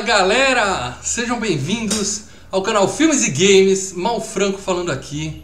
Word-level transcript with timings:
Fala 0.00 0.12
galera! 0.18 0.96
Sejam 1.02 1.38
bem-vindos 1.38 2.22
ao 2.50 2.62
canal 2.62 2.88
Filmes 2.88 3.22
e 3.22 3.30
Games, 3.30 3.92
Mal 3.92 4.18
Franco 4.18 4.58
falando 4.58 4.90
aqui. 4.90 5.42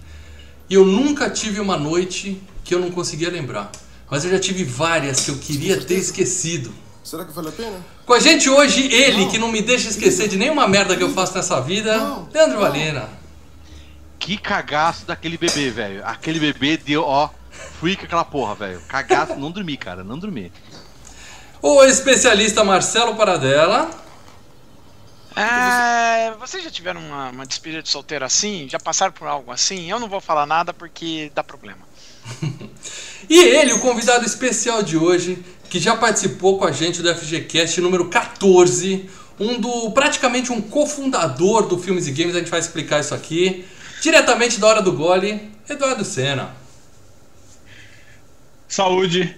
E 0.71 0.73
eu 0.73 0.83
nunca 0.83 1.29
tive 1.29 1.61
uma 1.61 1.77
noite 1.77 2.41
que 2.65 2.75
eu 2.75 2.79
não 2.79 2.91
conseguia 2.91 3.31
lembrar, 3.31 3.71
mas 4.11 4.25
eu 4.25 4.31
já 4.31 4.39
tive 4.39 4.65
várias 4.65 5.21
que 5.21 5.31
eu 5.31 5.37
queria 5.37 5.79
ter 5.79 5.97
esquecido. 5.97 6.73
Será 7.05 7.27
que 7.27 7.33
vale 7.33 7.49
a 7.51 7.53
pena? 7.53 7.85
Com 8.07 8.15
a 8.15 8.19
gente 8.19 8.49
hoje, 8.49 8.91
ele 8.91 9.27
que 9.27 9.37
não 9.37 9.53
me 9.53 9.61
deixa 9.61 9.91
esquecer 9.91 10.27
de 10.27 10.39
nenhuma 10.39 10.67
merda 10.67 10.97
que 10.97 11.03
eu 11.03 11.13
faço 11.13 11.35
nessa 11.35 11.61
vida, 11.61 11.95
Não. 11.99 12.27
Leandro 12.33 12.59
Valena. 12.59 13.11
Que 14.19 14.39
cagaço 14.39 15.05
daquele 15.05 15.37
bebê, 15.37 15.69
velho. 15.69 16.03
Aquele 16.03 16.41
bebê 16.41 16.79
deu, 16.79 17.03
ó, 17.03 17.29
freak 17.79 18.07
aquela 18.07 18.25
porra, 18.25 18.55
velho. 18.55 18.81
Cagaço, 18.89 19.37
não 19.37 19.51
dormi, 19.51 19.77
cara, 19.77 20.03
não 20.03 20.19
dormi. 20.19 20.51
O 21.61 21.85
especialista 21.85 22.65
Marcelo 22.65 23.17
Paradela. 23.17 24.06
É, 25.37 26.31
vocês 26.41 26.65
já 26.65 26.71
tiveram 26.71 27.01
uma, 27.01 27.29
uma 27.29 27.47
despedida 27.47 27.83
de 27.83 27.91
solteiro 27.91 28.25
assim? 28.25 28.67
Já 28.71 28.81
passaram 28.81 29.13
por 29.13 29.29
algo 29.29 29.53
assim? 29.53 29.91
Eu 29.91 30.01
não 30.01 30.09
vou 30.09 30.21
falar 30.21 30.47
nada 30.47 30.73
porque 30.73 31.31
dá 31.35 31.45
problema. 31.45 31.87
E 33.29 33.39
ele, 33.41 33.73
o 33.73 33.81
convidado 33.81 34.25
especial 34.25 34.85
de 34.85 34.97
hoje, 34.97 35.43
que 35.69 35.81
já 35.81 35.97
participou 35.97 36.59
com 36.59 36.65
a 36.65 36.71
gente 36.71 37.03
do 37.03 37.13
FGCast 37.13 37.81
número 37.81 38.09
14, 38.09 39.11
um 39.41 39.59
do 39.59 39.91
praticamente 39.91 40.53
um 40.53 40.61
cofundador 40.61 41.67
do 41.67 41.77
Filmes 41.77 42.07
e 42.07 42.13
Games, 42.13 42.37
a 42.37 42.39
gente 42.39 42.51
vai 42.51 42.61
explicar 42.61 43.01
isso 43.01 43.15
aqui, 43.15 43.67
diretamente 44.01 44.61
da 44.61 44.69
hora 44.69 44.83
do 44.83 44.93
gole, 44.93 45.51
Eduardo 45.69 46.05
Senna. 46.05 46.55
Saúde 48.69 49.37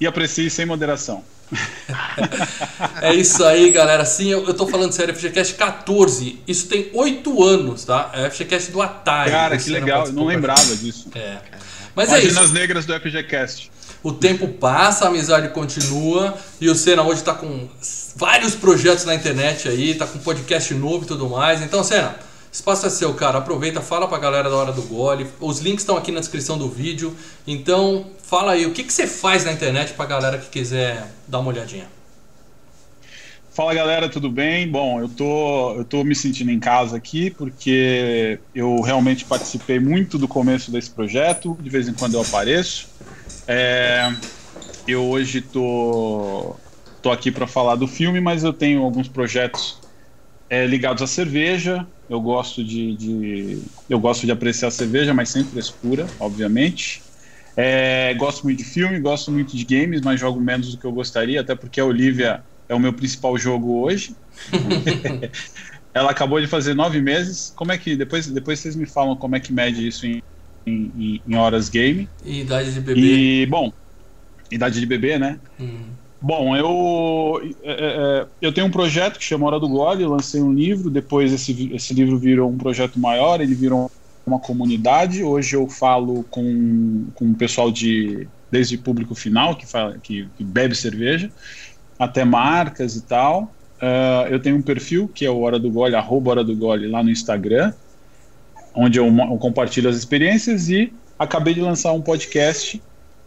e 0.00 0.06
aprecie 0.06 0.48
sem 0.48 0.64
moderação. 0.64 1.22
É 3.00 3.14
isso 3.14 3.44
aí, 3.44 3.70
galera. 3.70 4.04
Sim, 4.04 4.30
eu, 4.30 4.46
eu 4.46 4.54
tô 4.54 4.66
falando 4.66 4.92
sério, 4.92 5.14
FGCast 5.14 5.54
14. 5.54 6.40
Isso 6.46 6.66
tem 6.66 6.90
8 6.92 7.44
anos, 7.44 7.84
tá? 7.84 8.10
É 8.14 8.30
FGCast 8.30 8.70
do 8.70 8.80
Atari. 8.80 9.30
Cara, 9.30 9.56
que 9.56 9.62
Senna 9.64 9.80
legal, 9.80 10.12
não 10.12 10.24
a 10.24 10.26
lembrava 10.26 10.76
disso. 10.76 11.08
É. 11.14 11.38
Mas 11.94 12.12
é 12.12 12.18
isso. 12.18 12.28
Páginas 12.28 12.52
negras 12.52 12.86
do 12.86 12.98
FGCast. 12.98 13.70
O 14.02 14.12
tempo 14.12 14.48
passa, 14.48 15.04
a 15.04 15.08
amizade 15.08 15.48
continua 15.50 16.36
e 16.60 16.68
o 16.68 16.74
Senna 16.74 17.02
hoje 17.02 17.22
tá 17.22 17.34
com 17.34 17.68
vários 18.16 18.54
projetos 18.54 19.04
na 19.04 19.14
internet 19.14 19.68
aí, 19.68 19.94
tá 19.94 20.06
com 20.06 20.18
podcast 20.18 20.74
novo 20.74 21.04
e 21.04 21.06
tudo 21.06 21.28
mais. 21.28 21.62
Então, 21.62 21.84
Senna, 21.84 22.16
espaço 22.52 22.86
é 22.86 22.90
seu, 22.90 23.14
cara. 23.14 23.38
Aproveita, 23.38 23.80
fala 23.80 24.06
pra 24.06 24.18
galera 24.18 24.50
da 24.50 24.54
hora 24.54 24.72
do 24.72 24.82
gole. 24.82 25.26
Os 25.40 25.60
links 25.60 25.82
estão 25.82 25.96
aqui 25.96 26.12
na 26.12 26.20
descrição 26.20 26.58
do 26.58 26.68
vídeo. 26.68 27.16
Então, 27.46 28.06
fala 28.22 28.52
aí, 28.52 28.66
o 28.66 28.72
que, 28.72 28.84
que 28.84 28.92
você 28.92 29.06
faz 29.06 29.44
na 29.44 29.52
internet 29.52 29.94
pra 29.94 30.04
galera 30.04 30.36
que 30.36 30.50
quiser 30.50 31.10
dar 31.26 31.38
uma 31.38 31.48
olhadinha? 31.48 31.86
Fala 33.54 33.74
galera, 33.74 34.08
tudo 34.08 34.30
bem? 34.30 34.66
Bom, 34.66 35.00
eu 35.00 35.08
tô, 35.10 35.74
eu 35.74 35.84
tô 35.84 36.02
me 36.04 36.14
sentindo 36.14 36.50
em 36.50 36.58
casa 36.58 36.96
aqui 36.96 37.30
porque 37.30 38.38
eu 38.54 38.80
realmente 38.80 39.26
participei 39.26 39.78
muito 39.78 40.16
do 40.16 40.26
começo 40.26 40.70
desse 40.70 40.90
projeto, 40.90 41.58
de 41.60 41.68
vez 41.68 41.86
em 41.86 41.92
quando 41.92 42.14
eu 42.14 42.22
apareço. 42.22 42.88
É, 43.46 44.10
eu 44.88 45.04
hoje 45.04 45.42
tô, 45.42 46.56
tô 47.02 47.12
aqui 47.12 47.30
para 47.30 47.46
falar 47.46 47.74
do 47.74 47.86
filme, 47.86 48.22
mas 48.22 48.42
eu 48.42 48.54
tenho 48.54 48.82
alguns 48.82 49.06
projetos 49.06 49.81
é, 50.52 50.66
ligados 50.66 51.02
à 51.02 51.08
cerveja. 51.08 51.88
Eu 52.08 52.20
gosto 52.22 52.64
de, 52.64 52.96
de- 52.96 53.72
eu 53.88 54.00
gosto 54.00 54.26
de 54.26 54.32
apreciar 54.32 54.68
a 54.68 54.72
cerveja, 54.72 55.14
mas 55.14 55.30
sem 55.30 55.48
frescura, 55.48 56.14
obviamente. 56.18 57.06
É, 57.56 58.14
gosto 58.14 58.44
muito 58.44 58.58
de 58.60 58.64
filme, 58.64 59.00
gosto 59.00 59.32
muito 59.32 59.56
de 59.56 59.64
games, 59.64 60.02
mas 60.02 60.20
jogo 60.20 60.40
menos 60.40 60.72
do 60.72 60.78
que 60.80 60.86
eu 60.86 60.92
gostaria, 60.92 61.40
até 61.42 61.56
porque 61.56 61.80
a 61.80 61.86
Olivia 61.86 62.44
é 62.68 62.74
o 62.74 62.80
meu 62.80 62.94
principal 62.94 63.36
jogo 63.38 63.82
hoje. 63.82 64.18
Ela 65.94 66.10
acabou 66.10 66.40
de 66.40 66.46
fazer 66.46 66.74
nove 66.74 67.00
meses. 67.00 67.50
Como 67.54 67.72
é 67.72 67.78
que 67.78 67.96
depois, 67.96 68.26
depois 68.28 68.60
vocês 68.60 68.76
me 68.76 68.86
falam 68.86 69.16
como 69.16 69.36
é 69.36 69.40
que 69.40 69.52
mede 69.52 69.86
isso 69.86 70.06
em, 70.06 70.20
em, 70.66 71.22
em 71.26 71.36
horas 71.36 71.68
game? 71.68 72.12
E 72.24 72.40
idade 72.40 72.72
de 72.74 72.80
bebê. 72.80 73.14
E 73.42 73.46
bom, 73.50 73.70
idade 74.50 74.80
de 74.80 74.86
bebê, 74.86 75.18
né? 75.18 75.40
Hum. 75.58 76.01
Bom, 76.22 76.56
eu, 76.56 77.54
é, 77.64 77.72
é, 77.72 78.26
eu 78.40 78.52
tenho 78.52 78.68
um 78.68 78.70
projeto 78.70 79.18
que 79.18 79.24
chama 79.24 79.46
Hora 79.46 79.58
do 79.58 79.68
Gole, 79.68 80.06
lancei 80.06 80.40
um 80.40 80.52
livro, 80.52 80.88
depois 80.88 81.32
esse, 81.32 81.74
esse 81.74 81.92
livro 81.92 82.16
virou 82.16 82.48
um 82.48 82.56
projeto 82.56 82.96
maior, 82.96 83.40
ele 83.40 83.56
virou 83.56 83.90
uma 84.24 84.38
comunidade. 84.38 85.24
Hoje 85.24 85.56
eu 85.56 85.68
falo 85.68 86.22
com, 86.30 87.06
com 87.16 87.32
o 87.32 87.34
pessoal 87.34 87.72
de 87.72 88.28
desde 88.52 88.78
público 88.78 89.16
final, 89.16 89.56
que, 89.56 89.66
fala, 89.66 89.98
que, 89.98 90.28
que 90.36 90.44
bebe 90.44 90.76
cerveja, 90.76 91.28
até 91.98 92.24
marcas 92.24 92.94
e 92.94 93.02
tal. 93.02 93.52
Ah, 93.80 94.28
eu 94.30 94.38
tenho 94.38 94.56
um 94.56 94.62
perfil 94.62 95.08
que 95.08 95.26
é 95.26 95.30
o 95.30 95.40
Hora 95.40 95.58
do 95.58 95.70
Gole, 95.72 95.96
arroba 95.96 96.30
Hora 96.30 96.44
do 96.44 96.54
Gole, 96.54 96.86
lá 96.86 97.02
no 97.02 97.10
Instagram, 97.10 97.72
onde 98.76 98.96
eu, 99.00 99.06
eu 99.06 99.38
compartilho 99.38 99.90
as 99.90 99.96
experiências 99.96 100.68
e 100.68 100.92
acabei 101.18 101.52
de 101.52 101.60
lançar 101.60 101.92
um 101.92 102.00
podcast 102.00 102.80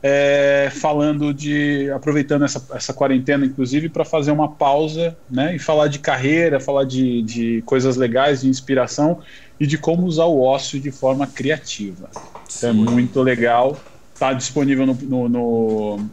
é, 0.04 0.70
falando 0.72 1.34
de 1.34 1.90
aproveitando 1.92 2.46
essa, 2.46 2.64
essa 2.74 2.94
quarentena 2.94 3.46
inclusive 3.46 3.90
para 3.90 4.06
fazer 4.06 4.32
uma 4.32 4.50
pausa 4.50 5.18
né 5.30 5.56
e 5.56 5.60
falar 5.60 5.88
de 5.88 6.00
carreira 6.00 6.60
falar 6.60 6.84
de, 6.84 7.22
de 7.24 7.64
coisas 7.66 7.96
legais 7.96 8.42
de 8.42 8.50
inspiração 8.50 9.22
e 9.60 9.66
de 9.66 9.78
como 9.78 10.06
usar 10.06 10.26
o 10.26 10.42
ócio 10.42 10.80
de 10.80 10.92
forma 10.92 11.26
criativa. 11.26 12.10
Então 12.58 12.70
é 12.70 12.74
muito 12.74 13.22
legal. 13.22 13.78
Tá 14.18 14.34
disponível 14.34 14.86
no, 14.86 14.94
no, 14.94 15.30
no, 15.30 16.06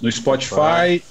no 0.00 0.12
Spotify 0.12 1.02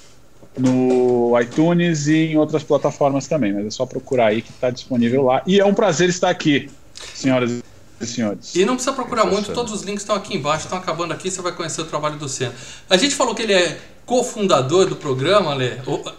no 0.58 1.38
iTunes 1.40 2.08
e 2.08 2.32
em 2.32 2.36
outras 2.36 2.62
plataformas 2.62 3.26
também 3.26 3.54
mas 3.54 3.66
é 3.66 3.70
só 3.70 3.86
procurar 3.86 4.26
aí 4.26 4.42
que 4.42 4.50
está 4.50 4.70
disponível 4.70 5.22
lá. 5.22 5.42
E 5.46 5.58
é 5.58 5.64
um 5.64 5.74
prazer 5.74 6.08
estar 6.08 6.30
aqui 6.30 6.68
senhoras 7.14 7.50
e 7.50 7.71
senhores 8.10 8.54
E 8.54 8.64
não 8.64 8.74
precisa 8.74 8.94
procurar 8.94 9.24
muito, 9.24 9.52
todos 9.52 9.72
os 9.72 9.82
links 9.82 10.02
estão 10.02 10.16
aqui 10.16 10.36
embaixo, 10.36 10.64
estão 10.64 10.78
acabando 10.78 11.12
aqui, 11.12 11.30
você 11.30 11.40
vai 11.42 11.52
conhecer 11.52 11.80
o 11.80 11.84
trabalho 11.86 12.16
do 12.16 12.28
Senna. 12.28 12.54
A 12.88 12.96
gente 12.96 13.14
falou 13.14 13.34
que 13.34 13.42
ele 13.42 13.52
é 13.54 13.78
cofundador 14.04 14.86
do 14.86 14.96
programa, 14.96 15.54
Lê. 15.54 15.76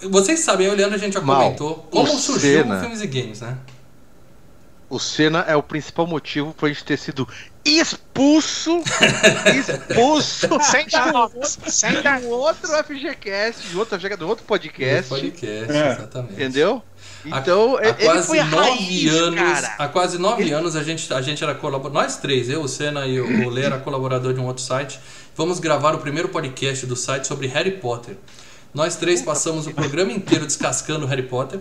Vocês 0.09 0.39
sabem, 0.39 0.67
eu 0.67 0.71
e 0.73 0.75
o 0.75 0.77
Leandro 0.77 0.95
a 0.95 0.99
gente 0.99 1.13
já 1.13 1.21
Mal, 1.21 1.41
comentou 1.43 1.87
como 1.91 2.13
o 2.13 2.17
surgiu 2.17 2.63
Senna- 2.63 2.77
o 2.77 2.79
Filmes 2.79 3.01
e 3.01 3.07
Games, 3.07 3.41
né? 3.41 3.57
O 4.89 4.99
Senna 4.99 5.39
é 5.47 5.55
o 5.55 5.63
principal 5.63 6.05
motivo 6.05 6.53
pra 6.53 6.67
gente 6.69 6.83
ter 6.83 6.97
sido 6.97 7.27
expulso, 7.65 8.79
expulso 9.57 10.47
Sem 10.61 10.85
dar 10.87 11.07
um 11.07 11.11
nomes, 11.13 11.57
sem 11.67 12.01
dar 12.01 12.19
um 12.21 12.27
outro 12.27 12.67
FGCast, 12.83 13.67
de 13.69 13.77
outro 13.77 13.97
de 13.97 14.23
outro 14.23 14.45
podcast, 14.45 15.09
Podcast, 15.09 15.71
É. 15.71 15.91
exatamente. 15.93 16.33
entendeu? 16.33 16.83
Então, 17.25 17.77
há 17.77 17.85
ele 17.85 17.93
quase 17.93 18.43
nove 18.43 19.09
anos, 19.09 19.39
cara. 19.39 19.75
há 19.77 19.87
quase 19.87 20.17
nove 20.17 20.51
anos 20.51 20.75
a 20.75 20.83
gente, 20.83 21.13
a 21.13 21.21
gente 21.21 21.43
era 21.43 21.55
colaborador, 21.55 22.01
nós 22.01 22.17
três, 22.17 22.49
eu, 22.49 22.61
o 22.61 22.67
Senna 22.67 23.05
e 23.05 23.19
o 23.19 23.33
o 23.45 23.49
Lê 23.49 23.63
era 23.63 23.79
colaborador 23.79 24.33
de 24.33 24.39
um 24.39 24.45
outro 24.45 24.63
site. 24.63 24.99
Vamos 25.35 25.59
gravar 25.59 25.95
o 25.95 25.99
primeiro 25.99 26.29
podcast 26.29 26.85
do 26.85 26.95
site 26.95 27.27
sobre 27.27 27.47
Harry 27.47 27.71
Potter. 27.71 28.15
Nós 28.73 28.95
três 28.95 29.21
passamos 29.21 29.67
o 29.67 29.73
programa 29.73 30.11
inteiro 30.11 30.45
descascando 30.45 31.05
Harry 31.05 31.23
Potter, 31.23 31.59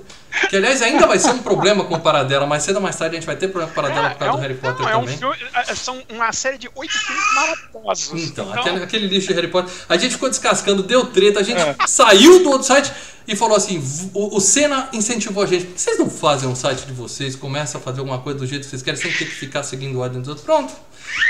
que 0.52 0.56
aliás 0.56 0.82
ainda 0.82 1.06
vai 1.06 1.18
ser 1.18 1.30
um 1.30 1.38
problema 1.38 1.82
com 1.82 1.94
o 1.94 2.00
Paradela, 2.00 2.46
mais 2.46 2.62
cedo 2.62 2.76
ou 2.76 2.82
mais 2.82 2.94
tarde 2.94 3.16
a 3.16 3.18
gente 3.18 3.26
vai 3.26 3.36
ter 3.36 3.48
problema 3.48 3.72
com 3.72 3.80
o 3.80 3.82
Paradela 3.82 4.10
por 4.10 4.18
causa 4.18 4.36
do 4.36 4.42
Harry 4.42 4.54
Potter 4.54 4.82
não, 4.82 4.88
é 4.90 4.96
um 4.98 5.00
também. 5.00 5.16
filme, 5.16 5.36
é, 5.54 5.74
são 5.74 6.02
uma 6.10 6.30
série 6.30 6.58
de 6.58 6.70
oito 6.74 6.92
filmes 6.92 7.24
maravilhosos. 7.34 8.22
Então, 8.24 8.52
aquele, 8.52 8.84
aquele 8.84 9.06
lixo 9.06 9.28
de 9.28 9.32
Harry 9.32 9.48
Potter. 9.48 9.72
A 9.88 9.96
gente 9.96 10.10
ficou 10.10 10.28
descascando, 10.28 10.82
deu 10.82 11.06
treta, 11.06 11.40
a 11.40 11.42
gente 11.42 11.58
saiu 11.88 12.42
do 12.42 12.50
outro 12.50 12.66
site 12.66 12.92
e 13.26 13.34
falou 13.34 13.56
assim: 13.56 13.82
o, 14.12 14.36
o 14.36 14.40
Senna 14.42 14.90
incentivou 14.92 15.42
a 15.42 15.46
gente. 15.46 15.64
Por 15.64 15.74
que 15.74 15.80
vocês 15.80 15.98
não 15.98 16.10
fazem 16.10 16.46
um 16.46 16.54
site 16.54 16.84
de 16.84 16.92
vocês? 16.92 17.34
Começa 17.34 17.78
a 17.78 17.80
fazer 17.80 18.00
alguma 18.00 18.18
coisa 18.18 18.38
do 18.38 18.46
jeito 18.46 18.64
que 18.64 18.68
vocês 18.68 18.82
querem, 18.82 19.00
sem 19.00 19.10
ter 19.10 19.24
que 19.24 19.34
ficar 19.34 19.62
seguindo 19.62 19.98
a 20.00 20.02
ordem 20.02 20.20
dos 20.20 20.28
outros. 20.28 20.44
Pronto. 20.44 20.74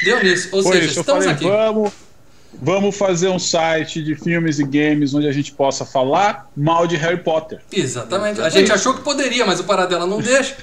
Deu 0.02 0.20
nisso. 0.20 0.48
Ou 0.50 0.64
Foi 0.64 0.72
seja, 0.72 0.86
isso, 0.90 1.00
estamos 1.00 1.24
falei, 1.24 1.36
aqui. 1.36 1.44
vamos, 1.48 1.92
vamos 2.60 2.96
fazer 2.96 3.28
um 3.28 3.38
site 3.38 4.02
de 4.02 4.14
filmes 4.14 4.58
e 4.58 4.64
games 4.64 5.14
onde 5.14 5.26
a 5.26 5.32
gente 5.32 5.52
possa 5.52 5.84
falar 5.84 6.50
mal 6.56 6.86
de 6.86 6.96
Harry 6.96 7.22
Potter. 7.22 7.60
Exatamente. 7.72 8.40
A 8.40 8.48
gente 8.48 8.72
achou 8.72 8.94
que 8.94 9.00
poderia, 9.02 9.46
mas 9.46 9.60
o 9.60 9.64
Paradela 9.64 10.06
não 10.06 10.20
deixa. 10.20 10.56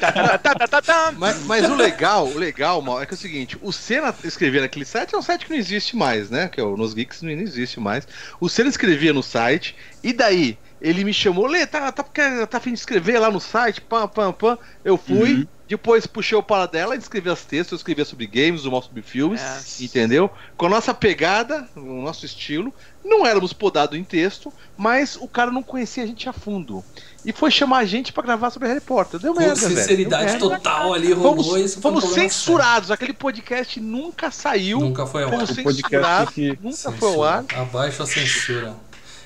Tá, 0.00 0.38
tá, 0.38 0.54
tá, 0.54 0.68
tá, 0.68 0.82
tá. 0.82 1.14
Mas, 1.16 1.42
mas 1.44 1.68
o 1.68 1.74
legal, 1.74 2.26
o 2.26 2.38
legal, 2.38 2.80
mal, 2.82 3.02
é 3.02 3.06
que 3.06 3.14
é 3.14 3.16
o 3.16 3.18
seguinte, 3.18 3.58
o 3.62 3.72
Senna 3.72 4.14
escrevia 4.22 4.60
naquele 4.60 4.84
site 4.84 5.14
é 5.14 5.18
um 5.18 5.22
site 5.22 5.46
que 5.46 5.50
não 5.50 5.58
existe 5.58 5.96
mais, 5.96 6.30
né? 6.30 6.48
Que 6.48 6.60
é 6.60 6.64
o 6.64 6.76
Nos 6.76 6.94
Geeks 6.94 7.22
não 7.22 7.30
existe 7.30 7.80
mais. 7.80 8.06
O 8.40 8.48
Senna 8.48 8.68
escrevia 8.68 9.12
no 9.12 9.22
site, 9.22 9.74
e 10.02 10.12
daí 10.12 10.58
ele 10.80 11.04
me 11.04 11.12
chamou, 11.14 11.46
Lê, 11.46 11.66
tá, 11.66 11.90
tá, 11.92 12.02
tá 12.02 12.56
afim 12.58 12.72
de 12.72 12.78
escrever 12.78 13.18
lá 13.18 13.30
no 13.30 13.40
site, 13.40 13.80
pam, 13.80 14.06
pam, 14.08 14.32
pam. 14.32 14.58
Eu 14.84 14.96
fui, 14.96 15.34
Uhum. 15.34 15.46
depois 15.68 16.06
puxei 16.06 16.36
o 16.38 16.42
para 16.42 16.66
dela, 16.66 16.94
ele 16.94 17.02
escrevia 17.02 17.32
as 17.32 17.44
textos, 17.44 17.72
eu 17.72 17.76
escrevia 17.76 18.04
sobre 18.04 18.26
games, 18.26 18.64
o 18.64 18.70
mal 18.70 18.82
sobre 18.82 19.02
filmes, 19.02 19.40
Yes. 19.40 19.80
entendeu? 19.82 20.30
Com 20.56 20.66
a 20.66 20.70
nossa 20.70 20.94
pegada, 20.94 21.68
o 21.76 22.02
nosso 22.02 22.24
estilo, 22.24 22.72
não 23.04 23.26
éramos 23.26 23.52
podados 23.52 23.98
em 23.98 24.04
texto, 24.04 24.52
mas 24.76 25.16
o 25.20 25.26
cara 25.26 25.50
não 25.50 25.62
conhecia 25.62 26.04
a 26.04 26.06
gente 26.06 26.28
a 26.28 26.32
fundo. 26.32 26.84
E 27.24 27.32
foi 27.32 27.50
chamar 27.50 27.78
a 27.78 27.84
gente 27.84 28.12
pra 28.12 28.22
gravar 28.22 28.48
sobre 28.50 28.68
Harry 28.68 28.80
Potter. 28.80 29.18
Deu 29.18 29.34
Com 29.34 29.40
merda, 29.40 29.54
velho. 29.56 29.76
sinceridade 29.76 30.24
merda. 30.26 30.38
total 30.38 30.94
ali, 30.94 31.12
rolou 31.12 31.42
Fomos, 31.44 31.60
isso. 31.64 31.78
um 31.78 31.82
fomos 31.82 32.04
problema 32.04 32.28
censurados. 32.30 32.90
Aquele 32.90 33.12
podcast 33.12 33.80
nunca 33.80 34.30
saiu. 34.30 34.78
Nunca 34.78 35.04
foi 35.06 35.24
ao 35.24 35.28
ar. 35.30 35.34
Fomos 35.34 35.50
O 35.50 35.54
podcast 35.62 35.82
censurados. 35.90 36.34
que- 36.34 36.58
Nunca 36.62 36.92
foi 36.92 37.08
ao 37.14 37.22
ar. 37.24 37.42
Censura. 37.42 37.62
Abaixo 37.62 38.02
a 38.02 38.06
censura. 38.06 38.76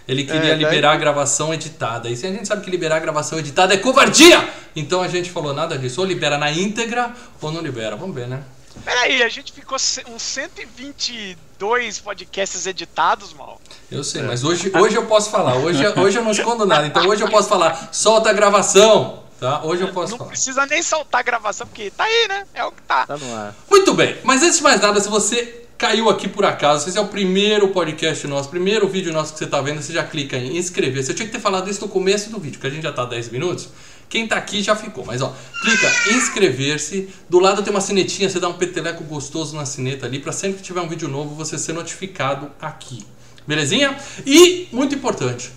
Ele 0.08 0.24
queria 0.24 0.52
É, 0.52 0.54
liberar 0.56 0.88
daí- 0.88 0.96
a 0.96 1.00
gravação 1.00 1.54
editada. 1.54 2.08
E 2.10 2.16
se 2.16 2.26
a 2.26 2.30
gente 2.32 2.46
sabe 2.48 2.62
que 2.64 2.70
liberar 2.70 2.96
a 2.96 3.00
gravação 3.00 3.38
editada 3.38 3.72
é 3.74 3.76
covardia! 3.76 4.48
Então 4.74 5.00
a 5.02 5.08
gente 5.08 5.30
falou 5.30 5.52
nada 5.54 5.78
disso. 5.78 6.00
Ou 6.00 6.06
libera 6.06 6.36
na 6.38 6.50
íntegra 6.50 7.12
ou 7.40 7.52
não 7.52 7.60
libera. 7.60 7.94
Vamos 7.96 8.14
ver, 8.14 8.26
né? 8.26 8.42
Peraí, 8.84 9.22
a 9.22 9.28
gente 9.28 9.52
ficou 9.52 9.76
uns 10.08 10.22
122 10.22 11.98
podcasts 12.00 12.66
editados, 12.66 13.32
mal. 13.34 13.60
Eu 13.90 14.00
É. 14.00 14.04
sei, 14.04 14.22
mas 14.22 14.44
hoje, 14.44 14.72
hoje 14.74 14.96
eu 14.96 15.06
posso 15.06 15.30
falar. 15.30 15.56
Hoje, 15.56 15.82
hoje 15.98 16.18
eu 16.18 16.24
não 16.24 16.30
escondo 16.30 16.64
nada. 16.66 16.86
Então 16.86 17.06
hoje 17.06 17.22
eu 17.22 17.28
posso 17.30 17.48
falar. 17.48 17.88
Solta 17.92 18.30
a 18.30 18.32
gravação! 18.32 19.22
Tá? 19.38 19.60
Hoje 19.64 19.82
eu 19.82 19.88
posso 19.92 20.12
Não 20.12 20.18
falar. 20.18 20.30
precisa 20.30 20.64
nem 20.66 20.80
soltar 20.84 21.18
a 21.20 21.24
gravação, 21.24 21.66
porque 21.66 21.90
tá 21.90 22.04
aí, 22.04 22.28
né? 22.28 22.46
É 22.54 22.64
o 22.64 22.70
que 22.70 22.80
tá. 22.82 23.06
Tá 23.06 23.16
no 23.16 23.34
ar. 23.34 23.52
Muito 23.68 23.92
bem, 23.92 24.16
mas 24.22 24.40
antes 24.40 24.58
de 24.58 24.62
mais 24.62 24.80
nada, 24.80 25.00
se 25.00 25.08
você 25.08 25.61
caiu 25.82 26.08
aqui 26.08 26.28
por 26.28 26.44
acaso, 26.44 26.84
se 26.84 26.90
esse 26.90 26.98
é 26.98 27.00
o 27.00 27.08
primeiro 27.08 27.66
podcast 27.70 28.24
nosso, 28.28 28.48
primeiro 28.48 28.86
vídeo 28.86 29.12
nosso 29.12 29.32
que 29.32 29.40
você 29.40 29.46
está 29.46 29.60
vendo, 29.60 29.82
você 29.82 29.92
já 29.92 30.04
clica 30.04 30.38
em 30.38 30.56
inscrever. 30.56 31.02
Você 31.02 31.12
tinha 31.12 31.26
que 31.26 31.32
ter 31.32 31.40
falado 31.40 31.68
isso 31.68 31.80
no 31.80 31.88
começo 31.88 32.30
do 32.30 32.38
vídeo, 32.38 32.60
que 32.60 32.66
a 32.68 32.70
gente 32.70 32.84
já 32.84 32.92
tá 32.92 33.04
10 33.04 33.30
minutos. 33.30 33.68
Quem 34.08 34.28
tá 34.28 34.36
aqui 34.36 34.62
já 34.62 34.76
ficou, 34.76 35.04
mas 35.04 35.20
ó, 35.20 35.34
clica 35.60 35.92
inscrever-se. 36.14 37.08
Do 37.28 37.40
lado 37.40 37.64
tem 37.64 37.72
uma 37.72 37.80
sinetinha, 37.80 38.30
você 38.30 38.38
dá 38.38 38.48
um 38.48 38.52
peteleco 38.52 39.02
gostoso 39.02 39.56
na 39.56 39.66
sineta 39.66 40.06
ali, 40.06 40.20
para 40.20 40.30
sempre 40.30 40.58
que 40.58 40.62
tiver 40.62 40.80
um 40.80 40.88
vídeo 40.88 41.08
novo 41.08 41.34
você 41.34 41.58
ser 41.58 41.72
notificado 41.72 42.48
aqui. 42.60 43.04
Belezinha? 43.44 43.96
E, 44.24 44.68
muito 44.70 44.94
importante, 44.94 45.50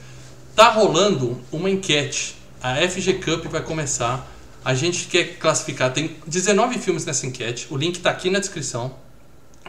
tá 0.56 0.72
rolando 0.72 1.39
uma 1.51 1.69
enquete. 1.69 2.36
A 2.63 2.77
FG 2.77 3.13
Cup 3.24 3.45
vai 3.45 3.62
começar. 3.62 4.27
A 4.63 4.74
gente 4.74 5.06
quer 5.06 5.38
classificar, 5.38 5.94
tem 5.94 6.16
19 6.25 6.80
filmes 6.80 7.06
nessa 7.06 7.27
enquete. 7.27 7.68
O 7.69 7.77
link 7.77 8.00
tá 8.00 8.10
aqui 8.10 8.31
na 8.31 8.39
descrição. 8.39 9.05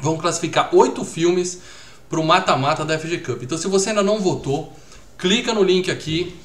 Vão 0.01 0.17
classificar 0.17 0.75
oito 0.75 1.05
filmes 1.05 1.61
pro 2.09 2.23
mata-mata 2.23 2.85
da 2.85 2.99
FG 2.99 3.19
Cup. 3.19 3.43
Então, 3.43 3.57
se 3.59 3.67
você 3.69 3.91
ainda 3.91 4.03
não 4.03 4.21
votou, 4.21 4.73
clica 5.19 5.53
no 5.53 5.63
link 5.63 5.91
aqui. 5.91 6.37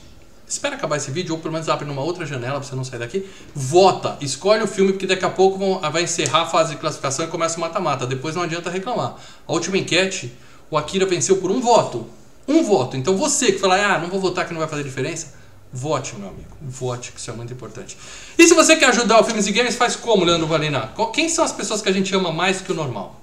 Espera 0.47 0.75
acabar 0.75 0.97
esse 0.97 1.09
vídeo, 1.11 1.33
ou 1.33 1.39
pelo 1.39 1.53
menos 1.53 1.69
abre 1.69 1.85
numa 1.85 2.01
outra 2.01 2.25
janela 2.25 2.59
pra 2.59 2.67
você 2.67 2.75
não 2.75 2.83
sair 2.83 2.99
daqui. 2.99 3.25
Vota, 3.55 4.17
escolhe 4.19 4.61
o 4.61 4.67
filme, 4.67 4.91
porque 4.91 5.07
daqui 5.07 5.23
a 5.23 5.29
pouco 5.29 5.57
vão- 5.57 5.79
vai 5.91 6.03
encerrar 6.03 6.41
a 6.41 6.45
fase 6.45 6.71
de 6.71 6.77
classificação 6.77 7.23
e 7.25 7.29
começa 7.29 7.57
o 7.57 7.61
mata-mata. 7.61 8.05
Depois 8.05 8.35
não 8.35 8.41
adianta 8.43 8.69
reclamar. 8.69 9.15
A 9.47 9.53
última 9.53 9.77
enquete, 9.77 10.33
o 10.69 10.77
Akira 10.77 11.05
venceu 11.05 11.37
por 11.37 11.51
um 11.51 11.61
voto. 11.61 12.05
Um 12.47 12.63
voto. 12.63 12.97
Então 12.97 13.15
você 13.15 13.51
que 13.53 13.59
fala, 13.59 13.75
ah, 13.75 13.99
não 13.99 14.09
vou 14.09 14.19
votar 14.19 14.45
que 14.45 14.51
não 14.51 14.59
vai 14.59 14.67
fazer 14.67 14.83
diferença, 14.83 15.33
vote, 15.71 16.15
meu 16.17 16.27
amigo. 16.27 16.49
Vote, 16.61 17.13
que 17.13 17.19
isso 17.19 17.31
é 17.31 17.33
muito 17.33 17.53
importante. 17.53 17.97
E 18.37 18.45
se 18.45 18.53
você 18.53 18.75
quer 18.75 18.89
ajudar 18.89 19.21
o 19.21 19.23
Filmes 19.23 19.47
e 19.47 19.51
Games, 19.53 19.75
faz 19.75 19.95
como, 19.95 20.25
Leandro 20.25 20.47
Valina? 20.47 20.91
Quem 21.13 21.29
são 21.29 21.45
as 21.45 21.53
pessoas 21.53 21.81
que 21.81 21.87
a 21.87 21.93
gente 21.93 22.13
ama 22.13 22.31
mais 22.31 22.59
que 22.59 22.71
o 22.73 22.75
normal? 22.75 23.20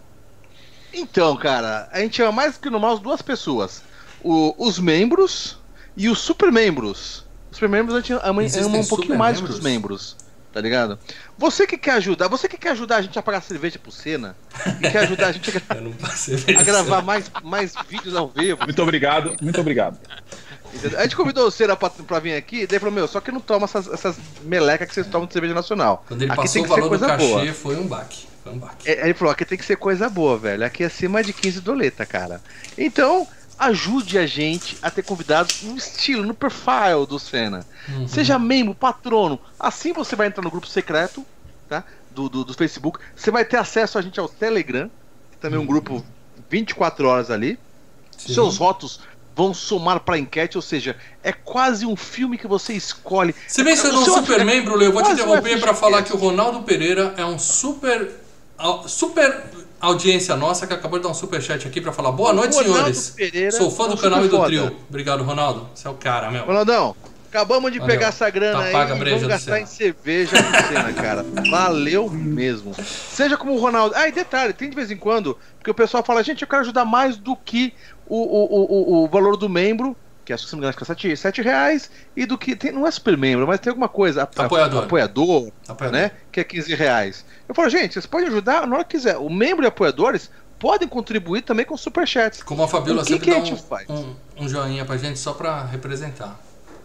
Então, 0.93 1.37
cara, 1.37 1.89
a 1.93 2.01
gente 2.01 2.21
ama 2.23 2.33
mais 2.33 2.57
que 2.57 2.71
normal 2.71 2.95
as 2.95 3.01
duas 3.01 3.23
pessoas: 3.23 3.83
O- 4.23 4.55
os 4.59 4.79
membros 4.79 5.59
e 5.97 6.09
os 6.09 6.19
super 6.19 6.51
membros. 6.51 7.25
Os 7.51 7.57
super 7.57 7.69
membros 7.69 7.97
a 7.97 8.01
gente 8.01 8.13
ama, 8.13 8.43
ama 8.43 8.79
um 8.79 8.85
pouquinho 8.87 9.19
mais 9.19 9.41
que 9.41 9.47
supermembros? 9.47 9.59
os 9.59 9.63
membros. 9.65 10.17
Tá 10.51 10.63
ligado? 10.63 10.99
Você 11.37 11.67
que 11.67 11.77
quer 11.77 11.93
ajudar, 11.93 12.27
você 12.27 12.49
que 12.49 12.57
quer 12.57 12.71
ajudar 12.71 12.97
a 12.97 13.03
gente 13.03 13.17
a 13.19 13.23
pagar 13.23 13.43
cerveja 13.43 13.79
pro 13.79 13.93
Senna 13.93 14.35
e 14.81 14.91
quer 14.91 15.01
ajudar 15.01 15.27
a 15.29 15.33
gente 15.33 15.51
a, 15.51 15.61
Eu 15.77 15.83
não 15.83 15.93
passei 15.93 16.37
a 16.57 16.63
gravar 16.63 17.03
mais, 17.03 17.31
mais 17.45 17.75
vídeos 17.87 18.17
ao 18.17 18.29
vivo. 18.29 18.65
Muito 18.65 18.83
obrigado, 18.83 19.37
muito 19.43 19.61
obrigado. 19.61 19.99
A 20.97 21.03
gente 21.03 21.17
convidou 21.17 21.47
o 21.47 21.51
Senna 21.51 21.77
pra, 21.77 21.91
pra 21.91 22.19
vir 22.19 22.35
aqui, 22.35 22.67
daí 22.67 22.79
falou: 22.79 22.95
Meu, 22.95 23.07
só 23.07 23.21
que 23.21 23.31
não 23.31 23.41
toma 23.41 23.65
essas, 23.65 23.87
essas 23.89 24.17
melecas 24.43 24.89
que 24.89 24.95
vocês 24.95 25.07
tomam 25.07 25.27
de 25.27 25.33
cerveja 25.35 25.55
nacional. 25.55 26.05
Quando 26.09 26.23
ele 26.23 26.33
aqui 26.33 26.41
passou 26.41 26.53
tem 26.55 26.63
o 26.63 26.65
que 26.65 26.69
ser 26.75 26.81
valor 26.81 26.85
do 26.85 26.99
coisa 26.99 27.07
cachê, 27.07 27.29
boa. 27.29 27.53
foi 27.55 27.77
um 27.77 27.87
baque. 27.87 28.27
Um. 28.47 28.61
É, 28.85 29.05
ele 29.05 29.15
falou, 29.15 29.33
aqui 29.33 29.45
tem 29.45 29.59
que 29.59 29.65
ser 29.65 29.77
coisa 29.77 30.09
boa, 30.09 30.39
velho. 30.39 30.65
Aqui 30.65 30.83
é 30.83 30.87
acima 30.87 31.23
de 31.23 31.33
15 31.33 31.61
doleta, 31.61 32.07
cara. 32.07 32.41
Então, 32.77 33.27
ajude 33.59 34.19
a 34.19 34.27
gente 34.27 34.79
a 34.81 34.91
ter 34.91 35.03
convidados 35.03 35.63
no 35.63 35.77
estilo, 35.77 36.25
no 36.25 36.33
profile 36.35 37.07
do 37.09 37.19
Senna. 37.19 37.67
Uhum. 37.89 38.09
Seja 38.09 38.39
membro, 38.39 38.75
patrono. 38.75 39.39
Assim 39.59 39.93
você 39.93 40.15
vai 40.17 40.29
entrar 40.29 40.43
no 40.43 40.51
grupo 40.51 40.67
secreto, 40.67 41.25
tá? 41.69 41.85
Do, 42.11 42.29
do, 42.29 42.45
do 42.45 42.55
Facebook. 42.55 42.99
Você 43.15 43.31
vai 43.31 43.45
ter 43.45 43.57
acesso 43.59 43.99
a 43.99 44.03
gente 44.03 44.19
ao 44.19 44.29
Telegram, 44.29 44.91
que 45.33 45.39
também 45.39 45.59
é 45.59 45.63
um 45.63 45.67
grupo 45.67 46.05
24 46.49 47.07
horas 47.07 47.31
ali. 47.31 47.59
Sim. 48.17 48.35
Seus 48.35 48.57
votos 48.57 49.01
vão 49.37 49.55
somar 49.55 50.01
pra 50.01 50.19
enquete, 50.19 50.59
ou 50.59 50.63
seja, 50.63 50.97
é 51.23 51.31
quase 51.33 51.87
um 51.87 51.95
filme 51.95 52.37
que 52.37 52.49
você 52.49 52.73
escolhe. 52.73 53.33
Você 53.47 53.63
mencionou 53.63 54.01
O 54.01 54.03
um 54.03 54.05
seu- 54.05 54.15
super 54.15 54.45
membro, 54.45 54.75
Leo. 54.75 54.89
Eu 54.89 54.93
vou 54.93 55.03
te 55.03 55.11
um 55.11 55.13
interromper 55.13 55.61
para 55.61 55.73
falar 55.75 56.03
que 56.03 56.13
o 56.13 56.17
Ronaldo 56.17 56.63
Pereira 56.63 57.15
é 57.17 57.25
um 57.25 57.39
super. 57.39 58.11
Super 58.87 59.45
audiência 59.81 60.37
nossa 60.37 60.67
que 60.67 60.75
acabou 60.75 60.99
de 60.99 61.05
dar 61.05 61.11
um 61.11 61.15
super 61.15 61.41
chat 61.41 61.67
aqui 61.67 61.81
para 61.81 61.93
falar 61.93 62.11
boa 62.11 62.33
noite, 62.33 62.55
Ronaldo 62.57 62.75
senhores. 62.75 63.11
Pereira 63.11 63.53
Sou 63.53 63.71
fã 63.71 63.87
é 63.87 63.89
do 63.91 63.97
canal 63.97 64.25
e 64.25 64.29
do 64.29 64.37
foda. 64.37 64.47
trio. 64.49 64.77
Obrigado, 64.89 65.23
Ronaldo. 65.23 65.69
Você 65.75 65.87
é 65.87 65.91
o 65.91 65.95
cara, 65.95 66.31
meu. 66.31 66.45
Ronaldão, 66.45 66.97
acabamos 67.29 67.71
de 67.71 67.79
Valeu. 67.79 67.95
pegar 67.95 68.09
essa 68.09 68.29
grana 68.29 68.59
Tá 68.59 68.83
aí 68.83 69.01
e 69.01 69.11
vamos 69.11 69.27
gastar 69.29 69.61
em 69.61 69.67
cerveja 69.67 70.37
cena, 70.69 70.93
cara. 70.93 71.25
Valeu 71.51 72.11
mesmo. 72.11 72.75
Seja 72.85 73.37
como 73.37 73.55
o 73.55 73.59
Ronaldo. 73.61 73.95
Ah, 73.97 74.09
e 74.09 74.13
detalhe, 74.13 74.53
tem 74.53 74.69
de 74.69 74.75
vez 74.75 74.91
em 74.91 74.97
quando, 74.97 75.39
porque 75.59 75.71
o 75.71 75.75
pessoal 75.75 76.03
fala, 76.03 76.25
gente, 76.25 76.43
eu 76.43 76.49
quero 76.49 76.63
ajudar 76.63 76.85
mais 76.85 77.17
do 77.17 77.37
que 77.37 77.73
o, 78.09 78.17
o, 78.17 79.03
o, 79.03 79.05
o 79.05 79.09
valor 79.09 79.37
do 79.37 79.49
membro, 79.49 79.97
que 80.29 80.33
acho 80.35 80.45
que 80.45 80.51
se 80.51 80.55
não 80.57 80.61
me 80.61 80.67
engano 80.67 80.77
é 80.79 80.85
7, 80.85 81.17
7 81.17 81.41
reais, 81.41 81.91
e 82.15 82.27
do 82.27 82.37
que. 82.37 82.55
Tem, 82.55 82.71
não 82.71 82.87
é 82.87 82.91
super 82.91 83.17
membro, 83.17 83.47
mas 83.47 83.59
tem 83.61 83.71
alguma 83.71 83.89
coisa. 83.89 84.21
a- 84.21 84.25
a- 84.25 84.45
Apoiador. 84.45 84.85
apoiador, 84.85 85.51
Apoiador. 85.67 85.99
né? 85.99 86.11
Que 86.31 86.41
é 86.41 86.45
15 86.45 86.75
reais. 86.75 87.25
Eu 87.49 87.55
falo, 87.55 87.71
gente, 87.71 87.95
vocês 87.95 88.05
podem 88.05 88.29
ajudar 88.29 88.67
na 88.67 88.75
hora 88.77 88.85
que 88.85 88.91
quiser. 88.99 89.17
O 89.17 89.31
membro 89.31 89.65
e 89.65 89.67
apoiadores 89.69 90.31
podem 90.59 90.87
contribuir 90.87 91.41
também 91.41 91.65
com 91.65 91.77
superchats. 91.79 92.43
Como 92.43 92.63
a 92.63 92.69
Fabiola 92.69 93.01
O 93.01 93.05
que 93.07 93.13
sempre 93.13 93.25
que 93.25 93.31
a 93.31 93.39
dá 93.39 93.41
gente 93.45 93.55
um, 93.55 93.57
faz? 93.57 93.89
um, 93.89 94.15
um 94.37 94.47
joinha 94.49 94.85
pra 94.85 94.99
gente 94.99 95.19
só 95.19 95.33
pra 95.33 95.65
representar. 95.65 96.39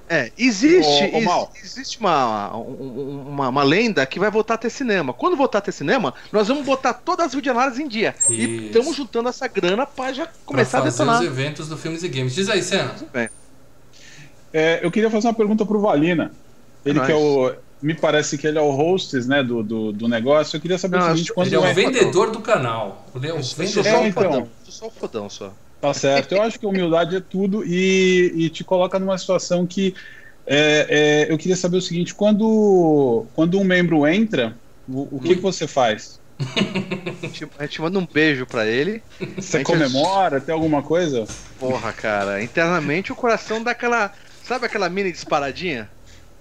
É, 0.10 0.32
existe, 0.38 1.04
ex- 1.06 1.24
Mal. 1.26 1.52
existe 1.64 1.98
uma, 2.00 2.56
um- 2.58 3.26
uma, 3.30 3.48
uma 3.50 3.64
lenda 3.64 4.06
que 4.06 4.20
vai 4.20 4.30
voltar 4.30 4.56
a 4.56 4.58
ter 4.58 4.70
cinema. 4.70 5.14
Quando 5.14 5.36
voltar 5.36 5.60
a 5.60 5.62
ter 5.62 5.72
cinema, 5.72 6.14
nós 6.32 6.48
vamos 6.50 6.66
botar 6.66 6.94
todas 6.94 7.28
as 7.28 7.34
videoanálises 7.34 7.80
em 7.80 7.88
dia. 7.88 8.14
E 8.30 8.34
Isso. 8.44 8.66
estamos 8.66 8.96
juntando 8.96 9.30
essa 9.30 9.48
grana 9.48 9.86
pra 9.88 10.12
já 10.14 10.26
Pra 10.26 10.34
começar 10.46 10.80
a 10.80 10.82
fazer 10.84 10.98
detonar. 11.00 11.22
os 11.22 11.26
eventos 11.26 11.68
do 11.70 11.78
Filmes 11.78 12.04
e 12.04 12.10
Games. 12.10 12.36
Diz 12.36 12.50
aí, 12.50 12.62
Senna. 12.62 12.94
Bem, 13.14 13.30
É, 14.54 14.80
eu 14.86 14.92
queria 14.92 15.10
fazer 15.10 15.28
uma 15.28 15.34
pergunta 15.34 15.66
pro 15.66 15.80
Valina. 15.82 16.32
Ele 16.86 17.00
É 17.00 17.06
que 17.06 17.12
é 17.12 17.16
o. 17.16 17.54
Me 17.82 17.94
parece 17.94 18.38
que 18.38 18.48
ele 18.48 18.58
é 18.58 18.62
o 18.62 18.70
hostess 18.72 19.28
né, 19.28 19.44
do, 19.44 19.62
do, 19.62 19.92
do 19.92 20.08
negócio. 20.08 20.56
Eu 20.56 20.62
queria 20.62 20.78
saber 20.78 20.98
Não, 21.00 21.08
o 21.08 21.10
seguinte: 21.10 21.34
quando 21.34 21.48
Ele 21.48 21.56
é 21.56 21.60
o 21.60 21.66
é- 21.66 21.74
vendedor 21.74 22.32
do 22.32 22.40
canal. 22.40 23.06
Ele 23.16 23.28
é 23.28 23.34
o 23.34 23.38
eu 23.38 23.44
sou 23.44 23.58
vendedor. 23.58 23.84
só 23.84 23.90
É, 23.90 24.00
o 24.02 24.06
então. 24.08 24.24
fodão. 24.24 24.48
Sou 24.64 24.72
só 24.74 24.88
o 24.88 24.92
fodão 24.92 25.30
só. 25.30 25.54
Tá 25.82 25.94
certo. 25.94 26.34
Eu 26.34 26.42
acho 26.42 26.58
que 26.58 26.66
humildade 26.66 27.18
é 27.18 27.20
tudo 27.20 27.62
e, 27.66 28.32
e 28.36 28.50
te 28.50 28.64
coloca 28.64 28.98
numa 29.00 29.18
situação 29.18 29.68
que 29.68 29.94
é, 30.48 31.26
é, 31.28 31.34
eu 31.34 31.38
queria 31.38 31.58
saber 31.58 31.76
o 31.78 31.82
seguinte: 31.82 32.14
quando, 32.16 33.26
quando 33.34 33.60
um 33.60 33.64
membro 33.66 34.08
entra, 34.08 34.56
o, 34.88 35.18
o 35.18 35.20
que, 35.20 35.36
que 35.36 35.42
você 35.42 35.68
faz? 35.68 36.22
A 36.40 37.28
gente, 37.28 37.48
a 37.60 37.66
gente 37.66 37.82
manda 37.82 38.00
um 38.00 38.06
beijo 38.08 38.46
pra 38.46 38.66
ele. 38.66 39.02
A 39.22 39.42
Você 39.42 39.58
gente- 39.60 39.68
comemora? 39.68 40.40
Tem 40.42 40.54
alguma 40.54 40.82
coisa? 40.82 41.26
Porra, 41.60 41.92
cara. 41.94 42.42
Internamente 42.42 43.12
o 43.12 43.16
coração 43.16 43.62
dá 43.64 43.72
aquela. 43.72 44.12
Sabe 44.44 44.66
aquela 44.66 44.90
mini 44.90 45.12
disparadinha? 45.12 45.90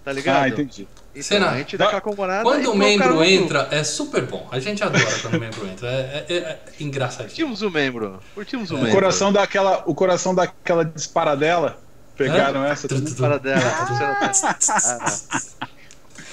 Tá 0.05 0.13
ligado? 0.13 0.43
Ah, 0.43 0.49
entendi. 0.49 0.89
Então, 1.15 1.23
Será? 1.23 1.51
a 1.51 1.59
gente 1.59 1.77
dá 1.77 1.87
aquela 1.87 2.01
comemorada. 2.01 2.43
Quando 2.43 2.73
o 2.73 2.77
membro 2.77 3.23
entra, 3.23 3.69
é 3.71 3.85
super 3.85 4.25
bom. 4.27 4.49
A 4.51 4.59
gente 4.59 4.83
adora 4.83 5.05
quando 5.21 5.35
o 5.37 5.41
membro 5.41 5.67
entra. 5.69 5.89
É, 5.89 6.25
é, 6.29 6.35
é 6.37 6.59
engraçadinho. 6.81 7.29
Curtimos 7.29 7.63
o 7.63 7.71
membro. 7.71 8.21
Curtimos 8.35 8.71
o 8.71 8.75
É. 8.75 8.77
O 8.77 8.81
membro. 8.81 8.95
coração 8.95 9.33
daquela, 9.33 9.83
o 9.87 9.95
coração 9.95 10.35
daquela 10.35 10.85
disparadela. 10.85 11.79
Pegaram 12.17 12.65
essa 12.65 12.89
também? 12.89 13.15
Para 13.15 13.39
dela. 13.39 13.63
Ah. 14.69 15.41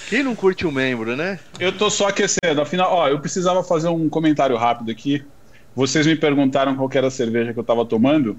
Quem 0.10 0.24
não 0.24 0.36
curte 0.36 0.66
o 0.66 0.72
membro, 0.72 1.16
né? 1.16 1.40
Eu 1.60 1.72
tô 1.72 1.90
só 1.90 2.08
aquecendo. 2.08 2.62
Afinal, 2.62 2.92
ó, 2.92 3.08
eu 3.08 3.20
precisava 3.20 3.64
fazer 3.64 3.90
um 3.90 4.10
comentário 4.10 4.58
rápido 4.58 4.90
aqui. 4.90 5.24
Vocês 5.76 6.08
me 6.08 6.16
perguntaram 6.16 6.76
qual 6.76 6.90
que 6.90 6.98
era 6.98 7.08
a 7.08 7.12
cerveja 7.12 7.54
que 7.54 7.60
eu 7.60 7.64
tava 7.64 7.86
tomando. 7.86 8.36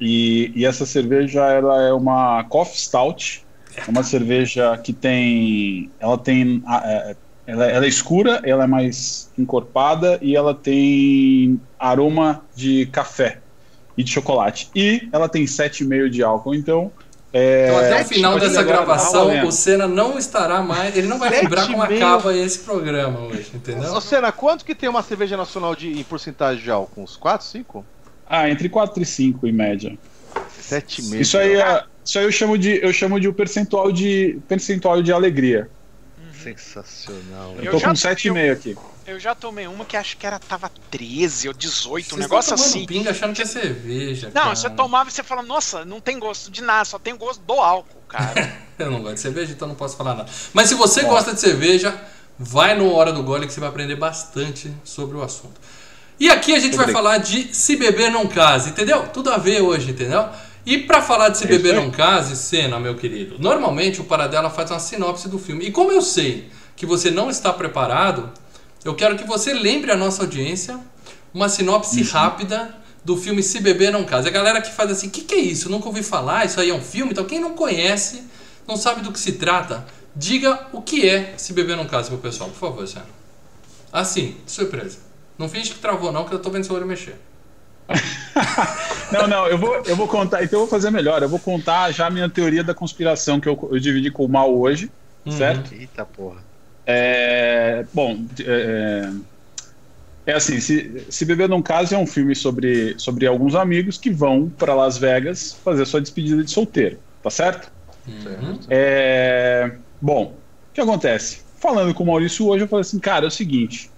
E, 0.00 0.50
e 0.54 0.64
essa 0.64 0.86
cerveja 0.86 1.40
ela 1.46 1.82
é 1.82 1.92
uma 1.92 2.42
Coffee 2.44 2.78
Stout. 2.80 3.44
É 3.76 3.90
uma 3.90 4.02
cerveja 4.02 4.76
que 4.78 4.92
tem. 4.92 5.90
Ela 6.00 6.18
tem. 6.18 6.62
é, 6.84 7.16
Ela, 7.46 7.66
ela 7.66 7.84
é 7.84 7.88
escura, 7.88 8.40
ela 8.44 8.64
é 8.64 8.66
mais 8.66 9.30
encorpada 9.36 10.18
e 10.22 10.34
ela 10.36 10.54
tem 10.54 11.60
aroma 11.78 12.42
de 12.54 12.86
café 12.86 13.38
e 13.96 14.02
de 14.04 14.10
chocolate. 14.10 14.70
E 14.74 15.08
ela 15.12 15.28
tem 15.28 15.44
7,5 15.44 16.08
de 16.08 16.22
álcool. 16.22 16.54
Então. 16.54 16.90
É, 17.32 17.66
Então, 17.68 17.78
até 17.78 18.02
o 18.02 18.04
final 18.06 18.40
dessa 18.40 18.54
tá 18.56 18.62
gravação, 18.64 19.46
o 19.46 19.52
Senna 19.52 19.86
não 19.86 20.18
estará 20.18 20.62
mais. 20.62 20.96
Ele 20.96 21.06
não 21.06 21.18
vai 21.18 21.30
lembrar 21.30 21.66
como 21.68 21.86
meio. 21.86 22.04
acaba 22.04 22.34
esse 22.36 22.58
programa 22.60 23.20
hoje, 23.20 23.52
entendeu? 23.54 23.92
Ô, 23.94 24.00
Senna, 24.00 24.32
quanto 24.32 24.64
que 24.64 24.74
tem 24.74 24.88
uma 24.88 25.02
cerveja 25.02 25.36
nacional 25.36 25.76
de, 25.76 25.92
em 25.92 26.02
porcentagem 26.02 26.62
de 26.62 26.70
álcool? 26.70 27.02
Uns 27.02 27.16
4, 27.16 27.46
5? 27.46 27.84
Ah, 28.32 28.48
entre 28.48 28.68
4 28.68 29.02
e 29.02 29.04
5 29.04 29.44
em 29.48 29.52
média. 29.52 29.98
7,5. 30.62 31.20
Isso 31.20 31.36
aí, 31.36 31.56
é, 31.56 31.84
isso 32.04 32.16
aí 32.16 32.24
eu 32.24 32.30
chamo 32.30 32.56
de 32.56 32.78
eu 32.80 32.92
chamo 32.92 33.18
de 33.18 33.26
o 33.26 33.34
percentual 33.34 33.90
de 33.90 34.38
percentual 34.46 35.02
de 35.02 35.12
alegria. 35.12 35.68
Sensacional. 36.40 37.56
Eu 37.58 37.64
Eu 37.64 37.72
tô 37.72 37.80
com 37.80 37.92
tomei 37.92 37.96
7,5 37.96 38.52
aqui. 38.52 38.76
Eu 39.04 39.18
já 39.18 39.34
tomei 39.34 39.66
uma 39.66 39.84
que 39.84 39.96
acho 39.96 40.16
que 40.16 40.24
era 40.24 40.38
tava 40.38 40.70
13 40.90 41.48
ou 41.48 41.54
18, 41.54 42.06
um 42.06 42.08
Vocês 42.08 42.20
negócio 42.20 42.54
estão 42.54 42.56
tomando 42.56 42.76
assim. 42.76 42.86
pinga 42.86 43.10
achando 43.10 43.34
que 43.34 43.42
é 43.42 43.46
cerveja. 43.46 44.30
Não, 44.32 44.42
cara. 44.42 44.54
você 44.54 44.70
tomava 44.70 45.10
e 45.10 45.12
você 45.12 45.22
fala, 45.24 45.42
nossa, 45.42 45.84
não 45.84 46.00
tem 46.00 46.16
gosto 46.16 46.52
de 46.52 46.62
nada, 46.62 46.84
só 46.84 47.00
tem 47.00 47.16
gosto 47.16 47.42
do 47.42 47.54
álcool, 47.54 48.00
cara. 48.08 48.58
Eu 48.78 48.92
não 48.92 49.02
gosto 49.02 49.14
de 49.14 49.20
cerveja, 49.20 49.52
então 49.52 49.66
não 49.66 49.74
posso 49.74 49.96
falar 49.96 50.14
nada. 50.14 50.30
Mas 50.54 50.68
se 50.68 50.76
você 50.76 51.02
gosta 51.02 51.34
de 51.34 51.40
cerveja, 51.40 52.00
vai 52.38 52.78
no 52.78 52.92
Hora 52.92 53.12
do 53.12 53.22
Gole 53.24 53.46
que 53.46 53.52
você 53.52 53.60
vai 53.60 53.68
aprender 53.68 53.96
bastante 53.96 54.72
sobre 54.84 55.16
o 55.16 55.22
assunto. 55.22 55.60
E 56.20 56.28
aqui 56.28 56.54
a 56.54 56.58
gente 56.58 56.76
vai 56.76 56.92
falar 56.92 57.16
de 57.16 57.48
Se 57.56 57.76
Beber 57.76 58.12
Não 58.12 58.26
Case, 58.26 58.68
entendeu? 58.68 59.08
Tudo 59.08 59.30
a 59.30 59.38
ver 59.38 59.62
hoje, 59.62 59.90
entendeu? 59.90 60.28
E 60.66 60.76
pra 60.76 61.00
falar 61.00 61.30
de 61.30 61.38
Se 61.38 61.44
É 61.44 61.50
isso 61.50 61.62
Beber. 61.62 61.80
Não 61.80 61.90
Case, 61.90 62.36
cena, 62.36 62.78
meu 62.78 62.94
querido, 62.94 63.36
normalmente 63.38 64.02
o 64.02 64.04
Paradela 64.04 64.50
faz 64.50 64.70
uma 64.70 64.78
sinopse 64.78 65.30
do 65.30 65.38
filme. 65.38 65.64
E 65.64 65.72
como 65.72 65.90
eu 65.90 66.02
sei 66.02 66.50
que 66.76 66.84
você 66.84 67.10
não 67.10 67.30
está 67.30 67.50
preparado, 67.54 68.30
eu 68.84 68.94
quero 68.94 69.16
que 69.16 69.24
você 69.24 69.54
lembre 69.54 69.90
a 69.90 69.96
nossa 69.96 70.22
audiência 70.22 70.78
uma 71.32 71.48
sinopse 71.48 72.02
rápida 72.02 72.74
do 73.02 73.16
filme 73.16 73.42
Se 73.42 73.58
Beber 73.58 73.90
Não 73.90 74.04
Case. 74.04 74.28
A 74.28 74.30
galera 74.30 74.60
que 74.60 74.70
faz 74.70 74.90
assim, 74.90 75.06
o 75.06 75.10
que, 75.10 75.22
que 75.22 75.34
é 75.34 75.40
isso? 75.40 75.70
Nunca 75.70 75.88
ouvi 75.88 76.02
falar, 76.02 76.44
isso 76.44 76.60
aí 76.60 76.68
é 76.68 76.74
um 76.74 76.82
filme. 76.82 77.12
Então 77.12 77.24
quem 77.24 77.40
não 77.40 77.54
conhece, 77.54 78.24
não 78.68 78.76
sabe 78.76 79.00
do 79.00 79.10
que 79.10 79.18
se 79.18 79.32
trata, 79.32 79.86
diga 80.14 80.66
o 80.70 80.82
que 80.82 81.08
é 81.08 81.32
Se 81.38 81.54
Beber 81.54 81.78
Não 81.78 81.86
Case 81.86 82.10
pro 82.10 82.18
pessoal, 82.18 82.50
por 82.50 82.58
favor, 82.58 82.86
Sérgio. 82.86 83.08
Assim, 83.90 84.36
surpresa. 84.46 85.09
Não 85.40 85.48
finge 85.48 85.72
que 85.72 85.78
travou 85.78 86.12
não, 86.12 86.26
que 86.26 86.34
eu 86.34 86.38
tô 86.38 86.50
vendo 86.50 86.64
seu 86.64 86.76
olho 86.76 86.86
mexer. 86.86 87.16
Não, 89.10 89.26
não, 89.26 89.46
eu 89.48 89.58
vou, 89.58 89.74
eu 89.86 89.96
vou 89.96 90.06
contar. 90.06 90.44
Então 90.44 90.60
eu 90.60 90.66
vou 90.66 90.70
fazer 90.70 90.90
melhor. 90.90 91.20
Eu 91.20 91.28
vou 91.28 91.40
contar 91.40 91.90
já 91.90 92.06
a 92.06 92.10
minha 92.10 92.28
teoria 92.28 92.62
da 92.62 92.72
conspiração 92.72 93.40
que 93.40 93.48
eu, 93.48 93.58
eu 93.72 93.80
dividi 93.80 94.08
com 94.10 94.24
o 94.24 94.28
mal 94.28 94.56
hoje, 94.56 94.88
Uhum. 95.26 95.32
certo? 95.32 95.74
Eita 95.74 96.04
porra. 96.04 96.42
É, 96.86 97.84
bom, 97.92 98.24
é, 98.38 99.10
é 100.26 100.32
assim, 100.34 100.60
se, 100.60 101.06
se 101.10 101.24
Beber 101.24 101.48
Não 101.48 101.60
Case 101.60 101.94
é 101.94 101.98
um 101.98 102.06
filme 102.06 102.34
sobre, 102.36 102.98
sobre 102.98 103.26
alguns 103.26 103.54
amigos 103.54 103.98
que 103.98 104.10
vão 104.10 104.48
para 104.48 104.74
Las 104.74 104.96
Vegas 104.96 105.52
fazer 105.64 105.84
sua 105.86 106.00
despedida 106.00 106.44
de 106.44 106.50
solteiro, 106.50 106.98
tá 107.22 107.30
certo? 107.30 107.70
Uhum. 108.06 108.60
É, 108.68 109.72
bom, 110.00 110.34
o 110.70 110.74
que 110.74 110.80
acontece? 110.80 111.42
Falando 111.58 111.92
com 111.92 112.04
o 112.04 112.06
Maurício 112.06 112.46
hoje, 112.46 112.64
eu 112.64 112.68
falei 112.68 112.82
assim, 112.82 112.98
cara, 112.98 113.26
é 113.26 113.28
o 113.28 113.30
seguinte, 113.30 113.90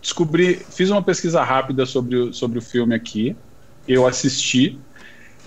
descobri, 0.00 0.60
fiz 0.70 0.90
uma 0.90 1.02
pesquisa 1.02 1.42
rápida 1.42 1.86
sobre 1.86 2.16
o, 2.16 2.32
sobre 2.32 2.58
o 2.58 2.62
filme 2.62 2.94
aqui, 2.94 3.36
eu 3.86 4.06
assisti, 4.06 4.78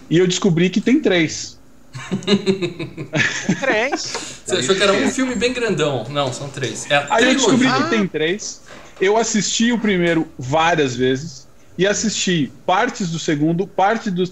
e 0.09 0.17
eu 0.17 0.27
descobri 0.27 0.69
que 0.69 0.81
tem 0.81 0.99
três. 0.99 1.59
Três. 3.59 4.13
Você 4.45 4.55
achou 4.55 4.75
que 4.75 4.81
era 4.81 4.93
um 4.93 5.09
filme 5.09 5.35
bem 5.35 5.51
grandão. 5.51 6.05
Não, 6.09 6.31
são 6.31 6.49
três. 6.49 6.89
É 6.89 7.05
Aí 7.09 7.25
eu 7.25 7.33
descobri 7.33 7.69
que 7.69 7.89
tem 7.89 8.07
três. 8.07 8.61
Eu 8.99 9.17
assisti 9.17 9.73
o 9.73 9.79
primeiro 9.79 10.27
várias 10.37 10.95
vezes 10.95 11.49
e 11.77 11.85
assisti 11.85 12.51
partes 12.65 13.09
do 13.09 13.19
segundo, 13.19 13.67
parte 13.67 14.09
do 14.09 14.23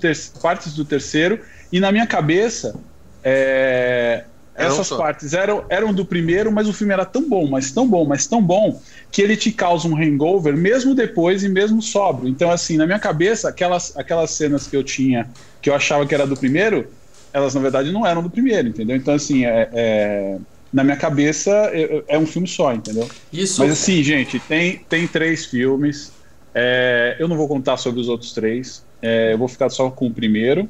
partes 0.42 0.74
do 0.74 0.86
terceiro 0.86 1.40
e 1.72 1.80
na 1.80 1.92
minha 1.92 2.08
cabeça 2.08 2.80
é, 3.24 4.26
essas 4.60 4.90
só. 4.90 4.98
partes 4.98 5.34
eram, 5.34 5.66
eram 5.70 5.94
do 5.94 6.06
primeiro, 6.06 6.52
mas 6.52 6.68
o 6.68 6.74
filme 6.74 6.94
era 6.94 7.06
tão 7.06 7.28
bom, 7.28 7.48
mas 7.50 7.72
tão 7.72 7.88
bom, 7.90 8.06
mas 8.06 8.28
tão 8.28 8.42
bom 8.46 8.82
que 9.12 9.22
ele 9.22 9.38
te 9.38 9.52
causa 9.52 9.88
um 9.88 9.96
hangover 9.98 10.56
mesmo 10.58 10.94
depois 10.96 11.44
e 11.44 11.50
mesmo 11.50 11.82
sóbrio. 11.82 12.30
Então 12.30 12.52
assim, 12.52 12.78
na 12.78 12.86
minha 12.86 13.00
cabeça, 13.00 13.50
aquelas 13.50 13.96
aquelas 13.96 14.32
cenas 14.32 14.68
que 14.68 14.76
eu 14.76 14.84
tinha 14.84 15.32
que 15.62 15.70
eu 15.70 15.76
achava 15.76 16.06
que 16.08 16.14
era 16.16 16.26
do 16.28 16.38
primeiro, 16.38 16.94
elas 17.34 17.54
na 17.56 17.62
verdade 17.62 17.92
não 17.92 18.06
eram 18.06 18.24
do 18.24 18.30
primeiro, 18.32 18.68
entendeu? 18.70 18.96
Então 18.96 19.14
assim, 19.14 19.46
é, 19.46 19.70
é- 19.74 20.40
na 20.72 20.84
minha 20.84 20.98
cabeça 20.98 21.52
é, 21.74 22.04
é 22.16 22.18
um 22.20 22.26
filme 22.28 22.48
só, 22.48 22.74
entendeu? 22.74 23.16
Isso. 23.32 23.58
Mas 23.58 23.72
assim, 23.72 24.02
gente, 24.04 24.40
tem, 24.40 24.86
tem 24.88 25.08
três 25.08 25.46
filmes. 25.46 26.16
É, 26.54 27.18
eu 27.20 27.28
não 27.28 27.36
vou 27.38 27.48
contar 27.48 27.78
sobre 27.78 28.00
os 28.00 28.08
outros 28.08 28.34
três. 28.34 28.86
É, 29.02 29.34
eu 29.34 29.38
vou 29.38 29.48
ficar 29.48 29.70
só 29.70 29.90
com 29.92 30.08
o 30.08 30.14
primeiro. 30.14 30.70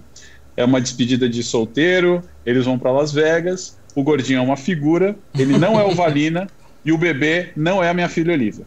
É 0.58 0.66
uma 0.66 0.82
despedida 0.82 1.30
de 1.30 1.44
solteiro. 1.44 2.22
Eles 2.46 2.66
vão 2.66 2.80
para 2.80 2.92
Las 2.92 3.12
Vegas. 3.14 3.79
O 3.96 4.04
gordinho 4.04 4.40
é 4.40 4.42
uma 4.42 4.58
figura. 4.58 5.16
Ele 5.38 5.58
não 5.58 5.80
é 5.80 5.84
o 5.84 5.96
Valina. 5.96 6.48
e 6.84 6.92
o 6.92 6.98
bebê 6.98 7.50
não 7.56 7.84
é 7.84 7.90
a 7.90 7.94
minha 7.94 8.10
filha 8.10 8.34
Olivia. 8.34 8.66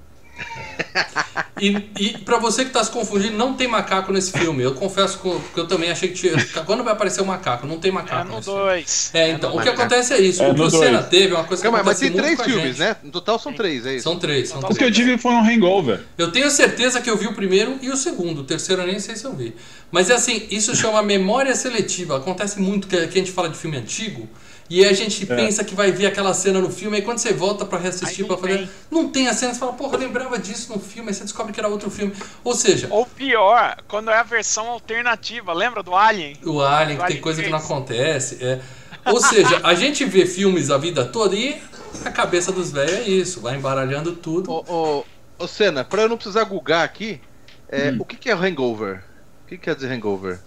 E, 1.61 1.77
e 1.99 2.19
pra 2.19 2.39
você 2.39 2.65
que 2.65 2.73
tá 2.73 2.83
se 2.83 2.91
confundindo, 2.91 3.37
não 3.37 3.55
tem 3.55 3.69
macaco 3.69 4.13
nesse 4.13 4.33
filme. 4.33 4.63
Eu 4.65 4.75
confesso 4.75 5.19
que 5.21 5.27
eu, 5.27 5.41
que 5.55 5.61
eu 5.61 5.67
também 5.69 5.91
achei 5.91 6.09
que 6.09 6.15
tinha. 6.15 6.33
Quando 6.65 6.83
vai 6.83 6.93
aparecer 6.93 7.23
o 7.23 7.27
macaco? 7.27 7.67
Não 7.67 7.79
tem 7.79 7.91
É 7.91 7.95
macaco. 7.95 8.29
no 8.29 8.37
nesse 8.37 8.51
filme. 8.51 8.61
2. 8.65 9.11
É, 9.15 9.31
então, 9.31 9.51
o 9.51 9.53
que 9.53 9.59
macaco. 9.59 9.81
acontece 9.83 10.15
é 10.15 10.21
isso. 10.21 10.43
É 10.43 10.49
o 10.49 10.55
que 10.55 10.61
no 10.61 10.67
o 10.67 10.71
Senna 10.71 11.03
teve 11.03 11.33
é 11.35 11.37
uma 11.37 11.45
coisa 11.45 11.63
que 11.63 11.69
Calma, 11.69 11.85
mas 11.85 11.99
tem 12.01 12.13
três 12.13 12.43
filmes, 12.43 12.79
né? 12.79 12.97
No 13.03 13.13
total 13.13 13.39
são 13.39 13.53
três, 13.53 13.87
é 13.87 13.95
isso? 13.95 14.03
São 14.05 14.19
três, 14.19 14.49
são 14.49 14.59
Então, 14.59 14.71
O 14.71 14.75
três. 14.75 14.93
que 14.93 15.01
eu 15.01 15.05
tive 15.05 15.19
foi 15.19 15.33
um 15.33 15.45
hangover. 15.45 16.01
Eu 16.19 16.33
tenho 16.33 16.51
certeza 16.51 17.01
que 17.01 17.09
eu 17.09 17.17
vi 17.17 17.29
o 17.29 17.35
primeiro 17.35 17.79
e 17.81 17.91
o 17.91 17.97
segundo. 17.97 18.41
O 18.41 18.45
terceiro 18.45 18.83
eu 18.83 18.87
nem 18.87 18.99
sei 18.99 19.15
se 19.15 19.25
eu 19.25 19.33
vi. 19.33 19.55
Mas 19.93 20.11
é 20.11 20.15
assim, 20.15 20.47
isso 20.51 20.75
chama 20.75 21.01
memória 21.03 21.55
seletiva. 21.55 22.17
Acontece 22.17 22.61
muito 22.61 22.89
que, 22.89 22.97
que 23.07 23.19
a 23.19 23.23
gente 23.23 23.31
fala 23.31 23.49
de 23.49 23.57
filme 23.57 23.77
antigo 23.77 24.29
e 24.71 24.85
a 24.85 24.93
gente 24.93 25.31
É. 25.31 25.37
pensa 25.37 25.63
que 25.65 25.75
vai 25.75 25.93
ver 25.93 26.07
aquela 26.07 26.33
cena 26.35 26.61
no 26.61 26.71
filme, 26.71 26.97
aí 26.97 27.03
quando 27.03 27.19
você 27.19 27.33
volta 27.33 27.65
pra 27.65 27.79
reassistir, 27.79 28.27
pra 28.27 28.37
fazer. 28.37 28.59
tem. 28.59 28.71
Não 28.91 29.09
tem 29.09 29.29
a 29.29 29.35
cena, 29.35 29.53
você 29.53 29.61
fala, 29.61 29.73
porra, 29.75 29.95
eu 29.97 30.01
lembrava 30.01 30.39
disso 30.39 30.73
no 30.73 30.79
filme, 30.81 31.09
aí 31.11 31.15
você 31.15 31.25
descobre 31.25 31.53
que 31.53 31.61
era 31.61 31.69
outro 31.69 31.91
filme. 31.91 32.15
Ou 32.43 32.55
seja, 32.55 32.89
Ou 32.91 33.05
pior, 33.07 33.77
quando 33.89 34.11
é 34.11 34.17
a 34.17 34.23
versão 34.23 34.69
alternativa, 34.69 35.53
lembra 35.53 35.83
do 35.83 35.95
Alien? 35.95 36.37
o 36.45 36.61
Alien, 36.61 36.97
que 36.99 37.03
O 37.03 37.07
tem 37.07 37.07
Alien 37.07 37.21
coisa 37.23 37.43
que 37.43 37.51
não 37.51 37.59
3. 37.59 37.71
acontece. 37.71 38.39
É. 38.45 38.61
Ou 39.05 39.21
seja, 39.21 39.61
a 39.65 39.75
gente 39.75 40.05
vê 40.05 40.25
filmes 40.27 40.71
a 40.71 40.79
vida 40.79 41.05
toda 41.05 41.35
e 41.35 41.61
a 42.05 42.11
cabeça 42.11 42.53
dos 42.53 42.71
velhos 42.71 42.93
é 42.93 43.03
isso, 43.03 43.41
vai 43.41 43.57
embaralhando 43.57 44.13
tudo. 44.15 44.51
Ô, 44.51 44.65
ô, 44.69 45.05
ô 45.45 45.49
Senna, 45.49 45.85
pra 45.85 46.03
eu 46.03 46.09
não 46.09 46.17
precisar 46.17 46.45
googar 46.45 46.85
aqui, 46.85 47.21
é, 47.69 47.91
Hum. 47.91 47.97
o 48.01 48.05
que, 48.05 48.17
que 48.17 48.31
é 48.31 48.33
hangover? 48.33 49.03
O 49.45 49.49
que 49.49 49.59
quer 49.59 49.75
dizer 49.75 49.91
hangover? 49.93 50.39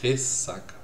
Ressaca. 0.00 0.77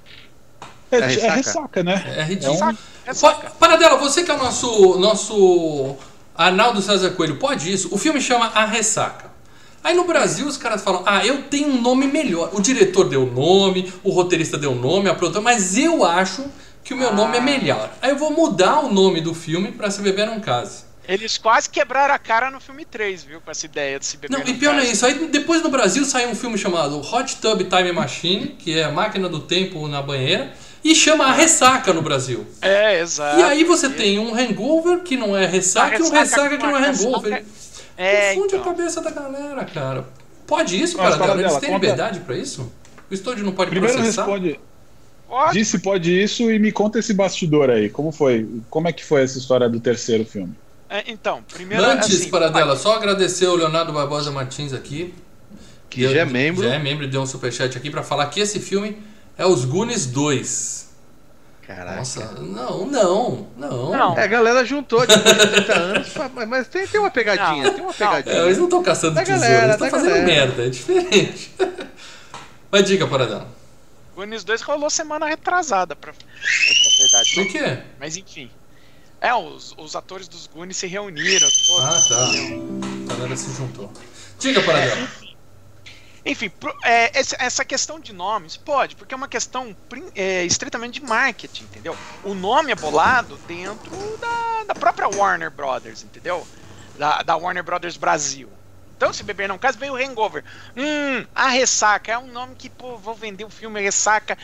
É, 0.91 0.97
É 0.97 0.99
é 0.99 1.05
ressaca? 1.07 1.33
ressaca, 1.35 1.83
né? 1.83 2.15
É 2.17 2.23
ridículo. 2.23 2.59
É 2.59 2.63
um- 2.63 2.77
É. 3.07 3.49
Paradela, 3.59 3.97
você 3.97 4.23
que 4.23 4.31
é 4.31 4.33
o 4.33 4.37
nosso, 4.37 4.97
nosso 4.99 5.95
Arnaldo 6.35 6.81
César 6.81 7.11
Coelho, 7.11 7.37
pode 7.37 7.71
isso? 7.71 7.89
O 7.91 7.97
filme 7.97 8.19
chama 8.21 8.47
A 8.53 8.65
Ressaca. 8.65 9.33
Aí 9.83 9.93
no 9.95 10.03
Brasil 10.05 10.47
os 10.47 10.57
caras 10.57 10.81
falam, 10.83 11.03
ah, 11.05 11.23
eu 11.25 11.43
tenho 11.43 11.67
um 11.67 11.79
nome 11.81 12.07
melhor. 12.07 12.49
O 12.53 12.59
diretor 12.61 13.07
deu 13.07 13.25
nome, 13.27 13.93
o 14.03 14.09
roteirista 14.09 14.57
deu 14.57 14.73
nome, 14.73 15.07
a 15.09 15.13
produtora, 15.13 15.43
mas 15.43 15.77
eu 15.77 16.03
acho 16.03 16.43
que 16.83 16.93
o 16.93 16.97
meu 16.97 17.13
nome 17.13 17.37
é 17.37 17.41
melhor. 17.41 17.91
Aí 18.01 18.09
eu 18.09 18.17
vou 18.17 18.31
mudar 18.31 18.79
o 18.79 18.91
nome 18.91 19.21
do 19.21 19.33
filme 19.35 19.71
pra 19.71 19.91
Se 19.91 20.01
Beber 20.01 20.25
Não 20.25 20.39
Case. 20.39 20.83
Eles 21.07 21.37
quase 21.37 21.69
quebraram 21.69 22.15
a 22.15 22.17
cara 22.17 22.49
no 22.49 22.59
filme 22.59 22.83
3, 22.83 23.23
viu? 23.23 23.39
Com 23.39 23.51
essa 23.51 23.63
ideia 23.67 23.99
de 23.99 24.07
se 24.07 24.17
beber 24.17 24.35
Não, 24.35 24.43
e 24.47 24.55
pior 24.55 24.73
não 24.73 24.81
é 24.81 24.85
isso. 24.87 25.05
Aí 25.05 25.13
depois 25.27 25.61
no 25.61 25.69
Brasil 25.69 26.03
saiu 26.03 26.29
um 26.29 26.35
filme 26.35 26.57
chamado 26.57 26.99
Hot 26.99 27.35
Tub 27.35 27.61
Time 27.63 27.91
Machine, 27.91 28.47
que 28.57 28.79
é 28.79 28.85
a 28.85 28.91
máquina 28.91 29.29
do 29.29 29.39
tempo 29.39 29.87
na 29.87 30.01
banheira, 30.01 30.51
e 30.85 30.93
chama 30.95 31.25
A 31.25 31.31
Ressaca 31.31 31.91
no 31.91 32.01
Brasil. 32.03 32.45
É, 32.61 32.99
exato. 33.01 33.39
E 33.39 33.43
aí 33.43 33.63
você 33.63 33.89
tem 33.89 34.19
um 34.19 34.35
hangover 34.35 34.99
que 34.99 35.17
não 35.17 35.35
é 35.35 35.45
ressaca, 35.47 35.97
e 35.97 36.01
um 36.01 36.11
ressaca 36.11 36.55
que 36.57 36.63
não 36.63 36.77
é 36.77 36.89
hangover. 36.89 37.43
É, 37.97 38.35
Confunde 38.35 38.55
então. 38.55 38.61
a 38.71 38.75
cabeça 38.75 39.01
da 39.01 39.09
galera, 39.09 39.65
cara. 39.65 40.05
Pode 40.45 40.79
isso, 40.79 40.95
Mas, 40.97 41.15
Paradela? 41.15 41.41
Eles 41.49 41.57
têm 41.57 41.73
liberdade 41.73 42.19
pra 42.19 42.37
isso? 42.37 42.71
O 43.09 43.13
estúdio 43.13 43.43
não 43.43 43.51
pode 43.51 43.71
Primeiro 43.71 43.95
processar? 43.95 44.23
responde, 44.25 44.59
Pode. 45.27 45.53
disse 45.57 45.79
pode 45.79 46.21
isso 46.23 46.51
e 46.51 46.59
me 46.59 46.71
conta 46.71 46.99
esse 46.99 47.13
bastidor 47.15 47.69
aí. 47.71 47.89
Como 47.89 48.11
foi? 48.11 48.47
Como 48.69 48.87
é 48.87 48.93
que 48.93 49.03
foi 49.03 49.23
essa 49.23 49.39
história 49.39 49.67
do 49.67 49.79
terceiro 49.79 50.23
filme? 50.23 50.53
É, 50.87 51.03
então, 51.07 51.41
primeiro 51.51 51.83
Antes, 51.83 52.13
assim, 52.13 52.29
Paradela, 52.29 52.75
só 52.75 52.95
agradecer 52.95 53.47
o 53.47 53.55
Leonardo 53.55 53.91
Barbosa 53.91 54.29
Martins 54.31 54.71
aqui. 54.71 55.13
Que 55.89 56.01
Deu- 56.01 56.11
já 56.13 56.21
é 56.21 56.25
membro. 56.25 56.63
Já 56.63 56.75
é 56.75 56.79
membro 56.79 57.05
e 57.05 57.07
deu 57.07 57.21
um 57.21 57.25
superchat 57.25 57.75
aqui 57.75 57.89
pra 57.89 58.03
falar 58.03 58.27
que 58.27 58.39
esse 58.39 58.59
filme 58.59 58.97
é 59.37 59.45
Os 59.45 59.65
Goonies 59.65 60.05
2. 60.05 60.85
Caraca. 61.65 61.95
Nossa, 61.97 62.25
não, 62.41 62.85
não, 62.85 63.47
não. 63.57 63.91
Não. 63.91 64.17
É, 64.17 64.23
a 64.23 64.27
galera 64.27 64.63
juntou 64.63 65.03
de 65.05 65.17
30 65.17 65.73
anos, 65.73 66.07
mas- 66.47 66.67
tem, 66.67 66.85
tem 66.87 66.99
uma 66.99 67.09
pegadinha, 67.09 67.63
Não, 67.63 67.73
tem 67.73 67.81
uma 67.83 67.93
pegadinha. 67.93 68.35
É, 68.35 68.45
eles 68.45 68.57
não 68.59 68.65
estão 68.65 68.83
caçando 68.83 69.15
Da 69.15 69.23
tesouro, 69.23 69.41
galera, 69.41 69.63
eles 69.63 69.73
estão 69.75 69.89
fazendo 69.89 70.09
galera. 70.09 70.25
merda, 70.27 70.65
é 70.65 70.69
diferente. 70.69 71.51
Mas 72.71 72.83
diga, 72.85 73.07
Paradela. 73.07 73.47
Goonies 74.15 74.43
2 74.43 74.61
rolou 74.61 74.89
semana 74.91 75.25
retrasada, 75.25 75.95
pra, 75.95 76.13
pra 76.13 76.21
verdade. 76.99 77.33
Por 77.35 77.47
quê? 77.47 77.79
Mas 77.99 78.15
enfim. 78.15 78.49
É, 79.19 79.33
os, 79.33 79.73
os 79.77 79.95
atores 79.95 80.27
dos 80.27 80.45
Goonies 80.45 80.77
se 80.77 80.85
reuniram. 80.85 81.47
todos, 81.49 81.83
Ah, 81.83 82.01
tá. 82.07 83.11
A 83.11 83.15
galera 83.17 83.35
se 83.35 83.51
juntou. 83.55 83.91
Diga, 84.39 84.61
Paradela. 84.61 85.07
Enfim, 86.25 86.51
é, 86.83 87.11
essa 87.39 87.63
questão 87.63 87.99
de 87.99 88.11
nomes 88.11 88.57
pode, 88.57 88.95
porque 88.95 89.13
é 89.13 89.17
uma 89.17 89.27
questão 89.27 89.77
é, 90.15 90.43
estritamente 90.43 90.99
de 90.99 91.05
marketing, 91.05 91.65
entendeu? 91.65 91.99
O 92.21 92.33
nome 92.33 92.71
é 92.71 92.75
bolado 92.75 93.37
dentro 93.37 93.95
da, 94.19 94.63
da 94.69 94.75
própria 94.75 95.07
Warner 95.07 95.51
Brothers, 95.51 96.03
entendeu? 96.03 96.49
Da, 96.95 97.21
da 97.21 97.35
Warner 97.37 97.63
Brothers 97.63 97.97
Brasil. 97.97 98.57
Então, 98.95 99.11
se 99.13 99.23
beber 99.23 99.47
não 99.47 99.59
caso, 99.59 99.77
veio 99.77 99.93
o 99.93 99.97
Hangover. 99.97 100.43
Hum, 100.75 101.27
a 101.35 101.49
Ressaca 101.49 102.11
é 102.13 102.17
um 102.17 102.27
nome 102.31 102.55
que, 102.55 102.69
pô, 102.69 102.97
vou 102.97 103.13
vender 103.13 103.43
o 103.43 103.49
filme 103.49 103.81
Ressaca. 103.81 104.37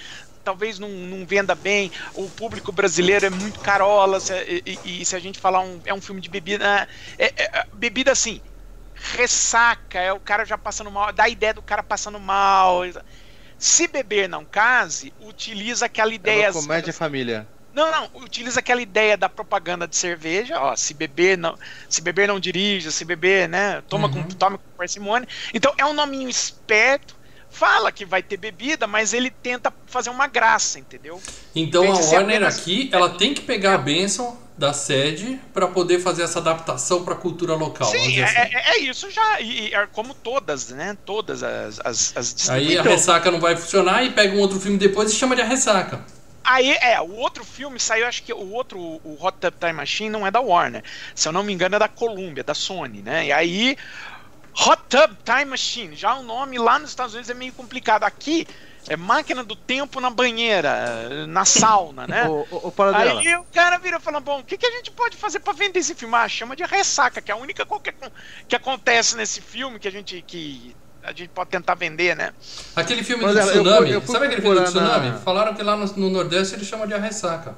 talvez 0.44 0.80
não, 0.80 0.90
não 0.90 1.26
venda 1.26 1.56
bem, 1.56 1.92
o 2.14 2.30
público 2.32 2.72
brasileiro 2.72 3.26
é 3.26 3.30
muito 3.30 3.60
carola, 3.62 4.20
se, 4.20 4.34
e, 4.66 4.80
e, 4.84 5.02
e, 5.02 5.06
se 5.06 5.16
a 5.16 5.20
gente 5.20 5.40
falar 5.40 5.62
um, 5.62 5.82
é 5.86 5.94
um 5.94 6.02
filme 6.02 6.20
de 6.22 6.30
bebida, 6.30 6.88
é, 7.18 7.26
é, 7.26 7.60
é, 7.60 7.66
bebida 7.74 8.12
assim, 8.12 8.42
ressaca, 9.02 10.00
é 10.00 10.14
o 10.14 10.20
cara 10.20 10.46
já 10.46 10.58
passando 10.58 10.92
mal, 10.92 11.12
dá 11.12 11.24
a 11.24 11.30
ideia 11.30 11.54
do 11.54 11.62
cara 11.62 11.82
passando 11.82 12.20
mal. 12.20 12.82
Se 13.58 13.88
beber 13.88 14.30
não 14.30 14.46
case, 14.46 15.14
utiliza 15.20 15.86
aquela 15.86 16.14
ideia. 16.14 16.46
É 16.46 16.52
uma 16.52 16.62
comédia 16.62 16.94
família. 16.94 17.48
Não, 17.74 17.90
não, 17.90 18.10
utiliza 18.16 18.60
aquela 18.60 18.82
ideia 18.82 19.16
da 19.16 19.30
propaganda 19.30 19.88
de 19.88 19.96
cerveja, 19.96 20.60
ó, 20.60 20.76
se 20.76 20.94
beber 20.94 21.38
não, 21.38 21.58
se 21.88 22.02
beber 22.02 22.28
não 22.28 22.38
dirija, 22.38 22.92
se 22.92 23.06
beber, 23.06 23.48
né, 23.48 23.82
toma 23.88 24.08
uhum. 24.08 24.24
com 24.24 24.30
tome 24.30 24.58
com 24.58 24.64
parcimônia. 24.78 25.28
Então 25.54 25.74
é 25.78 25.86
um 25.86 25.94
nominho 25.94 26.28
esperto, 26.28 27.16
fala 27.50 27.90
que 27.90 28.04
vai 28.04 28.22
ter 28.22 28.36
bebida, 28.36 28.88
mas 28.88 29.14
ele 29.14 29.30
tenta 29.30 29.74
fazer 29.86 30.10
uma 30.10 30.28
graça, 30.28 30.80
entendeu? 30.80 31.22
Então 31.56 31.94
a 31.94 31.98
Warner 31.98 32.44
aqui, 32.44 32.90
ela 32.92 33.12
tem 33.12 33.34
que 33.34 33.42
pegar 33.42 33.76
a 33.76 33.78
benção 33.78 34.38
da 34.62 34.74
sede 34.74 35.42
para 35.52 35.68
poder 35.68 36.00
fazer 36.00 36.22
essa 36.22 36.38
adaptação 36.38 37.04
para 37.04 37.16
a 37.16 37.18
cultura 37.18 37.56
local. 37.56 37.90
Sim, 37.90 38.20
é, 38.20 38.24
assim. 38.24 38.38
é, 38.38 38.70
é, 38.70 38.78
isso 38.82 39.10
já, 39.10 39.42
e, 39.42 39.74
é 39.74 39.88
como 39.88 40.14
todas, 40.14 40.70
né? 40.70 40.96
Todas 41.04 41.42
as, 41.42 41.80
as, 41.84 42.14
as 42.16 42.50
Aí 42.52 42.78
a 42.78 42.84
ressaca 42.84 43.32
não 43.32 43.40
vai 43.40 43.58
funcionar 43.58 44.04
e 44.04 44.12
pega 44.12 44.36
um 44.36 44.40
outro 44.40 44.60
filme 44.60 44.78
depois 44.78 45.12
e 45.12 45.16
chama 45.16 45.36
de 45.36 45.42
a 45.42 45.46
ressaca. 45.46 46.06
Aí, 46.44 46.72
é, 46.74 47.02
o 47.02 47.16
outro 47.16 47.44
filme 47.44 47.80
saiu, 47.80 48.06
acho 48.06 48.22
que 48.22 48.34
o 48.34 48.52
outro, 48.52 48.80
o 48.80 49.18
Hot 49.20 49.38
Tub 49.40 49.54
Time 49.60 49.74
Machine, 49.74 50.10
não 50.12 50.26
é 50.26 50.32
da 50.32 50.40
Warner. 50.40 50.84
Se 51.16 51.28
eu 51.28 51.32
não 51.32 51.44
me 51.44 51.52
engano, 51.54 51.76
é 51.76 51.80
da 51.80 51.88
Columbia, 51.88 52.44
da 52.44 52.54
Sony, 52.54 53.02
né? 53.02 53.26
E 53.28 53.32
aí, 53.32 53.78
Hot 54.68 54.82
Tub 54.90 55.12
Time 55.26 55.46
Machine, 55.46 55.96
já 55.96 56.14
o 56.14 56.24
nome 56.24 56.60
lá 56.60 56.78
nos 56.78 56.92
Estados 56.92 57.16
Unidos 57.16 57.32
é 57.32 57.34
meio 57.34 57.54
complicado. 57.54 58.04
Aqui 58.04 58.48
é 58.88 58.98
máquina 58.98 59.44
do 59.44 59.56
tempo 59.56 60.00
na 60.00 60.10
banheira, 60.10 61.26
na 61.28 61.46
sauna, 61.46 62.08
né? 62.08 62.26
o, 62.30 62.46
o, 62.52 62.74
o 62.76 62.96
aí 62.96 63.36
o 63.36 63.46
cara 63.54 63.78
vira 63.78 63.98
e 63.98 64.02
fala: 64.02 64.20
Bom, 64.20 64.40
o 64.40 64.44
que, 64.44 64.58
que 64.58 64.66
a 64.66 64.72
gente 64.72 64.92
pode 64.92 65.18
fazer 65.18 65.40
para 65.40 65.54
vender 65.54 65.80
esse 65.80 65.96
filme? 65.96 66.16
Ah, 66.16 66.28
chama 66.28 66.56
de 66.56 66.64
ressaca, 66.64 67.22
que 67.22 67.32
é 67.32 67.34
a 67.34 67.38
única 67.38 67.66
coisa 67.66 67.84
que, 67.84 67.94
que 68.48 68.56
acontece 68.56 69.16
nesse 69.16 69.42
filme 69.42 69.80
que 69.80 69.88
a 69.88 69.92
gente. 69.92 70.22
Que, 70.22 70.76
a 71.04 71.12
gente 71.14 71.30
pode 71.30 71.50
tentar 71.50 71.74
vender, 71.76 72.16
né? 72.16 72.32
Aquele 72.76 73.04
filme 73.04 73.24
Mas 73.24 73.34
do 73.34 73.40
ela, 73.40 73.52
tsunami, 73.52 73.90
eu, 73.90 74.02
eu 74.02 74.08
sabe 74.08 74.28
aquele 74.28 74.42
filme 74.42 74.60
do 74.60 74.64
tsunami? 74.66 75.10
Na... 75.10 75.18
Falaram 75.18 75.56
que 75.56 75.64
lá 75.64 75.76
no, 75.76 75.86
no, 75.88 76.10
Nordeste 76.12 76.56
ele 76.56 76.64
chama 76.64 76.86
de 76.86 76.94
a 76.94 77.00
ressaca. 77.00 77.56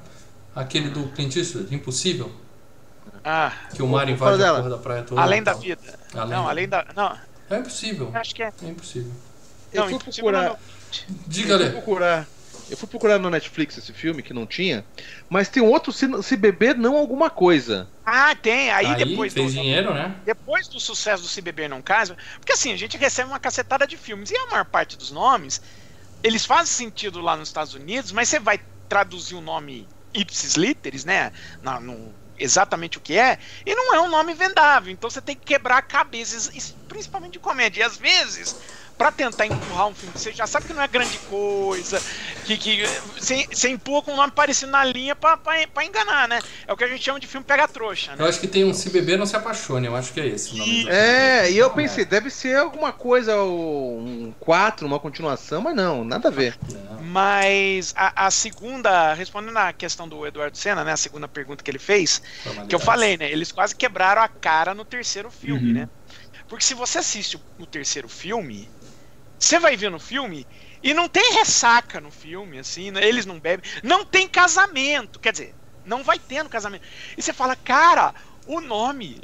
Aquele 0.55 0.89
do 0.89 1.09
Clint 1.09 1.35
Eastwood, 1.35 1.73
Impossível. 1.75 2.31
Ah, 3.23 3.51
que 3.73 3.81
o 3.81 3.87
mar 3.87 4.07
invade 4.07 4.43
a 4.43 4.55
porra 4.55 4.69
da 4.69 4.77
praia 4.77 5.03
toda. 5.03 5.21
Além 5.21 5.41
da 5.41 5.53
vida. 5.53 5.99
Além 6.13 6.29
não, 6.29 6.43
da... 6.43 6.49
além 6.49 6.69
da. 6.69 6.85
Não. 6.95 7.17
É 7.49 7.59
impossível. 7.59 8.11
Acho 8.13 8.35
que 8.35 8.43
é. 8.43 8.53
É 8.63 8.67
impossível. 8.67 9.11
Eu 9.73 9.89
fui 9.89 9.99
procurar. 9.99 10.49
Não, 10.49 10.57
Diga, 11.27 11.53
eu 11.53 11.59
fui 11.59 11.71
procurar. 11.71 12.27
Eu 12.69 12.77
fui 12.77 12.87
procurar 12.87 13.19
no 13.19 13.29
Netflix 13.29 13.77
esse 13.77 13.91
filme 13.91 14.23
que 14.23 14.33
não 14.33 14.47
tinha, 14.47 14.85
mas 15.29 15.49
tem 15.49 15.61
outro 15.61 15.91
se, 15.91 16.07
se 16.23 16.37
beber 16.37 16.75
não 16.77 16.95
alguma 16.95 17.29
coisa. 17.29 17.87
Ah, 18.05 18.33
tem. 18.35 18.71
Aí, 18.71 18.85
Aí 18.85 19.05
depois 19.05 19.33
fez 19.33 19.53
do, 19.53 19.61
dinheiro, 19.61 19.93
né? 19.93 20.15
Depois 20.25 20.67
do 20.67 20.79
sucesso 20.79 21.23
do 21.23 21.29
Se 21.29 21.41
Beber 21.41 21.69
Não 21.69 21.81
Casa, 21.81 22.17
porque 22.39 22.53
assim, 22.53 22.71
a 22.71 22.77
gente 22.77 22.97
recebe 22.97 23.29
uma 23.29 23.39
cacetada 23.39 23.85
de 23.85 23.97
filmes 23.97 24.31
e 24.31 24.37
a 24.37 24.47
maior 24.47 24.65
parte 24.65 24.97
dos 24.97 25.11
nomes, 25.11 25.61
eles 26.23 26.45
fazem 26.45 26.67
sentido 26.67 27.21
lá 27.21 27.35
nos 27.35 27.49
Estados 27.49 27.73
Unidos, 27.73 28.11
mas 28.11 28.29
você 28.29 28.39
vai 28.39 28.59
traduzir 28.87 29.35
o 29.35 29.41
nome 29.41 29.87
ipsis 30.13 30.55
literis, 30.55 31.03
né? 31.03 31.33
Na, 31.61 31.79
no, 31.79 32.13
exatamente 32.37 32.97
o 32.97 33.01
que 33.01 33.17
é, 33.17 33.37
e 33.65 33.75
não 33.75 33.93
é 33.93 34.01
um 34.01 34.09
nome 34.09 34.33
vendável. 34.33 34.91
Então 34.91 35.09
você 35.09 35.21
tem 35.21 35.35
que 35.35 35.45
quebrar 35.45 35.81
cabeças, 35.83 36.73
principalmente 36.87 37.33
de 37.33 37.39
comédia. 37.39 37.81
E 37.81 37.83
às 37.83 37.97
vezes 37.97 38.55
para 38.97 39.11
tentar 39.11 39.45
empurrar 39.45 39.87
um 39.87 39.93
filme 39.93 40.13
que 40.13 40.19
você 40.19 40.31
já 40.31 40.47
sabe 40.47 40.67
que 40.67 40.73
não 40.73 40.81
é 40.81 40.87
grande 40.87 41.17
coisa, 41.29 42.01
que, 42.45 42.57
que 42.57 42.83
você, 43.17 43.47
você 43.51 43.69
empurra 43.69 44.03
com 44.03 44.13
um 44.13 44.15
nome 44.15 44.31
parecido 44.31 44.71
na 44.71 44.83
linha 44.83 45.15
para 45.15 45.85
enganar, 45.85 46.27
né? 46.27 46.39
É 46.67 46.73
o 46.73 46.77
que 46.77 46.83
a 46.83 46.87
gente 46.87 47.03
chama 47.03 47.19
de 47.19 47.27
filme 47.27 47.45
pega-trouxa, 47.45 48.15
né? 48.15 48.23
Eu 48.23 48.27
acho 48.27 48.39
que 48.39 48.47
tem 48.47 48.63
um 48.63 48.73
Se 48.73 48.89
Beber 48.89 49.17
Não 49.17 49.25
Se 49.25 49.35
Apaixone, 49.35 49.87
eu 49.87 49.95
acho 49.95 50.13
que 50.13 50.19
é 50.19 50.27
esse 50.27 50.53
o 50.53 50.57
nome. 50.57 50.89
É, 50.89 51.51
e 51.51 51.57
eu 51.57 51.69
pensei, 51.71 52.05
deve 52.05 52.29
ser 52.29 52.55
alguma 52.57 52.91
coisa, 52.91 53.35
um 53.41 54.33
4, 54.39 54.85
uma 54.85 54.99
continuação, 54.99 55.61
mas 55.61 55.75
não, 55.75 56.03
nada 56.03 56.29
a 56.29 56.31
ver. 56.31 56.57
Não. 56.71 57.01
Mas 57.03 57.93
a, 57.95 58.27
a, 58.27 58.31
segunda, 58.31 59.13
respondendo 59.13 59.57
à 59.57 59.73
questão 59.73 60.07
do 60.07 60.25
Eduardo 60.25 60.57
Senna, 60.57 60.83
né? 60.83 60.93
A 60.93 60.97
segunda 60.97 61.27
pergunta 61.27 61.63
que 61.63 61.69
ele 61.69 61.79
fez, 61.79 62.21
que 62.67 62.75
eu 62.75 62.79
falei, 62.79 63.17
né? 63.17 63.31
Eles 63.31 63.51
quase 63.51 63.75
quebraram 63.75 64.21
a 64.21 64.27
cara 64.27 64.73
no 64.73 64.85
terceiro 64.85 65.29
filme, 65.29 65.67
uhum. 65.67 65.73
né? 65.73 65.89
Porque 66.47 66.63
se 66.63 66.73
você 66.73 66.99
assiste 66.99 67.37
o, 67.37 67.41
o 67.59 67.65
terceiro 67.65 68.07
filme, 68.07 68.69
você 69.43 69.59
vai 69.59 69.75
ver 69.75 69.91
no 69.91 69.99
filme 69.99 70.47
e 70.81 70.93
não 70.93 71.07
tem 71.07 71.33
ressaca 71.33 71.99
no 71.99 72.11
filme, 72.11 72.59
assim, 72.59 72.91
né? 72.91 73.05
eles 73.05 73.25
não 73.25 73.39
bebem. 73.39 73.69
Não 73.83 74.05
tem 74.05 74.27
casamento, 74.27 75.19
quer 75.19 75.31
dizer, 75.31 75.55
não 75.85 76.03
vai 76.03 76.17
ter 76.19 76.43
no 76.43 76.49
casamento. 76.49 76.85
E 77.17 77.21
você 77.21 77.33
fala, 77.33 77.55
cara, 77.55 78.13
o 78.45 78.59
nome. 78.59 79.21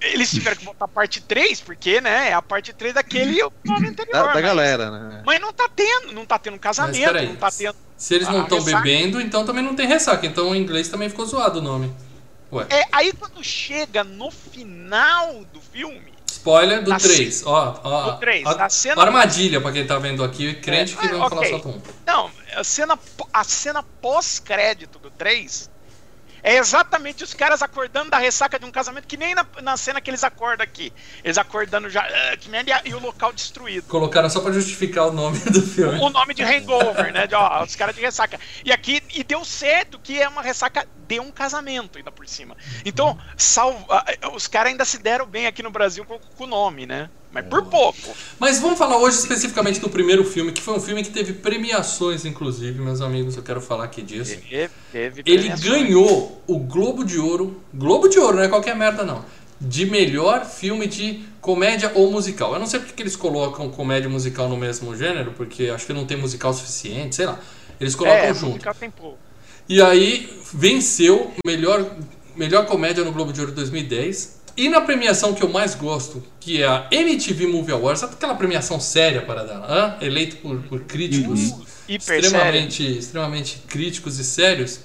Eles 0.00 0.30
tiveram 0.30 0.56
que 0.56 0.64
botar 0.64 0.88
parte 0.88 1.20
3, 1.20 1.60
porque, 1.60 2.00
né? 2.00 2.30
É 2.30 2.32
a 2.32 2.42
parte 2.42 2.72
3 2.72 2.94
daquele 2.94 3.40
nome 3.64 3.88
anterior. 3.88 4.12
Da, 4.12 4.22
da 4.26 4.34
mas, 4.34 4.42
galera, 4.42 4.90
né? 4.90 5.22
Mas 5.24 5.40
não 5.40 5.52
tá 5.52 5.68
tendo, 5.74 6.12
não 6.12 6.24
tá 6.24 6.38
tendo 6.38 6.58
casamento, 6.58 7.12
não 7.12 7.36
tá 7.36 7.50
tendo. 7.50 7.76
Se 7.96 8.14
eles 8.14 8.28
não 8.28 8.42
estão 8.42 8.62
bebendo, 8.62 9.20
então 9.20 9.44
também 9.44 9.62
não 9.62 9.74
tem 9.74 9.86
ressaca. 9.86 10.26
Então 10.26 10.54
em 10.54 10.60
inglês 10.60 10.88
também 10.88 11.08
ficou 11.08 11.26
zoado 11.26 11.60
o 11.60 11.62
nome. 11.62 11.94
Ué. 12.52 12.66
É, 12.70 12.84
aí 12.92 13.12
quando 13.12 13.42
chega 13.42 14.04
no 14.04 14.30
final 14.30 15.44
do 15.52 15.60
filme, 15.60 16.15
Spoiler 16.30 16.82
do 16.82 16.96
3. 16.96 17.46
Ó, 17.46 17.80
ó, 17.82 18.10
do 18.12 18.18
3. 18.18 18.46
A, 18.46 18.68
cena... 18.68 19.02
Armadilha 19.02 19.60
pra 19.60 19.72
quem 19.72 19.86
tá 19.86 19.98
vendo 19.98 20.22
aqui, 20.22 20.54
crente 20.54 20.94
é, 20.94 20.96
que 21.00 21.08
vamos 21.08 21.26
okay. 21.26 21.50
falar 21.50 21.50
só 21.50 21.58
com 21.58 21.70
um. 21.70 21.82
Não, 22.06 22.30
a 22.54 22.64
cena, 22.64 22.98
a 23.32 23.44
cena 23.44 23.82
pós-crédito 23.82 24.98
do 24.98 25.10
3 25.10 25.70
é 26.46 26.58
exatamente 26.58 27.24
os 27.24 27.34
caras 27.34 27.60
acordando 27.60 28.08
da 28.08 28.18
ressaca 28.18 28.56
de 28.56 28.64
um 28.64 28.70
casamento, 28.70 29.08
que 29.08 29.16
nem 29.16 29.34
na, 29.34 29.44
na 29.60 29.76
cena 29.76 30.00
que 30.00 30.08
eles 30.08 30.22
acordam 30.22 30.62
aqui. 30.62 30.92
Eles 31.24 31.36
acordando 31.36 31.90
já, 31.90 32.06
uh, 32.06 32.38
que 32.38 32.48
merda, 32.48 32.80
e 32.84 32.94
o 32.94 33.00
local 33.00 33.32
destruído. 33.32 33.88
Colocaram 33.88 34.30
só 34.30 34.40
pra 34.40 34.52
justificar 34.52 35.08
o 35.08 35.12
nome 35.12 35.40
do 35.40 35.60
filme. 35.60 35.98
O, 35.98 36.04
o 36.04 36.10
nome 36.10 36.34
de 36.34 36.44
hangover, 36.44 37.12
né? 37.12 37.26
De, 37.26 37.34
ó, 37.34 37.64
os 37.64 37.74
caras 37.74 37.96
de 37.96 38.00
ressaca. 38.00 38.38
E 38.64 38.70
aqui, 38.70 39.02
e 39.12 39.24
deu 39.24 39.44
certo 39.44 39.98
que 39.98 40.22
é 40.22 40.28
uma 40.28 40.40
ressaca 40.40 40.86
de 41.08 41.18
um 41.18 41.32
casamento 41.32 41.98
ainda 41.98 42.12
por 42.12 42.28
cima. 42.28 42.56
Então, 42.84 43.18
salva, 43.36 44.04
os 44.32 44.46
caras 44.46 44.70
ainda 44.70 44.84
se 44.84 44.98
deram 44.98 45.26
bem 45.26 45.48
aqui 45.48 45.64
no 45.64 45.70
Brasil 45.70 46.04
com 46.04 46.44
o 46.44 46.46
nome, 46.46 46.86
né? 46.86 47.10
Mas 47.36 47.46
por 47.46 47.66
pouco. 47.66 48.16
Mas 48.38 48.58
vamos 48.60 48.78
falar 48.78 48.96
hoje 48.96 49.18
especificamente 49.18 49.78
do 49.78 49.90
primeiro 49.90 50.24
filme, 50.24 50.52
que 50.52 50.62
foi 50.62 50.74
um 50.74 50.80
filme 50.80 51.02
que 51.02 51.10
teve 51.10 51.34
premiações, 51.34 52.24
inclusive, 52.24 52.80
meus 52.80 53.02
amigos, 53.02 53.36
eu 53.36 53.42
quero 53.42 53.60
falar 53.60 53.84
aqui 53.84 54.00
disso. 54.00 54.38
Teve, 54.48 54.70
teve 54.90 55.22
Ele 55.26 55.48
ganhou 55.50 56.42
o 56.46 56.58
Globo 56.58 57.04
de 57.04 57.18
Ouro. 57.18 57.60
Globo 57.74 58.08
de 58.08 58.18
Ouro, 58.18 58.36
não 58.36 58.42
é 58.42 58.48
qualquer 58.48 58.74
merda, 58.74 59.04
não. 59.04 59.22
De 59.60 59.84
melhor 59.84 60.46
filme 60.46 60.86
de 60.86 61.24
comédia 61.40 61.92
ou 61.94 62.10
musical. 62.10 62.54
Eu 62.54 62.58
não 62.58 62.66
sei 62.66 62.80
porque 62.80 62.94
que 62.94 63.02
eles 63.02 63.16
colocam 63.16 63.68
comédia 63.68 64.08
e 64.08 64.10
musical 64.10 64.48
no 64.48 64.56
mesmo 64.56 64.96
gênero, 64.96 65.32
porque 65.36 65.68
acho 65.68 65.86
que 65.86 65.92
não 65.92 66.06
tem 66.06 66.16
musical 66.16 66.54
suficiente, 66.54 67.16
sei 67.16 67.26
lá. 67.26 67.38
Eles 67.78 67.94
colocam 67.94 68.18
é, 68.18 68.34
junto. 68.34 68.52
Musical 68.52 68.74
tem 68.74 68.90
pouco. 68.90 69.18
E 69.68 69.82
aí 69.82 70.40
venceu 70.54 71.34
melhor, 71.44 71.84
melhor 72.34 72.64
comédia 72.66 73.04
no 73.04 73.12
Globo 73.12 73.32
de 73.32 73.40
Ouro 73.40 73.52
2010 73.52 74.36
e 74.56 74.68
na 74.68 74.80
premiação 74.80 75.34
que 75.34 75.42
eu 75.42 75.48
mais 75.48 75.74
gosto, 75.74 76.22
que 76.40 76.62
é 76.62 76.66
a 76.66 76.86
MTV 76.90 77.46
Movie 77.46 77.72
Awards, 77.72 78.02
aquela 78.02 78.34
premiação 78.34 78.80
séria 78.80 79.20
para 79.20 79.44
dela? 79.44 79.66
Hã? 79.68 80.04
Eleito 80.04 80.36
por, 80.36 80.58
por 80.62 80.80
críticos 80.80 81.50
uhum. 81.50 81.64
extremamente, 81.88 82.98
extremamente 82.98 83.58
críticos 83.68 84.18
e 84.18 84.24
sérios. 84.24 84.80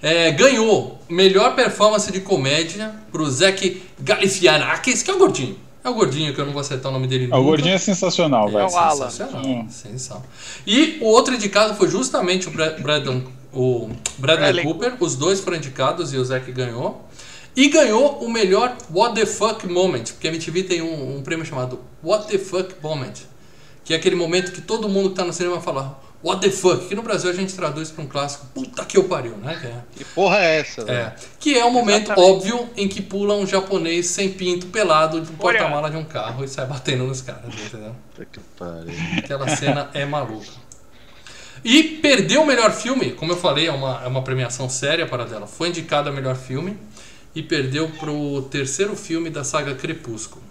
É, 0.00 0.30
ganhou 0.32 0.98
melhor 1.08 1.54
performance 1.54 2.10
de 2.10 2.20
comédia 2.20 2.94
pro 3.10 3.30
Zac 3.30 3.82
Galifianakis, 4.00 5.02
que 5.02 5.10
é 5.10 5.14
o 5.14 5.18
gordinho. 5.18 5.58
É 5.82 5.88
o 5.90 5.94
gordinho, 5.94 6.34
que 6.34 6.40
eu 6.40 6.46
não 6.46 6.52
vou 6.52 6.62
acertar 6.62 6.90
o 6.90 6.94
nome 6.94 7.06
dele 7.06 7.24
nunca. 7.24 7.36
O 7.36 7.44
gordinho 7.44 7.74
é 7.74 7.78
sensacional, 7.78 8.48
velho. 8.48 8.60
É 8.60 8.66
o 8.66 8.76
Alan. 8.76 9.10
Sensacional, 9.10 9.46
hum. 9.46 9.66
sensacional. 9.68 10.24
E 10.66 10.98
o 11.02 11.04
outro 11.04 11.34
indicado 11.34 11.74
foi 11.74 11.90
justamente 11.90 12.48
o, 12.48 12.50
Bradon, 12.50 13.22
o 13.52 13.90
Bradley, 14.16 14.52
Bradley 14.52 14.64
Cooper. 14.64 14.96
Os 15.00 15.14
dois 15.14 15.40
foram 15.40 15.58
indicados 15.58 16.14
e 16.14 16.16
o 16.16 16.24
Zac 16.24 16.50
ganhou. 16.52 17.06
E 17.56 17.68
ganhou 17.68 18.18
o 18.18 18.30
melhor 18.30 18.76
What 18.90 19.14
the 19.14 19.26
Fuck 19.26 19.66
Moment, 19.66 20.04
porque 20.12 20.26
a 20.26 20.30
MTV 20.30 20.64
tem 20.64 20.82
um, 20.82 21.16
um 21.16 21.22
prêmio 21.22 21.46
chamado 21.46 21.80
What 22.02 22.28
the 22.28 22.38
Fuck 22.38 22.74
Moment, 22.82 23.14
que 23.84 23.94
é 23.94 23.96
aquele 23.96 24.16
momento 24.16 24.52
que 24.52 24.60
todo 24.60 24.88
mundo 24.88 25.10
que 25.10 25.16
tá 25.16 25.24
no 25.24 25.32
cinema 25.32 25.60
fala 25.60 26.00
What 26.24 26.40
the 26.40 26.50
fuck, 26.50 26.88
que 26.88 26.94
no 26.94 27.02
Brasil 27.02 27.28
a 27.28 27.34
gente 27.34 27.52
traduz 27.52 27.90
para 27.90 28.02
um 28.02 28.06
clássico, 28.06 28.46
puta 28.54 28.82
que 28.86 28.96
eu 28.96 29.04
pariu, 29.04 29.36
né? 29.36 29.58
Que, 29.60 29.66
é, 29.66 29.82
que 29.94 30.04
porra 30.06 30.38
é 30.38 30.60
essa? 30.60 30.80
É, 30.90 31.14
que 31.38 31.56
é 31.58 31.62
o 31.62 31.70
momento 31.70 32.12
Exatamente. 32.12 32.32
óbvio 32.32 32.70
em 32.78 32.88
que 32.88 33.02
pula 33.02 33.34
um 33.34 33.46
japonês 33.46 34.06
sem 34.06 34.32
pinto 34.32 34.68
pelado 34.68 35.20
de 35.20 35.30
um 35.30 35.36
porta-mala 35.36 35.90
de 35.90 35.98
um 35.98 36.04
carro 36.04 36.42
e 36.42 36.48
sai 36.48 36.64
batendo 36.64 37.04
nos 37.04 37.20
caras, 37.20 37.54
entendeu? 37.54 37.94
Puta 38.14 38.24
que 38.24 38.40
pariu. 38.58 38.94
Aquela 39.18 39.54
cena 39.54 39.90
é 39.92 40.06
maluca. 40.06 40.64
E 41.62 41.82
perdeu 41.82 42.40
o 42.40 42.46
melhor 42.46 42.72
filme, 42.72 43.12
como 43.12 43.32
eu 43.32 43.36
falei, 43.36 43.66
é 43.66 43.72
uma, 43.72 44.02
é 44.02 44.06
uma 44.06 44.22
premiação 44.22 44.66
séria 44.66 45.06
para 45.06 45.26
dela. 45.26 45.46
Foi 45.46 45.68
indicada 45.68 46.08
a 46.08 46.12
melhor 46.12 46.36
filme 46.36 46.78
e 47.34 47.42
perdeu 47.42 47.88
pro 47.90 48.42
terceiro 48.50 48.94
filme 48.96 49.28
da 49.30 49.42
saga 49.44 49.74
Crepúsculo. 49.74 50.42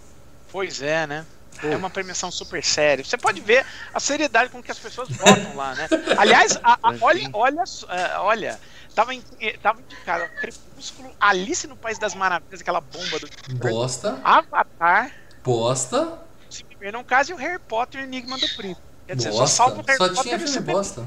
Pois 0.50 0.82
é, 0.82 1.06
né? 1.06 1.24
É 1.62 1.76
uma 1.76 1.88
premiação 1.88 2.30
super 2.30 2.62
séria. 2.64 3.04
Você 3.04 3.16
pode 3.16 3.40
ver 3.40 3.64
a 3.92 4.00
seriedade 4.00 4.50
com 4.50 4.62
que 4.62 4.70
as 4.72 4.78
pessoas 4.78 5.08
votam 5.08 5.54
lá, 5.56 5.74
né? 5.74 5.88
Aliás, 6.18 6.58
a- 6.62 6.78
a- 6.82 6.94
olha, 7.00 7.30
olha, 7.32 7.64
só, 7.64 7.86
é, 7.90 8.18
olha, 8.18 8.60
tava, 8.94 9.14
em, 9.14 9.22
eh, 9.40 9.56
tava 9.62 9.80
indicado 9.80 10.28
Crepúsculo, 10.40 11.10
Alice 11.18 11.66
no 11.68 11.76
País 11.76 11.96
das 11.98 12.14
Maravilhas, 12.14 12.60
aquela 12.60 12.80
bomba 12.80 13.18
do 13.20 13.28
Bosta, 13.56 14.18
Avatar, 14.24 15.12
bosta, 15.44 16.18
Se 16.50 16.64
Viver 16.68 16.92
Não 16.92 17.02
Case 17.04 17.30
e 17.32 17.34
o 17.34 17.38
Harry 17.38 17.58
Potter 17.60 18.00
e 18.00 18.04
o 18.04 18.06
Enigma 18.06 18.36
do 18.36 18.48
Príncipe. 18.56 18.82
Quer 19.06 19.16
dizer, 19.16 19.32
só 19.32 19.38
Bosta. 19.40 19.56
salvo 19.56 19.80
o 19.80 19.84
Harry 19.86 19.98
Só 19.98 20.08
Potter 20.08 20.22
tinha 20.22 20.36
e 20.36 20.44
o 20.44 20.48
filme 20.48 20.72
bosta. 20.72 21.06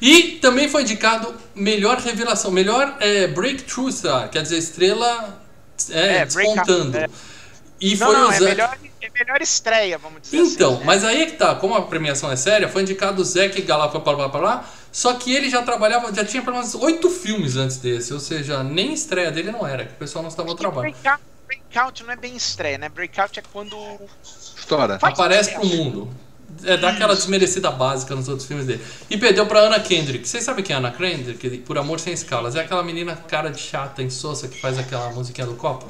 E 0.00 0.38
também 0.40 0.68
foi 0.68 0.82
indicado 0.82 1.34
melhor 1.54 1.98
revelação, 1.98 2.50
melhor 2.50 2.96
é, 3.00 3.26
breakthrough 3.26 3.90
star, 3.90 4.28
quer 4.30 4.42
dizer, 4.42 4.58
estrela 4.58 5.40
é, 5.90 6.16
É, 6.18 6.26
breakout, 6.26 6.70
é. 6.96 7.08
E 7.80 7.96
Não, 7.96 8.06
foi 8.06 8.16
não, 8.16 8.28
o 8.28 8.32
é 8.32 8.38
Zac- 8.38 8.44
melhor, 8.48 8.78
é 9.02 9.10
melhor 9.24 9.40
estreia, 9.42 9.98
vamos 9.98 10.22
dizer 10.22 10.36
Então, 10.38 10.70
assim. 10.72 10.80
né? 10.80 10.86
mas 10.86 11.04
aí 11.04 11.22
é 11.22 11.26
que 11.26 11.32
tá, 11.36 11.54
como 11.54 11.74
a 11.74 11.82
premiação 11.82 12.30
é 12.30 12.36
séria, 12.36 12.68
foi 12.68 12.82
indicado 12.82 13.22
o 13.22 13.24
Zac 13.24 13.60
Galapa 13.62 13.98
blá, 14.00 14.14
blá, 14.14 14.28
blá, 14.28 14.40
blá, 14.40 14.64
só 14.90 15.14
que 15.14 15.32
ele 15.32 15.48
já 15.48 15.62
trabalhava, 15.62 16.12
já 16.12 16.24
tinha 16.24 16.42
pelo 16.42 16.56
menos 16.56 16.74
oito 16.74 17.08
filmes 17.10 17.56
antes 17.56 17.76
desse, 17.76 18.12
ou 18.12 18.18
seja, 18.20 18.62
nem 18.64 18.92
estreia 18.92 19.30
dele 19.30 19.52
não 19.52 19.64
era, 19.66 19.84
que 19.84 19.92
o 19.92 19.96
pessoal 19.96 20.22
não 20.22 20.28
estava 20.28 20.48
ao 20.48 20.56
Porque 20.56 20.70
trabalho. 20.72 20.92
breakout, 21.02 21.22
breakout 21.46 22.02
não 22.04 22.12
é 22.12 22.16
bem 22.16 22.36
estreia, 22.36 22.78
né? 22.78 22.88
Breakout 22.88 23.38
é 23.38 23.42
quando. 23.52 23.76
Estoura. 24.56 24.98
Faz 24.98 25.14
Aparece 25.14 25.52
pro 25.52 25.64
mundo. 25.66 26.10
É 26.64 26.76
daquela 26.76 27.14
desmerecida 27.14 27.70
básica 27.70 28.14
nos 28.14 28.28
outros 28.28 28.46
filmes 28.46 28.66
dele. 28.66 28.82
E 29.08 29.16
perdeu 29.16 29.46
pra 29.46 29.60
Anna 29.60 29.80
Kendrick. 29.80 30.28
Vocês 30.28 30.44
sabem 30.44 30.64
quem 30.64 30.74
é 30.74 30.78
Anna 30.78 30.90
Kendrick? 30.90 31.58
Por 31.58 31.78
Amor 31.78 32.00
Sem 32.00 32.12
Escalas. 32.12 32.56
É 32.56 32.60
aquela 32.60 32.82
menina 32.82 33.16
cara 33.16 33.50
de 33.50 33.60
chata, 33.60 34.02
insossa, 34.02 34.48
que 34.48 34.60
faz 34.60 34.78
aquela 34.78 35.10
musiquinha 35.10 35.46
do 35.46 35.54
copo. 35.54 35.86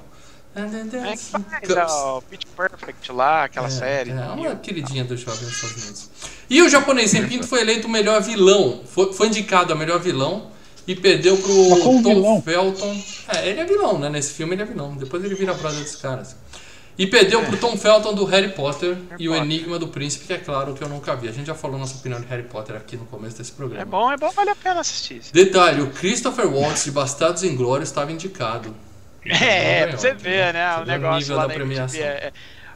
É 0.54 1.16
que 1.16 1.74
faz 1.74 1.92
ó, 1.92 2.18
o 2.18 2.22
Pitch 2.22 2.46
Perfect 2.56 3.12
lá, 3.12 3.44
aquela 3.44 3.68
É, 3.68 3.70
série. 3.70 4.10
É, 4.10 4.14
uma 4.14 4.56
queridinha 4.56 5.04
do 5.04 5.16
jovem 5.16 5.44
nos 5.44 5.54
Estados 5.54 5.82
Unidos. 5.82 6.10
E 6.50 6.62
o 6.62 6.68
japonês 6.68 7.10
sem 7.10 7.26
pinto 7.28 7.46
foi 7.46 7.60
eleito 7.60 7.86
o 7.86 7.90
melhor 7.90 8.20
vilão. 8.22 8.82
Foi, 8.86 9.12
foi 9.12 9.28
indicado 9.28 9.72
a 9.72 9.76
melhor 9.76 10.00
vilão 10.00 10.50
e 10.86 10.96
perdeu 10.96 11.36
pro 11.36 11.80
Tom 11.82 12.02
vilão? 12.02 12.42
Felton. 12.42 13.02
É, 13.28 13.48
ele 13.48 13.60
é 13.60 13.64
vilão, 13.64 13.98
né? 13.98 14.08
Nesse 14.08 14.32
filme 14.32 14.54
ele 14.54 14.62
é 14.62 14.64
vilão. 14.64 14.96
Depois 14.96 15.22
ele 15.22 15.34
vira 15.34 15.54
brother 15.54 15.80
dos 15.80 15.96
caras. 15.96 16.34
E 16.98 17.06
perdeu 17.06 17.44
pro 17.44 17.56
Tom 17.56 17.76
Felton 17.76 18.12
do 18.12 18.24
Harry 18.24 18.48
Potter 18.48 18.96
e 19.18 19.28
o 19.28 19.32
Potter. 19.32 19.44
Enigma 19.46 19.78
do 19.78 19.86
Príncipe, 19.86 20.26
que 20.26 20.32
é 20.32 20.38
claro 20.38 20.74
que 20.74 20.82
eu 20.82 20.88
nunca 20.88 21.14
vi. 21.14 21.28
A 21.28 21.32
gente 21.32 21.46
já 21.46 21.54
falou 21.54 21.78
nossa 21.78 21.96
opinião 21.96 22.20
de 22.20 22.26
Harry 22.26 22.42
Potter 22.42 22.74
aqui 22.74 22.96
no 22.96 23.04
começo 23.04 23.38
desse 23.38 23.52
programa. 23.52 23.80
É 23.82 23.84
bom, 23.84 24.10
é 24.10 24.16
bom, 24.16 24.30
vale 24.32 24.50
a 24.50 24.56
pena 24.56 24.80
assistir. 24.80 25.22
Detalhe, 25.32 25.80
o 25.80 25.90
Christopher 25.90 26.48
Waltz 26.52 26.84
de 26.84 26.90
Bastardos 26.90 27.44
Inglórios 27.44 27.88
estava 27.88 28.10
indicado. 28.10 28.74
É, 29.24 29.80
ganhou, 29.80 29.88
pra 29.90 29.98
você 29.98 30.14
ver, 30.14 30.52
né? 30.54 30.72
Você 30.74 30.78
O 30.80 30.82
o 30.82 30.86
negócio 30.86 31.18
nível 31.20 31.36
lá 31.36 31.46
da 31.46 31.54
premiação. 31.54 32.00
É- 32.00 32.04
é- 32.04 32.32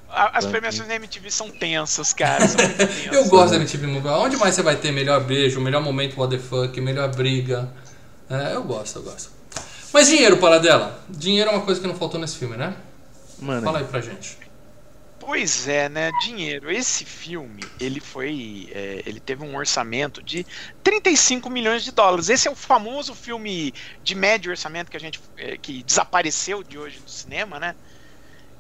As 0.09 0.45
premiações 0.47 0.87
da 0.87 0.95
MTV 0.95 1.31
são 1.31 1.51
tensas, 1.51 2.13
cara. 2.13 2.47
São 2.47 2.57
tensas. 2.69 3.07
Eu 3.11 3.25
gosto 3.29 3.51
da 3.53 3.57
MTV 3.57 3.87
Movie. 3.87 4.09
Onde 4.09 4.37
mais 4.37 4.55
você 4.55 4.63
vai 4.63 4.77
ter 4.77 4.93
melhor 4.93 5.25
beijo, 5.25 5.61
melhor 5.61 5.83
momento 5.83 6.21
what 6.21 6.37
the 6.37 6.41
fuck, 6.41 6.79
melhor 6.81 7.09
briga? 7.15 7.73
É, 8.31 8.55
eu 8.55 8.63
gosto, 8.63 8.99
eu 8.99 9.03
gosto. 9.03 9.31
Mas 9.93 10.09
dinheiro, 10.09 10.37
Paradela. 10.37 11.03
Dinheiro 11.09 11.51
é 11.51 11.53
uma 11.55 11.63
coisa 11.63 11.81
que 11.81 11.87
não 11.87 11.95
faltou 11.95 12.21
nesse 12.21 12.37
filme, 12.37 12.57
né? 12.57 12.75
Mano, 13.43 13.63
Fala 13.63 13.79
aí 13.81 13.85
pra 13.85 14.01
gente. 14.01 14.39
Pois 15.19 15.69
é, 15.69 15.89
né? 15.89 16.11
Dinheiro. 16.25 16.69
Esse 16.69 17.05
filme, 17.05 17.63
ele 17.79 18.01
foi. 18.01 18.69
é, 18.75 19.03
ele 19.07 19.21
teve 19.21 19.45
um 19.45 19.55
orçamento 19.57 20.21
de 20.21 20.45
35 20.83 21.49
milhões 21.49 21.85
de 21.85 21.93
dólares. 21.93 22.29
Esse 22.29 22.49
é 22.49 22.51
o 22.51 22.57
famoso 22.57 23.15
filme 23.15 23.73
de 24.03 24.17
médio 24.17 24.51
orçamento 24.51 24.91
que 24.91 24.97
a 24.97 25.01
gente. 25.01 25.21
é, 25.37 25.57
que 25.57 25.85
desapareceu 25.85 26.65
de 26.65 26.77
hoje 26.77 26.99
do 26.99 27.09
cinema, 27.09 27.61
né? 27.61 27.77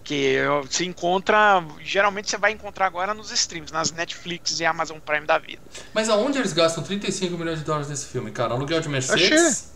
Que 0.04 0.36
se 0.70 0.84
encontra. 0.84 1.64
Geralmente 1.80 2.30
você 2.30 2.36
vai 2.36 2.52
encontrar 2.52 2.86
agora 2.86 3.12
nos 3.12 3.32
streams, 3.32 3.72
nas 3.72 3.90
Netflix 3.90 4.60
e 4.60 4.64
Amazon 4.64 4.98
Prime 5.00 5.26
da 5.26 5.38
vida. 5.38 5.62
Mas 5.92 6.08
aonde 6.08 6.38
eles 6.38 6.52
gastam 6.52 6.84
35 6.84 7.36
milhões 7.36 7.58
de 7.58 7.64
dólares 7.64 7.88
nesse 7.88 8.06
filme, 8.06 8.30
cara? 8.30 8.54
Aluguel 8.54 8.80
de 8.80 8.88
Mercedes? 8.88 9.71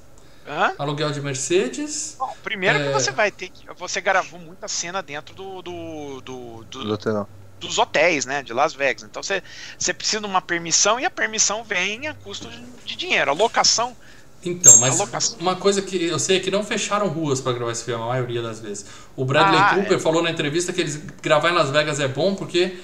Hã? 0.48 0.72
Aluguel 0.78 1.10
de 1.10 1.20
Mercedes? 1.20 2.16
Bom, 2.18 2.34
primeiro 2.42 2.78
É. 2.78 2.86
que 2.86 2.92
você 2.92 3.10
vai 3.10 3.30
ter 3.30 3.48
que. 3.48 3.66
Você 3.76 4.00
gravou 4.00 4.38
muita 4.38 4.68
cena 4.68 5.02
dentro 5.02 5.34
do, 5.34 5.62
do, 5.62 6.20
do- 6.20 6.64
do- 6.70 6.84
do 6.84 6.92
hotel. 6.92 7.28
dos 7.58 7.78
hotéis, 7.78 8.24
né? 8.26 8.42
De 8.42 8.52
Las 8.52 8.74
Vegas. 8.74 9.02
Então 9.02 9.22
você, 9.22 9.42
você 9.78 9.92
precisa 9.92 10.20
de 10.20 10.26
uma 10.26 10.40
permissão 10.42 11.00
e 11.00 11.04
a 11.04 11.10
permissão 11.10 11.64
vem 11.64 12.06
a 12.06 12.14
custo 12.14 12.48
de, 12.48 12.60
de 12.84 12.96
dinheiro. 12.96 13.30
A 13.30 13.34
locação. 13.34 13.96
Então, 14.44 14.76
mas 14.78 15.00
uma 15.40 15.56
coisa 15.56 15.82
que 15.82 16.04
eu 16.04 16.18
sei 16.20 16.36
é 16.36 16.40
que 16.40 16.50
não 16.52 16.62
fecharam 16.62 17.08
ruas 17.08 17.40
pra 17.40 17.52
gravar 17.52 17.72
esse 17.72 17.82
filme, 17.84 18.00
a 18.00 18.06
maioria 18.06 18.40
das 18.42 18.60
vezes. 18.60 18.86
O 19.16 19.24
Bradley 19.24 19.58
Ah, 19.58 19.74
Cooper 19.74 19.96
é. 19.96 19.98
falou 19.98 20.22
na 20.22 20.30
entrevista 20.30 20.72
que 20.72 20.80
eles 20.82 20.96
gravar 21.20 21.50
em 21.50 21.54
Las 21.54 21.70
Vegas 21.70 21.98
é 21.98 22.06
bom 22.06 22.36
porque 22.36 22.78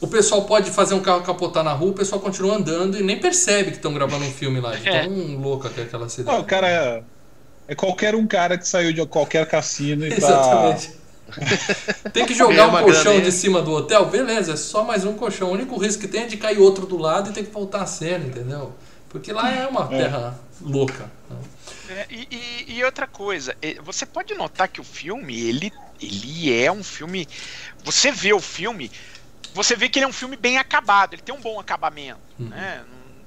o 0.00 0.06
pessoal 0.08 0.44
pode 0.44 0.70
fazer 0.70 0.94
um 0.94 1.00
carro 1.00 1.22
capotar 1.22 1.62
na 1.62 1.72
rua, 1.72 1.90
o 1.90 1.94
pessoal 1.94 2.20
continua 2.20 2.56
andando 2.56 2.98
e 2.98 3.02
nem 3.02 3.18
percebe 3.18 3.70
que 3.70 3.76
estão 3.76 3.92
gravando 3.92 4.24
um 4.24 4.32
filme 4.32 4.60
lá. 4.60 4.74
De 4.74 4.88
É. 4.88 5.02
tão 5.02 5.36
louca 5.38 5.68
que 5.68 5.80
é 5.80 5.84
aquela 5.84 6.08
cidade. 6.08 6.40
o 6.40 6.44
cara 6.44 6.68
é, 6.68 7.02
é 7.68 7.74
qualquer 7.74 8.14
um 8.14 8.26
cara 8.26 8.56
que 8.56 8.66
saiu 8.66 8.92
de 8.92 9.04
qualquer 9.06 9.46
cassino 9.46 10.06
e 10.06 10.10
tá. 10.10 10.16
Exatamente. 10.16 11.00
tem 12.12 12.26
que 12.26 12.34
jogar 12.34 12.66
um 12.68 12.82
colchão 12.82 13.20
de 13.20 13.30
cima 13.30 13.62
do 13.62 13.70
hotel? 13.72 14.06
Beleza, 14.06 14.54
é 14.54 14.56
só 14.56 14.82
mais 14.84 15.04
um 15.04 15.12
colchão. 15.12 15.48
O 15.50 15.52
único 15.52 15.76
risco 15.78 16.00
que 16.02 16.08
tem 16.08 16.22
é 16.22 16.26
de 16.26 16.36
cair 16.36 16.58
outro 16.58 16.86
do 16.86 16.96
lado 16.96 17.30
e 17.30 17.32
ter 17.32 17.44
que 17.44 17.52
voltar 17.52 17.82
a 17.82 17.86
cena, 17.86 18.24
entendeu? 18.26 18.72
Porque 19.08 19.32
lá 19.32 19.48
é 19.54 19.66
uma 19.66 19.84
É. 19.94 19.98
terra 19.98 20.40
louca. 20.60 21.10
É, 21.88 22.06
e, 22.10 22.64
e- 22.76 22.84
outra 22.84 23.06
coisa, 23.06 23.54
é, 23.62 23.74
você 23.82 24.04
pode 24.06 24.34
notar 24.34 24.68
que 24.68 24.80
o 24.80 24.84
filme, 24.84 25.38
ele, 25.40 25.72
ele 26.00 26.52
é 26.52 26.70
um 26.70 26.82
filme. 26.82 27.28
Você 27.84 28.10
vê 28.12 28.32
o 28.32 28.40
filme, 28.40 28.90
você 29.54 29.74
vê 29.76 29.88
que 29.88 29.98
ele 29.98 30.04
é 30.06 30.08
um 30.08 30.12
filme 30.12 30.36
bem 30.36 30.58
acabado, 30.58 31.14
ele 31.14 31.22
tem 31.22 31.34
um 31.34 31.40
bom 31.40 31.58
acabamento. 31.58 32.20
Uhum. 32.38 32.48
né? 32.48 32.84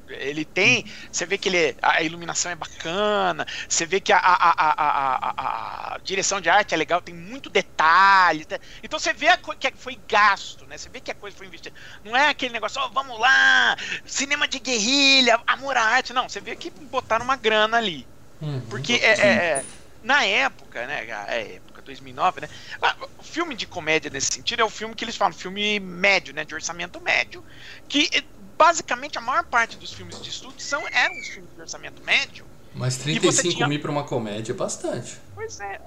Ele 0.09 0.43
tem. 0.43 0.86
Você 1.09 1.25
vê 1.25 1.38
que 1.38 1.47
ele 1.47 1.57
é- 1.57 1.75
a 1.81 2.01
iluminação 2.03 2.51
é 2.51 2.55
bacana, 2.55 3.47
você 3.67 3.86
vê 3.86 4.01
que 4.01 4.12
a, 4.12 4.17
a- 4.17 4.53
a- 4.57 5.93
a- 5.95 5.97
direção 6.03 6.41
de 6.41 6.49
arte 6.49 6.73
é 6.73 6.77
legal, 6.77 7.01
tem 7.01 7.15
muito 7.15 7.49
detalhe. 7.49 8.43
tá? 8.45 8.59
Então 8.83 8.99
você 8.99 9.13
vê 9.13 9.27
que 9.57 9.71
foi 9.77 9.97
gasto, 10.07 10.67
né? 10.67 10.77
Você 10.77 10.89
vê 10.89 10.99
que 10.99 11.09
a 11.09 11.15
coisa 11.15 11.36
foi 11.36 11.47
investida. 11.47 11.75
Não 12.03 12.15
é 12.17 12.27
aquele 12.29 12.51
negócio, 12.53 12.81
ó, 12.81 12.89
vamos 12.89 13.17
lá, 13.17 13.77
cinema 14.05 14.45
de 14.47 14.59
guerrilha, 14.59 15.39
amor 15.47 15.77
à 15.77 15.83
arte. 15.83 16.12
Não, 16.13 16.27
você 16.27 16.41
vê 16.41 16.55
que 16.55 16.69
botaram 16.69 17.23
uma 17.23 17.38
grana 17.38 17.77
ali. 17.77 18.05
Uhum. 18.41 18.62
Porque 18.69 18.93
é, 18.93 19.13
é- 19.19 19.36
é, 19.62 19.65
na 20.03 20.25
época, 20.25 20.86
né? 20.86 21.12
a 21.13 21.33
época 21.33 21.72
2009, 21.84 22.41
né? 22.41 22.50
ah, 22.82 22.96
O 23.17 23.24
filme 23.24 23.56
de 23.56 23.65
comédia 23.67 24.10
nesse 24.10 24.28
sentido 24.34 24.62
é 24.62 24.65
o 24.65 24.69
filme 24.69 24.96
que 24.96 25.04
eles 25.06 25.15
falam, 25.15 25.34
filme 25.34 25.80
médio, 25.80 26.34
né? 26.34 26.43
De 26.46 26.54
orçamento 26.56 27.00
médio, 27.02 27.43
que 27.88 28.10
eh, 28.13 28.24
basicamente 28.58 29.17
a 29.17 29.22
maior 29.22 29.43
parte 29.46 29.78
dos 29.78 29.93
filmes 29.93 30.22
de 30.22 30.30
estúdio 30.30 30.60
são 30.62 30.82
eram 30.88 31.13
os 31.19 31.28
filmes 31.28 31.50
de 31.54 31.62
orçamento 31.62 32.04
médio. 32.04 32.46
Mas 32.74 32.96
você 32.96 33.04
35 33.04 33.54
tinha- 33.56 33.67
mil 33.67 33.80
pra 33.80 33.91
uma 33.91 34.04
comédia 34.04 34.52
é 34.52 34.56
bastante. 34.56 35.17
Pois 35.36 35.60
é. 35.60 35.80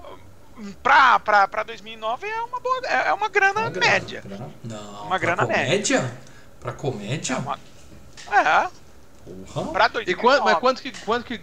Pra, 0.81 1.19
pra, 1.19 1.47
pra 1.47 1.63
2009 1.63 2.25
é 2.27 2.41
uma 2.41 2.59
boa, 2.59 2.81
é 2.85 3.07
é 3.09 3.13
uma 3.13 3.29
grana 3.29 3.59
Uma 3.61 3.69
grana, 3.69 3.91
média. 3.91 4.21
grana- 4.25 4.49
Não, 4.63 5.01
Uma 5.01 5.09
pra 5.09 5.17
grana 5.19 5.41
comédia? 5.45 6.17
Pra 6.59 6.73
comédia? 6.73 7.33
É 7.35 7.37
uma, 7.37 7.59
é, 8.31 8.69
Porra. 9.27 9.71
pra 9.71 9.85
E 9.85 9.89
2009. 9.89 10.21
quanto, 10.21 10.43
mas 10.43 10.59
quanto 10.59 10.81
que, 10.81 10.91
quanto 10.91 11.25
que 11.25 11.37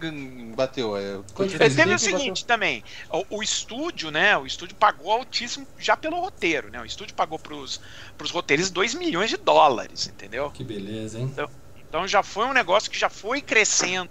bateu? 0.55 0.97
É, 0.97 1.21
Quanto 1.33 1.55
É, 1.55 1.57
fez? 1.57 1.75
teve 1.75 1.93
o 1.93 1.97
35 1.97 2.17
seguinte 2.19 2.45
também, 2.45 2.83
o, 3.11 3.37
o 3.37 3.43
estúdio, 3.43 4.11
né? 4.11 4.37
O 4.37 4.45
estúdio 4.45 4.75
pagou 4.75 5.11
altíssimo 5.11 5.67
já 5.77 5.95
pelo 5.95 6.19
roteiro, 6.19 6.69
né? 6.69 6.81
O 6.81 6.85
estúdio 6.85 7.13
pagou 7.15 7.37
pros, 7.39 7.79
pros 8.17 8.31
roteiristas 8.31 8.71
2 8.71 8.93
milhões 8.95 9.29
de 9.29 9.37
dólares, 9.37 10.07
entendeu? 10.07 10.49
Que 10.51 10.63
beleza, 10.63 11.19
hein? 11.19 11.33
Então 11.87 12.07
já 12.07 12.21
foi 12.21 12.45
um 12.45 12.53
negócio 12.53 12.91
que 12.91 12.99
já 12.99 13.09
foi 13.09 13.41
crescendo 13.41 14.09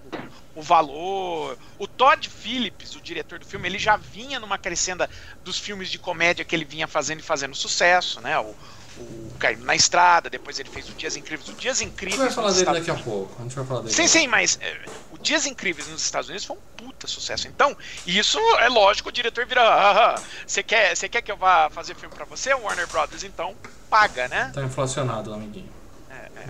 o 0.55 0.63
valor. 0.63 1.59
O 1.79 1.87
Todd 1.87 2.31
Phillips, 2.31 2.95
o 2.95 3.01
diretor 3.01 3.39
do 3.39 3.45
filme, 3.45 3.69
ele 3.69 3.79
já 3.79 3.97
vinha 3.97 4.41
numa 4.41 4.57
crescenda 4.57 5.11
dos 5.43 5.59
filmes 5.59 5.91
de 5.91 5.99
comédia 5.99 6.45
que 6.45 6.55
ele 6.57 6.65
vinha 6.65 6.87
fazendo 6.87 7.21
e 7.21 7.23
fazendo 7.23 7.55
sucesso, 7.55 8.21
né? 8.23 8.39
O, 8.39 8.55
o 8.99 9.35
Caindo 9.39 9.65
na 9.65 9.75
Estrada, 9.75 10.31
depois 10.31 10.59
ele 10.59 10.69
fez 10.71 10.89
o 10.89 10.93
Dias 10.93 11.17
Incríveis. 11.17 11.49
O 11.49 11.53
Dias 11.55 11.81
A 11.81 11.85
Incríveis. 11.85 12.21
gente 12.21 12.27
vai 12.27 12.35
falar 12.35 12.49
dele 12.51 12.61
Estados 12.61 12.87
daqui 12.87 13.01
a 13.01 13.05
pouco. 13.05 13.35
A 13.39 13.43
gente 13.43 13.55
vai 13.57 13.65
falar 13.67 13.81
dele. 13.83 13.93
Sim, 13.95 14.07
sim, 14.07 14.27
mas 14.27 14.59
é, 14.61 14.81
o 15.13 15.19
Dias 15.19 15.47
Incríveis 15.47 15.89
nos 15.89 16.03
Estados 16.03 16.29
Unidos 16.29 16.45
foi 16.47 16.57
um 16.57 16.61
puta 16.77 17.07
sucesso. 17.07 17.49
Então, 17.49 17.77
isso 18.07 18.39
é 18.61 18.69
lógico, 18.69 19.09
o 19.09 19.13
diretor 19.13 19.47
vira. 19.47 19.63
"Ah, 19.63 20.15
ah, 20.17 20.23
Você 20.47 20.63
quer, 20.63 20.95
você 20.97 21.09
quer 21.09 21.23
que 21.23 21.31
eu 21.33 21.37
vá 21.37 21.69
fazer 21.71 21.95
filme 21.95 22.15
pra 22.15 22.25
você, 22.25 22.55
Warner 22.55 22.87
Brothers? 22.89 23.25
Então, 23.25 23.55
paga, 23.91 24.29
né? 24.29 24.51
Tá 24.55 24.63
inflacionado, 24.63 25.33
amiguinho. 25.35 25.69
É, 26.11 26.15
é. 26.41 26.47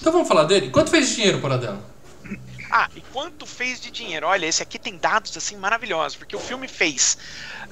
Então 0.00 0.12
vamos 0.12 0.28
falar 0.28 0.44
dele. 0.44 0.70
Quanto 0.70 0.90
fez 0.90 1.08
de 1.08 1.16
dinheiro 1.16 1.40
para 1.40 1.56
dela? 1.56 1.80
Ah, 2.76 2.88
e 2.96 3.00
quanto 3.12 3.46
fez 3.46 3.78
de 3.80 3.88
dinheiro? 3.88 4.26
Olha, 4.26 4.46
esse 4.46 4.60
aqui 4.60 4.80
tem 4.80 4.96
dados 4.96 5.36
assim 5.36 5.54
maravilhosos, 5.54 6.16
porque 6.16 6.34
o 6.34 6.40
filme 6.40 6.66
fez 6.66 7.16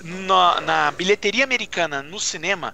na, 0.04 0.60
na 0.60 0.90
bilheteria 0.92 1.42
americana 1.42 2.02
no 2.04 2.20
cinema 2.20 2.72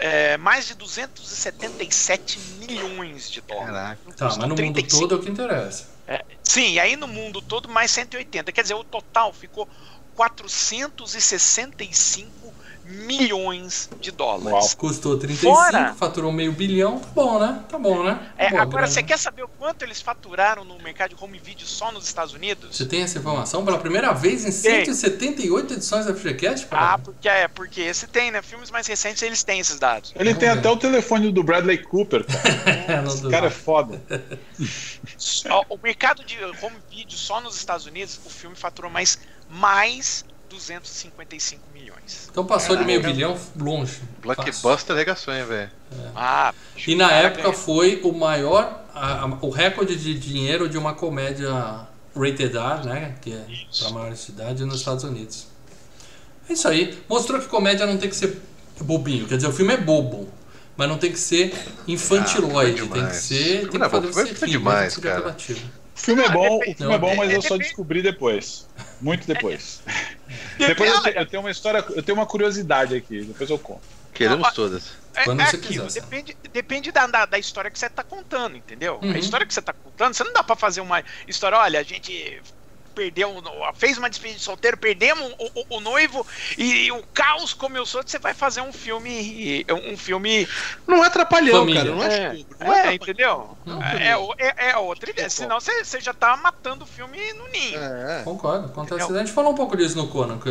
é, 0.00 0.36
mais 0.38 0.66
de 0.66 0.74
277 0.74 2.40
milhões 2.58 3.30
de 3.30 3.40
dólares. 3.42 3.70
Caraca. 3.70 4.00
Tá, 4.16 4.24
mas 4.24 4.38
no 4.38 4.48
mundo 4.48 4.56
35. 4.56 5.02
todo 5.02 5.14
é 5.14 5.18
o 5.18 5.22
que 5.22 5.30
interessa. 5.30 5.86
É, 6.08 6.24
sim, 6.42 6.72
e 6.72 6.80
aí 6.80 6.96
no 6.96 7.06
mundo 7.06 7.42
todo 7.42 7.68
mais 7.68 7.90
180. 7.90 8.50
Quer 8.50 8.62
dizer, 8.62 8.72
o 8.74 8.82
total 8.82 9.30
ficou 9.32 9.68
465 10.14 12.54
milhões 12.84 13.88
de 14.00 14.10
dólares. 14.10 14.50
Uau. 14.68 14.76
Custou 14.76 15.18
35, 15.18 15.54
Fora- 15.54 15.94
faturou 15.94 16.32
meio 16.32 16.52
bilhão. 16.52 16.98
Tá 16.98 17.08
bom, 17.14 17.38
né? 17.38 17.60
Tá 17.68 17.78
bom, 17.78 18.02
né? 18.02 18.14
Tá 18.14 18.44
É, 18.44 18.50
boa 18.50 18.62
agora, 18.62 18.78
grana. 18.82 18.86
você 18.92 19.02
quer 19.02 19.18
saber 19.18 19.42
o 19.44 19.48
quanto 19.48 19.82
eles 19.84 20.00
faturaram 20.00 20.64
no 20.64 20.78
mercado 20.80 21.14
de 21.14 21.22
home 21.22 21.38
video 21.38 21.66
só 21.66 21.92
nos 21.92 22.04
Estados 22.06 22.34
Unidos? 22.34 22.76
Você 22.76 22.84
tem 22.86 23.02
essa 23.02 23.18
informação 23.18 23.64
pela 23.64 23.78
primeira 23.78 24.12
vez 24.12 24.44
em 24.44 24.50
178 24.50 25.74
edições 25.74 26.06
da 26.06 26.14
FGCast? 26.14 26.66
Ah, 26.70 26.98
porque 26.98 27.28
é, 27.28 27.48
porque 27.48 27.80
esse 27.82 28.06
tem, 28.06 28.30
né? 28.30 28.42
Filmes 28.42 28.70
mais 28.70 28.86
recentes 28.86 29.22
eles 29.22 29.42
têm 29.44 29.60
esses 29.60 29.78
dados. 29.78 30.12
Ele 30.16 30.34
tem 30.34 30.48
até 30.48 30.68
o 30.68 30.76
telefone 30.76 31.30
do 31.32 31.42
Bradley 31.42 31.78
Cooper, 31.78 32.24
cara. 32.24 33.02
Não 33.02 33.12
Esse 33.14 33.28
cara 33.28 33.46
é 33.46 33.50
foda. 33.50 34.02
O 35.68 35.78
mercado 35.82 36.24
de 36.24 36.36
home 36.62 36.76
video 36.90 37.16
só 37.16 37.40
nos 37.40 37.56
Estados 37.56 37.86
Unidos, 37.86 38.18
o 38.24 38.30
filme 38.30 38.56
faturou 38.56 38.90
mais 38.90 39.18
mais 39.48 40.24
255 40.50 41.62
milhões. 41.72 42.28
Então 42.30 42.44
passou 42.44 42.76
de 42.76 42.84
meio 42.84 43.00
Caraca. 43.00 43.14
bilhão 43.16 43.38
longe. 43.58 44.00
Blockbuster 44.20 44.94
arregaçou, 44.94 45.32
hein, 45.34 45.44
velho. 45.44 45.70
Ah, 46.14 46.52
E 46.86 46.94
na 46.94 47.10
época 47.12 47.42
ganha. 47.44 47.54
foi 47.54 48.00
o 48.04 48.12
maior, 48.12 48.84
a- 48.94 49.24
a- 49.24 49.38
o 49.40 49.50
recorde 49.50 49.96
de 49.96 50.18
dinheiro 50.18 50.68
de 50.68 50.76
uma 50.76 50.94
comédia 50.94 51.86
rated 52.14 52.56
R, 52.56 52.84
né? 52.86 53.14
Que 53.20 53.32
é 53.32 53.44
para 53.78 53.90
maior 53.90 54.14
idade 54.28 54.64
nos 54.64 54.76
Estados 54.80 55.04
Unidos. 55.04 55.46
É 56.48 56.52
isso 56.52 56.66
aí. 56.68 56.98
Mostrou 57.08 57.40
que 57.40 57.46
comédia 57.46 57.86
não 57.86 57.96
tem 57.96 58.08
que 58.10 58.16
ser 58.16 58.40
bobinho. 58.80 59.26
Quer 59.28 59.36
dizer, 59.36 59.48
o 59.48 59.52
filme 59.52 59.72
é 59.72 59.76
bobo. 59.76 60.28
Mas 60.76 60.88
não 60.88 60.96
tem 60.98 61.12
que 61.12 61.18
ser 61.18 61.52
infantiloide. 61.86 62.82
Ah, 62.82 62.86
tem 62.94 63.06
que 63.06 63.14
ser. 63.16 63.68
Tem 63.68 63.78
que 63.80 63.86
é 63.86 63.88
fazer 63.88 64.06
você 64.12 64.46
rir, 64.46 64.50
demais, 64.52 64.96
cara. 64.96 65.18
apelativo. 65.18 65.60
O 66.00 66.02
filme 66.02 66.22
é 66.22 66.28
bom, 66.30 66.58
o 66.58 66.74
filme 66.74 66.94
é 66.94 66.98
bom, 66.98 67.14
mas 67.14 67.30
eu 67.30 67.42
só 67.42 67.58
descobri 67.58 68.02
depois. 68.02 68.66
Muito 69.00 69.26
depois. 69.26 69.82
Depois 70.56 70.90
eu, 70.90 71.02
te- 71.02 71.16
eu 71.16 71.26
tenho 71.26 71.42
uma 71.42 71.50
história, 71.50 71.84
eu 71.90 72.02
tenho 72.02 72.16
uma 72.16 72.26
curiosidade 72.26 72.94
aqui, 72.94 73.24
depois 73.24 73.50
eu 73.50 73.58
conto. 73.58 73.82
Queremos 74.14 74.46
Não, 74.46 74.54
todas. 74.54 74.92
É, 75.14 75.24
Quando 75.24 75.40
é 75.40 75.46
você 75.46 75.56
aquilo, 75.56 75.86
quiser, 75.86 76.00
depende, 76.00 76.36
depende 76.52 76.92
da, 76.92 77.06
da, 77.06 77.26
da 77.26 77.38
história 77.38 77.70
que 77.70 77.78
você 77.78 77.88
tá 77.90 78.04
contando, 78.04 78.56
entendeu? 78.56 78.98
Uhum. 79.02 79.12
A 79.12 79.18
história 79.18 79.46
que 79.46 79.52
você 79.52 79.62
tá 79.62 79.72
contando, 79.72 80.14
você 80.14 80.22
não 80.22 80.32
dá 80.32 80.44
pra 80.44 80.54
fazer 80.54 80.80
uma 80.80 81.02
história, 81.26 81.58
olha, 81.58 81.80
a 81.80 81.82
gente 81.82 82.40
perdeu, 83.00 83.42
fez 83.74 83.96
uma 83.96 84.10
despedida 84.10 84.38
de 84.38 84.44
solteiro, 84.44 84.76
perdemos 84.76 85.34
o, 85.38 85.60
o- 85.60 85.76
o 85.76 85.80
noivo 85.80 86.26
e, 86.58 86.92
o 86.92 87.02
caos 87.14 87.54
começou, 87.54 88.02
você 88.04 88.18
vai 88.18 88.34
fazer 88.34 88.60
um 88.60 88.72
filme, 88.74 89.64
um 89.90 89.96
filme, 89.96 90.46
Não 90.86 91.02
é 91.02 91.06
atrapalhão, 91.06 91.60
Família. 91.60 91.80
cara. 91.82 91.94
Não 91.94 92.02
é, 92.04 92.08
é, 92.18 92.34
estupro, 92.34 92.66
não 92.66 92.74
é 92.74 92.86
é, 92.88 92.94
entendeu? 92.94 93.56
Uhum. 93.66 93.82
É, 93.82 94.16
o- 94.18 94.34
é, 94.38 94.70
é 94.70 94.76
outra 94.76 95.08
ideia, 95.10 95.30
senão 95.30 95.58
você, 95.60 95.82
você 95.82 95.98
já 96.00 96.12
tá 96.12 96.36
matando 96.36 96.84
o 96.84 96.86
filme 96.86 97.18
no 97.32 97.48
ninho. 97.48 97.78
É. 97.80 98.22
Concordo, 98.22 98.66
acontece. 98.66 99.10
A 99.10 99.18
gente 99.18 99.32
falou 99.32 99.52
um 99.52 99.56
pouco 99.56 99.76
disso 99.76 99.96
no 99.96 100.08
Conan, 100.08 100.38
que 100.38 100.50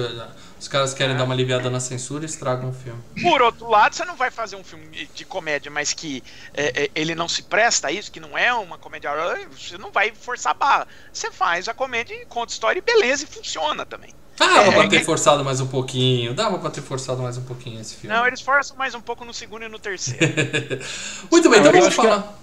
os 0.60 0.68
caras 0.68 0.94
querem 0.94 1.14
É. 1.14 1.18
dar 1.18 1.26
uma 1.26 1.34
aliviada 1.36 1.70
na 1.70 1.80
censura 1.80 2.24
e 2.24 2.26
estragam 2.26 2.70
o 2.70 2.74
filme. 2.74 3.02
Por 3.22 3.42
outro 3.44 3.70
lado, 3.70 3.96
você 3.96 4.04
não 4.06 4.16
vai 4.16 4.32
fazer 4.32 4.56
um 4.56 4.64
filme 4.64 5.08
de 5.14 5.24
comédia, 5.26 5.70
mas 5.70 5.94
que 5.94 6.24
é, 6.54 6.86
é, 6.86 6.90
ele 6.96 7.14
não 7.14 7.30
se 7.30 7.44
presta 7.44 7.90
a 7.90 7.92
isso, 7.92 8.12
que 8.12 8.20
não 8.20 8.36
é 8.38 8.52
uma 8.54 8.78
comédia. 8.78 9.12
Você 9.52 9.78
não 9.78 9.92
vai 9.92 10.12
forçar 10.12 10.52
a 10.52 10.54
barra. 10.56 10.88
Você 11.14 11.32
faz 11.32 11.68
a 11.68 11.74
comédia 11.74 12.16
e 12.16 12.26
conta 12.40 12.54
história 12.54 12.80
e 12.80 12.82
beleza, 12.82 13.24
e 13.24 13.28
funciona 13.28 13.86
também. 13.86 14.12
Dava 14.38 14.70
É, 14.70 14.72
pra 14.72 14.84
é 14.86 14.88
ter 14.88 15.04
forçado 15.04 15.44
mais 15.44 15.60
um 15.60 15.68
pouquinho, 15.68 16.34
dava 16.34 16.58
pra 16.58 16.70
ter 16.70 16.82
forçado 16.82 17.22
mais 17.22 17.38
um 17.38 17.42
pouquinho 17.42 17.82
esse 17.82 17.96
filme. 17.96 18.16
Não, 18.16 18.26
eles 18.26 18.40
forçam 18.40 18.78
mais 18.78 18.96
um 18.96 19.02
pouco 19.02 19.26
no 19.26 19.34
segundo 19.34 19.66
e 19.66 19.68
no 19.68 19.78
terceiro. 19.78 20.20
Muito 21.30 21.50
bem, 21.50 21.60
então 21.60 21.72
vamos 21.72 21.88
acho 21.88 21.96
que 21.98 22.08
falar. 22.08 22.40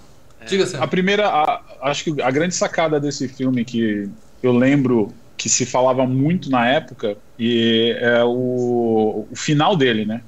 Diga, 0.47 0.65
A 0.79 0.87
primeira, 0.87 1.27
a- 1.27 1.61
acho 1.81 2.03
que 2.03 2.21
a 2.21 2.29
grande 2.29 2.53
sacada 2.53 2.99
desse 2.99 3.27
filme 3.27 3.65
que 3.65 4.07
eu 4.43 4.53
lembro 4.53 5.11
que 5.35 5.49
se 5.49 5.65
falava 5.65 6.05
muito 6.05 6.49
na 6.49 6.67
época 6.67 7.17
e 7.37 7.95
é 7.99 8.23
o, 8.23 9.27
o 9.31 9.35
final 9.35 9.75
dele, 9.75 10.05
né? 10.05 10.21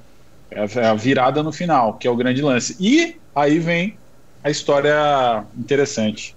É 0.52 0.62
a, 0.62 0.82
é 0.82 0.88
a 0.88 0.94
virada 0.96 1.44
no 1.44 1.52
final, 1.52 1.94
que 1.94 2.08
é 2.08 2.12
o 2.12 2.16
grande 2.16 2.42
lance. 2.42 2.76
E 2.80 3.16
aí 3.36 3.60
vem 3.60 3.98
a 4.44 4.50
história 4.50 5.46
interessante. 5.58 6.36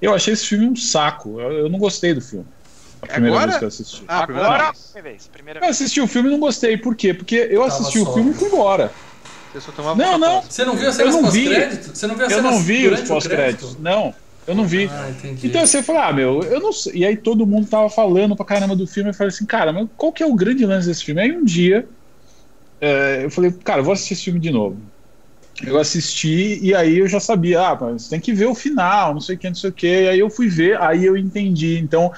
Eu 0.00 0.14
achei 0.14 0.32
esse 0.32 0.46
filme 0.46 0.66
um 0.66 0.74
saco. 0.76 1.38
Eu, 1.40 1.52
eu 1.52 1.68
não 1.68 1.78
gostei 1.78 2.14
do 2.14 2.20
filme. 2.20 2.46
A 3.02 3.06
primeira 3.06 3.36
Agora? 3.36 3.46
vez 3.46 3.56
que 3.58 3.64
eu 3.64 3.68
assisti. 3.68 4.04
Ah, 4.08 4.18
a 4.20 4.24
primeira 4.24 4.48
Agora, 4.48 4.64
vez. 4.66 4.92
primeira 4.92 5.10
vez, 5.10 5.28
primeira 5.28 5.60
Eu 5.60 5.66
vez. 5.66 5.70
assisti 5.70 6.00
o 6.00 6.06
filme 6.08 6.28
e 6.28 6.32
não 6.32 6.40
gostei. 6.40 6.76
Por 6.76 6.96
quê? 6.96 7.14
Porque 7.14 7.36
eu 7.36 7.62
Tava 7.62 7.68
assisti 7.74 7.98
o 7.98 8.04
só. 8.04 8.14
filme 8.14 8.30
e 8.30 8.34
fui 8.34 8.48
embora. 8.48 8.94
Você 9.52 9.60
só 9.60 9.72
tomava 9.72 9.98
Não, 9.98 10.18
não. 10.18 10.40
Você 10.42 10.64
não 10.64 10.74
viu 10.76 10.88
as 10.88 10.94
Eu 10.94 11.06
cenas 11.06 11.16
pós-crédito? 11.16 11.88
Você 11.96 12.06
não 12.06 12.14
viu 12.16 12.26
as 12.26 12.32
Eu 12.32 12.42
não 12.42 12.58
vi 12.60 12.88
os 12.88 13.02
pós-créditos. 13.02 13.70
crédito? 13.72 13.82
Não, 13.82 14.14
eu 14.46 14.54
não 14.54 14.66
vi. 14.66 14.88
Ah, 14.88 15.10
entendi. 15.10 15.46
Então 15.48 15.66
você 15.66 15.82
falou, 15.82 16.02
ah, 16.02 16.12
meu, 16.12 16.42
eu 16.44 16.60
não 16.60 16.72
sei. 16.72 16.94
E 16.96 17.04
aí 17.04 17.16
todo 17.16 17.46
mundo 17.46 17.68
tava 17.68 17.90
falando 17.90 18.34
pra 18.36 18.46
caramba 18.46 18.74
do 18.76 18.86
filme. 18.86 19.10
Eu 19.10 19.14
falei 19.14 19.28
assim, 19.28 19.46
cara, 19.46 19.72
mas 19.72 19.88
qual 19.96 20.12
que 20.12 20.22
é 20.22 20.26
o 20.26 20.34
grande 20.34 20.64
lance 20.64 20.86
desse 20.88 21.04
filme? 21.04 21.20
Aí 21.20 21.32
um 21.32 21.44
dia 21.44 21.88
é, 22.80 23.24
eu 23.24 23.30
falei, 23.30 23.52
cara, 23.52 23.80
eu 23.80 23.84
vou 23.84 23.92
assistir 23.92 24.14
esse 24.14 24.24
filme 24.24 24.40
de 24.40 24.50
novo. 24.50 24.82
Eu 25.64 25.78
assisti 25.78 26.60
e 26.64 26.74
aí 26.74 26.98
eu 26.98 27.08
já 27.08 27.20
sabia, 27.20 27.60
ah, 27.68 27.78
mas 27.80 28.08
tem 28.08 28.20
que 28.20 28.32
ver 28.34 28.46
o 28.46 28.54
final, 28.54 29.14
não 29.14 29.20
sei 29.20 29.36
o 29.36 29.38
que, 29.38 29.48
não 29.48 29.54
sei 29.56 29.70
o 29.70 29.72
que. 29.74 29.86
E 29.86 30.08
aí 30.08 30.18
eu 30.20 30.30
fui 30.30 30.48
ver, 30.48 30.80
aí 30.80 31.04
eu 31.04 31.16
entendi. 31.16 31.78
Então 31.78 32.10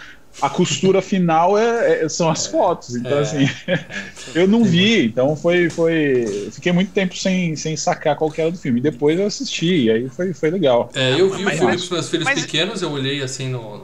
a 0.42 0.50
costura 0.50 1.00
final 1.00 1.56
é, 1.56 2.02
é- 2.04 2.08
são 2.08 2.28
as 2.28 2.46
fotos. 2.46 2.94
Então, 2.96 3.18
É. 3.18 3.20
assim, 3.20 3.48
eu 4.34 4.46
não 4.48 4.64
vi. 4.64 5.06
Então 5.06 5.34
foi. 5.36 5.70
foi 5.70 6.48
fiquei 6.52 6.72
muito 6.72 6.92
tempo 6.92 7.16
sem, 7.16 7.54
sem 7.56 7.76
sacar 7.76 8.16
qual 8.16 8.30
que 8.30 8.40
era 8.40 8.50
do 8.50 8.58
filme. 8.58 8.80
Depois 8.80 9.18
eu 9.18 9.26
assisti, 9.26 9.84
e 9.84 9.90
aí 9.90 10.08
foi, 10.08 10.32
foi 10.32 10.50
legal. 10.50 10.90
É, 10.94 11.12
eu 11.18 11.30
vi 11.34 11.42
Mas- 11.44 11.54
o 11.54 11.58
filme 11.58 11.72
mas- 11.72 11.80
com 11.80 11.84
os 11.86 11.90
meus 11.90 12.08
filhos 12.10 12.24
mas- 12.24 12.40
pequenos, 12.42 12.82
eu 12.82 12.90
olhei 12.90 13.22
assim 13.22 13.48
no 13.48 13.82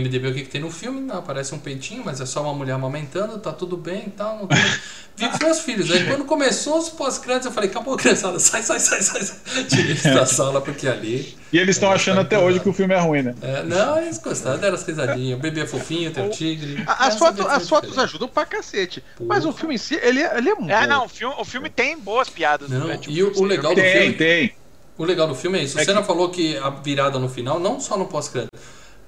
MDB 0.00 0.28
o 0.28 0.34
que, 0.34 0.42
que 0.42 0.48
tem 0.48 0.60
no 0.60 0.70
filme, 0.70 1.00
não, 1.00 1.18
aparece 1.18 1.54
um 1.54 1.58
peitinho, 1.58 2.02
mas 2.04 2.20
é 2.20 2.26
só 2.26 2.42
uma 2.42 2.54
mulher 2.54 2.72
amamentando, 2.72 3.38
tá 3.38 3.52
tudo 3.52 3.76
bem 3.76 4.04
e 4.06 4.10
tal. 4.10 4.38
Não 4.38 4.46
tem... 4.46 4.58
Vi 5.14 5.28
com 5.28 5.34
os 5.34 5.40
meus 5.40 5.60
filhos. 5.60 5.90
Aí 5.90 6.06
quando 6.06 6.24
começou 6.24 6.78
os 6.78 6.88
pós-créditos, 6.88 7.44
eu 7.46 7.52
falei, 7.52 7.68
acabou, 7.68 7.94
criançada, 7.98 8.38
sai, 8.38 8.62
sai, 8.62 8.80
sai, 8.80 9.02
sai. 9.02 9.22
sai. 9.22 9.64
Tirei 9.68 9.90
eles 9.90 10.02
da 10.02 10.24
sala 10.24 10.62
porque 10.62 10.88
ali. 10.88 11.36
E 11.52 11.58
eles 11.58 11.76
estão 11.76 11.92
achando 11.92 12.20
até 12.22 12.38
hoje 12.38 12.58
que 12.60 12.68
o 12.68 12.72
filme 12.72 12.94
é 12.94 12.98
ruim, 12.98 13.20
né? 13.22 13.34
É, 13.42 13.62
não, 13.62 13.98
eles 14.00 14.16
gostaram, 14.16 14.58
deram 14.58 14.74
as 14.74 14.82
risadinhas. 14.86 15.38
O 15.38 15.42
bebê 15.42 15.60
é 15.60 15.66
fofinho, 15.66 16.10
tem 16.10 16.26
o 16.26 16.30
tigre. 16.30 16.82
A- 16.86 16.92
As, 17.08 17.08
Essa 17.08 17.18
fotos, 17.18 17.36
versão 17.36 17.56
as 17.56 17.68
fotos 17.68 17.98
ajudam 17.98 18.26
pra 18.28 18.46
cacete. 18.46 19.04
Porra. 19.18 19.28
Mas 19.28 19.44
o 19.44 19.52
filme 19.52 19.74
em 19.74 19.78
si, 19.78 19.96
ele 20.02 20.22
é, 20.22 20.38
ele 20.38 20.48
é 20.48 20.54
muito. 20.54 20.70
É, 20.72 20.80
bom. 20.80 20.86
não, 20.88 21.04
o 21.04 21.08
filme, 21.10 21.34
o 21.38 21.44
filme 21.44 21.68
tem 21.68 21.98
boas 21.98 22.30
piadas 22.30 22.70
Não, 22.70 22.80
durante 22.80 23.10
e 23.10 23.22
o- 23.22 23.36
o 23.38 23.44
legal 23.44 23.74
do 23.74 23.80
Tem, 23.82 23.92
filme- 24.00 24.14
tem. 24.14 24.54
O 24.96 25.04
legal 25.04 25.28
do 25.28 25.34
filme 25.34 25.58
é 25.58 25.62
isso. 25.64 25.76
O 25.76 25.80
É 25.80 25.84
Senna 25.84 26.00
que- 26.00 26.06
falou 26.06 26.30
que 26.30 26.56
a 26.56 26.70
virada 26.70 27.18
no 27.18 27.28
final, 27.28 27.60
não 27.60 27.78
só 27.80 27.98
no 27.98 28.06
pós-crédito, 28.06 28.50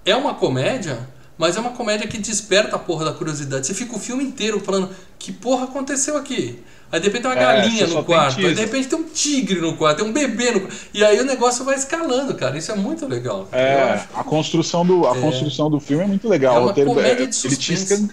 é 0.05 0.15
uma 0.17 0.35
comédia, 0.35 0.99
mas 1.39 1.57
é 1.57 1.61
uma 1.61 1.71
comédia 1.71 2.07
que 2.07 2.19
desperta 2.19 2.77
a 2.77 2.79
porra 2.79 3.05
da 3.07 3.13
curiosidade. 3.13 3.67
Você 3.67 3.75
fica 3.75 3.97
o 3.97 3.99
filme 3.99 4.23
inteiro 4.25 4.61
falando 4.61 4.91
que 5.19 5.33
porra 5.33 5.65
aconteceu 5.65 6.17
aqui. 6.17 6.59
Aí 6.93 7.01
de 7.01 7.07
repente 7.07 7.23
tem 7.23 7.31
uma 7.33 7.41
É, 7.41 7.43
galinha 7.43 7.87
no 7.89 8.05
quarto, 8.05 8.39
aí 8.47 8.55
de 8.55 8.61
repente 8.61 8.87
tem 8.89 8.99
um 8.99 9.03
tigre 9.05 9.61
no 9.61 9.77
quarto, 9.77 9.99
tem 9.99 10.07
um 10.07 10.13
bebê 10.13 10.53
no 10.53 10.61
quarto. 10.61 10.77
E 10.95 11.05
aí 11.05 11.19
o 11.19 11.25
negócio 11.25 11.65
vai 11.65 11.75
escalando, 11.75 12.35
cara. 12.35 12.57
Isso 12.57 12.71
é 12.71 12.77
muito 12.77 13.07
legal. 13.09 13.49
É, 13.51 14.01
a 14.15 14.23
construção 14.23 14.87
do, 14.87 15.05
a 15.09 15.17
É. 15.17 15.21
construção 15.21 15.69
do 15.69 15.81
filme 15.81 16.05
é 16.05 16.07
muito 16.07 16.29
legal. 16.29 16.55
É 16.55 16.59
uma 16.61 16.67
roteiro- 16.69 16.91
comédia 16.91 17.17
de 17.17 17.23
ele 17.47 17.57
te 17.57 17.77
suspense. 17.77 18.11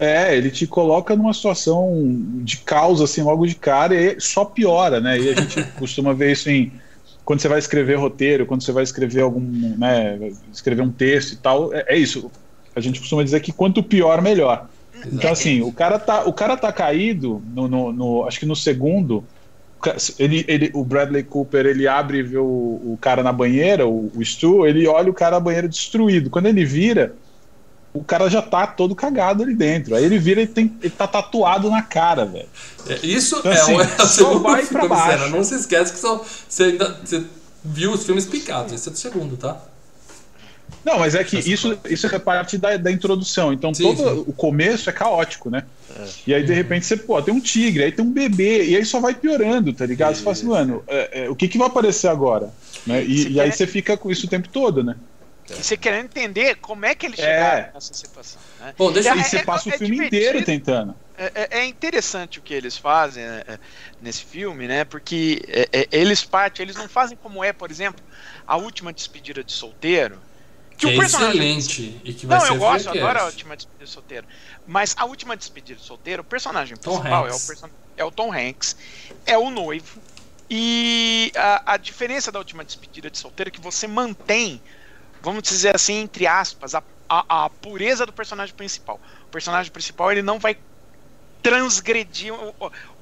É, 0.00 0.36
ele 0.36 0.50
te 0.52 0.64
coloca 0.64 1.16
numa 1.16 1.34
situação 1.34 1.90
de 2.44 2.58
caos, 2.58 3.00
assim, 3.00 3.20
logo 3.22 3.44
de 3.44 3.56
cara, 3.56 3.96
e 3.96 4.20
só 4.20 4.44
piora, 4.44 5.00
né? 5.00 5.18
E 5.18 5.30
a 5.30 5.34
gente 5.34 5.60
costuma 5.76 6.14
ver 6.14 6.32
isso 6.32 6.48
em. 6.48 6.72
Quando 7.28 7.40
você 7.40 7.48
vai 7.48 7.58
escrever 7.58 7.96
roteiro, 7.96 8.46
quando 8.46 8.62
você 8.64 8.72
vai 8.72 8.82
escrever 8.82 9.20
algum. 9.20 9.76
né, 9.76 10.18
escrever 10.50 10.80
um 10.82 10.90
texto 10.90 11.32
e 11.34 11.36
tal, 11.36 11.74
é, 11.74 11.84
é 11.88 11.96
isso. 11.98 12.32
A 12.74 12.80
gente 12.80 13.00
costuma 13.00 13.22
dizer 13.22 13.40
que 13.40 13.52
quanto 13.52 13.82
pior, 13.82 14.22
melhor. 14.22 14.70
Então, 15.04 15.30
assim, 15.30 15.60
o 15.60 15.70
cara 15.70 15.98
tá, 15.98 16.24
o 16.24 16.32
cara 16.32 16.56
tá 16.56 16.72
caído 16.72 17.42
no, 17.46 17.68
no- 17.68 17.92
no- 17.92 18.24
acho 18.24 18.40
que 18.40 18.46
no 18.46 18.56
segundo. 18.56 19.28
Ele, 20.18 20.44
ele, 20.48 20.70
o 20.74 20.84
Bradley 20.84 21.22
Cooper 21.22 21.66
ele 21.66 21.86
abre 21.86 22.18
e 22.18 22.22
vê 22.22 22.38
o, 22.38 22.46
o 22.46 22.98
cara 23.00 23.22
na 23.22 23.32
banheira, 23.32 23.86
o, 23.86 24.10
o 24.16 24.24
Stu, 24.24 24.66
ele 24.66 24.88
olha 24.88 25.10
o 25.10 25.14
cara 25.14 25.36
na 25.36 25.40
banheira 25.40 25.68
destruído. 25.68 26.30
Quando 26.30 26.46
ele 26.46 26.64
vira, 26.64 27.14
o 27.92 28.04
cara 28.04 28.28
já 28.28 28.42
tá 28.42 28.66
todo 28.66 28.94
cagado 28.94 29.42
ali 29.42 29.54
dentro. 29.54 29.94
Aí 29.94 30.04
ele 30.04 30.18
vira 30.18 30.40
e 30.42 30.46
tem, 30.46 30.72
ele 30.82 30.90
tá 30.90 31.06
tatuado 31.06 31.70
na 31.70 31.82
cara, 31.82 32.24
velho. 32.24 32.48
É, 32.86 33.06
Isso 33.06 33.36
Então, 33.38 33.52
é, 33.52 33.60
assim, 33.60 33.74
o, 33.74 33.80
é 33.82 33.84
o 33.84 33.98
só 33.98 34.06
segundo 34.06 34.40
vai 34.40 34.62
filme, 34.64 34.86
pra 34.86 34.88
baixo. 34.88 35.28
Não 35.30 35.42
se 35.42 35.54
esquece 35.54 35.92
que 35.92 35.98
só, 35.98 36.24
você 36.48 36.64
ainda 36.64 37.00
você 37.04 37.24
viu 37.64 37.92
os 37.92 38.04
filmes 38.04 38.26
picados. 38.26 38.72
Esse 38.72 38.88
é 38.88 38.92
do 38.92 38.98
segundo, 38.98 39.36
tá? 39.36 39.60
Não, 40.84 40.98
mas 40.98 41.14
é 41.14 41.24
que 41.24 41.38
isso, 41.38 41.76
isso 41.88 42.06
é 42.06 42.18
parte 42.18 42.56
da, 42.56 42.76
da 42.76 42.90
introdução. 42.90 43.52
Então 43.52 43.74
Sim, 43.74 43.82
todo 43.82 43.96
sim. 43.96 44.24
o 44.26 44.32
começo 44.32 44.88
é 44.88 44.92
caótico, 44.92 45.50
né? 45.50 45.64
E 46.26 46.32
aí, 46.32 46.44
de 46.44 46.52
repente, 46.52 46.86
você, 46.86 46.96
pô, 46.96 47.20
tem 47.20 47.34
um 47.34 47.40
tigre, 47.40 47.82
aí 47.84 47.90
tem 47.92 48.04
um 48.04 48.12
bebê, 48.12 48.64
e 48.64 48.76
aí 48.76 48.84
só 48.84 49.00
vai 49.00 49.14
piorando, 49.14 49.72
tá 49.72 49.84
ligado? 49.84 50.14
Você 50.14 50.22
fala 50.22 50.32
assim, 50.36 50.46
mano, 50.46 50.82
é, 50.86 51.24
é, 51.24 51.30
o 51.30 51.34
que, 51.34 51.48
que 51.48 51.58
vai 51.58 51.66
aparecer 51.66 52.08
agora? 52.08 52.50
Né? 52.86 53.04
E, 53.04 53.32
e 53.32 53.40
aí 53.40 53.48
quer- 53.50 53.56
você 53.56 53.66
fica 53.66 53.96
com 53.96 54.10
isso 54.10 54.26
o 54.26 54.28
tempo 54.28 54.48
todo, 54.48 54.84
né? 54.84 54.94
E 55.56 55.62
você 55.62 55.76
querendo 55.76 56.06
entender 56.06 56.56
como 56.56 56.84
é 56.84 56.94
que 56.94 57.06
eles 57.06 57.18
É. 57.18 57.22
chegaram 57.22 57.72
nessa 57.72 57.94
situação. 57.94 58.42
Né? 58.58 58.74
Bom, 58.76 58.92
deixa 58.92 59.10
É, 59.10 59.16
E 59.16 59.24
você 59.24 59.44
passa 59.44 59.68
o 59.68 59.72
filme 59.72 59.94
divertido. 59.96 60.16
inteiro 60.16 60.44
tentando. 60.44 61.00
É, 61.16 61.32
é- 61.34 61.58
é 61.60 61.66
interessante 61.66 62.38
o 62.38 62.42
que 62.42 62.54
eles 62.54 62.76
fazem 62.76 63.24
é, 63.24 63.44
é, 63.46 63.58
nesse 64.00 64.24
filme, 64.24 64.68
né? 64.68 64.84
Porque 64.84 65.40
é, 65.48 65.68
é, 65.80 65.88
eles 65.90 66.24
partem, 66.24 66.62
eles 66.64 66.76
não 66.76 66.88
fazem 66.88 67.16
como 67.16 67.42
é, 67.42 67.52
por 67.52 67.70
exemplo, 67.70 68.04
a 68.46 68.56
última 68.56 68.92
despedida 68.92 69.42
de 69.42 69.52
solteiro. 69.52 70.22
que 70.76 70.86
é 70.86 70.94
o 70.94 70.96
personagem- 70.96 71.58
excelente 71.58 72.00
e 72.04 72.14
que 72.14 72.24
vai 72.24 72.38
Não, 72.38 72.46
eu 72.46 72.56
gosto, 72.56 72.86
eu 72.86 72.92
adoro 72.92 73.18
a 73.18 73.24
última 73.26 73.56
despedida 73.56 73.84
de 73.84 73.90
solteiro. 73.90 74.26
Mas 74.64 74.94
a 74.96 75.06
última 75.06 75.36
despedida 75.36 75.76
de 75.76 75.84
solteiro, 75.84 76.22
o 76.22 76.24
personagem 76.24 76.76
principal 76.76 77.26
é 77.26 77.32
o 77.32 77.40
person... 77.40 77.68
é 77.96 78.04
o 78.04 78.12
Tom 78.12 78.32
Hanks, 78.32 78.76
é 79.26 79.36
o 79.36 79.50
noivo. 79.50 80.00
E 80.50 81.32
a, 81.36 81.74
a 81.74 81.76
diferença 81.76 82.30
da 82.32 82.38
última 82.38 82.64
despedida 82.64 83.10
de 83.10 83.18
solteiro 83.18 83.48
é 83.48 83.50
que 83.50 83.60
você 83.60 83.86
mantém, 83.88 84.62
vamos 85.22 85.42
dizer 85.42 85.74
assim, 85.74 85.94
entre 86.00 86.26
aspas, 86.26 86.74
a, 86.74 86.82
a, 87.08 87.44
a 87.44 87.50
pureza 87.50 88.06
do 88.06 88.12
personagem 88.12 88.54
principal. 88.54 89.00
O 89.26 89.30
personagem 89.30 89.70
principal 89.72 90.10
ele 90.12 90.22
não 90.22 90.38
vai 90.38 90.56
transgredir, 91.42 92.32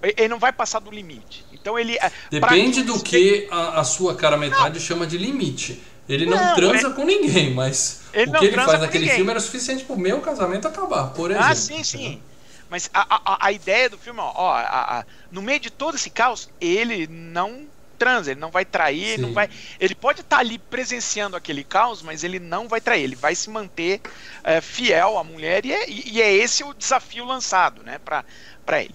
ele 0.02 0.28
não 0.28 0.38
vai 0.38 0.52
passar 0.52 0.78
do 0.80 0.90
limite. 0.90 1.44
Então 1.52 1.78
ele. 1.78 1.96
é, 1.96 2.10
Depende 2.30 2.82
do 2.82 3.02
que 3.02 3.48
a, 3.50 3.80
a 3.80 3.84
sua 3.84 4.14
cara 4.14 4.36
metade 4.36 4.78
chama 4.80 5.06
de 5.06 5.18
limite. 5.18 5.82
Ele 6.08 6.24
não, 6.24 6.36
Não, 6.36 6.54
transa 6.54 6.88
é- 6.88 6.92
com 6.92 7.04
ninguém, 7.04 7.52
mas 7.52 8.02
Ele 8.12 8.30
o 8.30 8.32
não 8.32 8.40
que 8.40 8.46
ele 8.46 8.56
faz 8.56 8.80
naquele 8.80 9.00
ninguém. 9.04 9.16
filme 9.16 9.30
era 9.32 9.40
suficiente 9.40 9.84
pro 9.84 9.98
meu 9.98 10.20
casamento 10.20 10.68
acabar, 10.68 11.08
por 11.12 11.30
exemplo. 11.32 11.48
Ah, 11.48 11.54
sim, 11.54 11.82
sim. 11.82 12.22
Mas 12.68 12.88
a, 12.94 13.06
a, 13.34 13.46
a 13.46 13.52
ideia 13.52 13.90
do 13.90 13.98
filme, 13.98 14.20
ó, 14.20 14.32
ó, 14.36 15.02
no 15.30 15.42
meio 15.42 15.58
de 15.58 15.70
todo 15.70 15.96
esse 15.96 16.10
caos, 16.10 16.48
ele 16.60 17.06
não 17.08 17.65
transa, 17.96 18.30
ele 18.30 18.40
não 18.40 18.50
vai 18.50 18.64
trair, 18.64 19.16
Sim. 19.16 19.22
não 19.22 19.32
vai. 19.32 19.48
Ele 19.80 19.94
pode 19.94 20.20
estar 20.20 20.38
ali 20.38 20.58
presenciando 20.58 21.36
aquele 21.36 21.64
caos, 21.64 22.02
mas 22.02 22.22
ele 22.22 22.38
não 22.38 22.68
vai 22.68 22.80
trair, 22.80 23.02
ele 23.02 23.16
vai 23.16 23.34
se 23.34 23.50
manter 23.50 24.00
é, 24.44 24.60
fiel 24.60 25.18
à 25.18 25.24
mulher 25.24 25.64
e 25.64 25.72
é, 25.72 25.88
e 25.88 26.22
é 26.22 26.32
esse 26.32 26.62
o 26.62 26.74
desafio 26.74 27.24
lançado, 27.24 27.82
né, 27.82 27.98
pra, 27.98 28.24
pra 28.64 28.82
ele. 28.82 28.94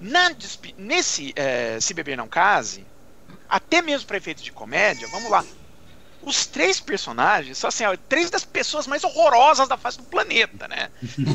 Na 0.00 0.32
nesse 0.78 1.32
é, 1.36 1.78
Se 1.78 1.92
Beber 1.92 2.16
Não 2.16 2.26
Case, 2.26 2.86
até 3.48 3.82
mesmo 3.82 4.06
para 4.06 4.16
efeitos 4.16 4.42
de 4.42 4.50
comédia, 4.50 5.06
vamos 5.08 5.30
lá. 5.30 5.44
Os 6.22 6.46
três 6.46 6.80
personagens 6.80 7.58
são 7.58 7.68
assim, 7.68 7.84
ó, 7.84 7.96
três 8.08 8.30
das 8.30 8.44
pessoas 8.44 8.86
mais 8.86 9.04
horrorosas 9.04 9.68
da 9.68 9.76
face 9.76 9.98
do 9.98 10.04
planeta, 10.04 10.68
né? 10.68 10.90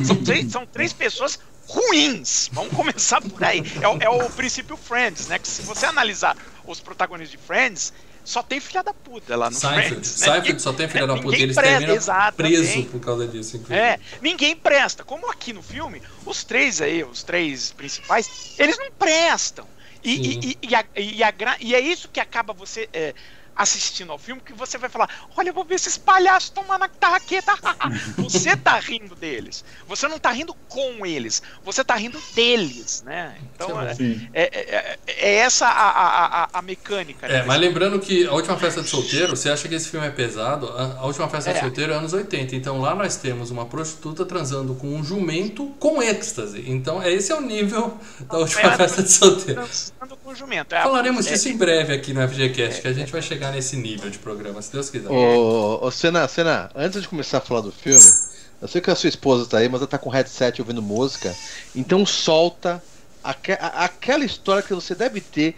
São 0.05 0.23
três, 0.23 0.51
são 0.51 0.65
três 0.65 0.93
pessoas 0.93 1.39
ruins. 1.67 2.49
Vamos 2.51 2.73
começar 2.73 3.21
por 3.21 3.43
aí. 3.43 3.61
É, 3.81 3.87
o- 3.87 3.97
é 4.01 4.09
o 4.25 4.29
princípio 4.29 4.77
Friends, 4.77 5.27
né? 5.27 5.39
Que 5.39 5.47
se 5.47 5.61
você 5.61 5.85
analisar 5.85 6.35
os 6.65 6.79
protagonistas 6.79 7.39
de 7.39 7.45
Friends, 7.45 7.93
só 8.23 8.41
tem 8.41 8.59
filha 8.59 8.81
da 8.83 8.93
puta 8.93 9.35
lá 9.35 9.49
no 9.49 9.55
Seinfeld, 9.55 9.87
Friends. 9.89 10.19
né? 10.19 10.25
Seinfeld 10.31 10.61
só 10.61 10.73
tem 10.73 10.87
filha 10.87 11.05
da 11.07 11.15
puta, 11.17 11.35
eles 11.37 11.55
presta, 11.55 11.71
terminam 11.77 11.95
exatamente. 11.95 12.35
preso 12.57 12.85
por 12.89 12.99
causa 12.99 13.27
disso, 13.27 13.57
inclusive. 13.57 13.79
É, 13.79 13.99
ninguém 14.21 14.55
presta. 14.55 15.03
Como 15.03 15.29
aqui 15.29 15.53
no 15.53 15.61
filme, 15.61 16.01
os 16.25 16.43
três 16.43 16.81
aí, 16.81 17.03
os 17.03 17.21
três 17.23 17.71
principais, 17.71 18.55
eles 18.57 18.77
não 18.77 18.91
prestam. 18.91 19.67
E, 20.03 20.49
e, 20.51 20.57
e, 20.69 20.75
a- 20.75 20.85
e 20.95 21.23
a 21.23 21.33
e 21.59 21.73
é 21.73 21.79
isso 21.79 22.07
que 22.09 22.19
acaba 22.19 22.53
você 22.53 22.87
é, 22.93 23.13
assistindo 23.55 24.11
ao 24.11 24.17
filme, 24.17 24.41
que 24.41 24.53
você 24.53 24.77
vai 24.77 24.89
falar: 24.89 25.09
olha, 25.35 25.49
eu 25.49 25.53
vou 25.53 25.63
ver 25.63 25.75
esses 25.75 25.97
palhaços 25.97 26.49
tomando 26.49 26.83
a 26.83 26.87
tarraqueta. 26.87 27.53
você 28.17 28.55
tá 28.55 28.77
rindo 28.79 29.15
deles. 29.15 29.63
Você 29.87 30.07
não 30.07 30.19
tá 30.19 30.31
rindo 30.31 30.53
com 30.67 31.05
eles, 31.05 31.41
você 31.63 31.83
tá 31.83 31.95
rindo 31.95 32.19
deles, 32.35 33.03
né? 33.05 33.35
Então 33.55 33.81
é 33.81 33.95
é, 34.33 34.41
é- 34.43 34.75
é- 34.75 34.99
é 35.07 35.35
essa 35.35 35.67
a, 35.67 35.89
a, 35.89 36.43
a, 36.43 36.49
a 36.53 36.61
mecânica. 36.61 37.25
É, 37.27 37.33
né? 37.39 37.43
mas 37.45 37.59
lembrando 37.59 37.99
que 37.99 38.25
a 38.25 38.33
última 38.33 38.57
festa 38.57 38.81
de 38.81 38.89
solteiro, 38.89 39.35
você 39.35 39.49
acha 39.49 39.67
que 39.67 39.75
esse 39.75 39.89
filme 39.89 40.05
é 40.07 40.11
pesado? 40.11 40.67
A, 40.69 40.99
a 40.99 41.05
última 41.05 41.27
festa 41.29 41.51
de 41.51 41.57
É. 41.57 41.61
solteiro 41.61 41.93
é 41.93 41.95
anos 41.95 42.13
80. 42.13 42.55
Então 42.55 42.79
lá 42.79 42.93
nós 42.95 43.15
temos 43.15 43.51
uma 43.51 43.65
prostituta 43.65 44.25
transando 44.25 44.75
com 44.75 44.87
um 44.95 45.03
jumento 45.03 45.67
com 45.79 46.01
êxtase. 46.01 46.63
Então 46.67 47.01
é 47.01 47.11
esse 47.11 47.31
é 47.31 47.35
o 47.35 47.41
nível 47.41 47.97
da 48.29 48.37
última 48.39 48.73
É, 48.73 48.77
festa 48.77 49.03
de 49.03 49.11
solteiro. 49.11 49.61
Dançando 49.61 50.17
com 50.17 50.31
o 50.31 50.35
jumento. 50.35 50.73
É, 50.75 50.81
Falaremos 50.83 51.25
é, 51.27 51.31
disso 51.31 51.49
em 51.49 51.57
breve 51.57 51.93
aqui 51.93 52.13
no 52.13 52.27
FGCast, 52.27 52.81
que 52.81 52.87
a 52.87 52.93
gente 52.93 53.11
vai 53.11 53.21
chegar 53.21 53.44
nesse 53.51 53.75
nível 53.77 54.09
de 54.09 54.19
programa, 54.19 54.61
se 54.61 54.71
Deus 54.71 54.89
quiser. 54.89 55.09
Ô, 55.11 55.85
ô, 55.85 55.91
Senna, 55.91 56.27
Senna, 56.27 56.71
antes 56.75 57.01
de 57.01 57.07
começar 57.07 57.37
a 57.37 57.41
falar 57.41 57.61
do 57.61 57.71
filme, 57.71 58.17
eu 58.61 58.67
sei 58.67 58.81
que 58.81 58.89
a 58.89 58.95
sua 58.95 59.09
esposa 59.09 59.47
tá 59.49 59.59
aí, 59.59 59.69
mas 59.69 59.81
ela 59.81 59.87
tá 59.89 59.99
com 59.99 60.09
headset 60.09 60.61
ouvindo 60.61 60.81
música, 60.81 61.39
então 61.73 62.05
solta 62.05 62.83
a- 63.23 63.85
aquela 63.85 64.25
história 64.25 64.63
que 64.63 64.73
você 64.73 64.95
deve 64.95 65.21
ter. 65.21 65.55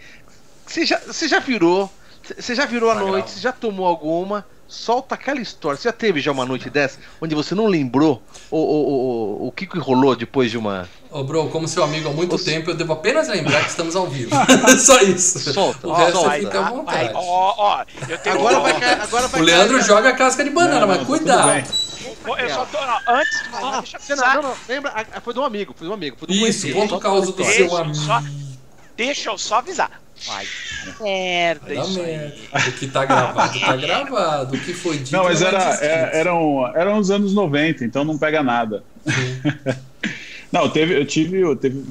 Você 0.66 0.84
já, 0.86 1.00
você 1.06 1.28
já 1.28 1.40
virou, 1.40 1.96
você 2.38 2.54
já 2.54 2.66
virou 2.66 2.90
à 2.90 2.94
noite, 2.94 3.30
você 3.32 3.40
já 3.40 3.52
tomou 3.52 3.86
alguma, 3.86 4.46
solta 4.68 5.14
aquela 5.14 5.40
história. 5.40 5.76
Você 5.78 5.88
já 5.88 5.92
teve 5.92 6.20
já 6.20 6.30
uma 6.30 6.44
noite 6.44 6.68
dessa, 6.68 6.98
onde 7.20 7.34
você 7.34 7.54
não 7.54 7.66
lembrou 7.66 8.22
o, 8.50 8.56
o, 8.58 9.42
o, 9.42 9.46
o 9.48 9.52
que, 9.52 9.66
que 9.66 9.78
rolou 9.78 10.14
depois 10.14 10.50
de 10.50 10.58
uma. 10.58 10.88
Ô, 11.10 11.24
bro, 11.24 11.48
como 11.48 11.66
seu 11.66 11.82
amigo 11.82 12.08
há 12.08 12.12
muito 12.12 12.36
Ô, 12.36 12.38
tempo, 12.38 12.70
eu 12.70 12.74
devo 12.76 12.92
apenas 12.92 13.28
lembrar 13.28 13.62
que 13.64 13.70
estamos 13.70 13.96
ao 13.96 14.06
vivo. 14.06 14.30
Só 14.78 15.00
isso. 15.00 15.38
Solta, 15.52 15.88
O 15.88 15.92
resto 15.92 16.18
solta. 16.18 16.36
fica 16.38 16.60
à 16.66 16.70
vontade. 16.70 17.10
Ó, 17.14 17.54
ó, 17.56 17.84
eu 18.08 18.18
tenho 18.18 18.36
Agora 18.36 18.60
vai. 18.60 18.72
Agora 19.00 19.28
vai 19.28 19.40
O 19.40 19.44
Leandro 19.44 19.76
cair- 19.78 19.86
joga 19.86 20.08
a 20.10 20.14
casca 20.14 20.44
de 20.44 20.50
banana, 20.50 20.80
Não, 20.80 20.86
mas 20.88 20.98
não, 20.98 21.04
cuidado. 21.06 21.64
Eu 22.38 22.50
só 22.50 22.64
tô. 22.66 22.76
ó, 22.78 22.98
antes 23.14 23.42
de 23.42 23.48
nada, 23.50 23.66
Ah, 23.78 23.80
deixa 23.80 23.98
eu 24.12 24.16
não, 24.16 24.42
não, 24.42 24.54
lembra? 24.68 24.92
Ah, 24.94 25.20
Foi 25.22 25.32
de 25.32 25.40
um 25.40 25.44
amigo, 25.44 25.74
foi 25.74 25.86
de 25.86 25.90
um 25.90 25.94
amigo. 25.94 26.16
Foi 26.18 26.28
de 26.28 26.42
um 26.42 26.46
Isso, 26.46 26.70
ponto 26.72 26.98
causa 26.98 27.32
do 27.32 27.42
seu 27.44 27.66
eu 27.66 27.76
amigo. 27.76 27.94
só- 27.94 28.22
Deixa 28.96 29.30
eu 29.30 29.38
só 29.38 29.56
avisar. 29.58 30.02
Vai. 30.26 30.44
Merda, 31.00 31.74
isso 31.74 32.02
merda. 32.02 32.34
aí. 32.52 32.68
O 32.68 32.72
que 32.72 32.86
tá 32.86 33.04
gravado, 33.04 33.60
tá 33.60 33.76
gravado. 33.76 34.56
O 34.56 34.60
que 34.60 34.72
foi 34.74 34.98
dito 34.98 35.12
Não, 35.12 35.24
mas 35.24 35.40
vai 35.40 35.48
era, 35.54 35.68
existir. 35.68 35.84
é- 35.84 36.10
eram, 36.20 36.72
eram 36.74 36.98
os 36.98 37.10
anos 37.10 37.34
90, 37.34 37.84
então 37.84 38.04
não 38.04 38.18
pega 38.18 38.42
nada. 38.42 38.82
Não, 40.50 40.68
teve, 40.68 40.98
eu 40.98 41.04
tive, 41.04 41.40
eu 41.40 41.54
teve. 41.54 41.84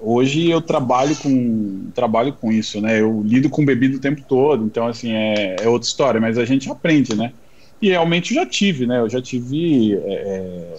Hoje 0.00 0.50
eu 0.50 0.60
trabalho 0.60 1.16
com 1.16 1.90
trabalho 1.94 2.34
com 2.34 2.52
isso, 2.52 2.78
né? 2.80 3.00
Eu 3.00 3.22
lido 3.24 3.48
com 3.48 3.64
bebida 3.64 3.96
o 3.96 4.00
tempo 4.00 4.20
todo, 4.28 4.64
então 4.66 4.86
assim 4.86 5.12
é, 5.12 5.56
é 5.62 5.68
outra 5.68 5.88
história, 5.88 6.20
mas 6.20 6.36
a 6.36 6.44
gente 6.44 6.70
aprende, 6.70 7.14
né? 7.16 7.32
E 7.80 7.88
realmente 7.88 8.34
eu 8.34 8.42
já 8.42 8.46
tive, 8.46 8.86
né? 8.86 8.98
Eu 9.00 9.08
já 9.08 9.22
tive. 9.22 9.94
é, 9.94 9.98
é, 10.14 10.74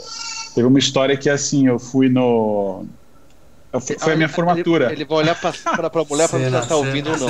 teve 0.53 0.67
uma 0.67 0.77
história 0.77 1.17
que 1.17 1.29
assim, 1.29 1.65
eu 1.67 1.79
fui 1.79 2.09
no. 2.09 2.85
Foi 3.79 4.13
a 4.13 4.15
minha 4.15 4.29
formatura. 4.29 4.85
Ele, 4.85 4.93
ele 4.95 5.05
vai 5.05 5.17
olhar 5.19 5.39
pra, 5.39 5.51
pra, 5.51 5.89
pra 5.89 6.03
mulher 6.03 6.27
pra 6.29 6.37
ver 6.39 6.49
se 6.49 6.55
ela 6.55 6.65
tá 6.65 6.75
ouvindo 6.75 7.11
ou 7.11 7.17
não. 7.17 7.29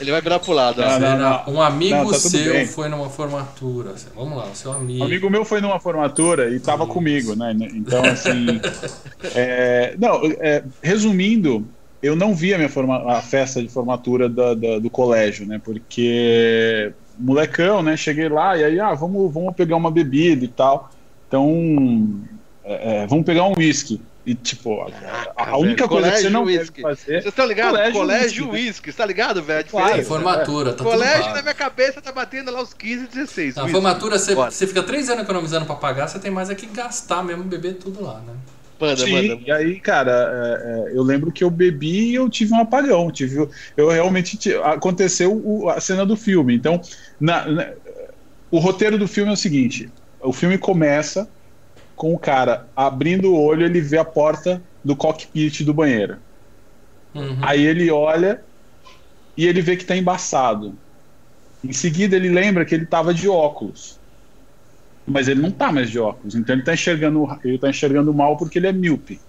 Ele 0.00 0.10
vai 0.10 0.20
virar 0.20 0.38
pro 0.38 0.52
lado. 0.52 0.80
Não, 0.80 0.98
não, 1.00 1.18
não. 1.18 1.54
Um 1.54 1.62
amigo 1.62 1.94
Não, 1.96 2.10
tá 2.10 2.18
seu 2.18 2.52
bem. 2.52 2.66
foi 2.66 2.88
numa 2.88 3.08
formatura. 3.10 3.94
Vamos 4.14 4.36
lá, 4.38 4.44
o 4.46 4.54
seu 4.54 4.72
amigo. 4.72 5.02
Um 5.02 5.06
amigo 5.06 5.30
meu 5.30 5.44
foi 5.44 5.60
numa 5.60 5.78
formatura 5.80 6.50
e 6.50 6.56
estava 6.56 6.84
Isso. 6.84 6.92
comigo, 6.92 7.34
né? 7.36 7.54
Então, 7.74 8.04
assim. 8.04 8.60
é, 9.34 9.94
não, 9.98 10.20
é, 10.40 10.62
resumindo, 10.82 11.66
eu 12.02 12.14
não 12.16 12.34
vi 12.34 12.52
a 12.54 12.58
minha 12.58 12.68
forma, 12.68 13.12
a 13.12 13.20
festa 13.22 13.62
de 13.62 13.68
formatura 13.68 14.28
da- 14.28 14.54
da- 14.54 14.78
do 14.78 14.90
colégio, 14.90 15.46
né? 15.46 15.60
Porque 15.64 16.92
molecão, 17.18 17.82
né? 17.82 17.96
Cheguei 17.96 18.28
lá 18.28 18.56
e 18.56 18.64
aí, 18.64 18.80
ah, 18.80 18.94
vamos, 18.94 19.32
vamos 19.32 19.54
pegar 19.54 19.76
uma 19.76 19.90
bebida 19.90 20.44
e 20.44 20.48
tal. 20.48 20.90
Então, 21.28 22.20
é, 22.64 23.02
é, 23.02 23.06
vamos 23.06 23.24
pegar 23.24 23.44
um 23.44 23.54
uísque. 23.56 24.00
E, 24.26 24.34
tipo, 24.34 24.80
a- 24.80 24.84
a, 24.84 24.88
a 24.88 24.90
Caraca, 25.34 25.56
única 25.58 25.86
velho, 25.86 25.88
coisa 25.88 26.10
que 26.12 26.16
você 26.22 26.30
não 26.30 26.40
colégio 26.40 26.46
deve 26.46 26.60
whisky. 26.60 26.82
fazer. 26.82 27.04
Vocês 27.04 27.26
estão 27.26 27.46
ligados? 27.46 27.72
Colégio 27.78 27.92
Colégio 28.00 28.50
whisky? 28.50 28.66
Whisky, 28.68 28.92
tá 28.94 29.04
ligado, 29.06 29.42
velho? 29.42 29.66
Claro. 29.68 29.86
É 29.86 29.88
diferença. 29.98 30.08
formatura, 30.08 30.72
tá 30.72 30.82
Colégio 30.84 31.24
tudo 31.24 31.34
na 31.34 31.42
minha 31.42 31.54
cabeça 31.54 32.00
tá 32.00 32.10
batendo 32.12 32.50
lá 32.50 32.62
os 32.62 32.72
15, 32.72 33.06
16. 33.08 33.54
Na 33.56 33.62
whisky. 33.64 33.72
formatura, 33.74 34.18
você, 34.18 34.34
você 34.34 34.66
fica 34.66 34.82
três 34.82 35.10
anos 35.10 35.24
economizando 35.24 35.66
pra 35.66 35.74
pagar, 35.76 36.08
você 36.08 36.18
tem 36.18 36.30
mais 36.30 36.48
é 36.48 36.54
que 36.54 36.66
gastar 36.66 37.22
mesmo, 37.22 37.44
beber 37.44 37.74
tudo 37.74 38.02
lá, 38.02 38.20
né? 38.20 38.32
Manda, 38.80 38.96
Sim, 39.04 39.12
manda. 39.28 39.42
e 39.46 39.52
aí, 39.52 39.78
cara, 39.78 40.10
é, 40.10 40.90
é, 40.92 40.96
eu 40.98 41.02
lembro 41.02 41.30
que 41.30 41.44
eu 41.44 41.50
bebi 41.50 42.10
e 42.10 42.14
eu 42.14 42.28
tive 42.28 42.52
um 42.54 42.60
apagão. 42.60 43.10
Tive, 43.10 43.48
eu 43.76 43.88
realmente 43.88 44.36
ti- 44.36 44.54
aconteceu 44.54 45.32
o- 45.32 45.68
a 45.68 45.80
cena 45.80 46.04
do 46.04 46.16
filme. 46.16 46.54
Então, 46.56 46.80
na- 47.20 47.46
na- 47.46 47.68
o 48.50 48.58
roteiro 48.58 48.98
do 48.98 49.06
filme 49.06 49.30
é 49.30 49.34
o 49.34 49.36
seguinte: 49.36 49.88
o 50.20 50.32
filme 50.32 50.58
começa 50.58 51.28
com 51.96 52.14
o 52.14 52.18
cara 52.18 52.68
abrindo 52.76 53.32
o 53.32 53.40
olho, 53.40 53.64
ele 53.64 53.80
vê 53.80 53.98
a 53.98 54.04
porta 54.04 54.62
do 54.84 54.96
cockpit 54.96 55.62
do 55.64 55.74
banheiro. 55.74 56.18
Uhum. 57.14 57.38
Aí 57.42 57.64
ele 57.64 57.90
olha 57.90 58.42
e 59.36 59.46
ele 59.46 59.60
vê 59.62 59.76
que 59.76 59.84
tá 59.84 59.96
embaçado. 59.96 60.78
Em 61.62 61.72
seguida, 61.72 62.16
ele 62.16 62.28
lembra 62.28 62.64
que 62.64 62.74
ele 62.74 62.86
tava 62.86 63.14
de 63.14 63.28
óculos. 63.28 64.00
Mas 65.06 65.28
ele 65.28 65.40
não 65.40 65.50
tá 65.50 65.70
mais 65.70 65.90
de 65.90 65.98
óculos, 65.98 66.34
então 66.34 66.54
ele 66.54 66.64
tá 66.64 66.72
enxergando, 66.72 67.26
ele 67.44 67.58
tá 67.58 67.68
enxergando 67.68 68.12
mal 68.14 68.36
porque 68.38 68.58
ele 68.58 68.66
é 68.68 68.72
míope. 68.72 69.20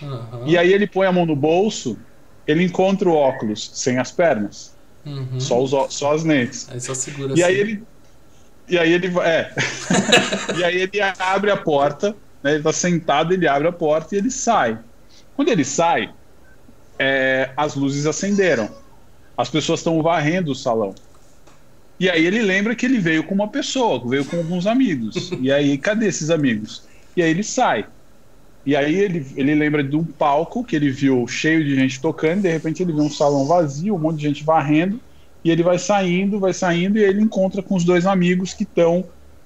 Uhum. 0.00 0.46
E 0.46 0.58
aí 0.58 0.72
ele 0.72 0.86
põe 0.86 1.06
a 1.06 1.12
mão 1.12 1.24
no 1.24 1.34
bolso, 1.36 1.98
ele 2.46 2.64
encontra 2.64 3.08
o 3.08 3.14
óculos 3.14 3.70
sem 3.74 3.98
as 3.98 4.12
pernas, 4.12 4.76
Uhum. 5.04 5.40
só, 5.40 5.60
os, 5.60 5.72
só 5.94 6.14
as 6.14 6.22
lentes. 6.22 6.68
Aí 6.70 6.80
só 6.80 6.94
segura 6.94 7.30
E 7.34 7.42
assim. 7.42 7.42
aí 7.42 7.56
ele. 7.58 7.82
E 8.68 8.78
aí 8.78 8.92
ele 8.92 9.08
vai. 9.08 9.28
É. 9.28 9.54
e 10.56 10.64
aí 10.64 10.76
ele 10.82 11.00
abre 11.00 11.50
a 11.50 11.56
porta, 11.56 12.16
né, 12.42 12.54
ele 12.54 12.62
tá 12.62 12.72
sentado, 12.72 13.32
ele 13.32 13.46
abre 13.46 13.68
a 13.68 13.72
porta 13.72 14.14
e 14.14 14.18
ele 14.18 14.30
sai. 14.30 14.78
Quando 15.34 15.48
ele 15.48 15.64
sai, 15.64 16.10
é, 16.98 17.50
as 17.56 17.74
luzes 17.74 18.06
acenderam. 18.06 18.70
As 19.36 19.48
pessoas 19.48 19.80
estão 19.80 20.00
varrendo 20.02 20.52
o 20.52 20.54
salão. 20.54 20.94
E 21.98 22.10
aí 22.10 22.26
ele 22.26 22.42
lembra 22.42 22.74
que 22.74 22.84
ele 22.84 22.98
veio 22.98 23.24
com 23.24 23.34
uma 23.34 23.48
pessoa, 23.48 24.02
veio 24.08 24.24
com 24.24 24.36
alguns 24.36 24.66
amigos. 24.66 25.30
E 25.40 25.50
aí, 25.52 25.78
cadê 25.78 26.06
esses 26.06 26.30
amigos? 26.30 26.82
E 27.16 27.22
aí 27.22 27.30
ele 27.30 27.42
sai. 27.42 27.86
E 28.64 28.76
aí 28.76 28.94
ele, 28.94 29.26
ele 29.36 29.54
lembra 29.54 29.82
de 29.82 29.96
um 29.96 30.04
palco 30.04 30.62
que 30.64 30.76
ele 30.76 30.90
viu 30.90 31.26
cheio 31.26 31.64
de 31.64 31.74
gente 31.74 32.00
tocando, 32.00 32.42
de 32.42 32.48
repente 32.48 32.82
ele 32.82 32.92
vê 32.92 33.00
um 33.00 33.10
salão 33.10 33.46
vazio, 33.46 33.94
um 33.94 33.98
monte 33.98 34.18
de 34.18 34.28
gente 34.28 34.44
varrendo, 34.44 35.00
e 35.44 35.50
ele 35.50 35.62
vai 35.62 35.78
saindo, 35.78 36.38
vai 36.38 36.52
saindo, 36.52 36.98
e 36.98 37.02
ele 37.02 37.20
encontra 37.20 37.62
com 37.62 37.74
os 37.74 37.84
dois 37.84 38.06
amigos 38.06 38.54
que 38.54 38.62
estão 38.62 39.04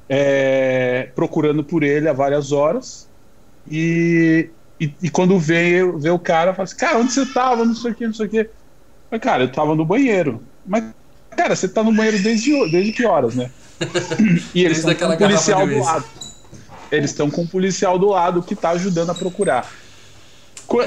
é, 0.08 1.08
procurando 1.14 1.64
por 1.64 1.82
ele 1.82 2.08
há 2.08 2.12
várias 2.12 2.52
horas. 2.52 3.08
E 3.70 4.50
E, 4.78 4.92
e 5.02 5.10
quando 5.10 5.38
vê, 5.38 5.80
vê 5.98 6.10
o 6.10 6.18
cara, 6.18 6.52
fala 6.52 6.64
assim, 6.64 6.76
cara, 6.76 6.98
onde 6.98 7.12
você 7.12 7.24
tava? 7.26 7.64
Não 7.64 7.74
sei 7.74 7.92
o 7.92 7.94
que, 7.94 8.06
não 8.06 8.14
sei 8.14 8.26
o 8.26 8.28
que. 8.28 8.50
Falei, 9.08 9.20
cara, 9.20 9.44
eu 9.44 9.52
tava 9.52 9.74
no 9.74 9.86
banheiro. 9.86 10.42
Mas, 10.66 10.84
cara, 11.34 11.56
você 11.56 11.66
tá 11.66 11.82
no 11.82 11.92
banheiro 11.92 12.22
desde, 12.22 12.70
desde 12.70 12.92
que 12.92 13.06
horas, 13.06 13.34
né? 13.34 13.50
E 14.54 14.64
eles 14.64 14.78
estão 14.78 14.94
com 14.94 15.14
um 15.14 15.16
policial 15.16 15.66
do 15.66 15.78
lado. 15.78 16.04
Eles 16.90 17.10
estão 17.10 17.30
com 17.30 17.42
um 17.42 17.46
policial 17.46 17.98
do 17.98 18.08
lado 18.08 18.42
que 18.42 18.54
tá 18.54 18.70
ajudando 18.70 19.10
a 19.10 19.14
procurar. 19.14 19.70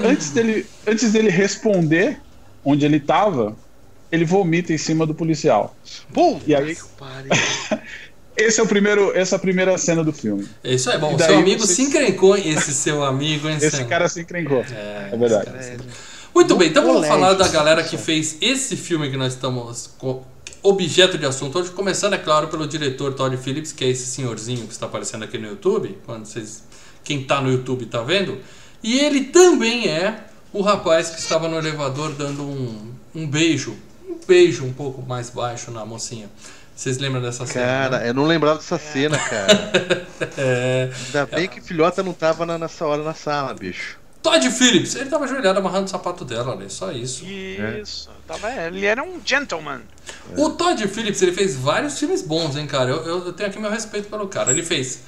Antes 0.04 0.32
dele, 0.32 0.66
antes 0.86 1.12
dele 1.12 1.30
responder 1.30 2.20
onde 2.64 2.86
ele 2.86 3.00
tava, 3.00 3.56
ele 4.12 4.26
vomita 4.26 4.74
em 4.74 4.78
cima 4.78 5.06
do 5.06 5.14
policial. 5.14 5.76
Pum! 6.14 6.40
E 6.46 6.56
aí, 6.56 6.76
esse 8.38 8.60
é 8.60 8.64
o 8.64 8.68
primeiro, 8.68 9.16
essa 9.16 9.36
é 9.36 9.38
a 9.38 9.40
primeira 9.40 9.78
cena 9.78 10.04
do 10.04 10.14
filme. 10.14 10.48
Isso 10.64 10.90
é 10.90 10.98
bom. 10.98 11.18
Seu 11.18 11.38
amigo 11.40 11.60
vocês- 11.62 11.76
se 11.76 11.82
encrencou, 11.84 12.36
esse 12.38 12.74
seu 12.74 13.04
amigo, 13.04 13.50
hein, 13.50 13.58
Esse 13.62 13.84
cara 13.86 14.08
se 14.08 14.22
encrencou. 14.22 14.64
É, 14.72 15.10
É 15.12 15.18
verdade. 15.18 15.50
encrencou. 15.50 15.86
Muito 16.34 16.56
bem, 16.56 16.70
então 16.70 16.86
vamos 16.86 17.08
falar 17.08 17.34
da 17.34 17.48
galera 17.48 17.84
que 17.84 17.98
fez 17.98 18.38
esse 18.40 18.78
filme 18.78 19.10
que 19.10 19.18
nós 19.18 19.34
estamos 19.34 19.90
objeto 20.62 21.18
de 21.18 21.26
assunto 21.26 21.58
hoje, 21.58 21.72
começando, 21.72 22.14
é 22.14 22.18
claro, 22.18 22.48
pelo 22.48 22.68
diretor 22.68 23.14
Todd 23.14 23.36
Phillips, 23.38 23.72
que 23.72 23.84
é 23.84 23.90
esse 23.90 24.06
senhorzinho 24.06 24.68
que 24.68 24.74
está 24.74 24.86
aparecendo 24.86 25.24
aqui 25.24 25.38
no 25.38 25.48
YouTube, 25.48 25.98
quando 26.06 26.26
vocês, 26.26 26.64
quem 27.04 27.24
tá 27.24 27.42
no 27.42 27.50
YouTube 27.52 27.86
tá 27.86 28.02
vendo, 28.04 28.38
e 28.84 29.00
ele 29.00 29.26
também 29.26 29.88
é 29.88 30.26
o 30.54 30.62
rapaz 30.62 31.10
que 31.10 31.20
estava 31.20 31.48
no 31.48 31.58
elevador 31.58 32.12
dando 32.14 32.44
um, 32.44 32.92
um 33.16 33.28
beijo, 33.28 33.76
um 34.10 34.20
beijo 34.28 34.66
um 34.66 34.74
pouco 34.74 35.02
mais 35.02 35.30
baixo 35.30 35.72
na 35.72 35.86
mocinha. 35.86 36.30
Vocês 36.76 36.98
lembram 36.98 37.22
dessa 37.22 37.46
cena? 37.46 37.66
Cara, 37.66 38.00
né? 38.00 38.10
eu 38.10 38.14
não 38.14 38.26
lembrava 38.26 38.58
dessa 38.58 38.78
cena, 38.78 39.18
cara. 39.18 40.08
É, 40.38 40.90
Ainda 41.08 41.26
bem 41.28 41.48
que 41.48 41.62
filhota 41.62 42.04
não 42.04 42.12
tava 42.14 42.46
na- 42.46 42.58
nessa 42.58 42.86
hora 42.86 43.02
na 43.04 43.14
sala, 43.14 43.54
bicho. 43.54 43.98
Todd 44.22 44.50
Phillips, 44.52 44.96
ele 44.96 45.10
tava 45.10 45.24
ajoelhado 45.24 45.60
amarrando 45.60 45.86
o 45.86 45.88
sapato 45.90 46.26
dela, 46.26 46.58
né? 46.58 46.66
Só 46.68 46.92
isso. 46.92 47.26
Isso. 47.26 48.10
Tava, 48.28 48.52
ele 48.52 48.86
era 48.86 49.02
um 49.02 49.22
gentleman. 49.24 49.80
O 50.38 50.50
Todd 50.50 50.86
Phillips, 50.90 51.22
ele 51.22 51.32
fez 51.32 51.56
vários 51.56 51.98
filmes 51.98 52.22
bons, 52.22 52.58
hein, 52.58 52.68
cara? 52.68 52.90
Eu, 52.90 53.04
eu- 53.06 53.26
eu 53.28 53.34
tenho 53.34 53.50
aqui 53.50 53.60
meu 53.60 53.72
respeito 53.72 54.10
pelo 54.10 54.28
cara. 54.28 54.52
Ele 54.52 54.62
fez. 54.62 55.00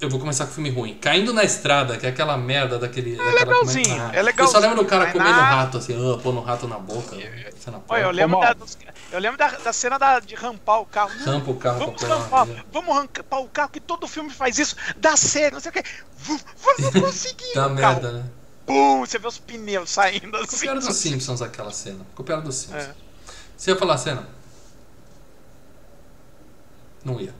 Eu 0.00 0.08
vou 0.08 0.18
começar 0.18 0.46
com 0.46 0.52
o 0.52 0.54
filme 0.54 0.70
ruim. 0.70 0.94
Caindo 0.98 1.30
na 1.32 1.44
Estrada, 1.44 1.98
que 1.98 2.06
é 2.06 2.08
aquela 2.08 2.34
merda 2.36 2.78
daquele. 2.78 3.16
daquela- 3.16 3.34
legalzinho, 3.38 3.84
como 3.84 4.00
é 4.02 4.06
Eu 4.06 4.12
só 4.16 4.22
legalzinho, 4.22 4.60
lembro 4.62 4.76
do 4.78 4.84
cara 4.86 5.12
comendo 5.12 5.30
nada- 5.30 5.42
rato, 5.42 5.76
assim, 5.76 5.92
ah, 5.94 6.18
pondo 6.22 6.40
rato 6.40 6.66
na 6.66 6.78
boca. 6.78 7.16
cena 7.58 7.82
Olha, 7.86 8.00
eu 8.00 8.06
porca. 8.06 8.10
lembro, 8.10 8.40
da, 8.40 8.56
eu 9.12 9.20
lembro 9.20 9.36
da, 9.36 9.48
da 9.58 9.72
cena 9.74 9.98
da- 9.98 10.18
de 10.20 10.34
rampar 10.34 10.80
o 10.80 10.86
carro. 10.86 11.10
Rampa 11.22 11.50
o 11.50 11.54
carro 11.56 11.78
Vamos 11.80 12.00
pôr 12.00 12.08
rampar, 12.08 12.44
uma- 12.46 12.64
vamos 12.72 12.96
rampar 12.96 13.40
o 13.40 13.48
carro, 13.48 13.68
que 13.68 13.80
todo 13.80 14.08
filme 14.08 14.30
faz 14.30 14.58
isso. 14.58 14.74
Dá 14.96 15.14
certo, 15.18 15.54
não 15.54 15.60
sei 15.60 15.68
o 15.70 15.72
que. 15.74 15.84
Vamos 16.16 16.44
conseguir. 17.12 17.54
Dá 17.54 17.68
merda, 17.68 18.00
carro. 18.00 18.12
né? 18.14 18.24
Pum, 18.64 19.00
você 19.00 19.18
vê 19.18 19.26
os 19.26 19.36
pneus 19.38 19.90
saindo 19.90 20.34
assim. 20.38 20.56
Copiaram 20.56 20.80
dos 20.80 20.96
Simpsons 20.96 21.42
aquela 21.42 21.72
cena. 21.72 22.06
Copiaram 22.14 22.42
dos 22.42 22.54
Simpsons. 22.54 22.84
É. 22.84 22.94
Você 23.54 23.70
ia 23.72 23.76
falar 23.76 23.94
a 23.94 23.98
cena? 23.98 24.26
Não 27.04 27.20
ia. 27.20 27.34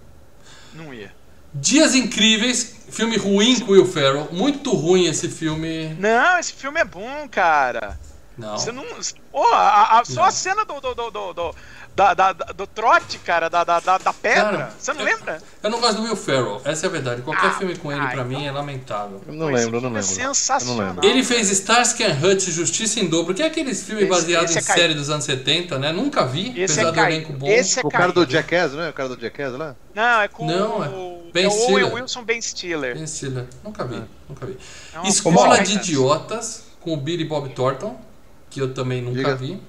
Não 0.74 0.92
ia. 0.92 1.18
Dias 1.52 1.94
Incríveis, 1.94 2.76
filme 2.90 3.16
ruim 3.16 3.58
com 3.60 3.72
Will 3.72 3.86
Ferrell. 3.86 4.28
Muito 4.32 4.72
ruim 4.72 5.06
esse 5.06 5.28
filme. 5.28 5.94
Não, 5.98 6.38
esse 6.38 6.52
filme 6.52 6.80
é 6.80 6.84
bom, 6.84 7.28
cara. 7.28 7.98
Não. 8.38 8.56
Você 8.56 8.72
não. 8.72 8.84
Pô, 9.32 9.44
a- 9.52 9.98
a- 10.00 10.04
só 10.04 10.20
Não. 10.20 10.24
a 10.24 10.30
cena 10.30 10.64
do, 10.64 10.80
do, 10.80 10.94
do, 10.94 11.10
do- 11.34 11.54
da, 11.96 12.14
da- 12.14 12.32
do 12.32 12.66
trote, 12.66 13.18
cara, 13.18 13.48
da, 13.50 13.62
da, 13.62 13.78
da, 13.80 13.98
da 13.98 14.12
pedra. 14.12 14.42
Cara, 14.42 14.72
Você 14.78 14.92
não 14.92 15.00
eu- 15.00 15.06
lembra? 15.06 15.42
Eu 15.62 15.70
não 15.70 15.80
gosto 15.80 15.96
do 15.96 16.04
Will 16.04 16.16
Ferrell, 16.16 16.60
essa 16.64 16.86
é 16.86 16.88
a 16.88 16.90
verdade. 16.92 17.22
Qualquer 17.22 17.46
Ah, 17.48 17.52
filme 17.52 17.76
com 17.76 17.92
ele, 17.92 18.00
ah, 18.00 18.08
pra 18.08 18.24
mim, 18.24 18.36
então- 18.36 18.46
é 18.48 18.50
lamentável. 18.52 19.20
Eu 19.26 19.34
não 19.34 19.46
Pô, 19.48 19.52
lembro, 19.52 19.76
eu 19.76 19.80
não 19.82 19.88
é 19.90 20.00
lembro. 20.00 20.14
Eu 20.14 20.26
não 20.28 20.34
sensacional. 20.34 20.86
lembro. 20.88 21.04
Ele 21.06 21.22
fez 21.22 21.50
Starsky 21.50 22.04
and 22.04 22.18
Hutch 22.22 22.48
Justiça 22.48 23.00
em 23.00 23.06
Dobro, 23.08 23.34
que 23.34 23.42
é 23.42 23.46
aqueles 23.46 23.82
filmes 23.82 24.08
baseados 24.08 24.54
em 24.54 24.58
é 24.58 24.62
série 24.62 24.94
dos 24.94 25.10
anos 25.10 25.24
70, 25.24 25.78
né? 25.78 25.92
Nunca 25.92 26.24
vi, 26.24 26.58
Esse 26.60 26.80
apesar 26.80 26.88
é 26.88 26.92
do 26.92 27.12
elenco 27.12 27.32
bom. 27.34 27.46
Esse 27.48 27.80
é 27.80 27.82
O 27.84 27.88
cara 27.90 28.12
do. 28.12 28.24
Jackass, 28.30 28.72
não 28.72 28.82
é? 28.82 28.90
O 28.90 28.92
cara 28.92 29.08
do 29.10 29.20
Jackass 29.20 29.52
lá? 29.52 29.76
Não, 29.94 30.20
é 30.22 30.28
com 30.28 30.46
Não, 30.46 30.84
é 30.84 30.88
o. 30.88 31.30
Ben 31.32 31.44
é 31.44 31.48
o 31.48 31.50
Owen 31.50 31.60
Stiller. 31.64 31.94
Wilson 31.94 32.24
Ben 32.24 32.40
Stiller. 32.40 32.94
Ben 32.94 33.06
Stiller. 33.06 33.46
Nunca 33.62 33.84
vi, 33.84 34.02
nunca 34.28 34.46
vi. 34.46 34.56
É 34.94 35.06
Escola 35.08 35.60
de 35.62 35.74
Idiotas, 35.74 36.64
com 36.80 36.94
o 36.94 36.96
Billy 36.96 37.24
Bob 37.24 37.48
Thornton, 37.50 38.00
que 38.48 38.60
eu 38.60 38.72
também 38.72 39.02
nunca 39.02 39.16
Diga. 39.18 39.36
vi. 39.36 39.60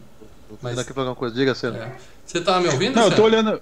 Mas... 0.61 0.75
Mas- 0.75 0.79
Aqui 0.79 0.93
pra 0.93 1.03
alguma 1.03 1.15
coisa, 1.15 1.35
diga, 1.35 1.53
Cena. 1.55 1.77
É. 1.77 1.91
Você 2.25 2.41
tava 2.41 2.61
me 2.61 2.67
ouvindo? 2.69 2.95
Não, 2.95 3.03
eu 3.03 3.15
tô 3.15 3.23
olhando. 3.23 3.61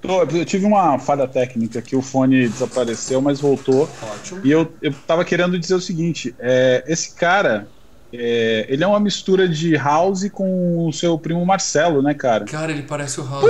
tô- 0.00 0.22
eu 0.22 0.44
tive 0.44 0.66
uma 0.66 0.98
falha 0.98 1.26
técnica 1.28 1.80
que 1.80 1.94
o 1.96 2.02
fone 2.02 2.48
desapareceu, 2.48 3.20
mas 3.20 3.40
voltou. 3.40 3.88
Ótimo. 4.02 4.40
E 4.44 4.50
eu, 4.50 4.72
eu 4.82 4.92
tava 5.06 5.24
querendo 5.24 5.58
dizer 5.58 5.74
o 5.74 5.80
seguinte: 5.80 6.34
é, 6.38 6.82
esse 6.86 7.14
cara, 7.14 7.68
é, 8.12 8.66
ele 8.68 8.82
é 8.82 8.86
uma 8.86 8.98
mistura 9.00 9.48
de 9.48 9.76
House 9.76 10.28
com 10.30 10.86
o 10.88 10.92
seu 10.92 11.18
primo 11.18 11.44
Marcelo, 11.46 12.02
né, 12.02 12.12
cara? 12.14 12.44
Cara, 12.44 12.72
ele 12.72 12.82
parece 12.82 13.20
o 13.20 13.24
House. 13.28 13.44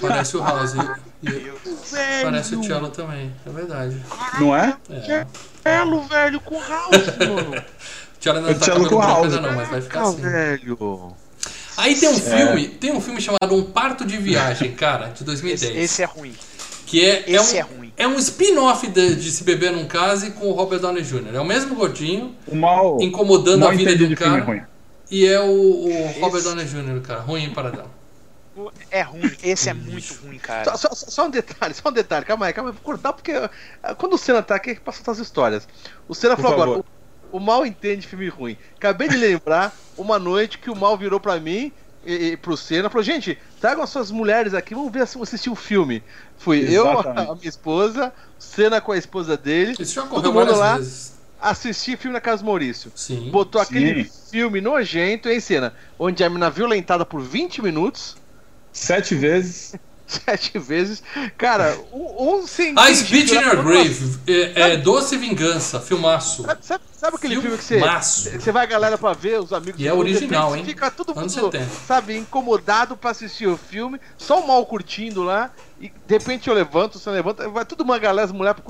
parece 0.00 0.36
o 0.36 0.40
House. 0.42 0.74
E- 1.22 1.28
e- 1.28 1.52
parece 2.22 2.54
o 2.54 2.62
Cello 2.62 2.88
também, 2.90 3.32
é 3.44 3.50
verdade. 3.50 3.96
Não 4.38 4.54
é? 4.56 4.76
É. 4.90 5.26
Belo, 5.64 6.02
velho, 6.02 6.40
com 6.40 6.54
House, 6.60 7.16
mano. 7.18 7.64
Cello 8.20 8.38
ainda 8.38 8.50
O 8.50 8.52
não 8.52 8.58
tá 8.58 8.64
Cello 8.64 8.88
com 8.88 9.00
House. 9.00 9.32
não, 9.40 9.52
mas 9.54 9.68
vai 9.68 9.80
ficar 9.80 10.02
assim. 10.02 10.20
velho. 10.22 11.14
Aí 11.76 11.94
tem 11.94 12.08
um 12.08 12.18
filme, 12.18 12.68
tem 12.68 12.92
um 12.92 13.00
filme 13.00 13.20
chamado 13.20 13.54
Um 13.54 13.62
Parto 13.64 14.04
de 14.04 14.16
Viagem, 14.16 14.72
cara, 14.76 15.06
de 15.08 15.14
Esse, 15.14 15.24
2010. 15.24 15.76
esse 15.76 16.02
é 16.02 16.06
ruim. 16.06 16.34
que 16.86 17.04
é, 17.04 17.24
é 17.30 17.32
Esse 17.32 17.54
um, 17.54 17.58
é 17.58 17.60
ruim. 17.60 17.92
é 17.96 18.08
um 18.08 18.16
spin-off 18.18 18.86
de, 18.86 19.16
de 19.16 19.30
Se 19.30 19.44
Beber 19.44 19.72
Num 19.72 19.86
Case 19.86 20.30
com 20.32 20.46
o 20.48 20.52
Robert 20.52 20.78
Downey 20.80 21.02
Jr. 21.02 21.34
É 21.34 21.40
o 21.40 21.44
mesmo 21.44 21.74
gordinho, 21.74 22.34
O 22.46 22.54
mal. 22.56 22.98
incomodando 23.00 23.60
mal 23.60 23.70
a 23.70 23.72
vida 23.74 23.92
do 23.92 24.08
de 24.08 24.16
filme 24.16 24.16
cara. 24.16 24.42
ruim. 24.44 24.62
E 25.10 25.26
é 25.26 25.38
o, 25.40 25.44
o 25.84 25.88
Esse- 25.90 26.20
Robert 26.20 26.42
Downey 26.42 26.64
Jr., 26.64 27.00
cara. 27.02 27.20
Ruim 27.20 27.50
para 27.50 27.70
dela. 27.70 27.90
O- 28.56 28.70
É 28.90 29.02
ruim. 29.02 29.30
Esse 29.42 29.68
é 29.68 29.74
muito 29.74 30.14
ruim, 30.24 30.38
cara. 30.38 30.64
Só, 30.76 30.88
só- 30.88 30.94
só 30.94 31.26
um 31.26 31.30
detalhe, 31.30 31.74
só 31.74 31.90
um 31.90 31.92
detalhe, 31.92 32.24
calma 32.24 32.46
aí, 32.46 32.52
calma 32.52 32.70
aí, 32.70 32.74
vou 32.74 32.82
cortar 32.82 33.12
porque 33.12 33.32
ah, 33.82 33.94
quando 33.94 34.14
o 34.14 34.18
Senna 34.18 34.42
tá 34.42 34.54
aqui, 34.54 34.74
passa 34.76 35.08
as 35.10 35.18
histórias. 35.18 35.68
O 36.08 36.14
Senna 36.14 36.34
Por 36.36 36.42
falou 36.42 36.58
favor. 36.58 36.72
agora, 36.72 36.84
o, 37.32 37.40
mal 37.40 37.64
entende 37.66 38.06
filme 38.06 38.28
ruim. 38.28 38.56
Acabei 38.76 39.08
de 39.08 39.16
lembrar 39.16 39.74
uma 39.96 40.18
noite 40.18 40.58
que 40.58 40.70
o 40.70 40.76
mal 40.76 40.96
virou 40.96 41.18
pra 41.20 41.38
mim 41.40 41.72
e, 42.04 42.12
e 42.32 42.36
pro 42.36 42.56
Senna, 42.56 42.88
falou, 42.88 43.02
gente, 43.02 43.36
tragam 43.60 43.82
as 43.82 43.90
suas 43.90 44.10
mulheres 44.10 44.54
aqui, 44.54 44.74
vamos 44.74 44.92
ver 44.92 45.06
se 45.06 45.20
assistir 45.20 45.50
o 45.50 45.56
filme. 45.56 46.02
Fui 46.38 46.58
eu, 46.68 46.88
a, 46.88 46.92
Exatamente. 46.92 47.30
a 47.30 47.34
minha 47.34 47.48
esposa, 47.48 48.12
Senna 48.38 48.80
com 48.80 48.92
a 48.92 48.96
esposa 48.98 49.36
dele, 49.36 49.74
Isso 49.78 49.94
já 49.94 50.02
Todo 50.02 50.32
mundo 50.32 50.54
lá? 50.56 50.76
vezes. 50.76 51.14
assistir 51.40 51.98
filme 51.98 52.12
na 52.14 52.20
casa 52.20 52.42
do 52.42 52.46
Maurício. 52.46 52.92
Sim. 52.94 53.30
Botou 53.30 53.62
Sim. 53.64 53.66
aquele 53.68 54.04
filme 54.30 54.60
nojento 54.60 55.28
em 55.28 55.40
cena, 55.40 55.74
onde 55.98 56.22
a 56.22 56.30
mina 56.30 56.48
violentada 56.50 57.04
por 57.04 57.20
20 57.20 57.62
minutos, 57.62 58.16
Sete 58.72 59.14
vezes. 59.14 59.74
sete 60.06 60.58
vezes. 60.58 61.02
Cara, 61.36 61.76
um, 61.92 62.36
um 62.36 62.46
sem 62.46 62.72
Ah, 62.76 62.92
Speech 62.94 63.34
in 63.34 63.40
Your? 63.40 63.62
Grave. 63.64 64.18
É, 64.26 64.72
é 64.72 64.76
Doce 64.76 65.16
Vingança, 65.16 65.80
filmaço. 65.80 66.42
Sabe, 66.44 66.64
sabe- 66.64 66.84
sabe 66.96 67.16
aquele 67.16 67.40
filme 67.40 67.56
que 67.58 67.64
você, 67.64 67.78
Filmaço. 67.78 68.30
você 68.30 68.52
vai 68.52 68.62
a 68.64 68.66
galera 68.66 68.96
pra 68.98 69.12
ver, 69.12 69.40
os 69.40 69.52
amigos 69.52 69.80
E 69.80 69.86
é 69.86 69.92
original, 69.92 70.50
repente 70.50 70.60
hein? 70.60 70.74
Fica 70.74 70.90
todo 70.90 71.14
mundo, 71.14 71.28
70. 71.30 71.64
sabe, 71.86 72.16
incomodado 72.16 72.96
pra 72.96 73.10
assistir 73.10 73.46
o 73.46 73.56
filme, 73.56 74.00
só 74.16 74.40
o 74.40 74.46
mal 74.48 74.64
curtindo 74.66 75.22
lá, 75.22 75.50
e 75.80 75.88
de 75.88 76.14
repente 76.18 76.48
eu 76.48 76.54
levanto, 76.54 76.98
você 76.98 77.10
levanta, 77.10 77.48
vai 77.48 77.64
tudo 77.64 77.82
uma 77.84 77.98
galera, 77.98 78.24
as 78.26 78.32
mulheres 78.32 78.60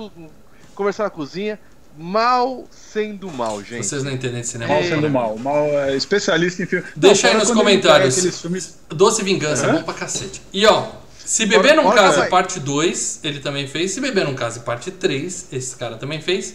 conversar 0.75 1.05
na 1.05 1.11
cozinha, 1.11 1.59
mal 1.97 2.65
sendo 2.71 3.31
mal, 3.31 3.63
gente. 3.63 3.87
Vocês 3.87 4.03
não 4.03 4.11
entendem 4.13 4.41
de 4.43 4.47
cinema. 4.47 4.75
Mal 4.75 4.83
sendo 4.83 5.09
mal. 5.09 5.39
Mal 5.39 5.65
é 5.69 5.97
especialista 5.97 6.63
em 6.63 6.67
filme. 6.67 6.85
Deixa 6.95 7.29
aí 7.29 7.33
fora 7.35 7.45
nos 7.45 7.57
comentários. 7.57 8.43
Doce 8.89 9.23
Vingança, 9.23 9.67
é 9.67 9.73
bom 9.73 9.83
pra 9.83 9.95
cacete. 9.95 10.43
E 10.53 10.67
ó, 10.67 10.89
Se 11.27 11.45
Beber 11.45 11.75
Não 11.75 11.83
Bora, 11.83 12.03
Case 12.03 12.31
parte 12.31 12.61
2, 12.61 13.21
ele 13.25 13.41
também 13.41 13.67
fez. 13.67 13.91
Se 13.91 14.01
Beber 14.01 14.25
Não 14.25 14.35
Case 14.35 14.61
parte 14.61 14.93
3, 14.93 15.49
esse 15.53 15.77
cara 15.77 15.97
também 15.97 16.21
fez. 16.21 16.55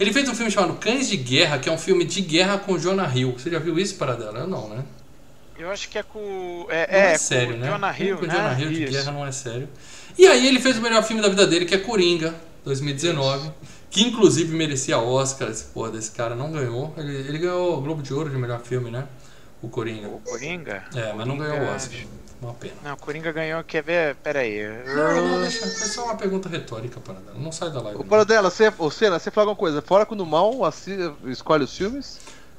Ele 0.00 0.10
fez 0.10 0.26
um 0.26 0.34
filme 0.34 0.50
chamado 0.50 0.74
Cães 0.74 1.06
de 1.06 1.18
Guerra, 1.18 1.58
que 1.58 1.68
é 1.68 1.72
um 1.72 1.76
filme 1.76 2.02
de 2.02 2.22
guerra 2.22 2.58
com 2.58 2.78
Jonah 2.78 3.14
Hill. 3.14 3.32
Você 3.32 3.50
já 3.50 3.58
viu 3.58 3.78
isso, 3.78 3.96
Paradela? 3.96 4.38
Eu 4.40 4.46
não, 4.46 4.70
né? 4.70 4.84
Eu 5.58 5.70
acho 5.70 5.88
que 5.90 5.98
é 5.98 6.02
com. 6.02 6.18
Não 6.18 6.70
É, 6.70 6.86
é, 6.88 7.12
é, 7.12 7.18
sério, 7.18 7.54
com 7.54 7.60
né? 7.60 7.68
o 7.68 7.72
Jonah 7.72 7.92
Filme 7.92 8.10
Hill, 8.10 8.18
com 8.18 8.26
né? 8.26 8.34
Jonah 8.34 8.60
Hill 8.60 8.68
de 8.70 8.84
Isso. 8.84 8.92
guerra 8.92 9.12
não 9.12 9.26
é 9.26 9.32
sério. 9.32 9.68
E 10.16 10.26
aí 10.26 10.46
ele 10.46 10.60
fez 10.60 10.78
o 10.78 10.82
melhor 10.82 11.02
filme 11.02 11.20
da 11.20 11.28
vida 11.28 11.46
dele, 11.46 11.66
que 11.66 11.74
é 11.74 11.78
Coringa, 11.78 12.34
2019. 12.64 13.50
Que 13.90 14.02
inclusive 14.02 14.54
merecia 14.54 14.98
Oscar, 14.98 15.50
esse 15.50 15.64
porra 15.64 15.90
desse 15.90 16.10
cara 16.10 16.34
não 16.34 16.50
ganhou. 16.50 16.94
Ele, 16.96 17.16
ele 17.16 17.38
ganhou 17.38 17.78
o 17.78 17.80
Globo 17.82 18.02
de 18.02 18.12
Ouro 18.12 18.30
de 18.30 18.36
melhor 18.36 18.60
filme, 18.60 18.90
né? 18.90 19.06
O 19.62 19.68
Coringa. 19.68 20.08
O 20.08 20.20
Coringa? 20.20 20.84
É, 20.94 21.12
mas 21.14 21.26
não 21.26 21.38
ganhou 21.38 21.58
o. 21.58 21.74
Oscar. 21.74 22.00
Uma 22.40 22.52
pena. 22.54 22.74
Não, 22.84 22.92
o 22.94 22.96
Coringa 22.98 23.32
ganhou. 23.32 23.64
Quer 23.64 23.82
ver? 23.82 24.14
Pera 24.16 24.40
aí. 24.40 24.62
Não, 24.86 25.28
não, 25.28 25.40
deixa. 25.40 25.60
Foi 25.60 25.88
só 25.88 26.04
uma 26.04 26.16
pergunta 26.16 26.48
retórica, 26.48 27.00
Paradela. 27.00 27.36
Não 27.38 27.50
sai 27.50 27.70
da 27.70 27.80
live. 27.80 27.96
O 27.98 28.02
não. 28.02 28.08
Paradela, 28.08 28.50
você, 28.50 28.72
ô 28.78 28.90
Senna, 28.90 29.18
você 29.18 29.30
fala 29.30 29.46
alguma 29.48 29.58
coisa, 29.58 29.80
fora 29.80 30.04
quando 30.04 30.20
o 30.20 30.26
mal 30.26 30.64
assi- 30.64 31.12
escolhe 31.26 31.64
os 31.64 31.76
filmes? 31.76 32.18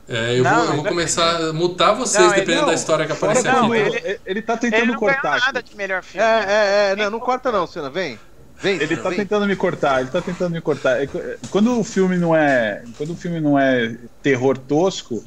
É, 0.10 0.40
eu, 0.40 0.44
Não, 0.44 0.52
vou, 0.56 0.62
eu 0.62 0.68
vou 0.68 0.76
ele- 0.80 0.90
começar 0.90 1.36
a 1.36 1.54
mutar 1.54 1.94
vocês, 1.94 2.24
Não, 2.24 2.32
ele- 2.32 2.40
dependendo 2.40 2.62
não, 2.62 2.68
da 2.70 2.74
história 2.74 3.06
que 3.06 3.12
aparecer 3.12 3.52
Não, 3.52 3.66
aqui. 3.72 3.76
ele, 3.82 3.98
ele- 3.98 4.20
ele 4.26 4.42
tá 4.42 4.54
Ele 4.54 4.60
tentando 4.62 4.80
não 4.80 4.86
ganhou 4.86 5.00
cortar 5.00 5.40
nada 5.40 5.62
de 5.62 5.76
melhor 5.76 6.00
É, 6.00 6.02
filme. 6.02 6.26
é, 6.28 6.46
é, 6.48 6.90
não, 6.96 7.04
Nem 7.04 7.12
não 7.12 7.20
corta 7.20 7.52
não, 7.52 7.68
Senna, 7.68 7.90
vem. 7.90 8.18
Vem, 8.60 8.76
Ele 8.78 8.88
Senna, 8.88 9.04
tá 9.04 9.10
vem. 9.10 9.18
tentando 9.20 9.46
me 9.46 9.56
cortar, 9.56 10.00
ele 10.02 10.10
tá 10.10 10.20
tentando 10.22 10.52
me 10.54 10.62
cortar. 10.62 11.04
É, 11.04 11.08
Quando 11.52 11.78
o 11.80 11.84
filme 11.84 12.18
não 12.18 12.34
é, 12.36 12.84
quando 12.98 13.12
o 13.12 13.16
filme 13.16 13.40
não 13.40 13.60
é 13.60 13.96
terror 14.24 14.58
tosco, 14.58 15.24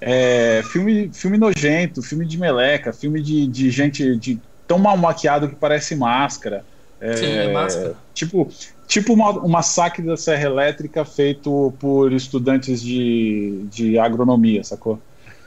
é 0.00 0.62
filme, 0.72 1.10
filme 1.12 1.36
nojento, 1.36 2.02
filme 2.02 2.26
de 2.26 2.38
meleca, 2.38 2.92
filme 2.92 3.22
de, 3.22 3.46
de 3.46 3.70
gente 3.70 4.16
de 4.16 4.38
tão 4.66 4.78
mal 4.78 4.96
maquiado 4.96 5.48
que 5.48 5.56
parece 5.56 5.94
máscara. 5.94 6.64
É, 7.00 7.16
Sim, 7.16 7.26
é 7.26 7.52
máscara. 7.52 7.94
Tipo, 8.14 8.50
tipo 8.86 9.12
uma, 9.12 9.30
um 9.44 9.48
massacre 9.48 10.04
da 10.04 10.16
Serra 10.16 10.44
Elétrica 10.44 11.04
feito 11.04 11.74
por 11.78 12.12
estudantes 12.12 12.80
de, 12.80 13.66
de 13.70 13.98
agronomia, 13.98 14.62
sacou? 14.64 15.00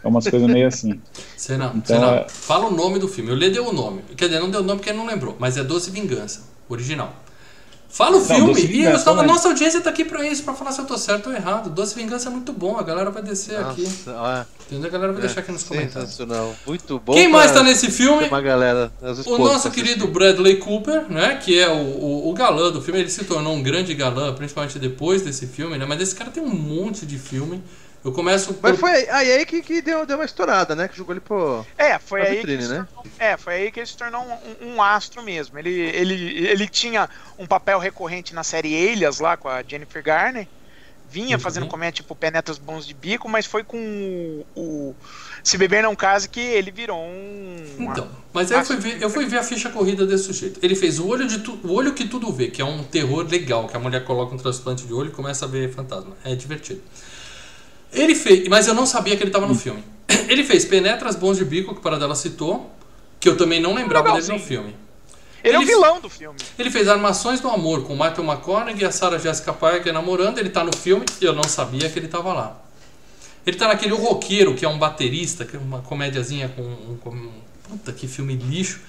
É 0.04 0.08
umas 0.08 0.28
coisas 0.28 0.50
meio 0.50 0.68
assim. 0.68 1.00
Senna, 1.38 1.72
Então, 1.76 1.96
Senna, 1.96 2.16
é- 2.18 2.26
fala 2.30 2.68
o 2.68 2.72
nome 2.72 3.00
do 3.00 3.08
filme. 3.08 3.32
Eu 3.32 3.36
lhe 3.36 3.50
deu 3.50 3.68
o 3.68 3.74
nome. 3.74 4.02
Quer 4.18 4.26
dizer, 4.28 4.40
não 4.40 4.52
deu 4.52 4.60
o 4.60 4.64
nome 4.64 4.80
porque 4.80 4.90
ele 4.90 4.98
não 4.98 5.06
lembrou, 5.06 5.36
mas 5.40 5.56
é 5.58 5.64
Doce 5.64 5.90
Vingança, 5.90 6.44
original. 6.68 7.23
Fala 7.94 8.18
o 8.18 8.20
Não, 8.22 8.26
filme 8.26 8.60
e 8.60 8.84
eu- 8.86 8.90
a 8.96 9.14
né? 9.18 9.22
nossa 9.22 9.50
audiência 9.50 9.80
tá 9.80 9.92
aqui 9.92 10.04
pra 10.04 10.26
isso, 10.26 10.42
pra 10.42 10.56
falar 10.56 10.72
se 10.72 10.82
eu 10.82 10.86
tô 10.86 10.98
certo 10.98 11.30
ou 11.30 11.36
errado. 11.36 11.70
Doce 11.70 11.94
Vingança 11.94 12.28
é 12.28 12.32
muito 12.32 12.52
bom, 12.52 12.76
a 12.76 12.82
galera 12.82 13.12
vai 13.12 13.22
descer 13.22 13.56
aqui. 13.56 13.84
Nossa, 13.84 14.48
Entendeu? 14.66 14.88
A 14.90 14.92
galera 14.92 15.14
vai 15.14 15.22
deixar 15.22 15.42
aqui 15.42 15.52
nos 15.52 15.62
comentários. 15.64 16.18
Muito 16.66 16.98
bom. 16.98 17.14
Quem 17.14 17.28
mais 17.28 17.52
pra 17.52 17.60
tá 17.62 17.64
nesse 17.68 17.92
filme? 17.92 18.28
Uma 18.28 18.42
galera, 18.42 18.92
O 19.28 19.38
nosso 19.38 19.70
querido 19.70 20.08
Bradley 20.08 20.56
Cooper, 20.58 21.06
né? 21.08 21.36
Que 21.36 21.60
é 21.60 21.70
o, 21.70 21.76
o, 21.76 22.30
o 22.32 22.34
galã 22.34 22.72
do 22.72 22.82
filme. 22.82 23.00
Ele 23.00 23.12
se 23.12 23.26
tornou 23.26 23.54
um 23.54 23.62
grande 23.62 23.94
galã, 23.94 24.34
principalmente 24.34 24.80
depois 24.80 25.22
desse 25.22 25.46
filme, 25.46 25.78
né? 25.78 25.86
Mas 25.86 26.02
esse 26.02 26.16
cara 26.16 26.32
tem 26.32 26.42
um 26.42 26.50
monte 26.50 27.06
de 27.06 27.20
filme. 27.20 27.62
Eu 28.04 28.12
começo 28.12 28.58
Mas 28.62 28.72
por- 28.74 28.80
foi 28.82 29.10
aí, 29.10 29.32
aí 29.32 29.46
que, 29.46 29.62
que 29.62 29.82
deu, 29.82 30.06
deu 30.06 30.18
uma 30.18 30.26
estourada, 30.26 30.76
né? 30.76 30.88
Que 30.90 30.98
jogou 30.98 31.14
ele 31.14 31.22
pro. 31.22 31.66
É, 31.78 31.98
foi 32.00 32.20
Pra 32.22 32.30
aí, 32.30 32.36
vitrine, 32.38 32.68
né? 32.68 32.86
tornou, 32.94 33.14
é, 33.18 33.38
foi 33.38 33.54
aí 33.56 33.72
que 33.72 33.80
ele 33.80 33.88
se 33.88 33.96
tornou 33.98 34.22
um, 34.22 34.34
um- 34.68 34.74
um 34.76 34.82
astro 34.84 35.24
mesmo. 35.24 35.58
Ele, 35.58 35.70
ele, 35.72 36.48
ele 36.48 36.68
tinha 36.68 37.10
um 37.40 37.48
papel 37.48 37.80
recorrente 37.80 38.34
na 38.34 38.44
série 38.44 38.74
Elias 38.74 39.20
lá 39.20 39.38
com 39.38 39.48
a 39.48 39.64
Jennifer 39.64 40.04
Garner. 40.04 40.48
Vinha 41.10 41.36
Uhum. 41.36 41.40
fazendo 41.40 41.68
comédia 41.68 41.98
tipo 42.02 42.16
Penetras 42.16 42.58
Bons 42.58 42.88
de 42.88 42.94
Bico, 42.94 43.30
mas 43.30 43.46
foi 43.46 43.64
com 43.64 43.78
o, 43.78 44.46
o 44.60 44.96
Se 45.44 45.58
Beber 45.58 45.84
Não 45.84 45.96
Case 45.96 46.28
que 46.28 46.40
ele 46.40 46.72
virou 46.72 46.98
um. 47.00 47.56
Então, 47.80 48.10
mas 48.34 48.52
aí 48.52 48.60
eu 48.60 48.66
fui, 48.66 48.78
ver, 48.78 49.02
eu 49.02 49.10
fui 49.12 49.26
ver 49.28 49.38
a 49.38 49.44
ficha 49.44 49.70
corrida 49.70 50.08
desse 50.08 50.24
sujeito. 50.26 50.60
Ele 50.64 50.76
fez 50.76 51.00
o 51.00 51.08
olho, 51.08 51.28
de 51.28 51.40
tu, 51.40 51.60
o 51.64 51.72
olho 51.72 51.94
que 51.94 52.06
tudo 52.08 52.32
vê, 52.34 52.48
que 52.48 52.62
é 52.62 52.66
um 52.66 52.84
terror 52.84 53.28
legal, 53.30 53.68
que 53.68 53.78
a 53.78 53.80
mulher 53.80 54.04
coloca 54.04 54.34
um 54.34 54.38
transplante 54.38 54.86
de 54.88 54.94
olho 54.94 55.10
e 55.10 55.12
começa 55.14 55.46
a 55.46 55.48
ver 55.48 55.72
fantasma. 55.72 56.18
É 56.24 56.34
divertido. 56.36 56.82
Ele 57.94 58.16
fez, 58.16 58.48
mas 58.48 58.68
eu 58.68 58.74
não 58.74 58.86
sabia 58.86 59.16
que 59.16 59.24
ele 59.24 59.30
estava 59.30 59.46
no 59.48 59.56
filme. 59.56 59.84
Ele 60.28 60.44
fez 60.44 60.66
Penetras 60.66 61.16
Bons 61.16 61.38
de 61.38 61.46
Bico, 61.46 61.74
que 61.74 61.80
o 61.80 61.84
Paradela 61.84 62.16
citou, 62.16 62.72
que 63.20 63.28
eu 63.30 63.38
também 63.38 63.60
não 63.62 63.74
lembrava 63.74 64.12
dele 64.14 64.28
no 64.34 64.40
filme. 64.40 64.76
Ele 65.44 65.56
é 65.56 65.60
o 65.60 65.62
Ele- 65.62 65.72
vilão 65.72 66.00
do 66.00 66.10
filme. 66.10 66.38
Ele 66.58 66.70
fez 66.72 66.88
Armações 66.88 67.40
do 67.42 67.50
Amor 67.50 67.84
com 67.84 67.94
o 67.94 67.96
Michael 67.96 68.24
McConaughey 68.24 68.76
e 68.82 68.86
a 68.86 68.92
Sarah 68.92 69.18
Jessica 69.18 69.52
Parker 69.54 69.92
namorando. 69.94 70.38
Ele 70.38 70.50
tá 70.50 70.64
no 70.64 70.76
filme 70.76 71.06
e 71.22 71.26
eu 71.26 71.34
não 71.34 71.44
sabia 71.44 71.90
que 71.90 72.00
ele 72.00 72.08
tava 72.08 72.34
lá. 72.34 72.62
Ele 73.46 73.58
tá 73.58 73.68
naquele 73.68 73.94
O 73.94 73.98
Roqueiro, 73.98 74.56
que 74.56 74.64
é 74.66 74.70
um 74.70 74.78
baterista, 74.80 75.44
que 75.46 75.56
é 75.56 75.60
uma 75.60 75.80
comédiazinha 75.82 76.48
com, 76.50 76.62
um- 76.62 76.98
com 77.02 77.10
um- 77.10 77.32
Puta, 77.70 77.92
que 77.92 78.08
filme 78.08 78.36
lixo. 78.36 78.80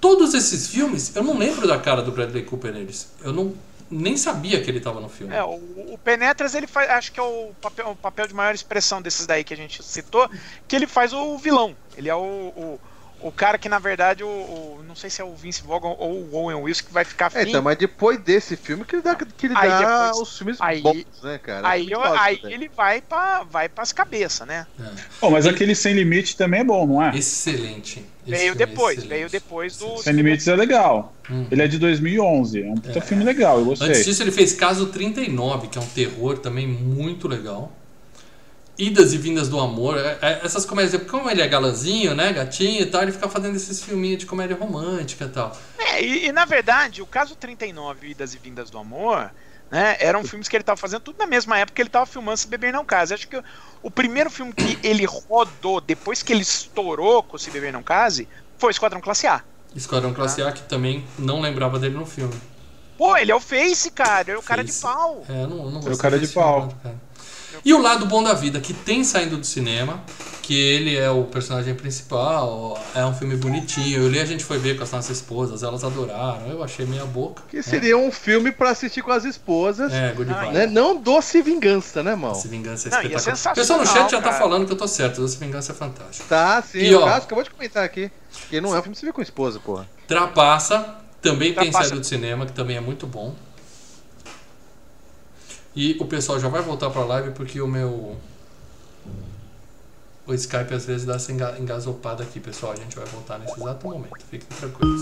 Todos 0.00 0.34
esses 0.34 0.66
filmes, 0.68 1.12
eu 1.14 1.22
não 1.22 1.36
lembro 1.38 1.66
da 1.68 1.78
cara 1.78 2.00
do 2.02 2.10
Bradley 2.10 2.42
Cooper 2.44 2.72
neles. 2.72 3.08
Eu 3.22 3.32
não 3.32 3.52
nem 3.90 4.16
sabia 4.16 4.60
que 4.62 4.70
ele 4.70 4.80
tava 4.80 5.00
no 5.00 5.08
filme. 5.08 5.34
É, 5.34 5.42
o, 5.42 5.54
o 5.92 5.98
Penetras, 6.02 6.54
ele 6.54 6.66
faz. 6.66 6.88
Acho 6.90 7.12
que 7.12 7.18
é 7.20 7.22
o 7.22 7.52
papel, 7.60 7.88
o 7.90 7.96
papel 7.96 8.26
de 8.28 8.34
maior 8.34 8.54
expressão 8.54 9.02
desses 9.02 9.26
daí 9.26 9.42
que 9.44 9.52
a 9.54 9.56
gente 9.56 9.82
citou, 9.82 10.28
que 10.68 10.76
ele 10.76 10.86
faz 10.86 11.12
o 11.12 11.36
vilão. 11.38 11.76
Ele 11.96 12.08
é 12.08 12.14
o, 12.14 12.18
o, 12.20 12.80
o 13.22 13.32
cara 13.32 13.58
que, 13.58 13.68
na 13.68 13.78
verdade, 13.78 14.22
o, 14.24 14.28
o- 14.28 14.84
Não 14.86 14.94
sei 14.96 15.10
se 15.10 15.20
é 15.20 15.24
o 15.24 15.34
Vince 15.34 15.62
Vaughn 15.62 15.94
ou 15.98 16.12
o 16.22 16.34
Owen 16.34 16.56
Wilson 16.62 16.84
que 16.86 16.92
vai 16.92 17.04
ficar 17.04 17.26
É, 17.34 17.40
afim. 17.40 17.48
então, 17.50 17.62
mas 17.62 17.76
depois 17.76 18.18
desse 18.20 18.56
filme 18.56 18.84
que 18.84 18.96
ele 18.96 19.02
dá, 19.02 19.14
que 19.14 19.46
ele 19.46 19.54
Aí 19.56 19.68
dá 19.68 20.06
depois- 20.06 20.18
os 20.28 20.38
filmes 20.38 20.56
aí- 20.60 20.80
bons, 20.80 21.04
né, 21.22 21.38
cara? 21.38 21.68
aí 21.68 21.80
Muito 21.82 21.92
eu- 21.94 22.02
aí 22.14 22.36
velho. 22.36 22.54
ele 22.54 22.68
vai 22.68 23.00
pra, 23.00 23.42
vai 23.44 23.68
pras 23.68 23.92
cabeças, 23.92 24.46
né? 24.46 24.66
É. 24.80 24.84
Bom, 25.20 25.30
mas 25.30 25.46
aquele 25.46 25.74
Sem 25.74 25.94
Limite 25.94 26.36
também 26.36 26.60
é 26.60 26.64
bom, 26.64 26.86
não 26.86 27.02
é? 27.02 27.10
Excelente. 27.16 28.04
Veio 28.30 28.52
é 28.52 28.54
depois, 28.54 28.98
excelente. 28.98 29.18
veio 29.18 29.30
depois 29.30 29.76
do. 29.76 29.98
Sem 29.98 30.12
Limites 30.12 30.46
é 30.48 30.56
legal. 30.56 31.12
Hum. 31.30 31.46
Ele 31.50 31.62
é 31.62 31.66
de 31.68 31.78
2011. 31.78 32.62
É 32.62 32.66
um 32.66 32.74
puta 32.76 33.00
filme 33.00 33.24
legal, 33.24 33.58
eu 33.58 33.64
gostei. 33.64 33.88
Antes 33.88 34.04
disso, 34.04 34.22
ele 34.22 34.32
fez 34.32 34.52
Caso 34.52 34.86
39, 34.86 35.68
que 35.68 35.78
é 35.78 35.80
um 35.80 35.86
terror 35.86 36.38
também 36.38 36.66
muito 36.66 37.28
legal. 37.28 37.72
Idas 38.78 39.12
e 39.12 39.18
Vindas 39.18 39.48
do 39.48 39.60
Amor. 39.60 39.98
é- 39.98 40.18
é- 40.22 40.40
essas 40.42 40.64
comédias, 40.64 41.02
como 41.02 41.30
ele 41.30 41.42
é 41.42 41.46
galanzinho, 41.48 42.14
né? 42.14 42.32
Gatinho 42.32 42.80
e 42.80 42.86
tal, 42.86 43.02
ele 43.02 43.12
fica 43.12 43.28
fazendo 43.28 43.54
esses 43.54 43.82
filminhos 43.82 44.18
de 44.18 44.26
comédia 44.26 44.56
romântica 44.56 45.26
e 45.26 45.28
tal. 45.28 45.56
É, 45.78 46.02
e, 46.02 46.26
e, 46.26 46.32
na 46.32 46.46
verdade, 46.46 47.02
o 47.02 47.06
caso 47.06 47.36
39, 47.36 48.08
Idas 48.08 48.34
e 48.34 48.38
Vindas 48.38 48.70
do 48.70 48.78
Amor, 48.78 49.30
né, 49.70 49.96
eram 50.00 50.24
filmes 50.24 50.48
que 50.48 50.56
ele 50.56 50.64
tava 50.64 50.78
fazendo 50.78 51.02
tudo 51.02 51.18
na 51.18 51.26
mesma 51.26 51.58
época 51.58 51.76
que 51.76 51.82
ele 51.82 51.90
tava 51.90 52.06
filmando 52.06 52.38
Se 52.38 52.46
Beber 52.48 52.72
Não 52.72 52.84
Case. 52.84 53.12
Acho 53.12 53.28
que 53.28 53.40
o, 53.82 53.90
primeiro 53.90 54.30
filme 54.30 54.52
que 54.52 54.78
ele 54.82 55.04
rodou 55.04 55.80
depois 55.80 56.22
que 56.22 56.32
ele 56.32 56.42
estourou 56.42 57.22
com 57.22 57.38
Se 57.38 57.50
Beber 57.50 57.72
Não 57.72 57.82
Case 57.82 58.28
foi 58.58 58.70
Esquadrão 58.70 59.00
Classe 59.00 59.26
A. 59.26 59.42
Esquadrão 59.74 60.12
Classe 60.12 60.42
A, 60.42 60.52
que 60.52 60.62
também 60.62 61.04
não 61.18 61.40
lembrava 61.40 61.78
dele 61.78 61.94
no 61.94 62.06
filme. 62.06 62.34
Pô, 62.98 63.16
ele 63.16 63.32
é 63.32 63.34
o 63.34 63.40
Face, 63.40 63.90
cara, 63.90 64.30
ele 64.30 64.36
é 64.36 64.38
o 64.38 64.42
cara 64.42 64.62
de 64.62 64.72
Face. 64.72 64.82
pau. 64.82 65.24
É, 65.28 65.42
eu 65.42 65.48
não, 65.48 65.64
eu 65.64 65.70
não 65.70 65.80
o 65.80 65.98
cara 65.98 66.18
de 66.18 66.26
filme, 66.26 66.46
pau. 66.46 66.60
não, 66.60 66.68
cara. 66.68 67.09
E 67.64 67.74
o 67.74 67.80
lado 67.80 68.06
bom 68.06 68.22
da 68.22 68.32
vida, 68.34 68.60
que 68.60 68.72
tem 68.72 69.04
saindo 69.04 69.36
do 69.36 69.44
cinema, 69.46 70.02
que 70.42 70.58
ele 70.58 70.96
é 70.96 71.10
o 71.10 71.24
personagem 71.24 71.74
principal, 71.74 72.82
é 72.94 73.04
um 73.04 73.14
filme 73.14 73.36
bonitinho. 73.36 74.02
Eu 74.02 74.08
li, 74.08 74.18
a 74.18 74.24
gente 74.24 74.44
foi 74.44 74.58
ver 74.58 74.76
com 74.76 74.82
as 74.82 74.90
nossas 74.90 75.18
esposas, 75.18 75.62
elas 75.62 75.84
adoraram, 75.84 76.46
eu 76.48 76.62
achei 76.64 76.86
meia 76.86 77.04
boca. 77.04 77.42
Que 77.48 77.62
seria 77.62 77.96
um 77.96 78.10
filme 78.10 78.50
pra 78.50 78.70
assistir 78.70 79.02
com 79.02 79.12
as 79.12 79.24
esposas, 79.24 79.92
É, 79.92 80.12
good 80.12 80.32
Ah, 80.32 80.50
né? 80.50 80.66
Não 80.66 80.96
doce 80.96 81.40
vingança, 81.42 82.02
né, 82.02 82.14
mal? 82.16 82.32
Essa 82.32 82.48
vingança 82.48 82.88
é 82.88 82.90
Não, 82.90 82.98
é 82.98 83.06
espetacular. 83.06 83.52
o 83.52 83.54
pessoal 83.54 83.78
no 83.78 83.86
chat 83.86 84.10
já 84.10 84.16
tá 84.18 84.28
cara. 84.30 84.38
falando 84.38 84.66
que 84.66 84.72
eu 84.72 84.76
tô 84.76 84.88
certo. 84.88 85.24
Essa 85.24 85.38
vingança 85.38 85.72
é 85.72 85.74
fantástica. 85.74 86.26
Tá, 86.28 86.62
sim. 86.62 86.78
E, 86.78 86.94
o 86.94 87.00
ó, 87.00 87.04
caso 87.04 87.26
acabou 87.26 87.44
de 87.44 87.50
comentar 87.50 87.84
aqui. 87.84 88.10
Que 88.48 88.60
não 88.60 88.74
é 88.74 88.78
um 88.78 88.82
filme 88.82 88.94
que 88.94 89.00
você 89.00 89.06
vê 89.06 89.12
com 89.12 89.22
esposa, 89.22 89.60
porra. 89.60 89.86
Trapaça 90.08 90.96
também 91.22 91.52
tem 91.52 91.64
Trapaça. 91.70 91.88
saído 91.88 92.00
do 92.00 92.06
cinema, 92.06 92.46
que 92.46 92.52
também 92.52 92.76
é 92.76 92.80
muito 92.80 93.06
bom. 93.06 93.34
E 95.74 95.96
o 96.00 96.04
pessoal 96.06 96.38
já 96.40 96.48
vai 96.48 96.62
voltar 96.62 96.90
pra 96.90 97.04
live 97.04 97.30
porque 97.30 97.60
o 97.60 97.66
meu. 97.68 98.16
O 100.26 100.34
Skype 100.34 100.74
às 100.74 100.84
vezes 100.84 101.06
dá 101.06 101.14
essa 101.14 101.32
enga- 101.32 101.56
engasopada 101.58 102.22
aqui, 102.22 102.38
pessoal. 102.38 102.72
A 102.72 102.76
gente 102.76 102.94
vai 102.96 103.04
voltar 103.06 103.38
nesse 103.38 103.58
exato 103.60 103.86
momento. 103.86 104.16
Fiquem 104.30 104.48
tranquilos. 104.58 105.00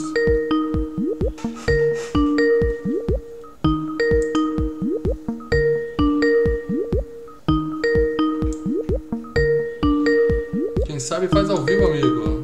Quem 10.86 10.98
sabe 10.98 11.28
faz 11.28 11.50
ao 11.50 11.64
vivo, 11.64 11.86
amigo. 11.86 12.37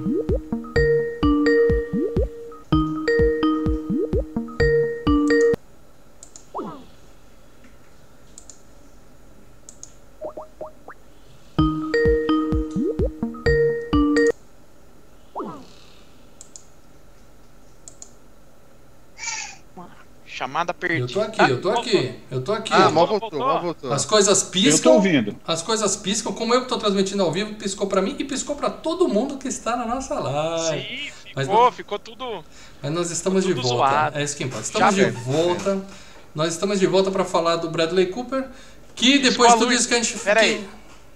Chamada 20.54 20.70
Eu 20.70 20.74
perdida. 20.78 21.12
tô 21.12 21.20
aqui, 21.20 21.50
eu 21.50 21.60
tô 21.60 21.70
aqui, 21.70 22.14
eu 22.30 22.40
tô 22.42 22.52
aqui. 22.52 22.72
Ah, 22.72 22.88
mal 22.88 23.08
voltou? 23.08 23.28
voltou, 23.28 23.40
mal 23.40 23.60
voltou. 23.60 23.92
As 23.92 24.04
coisas 24.04 24.38
Eu 24.40 24.44
tô 24.46 24.52
piscam. 24.52 24.92
ouvindo. 24.92 25.36
As 25.44 25.62
coisas 25.62 25.96
piscam, 25.96 26.32
como 26.32 26.54
eu 26.54 26.62
que 26.62 26.68
tô 26.68 26.78
transmitindo 26.78 27.24
ao 27.24 27.32
vivo, 27.32 27.54
piscou 27.54 27.88
pra 27.88 28.00
mim 28.00 28.14
e 28.20 28.24
piscou 28.24 28.54
pra 28.54 28.70
todo 28.70 29.08
mundo 29.08 29.36
que 29.36 29.48
está 29.48 29.76
na 29.76 29.84
nossa 29.84 30.14
live. 30.14 30.80
Sim, 30.80 31.10
Mas 31.34 31.48
ficou, 31.48 31.64
não- 31.64 31.72
ficou 31.72 31.98
tudo. 31.98 32.44
Mas 32.80 32.92
nós 32.92 33.10
estamos 33.10 33.42
de 33.44 33.52
volta. 33.52 33.68
zoado. 33.68 34.18
É 34.18 34.22
isso 34.22 34.36
que 34.36 34.44
importa. 34.44 34.64
Estamos 34.64 34.94
Já 34.94 35.04
de 35.06 35.10
volta. 35.10 35.84
Nós 36.32 36.52
estamos 36.52 36.78
de 36.78 36.86
volta 36.86 37.10
pra 37.10 37.24
falar 37.24 37.56
do 37.56 37.68
Bradley 37.68 38.06
Cooper, 38.06 38.46
que 38.94 39.18
Piscou 39.18 39.30
depois 39.30 39.52
de 39.54 39.58
tudo 39.58 39.68
luz. 39.70 39.80
isso 39.80 39.88
que 39.88 39.94
a 39.94 40.02
gente 40.02 40.18
Pera 40.20 40.40
aí. 40.40 40.68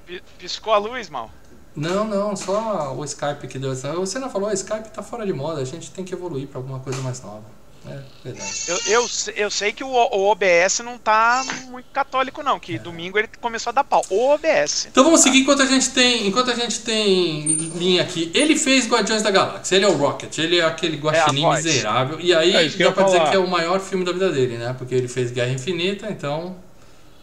que- 0.06 0.14
Pi- 0.18 0.22
Piscou 0.36 0.72
a 0.72 0.78
luz, 0.78 1.08
mal. 1.08 1.30
Não, 1.76 2.04
não, 2.04 2.34
só 2.34 2.92
o 2.96 3.04
Skype 3.04 3.46
que 3.46 3.56
deu 3.56 3.70
essa. 3.70 3.92
Você 3.92 4.18
não 4.18 4.28
falou, 4.30 4.48
o 4.48 4.52
Skype 4.52 4.88
tá 4.88 5.00
fora 5.00 5.24
de 5.24 5.32
moda, 5.32 5.60
a 5.60 5.64
gente 5.64 5.92
tem 5.92 6.04
que 6.04 6.12
evoluir 6.12 6.48
pra 6.48 6.58
alguma 6.58 6.80
coisa 6.80 7.00
mais 7.02 7.22
nova. 7.22 7.56
É 7.90 8.00
verdade. 8.24 8.52
Eu, 8.68 8.78
eu, 8.86 9.06
eu 9.36 9.50
sei 9.50 9.72
que 9.72 9.82
o, 9.82 9.88
o 9.88 10.30
OBS 10.30 10.80
não 10.84 10.98
tá 10.98 11.44
muito 11.68 11.86
católico, 11.92 12.42
não. 12.42 12.58
Que 12.60 12.78
domingo 12.78 13.18
ele 13.18 13.28
começou 13.40 13.70
a 13.70 13.74
dar 13.74 13.84
pau. 13.84 14.04
O 14.10 14.28
OBS. 14.30 14.86
Então 14.90 15.04
vamos 15.04 15.20
seguir 15.20 15.38
enquanto 15.40 15.62
a 15.62 15.66
gente 15.66 15.90
tem, 15.90 16.26
enquanto 16.26 16.50
a 16.50 16.54
gente 16.54 16.80
tem 16.80 17.46
linha 17.76 18.02
aqui. 18.02 18.30
Ele 18.34 18.56
fez 18.56 18.86
Guardiões 18.86 19.22
da 19.22 19.30
Galáxia, 19.30 19.76
ele 19.76 19.84
é 19.84 19.88
o 19.88 19.96
Rocket, 19.96 20.36
ele 20.38 20.58
é 20.58 20.64
aquele 20.64 20.96
guaxinim 20.98 21.42
voz. 21.42 21.64
miserável. 21.64 22.20
E 22.20 22.34
aí 22.34 22.54
É 22.54 22.68
que 22.68 22.82
eu 22.82 22.88
dá 22.88 22.94
pra 22.94 23.04
dizer 23.04 23.20
que 23.30 23.36
é 23.36 23.38
o 23.38 23.48
maior 23.48 23.80
filme 23.80 24.04
da 24.04 24.12
vida 24.12 24.30
dele, 24.30 24.58
né? 24.58 24.74
Porque 24.76 24.94
ele 24.94 25.08
fez 25.08 25.30
Guerra 25.30 25.50
Infinita, 25.52 26.08
então 26.10 26.56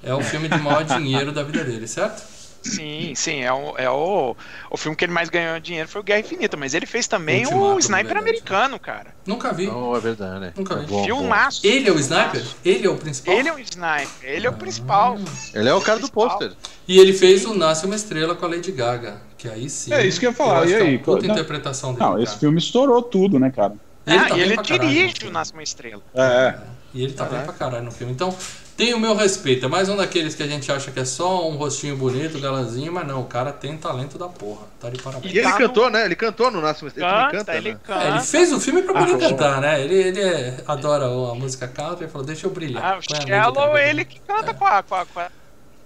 é 0.03 0.13
o 0.13 0.21
filme 0.21 0.47
de 0.47 0.57
maior 0.59 0.83
dinheiro 0.85 1.31
da 1.31 1.43
vida 1.43 1.63
dele, 1.63 1.87
certo? 1.87 2.34
Sim, 2.65 3.13
sim, 3.15 3.41
é, 3.43 3.53
o, 3.53 3.75
é 3.77 3.89
o, 3.89 4.35
o 4.71 4.77
filme 4.77 4.95
que 4.97 5.05
ele 5.05 5.11
mais 5.13 5.29
ganhou 5.29 5.59
dinheiro 5.59 5.87
foi 5.87 6.01
o 6.01 6.03
Guerra 6.03 6.21
Infinita, 6.21 6.57
mas 6.57 6.73
ele 6.73 6.85
fez 6.85 7.07
também 7.07 7.43
Ultimato, 7.45 7.75
o 7.75 7.79
Sniper 7.79 8.05
verdade. 8.05 8.29
americano, 8.29 8.79
cara. 8.79 9.13
Nunca 9.25 9.53
vi. 9.53 9.67
Não, 9.67 9.95
é 9.95 9.99
verdade, 9.99 10.39
né? 10.39 10.53
Nunca 10.57 10.73
É 10.73 10.79
vi. 10.79 10.85
bom, 10.87 10.97
bom. 10.97 11.03
Filmaço. 11.05 11.61
Ele 11.65 11.87
é 11.87 11.91
o 11.91 11.99
sniper? 11.99 12.43
Ele 12.63 12.87
é 12.87 12.89
o 12.89 12.97
principal? 12.97 13.35
Ele 13.35 13.49
é 13.49 13.53
um 13.53 13.59
sniper, 13.59 14.07
ele 14.23 14.47
é 14.47 14.49
o 14.49 14.53
principal. 14.53 15.17
Ele 15.53 15.69
é 15.69 15.73
o 15.73 15.81
cara 15.81 15.99
do 15.99 16.09
pôster. 16.11 16.53
E 16.87 16.99
ele 16.99 17.13
fez 17.13 17.45
o 17.45 17.53
Nasce 17.53 17.85
uma 17.85 17.95
Estrela 17.95 18.35
com 18.35 18.45
a 18.45 18.49
Lady 18.49 18.71
Gaga. 18.71 19.21
Que 19.37 19.47
aí 19.47 19.69
sim. 19.69 19.93
É 19.93 20.05
isso 20.05 20.19
que 20.19 20.25
eu 20.25 20.31
ia 20.31 20.35
falar, 20.35 20.59
acho 20.61 20.69
e 20.71 20.73
é 20.73 20.81
aí? 20.81 20.97
uma 20.97 21.03
puta 21.03 21.27
Não, 21.27 21.33
interpretação 21.35 21.93
dele. 21.93 22.03
Não, 22.03 22.11
cara. 22.11 22.23
esse 22.23 22.39
filme 22.39 22.57
estourou 22.57 23.01
tudo, 23.01 23.39
né, 23.39 23.51
cara? 23.51 23.73
Ele 24.07 24.17
ah, 24.17 24.25
tá 24.29 24.37
e 24.37 24.41
ele 24.41 24.57
dirige 24.57 25.27
o. 25.27 25.31
Nasce 25.31 25.53
uma 25.53 25.63
Estrela. 25.63 26.01
É, 26.13 26.55
E 26.93 27.03
ele 27.03 27.13
tá 27.13 27.25
bem 27.25 27.41
pra 27.43 27.53
caralho 27.53 27.83
no 27.85 27.91
filme. 27.91 28.13
Então, 28.13 28.35
tem 28.77 28.93
o 28.93 28.99
meu 28.99 29.15
respeito. 29.15 29.65
É 29.65 29.69
mais 29.69 29.87
um 29.89 29.95
daqueles 29.95 30.35
que 30.35 30.43
a 30.43 30.47
gente 30.47 30.71
acha 30.71 30.91
que 30.91 30.99
é 30.99 31.05
só 31.05 31.47
um 31.49 31.55
rostinho 31.55 31.95
bonito, 31.95 32.39
galanzinho, 32.39 32.91
mas 32.91 33.07
não, 33.07 33.21
o 33.21 33.25
cara 33.25 33.51
tem 33.53 33.77
talento 33.77 34.17
da 34.17 34.27
porra. 34.27 34.63
Tá 34.79 34.89
de 34.89 35.01
parabéns. 35.01 35.33
E 35.33 35.37
ele 35.37 35.47
tá 35.49 35.57
cantou, 35.57 35.89
né? 35.89 36.05
Ele 36.05 36.15
cantou 36.15 36.51
no 36.51 36.61
Nasce 36.61 36.83
uma 36.83 36.87
Estrela. 36.89 37.11
Ele 37.11 37.31
Canta, 37.31 37.37
canta, 37.37 37.55
ele 37.57 37.71
né? 37.73 37.79
canta. 37.83 38.03
É, 38.03 38.07
ele 38.09 38.19
fez 38.21 38.51
o 38.51 38.59
filme 38.59 38.81
pra 38.81 38.93
poder 38.93 39.13
Ah, 39.25 39.29
cantar, 39.29 39.61
né? 39.61 39.81
Ele, 39.81 39.93
ele 39.95 40.21
é- 40.21 40.57
adora 40.67 41.05
a 41.05 41.35
música 41.35 41.67
country 41.67 42.05
e 42.05 42.09
falou, 42.09 42.27
deixa 42.27 42.47
eu 42.47 42.51
brilhar. 42.51 42.83
Ah, 42.83 42.97
o 42.97 43.01
Shallow, 43.01 43.53
Gaga. 43.73 43.89
ele 43.89 44.03
que 44.05 44.19
canta 44.19 44.53
com, 44.53 44.65
a, 44.65 44.83
com, 44.83 44.95
a, 44.95 45.05
com 45.05 45.19
a 45.19 45.27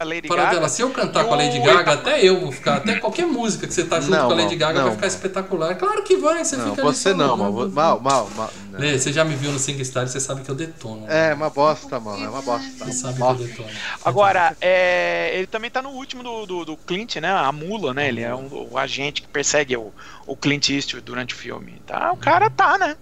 Lady 0.05 0.27
Para 0.27 0.43
Gaga. 0.43 0.55
dela, 0.55 0.69
se 0.69 0.81
eu 0.81 0.89
cantar 0.91 1.25
com 1.25 1.33
a 1.33 1.37
Lady 1.37 1.59
Gaga, 1.59 1.93
até 1.93 2.23
eu 2.23 2.39
vou 2.39 2.51
ficar, 2.51 2.77
até 2.77 2.95
qualquer 2.99 3.25
música 3.25 3.67
que 3.67 3.73
você 3.73 3.83
tá 3.83 3.99
junto 3.99 4.11
Não, 4.11 4.27
com 4.27 4.33
a 4.33 4.35
Lady 4.37 4.55
Gaga 4.55 4.79
não, 4.79 4.85
vai 4.85 4.95
ficar 4.95 5.07
espetacular. 5.07 5.75
Claro 5.75 6.03
que 6.03 6.15
vai, 6.17 6.43
você 6.43 6.55
Não, 6.57 6.69
fica 6.71 6.83
você 6.83 7.13
não, 7.13 7.35
mal. 7.37 7.51
Mal, 7.69 7.99
mal, 7.99 8.29
mal. 8.35 8.53
não. 8.71 8.79
Lê, 8.79 8.97
você 8.97 9.11
já 9.11 9.23
me 9.25 9.35
viu 9.35 9.51
no 9.51 9.59
Sing 9.59 9.83
Star, 9.83 10.07
você 10.07 10.19
sabe 10.19 10.41
que 10.41 10.49
eu 10.49 10.55
detono. 10.55 11.05
né? 11.05 11.31
É, 11.31 11.33
uma 11.33 11.49
bosta, 11.49 11.99
mano. 11.99 12.23
É 12.23 12.29
uma 12.29 12.41
bosta. 12.41 12.85
Você 12.85 12.93
sabe 12.93 13.15
que 13.15 13.21
eu 13.23 13.33
detono. 13.35 13.69
Agora, 14.05 14.55
é, 14.61 15.31
ele 15.33 15.47
também 15.47 15.69
tá 15.69 15.81
no 15.81 15.89
último 15.89 16.23
do, 16.23 16.45
do, 16.45 16.65
do 16.65 16.77
Clint, 16.77 17.17
né? 17.17 17.29
A 17.31 17.51
mula, 17.51 17.93
né? 17.93 18.07
Ele 18.07 18.21
é 18.21 18.33
um, 18.33 18.67
o 18.71 18.77
agente 18.77 19.21
que 19.21 19.27
persegue 19.27 19.75
o, 19.75 19.91
o 20.25 20.35
Clint 20.35 20.69
Eastwood 20.69 21.03
durante 21.05 21.33
o 21.33 21.37
filme. 21.37 21.81
Tá, 21.85 22.11
o 22.11 22.17
cara 22.17 22.49
tá, 22.49 22.77
né? 22.77 22.95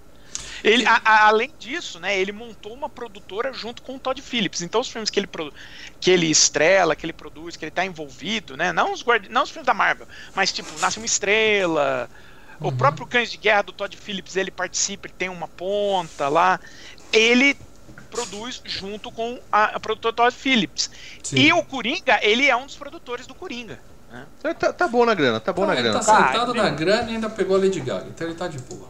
Ele, 0.64 0.86
a- 0.86 1.02
a- 1.04 1.28
além 1.28 1.54
disso, 1.58 2.00
né, 2.00 2.18
ele 2.20 2.32
montou 2.32 2.74
uma 2.74 2.90
produtora 2.90 3.54
junto 3.54 3.82
com 3.82 3.96
o 3.96 4.00
Todd 4.00 4.22
Phillips. 4.22 4.62
Então 4.62 4.82
os 4.82 4.90
filmes 4.90 5.10
que 5.10 5.20
ele, 5.20 5.28
que 6.00 6.12
ele 6.12 6.28
estrela, 6.30 6.96
que 6.96 7.06
ele 7.06 7.14
produz, 7.14 7.56
que 7.56 7.66
ele 7.66 7.72
tá 7.72 7.86
envolvido, 7.86 8.58
né? 8.58 8.72
Não 8.74 8.94
os, 8.94 9.02
guardi- 9.04 9.30
não 9.30 9.44
os 9.44 9.50
filmes 9.52 9.66
da 9.66 9.74
Marvel, 9.74 10.08
mas 10.34 10.52
tipo, 10.52 10.78
Nasce 10.80 10.98
uma 11.00 11.06
Estrela. 11.06 12.10
O 12.60 12.72
próprio 12.72 13.06
Cães 13.06 13.30
de 13.30 13.38
Guerra 13.38 13.62
do 13.64 13.74
Todd 13.74 13.96
Phillips, 13.96 14.36
ele 14.36 14.50
participa, 14.52 15.08
ele 15.08 15.14
tem 15.18 15.30
uma 15.30 15.48
ponta 15.48 16.28
lá. 16.28 16.60
Ele 17.12 17.56
produz 18.10 18.62
junto 18.66 19.12
com 19.12 19.40
a, 19.52 19.76
a 19.76 19.80
produtora 19.80 20.14
Todd 20.14 20.36
Phillips. 20.36 20.90
Sim. 21.24 21.38
E 21.38 21.54
o 21.54 21.64
Coringa, 21.64 22.20
ele 22.22 22.48
é 22.48 22.56
um 22.56 22.66
dos 22.66 22.76
produtores 22.76 23.28
do 23.28 23.36
Coringa. 23.36 23.80
Tá, 24.60 24.72
tá 24.72 24.88
bom 24.88 25.06
na 25.06 25.14
grana, 25.14 25.40
tá 25.40 25.52
bom 25.52 25.66
na 25.66 25.74
ele 25.74 25.84
grana. 25.84 26.00
tá 26.00 26.04
sentado 26.04 26.54
Tá, 26.54 26.64
na 26.64 26.70
grana 26.70 27.12
e 27.12 27.16
ainda 27.16 27.30
pegou 27.30 27.58
a 27.58 27.60
Lady 27.60 27.80
Gaga, 27.82 28.08
então 28.10 28.26
ele 28.26 28.36
tá 28.38 28.48
de 28.48 28.58
boa. 28.60 28.90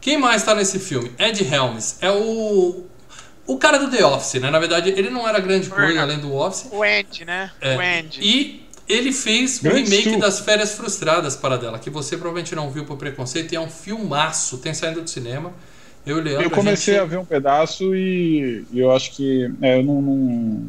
Quem 0.00 0.18
mais 0.18 0.42
tá 0.42 0.54
nesse 0.54 0.78
filme? 0.78 1.10
Ed 1.18 1.42
Helms. 1.44 1.96
É 2.00 2.10
o. 2.10 2.84
O 3.46 3.58
cara 3.58 3.78
do 3.78 3.90
The 3.90 4.04
Office, 4.04 4.40
né? 4.40 4.48
Na 4.50 4.58
verdade, 4.60 4.90
ele 4.90 5.10
não 5.10 5.28
era 5.28 5.40
grande 5.40 5.68
coisa 5.68 6.00
além 6.00 6.18
do 6.20 6.32
Office. 6.34 6.68
O 6.72 6.82
Andy, 6.82 7.24
né? 7.24 7.50
É, 7.60 7.76
O 7.76 7.80
Andy. 7.80 8.20
E 8.22 8.66
ele 8.88 9.12
fez 9.12 9.60
o 9.62 9.68
remake 9.68 10.10
Stu. 10.10 10.18
das 10.20 10.40
Férias 10.40 10.72
Frustradas 10.74 11.34
para 11.36 11.56
dela, 11.58 11.78
que 11.78 11.90
você 11.90 12.16
provavelmente 12.16 12.54
não 12.54 12.70
viu 12.70 12.84
por 12.84 12.96
preconceito, 12.96 13.52
e 13.52 13.56
é 13.56 13.60
um 13.60 13.68
filmaço, 13.70 14.58
tem 14.58 14.72
saindo 14.72 15.00
do 15.02 15.10
cinema. 15.10 15.52
Eu 16.06 16.20
Leandro, 16.20 16.44
Eu 16.46 16.50
comecei 16.50 16.94
a 16.94 16.98
a 16.98 17.02
gente... 17.02 17.10
ver 17.10 17.18
um 17.18 17.24
pedaço 17.24 17.94
e, 17.94 18.64
e 18.72 18.78
eu 18.78 18.90
acho 18.92 19.10
que. 19.12 19.50
é, 19.60 19.78
eu 19.78 19.82
não, 19.84 20.00
não- 20.00 20.68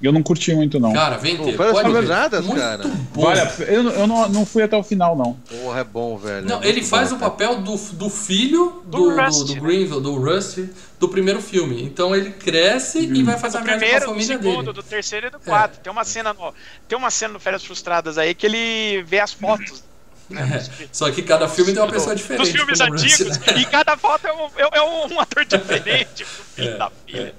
Eu 0.00 0.12
não 0.12 0.22
curti 0.22 0.54
muito, 0.54 0.78
não. 0.78 0.92
Cara, 0.92 1.16
vem 1.16 1.36
Pô, 1.36 1.44
ter, 1.44 1.56
Férias 1.56 1.72
pode 1.72 1.88
ver. 1.88 1.96
Frustradas, 1.96 2.44
Muito 2.44 2.60
cara. 2.60 2.84
bom. 3.12 3.22
Vale, 3.22 3.40
a- 3.40 3.52
eu, 3.64 3.82
não- 3.82 3.92
eu 3.92 4.06
não, 4.06 4.28
não 4.28 4.46
fui 4.46 4.62
até 4.62 4.76
o 4.76 4.82
final, 4.84 5.16
não. 5.16 5.34
Porra, 5.34 5.80
é 5.80 5.84
bom, 5.84 6.16
velho. 6.16 6.46
Não, 6.46 6.62
É 6.62 6.68
ele 6.68 6.82
faz 6.84 7.10
bom, 7.10 7.16
o 7.16 7.18
papel 7.18 7.60
do, 7.62 7.76
do 7.76 8.08
filho 8.08 8.80
do, 8.84 8.90
Do 8.90 9.10
do, 9.10 9.20
Rust, 9.20 9.46
do 9.48 9.54
né? 9.54 9.60
Greenville, 9.60 10.00
do 10.00 10.14
Rust, 10.16 10.58
do 11.00 11.08
primeiro 11.08 11.42
filme. 11.42 11.82
Então 11.82 12.14
ele 12.14 12.30
cresce 12.30 13.00
e 13.00 13.22
vai 13.24 13.36
fazer 13.38 13.58
do 13.58 13.62
a 13.62 13.64
viagem 13.64 13.66
com 13.66 13.74
a 13.74 13.78
primeiro, 13.78 14.00
do 14.00 14.06
família 14.12 14.26
segundo, 14.38 14.60
dele. 14.66 14.72
do 14.74 14.82
terceiro 14.84 15.26
e 15.26 15.30
do 15.30 15.40
quarto. 15.40 15.80
Tem 15.80 15.90
uma 15.92 16.04
cena 16.04 16.32
no, 16.32 16.54
tem 16.86 16.96
uma 16.96 17.10
cena 17.10 17.32
no 17.34 17.40
Férias 17.40 17.64
Frustradas 17.64 18.18
aí 18.18 18.34
que 18.34 18.46
ele 18.46 19.02
vê 19.02 19.18
as 19.18 19.32
fotos. 19.32 19.82
né, 20.30 20.44
dos- 20.46 20.70
Só 20.96 21.10
que 21.10 21.22
cada 21.22 21.48
filme 21.48 21.72
tem 21.72 21.82
uma 21.82 21.90
pessoa 21.90 22.14
dos 22.14 22.22
diferente. 22.22 22.52
filmes 22.52 22.78
o 22.78 22.84
Rust, 22.86 23.04
antigos, 23.04 23.38
né? 23.38 23.46
e 23.58 23.64
cada 23.64 23.96
foto 23.96 24.26
é 24.28 24.32
um, 24.32 24.46
é- 24.58 24.78
é 24.78 24.82
um 24.82 25.18
ator 25.18 25.42
diferente, 25.46 26.24
filho 26.54 26.68
É, 26.74 26.76
da 26.78 26.90
filha. 27.04 27.34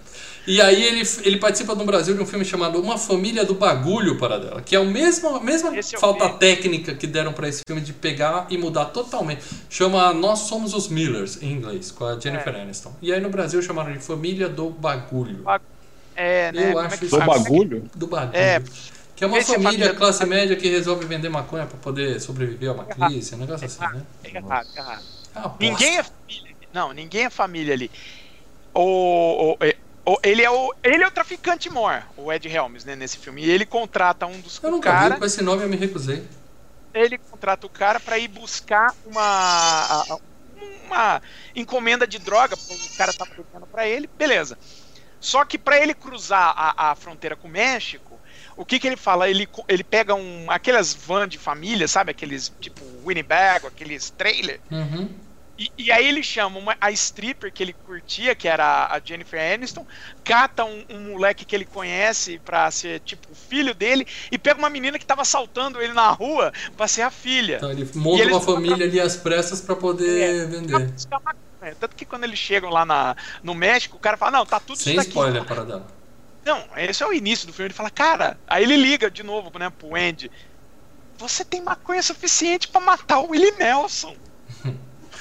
E 0.47 0.59
aí 0.61 0.81
ele, 0.81 1.03
ele 1.23 1.37
participa 1.37 1.75
no 1.75 1.85
Brasil 1.85 2.15
de 2.15 2.21
um 2.21 2.25
filme 2.25 2.43
chamado 2.43 2.81
Uma 2.81 2.97
Família 2.97 3.45
do 3.45 3.53
Bagulho 3.53 4.17
para 4.17 4.39
dela, 4.39 4.61
que 4.61 4.75
é 4.75 4.79
o 4.79 4.85
mesmo, 4.85 5.35
a 5.35 5.39
mesma 5.39 5.75
eu 5.75 5.99
falta 5.99 6.27
vi. 6.27 6.39
técnica 6.39 6.95
que 6.95 7.05
deram 7.05 7.31
para 7.33 7.47
esse 7.47 7.61
filme 7.67 7.81
de 7.81 7.93
pegar 7.93 8.47
e 8.49 8.57
mudar 8.57 8.85
totalmente. 8.85 9.41
Chama 9.69 10.11
Nós 10.13 10.39
Somos 10.39 10.73
os 10.73 10.87
Millers, 10.87 11.41
em 11.43 11.51
inglês, 11.51 11.91
com 11.91 12.05
a 12.05 12.19
Jennifer 12.19 12.55
É. 12.55 12.61
Aniston. 12.61 12.93
E 13.01 13.13
aí 13.13 13.19
no 13.21 13.29
Brasil 13.29 13.61
chamaram 13.61 13.91
de 13.93 13.99
Família 13.99 14.49
do 14.49 14.69
Bagulho. 14.69 15.43
É, 16.15 16.51
né? 16.51 16.73
Eu 16.73 16.79
é 16.81 16.85
acho 16.85 16.97
que 16.97 17.05
isso 17.05 17.17
Do 17.19 17.25
bagulho? 17.25 17.89
Do 17.95 18.07
bagulho. 18.07 18.37
É. 18.37 18.61
Que 19.15 19.23
é 19.23 19.27
uma 19.27 19.37
Esse 19.37 19.51
é 19.51 19.53
família 19.55 19.71
família 19.71 19.93
classe 19.93 20.25
média 20.25 20.55
que 20.55 20.67
resolve 20.69 21.05
vender 21.05 21.29
maconha 21.29 21.65
para 21.65 21.77
poder 21.77 22.19
sobreviver 22.21 22.69
a 22.69 22.73
uma 22.73 22.85
crise, 22.85 23.35
um 23.35 23.37
negócio 23.39 23.65
assim, 23.67 23.81
né? 23.81 24.01
É 24.23 24.37
errado, 24.37 24.67
é 24.75 24.79
errado. 24.79 25.03
É 25.35 25.39
uma 25.39 25.55
Ninguém 25.59 25.97
é 25.97 26.03
família. 26.03 26.55
Não, 26.73 26.93
ninguém 26.93 27.25
é 27.25 27.29
família 27.29 27.73
ali. 27.73 27.91
O, 28.73 29.57
é- 29.59 29.69
o- 29.69 29.88
ele, 30.23 30.41
é 30.43 30.49
o, 30.49 30.73
ele 30.83 31.03
é 31.03 31.07
o 31.07 31.11
traficante 31.11 31.69
mor, 31.69 32.03
o 32.17 32.31
Ed 32.31 32.47
Helms, 32.47 32.85
né, 32.85 32.95
nesse 32.95 33.17
filme. 33.17 33.43
E 33.43 33.49
ele 33.49 33.65
contrata 33.65 34.25
um 34.25 34.39
dos 34.39 34.59
Eu 34.61 34.71
nunca 34.71 34.91
caras. 34.91 35.13
vi, 35.13 35.19
com 35.19 35.25
esse 35.25 35.41
nome 35.41 35.63
eu 35.63 35.69
me 35.69 35.75
recusei. 35.77 36.25
ele 36.93 37.17
contrata 37.17 37.65
o 37.67 37.69
cara 37.69 37.99
pra 37.99 38.17
ir 38.17 38.27
buscar 38.27 38.93
uma, 39.05 40.05
uma 40.85 41.21
encomenda 41.55 42.07
de 42.07 42.17
droga, 42.19 42.55
porque 42.57 42.73
o 42.73 42.97
cara 42.97 43.13
tá 43.13 43.25
pegando 43.25 43.67
pra 43.67 43.87
ele, 43.87 44.07
beleza. 44.17 44.57
Só 45.19 45.43
que 45.43 45.57
pra 45.57 45.77
ele 45.81 45.93
cruzar 45.93 46.53
a, 46.55 46.91
a 46.91 46.95
fronteira 46.95 47.35
com 47.35 47.47
o 47.47 47.51
México, 47.51 48.17
o 48.55 48.65
que 48.65 48.79
que 48.79 48.87
ele 48.87 48.95
fala? 48.97 49.29
Ele, 49.29 49.47
ele 49.67 49.83
pega 49.83 50.15
um, 50.15 50.49
aquelas 50.49 50.93
van 50.93 51.27
de 51.27 51.37
família, 51.37 51.87
sabe? 51.89 52.11
Aqueles 52.11 52.51
tipo 52.59 52.81
Winnebago, 53.05 53.67
aqueles 53.67 54.09
trailer. 54.11 54.61
Uhum. 54.71 55.09
E, 55.59 55.69
e 55.77 55.91
aí 55.91 56.07
ele 56.07 56.23
chama 56.23 56.57
uma, 56.57 56.77
a 56.79 56.89
stripper 56.91 57.51
que 57.51 57.61
ele 57.61 57.73
curtia, 57.73 58.33
que 58.33 58.47
era 58.47 58.87
a 58.89 59.01
Jennifer 59.03 59.37
Aniston, 59.53 59.85
cata 60.23 60.63
um, 60.63 60.85
um 60.89 61.11
moleque 61.11 61.43
que 61.43 61.53
ele 61.53 61.65
conhece 61.65 62.39
pra 62.39 62.71
ser 62.71 63.01
tipo 63.01 63.33
o 63.33 63.35
filho 63.35 63.75
dele 63.75 64.05
e 64.31 64.37
pega 64.37 64.57
uma 64.57 64.69
menina 64.69 64.97
que 64.97 65.05
tava 65.05 65.23
assaltando 65.23 65.81
ele 65.81 65.91
na 65.91 66.09
rua 66.11 66.49
pra 66.77 66.87
ser 66.87 67.01
a 67.01 67.11
filha. 67.11 67.57
Então 67.57 67.71
ele 67.71 67.85
monta 67.93 68.23
uma 68.27 68.39
família 68.39 68.85
ali 68.85 69.01
às 69.01 69.17
pressas 69.17 69.59
para 69.59 69.75
poder 69.75 70.43
É. 70.43 70.45
vender. 70.45 70.89
É, 71.61 71.75
Tanto 71.75 71.93
que 71.93 72.05
quando 72.05 72.23
eles 72.23 72.39
chegam 72.39 72.69
lá 72.69 72.85
na, 72.85 73.13
no 73.43 73.53
México, 73.53 73.97
o 73.97 73.99
cara 73.99 74.15
fala, 74.15 74.31
não, 74.31 74.45
tá 74.45 74.61
tudo 74.61 74.77
Sem 74.77 74.93
isso 74.93 74.95
daqui. 74.95 75.09
spoiler 75.09 75.43
para 75.43 75.65
dela. 75.65 75.87
Não, 76.45 76.65
esse 76.77 77.03
é 77.03 77.05
o 77.05 77.11
início 77.13 77.45
do 77.45 77.51
filme. 77.53 77.67
Ele 77.67 77.73
fala, 77.73 77.89
cara, 77.91 78.39
aí 78.47 78.63
ele 78.63 78.77
liga 78.77 79.11
de 79.11 79.23
novo, 79.23 79.51
né, 79.59 79.69
pro 79.69 79.93
Andy. 79.93 80.31
Você 81.17 81.43
tem 81.43 81.61
maconha 81.61 82.01
suficiente 82.01 82.69
pra 82.69 82.79
matar 82.79 83.19
o 83.19 83.31
Willie 83.31 83.51
Nelson. 83.59 84.15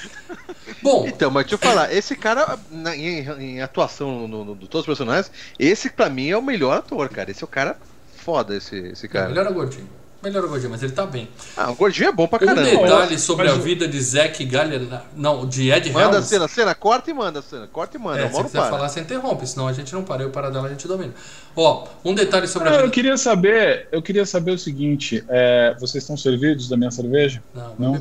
Bom, 0.83 1.07
Então, 1.07 1.31
mas 1.31 1.45
deixa 1.45 1.55
eu 1.55 1.59
falar, 1.59 1.93
esse 1.93 2.15
cara, 2.17 2.59
na- 2.71 2.97
em, 2.97 3.21
em 3.41 3.61
atuação 3.63 4.27
no, 4.29 4.45
no- 4.45 4.55
de 4.57 4.69
todos 4.69 4.81
os 4.83 4.87
personagens, 4.87 5.31
esse 5.59 5.91
pra 5.91 6.09
mim 6.11 6.29
é 6.31 6.37
o 6.37 6.43
melhor 6.43 6.77
ator, 6.79 7.09
cara. 7.09 7.31
Esse 7.31 7.43
é 7.43 7.47
o 7.47 7.49
cara 7.49 7.81
foda, 8.07 8.57
esse, 8.57 8.77
esse 8.77 9.09
cara. 9.09 9.29
melhor 9.29 9.47
o 9.47 9.55
gordinho. 9.55 9.98
Melhor 10.29 10.45
o 10.45 10.49
gordinho, 10.49 10.71
mas 10.71 10.83
ele 10.83 10.93
tá 10.93 11.07
bem. 11.07 11.29
Ah, 11.57 11.71
o 11.71 11.75
gordinho 11.75 12.09
é 12.09 12.13
bom 12.13 12.27
pra 12.29 12.37
Um 12.43 12.47
caramba. 12.47 12.63
detalhe 12.71 13.19
sobre 13.19 13.47
mas 13.47 13.57
a 13.57 13.59
o- 13.59 13.63
vida 13.63 13.89
de 13.89 14.01
Zack 14.01 14.45
Galliana... 14.45 15.03
Não, 15.17 15.47
de 15.47 15.71
Ed 15.71 15.91
Manda 15.91 16.09
a 16.09 16.13
Helms. 16.17 16.27
cena, 16.29 16.47
cena, 16.49 16.75
corta 16.75 17.11
e 17.11 17.15
manda 17.15 17.39
a 17.39 17.43
cena, 17.43 17.67
corta 17.67 17.97
e 17.97 18.01
manda, 18.01 18.21
É, 18.21 18.27
o 18.27 18.29
se 18.35 18.43
quiser 18.45 18.59
para. 18.61 18.71
falar, 18.71 18.89
você 18.89 19.01
interrompe, 19.01 19.47
senão 19.47 19.67
a 19.69 19.73
gente 19.73 19.93
não 19.95 20.03
para. 20.05 20.23
Eu 20.23 20.31
para 20.31 20.51
dela, 20.51 20.67
a 20.67 20.71
gente 20.71 20.87
domina. 20.87 21.13
Ó, 21.57 21.87
um 22.05 22.15
detalhe 22.15 22.47
sobre 22.47 22.69
a 22.69 22.73
Ah, 22.73 22.75
eu 22.77 22.81
vida... 22.83 22.93
queria 22.93 23.17
saber, 23.17 23.89
eu 23.91 24.01
queria 24.03 24.27
saber 24.27 24.53
o 24.53 24.59
seguinte: 24.59 25.25
é, 25.29 25.75
vocês 25.81 26.05
estão 26.05 26.17
servidos 26.17 26.69
da 26.69 26.77
minha 26.77 26.91
cerveja? 26.91 27.43
Não, 27.55 27.75
Não? 27.79 27.95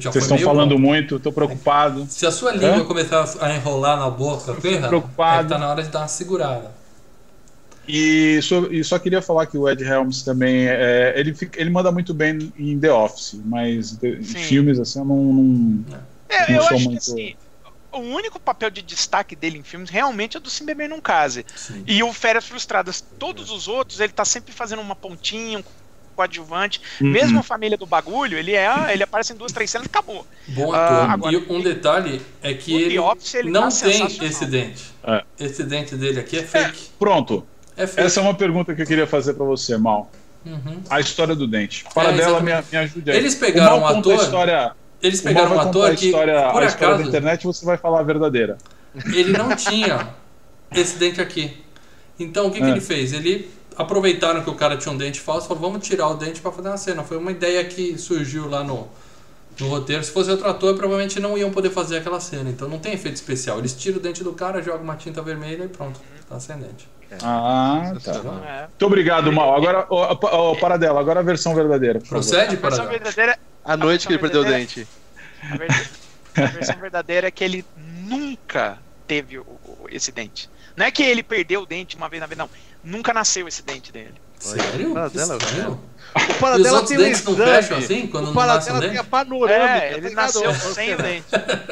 Já 0.00 0.10
Vocês 0.12 0.24
estão 0.24 0.38
falando 0.38 0.74
bom. 0.76 0.80
muito, 0.80 1.18
tô 1.18 1.32
preocupado. 1.32 2.06
Se 2.08 2.26
a 2.26 2.30
sua 2.30 2.52
língua 2.52 2.76
Hã? 2.76 2.84
começar 2.84 3.28
a 3.40 3.54
enrolar 3.54 3.98
na 3.98 4.08
boca, 4.10 4.54
ferra, 4.54 4.88
preocupado. 4.88 5.46
é 5.46 5.56
tá 5.56 5.58
na 5.58 5.68
hora 5.70 5.82
de 5.82 5.88
dar 5.88 6.00
uma 6.00 6.08
segurada. 6.08 6.70
E 7.92 8.40
só, 8.42 8.66
e 8.70 8.84
só 8.84 8.98
queria 8.98 9.20
falar 9.20 9.46
que 9.46 9.58
o 9.58 9.68
Ed 9.68 9.82
Helms 9.82 10.22
também, 10.22 10.68
é, 10.68 11.12
ele, 11.16 11.34
fica- 11.34 11.60
ele 11.60 11.70
manda 11.70 11.90
muito 11.90 12.14
bem 12.14 12.52
em 12.56 12.78
The 12.78 12.92
Office, 12.92 13.40
mas 13.44 13.92
de- 13.96 14.18
em 14.18 14.22
filmes 14.22 14.78
assim 14.78 15.00
eu 15.00 15.04
não. 15.04 15.16
não- 15.16 15.84
É, 16.28 16.52
Não 16.52 16.56
eu 16.56 16.62
sou 16.62 16.76
acho 16.76 16.84
muito- 16.90 17.04
que 17.04 17.10
assim, 17.12 17.34
o 17.92 17.98
único 17.98 18.38
papel 18.38 18.70
de 18.70 18.82
destaque 18.82 19.34
dele 19.34 19.58
em 19.58 19.62
filmes 19.64 19.90
realmente 19.90 20.36
é 20.36 20.40
do 20.40 20.48
Sim 20.48 20.64
Beber 20.64 20.88
Num 20.88 21.00
Case. 21.00 21.44
Sim. 21.56 21.82
E 21.86 22.02
o 22.04 22.12
Férias 22.12 22.44
Frustradas. 22.46 23.02
Todos 23.18 23.50
os 23.50 23.66
outros, 23.66 23.98
ele 23.98 24.12
tá 24.12 24.24
sempre 24.24 24.52
fazendo 24.52 24.80
uma 24.80 24.94
pontinha, 24.94 25.58
um 25.58 25.64
coadjuvante. 26.14 26.80
Uhum. 27.00 27.08
Mesmo 27.08 27.40
a 27.40 27.42
família 27.42 27.76
do 27.76 27.86
bagulho, 27.86 28.38
ele 28.38 28.52
é. 28.54 28.92
Ele 28.92 29.02
aparece 29.02 29.32
em 29.32 29.36
duas, 29.36 29.50
três 29.50 29.70
cenas 29.70 29.86
e 29.86 29.90
acabou. 29.90 30.24
Bom 30.48 30.72
ator. 30.72 31.10
agora- 31.10 31.32
e 31.34 31.52
um 31.52 31.60
detalhe 31.60 32.22
é 32.42 32.54
que 32.54 32.72
ele, 32.74 32.98
Office, 32.98 33.34
ele 33.34 33.50
não 33.50 33.68
tá 33.68 33.76
tem 33.80 34.06
esse 34.26 34.46
dente. 34.46 34.92
É. 35.02 35.24
Esse 35.40 35.64
dente 35.64 35.96
dele 35.96 36.20
aqui 36.20 36.38
é 36.38 36.42
fake. 36.44 36.90
Pronto, 36.98 37.44
É, 37.82 38.04
essa 38.04 38.20
é 38.20 38.22
uma 38.22 38.34
pergunta 38.34 38.74
que 38.74 38.82
eu 38.82 38.86
queria 38.86 39.06
fazer 39.06 39.34
pra 39.34 39.44
você, 39.44 39.76
Mal. 39.76 40.10
Uhum. 40.44 40.80
a 40.88 40.98
história 41.00 41.34
do 41.36 41.46
dente. 41.46 41.84
Para 41.94 42.10
É, 42.10 42.16
dela, 42.16 42.40
me, 42.40 42.50
me 42.50 42.78
ajude 42.78 43.10
aí. 43.10 43.16
Eles 43.18 43.34
pegaram 43.34 43.80
um 43.80 43.86
ator- 43.86 44.14
história, 44.14 44.72
Eles 45.02 45.20
pegaram 45.20 45.54
um 45.54 45.60
ator 45.60 45.90
a 45.90 45.94
que, 45.94 46.06
história, 46.06 46.50
por 46.50 46.62
a 46.62 46.66
história 46.66 46.88
da 46.88 46.94
acaso, 46.94 47.08
internet 47.08 47.44
você 47.46 47.64
vai 47.66 47.76
falar 47.76 48.00
a 48.00 48.02
verdadeira. 48.02 48.56
ele 49.14 49.32
não 49.36 49.54
tinha 49.54 50.08
esse 50.74 50.96
dente 50.98 51.20
aqui. 51.20 51.58
Então 52.18 52.46
o 52.46 52.50
que, 52.50 52.58
que 52.58 52.64
É. 52.66 52.70
ele 52.70 52.80
fez? 52.80 53.12
Ele 53.12 53.50
aproveitaram 53.76 54.42
que 54.42 54.48
o 54.50 54.54
cara 54.54 54.76
tinha 54.78 54.92
um 54.92 54.96
dente 54.96 55.20
falso 55.20 55.46
e 55.46 55.48
falou, 55.48 55.70
vamos 55.70 55.86
tirar 55.86 56.08
o 56.08 56.14
dente 56.14 56.40
para 56.40 56.52
fazer 56.52 56.68
uma 56.68 56.76
cena. 56.78 57.02
Foi 57.02 57.16
uma 57.18 57.30
ideia 57.30 57.62
que 57.64 57.96
surgiu 57.98 58.48
lá 58.48 58.62
no, 58.64 58.88
no 59.58 59.68
roteiro. 59.68 60.02
Se 60.04 60.10
fosse 60.10 60.30
outro 60.30 60.48
ator, 60.48 60.74
provavelmente 60.74 61.20
não 61.20 61.36
iam 61.36 61.50
poder 61.50 61.70
fazer 61.70 61.98
aquela 61.98 62.18
cena. 62.20 62.48
Então 62.50 62.66
não 62.68 62.78
tem 62.78 62.92
efeito 62.94 63.16
especial. 63.16 63.58
Eles 63.58 63.74
tiram 63.74 63.98
o 63.98 64.00
dente 64.00 64.22
do 64.24 64.32
cara, 64.32 64.62
jogam 64.62 64.82
uma 64.82 64.96
tinta 64.96 65.20
vermelha 65.22 65.64
e 65.64 65.68
pronto. 65.68 66.00
Tá 66.28 66.38
sem 66.40 66.56
dente. 66.58 66.88
Ah, 67.22 67.92
tá. 68.02 68.12
É. 68.12 68.60
Muito 68.68 68.86
obrigado, 68.86 69.32
Mal. 69.32 69.54
Agora, 69.56 69.86
ó, 69.90 70.16
ó, 70.22 70.54
para 70.54 70.76
dela, 70.76 71.00
agora 71.00 71.20
a 71.20 71.22
versão 71.22 71.54
verdadeira. 71.54 72.00
Procede 72.00 72.54
A 72.54 72.58
para 72.58 72.70
versão 72.70 72.88
verdadeira, 72.88 73.38
A 73.64 73.76
noite 73.76 74.06
que 74.06 74.12
ele 74.12 74.20
perdeu 74.20 74.42
o 74.42 74.44
dente. 74.44 74.86
a 75.42 75.56
ver- 75.56 75.90
a 76.36 76.46
versão 76.46 76.76
verdadeira 76.78 77.28
é 77.28 77.30
que 77.30 77.42
ele 77.44 77.64
nunca 77.76 78.78
teve 79.06 79.38
o- 79.38 79.42
o- 79.42 79.86
esse 79.90 80.12
dente. 80.12 80.48
Não 80.76 80.86
é 80.86 80.90
que 80.90 81.02
ele 81.02 81.22
perdeu 81.22 81.62
o 81.62 81.66
dente 81.66 81.96
uma 81.96 82.08
vez 82.08 82.20
na 82.20 82.26
vida, 82.26 82.42
não. 82.42 82.50
Nunca 82.82 83.12
nasceu 83.12 83.46
esse 83.48 83.62
dente 83.62 83.90
dele. 83.92 84.14
Sério? 84.40 84.94
Que 85.10 85.16
dela, 85.16 85.36
estranho. 85.36 85.80
O 86.12 86.44
outros 86.74 86.88
tem 86.88 86.98
um 86.98 87.02
dentes 87.02 87.24
não 87.24 87.32
exame. 87.34 87.50
fecham 87.62 87.78
assim, 87.78 88.06
quando 88.08 88.28
o 88.28 88.34
não 88.34 88.46
nasce 88.46 88.68
um 88.68 88.72
Paradela 88.72 88.80
tem 88.80 88.88
dente? 88.90 89.00
a 89.00 89.04
panorâmica. 89.04 89.54
É, 89.54 89.78
tá 89.90 89.96
ele 89.96 90.08
ligado, 90.08 90.42
nasceu 90.42 90.54
sem 90.74 90.94
o 90.94 90.96
dente. 90.96 91.26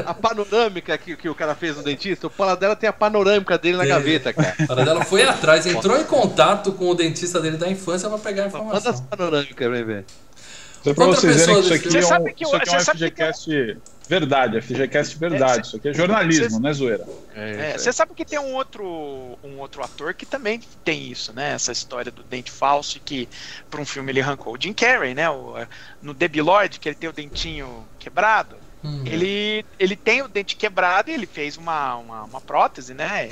A 0.06 0.14
panorâmica 0.14 0.98
que, 0.98 1.16
que 1.16 1.28
o 1.28 1.34
cara 1.34 1.54
fez 1.56 1.76
no 1.76 1.82
dentista, 1.82 2.26
o 2.28 2.30
Paradela 2.30 2.76
tem 2.76 2.88
a 2.88 2.92
panorâmica 2.92 3.58
dele 3.58 3.78
na 3.78 3.82
Tem. 3.82 3.92
gaveta, 3.92 4.32
cara. 4.32 4.54
A 4.68 4.74
dela 4.76 5.04
foi 5.04 5.22
atrás, 5.24 5.66
entrou 5.66 5.98
em 5.98 6.04
contato 6.04 6.70
com 6.72 6.88
o 6.88 6.94
dentista 6.94 7.40
dele 7.40 7.56
da 7.56 7.68
infância 7.68 8.08
para 8.08 8.18
pegar 8.18 8.42
a 8.42 8.46
Manda 8.46 8.58
informação. 8.58 8.92
as 8.92 9.00
panorâmicas 9.00 9.68
pra 9.68 9.82
ver. 9.82 10.04
Só 10.89 10.95
pra 10.95 11.07
vocês 11.07 11.36
verem 11.36 11.55
que 11.55 11.61
isso 11.61 11.74
aqui 11.74 11.89
é 11.89 11.91
Você 11.91 11.99
um, 11.99 12.03
sabe 12.09 12.34
que 12.34 12.45
isso 12.45 12.53
o- 12.53 12.57
aqui 12.57 12.68
é 12.70 12.76
um 12.76 12.80
FGCast 12.80 13.78
verdade, 14.09 14.61
FGCast 14.61 15.18
verdade. 15.18 15.66
Isso 15.66 15.76
aqui 15.76 15.89
é 15.89 15.93
jornalismo, 15.93 16.59
não 16.61 16.70
é 16.70 16.72
zoeira. 16.72 17.07
É, 17.34 17.76
você 17.76 17.93
sabe 17.93 18.14
que 18.14 18.24
tem 18.24 18.39
um 18.39 18.55
outro, 18.55 19.39
um 19.45 19.59
outro 19.59 19.82
ator 19.82 20.14
que 20.14 20.24
também 20.26 20.61
tem 20.84 21.11
isso, 21.11 21.32
né? 21.32 21.53
Essa 21.53 21.72
história 21.72 22.11
do 22.11 22.22
dente 22.24 22.51
falso 22.51 22.97
e 22.97 23.01
que 23.01 23.28
para 23.70 23.80
um 23.80 23.84
filme 23.86 24.11
ele 24.12 24.20
arrancou. 24.20 24.55
O 24.55 24.59
Jim 24.61 24.72
Carrey, 24.72 25.14
né? 25.14 25.28
O, 25.30 25.55
no 26.01 26.14
Debi 26.14 26.41
Lloyd, 26.41 26.78
que 26.80 26.89
ele 26.89 26.97
tem 26.97 27.09
o 27.09 27.12
dentinho 27.12 27.86
quebrado, 27.99 28.57
Hum. 28.82 29.03
ele, 29.05 29.64
ele 29.76 29.97
tem 29.97 30.22
o 30.22 30.28
dente 30.28 30.55
quebrado 30.55 31.11
e 31.11 31.12
ele 31.14 31.26
fez 31.26 31.57
uma, 31.57 31.97
uma, 31.97 32.24
uma 32.24 32.41
prótese, 32.41 32.95
né? 32.95 33.28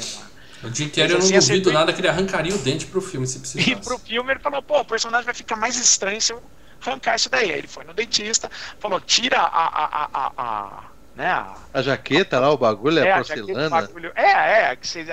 Uma- 0.63 0.69
O 0.71 0.75
Jim 0.75 0.89
Carrey 0.89 1.13
eu 1.13 1.19
não 1.19 1.25
Assim, 1.25 1.35
duvido 1.35 1.39
acertou- 1.39 1.73
nada 1.73 1.93
que 1.93 2.01
ele 2.01 2.09
arrancaria 2.09 2.53
o 2.55 2.59
dente 2.59 2.85
pro 2.87 3.01
filme 3.01 3.27
se 3.29 3.37
E 3.37 3.41
precisasse. 3.41 3.77
pro 3.77 3.97
filme 3.99 4.33
ele 4.33 4.41
falou, 4.41 4.61
pô, 4.61 4.81
o 4.81 4.85
personagem 4.85 5.25
vai 5.25 5.35
ficar 5.35 5.55
mais 5.55 5.77
estranho 5.77 6.21
se 6.21 6.33
eu 6.33 6.43
arrancar 6.91 7.16
isso 7.16 7.28
daí. 7.28 7.51
Aí 7.53 7.59
ele 7.59 7.68
foi 7.68 7.84
no 7.84 7.93
dentista, 7.95 8.51
falou, 8.80 9.01
tira 9.01 9.39
a. 9.39 9.45
a, 9.45 9.84
a, 9.84 10.09
a, 10.12 10.32
a 10.37 10.82
né, 11.16 11.26
a, 11.30 11.55
A 11.72 11.80
jaqueta 11.80 12.39
lá, 12.39 12.51
o 12.51 12.59
bagulho, 12.59 12.99
é, 12.99 13.07
é, 13.09 13.12
a 13.12 13.16
a 13.16 13.22
jaqueta, 13.22 13.47
porcelana. 13.47 13.70
bagulho- 13.70 14.12
é, 14.14 14.70
é, 14.70 14.76
que 14.76 14.87
você 14.87 15.07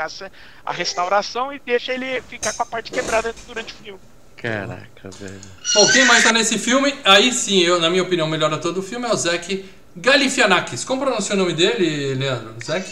a 0.66 0.74
restauração 0.74 1.54
e 1.54 1.60
deixa 1.66 1.94
ele 1.94 2.22
ficar 2.24 2.52
com 2.54 2.64
a 2.64 2.66
parte 2.66 2.92
quebrada 2.92 3.34
durante 3.48 3.74
o 3.74 3.78
filme. 3.78 4.00
Caraca, 4.36 5.10
velho. 5.18 5.40
Bom, 5.74 5.90
quem 5.94 6.06
mais 6.06 6.22
tá 6.22 6.34
nesse 6.34 6.60
filme? 6.60 6.94
Aí 7.06 7.32
sim, 7.32 7.62
eu, 7.62 7.80
na 7.80 7.90
minha 7.90 8.04
opinião, 8.04 8.28
o 8.28 8.30
melhor 8.30 8.54
ator 8.54 8.74
do 8.74 8.82
filme 8.84 9.08
é 9.08 9.14
o 9.14 9.16
Zac 9.16 9.64
Galifianakis. 9.96 10.84
Como 10.84 11.00
pronuncia 11.02 11.36
o 11.36 11.38
nome 11.38 11.54
dele, 11.54 12.16
Leandro? 12.16 12.54
Zac... 12.62 12.86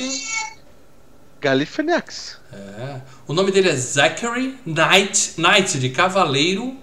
Galifianax. 1.42 2.40
É. 2.54 3.02
O 3.28 3.34
nome 3.34 3.52
dele 3.52 3.70
é 3.70 3.76
Zachary 3.76 4.58
Knight, 4.66 5.34
Knight 5.38 5.80
de 5.80 5.90
Cavaleiro 5.90 6.78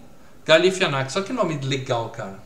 Galifianakis. 0.48 1.12
Só 1.12 1.20
que 1.20 1.32
nome 1.32 1.58
legal, 1.62 2.08
cara. 2.08 2.38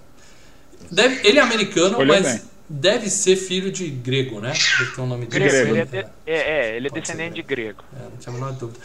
Deve- 0.90 1.26
ele 1.26 1.38
é 1.38 1.42
americano, 1.42 2.05
mas 2.05 2.26
bem. 2.26 2.42
deve 2.68 3.09
ser 3.09 3.36
filho 3.36 3.70
de 3.70 3.88
grego, 3.88 4.40
né? 4.40 4.53
Deve 4.78 4.90
ter 4.94 5.00
um 5.00 5.07
nome 5.07 5.26
Grego, 5.26 5.50
desse. 5.50 5.68
ele 5.70 5.78
é, 5.78 5.84
de- 5.84 5.96
é, 5.98 6.07
é, 6.26 6.76
ele 6.76 6.86
é 6.88 6.90
Pode 6.90 7.00
descendente 7.00 7.34
de 7.36 7.42
grego. 7.42 7.82
É, 7.98 8.03
não 8.03 8.16
tinha 8.18 8.32
a 8.34 8.38
menor 8.38 8.53
dúvida. 8.53 8.80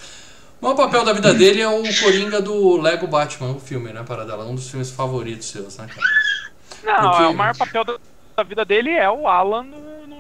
O 0.62 0.66
maior 0.66 0.76
papel 0.76 1.04
da 1.04 1.14
vida 1.14 1.34
dele 1.34 1.62
é 1.62 1.68
o 1.68 1.82
Coringa 2.00 2.42
do 2.42 2.80
Lego 2.80 3.08
Batman, 3.08 3.52
o 3.52 3.60
filme, 3.60 3.92
né, 3.92 4.04
Paradela? 4.08 4.46
Um 4.46 4.56
dos 4.56 4.70
filmes 4.70 4.90
favoritos 4.92 5.50
seus, 5.50 5.78
né, 5.78 5.88
cara? 5.88 6.08
Não, 7.02 7.10
Porque- 7.12 7.24
o 7.26 7.34
maior 7.34 7.56
papel 7.58 7.84
da, 7.84 7.98
da 8.38 8.44
vida 8.44 8.64
dele 8.64 8.92
é 8.92 9.10
o 9.10 9.28
Alan 9.28 9.66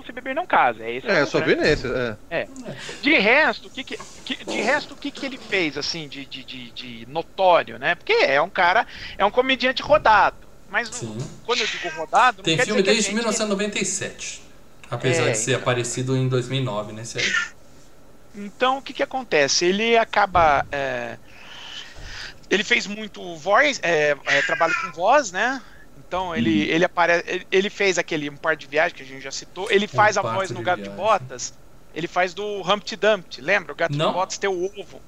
Se 0.07 0.11
Beber 0.13 0.33
Não 0.33 0.47
Casa. 0.47 0.83
É, 0.83 0.95
esse 0.95 1.07
É, 1.07 1.21
eu 1.21 1.27
só 1.27 1.39
grande- 1.39 1.55
vi 1.55 1.61
nesse. 1.61 1.87
É. 2.31 2.47
De 3.01 3.17
resto, 3.19 3.67
o 3.67 3.69
que, 3.69 3.83
que, 3.83 3.97
de 4.45 4.61
resto, 4.61 4.93
o 4.93 4.97
que, 4.97 5.11
que 5.11 5.25
ele 5.25 5.37
fez, 5.37 5.77
assim, 5.77 6.07
de, 6.07 6.25
de, 6.25 6.43
de, 6.43 6.71
de 6.71 7.05
notório, 7.09 7.77
né? 7.77 7.93
Porque 7.93 8.13
é 8.13 8.41
um 8.41 8.49
cara, 8.49 8.87
é 9.17 9.25
um 9.25 9.29
comediante 9.31 9.81
rodado. 9.83 10.47
Mas 10.69 10.87
Sim. 10.89 11.17
quando 11.45 11.59
eu 11.59 11.67
digo 11.67 11.89
rodado, 11.89 12.37
não 12.37 12.43
Tem 12.43 12.55
quer 12.57 12.65
filme 12.65 12.81
dizer 12.81 12.83
que 12.83 12.89
a 12.89 12.93
desde 12.93 13.03
gente- 13.11 13.15
1997. 13.15 14.41
Apesar 14.89 15.27
É, 15.27 15.31
de 15.31 15.37
ser 15.37 15.51
então. 15.51 15.61
aparecido 15.61 16.15
em 16.15 16.27
2009 16.29 16.93
nesse 16.93 17.17
aí. 17.19 17.33
Então, 18.35 18.77
o 18.77 18.81
que 18.81 18.93
que 18.93 19.03
acontece? 19.03 19.65
Ele 19.65 19.97
acaba... 19.97 20.65
é, 20.71 21.17
Ele 22.49 22.63
fez 22.63 22.87
muito 22.87 23.35
voz, 23.35 23.79
é, 23.83 24.15
é, 24.25 24.41
trabalho 24.43 24.73
com 24.81 24.91
voz, 24.93 25.31
né? 25.33 25.61
Então 26.07 26.33
ele, 26.35 26.63
Uhum. 26.65 26.69
ele 26.75 26.85
aparece, 26.85 27.45
ele, 27.51 27.69
fez 27.69 27.97
aquele 27.97 28.29
um 28.29 28.37
par 28.37 28.55
de 28.55 28.65
viagem 28.65 28.95
que 28.95 29.03
a 29.03 29.05
gente 29.05 29.21
já 29.21 29.31
citou. 29.31 29.69
Ele 29.69 29.87
faz 29.87 30.17
a 30.17 30.21
voz 30.21 30.49
no 30.51 30.57
de 30.59 30.63
Gato 30.63 30.77
de 30.77 30.89
Viagem. 30.89 31.03
Botas. 31.03 31.53
Ele 31.93 32.07
faz 32.07 32.33
do 32.33 32.43
Humpty 32.61 32.95
Dumpty, 32.95 33.41
lembra? 33.41 33.73
O 33.73 33.75
Gato 33.75 33.95
Não. 33.95 34.07
de 34.09 34.13
Botas 34.13 34.37
tem 34.37 34.49
o 34.49 34.65
ovo. 34.79 35.01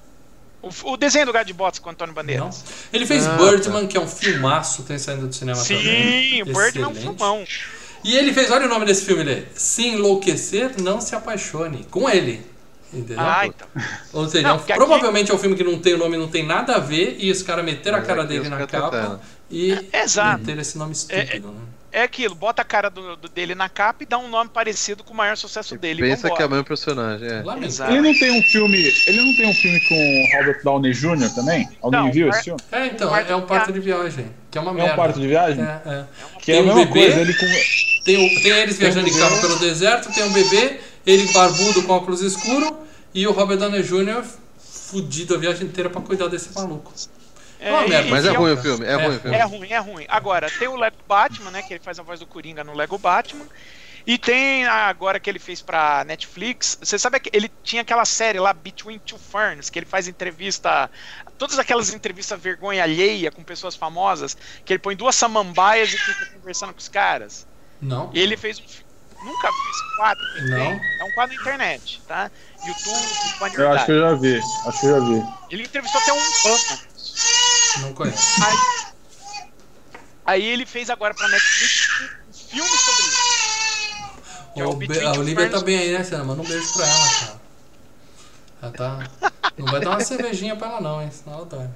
O, 0.61 0.69
o 0.91 0.97
desenho 0.97 1.25
do 1.25 1.31
Gato 1.31 1.47
de 1.47 1.53
Botas 1.53 1.79
com 1.79 1.87
o 1.87 1.91
Antônio 1.91 2.13
Não? 2.13 2.21
Bandeiras. 2.21 2.65
Ele 2.91 3.05
fez 3.05 3.25
Ah, 3.25 3.37
Birdman, 3.37 3.87
que 3.87 3.95
é 3.95 4.01
um 4.01 4.07
filmaço, 4.07 4.83
tem 4.83 4.97
saindo 4.97 5.27
do 5.27 5.33
cinema 5.33 5.63
também. 5.63 5.77
Sim, 5.83 6.41
o 6.41 6.45
Birdman 6.45 6.83
é 6.83 6.87
um 6.87 6.95
filmão. 6.95 7.45
E 8.03 8.15
ele 8.17 8.33
fez, 8.33 8.49
olha 8.51 8.65
o 8.65 8.69
nome 8.69 8.85
desse 8.85 9.05
filme, 9.05 9.21
ele 9.21 9.47
Se 9.53 9.85
enlouquecer, 9.87 10.81
não 10.81 10.99
se 10.99 11.15
apaixone. 11.15 11.85
Com 11.89 12.09
ele. 12.09 12.45
Entendeu? 12.91 13.19
Ah, 13.19 13.45
então. 13.45 13.67
Ou 14.13 14.27
seja, 14.27 14.43
Não, 14.43 14.49
é 14.49 14.53
um- 14.53 14.57
porque 14.57 14.71
aqui- 14.73 14.79
provavelmente 14.83 15.31
é 15.31 15.33
um 15.33 15.37
filme 15.37 15.55
que 15.55 15.63
não 15.63 15.77
tem 15.79 15.93
o 15.93 15.97
nome, 15.97 16.17
não 16.17 16.27
tem 16.27 16.43
nada 16.45 16.75
a 16.75 16.79
ver, 16.79 17.17
e 17.19 17.29
os 17.31 17.43
caras 17.43 17.63
meteram 17.63 17.99
a 17.99 18.01
cara 18.01 18.23
aqui 18.23 18.33
dele 18.33 18.49
na 18.49 18.65
capa 18.65 19.21
e 19.51 19.87
Exato. 19.93 20.39
meteram 20.39 20.61
esse 20.61 20.77
nome 20.77 20.93
estúpido, 20.93 21.47
né? 21.51 21.59
É 21.91 22.03
aquilo, 22.03 22.35
bota 22.35 22.61
a 22.61 22.65
cara 22.65 22.87
do, 22.87 23.15
do- 23.15 23.27
dele 23.29 23.55
na 23.55 23.67
capa 23.67 24.03
e 24.03 24.05
dá 24.05 24.15
um 24.19 24.27
nome 24.29 24.51
parecido 24.53 25.03
com 25.03 25.11
o 25.11 25.17
maior 25.17 25.35
sucesso 25.35 25.75
dele. 25.75 26.03
Pensa 26.03 26.21
vambora. 26.21 26.35
que 26.37 26.43
é 26.43 26.45
o 26.45 26.49
mesmo 26.51 26.63
personagem. 26.65 27.27
É. 27.27 27.65
Exato. 27.65 27.91
Ele 27.91 28.01
não 28.01 28.19
tem 28.19 28.31
um 28.31 28.43
filme. 28.43 28.77
Ele 29.07 29.17
não 29.23 29.35
tem 29.35 29.49
um 29.49 29.53
filme 29.55 29.79
com 29.87 29.95
o 29.95 30.37
Robert 30.37 30.61
Downey 30.63 30.93
Jr. 30.93 31.33
também? 31.33 31.67
Alguém 31.81 31.99
Não, 31.99 32.11
viu 32.11 32.27
é- 32.27 32.29
esse 32.29 32.43
filme? 32.43 32.59
É, 32.71 32.85
então, 32.85 33.09
parto 33.09 33.31
é 33.31 33.35
um 33.35 33.41
de 33.41 33.47
parto 33.47 33.73
de 33.73 33.79
viagem, 33.79 34.27
que 34.51 34.57
é 34.59 34.61
uma 34.61 34.69
É 34.69 34.73
merda. 34.75 34.93
um 34.93 34.95
parto 34.97 35.19
de 35.19 35.27
viagem? 35.27 35.63
É, 35.63 35.81
é. 35.83 36.05
Que 36.37 36.45
Tem 36.45 36.55
é 36.55 36.57
a 36.59 36.61
um 36.61 36.65
mesma 36.67 36.85
bebê? 36.85 37.05
coisa, 37.07 37.21
ele 37.21 37.33
com. 37.33 37.45
Tem, 38.05 38.17
o- 38.17 38.43
tem 38.43 38.51
eles 38.51 38.77
viajando 38.77 39.07
em 39.07 39.11
um 39.11 39.17
carro 39.17 39.35
bebê. 39.37 39.47
pelo 39.47 39.59
deserto, 39.59 40.13
tem 40.13 40.23
um 40.25 40.31
bebê, 40.31 40.79
ele 41.07 41.33
barbudo 41.33 41.81
com 41.83 41.93
óculos 41.93 42.21
escuro 42.21 42.77
e 43.15 43.25
o 43.25 43.31
Robert 43.31 43.57
Downey 43.57 43.81
Jr. 43.81 44.23
fudido 44.59 45.33
a 45.33 45.37
viagem 45.39 45.65
inteira 45.65 45.89
pra 45.89 46.01
cuidar 46.01 46.27
desse 46.27 46.53
maluco. 46.53 46.93
É 47.59 47.85
e- 47.85 47.89
merda. 47.89 48.09
Mas 48.09 48.25
é 48.25 48.31
um- 48.31 48.35
ruim 48.37 48.53
o 48.53 48.57
filme, 48.57 48.85
é, 48.85 48.91
É, 48.91 48.95
ruim 48.95 49.15
o 49.15 49.19
filme. 49.19 49.37
É 49.37 49.43
ruim, 49.43 49.69
é 49.71 49.77
ruim. 49.79 50.05
Agora, 50.07 50.49
tem 50.49 50.67
o 50.67 50.75
Lego 50.75 50.97
Batman, 51.07 51.51
né? 51.51 51.61
Que 51.61 51.73
ele 51.73 51.83
faz 51.83 51.99
a 51.99 52.03
voz 52.03 52.19
do 52.19 52.25
Coringa 52.25 52.63
no 52.63 52.73
Lego 52.73 52.97
Batman. 52.97 53.45
E 54.07 54.17
tem 54.17 54.65
agora 54.65 55.19
que 55.19 55.29
ele 55.29 55.37
fez 55.39 55.61
pra 55.61 56.03
Netflix. 56.05 56.77
Você 56.81 56.97
sabe 56.97 57.19
que 57.19 57.29
ele 57.33 57.51
tinha 57.63 57.81
aquela 57.81 58.05
série 58.05 58.39
lá, 58.39 58.53
Between 58.53 58.97
Two 58.99 59.19
Ferns, 59.19 59.69
que 59.69 59.77
ele 59.77 59.85
faz 59.85 60.07
entrevista. 60.07 60.89
Todas 61.37 61.59
aquelas 61.59 61.93
entrevistas 61.93 62.39
vergonha 62.41 62.81
alheia 62.81 63.29
com 63.29 63.43
pessoas 63.43 63.75
famosas, 63.75 64.35
que 64.65 64.73
ele 64.73 64.79
põe 64.79 64.95
duas 64.95 65.15
samambaias 65.15 65.93
e 65.93 65.97
fica 65.97 66.25
conversando 66.33 66.73
com 66.73 66.79
os 66.79 66.87
caras. 66.87 67.45
Não? 67.81 68.09
E 68.13 68.19
ele 68.19 68.35
fez 68.37 68.59
um. 68.59 68.63
Nunca 69.25 69.49
vi 69.51 69.69
esse 69.69 69.95
quadro 69.97 70.23
que 70.33 70.39
ele 70.39 70.49
Não. 70.49 70.57
tem. 70.79 70.81
É 71.01 71.03
um 71.03 71.11
quadro 71.11 71.35
na 71.35 71.41
internet, 71.41 72.01
tá? 72.07 72.31
YouTube, 72.65 73.53
Eu 73.57 73.71
acho 73.73 73.85
que 73.85 73.91
eu 73.91 73.99
já 73.99 74.13
vi. 74.13 74.39
Acho 74.65 74.79
que 74.79 74.85
eu 74.85 74.91
já 74.91 74.99
vi. 75.05 75.23
Ele 75.51 75.63
entrevistou 75.63 76.01
até 76.01 76.13
um 76.13 76.17
Obama. 76.17 76.79
Não 77.81 77.93
conheço. 77.93 78.41
Aí 80.25 80.45
ele 80.45 80.65
fez 80.65 80.89
agora 80.89 81.13
pra 81.13 81.27
Netflix 81.27 81.89
um 82.29 82.33
filme 82.33 82.69
sobre 82.69 83.03
isso. 83.03 84.53
Que 84.53 84.61
é 84.61 84.65
o 84.65 84.69
Ô, 84.69 84.73
Be- 84.73 84.87
Between 84.87 85.07
a 85.07 85.11
Olivia 85.13 85.49
tá 85.49 85.59
bem 85.61 85.77
aí, 85.77 85.91
né, 85.93 86.03
Senna? 86.03 86.23
Manda 86.23 86.41
um 86.41 86.45
beijo 86.45 86.73
pra 86.73 86.85
ela, 86.87 87.09
cara. 87.19 87.39
Ela 88.61 88.71
tá. 88.71 89.31
Não 89.57 89.65
vai 89.67 89.79
dar 89.81 89.91
uma 89.91 90.01
cervejinha 90.01 90.55
pra 90.55 90.67
ela, 90.67 90.81
não, 90.81 91.01
hein? 91.01 91.11
Senão 91.11 91.37
ela 91.37 91.45
dói. 91.45 91.67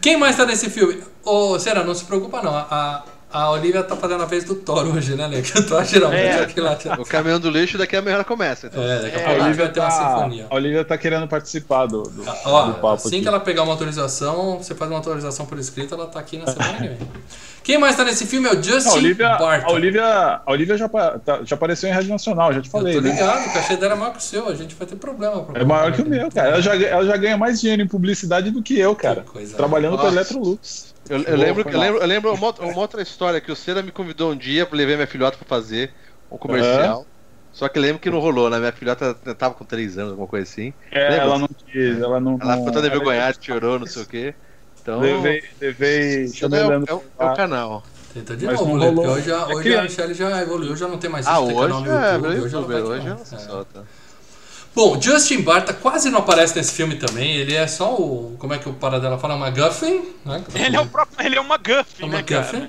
Quem 0.00 0.16
mais 0.16 0.36
tá 0.36 0.44
nesse 0.44 0.68
filme? 0.68 1.02
Ô, 1.24 1.58
Senna, 1.58 1.84
não 1.84 1.94
se 1.94 2.04
preocupa, 2.04 2.42
não. 2.42 2.54
A, 2.56 2.62
A 2.70 3.04
Olivia 3.32 3.82
tá 3.84 3.94
fazendo 3.94 4.22
a 4.22 4.26
vez 4.26 4.42
do 4.44 4.54
Thor 4.56 4.86
hoje, 4.94 5.14
né, 5.14 5.26
Lê? 5.26 5.40
Que 5.42 5.56
eu 5.58 5.66
tô 5.66 5.82
geralmente 5.84 6.20
É. 6.26 6.40
aqui 6.42 6.60
lá. 6.60 6.76
O 6.98 7.04
caminhão 7.04 7.38
do 7.38 7.48
lixo 7.48 7.78
daqui 7.78 7.94
a 7.96 8.02
meia 8.02 8.16
hora 8.16 8.24
começa. 8.24 8.66
Então. 8.66 8.82
É, 8.82 8.98
daqui 9.02 9.16
a 9.16 9.20
É, 9.20 9.24
pouco 9.24 9.40
a 9.40 9.42
A 9.42 9.46
Olivia 9.46 9.68
ter 9.68 9.80
uma 9.80 9.88
tá, 9.88 10.14
sinfonia. 10.16 10.46
a 10.50 10.54
Olivia 10.54 10.84
tá 10.84 10.98
querendo 10.98 11.28
participar 11.28 11.86
do, 11.86 12.02
do, 12.02 12.24
Ó, 12.44 12.62
do 12.66 12.72
papo 12.74 12.94
assim 12.94 13.08
aqui. 13.08 13.20
que 13.22 13.28
ela 13.28 13.38
pegar 13.38 13.62
uma 13.62 13.72
autorização, 13.72 14.58
você 14.58 14.74
faz 14.74 14.90
uma 14.90 14.98
autorização 14.98 15.46
por 15.46 15.58
escrito, 15.58 15.94
ela 15.94 16.06
tá 16.06 16.18
aqui 16.18 16.38
na 16.38 16.46
semana 16.46 16.72
que 16.74 16.88
vem. 16.88 16.98
Quem 17.62 17.78
mais 17.78 17.94
tá 17.94 18.04
nesse 18.04 18.26
filme 18.26 18.48
é 18.48 18.52
o 18.52 18.62
Justin 18.62 18.88
A 18.88 18.92
Olivia, 18.94 19.28
Barton. 19.36 19.68
a 19.68 19.72
Olivia, 19.72 20.04
a 20.44 20.50
Olivia 20.50 20.76
já, 20.78 20.88
tá- 20.88 21.40
já 21.44 21.54
apareceu 21.54 21.88
em 21.88 21.92
Rádio 21.92 22.10
Nacional, 22.10 22.52
já 22.52 22.60
te 22.60 22.66
Eu 22.66 22.72
falei, 22.72 22.94
tô 22.94 23.00
né? 23.02 23.10
ligado, 23.10 23.46
o 23.48 23.52
cachê 23.52 23.76
dela 23.76 23.92
é 23.94 23.96
maior 23.96 24.12
que 24.12 24.18
o 24.18 24.22
seu, 24.22 24.48
a 24.48 24.54
gente 24.54 24.74
vai 24.74 24.86
ter 24.88 24.96
problema. 24.96 25.46
É 25.54 25.64
maior 25.64 25.92
que 25.92 26.02
o 26.02 26.06
meu, 26.08 26.30
cara. 26.32 26.48
Ela 26.52 26.62
já, 26.62 26.74
ela 26.74 27.04
já 27.04 27.16
ganha 27.16 27.36
mais 27.36 27.60
dinheiro 27.60 27.82
em 27.82 27.86
publicidade 27.86 28.50
do 28.50 28.62
que 28.62 28.78
eu, 28.78 28.96
cara. 28.96 29.20
Que 29.20 29.30
coisa. 29.30 29.56
Trabalhando 29.56 29.98
com 29.98 30.06
a. 30.06 30.10
Electrolux. 30.10 30.94
Eu, 31.10 31.24
eu 31.24 31.36
lembro, 31.36 31.64
eu 31.68 31.78
lembro, 31.78 32.00
eu 32.00 32.06
lembro 32.06 32.34
uma, 32.34 32.46
outra- 32.46 32.64
uma 32.66 32.80
outra 32.80 33.02
história 33.02 33.40
que 33.40 33.50
o 33.50 33.56
Cera 33.56 33.82
me 33.82 33.90
convidou 33.92 34.32
um 34.32 34.36
dia 34.38 34.64
pra 34.66 34.76
levar 34.76 34.94
minha 34.94 35.06
filhota 35.08 35.36
pra 35.38 35.46
fazer 35.46 35.96
um 36.30 36.38
comercial. 36.38 37.08
Só 37.50 37.68
que 37.68 37.78
eu 37.78 37.82
lembro 37.82 38.00
que 38.00 38.10
não 38.10 38.20
rolou, 38.20 38.48
né? 38.48 38.58
Minha 38.60 38.72
filhota 38.72 39.12
tava 39.36 39.54
com 39.54 39.66
3 39.66 39.98
anos, 39.98 40.12
alguma 40.12 40.28
coisa 40.28 40.48
assim. 40.48 40.72
É, 40.92 41.08
Lembra? 41.08 41.24
ela 41.24 41.38
não 41.38 41.48
quis, 41.48 41.98
ela 42.00 42.20
não. 42.20 42.38
Ela 42.40 42.56
ficou 42.58 42.72
toda 42.72 42.86
envergonhada, 42.86 43.36
chorou, 43.40 43.78
não 43.78 43.86
sei 43.86 44.02
o 44.02 44.06
quê. 44.06 44.36
Então. 44.80 45.00
Levei, 45.00 45.40
levei, 45.60 46.28
chamei 46.32 46.60
é, 46.60 46.66
o 46.68 46.72
é 46.72 46.94
o- 46.94 47.12
é 47.18 47.24
o 47.24 47.30
canal. 47.32 47.84
Tenta 48.14 48.36
de 48.36 48.46
Mas 48.46 48.60
novo, 48.60 48.76
Lê, 48.76 48.86
porque 48.92 49.06
rolou. 49.06 49.14
hoje, 49.14 49.32
a- 49.32 49.46
É 49.48 49.52
hoje 49.54 49.58
a 49.58 49.62
criança. 49.62 49.82
Michelle 49.82 50.14
já 50.14 50.42
evoluiu, 50.42 50.76
já 50.76 50.88
não 50.88 50.98
tem 50.98 51.10
mais 51.10 51.26
Ah, 51.26 51.34
isso, 51.34 51.46
tem 51.46 51.54
hoje 51.54 51.68
canal 51.68 51.80
no 51.82 51.86
é, 51.88 52.18
YouTube, 52.18 52.40
hoje 52.40 52.56
hoje 52.56 53.08
ela 53.08 53.24
se 53.24 53.34
é. 53.34 53.38
solta. 53.38 53.88
Bom, 54.74 55.00
Justin 55.00 55.42
Barta 55.42 55.72
quase 55.74 56.10
não 56.10 56.20
aparece 56.20 56.54
nesse 56.56 56.72
filme 56.72 56.94
também, 56.94 57.36
ele 57.36 57.54
é 57.54 57.66
só 57.66 57.94
o, 57.94 58.36
como 58.38 58.54
é 58.54 58.58
que 58.58 58.68
o 58.68 58.72
para 58.72 59.00
dela 59.00 59.18
fala, 59.18 59.34
McGuffin, 59.34 60.02
né? 60.24 60.42
Ele 60.54 60.76
é, 60.76 60.80
o 60.80 60.86
próprio, 60.86 61.26
ele 61.26 61.36
é 61.36 61.40
uma 61.40 61.56
Guffin, 61.56 62.04
É 62.04 62.06
né, 62.06 62.18
McGuffin. 62.18 62.68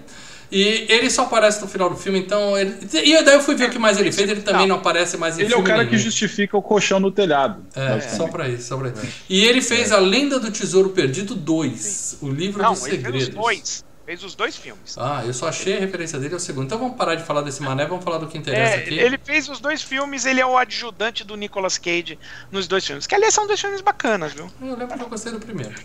E 0.52 0.86
ele 0.89 1.10
só 1.10 1.22
aparece 1.24 1.62
no 1.62 1.68
final 1.68 1.89
do 1.89 1.95
filme, 1.95 2.20
então 2.20 2.58
ele... 2.58 2.76
E 2.91 3.24
daí 3.24 3.36
eu 3.36 3.39
fui 3.41 3.56
ver 3.56 3.70
o 3.70 3.72
que 3.72 3.80
mais 3.80 3.97
ele 3.97 4.12
fez, 4.12 4.30
ele 4.30 4.41
também 4.41 4.68
não, 4.68 4.76
Não. 4.76 4.82
aparece 4.82 5.16
mais 5.16 5.38
em 5.39 5.43
Ele 5.43 5.54
é 5.54 5.58
o 5.58 5.64
cara 5.64 5.86
que 5.86 5.91
nenhum. 5.91 6.04
justifica 6.04 6.58
o 6.58 6.62
colchão 6.62 6.99
no 6.99 7.10
telhado. 7.10 7.64
É, 7.74 8.02
só 8.02 8.28
pra 8.28 8.49
isso, 8.49 8.68
só 8.68 8.76
pra 8.78 8.89
isso. 8.89 9.02
E 9.30 9.45
ele 9.45 9.62
fez 9.62 9.93
A 9.93 9.99
Lenda 9.99 10.39
do 10.41 10.52
Tesouro 10.52 10.89
Perdido 10.89 11.36
2, 11.36 12.18
o 12.22 12.30
livro 12.30 12.62
Não, 12.62 12.74
dos 12.74 12.86
ele 12.86 12.89
fez 12.97 13.02
segredos. 13.04 13.28
os 13.30 13.34
dois. 13.34 13.86
Fez 14.12 14.26
os 14.26 14.36
dois 14.36 14.57
filmes. 14.57 14.97
Ah, 14.97 15.24
eu 15.26 15.34
só 15.34 15.47
achei 15.47 15.78
a 15.78 15.80
referência 15.80 16.20
dele 16.20 16.34
ao 16.34 16.39
segundo. 16.41 16.66
Então 16.66 16.78
vamos 16.78 16.97
parar 16.97 17.16
de 17.16 17.24
falar 17.24 17.39
desse 17.43 17.64
mané, 17.64 17.86
vamos 17.86 18.03
falar 18.03 18.18
do 18.18 18.28
que 18.28 18.38
interessa 18.38 18.76
É, 18.76 18.80
aqui. 18.80 18.99
ele 18.99 19.18
fez 19.18 19.47
os 19.47 19.62
dois 19.62 19.82
filmes, 19.82 20.26
ele 20.26 20.41
é 20.41 20.45
o 20.45 20.57
adjudante 20.57 21.24
do 21.24 21.38
Nicolas 21.38 21.78
Cage 21.78 22.20
nos 22.51 22.68
dois 22.68 22.86
filmes. 22.86 23.07
Que 23.07 23.16
aliás 23.16 23.34
são 23.34 23.47
dois 23.47 23.62
filmes 23.62 23.80
bacanas, 23.80 24.34
viu? 24.34 24.51
Eu 24.62 24.76
lembro 24.76 24.97
que 24.97 25.03
eu 25.05 25.07
gostei 25.07 25.32
do 25.32 25.39
primeiro. 25.39 25.76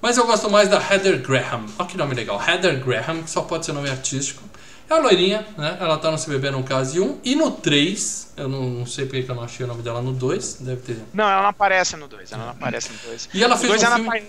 Mas 0.00 0.16
eu 0.16 0.28
gosto 0.28 0.48
mais 0.48 0.68
da 0.68 0.76
Heather 0.76 1.20
Graham. 1.20 1.66
Olha 1.76 1.88
que 1.88 1.96
nome 1.96 2.14
legal. 2.14 2.40
Heather 2.40 2.78
Graham, 2.84 3.24
que 3.24 3.30
só 3.30 3.42
pode 3.42 3.66
ser 3.66 3.72
nome 3.72 3.90
artístico. 3.90 4.44
É 4.88 4.94
a 4.94 4.98
loirinha, 4.98 5.44
né? 5.58 5.76
Ela 5.80 5.98
tá 5.98 6.08
no 6.08 6.18
Se 6.18 6.30
Beber 6.30 6.52
Num 6.52 6.62
Case 6.62 7.00
1 7.00 7.18
e 7.24 7.34
no 7.34 7.50
3. 7.50 8.32
Eu 8.36 8.48
não, 8.48 8.62
não 8.62 8.86
sei 8.86 9.06
porque 9.06 9.24
que 9.24 9.30
eu 9.30 9.34
não 9.34 9.42
achei 9.42 9.64
o 9.66 9.68
nome 9.68 9.82
dela 9.82 10.00
no 10.00 10.12
2. 10.12 10.58
Deve 10.60 10.82
ter. 10.82 10.98
Não, 11.12 11.24
ela 11.28 11.42
não 11.42 11.48
aparece 11.48 11.96
no 11.96 12.06
dois, 12.06 12.30
ela 12.30 12.44
não 12.44 12.52
aparece 12.52 12.92
no 12.92 12.98
dois. 12.98 13.28
E 13.34 13.42
ela 13.42 13.56
fez 13.56 13.70
dois 13.70 13.82
um 13.82 13.86
é 13.86 13.94
filme. 13.96 14.22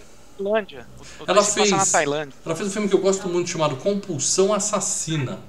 Tailândia. 0.43 0.87
Ela 1.27 1.43
fez- 1.43 1.71
na 1.71 1.85
Tailândia. 1.85 2.33
Ela 2.45 2.55
fez 2.55 2.67
um 2.69 2.71
filme 2.71 2.87
que 2.89 2.95
eu 2.95 2.99
gosto 2.99 3.27
muito 3.27 3.49
chamado 3.49 3.75
Compulsão 3.77 4.53
Assassina. 4.53 5.39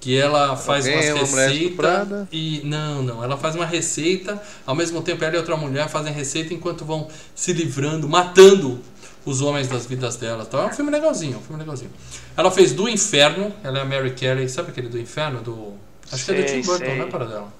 Que 0.00 0.18
ela 0.18 0.56
faz 0.56 0.84
Alguém 0.86 1.00
é 1.08 1.14
umas 1.14 1.30
receitas 1.32 2.26
e. 2.32 2.60
Não, 2.64 3.02
não. 3.04 3.22
Ela 3.22 3.36
faz 3.36 3.54
uma 3.54 3.64
receita, 3.64 4.42
ao 4.66 4.74
mesmo 4.74 5.00
tempo 5.00 5.22
ela 5.22 5.34
e 5.36 5.38
outra 5.38 5.56
mulher 5.56 5.88
fazem 5.88 6.12
receita 6.12 6.52
enquanto 6.52 6.84
vão 6.84 7.06
se 7.36 7.52
livrando, 7.52 8.08
matando 8.08 8.80
os 9.24 9.40
homens 9.40 9.68
das 9.68 9.86
vidas 9.86 10.16
dela. 10.16 10.44
Então 10.46 10.60
é 10.60 10.66
um 10.66 10.72
filme 10.72 10.90
legalzinho, 10.90 11.38
um 11.38 11.42
filme 11.42 11.60
legalzinho. 11.60 11.92
Ela 12.36 12.50
fez 12.50 12.72
Do 12.72 12.88
Inferno, 12.88 13.54
ela 13.62 13.78
é 13.78 13.82
a 13.82 13.84
Mary 13.84 14.10
Kelly, 14.12 14.48
sabe 14.48 14.70
aquele 14.70 14.88
do 14.88 14.98
Inferno? 14.98 15.40
Do. 15.40 15.74
Acho 16.10 16.24
que 16.24 16.30
é 16.32 16.34
do 16.42 16.48
Sei, 16.48 16.60
Tim 16.60 16.66
Burton, 16.66 16.84
sei. 16.84 16.98
não 16.98 17.04
é 17.06 17.08
para 17.08 17.24
dela. 17.24 17.52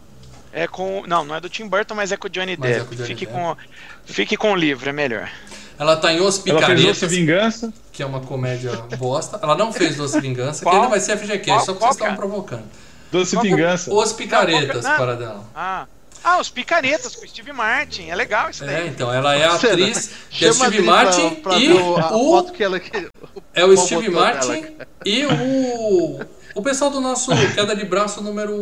É 0.52 0.66
com. 0.66 1.04
Não, 1.06 1.24
não 1.24 1.36
é 1.36 1.40
do 1.40 1.48
Tim 1.48 1.68
Burton, 1.68 1.94
mas 1.94 2.10
é 2.10 2.16
com 2.16 2.26
o 2.26 2.30
Johnny 2.30 2.56
Mas 2.58 2.70
é 2.70 2.74
Depp. 2.74 2.86
com 2.88 2.94
o 2.94 2.96
Johnny 2.96 3.08
fique, 3.08 3.26
Depp. 3.26 3.38
Com, 3.38 3.56
fique 4.04 4.36
com 4.36 4.52
o 4.52 4.56
livro, 4.56 4.88
é 4.88 4.92
melhor. 4.92 5.30
Ela 5.78 5.96
tá 5.96 6.12
em 6.12 6.20
Os 6.20 6.36
Ela 6.36 6.42
fez 6.42 6.42
Picaretas, 6.60 7.00
Doce 7.00 7.06
Vingança. 7.06 7.72
que 7.92 8.02
é 8.02 8.06
uma 8.06 8.20
comédia 8.20 8.72
bosta. 8.98 9.38
Ela 9.42 9.56
não 9.56 9.72
fez 9.72 9.96
Doce 9.96 10.20
Vingança, 10.20 10.64
que 10.64 10.70
ainda 10.74 10.88
vai 10.88 11.00
ser 11.00 11.16
FGCast, 11.16 11.44
Qual- 11.46 11.60
só 11.64 11.72
que 11.72 11.78
qual 11.78 11.92
vocês 11.92 11.96
estavam 11.96 12.14
é? 12.14 12.16
provocando. 12.16 12.64
Doce 13.10 13.34
Qual- 13.36 13.42
Vingança. 13.42 13.92
Os 13.92 14.12
Picaretas, 14.12 14.84
Não, 14.84 14.96
para 14.96 15.16
dela. 15.16 15.44
Ah. 15.54 15.86
Ah, 16.24 16.38
os 16.40 16.48
picaretas 16.48 17.16
com 17.16 17.24
o 17.24 17.28
Steve 17.28 17.52
Martin. 17.52 18.08
É 18.08 18.14
legal 18.14 18.48
isso 18.48 18.64
daí. 18.64 18.84
É, 18.84 18.86
então, 18.86 19.12
ela 19.12 19.34
é 19.34 19.42
a 19.44 19.54
atriz 19.54 20.10
que 20.30 20.44
é 20.46 20.52
Steve 20.52 20.76
pra- 20.84 20.84
Martin 20.86 21.30
pra 21.34 21.58
e 21.58 21.72
o- 21.72 21.96
a 21.98 22.16
o, 22.16 22.30
foto 22.30 22.52
que 22.52 22.62
ela 22.62 22.78
que- 22.78 23.08
é 23.52 23.64
o 23.64 23.76
Steve 23.76 24.08
Martin 24.08 24.60
dela. 24.62 24.86
e 25.04 25.26
o 25.26 26.20
o 26.54 26.62
pessoal 26.62 26.92
do 26.92 27.00
nosso 27.00 27.28
queda 27.56 27.74
de 27.74 27.84
braço 27.84 28.22
número 28.22 28.54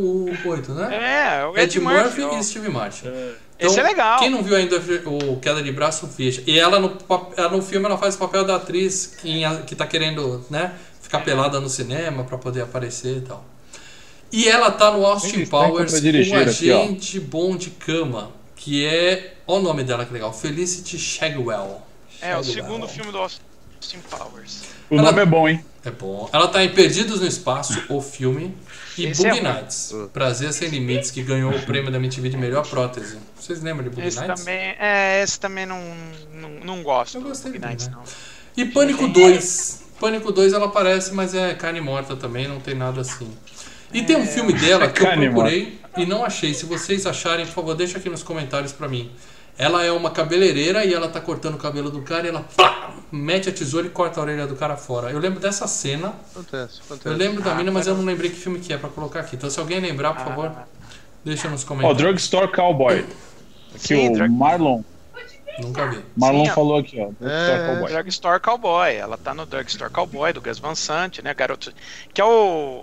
8, 0.43 0.73
né? 0.73 0.89
É, 1.43 1.45
o 1.45 1.51
Ed 1.55 1.65
Ed 1.77 1.81
Murphy 1.81 2.23
Murphy. 2.23 2.39
e 2.39 2.45
Steve 2.45 2.71
Martin. 2.71 3.09
Esse 3.61 3.79
é 3.79 3.83
legal. 3.83 4.19
Quem 4.19 4.31
não 4.31 4.43
viu 4.43 4.57
ainda 4.57 4.77
o 5.07 5.37
Queda 5.39 5.63
de 5.63 5.71
Braço, 5.71 6.07
veja. 6.07 6.43
E 6.47 6.59
ela 6.59 6.81
no, 6.81 6.97
ela 7.37 7.51
no 7.51 7.63
filme 7.63 7.87
ela 7.87 7.99
faz 7.99 8.15
o 8.15 8.19
papel 8.19 8.45
da 8.45 8.57
atriz 8.57 9.15
que, 9.21 9.43
que 9.67 9.77
tá 9.77 9.87
querendo, 9.87 10.45
né, 10.49 10.73
ficar 11.01 11.21
pelada 11.21 11.61
no 11.61 11.69
cinema 11.69 12.25
pra 12.25 12.39
poder 12.39 12.63
aparecer 12.63 13.19
e 13.19 13.21
tal. 13.21 13.45
E 14.33 14.49
ela 14.49 14.71
tá 14.71 14.93
no 14.93 15.05
Austin 15.05 15.45
Powers 15.45 15.93
com 15.93 16.37
aqui, 16.37 16.71
ó. 16.71 16.83
agente 16.83 17.19
bom 17.19 17.57
de 17.57 17.71
cama, 17.71 18.31
que 18.55 18.87
é. 18.87 19.35
Olha 19.47 19.61
o 19.61 19.63
nome 19.63 19.83
dela 19.83 20.07
que 20.07 20.13
legal, 20.13 20.33
Felicity 20.33 20.99
Shagwell. 20.99 21.83
É, 22.23 22.37
o 22.37 22.45
Shagwell. 22.45 22.65
segundo 22.65 22.89
filme 22.89 23.11
do 23.11 23.19
Austin 23.19 23.49
Powers. 24.11 24.62
O 24.91 24.95
Ela- 24.95 25.03
nome 25.11 25.22
é 25.22 25.26
bom, 25.26 25.49
hein? 25.49 25.64
É 25.85 25.91
bom. 25.91 26.28
Ela 26.33 26.49
tá 26.49 26.62
em 26.62 26.68
Perdidos 26.68 27.20
no 27.20 27.26
Espaço, 27.26 27.83
o 27.89 28.03
filme. 28.03 28.55
E 28.99 29.07
Esse 29.07 29.26
é 29.26 29.31
Boogie 29.31 29.43
ruim. 29.43 29.55
Nights, 29.55 29.95
Prazer 30.12 30.53
Sem 30.53 30.68
Limites, 30.68 31.11
que 31.11 31.22
ganhou 31.22 31.51
o 31.55 31.62
prêmio 31.62 31.91
da 31.91 31.97
MTV 31.99 32.28
de 32.28 32.37
melhor 32.37 32.66
prótese. 32.66 33.16
Vocês 33.39 33.62
lembram 33.62 33.85
de 33.85 33.91
Boogie 33.91 34.09
Esse 34.09 34.20
Nights? 34.20 34.41
também, 34.45 34.76
é, 34.78 35.22
esse 35.22 35.41
também 35.41 35.64
não, 35.64 35.81
não, 36.35 36.51
não 36.64 36.83
gosto. 36.83 37.16
Eu 37.16 37.22
gostei 37.22 37.53
dele, 37.53 37.64
Nights, 37.66 37.87
né? 37.89 37.95
não. 37.97 38.03
E 38.57 38.64
Pânico 38.66 39.09
2. 39.09 39.83
Pânico 39.99 40.31
2 40.33 40.53
ela 40.53 40.66
aparece, 40.66 41.14
mas 41.14 41.35
é 41.35 41.55
carne 41.55 41.81
morta 41.81 42.14
também, 42.16 42.47
não 42.47 42.61
tem 42.61 42.74
nada 42.74 43.01
assim. 43.01 43.31
E 43.93 44.03
tem 44.03 44.16
um 44.16 44.26
filme 44.26 44.53
dela 44.53 44.89
que 44.91 45.03
eu 45.03 45.11
procurei 45.11 45.78
e 45.97 46.05
não 46.05 46.24
achei. 46.24 46.53
Se 46.53 46.66
vocês 46.66 47.07
acharem, 47.07 47.47
por 47.47 47.53
favor, 47.55 47.74
deixa 47.74 47.97
aqui 47.99 48.09
nos 48.11 48.22
comentários 48.22 48.72
pra 48.72 48.87
mim. 48.89 49.11
Ela 49.63 49.85
é 49.85 49.93
uma 49.93 50.11
cabeleireira 50.11 50.85
e 50.87 50.95
ela 50.95 51.07
tá 51.09 51.21
cortando 51.21 51.55
o 51.57 51.59
cabelo 51.59 51.91
do 51.91 52.01
cara 52.01 52.25
e 52.27 52.31
ela 52.31 52.47
pá, 52.57 52.93
mete 53.13 53.51
a 53.51 53.53
tesoura 53.53 53.87
e 53.87 53.91
corta 53.91 54.19
a 54.19 54.23
orelha 54.23 54.47
do 54.47 54.57
cara 54.57 54.75
fora. 54.75 55.11
Eu 55.11 55.19
lembro 55.19 55.39
dessa 55.39 55.67
cena, 55.67 56.15
Acontece, 56.33 56.81
acontece. 56.87 57.07
eu 57.09 57.13
lembro 57.13 57.43
da 57.43 57.53
Ah, 57.53 57.55
mina, 57.57 57.71
mas 57.71 57.87
eu 57.87 57.95
não 57.95 58.03
lembrei 58.05 58.31
que 58.31 58.37
filme 58.37 58.59
que 58.59 58.73
é 58.73 58.79
pra 58.79 58.89
colocar 58.89 59.21
aqui. 59.21 59.37
Então 59.37 59.51
se 59.51 59.61
alguém 59.61 59.79
lembrar, 59.79 60.15
por 60.15 60.25
favor, 60.25 60.47
Ah, 60.47 60.65
deixa 61.23 61.47
nos 61.51 61.63
Ó, 61.63 61.67
comentários. 61.69 61.99
Drugstore 62.03 62.49
Cowboy. 62.51 63.01
Aqui 63.75 63.79
Sim, 63.79 64.09
o 64.09 64.13
Drug- 64.15 64.33
Marlon. 64.33 64.83
Nunca 65.61 65.87
vi. 65.91 66.03
Marlon 66.17 66.47
Sim, 66.47 66.51
falou 66.53 66.79
aqui, 66.79 66.99
ó. 66.99 67.11
Drugstore 67.21 67.61
É. 67.61 67.67
Cowboy. 67.67 67.93
Drugstore 67.93 68.41
Cowboy. 68.41 68.95
Ela 68.95 69.19
tá 69.19 69.35
no 69.35 69.45
Drugstore 69.45 69.91
Cowboy 69.93 70.33
do 70.33 70.41
Gus 70.41 70.59
Van 70.59 70.75
Sant, 70.75 71.19
né? 71.23 71.35
Garoto. 71.35 71.71
Que 72.15 72.21
é 72.23 72.25
o. 72.25 72.83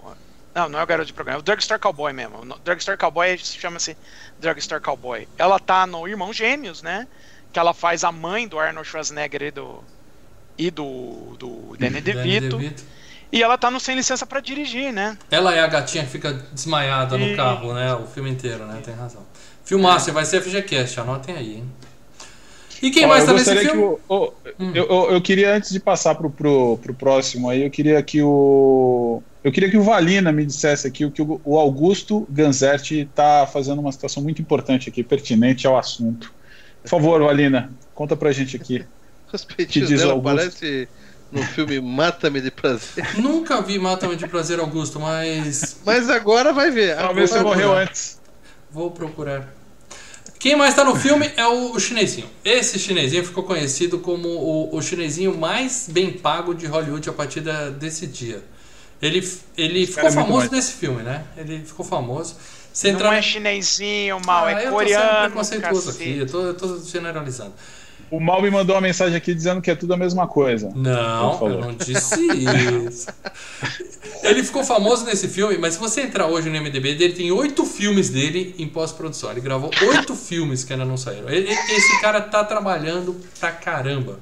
Não, 0.54 0.70
não 0.70 0.80
é 0.80 0.84
o 0.84 0.88
garoto 0.88 1.08
de 1.08 1.14
programa, 1.14 1.38
é 1.38 1.40
o 1.40 1.44
Drugstore 1.44 1.80
Cowboy 1.80 2.14
mesmo. 2.14 2.38
O 2.42 2.60
Drugstore 2.64 2.98
Cowboy 2.98 3.36
chama-se 3.38 3.98
Drugstore 4.40 4.82
Cowboy. 4.82 5.28
Ela 5.38 5.60
tá 5.60 5.86
no 5.88 6.08
Irmão 6.08 6.32
Gêmeos, 6.34 6.82
né? 6.82 7.08
Que 7.52 7.60
ela 7.60 7.74
faz 7.74 8.04
a 8.04 8.12
mãe 8.12 8.48
do 8.48 8.60
Arnold 8.60 8.88
Schwarzenegger 8.88 9.42
e 9.44 9.52
do. 9.52 9.84
E 10.58 10.72
do. 10.72 11.36
do 11.38 11.76
Danny 11.80 12.02
Danny 12.02 12.40
DeVito. 12.40 12.60
E 13.32 13.44
ela 13.44 13.58
tá 13.58 13.70
no 13.70 13.80
Sem 13.80 13.96
Licença 13.96 14.26
pra 14.26 14.40
Dirigir, 14.40 14.92
né? 14.94 15.18
Ela 15.30 15.54
é 15.54 15.60
a 15.62 15.68
gatinha 15.68 16.04
que 16.06 16.10
fica 16.12 16.32
desmaiada 16.54 17.18
no 17.18 17.26
E- 17.28 17.36
carro, 17.36 17.74
né? 17.74 17.94
O 17.94 18.08
filme 18.08 18.30
inteiro, 18.30 18.66
né? 18.66 18.80
Tem 18.84 18.94
razão. 18.96 19.22
Filmaço, 19.66 20.14
vai 20.14 20.24
ser 20.24 20.42
FGCast, 20.42 21.00
anotem 21.02 21.36
aí, 21.36 21.56
hein? 21.56 21.72
E 22.82 22.90
quem 22.92 23.06
Ó, 23.06 23.08
mais 23.10 23.26
tá 23.26 23.34
nesse 23.34 23.54
filme? 23.56 23.72
que 23.72 23.78
o- 23.78 24.00
o- 24.08 24.34
Hum. 24.60 24.72
eu, 24.74 24.86
eu- 24.86 25.12
eu 25.14 25.22
queria, 25.22 25.54
antes 25.54 25.72
de 25.72 25.80
passar 25.80 26.16
pro, 26.16 26.30
pro, 26.30 26.78
pro 26.78 26.94
próximo 26.94 27.50
aí, 27.50 27.64
eu 27.64 27.70
queria 27.72 28.02
que 28.04 28.22
o. 28.22 29.22
Eu 29.48 29.52
queria 29.54 29.72
que 29.72 29.78
o 29.78 29.82
Valina 29.82 30.30
me 30.30 30.45
dissesse 30.45 30.86
aqui 30.86 31.06
o 31.06 31.10
que 31.10 31.22
o, 31.22 31.58
Augusto 31.58 32.28
Ganzetti 32.30 33.08
está 33.10 33.48
fazendo 33.48 33.80
uma 33.80 33.93
situação 33.93 34.22
muito 34.22 34.41
importante 34.41 34.89
aqui, 34.89 35.02
pertinente 35.02 35.66
ao 35.66 35.78
assunto. 35.78 36.34
Por 36.84 36.89
favor, 36.89 37.24
Valina, 37.24 37.72
conta 37.95 38.14
pra 38.14 38.30
gente 38.34 38.58
aqui. 38.58 38.84
Os 39.32 39.45
Que 39.45 39.56
peitinhos 39.56 39.88
diz 39.88 40.02
o 40.02 40.08
dela 40.08 40.22
parece 40.22 40.89
no 41.32 41.41
filme 41.43 41.80
Mata-me 41.80 42.41
de 42.41 42.52
Prazer. 42.52 43.06
Nunca 43.22 43.62
vi 43.62 43.80
Mata-me 43.80 44.18
de 44.18 44.28
Prazer, 44.28 44.60
Augusto, 44.60 45.00
mas 45.00 45.78
Mas 45.88 46.10
agora 46.10 46.52
vai 46.52 46.70
ver. 46.70 46.98
Talvez 46.98 47.30
você 47.30 47.39
morreu 47.39 47.72
antes. 47.72 48.20
vou 48.70 48.91
procurar. 48.91 49.48
Quem 50.38 50.58
mais 50.58 50.76
tá 50.76 50.84
no 50.84 50.93
filme 50.93 51.32
é 51.38 51.48
o, 51.48 51.72
o 51.72 51.80
chinesinho. 51.80 52.28
Esse 52.43 52.78
chinesinho 52.78 53.24
ficou 53.24 53.45
conhecido 53.45 54.00
como 54.00 54.28
o, 54.28 54.76
o 54.76 54.82
chinesinho 54.82 55.38
mais 55.38 55.88
bem 55.89 56.12
pago 56.12 56.54
de 56.54 56.66
Hollywood 56.66 57.10
a 57.10 57.14
partir 57.14 57.39
da- 57.39 57.70
desse 57.70 58.06
dia. 58.06 58.43
Ele, 59.02 59.28
ele 59.58 59.86
ficou 59.88 60.08
é 60.10 60.12
famoso 60.12 60.52
nesse 60.52 60.74
filme, 60.74 61.04
né? 61.04 61.24
Ele 61.38 61.64
ficou 61.66 61.86
famoso. 61.86 62.36
Você 62.74 62.91
Não 62.91 63.00
entra 63.00 63.16
é 63.18 63.22
chinesinho, 63.22 64.20
mal, 64.26 64.45
Ah, 64.45 64.52
é 64.62 64.68
eu 64.68 64.72
coreano. 64.72 65.04
tô 65.06 65.43
sendo 65.43 65.62
preconceituoso 65.62 65.86
cacete. 65.88 66.04
aqui, 66.10 66.20
eu 66.20 66.28
tô, 66.28 66.41
eu 66.41 66.54
tô 66.54 66.80
generalizando. 66.80 67.54
O 68.10 68.20
Mal 68.22 68.41
me 68.41 68.50
mandou 68.50 68.74
uma 68.76 68.82
mensagem 68.82 69.18
aqui 69.18 69.34
dizendo 69.36 69.62
que 69.62 69.70
é 69.70 69.76
tudo 69.76 69.93
a 69.93 69.98
mesma 69.98 70.28
coisa. 70.28 70.72
Não, 70.74 71.45
eu 71.50 71.60
não 71.60 71.74
disse 71.74 72.16
isso. 72.88 73.08
Ele 74.24 74.43
ficou 74.43 74.64
famoso 74.64 75.04
nesse 75.06 75.28
filme, 75.28 75.58
mas 75.58 75.74
se 75.74 75.80
você 75.80 76.02
entrar 76.02 76.26
hoje 76.28 76.50
no 76.50 76.56
MDB 76.62 76.95
dele, 76.95 77.14
tem 77.14 77.32
oito 77.32 77.66
filmes 77.66 78.10
dele 78.10 78.56
em 78.58 78.68
pós-produção. 78.68 79.30
Ele 79.32 79.41
gravou 79.41 79.70
oito 79.89 80.16
filmes 80.16 80.64
que 80.64 80.72
ainda 80.74 80.86
não 80.86 80.95
saíram. 80.98 81.30
Ele- 81.30 81.50
esse 81.52 82.00
cara 82.02 82.22
tá 82.22 82.43
trabalhando 82.45 83.16
pra 83.39 83.52
caramba. 83.52 84.20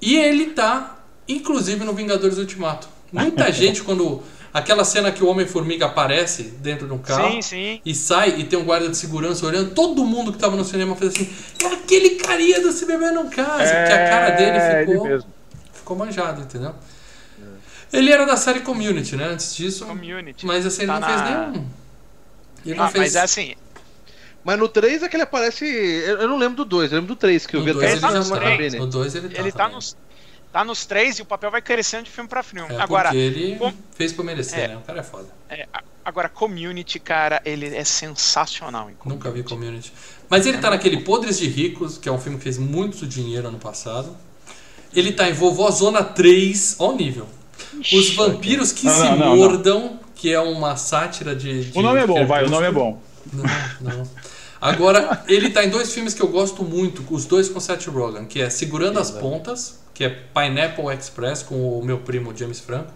E 0.00 0.16
ele 0.16 0.46
tá, 0.46 0.98
inclusive, 1.28 1.84
no 1.84 1.92
Vingadores 1.92 2.38
Ultimato. 2.38 2.88
Muita 3.12 3.50
gente, 3.52 3.82
quando. 3.82 4.22
Aquela 4.52 4.82
cena 4.84 5.12
que 5.12 5.22
o 5.22 5.28
Homem-Formiga 5.28 5.86
aparece 5.86 6.42
dentro 6.42 6.84
de 6.88 6.92
um 6.92 6.98
carro 6.98 7.30
Sim, 7.34 7.40
sim. 7.40 7.80
e 7.86 7.94
sai 7.94 8.30
e 8.40 8.42
tem 8.44 8.58
um 8.58 8.64
guarda 8.64 8.88
de 8.88 8.96
segurança 8.96 9.46
olhando, 9.46 9.70
todo 9.76 10.04
mundo 10.04 10.32
que 10.32 10.38
tava 10.38 10.56
no 10.56 10.64
cinema 10.64 10.96
fez 10.96 11.14
assim: 11.14 11.32
é 11.62 11.66
aquele 11.68 12.10
carinha 12.16 12.60
do 12.60 12.72
Se 12.72 12.84
Beber 12.84 13.12
Não 13.12 13.30
Case, 13.30 13.72
porque 13.72 13.92
a 13.92 14.08
cara 14.08 14.30
dele 14.30 14.56
É, 14.58 14.84
ficou 14.86 15.06
ele 15.06 15.22
ficou 15.72 15.96
manjado, 15.96 16.40
entendeu? 16.42 16.74
Ele 17.92 18.10
era 18.10 18.24
da 18.26 18.36
série 18.36 18.58
Community, 18.60 19.14
né? 19.16 19.26
Antes 19.26 19.54
disso. 19.54 19.84
Community. 19.86 20.44
Mas 20.44 20.66
assim, 20.66 20.82
ele 20.82 20.92
Tá 20.92 20.98
não 21.00 21.06
fez 21.08 21.20
na- 21.20 21.46
nenhum. 21.48 21.66
Ele 22.66 22.74
não 22.74 22.84
Ah, 22.84 22.88
fez. 22.88 23.04
mas 23.04 23.16
é 23.16 23.20
assim, 23.20 23.54
Mas 24.42 24.58
no 24.58 24.68
3 24.68 25.02
é 25.04 25.08
que 25.08 25.14
ele 25.16 25.22
aparece. 25.22 25.64
Eu 25.64 26.26
não 26.26 26.38
lembro 26.38 26.56
do 26.56 26.64
2, 26.64 26.90
eu 26.90 26.98
lembro 26.98 27.14
do 27.14 27.18
3, 27.18 27.46
que 27.46 27.54
eu 27.54 27.60
no 27.60 27.66
vi 27.66 27.72
2 27.72 27.84
até 27.84 27.92
ele 27.92 28.00
tá 28.00 28.10
tá. 28.36 28.40
três. 28.56 28.74
No 28.74 28.86
2 28.86 29.14
ele 29.14 29.28
tá. 29.28 29.40
ele 29.40 29.52
tá 29.52 29.64
também. 29.68 29.78
Tá 30.52 30.64
nos 30.64 30.84
três 30.86 31.18
e 31.18 31.22
o 31.22 31.24
papel 31.24 31.50
vai 31.50 31.62
crescendo 31.62 32.04
de 32.04 32.10
filme 32.10 32.28
pra 32.28 32.42
filme. 32.42 32.72
É 32.74 32.80
Agora, 32.80 33.14
ele 33.14 33.56
com- 33.56 33.72
fez 33.94 34.12
pra 34.12 34.24
merecer, 34.24 34.58
É. 34.60 34.68
né? 34.68 34.76
O 34.76 34.80
cara 34.80 35.00
é 35.00 35.02
foda. 35.02 35.28
é, 35.48 35.66
a- 35.72 35.82
agora, 36.04 36.28
Community, 36.28 36.98
cara, 36.98 37.40
ele 37.44 37.74
é 37.74 37.84
sensacional. 37.84 38.90
Nunca 39.04 39.30
vi 39.30 39.42
Community. 39.42 39.92
Mas 40.28 40.46
ele 40.46 40.58
tá 40.58 40.70
naquele 40.70 41.02
Podres 41.02 41.38
de 41.38 41.46
Ricos, 41.48 41.98
que 41.98 42.08
é 42.08 42.12
um 42.12 42.18
filme 42.18 42.38
que 42.38 42.44
fez 42.44 42.58
muito 42.58 43.06
dinheiro 43.06 43.48
ano 43.48 43.58
passado. 43.58 44.16
Ele 44.92 45.12
tá 45.12 45.28
em 45.28 45.32
Vovó 45.32 45.70
Zona 45.70 46.02
3, 46.02 46.76
ó 46.78 46.90
o 46.90 46.96
nível. 46.96 47.28
Os 47.92 48.14
Vampiros 48.14 48.72
que 48.72 48.86
Não, 48.86 48.92
se 48.92 49.00
não, 49.04 49.16
não, 49.16 49.26
não. 49.28 49.36
mordam, 49.36 50.00
que 50.16 50.32
é 50.32 50.40
uma 50.40 50.76
sátira 50.76 51.34
de. 51.36 51.70
de 51.70 51.78
O 51.78 51.82
nome 51.82 52.00
é 52.00 52.06
bom, 52.06 52.26
vai, 52.26 52.44
o 52.44 52.50
nome 52.50 52.66
é 52.66 52.72
bom. 52.72 53.00
Não, 53.32 53.44
não. 53.80 54.08
Agora, 54.60 55.24
ele 55.26 55.50
tá 55.50 55.64
em 55.64 55.70
dois 55.70 55.92
filmes 55.92 56.12
que 56.12 56.20
eu 56.22 56.28
gosto 56.28 56.62
muito, 56.62 57.02
os 57.10 57.24
dois 57.24 57.48
com 57.48 57.58
Seth 57.58 57.86
Rogen, 57.86 58.26
que 58.26 58.42
é 58.42 58.50
Segurando 58.50 58.98
as 58.98 59.10
Pontas, 59.10 59.80
que 59.94 60.04
é 60.04 60.08
Pineapple 60.10 60.94
Express 60.94 61.42
com 61.42 61.78
o 61.78 61.84
meu 61.84 61.98
primo 61.98 62.36
James 62.36 62.60
Franco, 62.60 62.92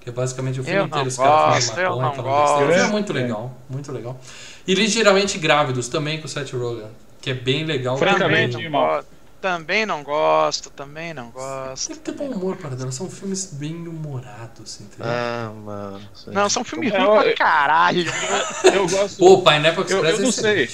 que 0.00 0.08
é 0.08 0.12
basicamente 0.12 0.60
o 0.60 0.64
filme 0.64 0.78
Eu 0.78 0.86
inteiro 0.86 1.08
os 1.08 1.16
caras 1.16 1.68
eu 1.68 1.74
maconha, 1.96 2.02
não 2.02 2.14
falando 2.14 2.60
besteira. 2.64 2.82
É 2.86 2.88
muito 2.90 3.12
legal, 3.12 3.54
muito 3.68 3.92
legal. 3.92 4.18
E 4.66 4.74
Ligeiramente 4.74 5.36
Grávidos 5.38 5.88
também 5.88 6.18
com 6.20 6.26
o 6.26 6.28
Seth 6.28 6.52
Rogen, 6.52 6.88
que 7.20 7.30
é 7.30 7.34
bem 7.34 7.64
legal. 7.64 7.98
Francamente, 7.98 8.56
irmão. 8.58 9.02
também 9.42 9.84
não 9.84 10.02
gosto, 10.02 10.70
também 10.70 11.12
não 11.12 11.28
gosto. 11.30 11.88
Tem 11.88 11.96
que 11.96 12.02
ter 12.02 12.12
bom 12.12 12.28
humor 12.30 12.56
para 12.56 12.70
dela, 12.70 12.90
são 12.90 13.10
filmes 13.10 13.50
bem 13.52 13.86
humorados, 13.86 14.80
entendeu? 14.80 15.06
Ah, 15.06 15.52
mano. 15.54 16.00
Não, 16.28 16.48
são 16.48 16.64
filmes 16.64 16.92
É, 16.94 16.98
ruins 16.98 17.08
eu- 17.10 17.22
pra 17.24 17.34
caralho. 17.34 18.10
Eu 18.72 18.88
gosto. 18.88 19.18
Pô, 19.18 19.42
Pineapple 19.42 19.84
eu, 19.90 19.96
Express 19.98 20.14
eu 20.16 20.22
não 20.22 20.28
é 20.28 20.32
sei. 20.32 20.70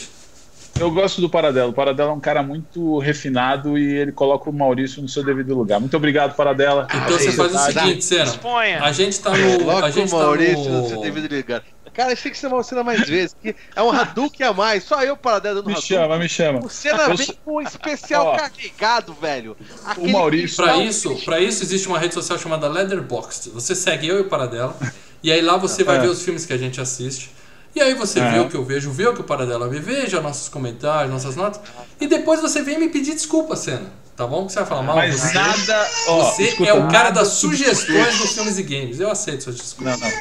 Eu 0.80 0.90
gosto 0.90 1.20
do 1.20 1.28
Paradelo. 1.28 1.70
O 1.70 1.72
Paradelo 1.74 2.10
é 2.10 2.12
um 2.12 2.20
cara 2.20 2.42
muito 2.42 2.98
refinado 2.98 3.76
e 3.78 3.96
ele 3.96 4.12
coloca 4.12 4.48
o 4.48 4.52
Maurício 4.52 5.00
no 5.02 5.08
seu 5.08 5.22
devido 5.24 5.54
lugar. 5.54 5.78
Muito 5.80 5.96
obrigado, 5.96 6.34
Paradela. 6.34 6.86
Então 6.92 7.18
você 7.18 7.32
faz 7.32 7.54
o 7.54 7.58
seguinte, 7.58 8.04
Senna. 8.04 8.24
Exponha. 8.24 8.82
A 8.82 8.92
gente 8.92 9.20
tá 9.20 9.30
no. 9.36 9.54
A 9.54 9.58
Coloca 9.58 9.90
gente 9.92 10.12
o 10.14 10.16
Maurício 10.18 10.64
tá 10.64 10.70
no 10.70 10.86
seu 10.88 10.96
no. 10.96 11.02
devido 11.02 11.34
lugar. 11.36 11.62
Cara, 11.92 12.12
achei 12.12 12.30
que 12.30 12.38
você 12.38 12.46
uma 12.46 12.62
cena 12.62 12.84
mais 12.84 13.06
vezes. 13.08 13.34
que 13.42 13.54
É 13.74 13.82
um 13.82 13.90
Hadouken 13.90 14.46
a 14.46 14.52
mais. 14.52 14.84
Só 14.84 15.02
eu 15.02 15.16
para 15.16 15.40
dentro 15.40 15.62
do 15.62 15.66
Me 15.66 15.72
Hadouken. 15.72 15.96
chama, 15.98 16.18
me 16.18 16.28
chama. 16.28 16.60
O 16.64 16.68
Senna 16.70 17.02
Eu 17.02 17.16
vem 17.16 17.26
com 17.44 17.56
um 17.56 17.60
especial 17.60 18.26
Ó. 18.26 18.36
carregado, 18.36 19.12
velho. 19.12 19.56
Aquele 19.84 20.12
Maurício- 20.12 20.56
Pra 20.64 20.76
isso, 20.76 21.16
pra 21.24 21.40
isso 21.40 21.62
existe 21.64 21.88
uma 21.88 21.98
rede 21.98 22.14
social 22.14 22.38
chamada 22.38 22.68
Leatherboxd. 22.68 23.50
Você 23.50 23.74
segue 23.74 24.06
eu 24.06 24.18
e 24.18 24.20
o 24.20 24.28
Paradela. 24.28 24.76
E 25.22 25.30
aí 25.32 25.42
lá 25.42 25.56
você 25.56 25.82
vai 25.84 25.96
É. 25.96 26.00
ver 26.00 26.08
os 26.08 26.22
filmes 26.22 26.46
que 26.46 26.52
a 26.52 26.56
gente 26.56 26.80
assiste. 26.80 27.30
E 27.74 27.80
aí 27.80 27.94
você 27.94 28.18
É. 28.20 28.30
vê 28.32 28.38
o 28.40 28.48
que 28.48 28.56
eu 28.56 28.64
vejo, 28.64 28.90
vê 28.90 29.06
o 29.06 29.14
que 29.14 29.20
o 29.20 29.24
Paradela 29.24 29.68
vê, 29.68 29.78
veja 29.78 30.20
nossos 30.20 30.48
comentários, 30.48 31.12
nossas 31.12 31.36
notas. 31.36 31.60
E 32.00 32.06
depois 32.06 32.40
você 32.40 32.62
vem 32.62 32.78
me 32.78 32.88
pedir 32.88 33.14
desculpa, 33.14 33.54
Senna. 33.56 33.86
Tá 34.16 34.26
bom? 34.26 34.46
Que 34.46 34.52
você 34.52 34.58
vai 34.58 34.68
falar 34.68 34.82
mal. 34.82 34.96
Mas 34.96 35.14
você 35.18 35.32
nada. 35.32 35.88
Ó, 36.08 36.24
você 36.24 36.42
escuta, 36.42 36.68
é 36.68 36.74
o 36.74 36.88
cara 36.88 37.10
das 37.10 37.28
sugestões 37.28 38.18
dos 38.18 38.32
filmes 38.32 38.58
e 38.58 38.62
games. 38.62 39.00
Eu 39.00 39.10
aceito 39.10 39.44
suas 39.44 39.56
desculpas. 39.56 39.98
Não, 39.98 40.08
não. 40.08 40.16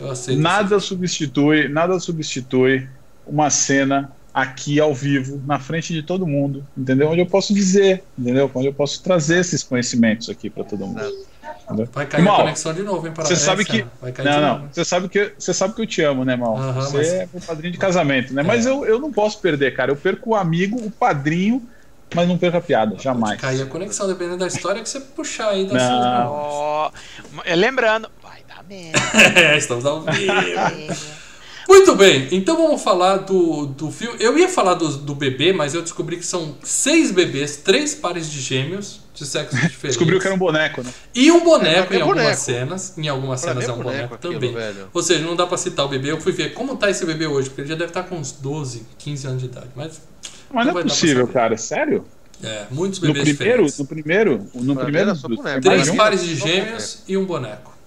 Eu 0.00 0.10
aceito. 0.10 0.40
Nada 0.40 0.78
substitui, 0.78 1.68
nada 1.68 1.98
substitui 1.98 2.88
uma 3.26 3.50
cena 3.50 4.12
aqui 4.32 4.78
ao 4.78 4.94
vivo, 4.94 5.42
na 5.44 5.58
frente 5.58 5.92
de 5.92 6.02
todo 6.04 6.24
mundo, 6.26 6.64
entendeu? 6.78 7.08
Onde 7.10 7.20
eu 7.20 7.26
posso 7.26 7.52
dizer, 7.52 8.04
entendeu? 8.16 8.48
Onde 8.54 8.68
eu 8.68 8.72
posso 8.72 9.02
trazer 9.02 9.38
esses 9.40 9.62
conhecimentos 9.64 10.30
aqui 10.30 10.48
para 10.48 10.62
todo 10.62 10.86
mundo. 10.86 11.02
Vai 11.92 12.06
cair 12.06 12.22
Mal, 12.22 12.34
a 12.34 12.38
conexão 12.42 12.72
de 12.74 12.82
novo, 12.82 13.06
hein? 13.06 13.12
Você 13.16 13.36
sabe 13.36 13.62
É, 13.62 13.64
que 13.64 13.72
Senna, 13.78 13.90
Vai 14.00 14.12
cair 14.12 14.24
não, 14.26 14.32
de 14.34 14.40
não. 14.40 14.58
novo. 14.58 14.68
Você 14.72 14.84
sabe 14.84 15.08
que 15.08 15.32
você 15.38 15.54
sabe 15.54 15.74
que 15.74 15.82
eu 15.82 15.86
te 15.86 16.02
amo, 16.02 16.24
né, 16.24 16.36
mal? 16.36 16.56
Você 16.74 16.96
mas- 16.96 17.08
é 17.08 17.28
meu 17.32 17.42
padrinho 17.42 17.72
de 17.72 17.78
casamento, 17.78 18.34
né? 18.34 18.42
Mas 18.42 18.66
eu, 18.66 18.84
eu 18.84 18.98
não 18.98 19.12
posso 19.12 19.38
perder, 19.40 19.74
cara. 19.74 19.90
Eu 19.90 19.96
perco 19.96 20.30
o 20.30 20.34
amigo, 20.34 20.76
o 20.84 20.90
padrinho, 20.90 21.62
mas 22.14 22.26
não 22.28 22.36
perco 22.36 22.56
a 22.56 22.60
piada, 22.60 22.96
jamais. 22.98 23.40
Cair 23.40 23.62
a 23.62 23.66
conexão, 23.66 24.06
dependendo 24.08 24.38
da 24.38 24.46
história 24.46 24.82
que 24.82 24.88
você 24.88 25.00
puxar 25.00 25.50
aí 25.50 25.66
da 25.66 25.74
Não. 25.74 26.92
é, 27.44 27.54
lembrando, 27.54 28.10
vai 28.22 28.42
dar 28.48 28.64
merda. 28.64 28.98
É, 29.40 29.56
estamos 29.56 29.86
ao 29.86 30.02
vivo. 30.02 30.32
Muito 31.70 31.94
bem, 31.94 32.26
então 32.32 32.56
vamos 32.56 32.82
falar 32.82 33.18
do, 33.18 33.66
do 33.66 33.92
filme. 33.92 34.16
Eu 34.18 34.36
ia 34.36 34.48
falar 34.48 34.74
do, 34.74 34.88
do 34.88 35.14
bebê, 35.14 35.52
mas 35.52 35.72
eu 35.72 35.80
descobri 35.82 36.16
que 36.16 36.26
são 36.26 36.56
seis 36.64 37.12
bebês, 37.12 37.58
três 37.58 37.94
pares 37.94 38.28
de 38.28 38.40
gêmeos 38.40 39.00
de 39.14 39.24
sexos 39.24 39.54
diferentes. 39.62 39.80
Descobriu 39.82 40.18
que 40.18 40.26
era 40.26 40.34
um 40.34 40.38
boneco, 40.38 40.82
né? 40.82 40.92
E 41.14 41.30
um 41.30 41.44
boneco 41.44 41.92
É, 41.92 41.96
em 41.96 42.00
é 42.00 42.02
algumas 42.02 42.24
boneco. 42.24 42.40
cenas. 42.42 42.98
Em 42.98 43.06
algumas 43.08 43.40
Pra 43.40 43.50
cenas 43.52 43.66
mim 43.68 43.70
é 43.70 43.74
um 43.76 43.82
boneco, 43.84 44.14
aquilo, 44.16 44.32
também. 44.34 44.52
velho. 44.52 44.88
Ou 44.92 45.00
seja, 45.02 45.24
não 45.24 45.36
dá 45.36 45.46
pra 45.46 45.56
citar 45.56 45.86
o 45.86 45.88
bebê. 45.88 46.10
Eu 46.10 46.20
fui 46.20 46.32
ver 46.32 46.54
como 46.54 46.76
tá 46.76 46.90
esse 46.90 47.06
bebê 47.06 47.28
hoje, 47.28 47.48
porque 47.48 47.60
ele 47.60 47.68
já 47.68 47.76
deve 47.76 47.90
estar 47.90 48.02
com 48.02 48.16
uns 48.16 48.32
12, 48.32 48.84
15 48.98 49.26
anos 49.28 49.40
de 49.40 49.46
idade. 49.46 49.68
Mas 49.76 50.00
Mas 50.52 50.66
Não 50.66 50.74
não 50.74 50.80
é 50.80 50.82
possível, 50.82 51.28
cara. 51.28 51.56
Sério? 51.56 52.04
é, 52.42 52.64
muitos 52.72 52.98
No 53.00 53.12
bebês 53.12 53.36
primeiro, 53.36 53.64
diferentes. 53.66 53.78
no 53.78 53.86
primeiro, 53.86 54.46
no 54.54 54.74
Pra 54.74 54.84
primeiro 54.84 55.14
só 55.14 55.28
dos- 55.28 55.36
boneco. 55.36 55.60
Três 55.60 55.90
pares 55.92 56.24
de 56.24 56.34
gêmeos 56.34 57.02
e 57.06 57.16
um 57.16 57.24
boneco. 57.24 57.78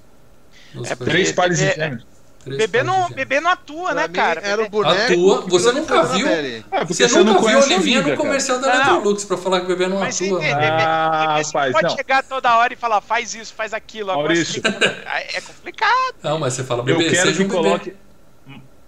É, 0.85 0.95
três 0.95 1.33
pares 1.33 1.57
de 1.57 1.65
gêmeos. 1.73 2.12
Bebê 2.45 2.83
não, 2.83 3.09
bebê 3.09 3.39
não 3.39 3.49
atua, 3.51 3.91
Pra 3.91 3.95
né, 3.95 4.07
cara? 4.09 4.41
Era 4.41 4.61
o 4.63 4.69
boneco. 4.69 5.13
Atua, 5.13 5.41
você 5.47 5.71
nunca 5.71 6.03
viu? 6.03 6.27
É, 6.27 6.61
Você, 6.85 7.07
você, 7.07 7.23
nunca 7.23 7.39
viu 7.39 7.57
Olivinha 7.57 7.75
Olivia, 7.77 7.97
no 7.99 8.03
cara. 8.03 8.17
comercial 8.17 8.59
da. 8.59 8.73
Electrolux 8.75 9.23
pra 9.25 9.37
falar 9.37 9.59
que 9.61 9.65
o 9.65 9.69
bebê 9.69 9.87
não 9.87 9.99
Mas 9.99 10.21
atua. 10.21 10.39
bebê, 10.39 10.51
Ah, 10.51 10.57
bebê, 10.57 10.73
você 10.73 11.53
não 11.53 11.61
rapaz, 11.61 11.71
pode 11.71 11.83
não. 11.87 11.95
chegar 11.95 12.23
toda 12.23 12.57
hora 12.57 12.73
e 12.73 12.75
falar, 12.75 12.99
faz 13.01 13.33
isso, 13.33 13.53
faz 13.53 13.73
aquilo. 13.73 14.11
Agora 14.11 14.27
Maurício. 14.27 14.61
tem 14.61 14.71
que- 14.77 15.37
É 15.37 15.41
complicado. 15.41 16.15
Não, 16.21 16.37
mas 16.39 16.53
você 16.53 16.63
fala, 16.63 16.81
Eu 16.81 16.97
bebê, 16.97 17.09
quero 17.11 17.27
seja 17.27 17.37
que 17.37 17.43
um 17.43 17.47
bebê. 17.47 17.61
coloque 17.63 17.93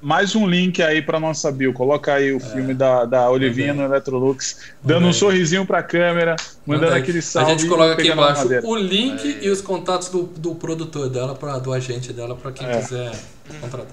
mais 0.05 0.35
um 0.35 0.47
link 0.47 0.83
aí 0.83 1.01
pra 1.01 1.19
nossa 1.19 1.51
bio. 1.51 1.73
Coloca 1.73 2.13
aí 2.13 2.31
o 2.31 2.39
filme 2.39 2.75
da, 2.75 3.05
da 3.05 3.27
Olivinha 3.29 3.71
aí. 3.71 3.77
no 3.77 3.83
Electrolux, 3.83 4.59
dando 4.83 5.05
um 5.05 5.07
aí. 5.07 5.13
sorriso 5.15 5.65
pra 5.65 5.81
câmera, 5.81 6.35
mandando 6.65 6.85
Manda 6.85 6.95
aí. 6.97 7.01
aquele 7.01 7.21
salve. 7.23 7.51
A 7.51 7.57
gente 7.57 7.67
coloca 7.67 7.93
aqui 7.93 8.09
a 8.11 8.13
embaixo 8.13 8.47
o 8.63 8.75
link 8.75 9.39
e 9.41 9.49
os 9.49 9.61
contatos 9.61 10.09
do, 10.09 10.23
do 10.23 10.53
produtor 10.53 11.09
dela, 11.09 11.33
pra, 11.33 11.57
do 11.57 11.73
agente 11.73 12.13
dela, 12.13 12.35
pra 12.35 12.51
quem 12.51 12.67
É. 12.67 12.77
quiser 12.79 13.11
contratar. 13.59 13.87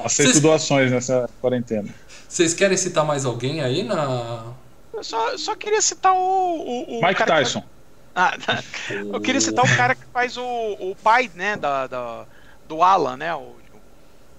Aceito 0.00 0.28
Vocês- 0.32 0.40
doações 0.40 0.90
nessa 0.90 1.30
quarentena. 1.40 1.88
Vocês 2.28 2.52
querem 2.52 2.76
citar 2.76 3.04
mais 3.04 3.24
alguém 3.24 3.60
aí 3.62 3.84
na. 3.84 4.42
Eu 4.92 5.04
só, 5.04 5.38
só 5.38 5.54
queria 5.54 5.80
citar 5.80 6.12
o. 6.12 6.16
o, 6.18 6.98
o 6.98 7.00
Mike 7.00 7.14
cara 7.14 7.36
que- 7.36 7.42
Tyson. 7.44 7.62
Ah, 8.16 8.36
tá. 8.46 8.62
eu 9.12 9.20
queria 9.20 9.40
citar 9.40 9.64
o 9.64 9.76
cara 9.76 9.92
que 9.96 10.04
faz 10.12 10.36
o, 10.36 10.42
o 10.44 10.96
pai, 11.02 11.28
né, 11.34 11.56
da, 11.56 11.88
da- 11.88 12.24
do 12.68 12.80
Alan, 12.80 13.16
né? 13.16 13.34
O, 13.34 13.56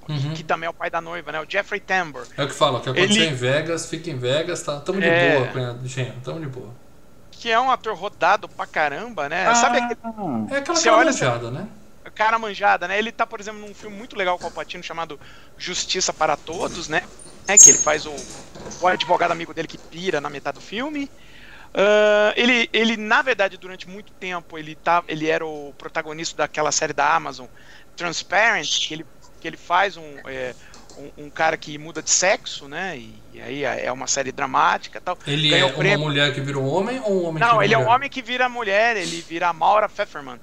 Uhum. 0.07 0.33
que 0.33 0.43
também 0.43 0.67
é 0.67 0.69
o 0.69 0.73
pai 0.73 0.89
da 0.89 1.01
noiva, 1.01 1.31
né? 1.31 1.39
O 1.41 1.45
Jeffrey 1.49 1.79
Tambor. 1.79 2.27
É 2.37 2.43
o 2.43 2.47
que 2.47 2.53
fala, 2.53 2.79
que 2.79 2.89
aconteceu 2.89 3.23
Ele- 3.23 3.31
em 3.31 3.33
Vegas, 3.35 3.89
fica 3.89 4.09
em 4.09 4.17
Vegas, 4.17 4.61
tá? 4.61 4.79
Tamo 4.79 4.99
de 5.01 5.07
É. 5.07 5.37
boa, 5.39 5.47
Cunhado 5.51 5.87
Genro, 5.87 6.15
tamo 6.23 6.39
de 6.39 6.45
boa. 6.47 6.69
Que 7.31 7.51
é 7.51 7.59
um 7.59 7.69
ator 7.71 7.95
rodado 7.95 8.47
pra 8.47 8.65
caramba, 8.67 9.27
né? 9.27 9.45
Ah, 9.47 9.55
Sabe 9.55 9.77
aquele 9.79 9.99
É 10.51 10.57
aquela 10.57 10.77
Você 10.77 10.89
olha- 10.89 11.11
caranjada, 11.13 11.51
né? 11.51 11.67
cara 12.13 12.39
manjada, 12.39 12.87
né? 12.87 12.97
Ele 12.97 13.11
tá, 13.11 13.25
por 13.27 13.41
exemplo, 13.41 13.59
num 13.59 13.73
filme 13.73 13.97
muito 13.97 14.15
legal 14.15 14.39
com 14.39 14.47
o 14.47 14.51
Patino 14.51 14.81
chamado 14.81 15.19
Justiça 15.57 16.13
para 16.13 16.37
Todos, 16.37 16.87
né? 16.87 17.01
É 17.47 17.57
que 17.57 17.69
ele 17.71 17.77
faz 17.77 18.05
o, 18.05 18.15
o 18.81 18.87
advogado 18.87 19.31
amigo 19.31 19.53
dele 19.53 19.67
que 19.67 19.77
pira 19.77 20.21
na 20.21 20.29
metade 20.29 20.57
do 20.57 20.61
filme. 20.63 21.11
Ah, 21.73 22.31
ele, 22.37 22.69
ele, 22.71 22.95
na 22.95 23.21
verdade, 23.21 23.57
durante 23.57 23.89
muito 23.89 24.13
tempo, 24.13 24.57
ele, 24.57 24.75
tá, 24.75 25.03
ele 25.09 25.27
era 25.27 25.45
o 25.45 25.73
protagonista 25.77 26.37
daquela 26.37 26.71
série 26.71 26.93
da 26.93 27.13
Amazon, 27.13 27.47
Transparent, 27.97 28.87
que 28.87 28.93
ele, 28.93 29.05
que 29.39 29.47
ele 29.47 29.57
faz 29.57 29.97
um, 29.97 30.17
é, 30.25 30.53
um, 30.97 31.25
um 31.25 31.29
cara 31.29 31.57
que 31.57 31.77
muda 31.77 32.01
de 32.01 32.09
sexo, 32.11 32.67
né? 32.67 32.97
E, 32.97 33.21
e 33.33 33.41
aí 33.41 33.63
é 33.63 33.91
uma 33.91 34.07
série 34.07 34.31
dramática 34.31 34.97
e 34.97 35.01
tal. 35.01 35.17
Ele 35.27 35.49
Ganhou 35.49 35.69
é 35.69 35.71
uma 35.71 35.77
prêmio. 35.79 35.99
mulher 35.99 36.33
que 36.33 36.41
virou 36.41 36.65
homem 36.65 36.99
ou 37.03 37.23
um 37.23 37.25
homem 37.27 37.43
que 37.43 37.49
Não, 37.49 37.61
ele 37.61 37.73
é 37.73 37.77
um 37.77 37.81
mulher? 37.81 37.95
homem 37.95 38.09
que 38.09 38.21
vira 38.21 38.47
mulher, 38.49 38.95
ele 38.97 39.21
vira 39.21 39.49
a 39.49 39.53
Maura 39.53 39.87
Pfefferman. 39.89 40.39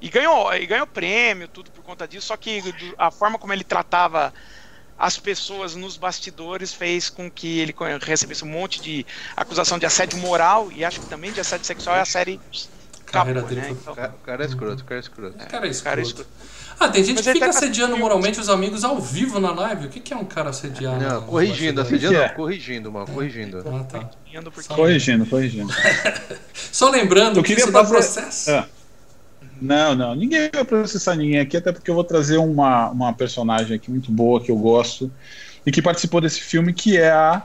E 0.00 0.08
ganhou, 0.08 0.52
e 0.54 0.66
ganhou 0.66 0.86
prêmio, 0.86 1.46
tudo 1.46 1.70
por 1.70 1.82
conta 1.84 2.08
disso, 2.08 2.26
só 2.26 2.36
que 2.36 2.60
a 2.98 3.10
forma 3.10 3.38
como 3.38 3.52
ele 3.52 3.62
tratava 3.62 4.34
as 4.98 5.16
pessoas 5.18 5.74
nos 5.76 5.96
bastidores 5.96 6.72
fez 6.74 7.08
com 7.08 7.30
que 7.30 7.60
ele 7.60 7.74
recebesse 8.00 8.44
um 8.44 8.48
monte 8.48 8.80
de 8.80 9.06
acusação 9.36 9.78
de 9.78 9.86
assédio 9.86 10.18
moral 10.18 10.70
e 10.72 10.84
acho 10.84 11.00
que 11.00 11.06
também 11.06 11.32
de 11.32 11.40
assédio 11.40 11.66
sexual 11.66 11.96
e 11.96 12.00
a 12.00 12.04
série 12.04 12.40
dele 13.46 13.60
né? 13.60 13.62
foi- 13.62 13.70
Então, 13.72 13.92
O 13.92 13.96
cara- 13.96 14.14
o 14.14 14.18
cara 14.18 14.42
é 14.44 14.46
escroto, 14.46 14.82
o 14.82 14.84
cara 14.86 14.98
é 14.98 15.00
escroto. 15.00 15.38
Cara, 15.38 15.46
é 15.46 15.50
cara, 15.50 15.68
escroto. 15.68 16.00
escroto. 16.02 16.30
Ah, 16.82 16.88
tem 16.88 17.04
gente 17.04 17.16
Mas 17.16 17.26
que 17.26 17.32
fica 17.34 17.46
tá 17.46 17.52
com 17.52 17.58
assediando 17.58 17.96
moralmente 17.96 18.40
os 18.40 18.48
amigos 18.48 18.82
ao 18.84 19.00
vivo 19.00 19.38
na 19.38 19.52
live. 19.52 19.86
O 19.86 19.88
que, 19.88 20.00
que 20.00 20.12
é 20.12 20.16
um 20.16 20.24
cara 20.24 20.50
assediar? 20.50 20.98
Não, 21.00 21.20
no- 21.20 21.26
corrigindo, 21.26 21.80
assediando, 21.80 22.14
que 22.16 22.20
é? 22.22 22.28
não, 22.28 22.34
corrigindo, 22.34 22.92
corrigindo. 22.92 23.64
Ah, 23.68 23.84
tá. 23.84 24.10
Corrigindo, 24.74 25.26
corrigindo. 25.26 25.72
Só 26.54 26.90
lembrando 26.90 27.38
Eu 27.38 27.42
que 27.42 27.48
queria 27.50 27.64
isso 27.64 27.72
dá 27.72 27.80
fazer- 27.80 27.94
processo. 27.94 28.50
É. 28.50 28.66
Não, 29.60 29.94
não, 29.94 30.14
ninguém 30.16 30.50
vai 30.52 30.64
processar 30.64 31.14
ninguém 31.14 31.38
aqui, 31.38 31.56
até 31.56 31.70
porque 31.70 31.88
eu 31.88 31.94
vou 31.94 32.02
trazer 32.02 32.36
uma, 32.36 32.90
uma 32.90 33.12
personagem 33.12 33.76
aqui 33.76 33.90
muito 33.90 34.10
boa 34.10 34.40
que 34.40 34.50
eu 34.50 34.56
gosto 34.56 35.08
e 35.64 35.70
que 35.70 35.80
participou 35.80 36.20
desse 36.20 36.40
filme, 36.40 36.72
que 36.72 36.96
é 36.98 37.12
a. 37.12 37.42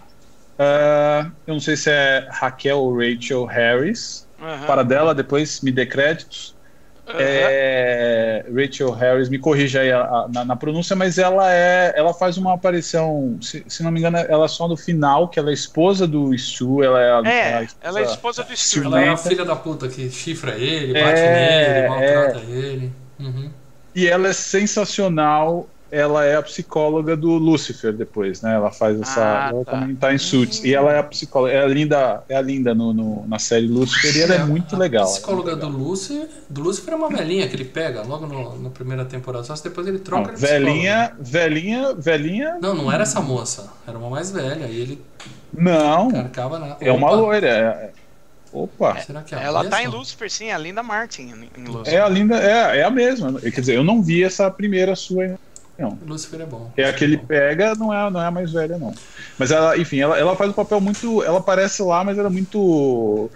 ah, 0.58 1.30
eu 1.46 1.54
não 1.54 1.62
sei 1.62 1.76
se 1.78 1.92
é 1.92 2.28
Raquel 2.32 2.80
ou 2.80 2.98
Rachel 2.98 3.46
Harris. 3.46 4.26
Aham, 4.42 4.66
Para 4.66 4.84
dela, 4.84 5.14
depois 5.14 5.62
me 5.62 5.72
dê 5.72 5.86
créditos. 5.86 6.56
É, 7.16 8.46
Rachel 8.54 8.92
Harris, 8.92 9.30
me 9.30 9.40
corrija 9.40 9.82
aí 9.82 9.92
a- 9.92 10.02
a- 10.02 10.28
na, 10.34 10.46
na 10.46 10.56
pronúncia, 10.56 10.96
mas 10.96 11.18
ela 11.18 11.52
é, 11.54 11.94
ela 11.96 12.14
faz 12.14 12.38
uma 12.38 12.54
aparição, 12.54 13.38
se, 13.42 13.64
se 13.68 13.84
não 13.84 13.92
me 13.92 14.00
engano, 14.00 14.18
ela 14.18 14.46
é 14.46 14.48
só 14.48 14.68
no 14.68 14.76
final, 14.76 15.30
que 15.30 15.40
ela 15.40 15.50
é 15.50 15.54
esposa 15.54 16.08
do 16.08 16.38
Stu, 16.38 16.84
ela 16.84 17.02
é 17.02 17.12
a, 17.12 17.22
É, 17.30 17.58
a 17.60 17.68
ela 17.82 18.00
é 18.00 18.04
esposa 18.04 18.44
do 18.44 18.56
Stu. 18.56 18.84
Ela 18.84 19.02
é 19.02 19.10
a 19.10 19.18
filha 19.18 19.46
da 19.46 19.56
puta 19.56 19.88
que 19.88 20.10
chifra 20.10 20.56
ele, 20.56 20.94
bate 20.94 21.20
É, 21.22 21.74
nele, 21.74 21.90
maltrata 21.90 22.40
ele. 22.50 22.94
Uhum. 23.20 23.50
E 23.96 24.08
ela 24.08 24.28
é 24.28 24.34
sensacional. 24.34 25.68
Ela 25.90 26.26
é 26.26 26.36
a 26.36 26.42
psicóloga 26.42 27.16
do 27.16 27.30
Lucifer 27.38 27.94
depois, 27.94 28.42
né? 28.42 28.56
Ela 28.56 28.72
faz 28.72 29.00
essa. 29.00 29.22
Ah, 29.22 29.50
ela 29.52 29.64
tá. 29.66 29.72
também 29.72 29.96
tá 29.96 30.14
em 30.14 30.18
Suits. 30.18 30.64
E 30.64 30.74
ela 30.76 30.92
é 30.92 31.00
a 31.00 31.04
psicóloga. 31.04 31.54
É 31.54 31.64
a 31.64 31.68
linda, 31.68 32.24
é 32.28 32.36
a 32.36 32.42
linda 32.42 32.76
no, 32.76 32.94
no- 32.94 33.26
na 33.28 33.40
série 33.40 33.68
Lucifer 33.68 34.16
e 34.18 34.22
ela 34.22 34.36
é 34.36 34.44
muito 34.44 34.76
A 34.76 34.80
legal. 34.80 35.06
psicóloga 35.06 35.52
ela 35.52 35.60
é 35.60 35.62
do 35.62 35.70
muito 35.70 35.88
Lucifer, 35.88 36.28
do 36.50 36.62
Lucifer 36.62 36.94
é 36.94 36.98
uma 36.98 37.10
velhinha 37.10 37.48
que 37.48 37.56
ele 37.56 37.66
pega 37.66 38.02
logo 38.04 38.28
no- 38.28 38.60
na 38.62 38.70
primeira 38.70 39.06
temporada. 39.06 39.44
Só 39.46 39.56
se 39.56 39.64
depois 39.64 39.88
ele 39.88 40.00
troca 40.00 40.32
legal. 40.32 40.36
de 40.36 40.42
Não, 40.42 40.48
psicóloga. 40.50 40.72
velhinha, 40.74 41.12
velhinha, 41.20 41.94
velhinha. 41.96 42.58
Não, 42.62 42.76
não 42.76 42.92
era 42.92 43.04
essa 43.04 43.22
moça. 43.22 43.72
Era 43.88 43.98
uma 43.98 44.10
mais 44.10 44.30
velha. 44.32 44.66
E 44.66 44.82
ele 44.82 45.02
Não, 45.54 46.12
carcava 46.12 46.60
na. 46.60 46.76
é 46.82 46.92
uma 46.92 47.12
loira. 47.12 47.48
é- 47.48 47.62
é- 47.86 47.92
Opa. 48.54 48.98
Será 49.02 49.22
que 49.24 49.36
é 49.36 49.38
a 49.38 49.42
Ela 49.42 49.66
tá 49.66 49.80
em 49.82 49.86
mesma? 49.86 50.00
Lucifer, 50.00 50.32
sim, 50.32 50.52
a 50.52 50.58
Linda 50.58 50.82
Martin 50.82 51.24
em- 51.24 51.62
em 51.62 51.66
Lucifer. 51.66 51.94
É 51.94 52.02
a 52.02 52.08
linda, 52.08 52.38
é, 52.42 52.80
é 52.80 52.84
a 52.84 52.90
mesma. 52.90 53.40
Quer 53.42 53.50
dizer, 53.60 53.76
eu 53.76 53.84
não 53.84 54.02
vi 54.02 54.24
essa 54.24 54.50
primeira 54.50 54.96
sua. 54.96 55.38
Não. 55.78 55.98
Lucifer 56.08 56.42
é 56.42 56.46
bom. 56.46 56.72
É 56.76 56.86
a 56.86 56.94
que 56.94 57.04
ele 57.04 57.18
Bom. 57.18 57.26
pega, 57.26 57.76
não 57.76 57.94
é, 57.94 58.10
não 58.10 58.20
é 58.22 58.26
a 58.26 58.32
mais 58.32 58.52
velha, 58.52 58.78
não. 58.80 58.94
Mas 59.38 59.52
ela, 59.52 59.78
enfim, 59.78 60.00
ela, 60.00 60.18
ela 60.18 60.36
faz 60.36 60.50
um 60.50 60.54
papel 60.54 60.82
muito. 60.82 61.24
Ela 61.24 61.38
aparece 61.38 61.84
lá, 61.84 62.04
mas 62.04 62.18
ela 62.18 62.28
é 62.28 62.32
muito. 62.32 63.30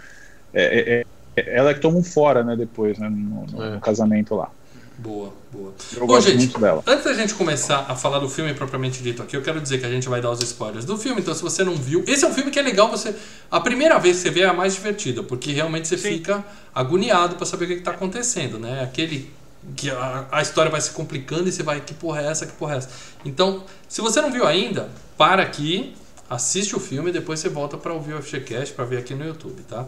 é- 0.54 0.80
é- 0.80 1.06
é- 1.42 1.58
ela 1.58 1.70
é 1.70 1.74
que 1.74 1.80
toma 1.80 1.98
um 1.98 2.04
fora, 2.04 2.44
né, 2.44 2.56
depois, 2.56 2.98
né, 2.98 3.08
no, 3.10 3.46
no- 3.46 3.64
É. 3.64 3.70
no 3.76 3.80
casamento 3.80 4.36
lá. 4.36 4.50
Boa, 4.98 5.34
boa. 5.52 5.74
Eu 5.94 6.00
Bom, 6.02 6.08
gosto 6.08 6.30
gente, 6.30 6.38
muito 6.40 6.60
dela. 6.60 6.84
Antes 6.86 7.06
da 7.06 7.14
gente 7.14 7.34
começar 7.34 7.86
a 7.90 7.96
falar 7.96 8.20
do 8.20 8.30
filme 8.30 8.54
propriamente 8.54 9.02
dito 9.02 9.24
aqui, 9.24 9.36
eu 9.36 9.42
quero 9.42 9.60
dizer 9.60 9.80
que 9.80 9.86
a 9.86 9.90
gente 9.90 10.08
vai 10.08 10.22
dar 10.22 10.30
os 10.30 10.42
spoilers 10.44 10.86
do 10.86 10.96
filme, 10.98 11.22
então 11.22 11.34
se 11.34 11.42
você 11.42 11.64
não 11.64 11.74
viu, 11.76 12.04
esse 12.08 12.24
é 12.24 12.28
um 12.28 12.34
filme 12.34 12.52
que 12.52 12.60
é 12.60 12.62
legal 12.62 12.88
você. 12.92 13.16
A 13.50 13.60
primeira 13.60 13.98
vez 13.98 14.18
que 14.18 14.24
você 14.24 14.30
vê 14.30 14.42
é 14.42 14.46
a 14.48 14.54
mais 14.54 14.76
divertida, 14.76 15.24
porque 15.24 15.52
realmente 15.54 15.88
você 15.88 15.98
Sim. 15.98 16.10
fica 16.10 16.44
agoniado 16.76 17.36
pra 17.36 17.46
saber 17.48 17.66
o 17.66 17.68
que, 17.70 17.76
que 17.78 17.82
tá 17.82 17.92
acontecendo, 17.92 18.60
né? 18.60 18.84
Aquele. 18.84 19.32
Que 19.76 19.90
a, 19.90 20.28
a 20.32 20.42
história 20.42 20.72
vai 20.72 20.82
se 20.82 20.92
complicando 20.92 21.48
e 21.48 21.52
você 21.52 21.64
vai, 21.64 21.82
que 21.82 21.94
porra 21.94 22.22
é 22.22 22.28
essa, 22.28 22.46
que 22.46 22.54
porra 22.54 22.76
é 22.76 22.78
essa? 22.78 22.90
Então, 23.24 23.64
se 23.88 24.02
você 24.02 24.22
não 24.22 24.32
viu 24.32 24.46
ainda, 24.46 24.90
para 25.18 25.44
aqui, 25.44 25.94
assiste 26.30 26.76
o 26.76 26.80
filme 26.80 27.10
e 27.10 27.14
depois 27.14 27.40
você 27.40 27.50
volta 27.50 27.78
pra 27.78 27.94
ouvir 27.94 28.14
o 28.14 28.22
FGCast, 28.22 28.74
pra 28.74 28.86
ver 28.86 28.98
aqui 28.98 29.14
no 29.14 29.26
YouTube, 29.26 29.62
tá? 29.64 29.88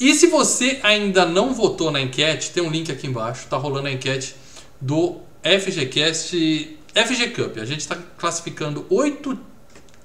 E 0.00 0.14
se 0.14 0.28
você 0.28 0.78
ainda 0.82 1.26
não 1.26 1.52
votou 1.52 1.90
na 1.90 2.00
enquete, 2.00 2.52
tem 2.52 2.62
um 2.62 2.70
link 2.70 2.90
aqui 2.92 3.06
embaixo, 3.08 3.46
tá 3.50 3.56
rolando 3.56 3.88
a 3.88 3.92
enquete 3.92 4.36
do 4.80 5.16
FGCast 5.42 6.78
FG 6.94 7.30
Cup. 7.30 7.58
A 7.58 7.64
gente 7.64 7.80
está 7.80 7.96
classificando 8.16 8.86
oito 8.90 9.38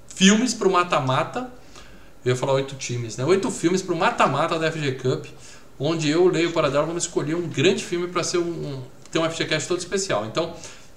filmes 0.07 0.53
para 0.53 0.67
o 0.67 0.71
mata-mata. 0.71 1.51
Eu 2.25 2.31
ia 2.31 2.35
falar 2.35 2.53
oito 2.53 2.75
times, 2.75 3.17
né? 3.17 3.25
Oito 3.25 3.51
filmes 3.51 3.81
para 3.81 3.93
o 3.93 3.97
mata-mata 3.97 4.57
da 4.57 4.71
FG 4.71 4.93
Cup, 4.93 5.25
onde 5.79 6.09
eu, 6.09 6.27
Leio 6.27 6.51
para 6.51 6.69
dela, 6.69 6.85
vamos 6.85 7.03
escolher 7.03 7.35
um 7.35 7.47
grande 7.47 7.83
filme 7.83 8.07
para 8.07 8.23
ser 8.23 8.37
um, 8.37 8.43
um- 8.43 8.83
ter 9.13 9.19
um 9.19 9.29
FGCast 9.29 9.67
todo 9.67 9.79
especial. 9.79 10.25
Então, 10.25 10.53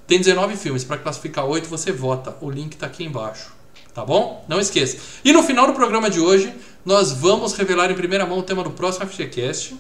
tem 0.06 0.18
19 0.18 0.56
filmes. 0.56 0.82
Para 0.82 0.98
classificar 0.98 1.44
oito, 1.44 1.68
você 1.68 1.92
vota. 1.92 2.34
O 2.40 2.50
link 2.50 2.72
está 2.72 2.86
aqui 2.86 3.04
embaixo. 3.04 3.54
Tá 3.94 4.04
bom? 4.04 4.44
Não 4.48 4.58
esqueça. 4.58 4.98
E 5.24 5.32
no 5.32 5.42
final 5.42 5.66
do 5.66 5.74
programa 5.74 6.10
de 6.10 6.20
hoje, 6.20 6.52
nós 6.84 7.12
vamos 7.12 7.54
revelar 7.54 7.90
em 7.90 7.94
primeira 7.94 8.26
mão 8.26 8.38
o 8.38 8.42
tema 8.42 8.62
do 8.64 8.70
próximo 8.70 9.06
FGCast. 9.06 9.76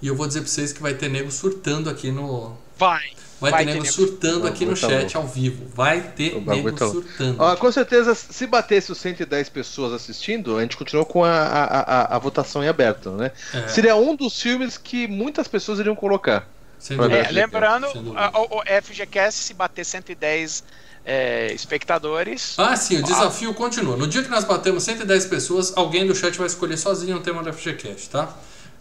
E 0.00 0.06
eu 0.06 0.16
vou 0.16 0.26
dizer 0.26 0.40
para 0.40 0.48
vocês 0.48 0.72
que 0.72 0.80
vai 0.80 0.94
ter 0.94 1.10
nego 1.10 1.30
surtando 1.30 1.90
aqui 1.90 2.10
no, 2.10 2.56
Vai. 2.80 3.02
Vai, 3.38 3.50
Vai 3.50 3.64
ter 3.64 3.66
ter 3.66 3.72
nego 3.72 3.84
nego. 3.84 3.94
surtando 3.94 4.46
aqui 4.46 4.64
no 4.64 4.74
tá 4.74 4.88
chat 4.88 5.14
ao 5.14 5.26
vivo. 5.26 5.66
Vai 5.74 6.00
ter 6.00 6.40
nego 6.40 6.72
tá 6.72 6.88
surtando. 6.88 7.36
Ó, 7.38 7.54
com 7.56 7.70
certeza, 7.70 8.14
se 8.14 8.46
batesse 8.46 8.90
os 8.90 8.98
110 8.98 9.50
pessoas 9.50 9.92
assistindo, 9.92 10.56
a 10.56 10.62
gente 10.62 10.78
continua 10.78 11.04
com 11.04 11.22
a, 11.22 11.30
a, 11.30 11.64
a, 11.64 12.16
a 12.16 12.18
votação 12.18 12.64
em 12.64 12.68
aberto, 12.68 13.10
né? 13.10 13.32
É, 13.52 13.68
Seria 13.68 13.96
um 13.96 14.16
dos 14.16 14.40
filmes 14.40 14.78
que 14.78 15.06
muitas 15.06 15.46
pessoas 15.46 15.78
iriam 15.78 15.94
colocar. 15.94 16.48
É, 16.88 17.30
lembrando, 17.30 17.86
o, 17.86 18.58
o 18.58 18.62
FGCast, 18.82 19.40
se 19.40 19.54
bater 19.54 19.84
110 19.84 20.64
é, 21.04 21.52
espectadores, 21.52 22.54
Ah, 22.58 22.76
sim, 22.76 22.98
o 22.98 23.02
desafio 23.02 23.52
continua. 23.54 23.96
No 23.96 24.06
dia 24.06 24.22
que 24.22 24.28
nós 24.28 24.44
batemos 24.44 24.82
110 24.84 25.26
pessoas, 25.26 25.72
alguém 25.76 26.06
do 26.06 26.14
chat 26.14 26.36
vai 26.36 26.46
escolher 26.46 26.76
sozinho 26.76 27.16
o 27.16 27.20
tema 27.20 27.42
do 27.42 27.52
FGCast, 27.52 28.10
tá? 28.10 28.28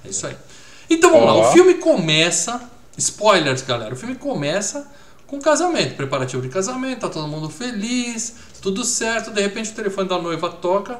É 0.06 0.10
isso 0.10 0.26
aí. 0.28 0.36
Então 0.89 1.12
vamos 1.12 1.28
lá, 1.28 1.34
Ó. 1.34 1.50
o 1.50 1.52
filme 1.54 1.76
começa. 1.76 2.62
Spoilers, 2.97 3.62
galera. 3.62 3.93
O 3.93 3.97
filme 3.97 4.16
começa 4.16 4.86
com 5.26 5.39
casamento, 5.39 5.95
preparativo 5.95 6.41
de 6.41 6.50
casamento, 6.50 7.02
tá 7.02 7.10
todo 7.10 7.28
mundo 7.28 7.50
feliz, 7.50 8.36
tudo 8.62 8.84
certo. 8.84 9.32
De 9.32 9.41
repente 9.41 9.72
o 9.72 9.76
telefone 9.76 10.10
da 10.10 10.18
noiva 10.20 10.50
toca 10.50 11.00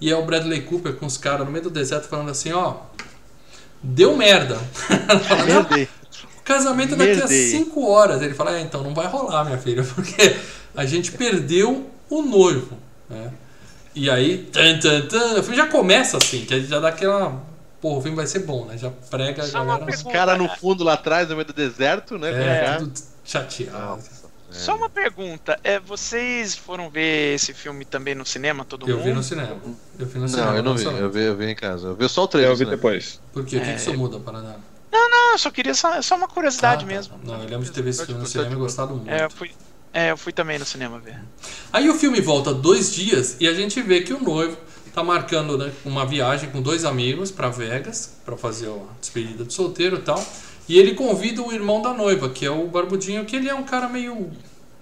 e 0.00 0.10
é 0.10 0.16
o 0.16 0.24
Bradley 0.24 0.62
Cooper 0.62 0.94
com 0.94 1.06
os 1.06 1.16
caras 1.16 1.44
no 1.46 1.50
meio 1.50 1.64
do 1.64 1.70
deserto 1.70 2.06
falando 2.08 2.30
assim: 2.30 2.52
ó, 2.52 2.74
deu 3.82 4.16
merda. 4.16 4.58
Merdei. 5.46 5.88
O 6.50 6.54
casamento 6.54 6.94
é 6.94 6.96
daqui 6.96 7.12
a 7.12 7.16
Merdei. 7.16 7.50
5 7.50 7.86
horas. 7.86 8.22
Ele 8.22 8.34
fala, 8.34 8.56
é, 8.56 8.60
então 8.60 8.82
não 8.82 8.94
vai 8.94 9.06
rolar, 9.06 9.44
minha 9.44 9.58
filha, 9.58 9.82
porque 9.94 10.36
a 10.74 10.84
gente 10.84 11.12
perdeu 11.12 11.88
o 12.08 12.22
noivo. 12.22 12.76
Né? 13.08 13.32
E 13.94 14.08
aí, 14.08 14.48
tan, 14.52 14.78
tan, 14.78 15.06
tan, 15.06 15.40
o 15.40 15.42
filme 15.42 15.56
já 15.56 15.66
começa 15.66 16.16
assim, 16.16 16.44
que 16.44 16.60
já 16.64 16.78
dá 16.78 16.88
aquela. 16.88 17.42
Porra, 17.80 17.98
o 17.98 18.02
filme 18.02 18.16
vai 18.16 18.26
ser 18.26 18.40
bom, 18.40 18.66
né? 18.66 18.76
Já 18.76 18.90
prega 19.10 19.42
a 19.42 19.46
Só 19.46 19.62
uma 19.62 19.78
galera. 19.78 19.96
Os 19.96 20.02
caras 20.02 20.38
no 20.38 20.48
fundo 20.48 20.84
lá 20.84 20.92
atrás, 20.94 21.28
no 21.28 21.34
meio 21.34 21.46
do 21.46 21.52
deserto, 21.52 22.18
né? 22.18 22.30
É, 22.30 22.76
tudo 22.76 22.92
chateado. 23.24 23.96
Nossa. 23.96 24.20
Só 24.50 24.76
uma 24.76 24.90
pergunta, 24.90 25.58
é, 25.62 25.78
vocês 25.78 26.56
foram 26.56 26.90
ver 26.90 27.36
esse 27.36 27.54
filme 27.54 27.84
também 27.84 28.14
no 28.16 28.26
cinema, 28.26 28.64
todo 28.64 28.88
Eu 28.88 28.96
mundo? 28.96 29.04
vi 29.04 29.12
no 29.12 29.22
cinema. 29.22 29.56
Eu 29.98 30.06
vi 30.06 30.18
no 30.18 30.28
cinema. 30.28 30.50
Não, 30.50 30.56
eu 30.56 30.62
não 30.62 30.76
vi. 30.76 30.84
Eu 30.84 31.10
vi, 31.10 31.22
eu 31.22 31.36
vi 31.36 31.46
em 31.46 31.54
casa. 31.54 31.88
Eu 31.88 31.94
vi 31.94 32.08
só 32.08 32.24
o 32.24 32.28
trailer. 32.28 32.50
Eu 32.50 32.56
vi 32.56 32.64
né? 32.64 32.72
depois. 32.72 33.20
Por 33.32 33.44
quê? 33.44 33.58
O 33.58 33.60
que, 33.60 33.66
É, 33.68 33.74
que 33.74 33.80
isso 33.80 33.94
muda, 33.94 34.18
Paradá? 34.18 34.56
Não, 34.92 35.32
eu 35.32 35.38
só 35.38 35.50
queria 35.50 35.74
só, 35.74 36.00
só 36.02 36.16
uma 36.16 36.26
curiosidade 36.28 36.84
Ah, 36.84 36.88
tá, 36.88 36.94
mesmo. 36.94 37.20
Não, 37.24 37.34
eu 37.42 37.48
lembro 37.48 37.64
de 37.64 37.70
ter 37.72 37.82
visto 37.82 38.00
esse 38.00 38.06
filme 38.06 38.22
no 38.22 38.26
cinema 38.28 38.52
e 38.52 38.56
gostado 38.56 38.94
muito. 38.94 39.08
É, 39.10 39.24
eu 39.24 39.30
fui, 39.30 39.50
é, 39.92 40.10
eu 40.10 40.16
fui 40.16 40.32
também 40.32 40.58
no 40.58 40.64
cinema 40.64 40.98
ver. 40.98 41.18
Aí 41.72 41.88
o 41.88 41.94
filme 41.94 42.20
volta 42.20 42.52
dois 42.52 42.92
dias 42.92 43.36
e 43.38 43.46
a 43.46 43.54
gente 43.54 43.80
vê 43.82 44.00
que 44.00 44.12
o 44.12 44.20
noivo 44.22 44.56
tá 44.92 45.04
marcando 45.04 45.56
né, 45.56 45.72
uma 45.84 46.04
viagem 46.04 46.50
com 46.50 46.60
dois 46.60 46.84
amigos 46.84 47.30
para 47.30 47.48
Vegas 47.48 48.16
para 48.24 48.36
fazer 48.36 48.68
a 48.68 48.78
despedida 49.00 49.44
de 49.44 49.52
solteiro 49.52 49.96
e 49.96 50.02
tal. 50.02 50.24
E 50.68 50.78
ele 50.78 50.94
convida 50.94 51.42
o 51.42 51.52
irmão 51.52 51.80
da 51.82 51.92
noiva, 51.92 52.28
que 52.28 52.44
é 52.44 52.50
o 52.50 52.66
Barbudinho, 52.66 53.24
que 53.24 53.36
ele 53.36 53.48
é 53.48 53.54
um 53.54 53.64
cara 53.64 53.88
meio. 53.88 54.30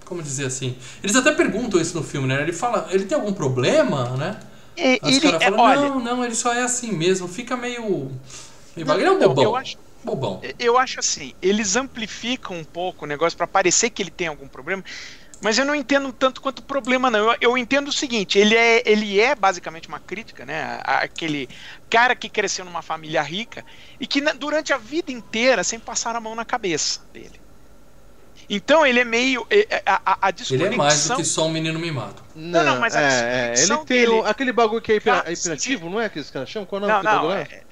Como 0.05 0.23
dizer 0.23 0.45
assim? 0.47 0.75
Eles 1.03 1.15
até 1.15 1.31
perguntam 1.31 1.79
isso 1.79 1.95
no 1.95 2.03
filme, 2.03 2.27
né? 2.27 2.41
Ele 2.41 2.51
fala, 2.53 2.87
ele 2.89 3.05
tem 3.05 3.15
algum 3.15 3.31
problema, 3.33 4.09
né? 4.17 4.39
É, 4.75 4.93
Aí 4.93 4.99
os 5.03 5.17
ele, 5.17 5.31
caras 5.31 5.41
é, 5.41 5.51
olha, 5.51 5.81
não, 5.89 5.99
não, 5.99 6.25
ele 6.25 6.33
só 6.33 6.51
é 6.53 6.63
assim 6.63 6.91
mesmo, 6.91 7.27
fica 7.27 7.55
meio. 7.55 8.11
meio 8.75 8.87
Não. 8.87 8.95
Ele 8.95 9.03
é 9.05 9.11
um 9.11 9.19
eu- 9.19 9.29
bobão. 9.29 9.43
eu 9.43 9.55
acho- 9.55 9.77
Bobão. 10.03 10.41
eu 10.57 10.77
acho 10.77 10.99
assim, 10.99 11.33
eles 11.41 11.75
amplificam 11.75 12.57
um 12.57 12.63
pouco 12.65 13.05
o 13.05 13.07
negócio 13.07 13.37
pra 13.37 13.47
parecer 13.47 13.89
que 13.89 14.01
ele 14.01 14.11
tem 14.11 14.27
algum 14.27 14.47
problema, 14.47 14.83
mas 15.41 15.57
eu 15.57 15.65
não 15.65 15.75
entendo 15.75 16.11
tanto 16.13 16.41
quanto 16.41 16.63
problema 16.63 17.09
não. 17.11 17.31
Eu, 17.33 17.37
eu 17.41 17.57
entendo 17.57 17.89
o 17.89 17.93
seguinte, 17.93 18.37
ele 18.39 18.55
é, 18.55 18.83
ele 18.85 19.19
é 19.19 19.35
basicamente 19.35 19.87
uma 19.89 19.99
crítica, 19.99 20.45
né? 20.45 20.63
a- 20.85 20.99
Aquele 21.03 21.49
cara 21.89 22.15
que 22.15 22.29
cresceu 22.29 22.65
numa 22.65 22.81
família 22.81 23.21
rica 23.21 23.65
e 23.99 24.07
que 24.07 24.21
na- 24.21 24.33
durante 24.33 24.73
a 24.73 24.77
vida 24.77 25.11
inteira 25.11 25.63
sempre 25.63 25.85
passaram 25.85 26.17
a 26.19 26.21
mão 26.21 26.35
na 26.35 26.45
cabeça 26.45 27.01
dele. 27.13 27.39
Então 28.49 28.85
ele 28.85 28.99
é 28.99 29.05
meio 29.05 29.45
é, 29.49 29.59
é, 29.77 29.83
a, 29.85 30.01
a, 30.13 30.27
a 30.27 30.29
Ele 30.29 30.33
desconexão. 30.33 30.73
é 30.73 30.77
mais 30.77 31.07
do 31.07 31.15
que 31.15 31.25
só 31.25 31.45
um 31.45 31.51
menino 31.51 31.77
mimado. 31.79 32.23
Não, 32.35 32.63
não, 32.63 32.79
mas 32.79 32.95
a 32.95 33.01
é, 33.01 33.53
é, 33.59 33.61
ele 33.61 33.77
tem 33.85 33.85
dele- 33.85 34.21
aquele 34.25 34.51
bagulho 34.51 34.81
que 34.81 34.91
é 34.91 34.95
hiper- 34.95 35.13
Cara, 35.13 35.31
hiperativo, 35.31 35.89
não 35.89 36.01
é 36.01 36.09
que 36.09 36.19
os 36.19 36.29
caras 36.31 36.49
chamam? 36.49 36.65
Qual 36.65 36.81
é 36.81 36.85
o 36.85 36.87
nome 36.87 37.03
Não, 37.03 37.03
não, 37.03 37.11
bagulho 37.21 37.29
lá? 37.29 37.47
é, 37.51 37.63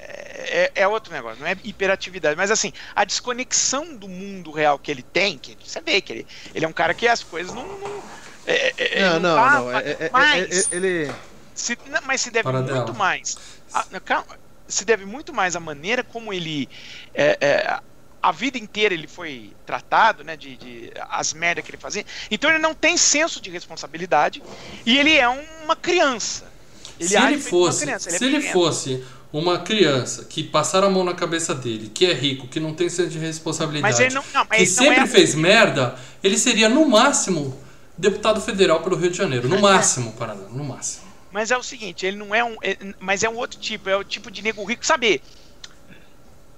é- 0.49 0.72
é 0.76 0.88
outro 0.88 1.11
negócio, 1.14 1.40
não 1.40 1.48
é 1.48 1.56
hiperatividade, 1.64 2.36
mas 2.36 2.52
assim, 2.52 2.72
a 2.95 3.03
desconexão 3.06 3.95
do 3.95 4.07
mundo 4.07 4.52
real 4.52 4.80
que 4.80 4.91
ele 4.91 5.03
tem, 5.03 5.38
que 5.38 5.57
você 5.64 5.82
vê 5.82 6.02
que 6.02 6.14
ele, 6.14 6.28
ele 6.53 6.65
é 6.65 6.68
um 6.68 6.74
cara 6.74 6.94
que 6.94 7.07
as 7.07 7.24
coisas 7.24 7.53
não. 7.53 7.64
não- 7.65 8.03
É, 8.49 8.74
é, 8.78 9.02
Não, 9.02 9.11
ele 9.15 9.19
não, 9.19 9.36
tá- 9.36 9.52
não. 9.52 9.72
é- 9.72 9.78
é- 9.78 9.98
é- 10.06 10.10
mas, 10.11 10.72
é- 10.72 10.76
ele. 10.78 11.14
se, 11.53 11.78
não, 11.90 11.99
mas 12.06 12.22
se 12.22 12.32
deve 12.32 12.44
Paradela. 12.44 12.78
muito 12.78 12.94
mais. 12.98 13.36
a- 13.74 13.86
não, 13.91 13.99
calma, 13.99 14.26
se 14.69 14.86
deve 14.86 15.06
muito 15.06 15.34
mais 15.34 15.56
à 15.56 15.60
maneira 15.60 16.02
como 16.03 16.32
ele. 16.34 16.69
é, 17.14 17.38
é, 17.41 17.80
a 18.22 18.32
vida 18.32 18.57
inteira 18.57 18.94
ele 18.94 19.07
foi 19.07 19.53
tratado, 19.65 20.24
né? 20.24 20.36
De, 20.38 20.57
de 20.57 20.91
as 21.10 21.34
merdas 21.34 21.64
que 21.64 21.72
ele 21.72 21.78
fazia. 21.78 22.06
Então 22.32 22.49
ele 22.49 22.60
não 22.60 22.74
tem 22.74 22.98
senso 22.98 23.41
de 23.41 23.49
responsabilidade 23.49 24.41
e 24.86 24.98
ele 24.98 25.15
é 25.18 25.28
uma 25.28 25.76
criança. 25.76 26.52
se 26.99 27.15
ele 27.18 27.38
fosse, 27.38 27.84
criança, 27.86 28.10
ele 28.10 28.15
é 28.15 28.19
se 28.19 28.26
ele 28.26 28.38
pequeno. 28.38 28.53
fosse 28.53 29.06
uma 29.38 29.59
criança 29.59 30.26
que 30.26 30.43
passaram 30.43 30.88
a 30.88 30.89
mão 30.91 31.03
na 31.03 31.14
cabeça 31.14 31.53
dele, 31.53 31.89
que 31.93 32.05
é 32.05 32.14
rico, 32.14 32.47
que 32.47 32.59
não 32.59 32.73
tem 32.73 32.89
senso 32.89 33.09
de 33.09 33.19
responsabilidade, 33.19 34.14
não, 34.14 34.23
não, 34.34 34.45
que 34.45 34.65
sempre 34.65 34.99
é 35.01 35.07
fez 35.07 35.35
merda, 35.35 35.95
ele 36.23 36.38
seria 36.38 36.68
no 36.69 36.88
máximo 36.88 37.57
deputado 37.97 38.39
federal 38.41 38.81
pelo 38.81 38.95
Rio 38.95 39.09
de 39.11 39.18
Janeiro, 39.18 39.47
É. 39.47 39.49
no 39.49 39.59
máximo, 39.61 40.11
Paradela, 40.14 40.49
no 40.49 40.64
máximo. 40.64 41.07
Mas 41.31 41.51
é 41.51 41.57
o 41.57 41.64
seguinte, 41.64 42.05
ele 42.05 42.18
não 42.18 42.34
é 42.34 42.43
um. 42.43 42.55
é- 42.64 42.77
mas 42.99 43.23
é 43.23 43.30
um 43.30 43.35
outro 43.35 43.59
tipo, 43.59 43.89
é 43.89 43.95
o 43.95 44.03
tipo 44.03 44.31
de 44.31 44.41
nego 44.41 44.64
rico. 44.64 44.85
Sabe? 44.85 45.22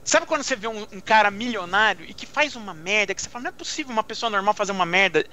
Sabe 0.10 0.26
quando 0.26 0.41
você 0.41 0.56
vê 0.56 0.68
um, 0.68 0.88
um 0.91 0.99
cara 0.99 1.30
milionário 1.30 2.03
e 2.10 2.15
que 2.15 2.26
faz 2.26 2.56
uma 2.56 2.73
merda, 2.73 3.14
que 3.14 3.22
você 3.22 3.30
fala, 3.30 3.44
não 3.44 3.49
é 3.49 3.52
possível 3.52 3.91
uma 3.94 4.02
pessoa 4.03 4.27
normal 4.27 4.56
fazer 4.56 4.72
uma 4.72 4.86
merda 4.86 5.23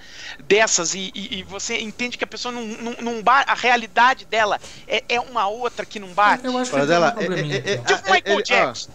dessas 0.44 0.94
e, 0.94 1.10
e- 1.14 1.38
e 1.38 1.42
você 1.44 1.78
entende 1.78 2.18
que 2.18 2.24
a 2.24 2.26
pessoa 2.26 2.52
não, 2.52 2.62
não, 2.62 2.96
não 3.00 3.22
ba- 3.22 3.44
a 3.46 3.54
realidade 3.54 4.26
dela 4.26 4.60
é, 4.86 5.02
é 5.08 5.18
uma 5.18 5.46
outra 5.48 5.86
que 5.86 5.98
não 5.98 6.08
bate? 6.08 6.44
Eu 6.44 6.58
acho 6.58 6.70
que 6.70 6.76
ele 6.76 6.84
um 6.84 6.88
dela, 6.88 7.12
probleminha. 7.12 7.56
é- 7.56 7.70
é- 7.70 7.74
então. 7.76 7.96
Tipo 7.96 8.10
o 8.10 8.12
Michael 8.12 8.34
ele- 8.36 8.42
Jackson. 8.42 8.90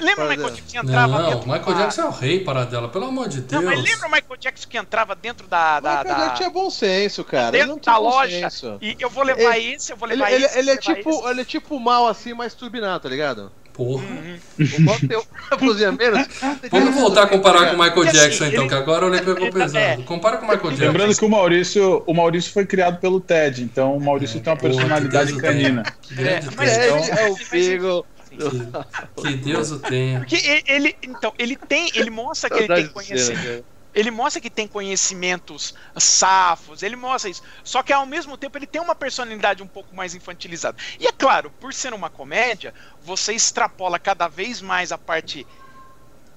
Lembra 0.00 0.24
o 0.24 0.28
Michael. 0.28 0.50
Jackson 0.50 0.66
que 0.68 0.78
entrava 0.78 1.18
Não, 1.20 1.30
dentro 1.30 1.48
Michael 1.48 1.64
da- 1.74 1.80
Jackson 1.82 2.00
é 2.02 2.04
o 2.06 2.10
rei, 2.10 2.44
Paradela, 2.44 2.88
pelo 2.88 3.06
amor 3.06 3.28
de 3.28 3.40
Deus. 3.40 3.62
Não, 3.62 3.70
mas 3.70 3.82
lembra 3.82 4.08
o 4.08 4.10
Michael 4.10 4.36
Jackson 4.40 4.68
que 4.68 4.78
entrava 4.78 5.14
dentro 5.14 5.46
da. 5.46 5.78
da, 5.78 5.98
Michael 5.98 6.16
da- 6.16 6.26
Jackson 6.26 6.44
é 6.44 6.50
bom 6.50 6.70
senso, 6.70 7.24
cara. 7.24 7.48
Ele 7.56 7.58
dentro 7.58 7.68
não 7.68 7.78
tem 7.78 7.92
da 7.92 7.98
bom 8.00 8.08
loja. 8.08 8.40
senso. 8.50 8.78
E 8.80 8.96
eu 8.98 9.10
vou 9.10 9.22
levar 9.22 9.58
esse, 9.58 9.92
eu 9.92 9.96
vou 9.96 10.08
Ele, 10.08 10.16
levar 10.16 10.32
ele, 10.32 10.44
esse. 10.44 10.58
ele 10.58 10.70
é 10.70 10.74
vou 10.76 10.82
levar 10.88 10.96
tipo, 10.96 11.10
esse. 11.10 11.28
ele 11.30 11.40
é 11.40 11.44
tipo 11.44 11.78
mal 11.80 12.06
assim, 12.08 12.32
mais 12.34 12.52
turbinado, 12.54 13.00
tá 13.00 13.08
ligado? 13.08 13.52
Porra. 13.72 14.02
Uhum. 14.04 14.38
O 14.58 15.92
menos. 15.92 16.28
Vamos 16.70 16.94
voltar 16.94 17.22
a 17.22 17.26
comparar 17.26 17.70
com 17.70 17.76
o 17.76 17.78
Michael 17.82 18.02
assim, 18.02 18.12
Jackson, 18.18 18.44
então, 18.46 18.60
ele- 18.60 18.68
que 18.68 18.74
agora 18.74 19.06
o 19.06 19.08
Lê 19.08 19.18
pegou 19.20 19.38
ele- 19.42 19.52
pesado. 19.52 19.78
é. 19.78 19.96
Compara 20.04 20.36
com 20.36 20.44
o 20.46 20.48
Michael 20.48 20.70
Jackson. 20.70 20.84
Lembrando 20.86 21.16
que 21.16 21.24
o 21.24 21.28
Maurício, 21.28 22.02
o 22.06 22.14
Maurício 22.14 22.52
foi 22.52 22.66
criado 22.66 22.98
pelo 23.00 23.20
Ted, 23.20 23.62
então 23.62 23.96
o 23.96 24.00
Maurício 24.00 24.40
tem 24.40 24.52
uma 24.52 24.58
Porra, 24.58 24.72
personalidade 24.74 25.36
canina. 25.38 25.82
É, 26.18 26.40
mas. 26.56 26.68
É, 26.78 26.86
então- 26.86 26.98
ele 26.98 27.10
é 27.20 27.30
o 27.30 27.36
Beagle. 27.50 28.06
Que, 28.30 29.22
que 29.28 29.36
Deus 29.38 29.70
o 29.72 29.78
tenha. 29.80 30.20
Porque 30.20 30.36
ele, 30.36 30.62
ele- 30.66 30.96
então, 31.02 31.32
ele 31.38 31.56
tem, 31.56 31.90
ele 31.94 32.10
mostra 32.10 32.48
que 32.50 32.58
ele 32.58 32.74
tem 32.74 32.86
conhecimento. 32.88 33.64
Ele 33.94 34.10
mostra 34.10 34.40
que 34.40 34.50
tem 34.50 34.68
conhecimentos 34.68 35.74
safos, 35.96 36.82
ele 36.82 36.96
mostra 36.96 37.30
isso. 37.30 37.42
Só 37.64 37.82
que 37.82 37.92
ao 37.92 38.06
mesmo 38.06 38.36
tempo 38.36 38.56
ele 38.56 38.66
tem 38.66 38.80
uma 38.80 38.94
personalidade 38.94 39.62
um 39.62 39.66
pouco 39.66 39.94
mais 39.94 40.14
infantilizada. 40.14 40.76
E 40.98 41.06
é 41.06 41.12
claro, 41.12 41.50
por 41.58 41.74
ser 41.74 41.92
uma 41.92 42.08
comédia, 42.10 42.72
você 43.02 43.32
extrapola 43.32 43.98
cada 43.98 44.28
vez 44.28 44.60
mais 44.60 44.92
a 44.92 44.98
parte 44.98 45.46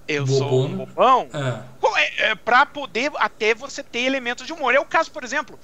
eu 0.07 0.27
sou 0.27 0.65
um 0.65 0.75
bobão, 0.75 1.29
É. 1.33 1.97
é, 1.97 2.31
é, 2.31 2.35
pra 2.35 2.65
poder 2.65 3.09
até 3.15 3.55
você 3.55 3.81
ter 3.81 3.99
elementos 3.99 4.45
de 4.45 4.51
humor. 4.51 4.75
É 4.75 4.79
o 4.79 4.85
caso, 4.85 5.09
por 5.11 5.23
exemplo, 5.23 5.57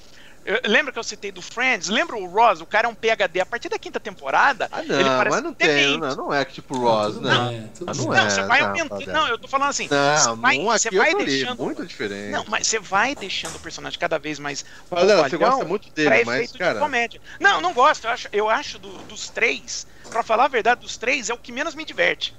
eu- 0.50 0.62
lembra 0.72 0.92
que 0.92 1.00
eu 1.00 1.04
citei 1.04 1.32
do 1.32 1.42
Friends? 1.42 1.90
Lembra 1.90 2.16
o 2.18 2.26
Ross? 2.28 2.62
O 2.62 2.66
cara 2.66 2.88
é 2.88 2.90
um 2.90 2.96
PhD. 2.96 3.40
A 3.40 3.46
partir 3.46 3.70
da 3.70 3.78
quinta 3.80 4.00
temporada, 4.00 4.68
Ah, 4.72 4.82
ele 4.84 5.04
não, 5.04 5.18
parece 5.18 5.36
mas 5.36 5.44
não 5.44 5.54
tem, 5.54 5.98
não, 6.00 6.16
não 6.16 6.34
é 6.34 6.44
tipo 6.46 6.78
Ross, 6.78 7.16
Tudo 7.16 7.30
não. 7.30 7.48
bem, 7.50 7.68
tudo 7.70 7.90
Ah, 7.90 7.94
bem. 7.94 8.06
não 8.06 8.14
Não, 8.14 8.18
é, 8.26 8.30
você 8.30 8.44
vai 8.44 8.60
não, 8.62 8.68
aumentando. 8.68 9.00
Fabio. 9.02 9.14
Não, 9.14 9.28
eu 9.28 9.38
tô 9.38 9.48
falando 9.48 9.70
assim. 9.70 9.88
Não, 9.90 10.18
você 10.18 10.36
vai, 10.42 10.58
um 10.60 10.64
você 10.66 10.90
vai 10.92 11.14
deixando. 11.16 11.64
muito 11.64 11.86
diferente. 11.86 12.32
Não, 12.32 12.44
mas 12.48 12.68
você 12.68 12.80
vai 12.80 13.16
deixando 13.16 13.56
o 13.56 13.60
personagem 13.60 14.00
cada 14.00 14.18
vez 14.18 14.40
mais. 14.40 14.64
Fala, 14.90 15.30
você 15.30 15.38
gosta 15.38 15.66
muito 15.66 15.90
dele, 15.94 16.10
pra 16.10 16.26
mas, 16.26 16.36
efeito 16.36 16.52
de 16.54 16.58
cara, 16.60 16.80
comédia. 16.80 17.22
Não, 17.40 17.62
não 17.62 17.74
gosto. 17.74 18.06
Eu 18.06 18.12
acho, 18.12 18.28
eu 18.32 18.50
acho 18.50 18.80
do- 18.80 19.04
dos 19.04 19.30
três, 19.30 19.86
pra 20.10 20.24
falar 20.24 20.46
a 20.46 20.50
verdade, 20.50 20.82
dos 20.82 20.98
três 20.98 21.30
é 21.30 21.34
o 21.34 21.38
que 21.38 21.52
menos 21.52 21.76
me 21.76 21.86
diverte. 21.86 22.34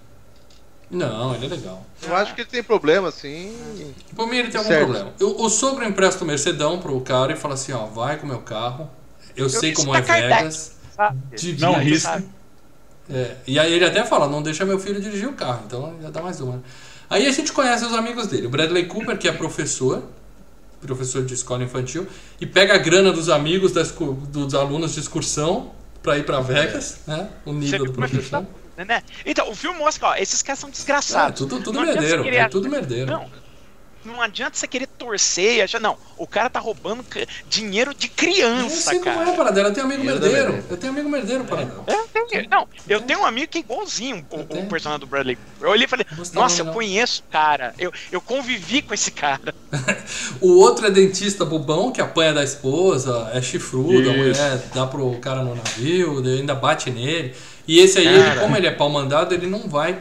Não, 0.91 1.35
ele 1.35 1.47
é 1.47 1.49
legal. 1.49 1.87
eu 2.03 2.17
acho 2.17 2.35
que 2.35 2.41
ele 2.41 2.49
tem 2.51 2.63
problema, 2.63 3.09
assim. 3.09 3.57
Por 4.17 4.27
mim, 4.27 4.39
ele 4.39 4.49
tem 4.49 4.59
algum 4.59 4.71
Certo. 4.71 4.85
problema. 4.87 5.13
O, 5.21 5.45
o 5.45 5.49
sogro 5.49 5.85
empresta 5.85 6.25
o 6.25 6.27
Mercedão 6.27 6.81
pro 6.81 7.01
cara 7.01 7.33
e 7.33 7.37
fala 7.37 7.55
assim: 7.55 7.73
ó, 7.73 7.87
vai 7.87 8.17
com 8.19 8.27
o 8.27 8.29
meu 8.29 8.41
carro. 8.41 8.91
Eu, 9.37 9.49
sei 9.49 9.73
como 9.73 9.95
é. 9.95 10.01
Vegas. 10.01 10.77
Não 11.59 11.75
risca. 11.75 12.23
É, 13.09 13.37
e 13.47 13.59
aí 13.59 13.73
ele 13.73 13.85
até 13.85 14.05
fala, 14.05 14.29
não 14.29 14.41
deixa 14.43 14.65
meu 14.65 14.79
filho 14.79 15.01
dirigir 15.01 15.29
o 15.29 15.33
carro, 15.33 15.65
então 15.67 15.97
já 16.01 16.11
dá 16.11 16.23
mais 16.23 16.41
uma. 16.41 16.57
né? 16.57 16.63
Aí 17.09 17.27
a 17.27 17.33
gente 17.33 17.53
conhece 17.53 17.85
os 17.85 17.93
amigos 17.93 18.29
dele. 18.29 18.47
O 18.47 18.51
Bradley 18.51 18.87
Cooper, 18.87 19.19
que 19.19 19.27
é 19.27 19.33
professor, 19.33 20.05
professor 20.81 21.25
de 21.25 21.35
escola 21.35 21.65
infantil, 21.65 22.07
e 22.41 22.47
pega 22.47 22.75
a 22.75 22.79
grana 22.79 23.13
dos 23.13 23.29
amigos 23.29 23.73
das, 23.73 23.91
dos 24.29 24.55
alunos 24.55 24.95
de 24.95 25.01
excursão 25.01 25.73
pra 26.03 26.19
ir 26.19 26.25
pra 26.25 26.41
Vegas, 26.41 27.01
né? 27.07 27.29
O 27.45 27.53
nível 27.53 27.85
do 27.85 27.91
é 27.91 27.95
professor. 27.95 28.47
Tá, 28.87 28.95
né? 28.95 29.03
Então, 29.25 29.51
o 29.51 29.55
filme 29.55 29.79
mostra 29.79 30.01
que 30.01 30.15
ó, 30.19 30.23
esses 30.23 30.43
caras 30.43 30.59
são 30.61 30.69
É, 30.69 30.73
desgraçados. 30.73 31.39
tudo, 31.39 31.61
tudo 31.63 31.75
Não 31.77 31.83
adianta 31.83 32.01
merdeiro, 32.01 32.23
querer- 32.25 32.37
é 32.37 32.49
tudo 32.49 32.69
merdeiro. 32.69 33.11
Não, 33.11 33.31
não 34.03 34.23
adianta 34.23 34.57
você 34.57 34.67
querer 34.67 34.87
torcer 34.87 35.57
e 35.57 35.63
achar. 35.63 35.79
Não, 35.79 35.99
o 36.17 36.27
cara 36.27 36.49
tá 36.49 36.59
roubando 36.59 37.05
dinheiro 37.47 37.95
de 37.95 38.07
Eu 38.07 38.13
criança, 38.17 38.91
sei 38.91 38.99
como 38.99 39.15
cara. 39.15 39.31
é, 39.31 39.37
Paradela. 39.37 39.69
Eu 39.69 39.75
tenho 39.75 39.87
amigo 39.87 40.05
merdeiro. 40.05 40.65
Eu 40.71 40.77
tenho 40.79 40.93
amigo 40.93 41.09
merdeiro, 41.11 41.45
Paradela. 41.45 41.85
Eu 41.87 42.27
tenho- 42.27 42.49
não, 42.49 42.67
eu 42.89 43.01
tenho 43.03 43.21
um 43.21 43.27
amigo 43.27 43.49
que 43.49 43.59
é 43.59 43.61
igualzinho 43.61 44.27
o, 44.31 44.41
o 44.41 44.67
personagem 44.69 45.01
do 45.01 45.07
Bradley. 45.07 45.37
Eu 45.61 45.69
olhei 45.69 45.85
e 45.85 45.89
falei, 45.89 46.07
Gostava 46.17 46.43
nossa, 46.45 46.63
eu 46.63 46.65
não. 46.67 46.73
conheço 46.73 47.23
o 47.29 47.31
cara. 47.31 47.75
Eu, 47.79 47.93
eu 48.11 48.21
convivi 48.23 48.81
com 48.81 48.95
esse 48.95 49.11
cara. 49.11 49.55
O 50.41 50.59
outro 50.59 50.87
é 50.87 50.91
dentista 50.91 51.45
bobão 51.45 51.93
que 51.93 52.01
apanha 52.01 52.33
da 52.33 52.43
esposa, 52.43 53.31
é 53.35 53.43
chifrudo, 53.43 54.09
a 54.11 54.13
mulher 54.15 54.57
dá 54.75 54.87
pro 54.87 55.13
cara 55.19 55.43
no 55.45 55.55
navio, 55.55 56.19
ainda 56.25 56.55
bate 56.55 56.91
nele. 56.91 57.35
E 57.67 57.79
esse 57.79 57.99
aí, 57.99 58.07
ele, 58.07 58.41
como 58.41 58.57
ele 58.57 58.67
é 58.67 58.71
pau 58.73 58.89
mandado, 58.89 59.35
ele 59.35 59.47
não 59.47 59.69
vai. 59.69 60.01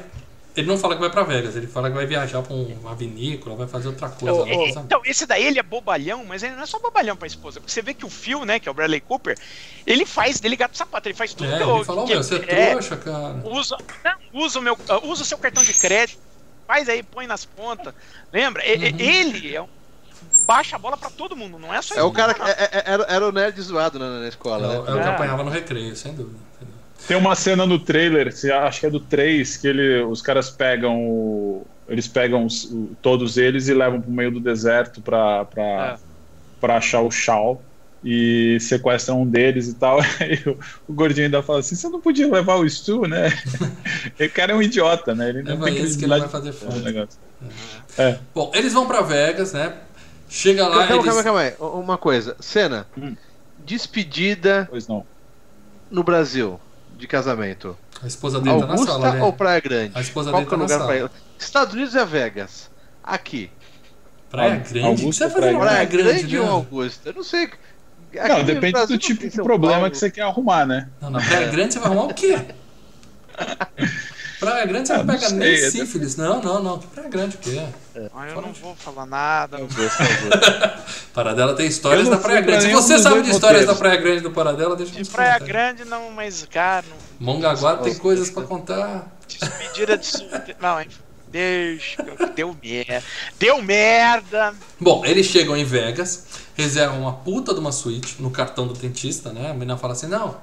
Ele 0.57 0.67
não 0.67 0.77
fala 0.77 0.95
que 0.95 0.99
vai 0.99 1.09
pra 1.09 1.23
Vegas, 1.23 1.55
ele 1.55 1.67
fala 1.67 1.89
que 1.89 1.95
vai 1.95 2.05
viajar 2.05 2.41
pra 2.41 2.53
um- 2.53 2.77
uma 2.81 2.93
vinícola, 2.95 3.55
vai 3.55 3.67
fazer 3.67 3.87
outra 3.87 4.09
coisa. 4.09 4.39
Sabe? 4.73 4.85
Então, 4.87 5.01
esse 5.05 5.25
daí 5.25 5.45
ele 5.45 5.59
é 5.59 5.63
bobalhão, 5.63 6.25
mas 6.25 6.43
ele 6.43 6.55
não 6.55 6.63
é 6.63 6.65
só 6.65 6.79
bobalhão 6.79 7.15
pra 7.15 7.27
esposa. 7.27 7.61
Porque 7.61 7.71
você 7.71 7.81
vê 7.81 7.93
que 7.93 8.05
o 8.05 8.09
Phil, 8.09 8.43
né, 8.43 8.59
que 8.59 8.67
é 8.67 8.71
o 8.71 8.73
Bradley 8.73 8.99
Cooper, 8.99 9.37
ele 9.87 10.05
faz 10.05 10.39
dele 10.41 10.57
gato 10.57 10.75
sapato, 10.75 11.07
ele 11.07 11.15
faz 11.15 11.33
tudo 11.33 11.49
É, 11.53 11.57
que 11.57 11.63
eu- 11.63 11.75
ele 11.77 11.85
falou, 11.85 12.05
que- 12.05 12.13
meu, 12.13 12.23
você 12.23 12.35
é, 12.47 12.61
é 12.61 12.69
trouxa, 12.71 12.97
cara. 12.97 13.41
usa, 13.45 13.77
não, 14.03 14.41
usa 14.41 14.59
o 14.59 14.61
meu, 14.61 14.77
ah, 14.89 14.99
usa 15.05 15.21
o 15.21 15.25
seu 15.25 15.37
cartão 15.37 15.63
de 15.63 15.73
crédito, 15.73 16.19
faz 16.67 16.89
aí, 16.89 17.03
põe 17.03 17.25
nas 17.25 17.45
pontas. 17.45 17.93
Lembra? 18.33 18.61
Uhum. 18.63 18.69
Ele 18.99 19.55
é 19.55 19.61
um, 19.61 19.67
baixa 20.45 20.75
a 20.75 20.79
bola 20.79 20.97
pra 20.97 21.09
todo 21.11 21.37
mundo, 21.37 21.57
não 21.57 21.73
é 21.73 21.81
só 21.81 21.95
É 21.95 22.03
o 22.03 22.11
cara 22.11 22.33
que 22.33 22.41
é- 22.41 22.45
é- 22.71 22.83
era, 22.85 23.03
era 23.03 23.27
o 23.27 23.31
nerd 23.31 23.61
zoado 23.61 23.97
na, 23.97 24.19
na 24.19 24.25
É, 24.25 24.29
escola, 24.29 24.67
o- 24.67 24.69
né? 24.71 24.75
é 24.91 24.93
o 24.95 25.01
que 25.03 25.07
É. 25.07 25.11
apanhava 25.11 25.43
no 25.43 25.51
recreio, 25.51 25.95
sem 25.95 26.13
dúvida. 26.13 26.48
Tem 27.09 27.17
uma 27.17 27.33
cena 27.35 27.65
no 27.65 27.79
trailer, 27.79 28.27
acho 28.63 28.79
que 28.79 28.85
é 28.85 28.89
do 28.89 28.99
3, 28.99 29.57
que 29.57 29.67
ele, 29.67 30.03
os 30.03 30.21
caras 30.21 30.49
pegam 30.51 31.01
o- 31.09 31.65
Eles 31.87 32.07
pegam 32.07 32.45
os- 32.45 32.65
o- 32.65 32.91
todos 33.01 33.35
eles 33.35 33.67
e 33.67 33.73
levam 33.73 33.99
pro 33.99 34.11
meio 34.11 34.29
do 34.29 34.39
deserto 34.39 35.01
pra, 35.01 35.43
pra, 35.45 35.63
É. 35.63 35.97
pra 36.61 36.77
achar 36.77 37.01
o 37.01 37.09
Shao. 37.09 37.59
E 38.05 38.57
sequestram 38.61 39.23
um 39.23 39.25
deles 39.25 39.67
e 39.69 39.73
tal. 39.73 39.99
Aí 40.21 40.39
o, 40.45 40.57
o 40.87 40.93
gordinho 40.93 41.25
ainda 41.25 41.41
fala 41.41 41.59
assim: 41.61 41.75
você 41.75 41.89
não 41.89 41.99
podia 41.99 42.31
levar 42.31 42.57
o 42.57 42.69
Stu, 42.69 43.07
né? 43.07 43.29
o 44.19 44.29
cara 44.29 44.53
é 44.53 44.55
um 44.55 44.61
idiota, 44.61 45.15
né? 45.15 45.29
Ele 45.29 45.39
É 45.39 45.43
não 45.43 45.57
vai 45.57 45.71
tem 45.73 45.83
esse 45.83 45.97
que 45.97 46.05
não 46.05 46.19
vai 46.19 46.29
fazer 46.29 46.51
o 46.51 46.53
fome. 46.53 46.79
negócio. 46.79 47.19
Bom, 48.35 48.51
eles 48.53 48.71
vão 48.71 48.85
pra 48.87 49.01
Vegas, 49.01 49.51
né? 49.51 49.73
Chega 50.29 50.67
lá, 50.67 50.85
Calma, 50.87 50.93
eles... 50.93 51.05
calma, 51.05 51.23
calma 51.23 51.39
aí. 51.41 51.53
Uma 51.59 51.97
coisa. 51.97 52.35
Cena. 52.39 52.85
Hum. 52.95 53.15
Despedida 53.65 54.67
Pois 54.69 54.87
não. 54.87 55.03
no 55.89 56.03
Brasil 56.03 56.59
de 56.99 57.07
casamento. 57.07 57.77
A 58.03 58.07
esposa 58.07 58.39
dele 58.39 58.59
tá 58.59 58.65
na 58.67 58.73
Augusta 58.73 58.91
sala, 58.91 59.11
né? 59.13 59.23
ou 59.23 59.33
Praia 59.33 59.59
Grande? 59.59 59.91
A 59.95 60.01
esposa 60.01 60.29
Qual 60.31 60.41
dele 60.43 60.49
que 60.49 60.55
é 60.55 60.57
tá 60.57 60.63
o 60.63 60.67
na 60.67 60.73
lugar 60.75 60.87
pra 60.87 60.97
sala. 60.97 61.11
Estados 61.39 61.73
Unidos 61.73 61.95
é 61.95 62.05
Vegas. 62.05 62.69
Aqui. 63.03 63.49
Praia 64.29 64.53
Augusta, 64.53 64.73
Grande? 64.73 64.89
O 65.05 65.09
que 65.09 65.15
você 65.15 65.23
vai 65.27 65.33
fazer 65.33 65.51
na 65.51 65.59
Praia 65.59 65.73
Praia 65.73 65.85
Grande, 65.85 66.19
Grande 66.19 66.37
ou 66.37 66.45
né? 66.45 66.51
Augusta? 66.51 67.09
Eu 67.09 67.13
não 67.13 67.23
sei. 67.23 67.43
Aqui 67.45 68.27
Não, 68.29 68.43
depende 68.43 68.71
Brasil 68.73 68.97
do 68.97 69.01
tipo 69.01 69.27
de 69.29 69.35
problema 69.35 69.73
Paulo. 69.77 69.91
que 69.91 69.97
você 69.97 70.11
quer 70.11 70.21
arrumar, 70.21 70.65
né? 70.65 70.89
Não, 71.01 71.09
na 71.09 71.21
Praia 71.21 71.47
Grande 71.47 71.73
você 71.73 71.79
vai 71.79 71.87
arrumar 71.89 72.05
o 72.05 72.13
quê? 72.13 72.37
Praia 74.39 74.65
Grande 74.65 74.87
você 74.87 74.93
Ah, 74.93 74.97
não 74.99 75.05
não 75.05 75.13
pega 75.15 75.29
sei, 75.29 75.37
nem 75.37 75.53
é- 75.53 75.69
sífilis. 75.71 76.15
Não, 76.15 76.41
não, 76.41 76.63
não. 76.63 76.79
Que 76.79 76.87
Praia 76.87 77.09
Grande 77.09 77.35
o 77.35 77.39
quê? 77.39 77.61
Ah, 78.13 78.27
eu 78.27 78.41
não 78.41 78.53
vou 78.53 78.75
falar 78.75 79.05
nada. 79.05 79.57
não- 79.57 79.65
Augusta, 79.65 80.03
Augusta. 80.03 80.83
Paradela 81.13 81.53
tem 81.55 81.67
histórias 81.67 82.05
Eu 82.05 82.11
da 82.11 82.17
Praia 82.17 82.41
Grande. 82.41 82.65
Se 82.65 82.71
você 82.71 82.97
sabe 82.99 83.21
de 83.23 83.31
histórias 83.31 83.65
da. 83.65 83.75
Praia 83.75 83.97
Grande 83.97 84.17
e 84.19 84.21
do 84.21 84.31
Paradela, 84.31 84.75
deixa 84.75 84.93
De 84.93 84.99
nos 84.99 85.09
Praia. 85.09 85.39
Grande, 85.39 85.83
não, 85.85 86.09
mas, 86.11 86.45
cara, 86.49 86.85
não, 86.89 86.97
Mongaguá 87.33 87.77
tem 87.77 87.95
coisas 87.95 88.29
pra 88.29 88.43
contar. 88.43 89.07
despedida 89.27 89.97
de 89.97 90.05
solteiro. 90.05 90.55
Não, 90.61 90.79
hein? 90.79 90.87
Deixa, 91.31 92.01
deu 92.35 92.55
merda. 92.63 93.03
Deu 93.37 93.61
merda. 93.61 94.53
Bom, 94.79 95.05
eles 95.05 95.27
chegam 95.27 95.55
em 95.55 95.63
Vegas, 95.63 96.25
reservam 96.55 97.01
uma 97.01 97.13
puta 97.13 97.53
de 97.53 97.59
uma 97.59 97.71
suíte 97.71 98.15
no 98.19 98.31
cartão 98.31 98.65
do 98.67 98.73
dentista, 98.73 99.31
né? 99.31 99.51
A 99.51 99.53
menina 99.53 99.77
fala 99.77 99.93
assim: 99.93 100.07
não, 100.07 100.37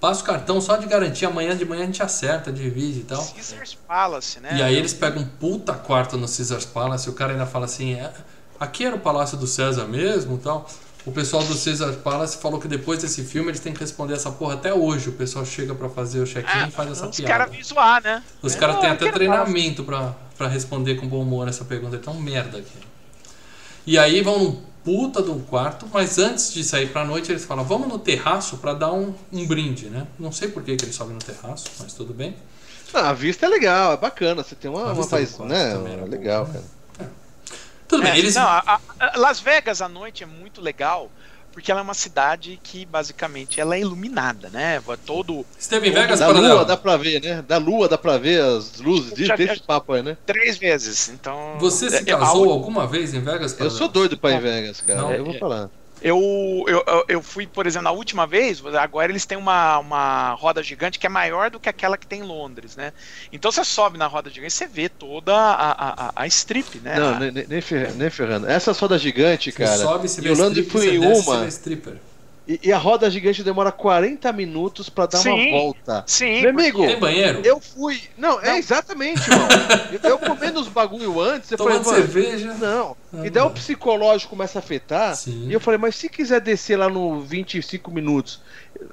passa 0.00 0.22
o 0.22 0.24
cartão 0.24 0.60
só 0.60 0.76
de 0.76 0.86
garantia, 0.86 1.28
amanhã 1.28 1.56
de 1.56 1.64
manhã 1.64 1.82
a 1.82 1.86
gente 1.86 2.02
acerta, 2.02 2.52
divide 2.52 3.00
e 3.00 3.04
tal. 3.04 3.24
Caesars 3.34 3.74
Palace, 3.86 4.40
né? 4.40 4.56
E 4.56 4.62
aí 4.62 4.74
eles 4.76 4.92
pegam 4.94 5.22
um 5.22 5.26
puta 5.26 5.74
quarto 5.74 6.16
no 6.16 6.26
Caesars 6.26 6.64
Palace 6.64 7.08
e 7.08 7.10
o 7.10 7.14
cara 7.14 7.32
ainda 7.32 7.46
fala 7.46 7.64
assim, 7.66 7.94
é, 7.94 8.12
aqui 8.58 8.84
era 8.84 8.94
o 8.96 9.00
Palácio 9.00 9.36
do 9.36 9.46
César 9.46 9.84
mesmo 9.86 10.36
e 10.36 10.38
tal. 10.38 10.68
O 11.06 11.12
pessoal 11.12 11.42
do 11.42 11.54
Caesar 11.58 11.92
Palace 11.94 12.36
falou 12.36 12.60
que 12.60 12.68
depois 12.68 13.00
desse 13.00 13.24
filme 13.24 13.50
eles 13.50 13.60
têm 13.60 13.72
que 13.72 13.80
responder 13.80 14.12
essa 14.14 14.30
porra 14.30 14.54
até 14.54 14.74
hoje. 14.74 15.08
O 15.08 15.12
pessoal 15.12 15.44
chega 15.46 15.74
pra 15.74 15.88
fazer 15.88 16.20
o 16.20 16.26
check-in 16.26 16.68
e 16.68 16.70
faz 16.70 16.90
essa 16.90 17.06
os 17.08 17.16
piada. 17.16 17.32
caras 17.32 17.50
vêm 17.50 17.62
zoar, 17.64 18.02
né? 18.02 18.22
Os 18.42 18.54
É, 18.54 18.58
caras 18.58 18.78
têm 18.80 18.90
"Ah, 18.90 18.92
até 18.92 19.10
treinamento 19.10 19.84
pra, 19.84 20.14
pra 20.36 20.48
responder 20.48 20.96
com 20.96 21.08
bom 21.08 21.22
humor 21.22 21.48
essa 21.48 21.64
pergunta. 21.64 21.96
Então, 21.96 22.12
merda 22.14 22.58
aqui. 22.58 22.76
E 23.86 23.96
aí 23.98 24.20
vão 24.20 24.38
num 24.38 24.62
puta 24.84 25.22
de 25.22 25.30
um 25.30 25.40
quarto, 25.40 25.86
mas 25.92 26.18
antes 26.18 26.52
de 26.52 26.64
sair 26.64 26.90
pra 26.90 27.04
noite 27.04 27.30
eles 27.30 27.44
falam, 27.44 27.64
vamos 27.64 27.88
no 27.88 27.98
terraço 27.98 28.56
pra 28.58 28.72
dar 28.74 28.92
um, 28.92 29.14
um 29.32 29.46
brinde, 29.46 29.86
né? 29.86 30.06
Não 30.18 30.32
sei 30.32 30.48
por 30.48 30.62
que, 30.62 30.76
que 30.76 30.84
eles 30.84 30.94
sobem 30.94 31.14
no 31.14 31.20
terraço, 31.20 31.66
mas 31.80 31.92
tudo 31.92 32.14
bem. 32.14 32.34
Ah, 32.94 33.10
a 33.10 33.12
vista 33.12 33.44
é 33.44 33.48
legal, 33.48 33.92
é 33.92 33.96
bacana. 33.98 34.42
Você 34.42 34.54
tem 34.54 34.70
uma, 34.70 34.80
A 34.90 34.92
uma 34.94 35.06
quarto 35.06 35.44
né? 35.44 35.92
era 35.92 36.04
legal, 36.06 36.46
né? 36.46 36.52
cara. 36.98 37.10
Tudo 37.86 38.02
É, 38.06 38.10
bem, 38.10 38.18
eles... 38.18 38.34
Não, 38.34 38.42
a- 38.46 38.80
a- 39.00 39.18
Las 39.18 39.40
Vegas 39.40 39.80
à 39.82 39.88
noite 39.88 40.22
é 40.22 40.26
muito 40.26 40.60
legal 40.60 41.10
porque 41.52 41.70
ela 41.70 41.80
é 41.80 41.82
uma 41.82 41.94
cidade 41.94 42.58
que 42.62 42.84
basicamente 42.86 43.60
ela 43.60 43.74
é 43.76 43.80
iluminada, 43.80 44.48
né? 44.50 44.80
Todo 45.04 45.44
Esteve 45.58 45.88
em 45.88 45.92
Vegas, 45.92 46.20
Da 46.20 46.28
lua 46.28 46.64
dá 46.64 46.76
pra 46.76 46.96
ver, 46.96 47.20
né? 47.22 47.42
Da 47.42 47.56
lua 47.58 47.88
dá 47.88 47.98
pra 47.98 48.16
ver 48.18 48.40
as 48.40 48.78
luzes 48.80 49.12
já- 49.26 49.34
esse 49.34 49.62
papo 49.62 49.92
aí, 49.92 50.02
né? 50.02 50.16
três 50.26 50.56
vezes. 50.58 51.08
Então 51.08 51.56
Você 51.58 51.88
se 51.90 51.96
é- 51.96 52.00
é- 52.00 52.04
casou 52.04 52.50
alguma 52.50 52.86
vez 52.86 53.14
em 53.14 53.20
Vegas, 53.20 53.52
Eu 53.52 53.58
Paradela? 53.58 53.78
sou 53.78 53.88
doido 53.88 54.16
pra 54.18 54.32
ir 54.32 54.34
em 54.36 54.40
Vegas, 54.40 54.80
cara. 54.80 55.00
Não, 55.02 55.12
eu 55.12 55.24
vou 55.24 55.34
é- 55.34 55.38
falar. 55.38 55.70
Eu, 56.00 56.64
eu, 56.68 56.84
eu- 57.08 57.22
fui, 57.22 57.46
por 57.46 57.66
exemplo, 57.66 57.84
na 57.84 57.90
última 57.90 58.26
vez, 58.26 58.64
agora 58.64 59.10
eles 59.10 59.26
têm 59.26 59.36
uma, 59.36 59.78
uma 59.78 60.32
roda 60.34 60.62
gigante 60.62 60.98
que 60.98 61.06
é 61.06 61.08
maior 61.10 61.50
do 61.50 61.58
que 61.58 61.68
aquela 61.68 61.98
que 61.98 62.06
tem 62.06 62.20
em 62.20 62.22
Londres, 62.24 62.76
né? 62.76 62.92
Então 63.32 63.50
você 63.50 63.64
sobe 63.64 63.98
na 63.98 64.06
roda 64.06 64.30
gigante 64.30 64.52
e 64.54 64.56
você 64.56 64.68
vê 64.68 64.88
toda 64.88 65.34
a, 65.34 66.08
a, 66.08 66.12
a- 66.22 66.26
strip, 66.28 66.78
né? 66.80 66.98
Não, 66.98 67.14
A- 67.14 67.18
nem, 67.18 67.30
nem, 67.32 67.46
nem 67.46 67.60
fer- 67.60 67.94
nem 67.94 68.10
ferrando. 68.10 68.46
Essa 68.46 68.72
roda 68.72 68.98
gigante, 68.98 69.50
Você 69.50 69.66
cara. 69.66 69.76
sobe, 69.82 70.08
e 70.18 70.20
vê 70.20 70.30
o 70.30 70.34
Lando 70.34 70.60
strip, 70.60 70.70
foi 70.70 70.86
você 70.86 70.90
em 70.90 70.98
desce, 70.98 71.22
você 71.22 71.30
uma. 71.30 71.38
vê 71.38 71.48
stripper. 71.48 72.00
E, 72.48 72.58
e 72.68 72.72
a 72.72 72.78
roda 72.78 73.10
gigante 73.10 73.42
demora 73.44 73.70
40 73.70 74.32
minutos 74.32 74.88
pra 74.88 75.04
dar 75.04 75.18
uma 75.18 75.22
Sim. 75.36 75.50
volta. 75.50 76.02
Sim, 76.06 76.40
Meu 76.40 76.50
amigo, 76.50 76.78
Tem 76.86 76.98
banheiro? 76.98 77.42
eu 77.44 77.60
fui. 77.60 78.00
Não, 78.16 78.36
Não. 78.36 78.42
é 78.42 78.56
exatamente, 78.58 79.20
irmão. 79.30 79.46
eu, 79.92 80.10
eu 80.10 80.18
comendo 80.18 80.58
os 80.58 80.66
bagulho 80.68 81.20
antes, 81.20 81.50
eu 81.52 81.58
falei, 81.58 81.78
Tomando 81.78 81.86
mano. 81.92 81.98
cerveja. 82.12 82.54
Não. 82.54 82.96
Ah, 83.12 83.26
E 83.26 83.30
daí 83.30 83.42
o 83.42 83.50
psicológico 83.50 84.30
começa 84.30 84.58
a 84.58 84.60
afetar. 84.60 85.14
Sim. 85.14 85.46
E 85.48 85.52
eu 85.52 85.60
falei, 85.60 85.76
mas 85.78 85.94
se 85.96 86.08
quiser 86.08 86.40
descer 86.40 86.78
lá 86.78 86.88
no 86.88 87.20
25 87.20 87.90
minutos, 87.90 88.40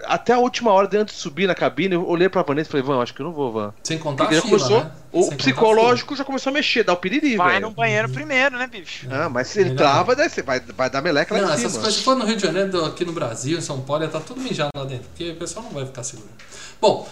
até 0.03 0.33
a 0.33 0.37
última 0.39 0.71
hora, 0.73 0.89
antes 0.99 1.15
de 1.15 1.21
subir 1.21 1.47
na 1.47 1.55
cabine, 1.55 1.95
eu 1.95 2.05
olhei 2.05 2.27
pra 2.27 2.41
Vanessa 2.41 2.67
e 2.69 2.71
falei, 2.71 2.85
Van, 2.85 3.01
acho 3.01 3.13
que 3.13 3.21
eu 3.21 3.25
não 3.25 3.33
vou, 3.33 3.53
Van. 3.53 3.73
Sem 3.83 3.97
contar 3.97 4.23
a 4.23 4.27
Porque 4.27 4.35
já 4.35 4.41
fila, 4.41 4.57
começou, 4.59 4.83
né? 4.83 4.91
O 5.19 5.23
Sem 5.23 5.37
psicológico 5.37 6.15
já 6.15 6.23
começou 6.25 6.49
a 6.51 6.53
mexer, 6.53 6.83
dá 6.83 6.93
o 6.93 6.97
piriri, 6.97 7.37
vai 7.37 7.59
velho. 7.59 7.61
no 7.61 7.71
banheiro 7.71 8.09
primeiro, 8.09 8.57
né, 8.57 8.67
bicho? 8.67 9.07
Ah, 9.09 9.29
mas 9.29 9.47
se 9.47 9.59
ele 9.61 9.69
Melhor 9.69 9.75
trava, 9.75 10.15
não. 10.15 10.15
daí 10.15 10.29
você 10.29 10.41
vai, 10.41 10.59
vai 10.59 10.89
dar 10.89 11.01
meleca 11.01 11.33
lá 11.35 11.41
Não, 11.41 11.49
em 11.49 11.53
essas 11.53 11.73
cima. 11.73 11.81
coisas, 11.81 11.99
se 11.99 12.03
for 12.03 12.15
no 12.15 12.25
Rio 12.25 12.35
de 12.37 12.41
Janeiro, 12.43 12.85
aqui 12.85 13.03
no 13.05 13.11
Brasil, 13.13 13.57
em 13.57 13.61
São 13.61 13.81
Paulo, 13.81 14.03
ia 14.03 14.07
estar 14.07 14.21
tudo 14.21 14.41
mijado 14.41 14.71
lá 14.75 14.85
dentro, 14.85 15.07
porque 15.09 15.31
o 15.31 15.35
pessoal 15.35 15.65
não 15.65 15.71
vai 15.71 15.85
ficar 15.85 16.03
seguro. 16.03 16.29
Bom, 16.81 17.07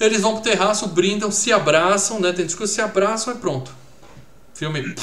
eles 0.00 0.20
vão 0.20 0.34
pro 0.40 0.42
terraço, 0.42 0.88
brindam, 0.88 1.30
se 1.30 1.52
abraçam, 1.52 2.20
né? 2.20 2.32
Tem 2.32 2.46
discurso, 2.46 2.74
se 2.74 2.80
abraçam 2.80 3.34
e 3.34 3.38
pronto. 3.38 3.72
Filme, 4.54 4.94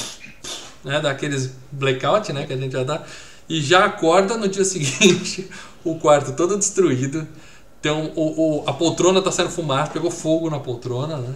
né? 0.84 1.00
Daqueles 1.00 1.52
blackout, 1.72 2.32
né? 2.32 2.46
Que 2.46 2.52
a 2.52 2.56
gente 2.56 2.72
já 2.72 2.84
dá. 2.84 3.02
E 3.48 3.60
já 3.60 3.84
acorda 3.84 4.36
no 4.36 4.48
dia 4.48 4.64
seguinte, 4.66 5.48
o 5.84 5.96
quarto 5.98 6.32
todo 6.34 6.56
destruído. 6.58 7.26
Tem 7.82 7.92
um, 7.92 8.12
o, 8.16 8.62
o- 8.64 8.68
a 8.68 8.72
poltrona 8.72 9.22
tá 9.22 9.30
saindo 9.30 9.50
fumaça, 9.50 9.92
pegou 9.92 10.10
fogo 10.10 10.50
na 10.50 10.58
poltrona, 10.58 11.18
né? 11.18 11.34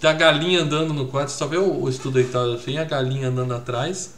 Tem 0.00 0.10
a 0.10 0.12
galinha 0.12 0.60
andando 0.62 0.92
no 0.92 1.06
quarto, 1.08 1.30
só 1.30 1.46
vê 1.46 1.56
o, 1.56 1.82
o 1.82 1.88
estudo 1.88 2.14
deitado 2.14 2.52
assim, 2.54 2.78
a 2.78 2.84
galinha 2.84 3.28
andando 3.28 3.54
atrás. 3.54 4.14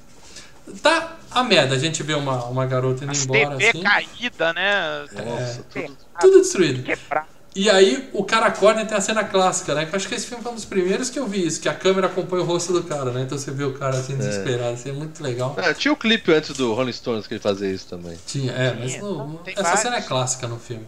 Tá 0.82 1.16
a 1.30 1.42
merda, 1.44 1.74
a 1.74 1.78
gente 1.78 2.02
vê 2.02 2.14
uma, 2.14 2.44
uma 2.46 2.66
garota 2.66 3.04
indo 3.04 3.10
As 3.10 3.24
embora 3.24 3.56
TV 3.56 3.68
assim, 3.68 3.82
caída, 3.82 4.52
né? 4.52 5.00
Nossa, 5.12 5.64
É. 5.74 5.82
tudo... 5.82 5.96
tudo 6.20 6.40
destruído. 6.40 6.82
Quebrado. 6.82 7.26
E 7.56 7.68
aí 7.70 8.08
o 8.12 8.22
cara 8.22 8.46
acorda 8.46 8.82
e 8.82 8.86
tem 8.86 8.96
a 8.96 9.00
cena 9.00 9.24
clássica, 9.24 9.74
né? 9.74 9.86
Que 9.86 9.92
eu 9.92 9.96
acho 9.96 10.06
que 10.06 10.14
esse 10.14 10.26
filme 10.26 10.42
foi 10.42 10.52
um 10.52 10.54
dos 10.54 10.64
primeiros 10.66 11.10
que 11.10 11.18
eu 11.18 11.26
vi 11.26 11.44
isso, 11.46 11.60
que 11.60 11.68
a 11.68 11.74
câmera 11.74 12.06
acompanha 12.06 12.42
o 12.42 12.46
rosto 12.46 12.72
do 12.72 12.82
cara, 12.84 13.10
né? 13.10 13.22
Então 13.22 13.36
você 13.38 13.50
vê 13.50 13.64
o 13.64 13.72
cara 13.72 13.96
assim 13.96 14.16
desesperado, 14.16 14.74
assim, 14.74 14.90
é 14.90 14.92
muito 14.92 15.20
legal. 15.22 15.56
Ah, 15.58 15.72
tinha 15.74 15.90
o 15.92 15.96
clipe 15.96 16.30
antes 16.32 16.54
do 16.56 16.72
Rolling 16.74 16.92
Stones 16.92 17.26
que 17.26 17.34
ele 17.34 17.40
fazia 17.40 17.68
isso 17.70 17.86
também. 17.88 18.16
Tinha, 18.26 18.52
é, 18.52 18.74
mas 18.74 18.98
no- 19.00 19.16
não, 19.26 19.36
tem 19.38 19.54
essa 19.54 19.62
vários. 19.62 19.80
cena 19.80 19.96
é 19.96 20.02
clássica 20.02 20.46
no 20.46 20.58
filme. 20.58 20.86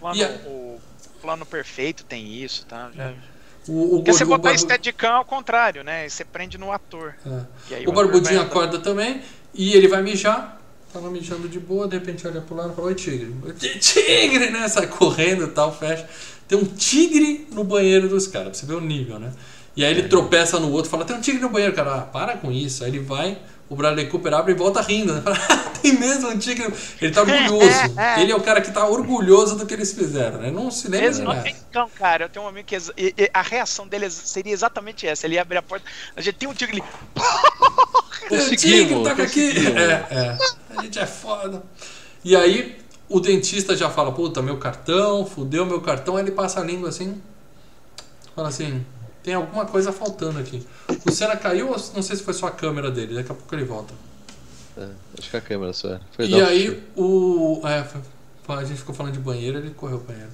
Plano, 0.00 0.16
E 0.16 0.24
a- 0.24 0.28
O 0.46 0.80
plano 1.20 1.44
perfeito 1.46 2.02
tem 2.04 2.32
isso, 2.42 2.64
tá? 2.66 2.90
Já... 2.96 3.12
O, 3.68 3.72
o, 3.72 3.96
Porque 3.98 4.12
você 4.12 4.24
o 4.24 4.26
botar 4.28 4.42
barbu- 4.44 4.58
Steadicam 4.58 5.10
ao 5.12 5.24
contrário, 5.24 5.84
né? 5.84 6.06
E 6.06 6.10
você 6.10 6.24
prende 6.24 6.56
no 6.58 6.72
ator. 6.72 7.14
é. 7.26 7.30
O 7.80 7.82
ator 7.82 7.94
barbudinho 7.94 8.40
acorda 8.40 8.78
também 8.78 9.20
e 9.54 9.74
ele 9.74 9.88
vai 9.88 10.02
mijar. 10.02 10.56
Lá 10.94 11.10
mijando 11.10 11.48
de 11.48 11.60
boa, 11.60 11.86
de 11.86 11.96
repente 11.98 12.26
olha 12.26 12.40
pro 12.40 12.56
lado 12.56 12.72
e 12.72 12.74
fala, 12.74 12.88
oi 12.88 12.94
tigre. 12.94 13.32
"Oi, 13.44 13.52
Tigre, 13.78 14.50
né? 14.50 14.66
Sai 14.68 14.86
correndo 14.86 15.44
e 15.44 15.48
tal, 15.48 15.72
fecha. 15.72 16.08
Tem 16.48 16.58
um 16.58 16.64
tigre 16.64 17.46
no 17.52 17.62
banheiro 17.62 18.08
dos 18.08 18.26
caras, 18.26 18.48
pra 18.48 18.58
você 18.58 18.66
ver 18.66 18.72
o 18.74 18.80
nível, 18.80 19.18
né? 19.18 19.30
E 19.76 19.84
aí 19.84 19.90
ele 19.92 20.00
É. 20.00 20.08
tropeça 20.08 20.58
no 20.58 20.72
outro, 20.72 20.90
fala, 20.90 21.04
tem 21.04 21.14
um 21.14 21.20
tigre 21.20 21.40
no 21.42 21.50
banheiro, 21.50 21.74
cara. 21.74 21.94
Ah, 21.96 22.00
para 22.00 22.36
com 22.38 22.50
isso. 22.50 22.82
Aí 22.82 22.90
ele 22.90 23.00
vai, 23.00 23.38
o 23.70 23.76
Bradley 23.76 24.08
Cooper 24.08 24.32
abre 24.34 24.52
e 24.52 24.56
volta 24.56 24.80
rindo, 24.80 25.12
né? 25.14 25.20
Fala, 25.24 25.36
tem 25.82 25.92
mesmo 25.98 26.28
um 26.30 26.38
tigre. 26.38 26.72
Ele 27.00 27.12
tá 27.12 27.20
orgulhoso. 27.22 27.94
Ele 28.18 28.32
é 28.32 28.36
o 28.36 28.40
cara 28.40 28.60
que 28.60 28.70
tá 28.72 28.86
orgulhoso 28.86 29.56
do 29.56 29.66
que 29.66 29.74
eles 29.74 29.92
fizeram, 29.92 30.38
né? 30.38 30.50
Não 30.50 30.70
se 30.70 30.88
lembra 30.88 31.34
nada. 31.34 31.48
então, 31.48 31.88
cara, 31.94 32.24
eu 32.24 32.28
tenho 32.28 32.44
um 32.44 32.48
amigo 32.48 32.66
que 32.66 32.76
e- 32.96 33.14
e 33.16 33.30
a 33.32 33.42
reação 33.42 33.86
dele 33.86 34.08
seria 34.10 34.52
exatamente 34.52 35.06
essa. 35.06 35.26
Ele 35.26 35.34
ia 35.34 35.42
abrir 35.42 35.58
a 35.58 35.62
porta, 35.62 35.84
a 36.16 36.20
gente 36.20 36.34
tem 36.36 36.48
um 36.48 36.54
tigre 36.54 36.82
um 38.24 38.28
Conseguimos, 38.28 38.60
tigre, 38.60 39.02
toca 39.04 39.22
aqui. 39.22 39.52
É, 39.76 40.14
é. 40.14 40.38
A 40.76 40.82
gente 40.82 40.98
é 40.98 41.06
foda. 41.06 41.62
E 42.24 42.34
aí 42.34 42.76
o 43.08 43.20
dentista 43.20 43.76
já 43.76 43.88
fala, 43.88 44.12
puta, 44.12 44.42
meu 44.42 44.56
cartão, 44.58 45.24
fudeu 45.24 45.64
meu 45.64 45.80
cartão. 45.80 46.16
Aí 46.16 46.24
ele 46.24 46.32
passa 46.32 46.60
a 46.60 46.64
língua 46.64 46.88
assim, 46.88 47.20
fala 48.34 48.48
assim, 48.48 48.84
tem 49.28 49.34
alguma 49.34 49.66
coisa 49.66 49.92
faltando 49.92 50.38
aqui. 50.38 50.66
O 51.04 51.10
Senna 51.10 51.36
caiu, 51.36 51.66
ou 51.68 51.76
não 51.94 52.00
sei 52.00 52.16
se 52.16 52.22
foi 52.22 52.32
só 52.32 52.46
a 52.46 52.50
câmera 52.50 52.90
dele, 52.90 53.14
daqui 53.14 53.30
a 53.30 53.34
pouco 53.34 53.54
ele 53.54 53.64
volta. 53.64 53.92
É, 54.74 54.88
acho 55.18 55.28
que 55.28 55.36
a 55.36 55.40
câmera 55.42 55.74
só 55.74 55.88
era. 55.88 56.00
Foi 56.16 56.26
E 56.26 56.34
um 56.34 56.46
aí 56.46 56.82
o. 56.96 57.60
É, 57.62 57.84
foi- 57.84 58.56
a 58.56 58.64
gente 58.64 58.78
ficou 58.78 58.94
falando 58.94 59.12
de 59.12 59.18
banheiro, 59.18 59.58
ele 59.58 59.68
correu 59.70 59.98
pro 59.98 60.14
banheiro. 60.14 60.30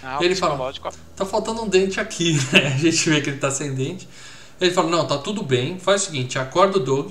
Ah, 0.00 0.20
o 0.20 0.22
Ele 0.22 0.36
fala- 0.36 0.72
Tá 1.16 1.26
faltando 1.26 1.60
um 1.62 1.68
dente 1.68 1.98
aqui, 1.98 2.34
né? 2.54 2.68
A 2.68 2.78
gente 2.78 3.10
vê 3.10 3.20
que 3.20 3.30
ele 3.30 3.38
tá 3.38 3.50
sem 3.50 3.74
dente. 3.74 4.08
Ele 4.60 4.70
fala, 4.70 4.88
não, 4.88 5.04
tá 5.08 5.18
tudo 5.18 5.42
bem, 5.42 5.76
faz 5.80 6.02
o 6.02 6.04
seguinte, 6.06 6.38
acorda 6.38 6.76
o 6.76 6.80
Doug, 6.80 7.10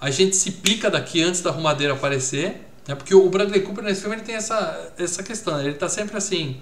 a 0.00 0.10
gente 0.12 0.36
se 0.36 0.52
pica 0.52 0.88
daqui 0.88 1.22
antes 1.22 1.40
da 1.40 1.50
arrumadeira 1.50 1.94
aparecer, 1.94 2.68
né? 2.86 2.94
Porque 2.94 3.14
o 3.16 3.28
Bradley 3.28 3.62
Cooper 3.62 3.82
nesse 3.82 4.02
filme 4.02 4.14
ele 4.16 4.22
tem 4.24 4.36
essa, 4.36 4.92
essa 4.96 5.22
questão, 5.24 5.56
né? 5.56 5.64
ele 5.64 5.74
tá 5.74 5.88
sempre 5.88 6.16
assim, 6.16 6.60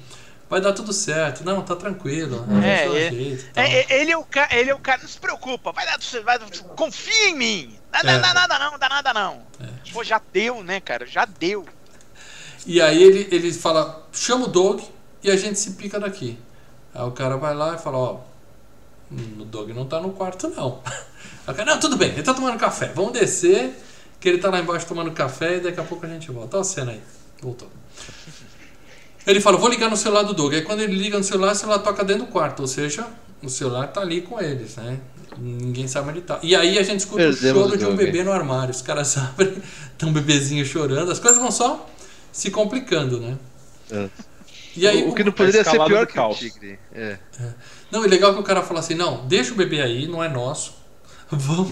vai 0.54 0.60
dar 0.60 0.72
tudo 0.72 0.92
certo, 0.92 1.42
não, 1.44 1.62
tá 1.62 1.74
tranquilo, 1.74 2.46
É, 2.64 2.84
é. 3.06 3.10
jeito 3.10 3.44
tal. 3.52 3.64
É, 3.64 3.80
é, 3.80 4.00
ele, 4.00 4.12
é 4.12 4.16
o 4.16 4.22
ca- 4.24 4.48
ele 4.52 4.70
é 4.70 4.74
o 4.74 4.78
cara, 4.78 5.02
não 5.02 5.08
se 5.08 5.18
preocupa, 5.18 5.72
vai 5.72 5.84
dar, 5.84 5.98
tudo- 5.98 6.22
vai, 6.22 6.38
confia 6.76 7.30
em 7.30 7.34
mim. 7.36 7.78
Dá, 7.90 7.98
É. 8.00 8.18
nada 8.18 8.58
não, 8.58 8.78
dá 8.78 8.88
nada 8.88 9.12
não. 9.12 9.42
Pô, 9.92 10.04
já 10.04 10.20
deu, 10.32 10.62
né, 10.62 10.78
cara? 10.80 11.06
Já 11.06 11.24
deu. 11.24 11.64
E 12.64 12.80
aí 12.80 13.02
ele, 13.02 13.26
ele 13.32 13.52
fala, 13.52 14.06
chama 14.12 14.44
o 14.44 14.48
Doug 14.48 14.80
e 15.24 15.30
a 15.30 15.36
gente 15.36 15.58
se 15.58 15.72
pica 15.72 15.98
daqui. 15.98 16.38
Aí 16.94 17.02
o 17.02 17.10
cara 17.10 17.36
vai 17.36 17.52
lá 17.52 17.74
e 17.74 17.78
fala, 17.78 17.98
ó, 17.98 18.20
hum, 19.10 19.38
o 19.40 19.44
Doug 19.44 19.70
não 19.70 19.86
tá 19.86 20.00
no 20.00 20.12
quarto 20.12 20.48
não. 20.50 20.80
Aí 21.46 21.52
o 21.52 21.56
cara, 21.56 21.72
não, 21.72 21.80
tudo 21.80 21.96
bem, 21.96 22.10
ele 22.10 22.22
tá 22.22 22.32
tomando 22.32 22.56
café, 22.58 22.92
vamos 22.94 23.12
descer, 23.12 23.76
que 24.20 24.28
ele 24.28 24.38
tá 24.38 24.50
lá 24.50 24.60
embaixo 24.60 24.86
tomando 24.86 25.10
café 25.10 25.56
e 25.56 25.60
daqui 25.60 25.80
a 25.80 25.84
pouco 25.84 26.06
a 26.06 26.08
gente 26.08 26.30
volta. 26.30 26.56
Olha 26.56 26.62
a 26.62 26.64
cena 26.64 26.92
aí, 26.92 27.02
voltou. 27.42 27.68
Ele 29.26 29.40
fala, 29.40 29.56
vou 29.56 29.68
ligar 29.68 29.88
no 29.88 29.96
celular 29.96 30.22
do 30.22 30.34
Doug. 30.34 30.52
Aí 30.54 30.62
quando 30.62 30.80
ele 30.80 30.94
liga 30.94 31.16
no 31.16 31.24
celular, 31.24 31.52
o 31.52 31.54
celular 31.54 31.78
toca 31.78 32.04
dentro 32.04 32.26
do 32.26 32.30
quarto, 32.30 32.60
ou 32.60 32.66
seja, 32.66 33.06
o 33.42 33.48
celular 33.48 33.88
tá 33.88 34.00
ali 34.00 34.20
com 34.20 34.40
eles, 34.40 34.76
né? 34.76 34.98
Ninguém 35.38 35.88
sabe 35.88 36.10
onde 36.10 36.20
tá. 36.20 36.38
E 36.42 36.54
aí 36.54 36.78
a 36.78 36.82
gente 36.82 37.00
escuta 37.00 37.22
Perdemos 37.22 37.62
o 37.62 37.64
choro 37.64 37.74
o 37.74 37.78
de 37.78 37.86
um 37.86 37.96
bebê 37.96 38.22
no 38.22 38.32
armário. 38.32 38.70
Os 38.70 38.82
caras 38.82 39.16
abrem, 39.18 39.56
tem 39.98 40.08
um 40.08 40.12
bebezinho 40.12 40.64
chorando, 40.64 41.10
as 41.10 41.18
coisas 41.18 41.40
vão 41.40 41.50
só 41.50 41.88
se 42.30 42.50
complicando, 42.50 43.20
né? 43.20 43.36
É. 43.90 44.08
E 44.76 44.88
aí, 44.88 45.04
o, 45.04 45.10
o 45.10 45.14
que 45.14 45.22
não 45.22 45.32
poderia 45.32 45.62
ser 45.62 45.84
pior 45.84 46.06
do 46.06 46.12
que 46.12 46.18
o 46.18 46.34
tigre. 46.34 46.78
É. 46.92 47.16
não, 47.90 48.04
é 48.04 48.08
legal 48.08 48.34
que 48.34 48.40
o 48.40 48.42
cara 48.42 48.62
fala 48.62 48.80
assim: 48.80 48.94
não, 48.94 49.26
deixa 49.26 49.52
o 49.52 49.56
bebê 49.56 49.80
aí, 49.80 50.06
não 50.06 50.22
é 50.22 50.28
nosso. 50.28 50.74
Vamos, 51.30 51.68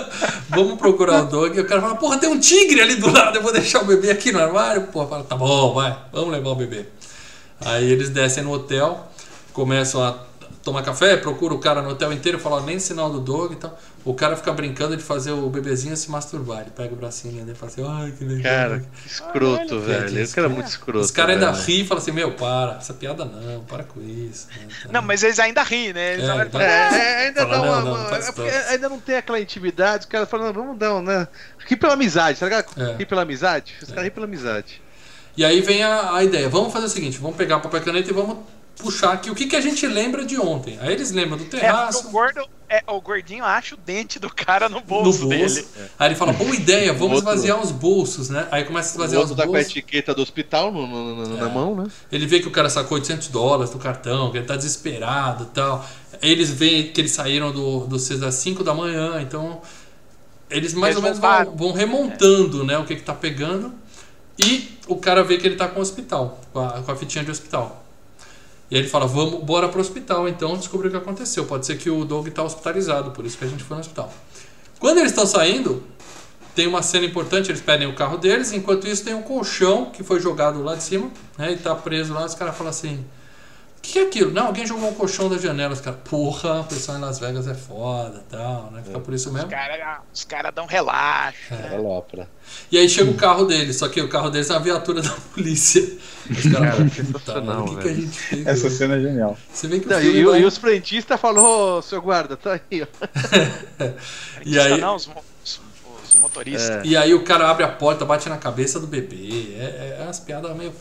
vamos 0.48 0.78
procurar 0.78 1.22
o 1.22 1.26
dog. 1.26 1.56
E 1.56 1.60
o 1.60 1.66
cara 1.66 1.80
fala: 1.80 1.96
porra, 1.96 2.18
tem 2.18 2.28
um 2.28 2.38
tigre 2.38 2.80
ali 2.80 2.96
do 2.96 3.10
lado, 3.10 3.36
eu 3.36 3.42
vou 3.42 3.52
deixar 3.52 3.82
o 3.82 3.84
bebê 3.84 4.10
aqui 4.10 4.32
no 4.32 4.40
armário. 4.40 4.82
Porra, 4.88 5.06
fala: 5.08 5.24
tá 5.24 5.36
bom, 5.36 5.74
vai, 5.74 5.96
vamos 6.12 6.30
levar 6.30 6.50
o 6.50 6.56
bebê. 6.56 6.86
Aí 7.60 7.90
eles 7.90 8.10
descem 8.10 8.42
no 8.42 8.52
hotel, 8.52 9.10
começam 9.52 10.02
a 10.02 10.18
tomar 10.66 10.82
café, 10.82 11.16
procura 11.16 11.54
o 11.54 11.58
cara 11.60 11.80
no 11.80 11.90
hotel 11.90 12.12
inteiro, 12.12 12.40
fala 12.40 12.60
nem 12.60 12.76
sinal 12.80 13.08
do 13.08 13.20
dog 13.20 13.54
e 13.54 13.56
tal. 13.56 13.78
O 14.04 14.12
cara 14.14 14.36
fica 14.36 14.52
brincando 14.52 14.96
de 14.96 15.02
fazer 15.02 15.30
o 15.30 15.48
bebezinho 15.48 15.96
se 15.96 16.10
masturbar. 16.10 16.62
Ele 16.62 16.70
pega 16.70 16.92
o 16.92 16.96
bracinho 16.96 17.34
dele 17.34 17.52
e 17.52 17.54
fala 17.54 17.70
assim, 17.72 17.86
ai, 17.88 18.12
que 18.18 18.24
legal. 18.24 18.42
Cara, 18.42 18.80
que 18.80 19.08
escroto, 19.08 19.56
Caralho, 19.56 19.80
velho. 19.80 20.18
Esse 20.20 20.34
cara 20.34 20.48
é 20.48 20.50
muito 20.50 20.66
escroto. 20.66 21.04
Os 21.04 21.10
caras 21.12 21.34
ainda 21.34 21.52
riem 21.52 21.82
e 21.82 21.86
falam 21.86 22.02
assim, 22.02 22.10
meu, 22.10 22.32
para, 22.32 22.78
essa 22.78 22.92
piada 22.92 23.24
não, 23.24 23.62
para 23.62 23.84
com 23.84 24.00
isso. 24.02 24.48
né, 24.48 24.66
tá. 24.82 24.88
Não, 24.92 25.02
mas 25.02 25.22
eles 25.22 25.38
ainda 25.38 25.62
riem, 25.62 25.92
né? 25.92 26.14
Eles 26.14 26.28
É, 26.28 26.36
e 26.36 26.42
então- 26.46 26.60
É, 26.60 26.66
é, 26.66 27.26
ainda 27.26 27.40
Fala, 27.42 27.56
dá 27.56 27.62
uma. 27.62 27.80
não, 27.82 28.08
não, 28.08 28.44
é 28.44 28.68
ainda 28.70 28.88
não 28.88 28.98
tem 28.98 29.16
aquela 29.16 29.40
intimidade, 29.40 30.00
os 30.00 30.06
caras 30.10 30.28
falam, 30.28 30.46
não, 30.46 30.52
vamos 30.52 30.78
dar, 30.78 30.94
um, 30.96 31.02
né? 31.02 31.28
Rir 31.64 31.76
pela 31.76 31.92
amizade, 31.92 32.40
tá 32.40 32.46
ligado? 32.46 32.66
É. 32.76 32.96
Rir 32.96 33.06
pela 33.06 33.22
amizade? 33.22 33.74
Os 33.80 33.88
caras 33.88 34.02
riem 34.02 34.12
pela 34.12 34.26
amizade. 34.26 34.82
E 35.36 35.44
aí 35.44 35.60
vem 35.60 35.82
a, 35.84 36.14
a 36.16 36.24
ideia, 36.24 36.48
vamos 36.48 36.72
fazer 36.72 36.86
o 36.86 36.88
seguinte, 36.88 37.18
vamos 37.18 37.36
pegar 37.36 37.60
papel 37.60 37.80
e 37.80 37.84
caneta 37.84 38.10
e 38.10 38.12
vamos 38.12 38.38
puxar 38.76 39.12
aqui 39.12 39.30
o 39.30 39.34
que, 39.34 39.46
que 39.46 39.56
a 39.56 39.60
gente 39.60 39.86
lembra 39.86 40.24
de 40.24 40.38
ontem. 40.38 40.78
Aí 40.80 40.92
eles 40.92 41.10
lembram 41.10 41.38
do 41.38 41.44
É, 41.44 41.48
terraço, 41.48 42.08
o, 42.08 42.10
gordo, 42.10 42.40
é, 42.68 42.82
o 42.86 43.00
gordinho 43.00 43.44
acha 43.44 43.74
o 43.74 43.78
dente 43.78 44.18
do 44.18 44.28
cara 44.32 44.68
no 44.68 44.76
no 44.76 44.82
bolso, 44.82 45.26
bolso. 45.26 45.28
dele. 45.28 45.66
Aí 45.98 46.08
ele 46.08 46.14
fala, 46.14 46.32
boa 46.32 46.54
ideia, 46.54 46.92
vamos 46.92 47.16
outro- 47.16 47.30
esvaziar 47.30 47.60
os 47.60 47.70
bolsos, 47.72 48.28
né? 48.28 48.46
Aí 48.50 48.64
começa 48.64 48.90
a 48.90 48.92
esvaziar 48.92 49.22
os 49.22 49.30
outro 49.30 49.42
tá 49.42 49.48
com 49.48 49.54
a 49.56 49.58
bolsos. 49.58 49.70
etiqueta 49.72 50.14
do 50.14 50.20
hospital 50.22 50.70
no- 50.70 50.86
no- 50.86 51.26
no- 51.26 51.36
na 51.36 51.48
É. 51.48 51.52
mão, 51.52 51.74
né? 51.74 51.86
Ele 52.12 52.26
vê 52.26 52.40
que 52.40 52.48
o 52.48 52.50
cara 52.50 52.68
sacou 52.68 52.96
800 52.96 53.28
dólares 53.28 53.70
do 53.72 53.78
cartão, 53.78 54.30
que 54.30 54.36
ele 54.38 54.46
tá 54.46 54.56
desesperado 54.56 55.44
e 55.44 55.54
tal. 55.54 55.84
Eles 56.20 56.50
veem 56.50 56.92
que 56.92 57.00
eles 57.00 57.12
saíram 57.12 57.52
do, 57.52 57.80
do 57.86 57.98
CES 57.98 58.22
às 58.22 58.34
5 58.34 58.62
da 58.62 58.74
manhã, 58.74 59.20
então 59.22 59.60
eles 60.50 60.74
mais 60.74 60.94
Eles 60.94 60.96
ou 60.96 61.02
menos 61.02 61.18
vão, 61.18 61.56
vão 61.56 61.72
remontando 61.72 62.62
né, 62.64 62.76
o 62.78 62.84
que, 62.84 62.94
que 62.96 63.02
tá 63.02 63.14
pegando. 63.14 63.72
E 64.38 64.76
o 64.86 64.96
cara 64.96 65.24
vê 65.24 65.38
que 65.38 65.46
ele 65.46 65.56
tá 65.56 65.66
com 65.66 65.78
o 65.78 65.82
hospital, 65.82 66.38
com 66.52 66.60
a, 66.60 66.82
com 66.82 66.92
a 66.92 66.96
fitinha 66.96 67.24
de 67.24 67.30
hospital. 67.30 67.85
E 68.70 68.74
aí 68.74 68.82
ele 68.82 68.88
fala, 68.88 69.06
vamos, 69.06 69.42
bora 69.44 69.68
pro 69.68 69.80
hospital 69.80 70.28
então 70.28 70.56
descobrir 70.56 70.88
o 70.88 70.90
que 70.90 70.96
aconteceu. 70.96 71.44
Pode 71.44 71.66
ser 71.66 71.78
que 71.78 71.88
o 71.88 72.04
Doug 72.04 72.28
tá 72.28 72.42
hospitalizado, 72.42 73.12
por 73.12 73.24
isso 73.24 73.38
que 73.38 73.44
a 73.44 73.48
gente 73.48 73.62
foi 73.62 73.76
no 73.76 73.80
hospital. 73.80 74.12
Quando 74.78 74.98
eles 74.98 75.12
estão 75.12 75.26
saindo, 75.26 75.82
tem 76.54 76.66
uma 76.66 76.82
cena 76.82 77.06
importante, 77.06 77.50
eles 77.50 77.60
pedem 77.60 77.86
o 77.86 77.94
carro 77.94 78.16
deles, 78.16 78.52
enquanto 78.52 78.88
isso 78.88 79.04
tem 79.04 79.14
um 79.14 79.22
colchão 79.22 79.90
que 79.90 80.02
foi 80.02 80.20
jogado 80.20 80.62
lá 80.62 80.74
de 80.74 80.82
cima, 80.82 81.10
né? 81.38 81.52
E 81.52 81.56
tá 81.56 81.74
preso 81.74 82.12
lá, 82.12 82.24
os 82.24 82.34
caras 82.34 82.56
falam 82.56 82.70
assim. 82.70 83.04
O 83.78 83.80
que, 83.88 83.92
que 83.92 83.98
é 84.00 84.02
aquilo? 84.02 84.32
Não, 84.32 84.48
alguém 84.48 84.66
jogou 84.66 84.88
um 84.90 84.94
colchão 84.94 85.28
da 85.28 85.38
janela. 85.38 85.72
Os 85.72 85.80
caras, 85.80 86.00
porra, 86.04 86.60
o 86.60 86.64
pessoal 86.64 86.98
em 86.98 87.00
Las 87.00 87.20
Vegas 87.20 87.46
é 87.46 87.54
foda 87.54 88.24
tal, 88.28 88.70
né? 88.72 88.82
Fica 88.84 88.98
por 88.98 89.14
isso 89.14 89.30
mesmo. 89.32 89.46
Os 89.46 89.54
caras 89.54 89.98
os 90.12 90.24
cara 90.24 90.50
dão 90.50 90.66
relaxo. 90.66 91.54
É 91.54 91.76
lopra. 91.78 92.28
E 92.72 92.76
aí 92.78 92.88
chega 92.88 93.08
o 93.10 93.14
carro 93.14 93.44
deles, 93.44 93.76
só 93.76 93.88
que 93.88 94.00
o 94.00 94.08
carro 94.08 94.28
deles 94.28 94.50
é 94.50 94.54
uma 94.54 94.60
viatura 94.60 95.00
da 95.02 95.10
polícia. 95.32 95.82
Os 96.28 96.52
caras 96.52 96.74
puta, 97.12 97.38
o 97.40 97.64
que, 97.76 97.82
que 97.82 97.88
a 97.88 97.94
gente 97.94 98.18
fez? 98.18 98.46
Essa 98.46 98.66
hoje?" 98.66 98.76
cena 98.76 98.96
é 98.96 99.00
genial. 99.00 99.38
Você 99.52 99.68
vê 99.68 99.78
que 99.78 99.86
o 99.86 99.90
Não, 99.90 100.00
filme 100.00 100.18
e, 100.18 100.24
vai- 100.24 100.40
e 100.40 100.44
os 100.44 100.56
frentistas 100.56 101.20
falou, 101.20 101.78
ô, 101.78 101.82
seu 101.82 102.02
guarda, 102.02 102.36
tá 102.36 102.54
aí, 102.70 102.82
ó. 102.82 102.86
E 104.44 104.58
aí- 104.58 104.80
Não, 104.80 104.96
os, 104.96 105.06
mo- 105.06 105.24
os- 105.44 105.60
os 106.14 106.20
motoristas. 106.20 106.70
É. 106.70 106.82
E 106.84 106.96
aí 106.96 107.14
o 107.14 107.22
cara 107.24 107.48
abre 107.48 107.62
a 107.64 107.68
porta, 107.68 108.04
bate 108.04 108.28
na 108.28 108.36
cabeça 108.36 108.80
do 108.80 108.86
bebê. 108.88 109.54
É, 109.58 109.98
é 110.00 110.02
umas 110.04 110.18
piadas 110.18 110.54
meio. 110.56 110.72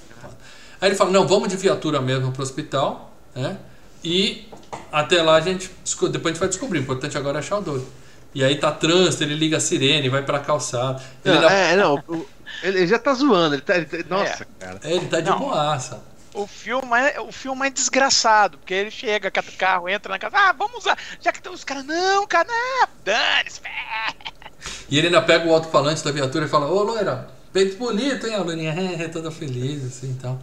Aí 0.85 0.91
ele 0.91 0.95
fala, 0.95 1.09
não, 1.09 1.25
vamos 1.27 1.49
de 1.49 1.57
viatura 1.57 1.99
mesmo 1.99 2.31
pro 2.31 2.43
hospital, 2.43 3.11
né? 3.35 3.57
E 4.03 4.47
até 4.91 5.19
lá 5.23 5.33
a 5.35 5.41
gente. 5.41 5.67
Depois 6.11 6.13
a 6.25 6.27
gente 6.29 6.39
vai 6.39 6.47
descobrir. 6.47 6.77
O 6.77 6.81
importante 6.83 7.17
agora 7.17 7.37
é 7.37 7.39
achar 7.39 7.57
o 7.57 7.61
Doug. 7.61 7.81
E 8.35 8.43
aí 8.43 8.55
tá 8.59 8.71
trânsito, 8.71 9.23
ele 9.23 9.33
liga 9.33 9.57
a 9.57 9.59
sirene, 9.59 10.09
vai 10.09 10.21
pra 10.21 10.37
calçada. 10.39 11.01
Ele, 11.23 11.33
Não, 11.33 11.41
dá- 11.41 11.51
é, 11.51 11.75
não, 11.75 11.95
o- 12.07 12.27
ele, 12.61 12.85
já 12.85 12.99
tá 12.99 13.15
zoando, 13.15 13.55
ele 13.55 13.63
tá. 13.63 13.77
ele 13.77 13.85
tá- 13.87 13.97
nossa, 14.07 14.45
cara. 14.59 14.79
é, 14.83 14.91
ele 14.93 15.07
tá 15.07 15.21
de 15.21 15.29
Não. 15.31 15.39
boaça. 15.39 16.03
O 16.35 16.45
filme, 16.45 16.99
é, 16.99 17.19
o 17.19 17.31
filme 17.31 17.65
é 17.65 17.69
desgraçado, 17.71 18.59
porque 18.59 18.73
ele 18.75 18.91
chega, 18.91 19.31
cata 19.31 19.49
o 19.49 19.53
carro, 19.53 19.89
entra 19.89 20.11
na 20.11 20.19
casa, 20.19 20.37
ah, 20.37 20.51
vamos 20.51 20.79
usar. 20.79 20.95
Já 21.19 21.31
que 21.31 21.41
tem 21.41 21.51
os 21.51 21.63
caras, 21.63 21.83
não, 21.85 22.27
cara, 22.27 22.47
não, 22.47 22.87
dane-se, 23.03 23.61
é. 23.65 24.13
E 24.87 24.97
ele 24.99 25.07
ainda 25.07 25.21
pega 25.23 25.47
o 25.47 25.53
alto-falante 25.53 26.03
da 26.03 26.11
viatura 26.11 26.45
e 26.45 26.49
fala, 26.49 26.67
ô 26.67 26.83
loira, 26.83 27.27
peito 27.53 27.77
bonito, 27.77 28.27
hein? 28.27 28.35
A 28.35 28.39
loirinha 28.43 28.71
é, 29.01 29.07
toda 29.07 29.31
feliz, 29.31 29.83
assim 29.85 30.11
e 30.11 30.21
tal. 30.21 30.37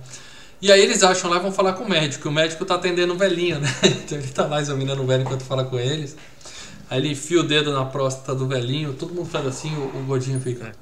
E 0.62 0.70
aí 0.70 0.80
eles 0.80 1.02
acham 1.02 1.28
lá 1.28 1.36
e 1.38 1.40
vão 1.40 1.50
falar 1.52 1.72
com 1.72 1.82
o 1.84 1.88
médico. 1.88 2.28
O 2.28 2.32
médico 2.32 2.64
tá 2.64 2.76
atendendo 2.76 3.12
o 3.12 3.18
velhinho, 3.18 3.58
né? 3.58 3.68
Então 3.84 4.16
ele 4.16 4.28
tá 4.28 4.46
lá 4.46 4.60
examinando 4.60 5.02
o 5.02 5.06
velho 5.06 5.22
enquanto 5.22 5.42
fala 5.42 5.64
com 5.64 5.78
eles. 5.78 6.16
Aí 6.88 6.98
ele 6.98 7.10
enfia 7.10 7.40
o 7.40 7.42
dedo 7.42 7.72
na 7.72 7.84
próstata 7.84 8.34
do 8.34 8.46
velhinho, 8.46 8.94
todo 8.94 9.12
mundo 9.12 9.28
faz 9.28 9.46
assim, 9.46 9.74
o, 9.74 9.98
o 9.98 10.04
gordinho 10.06 10.40
fica. 10.40 10.72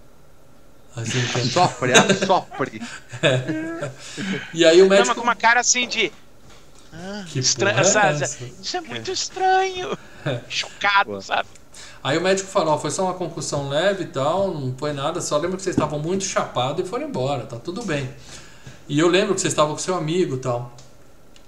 Assim, 0.94 1.18
então. 1.20 1.44
Sofre, 1.46 1.92
ah, 1.92 2.26
sofre. 2.26 2.82
E 4.52 4.64
aí 4.64 4.82
o 4.82 4.84
Não, 4.84 4.88
mas 4.88 4.98
médico. 4.98 5.14
com 5.14 5.22
uma 5.22 5.36
cara 5.36 5.60
assim 5.60 5.86
de. 5.88 6.12
Ah, 6.92 7.24
Que 7.28 7.38
estranho, 7.38 7.78
é 7.78 7.84
sabe? 7.84 8.24
Isso 8.60 8.76
é 8.76 8.80
muito 8.80 9.10
estranho. 9.10 9.96
Chocado, 10.48 11.10
Boa. 11.10 11.20
sabe? 11.22 11.48
Aí 12.02 12.18
o 12.18 12.20
médico 12.20 12.48
falou, 12.48 12.74
ó, 12.74 12.78
foi 12.78 12.90
só 12.90 13.04
uma 13.04 13.14
concussão 13.14 13.68
leve 13.68 14.04
e 14.04 14.06
tal, 14.06 14.52
não 14.52 14.74
foi 14.76 14.92
nada, 14.92 15.20
só 15.20 15.36
lembro 15.36 15.56
que 15.56 15.62
vocês 15.62 15.76
estavam 15.76 15.98
muito 16.00 16.24
chapados 16.24 16.84
e 16.84 16.88
foram 16.88 17.06
embora, 17.06 17.44
tá 17.46 17.56
tudo 17.56 17.84
bem. 17.84 18.08
E 18.90 18.98
eu 18.98 19.06
lembro 19.06 19.36
que 19.36 19.40
vocês 19.40 19.52
estavam 19.52 19.72
com 19.72 19.78
seu 19.78 19.94
amigo 19.94 20.34
e 20.34 20.38
tal. 20.40 20.74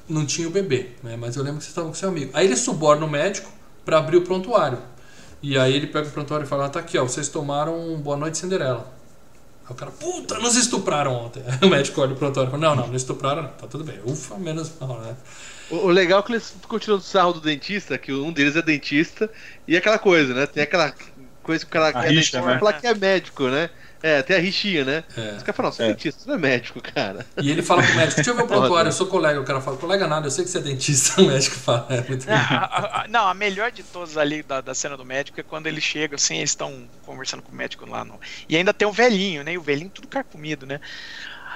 Não 0.09 0.24
tinha 0.24 0.47
o 0.47 0.51
bebê, 0.52 0.90
né? 1.02 1.16
Mas 1.16 1.35
eu 1.35 1.43
lembro 1.43 1.59
que 1.59 1.64
vocês 1.64 1.73
estavam 1.73 1.90
com 1.90 1.97
seu 1.97 2.09
amigo. 2.09 2.31
Aí 2.35 2.47
ele 2.47 2.55
suborna 2.55 3.05
o 3.05 3.10
médico 3.10 3.51
pra 3.85 3.98
abrir 3.98 4.16
o 4.16 4.23
prontuário. 4.23 4.78
E 5.43 5.59
aí 5.59 5.74
ele 5.74 5.89
pega 5.89 6.06
o 6.06 6.10
prontuário 6.12 6.47
e 6.47 6.48
fala, 6.48 6.66
ah, 6.66 6.69
tá 6.69 6.78
aqui, 6.78 6.97
ó, 6.97 7.02
vocês 7.02 7.28
tomaram 7.28 7.77
um 7.77 8.01
Boa 8.01 8.16
Noite 8.16 8.39
Cinderela. 8.39 8.86
Aí 9.64 9.73
o 9.73 9.74
cara, 9.74 9.90
puta, 9.90 10.39
nos 10.39 10.55
estupraram 10.55 11.12
ontem. 11.14 11.43
Aí 11.44 11.59
o 11.66 11.69
médico 11.69 12.01
olha 12.01 12.12
o 12.12 12.16
prontuário 12.16 12.48
e 12.48 12.52
fala, 12.52 12.62
não, 12.62 12.77
não, 12.77 12.86
não 12.86 12.94
estupraram, 12.94 13.43
não, 13.43 13.51
tá 13.51 13.66
tudo 13.66 13.82
bem. 13.82 13.98
Ufa, 14.05 14.36
menos 14.36 14.70
mal, 14.81 15.01
né? 15.01 15.16
O, 15.69 15.78
o 15.78 15.89
legal 15.89 16.20
é 16.20 16.23
que 16.23 16.31
eles 16.31 16.48
ficam 16.48 16.78
tirando 16.78 17.01
sarro 17.01 17.32
do 17.32 17.40
dentista, 17.40 17.98
que 17.98 18.12
um 18.12 18.32
deles 18.32 18.55
é 18.55 18.62
dentista, 18.62 19.28
e 19.66 19.77
aquela 19.77 19.98
coisa, 19.98 20.32
né? 20.32 20.47
Tem 20.47 20.62
aquela 20.62 20.94
coisa 21.43 21.64
que 21.64 21.70
o 21.70 21.73
cara 21.73 21.86
A 21.86 22.05
é 22.05 22.09
rixa, 22.09 22.39
dentista, 22.39 22.40
né? 22.43 22.59
fala 22.60 22.73
que 22.73 22.86
é 22.86 22.94
médico, 22.94 23.48
né? 23.48 23.69
É, 24.03 24.20
tem 24.23 24.37
a 24.37 24.41
rixinha, 24.41 24.85
né? 24.85 25.05
É. 25.16 25.37
Os 25.37 25.43
caras 25.43 25.57
falam, 25.57 25.73
você 25.73 25.83
é 25.83 25.87
É. 25.87 25.89
dentista, 25.91 26.20
você 26.23 26.29
não 26.29 26.35
é 26.37 26.39
médico, 26.39 26.81
cara. 26.83 27.24
E 27.41 27.51
ele 27.51 27.62
fala 27.62 27.83
pro 27.83 27.95
médico, 27.95 28.16
deixa 28.16 28.31
eu 28.31 28.35
ver 28.37 28.43
o 28.43 28.47
prontuário, 28.49 28.74
Foda. 28.77 28.89
eu 28.89 28.93
sou 28.93 29.07
colega. 29.07 29.41
O 29.41 29.45
cara 29.45 29.61
fala, 29.61 29.77
colega 29.77 30.07
nada, 30.09 30.27
eu 30.27 30.31
sei 30.31 30.45
que 30.45 30.51
você 30.51 30.59
é 30.59 30.62
dentista. 30.62 31.20
O 31.23 31.27
médico 31.27 31.57
fala, 31.57 31.87
é 31.91 32.01
muito 32.01 32.27
Não, 32.27 32.35
a, 32.35 33.03
a- 33.03 33.07
não, 33.09 33.29
a 33.29 33.35
melhor 33.35 33.70
de 33.70 33.83
todas 33.83 34.16
ali 34.16 34.43
da, 34.43 34.61
da 34.61 34.74
cena 34.74 34.97
do 34.97 35.05
médico 35.05 35.39
é 35.39 35.43
quando 35.43 35.66
ele 35.69 35.81
chega, 35.81 36.16
assim, 36.16 36.39
eles 36.39 36.51
estão 36.51 36.89
conversando 37.07 37.43
com 37.43 37.53
o 37.53 37.55
médico 37.55 37.89
lá 37.89 38.05
no. 38.05 38.20
E 38.49 38.57
ainda 38.57 38.74
tem 38.74 38.89
o 38.89 38.93
velhinho, 38.93 39.45
né? 39.45 39.53
E 39.53 39.59
o 39.59 39.62
velhinho 39.62 39.91
tudo 39.91 40.09
carcomido, 40.09 40.66
né? 40.66 40.81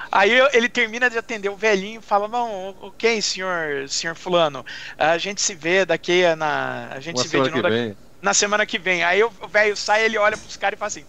Aí 0.09 0.31
ele 0.53 0.69
termina 0.69 1.09
de 1.09 1.17
atender 1.17 1.49
o 1.49 1.55
velhinho 1.57 1.99
e 1.99 2.01
fala: 2.03 2.27
Bom, 2.29 2.73
ok, 2.81 3.21
senhor, 3.21 3.89
senhor 3.89 4.15
Fulano, 4.15 4.65
a 4.97 5.17
gente 5.17 5.41
se 5.41 5.53
vê 5.53 5.85
daqui 5.85 6.23
a 6.23 6.33
na. 6.35 6.87
A 6.91 6.99
gente 7.01 7.17
Uma 7.17 7.23
se 7.23 7.27
vê 7.29 7.41
de 7.41 7.49
novo 7.49 7.61
daqui- 7.61 7.97
na 8.21 8.33
semana 8.33 8.65
que 8.65 8.79
vem. 8.79 9.03
Aí 9.03 9.21
o 9.21 9.29
o 9.41 9.47
velho 9.49 9.75
sai, 9.75 10.05
ele 10.05 10.17
olha 10.17 10.37
pros 10.37 10.55
caras 10.55 10.77
e 10.77 10.79
fala 10.79 10.87
assim: 10.87 11.05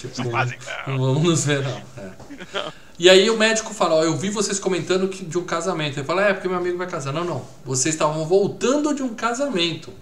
Tipo, 0.00 0.30
fazem, 0.30 0.58
não 0.86 0.98
vamos 0.98 1.22
nos 1.22 1.44
ver, 1.44 1.62
não. 1.62 1.82
É. 1.98 2.72
E 2.98 3.08
aí 3.10 3.28
o 3.30 3.36
médico 3.36 3.74
fala, 3.74 3.96
ó, 3.96 4.04
eu 4.04 4.16
vi 4.16 4.30
vocês 4.30 4.58
comentando 4.58 5.08
que, 5.08 5.24
de 5.24 5.36
um 5.38 5.44
casamento. 5.44 5.98
Ele 5.98 6.06
fala, 6.06 6.22
é, 6.22 6.32
porque 6.32 6.48
meu 6.48 6.56
amigo 6.58 6.78
vai 6.78 6.86
casar. 6.86 7.12
Não, 7.12 7.24
não. 7.24 7.44
Vocês 7.64 7.94
estavam 7.94 8.24
voltando 8.26 8.94
de 8.94 9.02
um 9.02 9.14
casamento. 9.14 9.92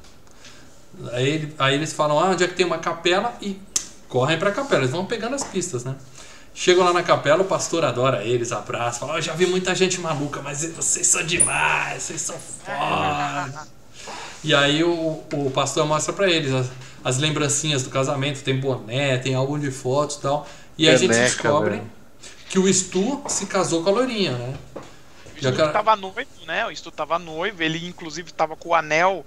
Aí, 1.13 1.29
ele- 1.29 1.55
aí 1.59 1.75
eles 1.75 1.93
falam, 1.93 2.19
ah, 2.19 2.31
onde 2.31 2.45
é 2.45 2.49
que 2.49 2.55
tem 2.55 2.67
uma 2.67 2.79
capela? 2.79 3.35
E 3.41 3.59
correm 4.09 4.39
pra 4.39 4.51
capela. 4.51 4.83
Eles 4.83 4.91
vão 4.91 5.07
pegando 5.07 5.35
as 5.35 5.45
pistas, 5.45 5.85
né? 5.85 5.95
Chegam 6.53 6.85
lá 6.85 6.93
na 6.93 7.03
capela, 7.03 7.43
o 7.43 7.47
pastor 7.47 7.85
adora 7.85 8.25
eles, 8.25 8.51
abraça, 8.51 8.99
fala, 9.01 9.13
"Ó, 9.13 9.17
eu 9.19 9.23
já 9.23 9.33
vi 9.35 9.47
muita 9.47 9.73
gente 9.73 10.01
maluca, 10.01 10.43
mas 10.43 10.65
vocês 10.75 11.07
são 11.07 11.23
demais, 11.25 12.03
vocês 12.03 12.21
são 12.21 12.35
foda. 12.67 13.67
E 14.43 14.55
aí 14.55 14.83
o, 14.83 15.23
o 15.33 15.51
pastor 15.55 15.87
mostra 15.87 16.13
pra 16.13 16.29
eles 16.31 16.53
as, 16.53 16.71
as 17.05 17.19
lembrancinhas 17.19 17.83
do 17.83 17.91
casamento, 17.91 18.43
tem 18.43 18.59
boné, 18.59 19.19
tem 19.19 19.35
álbum 19.35 19.59
de 19.59 19.71
fotos 19.71 20.17
e 20.17 20.21
tal. 20.21 20.49
E 20.79 20.89
a 20.89 20.97
gente 20.97 21.11
descobre 21.11 21.71
velho. 21.77 21.91
que 22.49 22.59
o 22.59 22.73
Stu 22.73 23.23
se 23.29 23.47
casou 23.47 23.83
com 23.83 23.91
a 23.91 23.93
loirinha, 23.93 24.33
né? 24.33 24.55
O 25.37 25.39
Stu 25.39 25.53
cara- 25.53 25.73
tava 25.73 25.95
noivo, 25.97 26.27
né? 26.47 26.67
O 26.67 26.75
Stu 26.75 26.91
tava 26.91 27.19
noivo, 27.19 27.63
ele 27.63 27.87
inclusive 27.87 28.33
tava 28.33 28.57
com 28.57 28.71
o 28.71 28.75
anel 28.75 29.25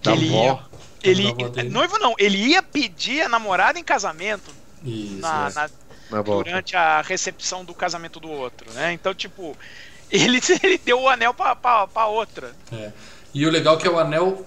que 0.00 0.08
Da 0.10 0.16
ele 0.16 0.28
avó. 0.28 0.44
ia. 0.44 0.78
Ele, 1.10 1.32
Da 1.50 1.62
noivo 1.62 1.96
não, 2.00 2.14
ele 2.18 2.38
ia 2.38 2.62
pedir 2.62 3.22
a 3.22 3.28
namorada 3.28 3.78
em 3.78 3.84
casamento 3.84 4.50
Isso. 4.84 5.20
na, 5.20 5.50
na- 5.50 5.70
Na 6.10 6.22
durante 6.22 6.74
a 6.74 7.00
recepção 7.02 7.64
do 7.64 7.72
casamento 7.74 8.18
do 8.18 8.28
outro, 8.28 8.68
né? 8.72 8.92
Então, 8.92 9.14
tipo, 9.14 9.56
ele, 10.10 10.40
ele 10.62 10.78
deu 10.78 11.00
o 11.02 11.08
anel 11.08 11.32
pra, 11.32 11.54
pra, 11.54 11.86
pra 11.86 12.06
outra. 12.06 12.52
É. 12.72 12.90
E 13.34 13.46
o 13.46 13.50
legal 13.50 13.76
é 13.76 13.78
que 13.78 13.86
é 13.86 13.90
o 13.90 13.98
anel 13.98 14.44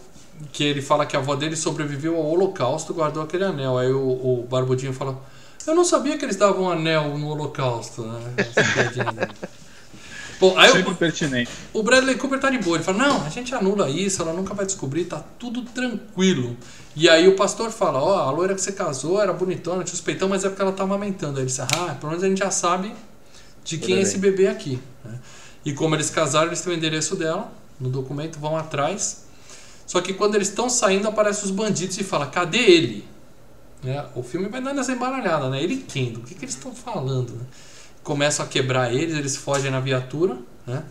que 0.51 0.63
ele 0.63 0.81
fala 0.81 1.05
que 1.05 1.15
a 1.15 1.19
avó 1.19 1.35
dele 1.35 1.55
sobreviveu 1.55 2.15
ao 2.15 2.25
holocausto, 2.25 2.93
guardou 2.93 3.23
aquele 3.23 3.43
anel. 3.43 3.77
Aí 3.77 3.91
o, 3.91 3.99
o 3.99 4.47
Barbudinho 4.49 4.93
fala, 4.93 5.21
eu 5.67 5.75
não 5.75 5.85
sabia 5.85 6.17
que 6.17 6.25
eles 6.25 6.35
davam 6.35 6.69
anel 6.69 7.17
no 7.17 7.27
holocausto, 7.29 8.03
né? 8.03 8.19
Bom, 10.39 10.57
aí 10.57 10.71
Sempre 10.71 10.91
o, 10.93 10.95
pertinente. 10.95 11.51
o 11.71 11.83
Bradley 11.83 12.15
Cooper 12.15 12.39
tá 12.39 12.49
de 12.49 12.57
boa. 12.57 12.75
Ele 12.77 12.83
fala, 12.83 12.97
não, 12.97 13.23
a 13.23 13.29
gente 13.29 13.53
anula 13.53 13.87
isso, 13.87 14.23
ela 14.23 14.33
nunca 14.33 14.55
vai 14.55 14.65
descobrir, 14.65 15.05
tá 15.05 15.23
tudo 15.37 15.61
tranquilo. 15.61 16.57
E 16.95 17.07
aí 17.07 17.27
o 17.27 17.35
pastor 17.35 17.69
fala, 17.69 18.01
ó, 18.01 18.27
a 18.27 18.31
loira 18.31 18.55
que 18.55 18.61
você 18.61 18.71
casou 18.71 19.21
era 19.21 19.31
bonitona, 19.31 19.83
te 19.83 19.91
suspeitão, 19.91 20.27
mas 20.27 20.43
é 20.43 20.49
porque 20.49 20.63
ela 20.63 20.71
tá 20.71 20.81
amamentando. 20.83 21.33
Aí 21.33 21.43
ele 21.43 21.45
diz, 21.45 21.59
ah, 21.59 21.95
pelo 21.99 22.09
menos 22.09 22.23
a 22.23 22.27
gente 22.27 22.39
já 22.39 22.49
sabe 22.49 22.91
de 23.63 23.77
quem 23.77 23.97
é 23.97 24.01
esse 24.01 24.17
bebê 24.17 24.47
aqui. 24.47 24.79
né? 25.05 25.19
E 25.63 25.73
como 25.73 25.93
eles 25.93 26.09
casaram, 26.09 26.47
eles 26.47 26.61
têm 26.61 26.73
o 26.73 26.75
endereço 26.75 27.15
dela, 27.15 27.51
no 27.81 27.89
documento, 27.89 28.39
vão 28.39 28.55
atrás. 28.55 29.25
Só 29.85 29.99
que 29.99 30.13
quando 30.13 30.35
eles 30.35 30.47
estão 30.47 30.69
saindo, 30.69 31.07
aparecem 31.07 31.43
os 31.45 31.51
bandidos 31.51 31.97
e 31.97 32.03
fala: 32.03 32.27
cadê 32.27 32.59
ele? 32.59 33.05
Né? 33.83 34.05
O 34.15 34.23
filme 34.23 34.47
vai 34.47 34.61
dando 34.61 34.79
essa 34.79 34.91
embaralhada, 34.91 35.49
né? 35.49 35.61
Ele 35.61 35.77
quem? 35.77 36.13
Do 36.13 36.21
que, 36.21 36.35
que 36.35 36.45
eles 36.45 36.55
estão 36.55 36.73
falando? 36.73 37.33
Né? 37.33 37.45
Começam 38.03 38.45
a 38.45 38.47
quebrar 38.47 38.93
eles, 38.93 39.17
eles 39.17 39.35
fogem 39.35 39.71
na 39.71 39.79
viatura, 39.79 40.37
né? 40.65 40.83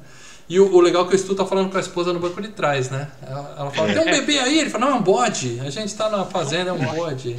E 0.48 0.58
o, 0.58 0.74
o 0.74 0.80
legal 0.80 1.06
é 1.06 1.08
que 1.08 1.14
o 1.14 1.18
Stu 1.18 1.36
tá 1.36 1.46
falando 1.46 1.70
com 1.70 1.76
a 1.78 1.80
esposa 1.80 2.12
no 2.12 2.18
banco 2.18 2.42
de 2.42 2.48
trás, 2.48 2.90
né? 2.90 3.08
Ela, 3.22 3.54
ela 3.56 3.70
fala, 3.70 3.92
tem 3.92 4.02
um 4.02 4.04
bebê 4.04 4.40
aí? 4.40 4.58
Ele 4.58 4.68
fala, 4.68 4.86
não, 4.86 4.96
é 4.96 4.98
um 4.98 5.02
bode. 5.02 5.60
A 5.60 5.70
gente 5.70 5.94
tá 5.94 6.10
na 6.10 6.24
fazenda, 6.24 6.70
é 6.70 6.72
um 6.72 6.84
bode. 6.92 7.36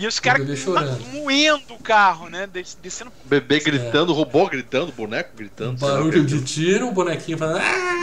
E 0.00 0.06
os 0.06 0.18
caras 0.18 0.46
moendo 1.12 1.74
o 1.74 1.78
carro, 1.78 2.30
né? 2.30 2.48
Descendo. 2.82 3.12
Bebê 3.26 3.60
gritando, 3.60 4.12
é. 4.12 4.14
robô 4.14 4.48
gritando, 4.48 4.90
boneco 4.90 5.36
gritando. 5.36 5.78
Barulho 5.78 6.24
de 6.24 6.42
tiro, 6.42 6.88
o 6.88 6.92
bonequinho 6.92 7.36
falando. 7.36 7.60
Ah! 7.60 8.00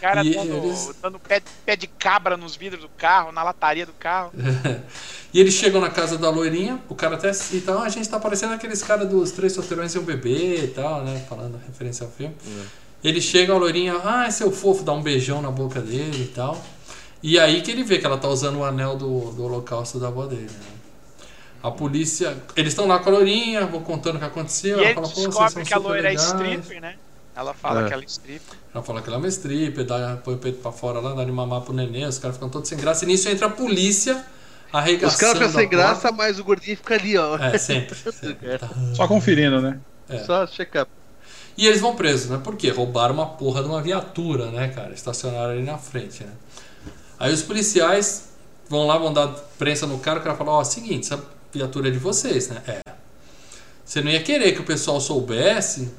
cara 0.00 0.24
e 0.24 0.34
dando, 0.34 0.56
eles... 0.56 0.94
dando 1.00 1.18
pé, 1.18 1.42
pé, 1.64 1.76
de 1.76 1.86
cabra 1.86 2.36
nos 2.36 2.56
vidros 2.56 2.82
do 2.82 2.88
carro, 2.88 3.32
na 3.32 3.42
lataria 3.42 3.86
do 3.86 3.92
carro. 3.92 4.32
e 5.32 5.40
eles 5.40 5.54
chegam 5.54 5.80
na 5.80 5.90
casa 5.90 6.18
da 6.18 6.30
loirinha, 6.30 6.80
o 6.88 6.94
cara 6.94 7.14
até 7.14 7.30
então 7.52 7.82
a 7.82 7.88
gente 7.88 8.08
tá 8.08 8.18
parecendo 8.18 8.52
aqueles 8.52 8.82
caras 8.82 9.08
dos 9.08 9.30
três 9.30 9.52
solteirões 9.52 9.94
e 9.94 9.98
um 9.98 10.04
bebê 10.04 10.64
e 10.64 10.68
tal, 10.68 11.04
né? 11.04 11.24
Falando 11.28 11.60
referência 11.66 12.04
ao 12.04 12.10
filme. 12.10 12.34
É. 12.46 12.82
Ele 13.08 13.20
chega, 13.20 13.52
a 13.52 13.56
loirinha, 13.56 13.96
ah, 13.96 14.30
seu 14.30 14.52
fofo, 14.52 14.84
dá 14.84 14.92
um 14.92 15.02
beijão 15.02 15.42
na 15.42 15.50
boca 15.50 15.80
dele 15.80 16.22
e 16.22 16.32
tal. 16.34 16.64
E 17.22 17.38
aí 17.38 17.62
que 17.62 17.70
ele 17.70 17.82
vê 17.82 17.98
que 17.98 18.06
ela 18.06 18.18
tá 18.18 18.28
usando 18.28 18.58
o 18.58 18.64
anel 18.64 18.96
do, 18.96 19.32
do 19.32 19.44
holocausto 19.44 19.98
da 19.98 20.08
avó 20.08 20.26
dele. 20.26 20.42
Né? 20.42 20.81
A 21.62 21.70
polícia. 21.70 22.36
Eles 22.56 22.72
estão 22.72 22.86
lá 22.86 22.98
com 22.98 23.10
a 23.10 23.12
loirinha, 23.12 23.66
vou 23.66 23.80
contando 23.80 24.16
o 24.16 24.18
que 24.18 24.24
aconteceu. 24.24 24.80
E 24.80 24.84
ela 24.84 24.94
fala, 24.94 25.26
descobre 25.26 25.64
que 25.64 25.74
a 25.74 25.78
loira 25.78 26.10
é 26.10 26.14
stripper, 26.14 26.80
né? 26.80 26.96
Ela 27.34 27.54
fala 27.54 27.84
é. 27.84 27.88
que 27.88 27.92
ela 27.94 28.02
é 28.02 28.06
stripper. 28.06 28.58
Ela 28.74 28.84
fala 28.84 29.00
que 29.00 29.08
ela 29.08 29.16
é 29.16 29.18
uma 29.18 29.28
stripper, 29.28 29.84
dá, 29.84 30.18
põe 30.22 30.34
o 30.34 30.38
peito 30.38 30.60
pra 30.60 30.72
fora 30.72 31.00
lá, 31.00 31.14
dá 31.14 31.24
de 31.24 31.32
mamar 31.32 31.62
pro 31.62 31.72
neném, 31.72 32.04
os 32.04 32.18
caras 32.18 32.36
ficam 32.36 32.48
todos 32.48 32.68
sem 32.68 32.76
graça. 32.76 33.04
E 33.04 33.08
nisso 33.08 33.28
entra 33.28 33.46
a 33.46 33.50
polícia 33.50 34.24
arregaçando. 34.72 35.12
Os 35.12 35.20
caras 35.20 35.38
ficam 35.38 35.52
sem 35.52 35.68
graça, 35.68 36.12
mas 36.12 36.38
o 36.38 36.44
gordinho 36.44 36.76
fica 36.76 36.94
ali, 36.94 37.16
ó. 37.16 37.38
É, 37.38 37.56
sempre. 37.58 37.94
sempre. 38.12 38.58
Só 38.94 39.06
conferindo, 39.06 39.60
né? 39.60 39.78
É. 40.08 40.18
Só 40.24 40.46
check-up. 40.46 40.90
E 41.56 41.66
eles 41.66 41.80
vão 41.80 41.94
presos, 41.94 42.30
né? 42.30 42.40
Por 42.42 42.56
quê? 42.56 42.70
Roubaram 42.70 43.14
uma 43.14 43.26
porra 43.26 43.62
de 43.62 43.68
uma 43.68 43.80
viatura, 43.82 44.50
né, 44.50 44.68
cara? 44.68 44.92
Estacionaram 44.92 45.52
ali 45.52 45.62
na 45.62 45.78
frente, 45.78 46.24
né? 46.24 46.32
Aí 47.18 47.32
os 47.32 47.42
policiais 47.42 48.30
vão 48.68 48.86
lá, 48.86 48.98
vão 48.98 49.12
dar 49.12 49.28
prensa 49.58 49.86
no 49.86 49.98
cara, 49.98 50.18
o 50.18 50.22
cara 50.22 50.34
fala, 50.34 50.52
ó, 50.52 50.60
oh, 50.60 50.64
seguinte, 50.64 51.04
essa 51.04 51.22
viatura 51.52 51.88
é 51.88 51.90
de 51.90 51.98
vocês, 51.98 52.48
né? 52.48 52.62
É. 52.66 52.80
Você 53.84 54.00
não 54.00 54.10
ia 54.10 54.22
querer 54.22 54.52
que 54.52 54.60
o 54.60 54.64
pessoal 54.64 55.00
soubesse 55.00 55.90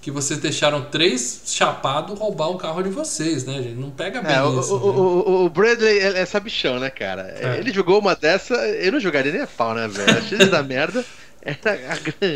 que 0.00 0.10
vocês 0.10 0.38
deixaram 0.38 0.84
três 0.84 1.42
chapados 1.46 2.18
roubar 2.18 2.50
o 2.50 2.58
carro 2.58 2.82
de 2.82 2.90
vocês, 2.90 3.44
né, 3.44 3.54
gente? 3.54 3.76
Não 3.76 3.90
pega 3.90 4.20
bem 4.20 4.36
é, 4.36 4.58
isso. 4.60 4.76
O, 4.76 4.92
né? 4.92 4.98
o, 4.98 5.44
o, 5.46 5.48
Bradley 5.48 5.98
é, 5.98 6.18
é 6.18 6.26
sabichão, 6.26 6.78
né, 6.78 6.90
cara? 6.90 7.34
É. 7.40 7.58
Ele 7.58 7.72
jogou 7.72 7.98
uma 7.98 8.14
dessa, 8.14 8.54
eu 8.54 8.92
não 8.92 9.00
jogaria 9.00 9.32
nem 9.32 9.40
a 9.40 9.46
pau, 9.46 9.74
né, 9.74 9.88
velho? 9.88 10.18
A 10.18 10.20
chance 10.20 10.44
da 10.50 10.62
merda 10.62 11.02
era 11.40 11.58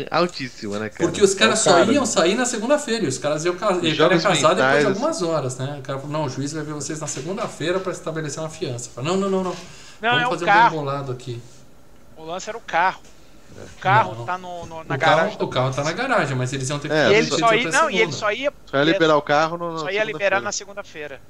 altíssima, 0.09 0.79
né, 0.79 0.89
cara? 0.89 1.09
Porque 1.09 1.23
os 1.23 1.35
caras 1.35 1.59
só 1.59 1.83
iam 1.83 2.07
sair 2.07 2.33
na 2.33 2.45
segunda-feira, 2.45 3.05
e 3.05 3.07
os 3.07 3.19
caras 3.19 3.45
iam 3.45 3.55
casar, 3.55 3.83
ele 3.83 3.95
casar 3.95 4.55
depois 4.55 4.79
de 4.79 4.85
algumas 4.87 5.21
horas, 5.21 5.57
né? 5.57 5.77
O 5.79 5.81
cara 5.83 5.99
falou, 5.99 6.11
não, 6.11 6.25
o 6.25 6.29
juiz 6.29 6.51
vai 6.53 6.63
ver 6.63 6.73
vocês 6.73 6.99
na 6.99 7.07
segunda-feira 7.07 7.79
para 7.79 7.91
estabelecer 7.91 8.41
uma 8.41 8.49
fiança. 8.49 8.89
Falei, 8.93 9.11
não, 9.11 9.17
não, 9.17 9.29
não, 9.29 9.43
não. 9.43 9.55
não 10.01 10.09
Vamos 10.09 10.21
é 10.23 10.29
fazer 10.29 10.45
um 10.45 10.61
bem 10.61 10.69
bolado 10.71 11.11
aqui. 11.11 11.39
O 12.19 12.25
lance 12.25 12.49
era 12.49 12.57
o 12.57 12.61
carro. 12.61 13.01
O 13.77 13.79
carro 13.79 14.13
não, 14.13 14.25
tá 14.25 14.37
no, 14.37 14.65
no, 14.65 14.83
na 14.83 14.95
o 14.95 14.97
garagem. 14.97 15.37
Carro, 15.37 15.45
o 15.45 15.47
carro 15.49 15.73
tá 15.73 15.83
na 15.85 15.93
garagem, 15.93 16.35
mas 16.35 16.51
eles 16.51 16.69
iam 16.69 16.77
ter 16.77 16.89
que 16.89 16.93
é, 16.93 17.11
e 17.11 17.15
ele 17.15 17.29
só 17.29 17.53
ia, 17.53 17.71
Não, 17.71 17.89
e 17.89 17.97
ele 17.97 18.11
só 18.11 18.31
ia. 18.31 18.53
Só 18.65 18.77
ia 18.77 18.83
liberar 18.83 19.15
o 19.15 19.21
carro 19.21 19.57
no, 19.57 19.79
Só 19.79 19.89
ia 19.89 20.03
liberar 20.03 20.41
na 20.41 20.51
segunda-feira. 20.51 21.21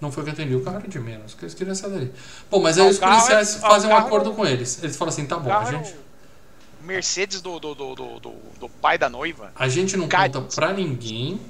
Não 0.00 0.10
foi 0.10 0.22
o 0.22 0.24
que 0.24 0.30
eu 0.30 0.34
entendi, 0.34 0.54
o 0.54 0.64
carro 0.64 0.78
era 0.78 0.88
de 0.88 0.98
menos, 0.98 1.34
que 1.34 1.44
eles 1.44 1.54
queriam 1.54 1.74
sair 1.74 1.90
daí. 1.90 2.12
Bom, 2.50 2.60
mas 2.60 2.78
aí 2.78 2.88
os 2.88 2.98
policiais 2.98 3.56
é, 3.56 3.58
fazem 3.60 3.90
um 3.90 3.96
acordo 3.96 4.32
com 4.32 4.46
eles. 4.46 4.82
Eles 4.82 4.96
falam 4.96 5.12
assim, 5.12 5.26
tá 5.26 5.36
bom, 5.36 5.52
a 5.52 5.64
gente. 5.64 5.94
Mercedes 6.82 7.40
do, 7.42 7.60
do, 7.60 7.74
do, 7.74 7.94
do, 7.94 8.18
do, 8.60 8.68
pai 8.68 8.96
da 8.98 9.08
noiva. 9.08 9.52
A 9.54 9.68
gente 9.68 9.96
não 9.96 10.08
conta 10.08 10.40
pra 10.54 10.72
ninguém, 10.72 11.40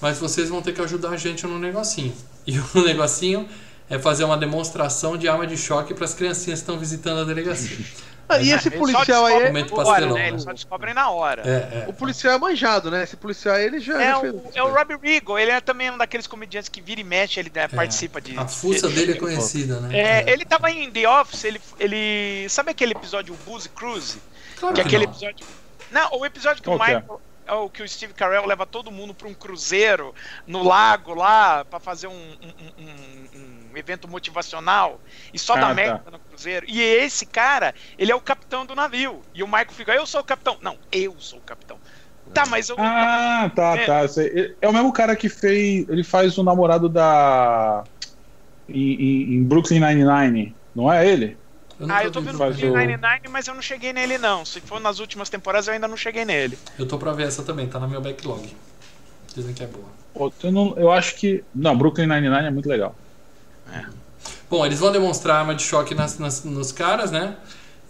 mas 0.00 0.18
vocês 0.18 0.50
vão 0.50 0.62
ter 0.62 0.72
que 0.72 0.80
ajudar 0.82 1.10
a 1.10 1.16
gente 1.16 1.46
no 1.46 1.58
negocinho. 1.58 2.14
E 2.46 2.58
o 2.58 2.64
negocinho 2.84 3.48
é 3.92 3.98
fazer 3.98 4.24
uma 4.24 4.38
demonstração 4.38 5.18
de 5.18 5.28
arma 5.28 5.46
de 5.46 5.54
choque 5.54 5.92
para 5.92 6.06
as 6.06 6.14
criancinhas 6.14 6.60
que 6.60 6.62
estão 6.62 6.78
visitando 6.78 7.20
a 7.20 7.24
delegacia. 7.24 7.76
Ah, 8.28 8.40
e 8.40 8.50
esse 8.50 8.70
policial 8.70 9.26
aí. 9.26 9.34
É... 9.34 9.64
Pastelão, 9.64 10.14
né? 10.14 10.28
Eles 10.28 10.42
só 10.42 10.52
descobrem 10.52 10.94
na 10.94 11.10
hora. 11.10 11.42
É, 11.44 11.84
é, 11.84 11.84
o 11.88 11.92
policial 11.92 12.32
é 12.32 12.38
manjado, 12.38 12.90
né? 12.90 13.02
Esse 13.02 13.14
policial 13.16 13.56
aí, 13.56 13.64
ele 13.66 13.78
já. 13.78 14.00
É, 14.00 14.10
já 14.10 14.20
o, 14.20 14.50
é 14.54 14.62
o 14.62 14.72
Robbie 14.72 14.96
Riggle, 14.96 15.38
ele 15.38 15.50
é 15.50 15.60
também 15.60 15.90
um 15.90 15.98
daqueles 15.98 16.26
comediantes 16.26 16.70
que 16.70 16.80
vira 16.80 17.00
e 17.00 17.04
mexe, 17.04 17.38
ele 17.40 17.52
né, 17.54 17.64
é, 17.64 17.68
participa 17.68 18.22
de. 18.22 18.38
A 18.38 18.46
fuça 18.46 18.88
de, 18.88 18.94
dele 18.94 19.12
é 19.12 19.16
conhecida, 19.16 19.80
né? 19.80 19.98
É, 19.98 20.32
ele 20.32 20.46
tava 20.46 20.70
em 20.70 20.90
The 20.90 21.06
Office, 21.06 21.44
ele. 21.44 21.60
ele 21.78 22.48
sabe 22.48 22.70
aquele 22.70 22.92
episódio 22.92 23.36
Boozy 23.44 23.68
Cruise? 23.68 24.18
Claro 24.58 24.74
que, 24.76 24.80
que 24.80 24.86
aquele 24.86 25.04
não. 25.04 25.12
episódio. 25.12 25.46
Não, 25.90 26.08
o 26.12 26.24
episódio 26.24 26.62
que 26.62 26.70
o 26.70 26.78
Michael. 26.78 27.20
É 27.44 27.54
o 27.54 27.68
que 27.68 27.82
o 27.82 27.88
Steve 27.88 28.14
Carell 28.14 28.46
leva 28.46 28.64
todo 28.64 28.90
mundo 28.90 29.12
para 29.12 29.26
um 29.28 29.34
cruzeiro 29.34 30.14
no 30.46 30.62
lago 30.62 31.12
lá 31.12 31.64
para 31.64 31.80
fazer 31.80 32.06
um, 32.06 32.12
um, 32.12 32.54
um, 32.78 33.28
um, 33.34 33.51
evento 33.78 34.08
motivacional 34.08 35.00
e 35.32 35.38
só 35.38 35.54
Ah, 35.54 35.56
dá 35.56 35.68
tá. 35.68 35.74
merda 35.74 36.10
no 36.10 36.18
cruzeiro. 36.20 36.66
E 36.68 36.80
esse 36.80 37.26
cara, 37.26 37.74
ele 37.98 38.12
é 38.12 38.14
o 38.14 38.20
capitão 38.20 38.64
do 38.66 38.74
navio. 38.74 39.22
E 39.34 39.42
o 39.42 39.46
Michael 39.46 39.72
fica, 39.72 39.92
eu 39.94 40.06
sou 40.06 40.20
o 40.20 40.24
capitão. 40.24 40.56
Não, 40.60 40.76
eu 40.90 41.14
sou 41.18 41.38
o 41.38 41.42
capitão. 41.42 41.78
Tá, 42.32 42.46
mas 42.46 42.68
eu. 42.68 42.76
Ah, 42.78 43.50
tá, 43.54 43.76
É. 43.76 43.84
tá. 43.84 44.06
sei. 44.08 44.56
É 44.60 44.68
o 44.68 44.72
mesmo 44.72 44.92
cara 44.92 45.16
que 45.16 45.28
fez. 45.28 45.88
Ele 45.88 46.04
faz 46.04 46.38
o 46.38 46.42
namorado 46.44 46.88
da. 46.88 47.82
Em, 48.68 48.92
em- 48.92 49.34
em 49.34 49.44
Brooklyn 49.44 49.80
Nine-Nine. 49.80 50.56
Não 50.74 50.90
é 50.90 51.06
ele? 51.06 51.38
nunca 51.78 51.96
Ah, 51.96 52.04
eu 52.04 52.12
tô 52.12 52.20
vendo 52.20 52.38
Brooklyn. 52.38 52.68
o- 52.70 52.72
99, 52.72 53.28
mas 53.28 53.48
eu 53.48 53.54
não 53.54 53.60
cheguei 53.62 53.92
nele 53.92 54.18
não. 54.18 54.44
Se 54.44 54.60
for 54.60 54.80
nas 54.80 55.00
últimas 55.00 55.28
temporadas, 55.28 55.66
eu 55.66 55.74
ainda 55.74 55.88
não 55.88 55.96
cheguei 55.96 56.24
nele. 56.24 56.56
Eu 56.78 56.86
tô 56.86 56.96
pra 56.96 57.12
ver 57.12 57.26
essa 57.26 57.42
também, 57.42 57.66
tá 57.68 57.80
na 57.80 57.88
meu 57.88 58.00
backlog. 58.00 58.48
Dizem 59.34 59.52
que 59.52 59.64
é 59.64 59.66
boa. 59.66 59.88
Eu, 60.42 60.52
não- 60.52 60.78
eu 60.78 60.92
acho 60.92 61.16
que. 61.16 61.44
Não, 61.52 61.76
Brooklyn 61.76 62.06
Nine-Nine 62.06 62.46
é 62.46 62.50
muito 62.50 62.68
legal. 62.68 62.94
Bom, 64.50 64.66
eles 64.66 64.78
vão 64.78 64.92
demonstrar 64.92 65.36
arma 65.40 65.54
de 65.54 65.62
choque 65.62 65.94
nas, 65.94 66.18
nas- 66.18 66.44
nos 66.44 66.72
caras, 66.72 67.10
né? 67.10 67.36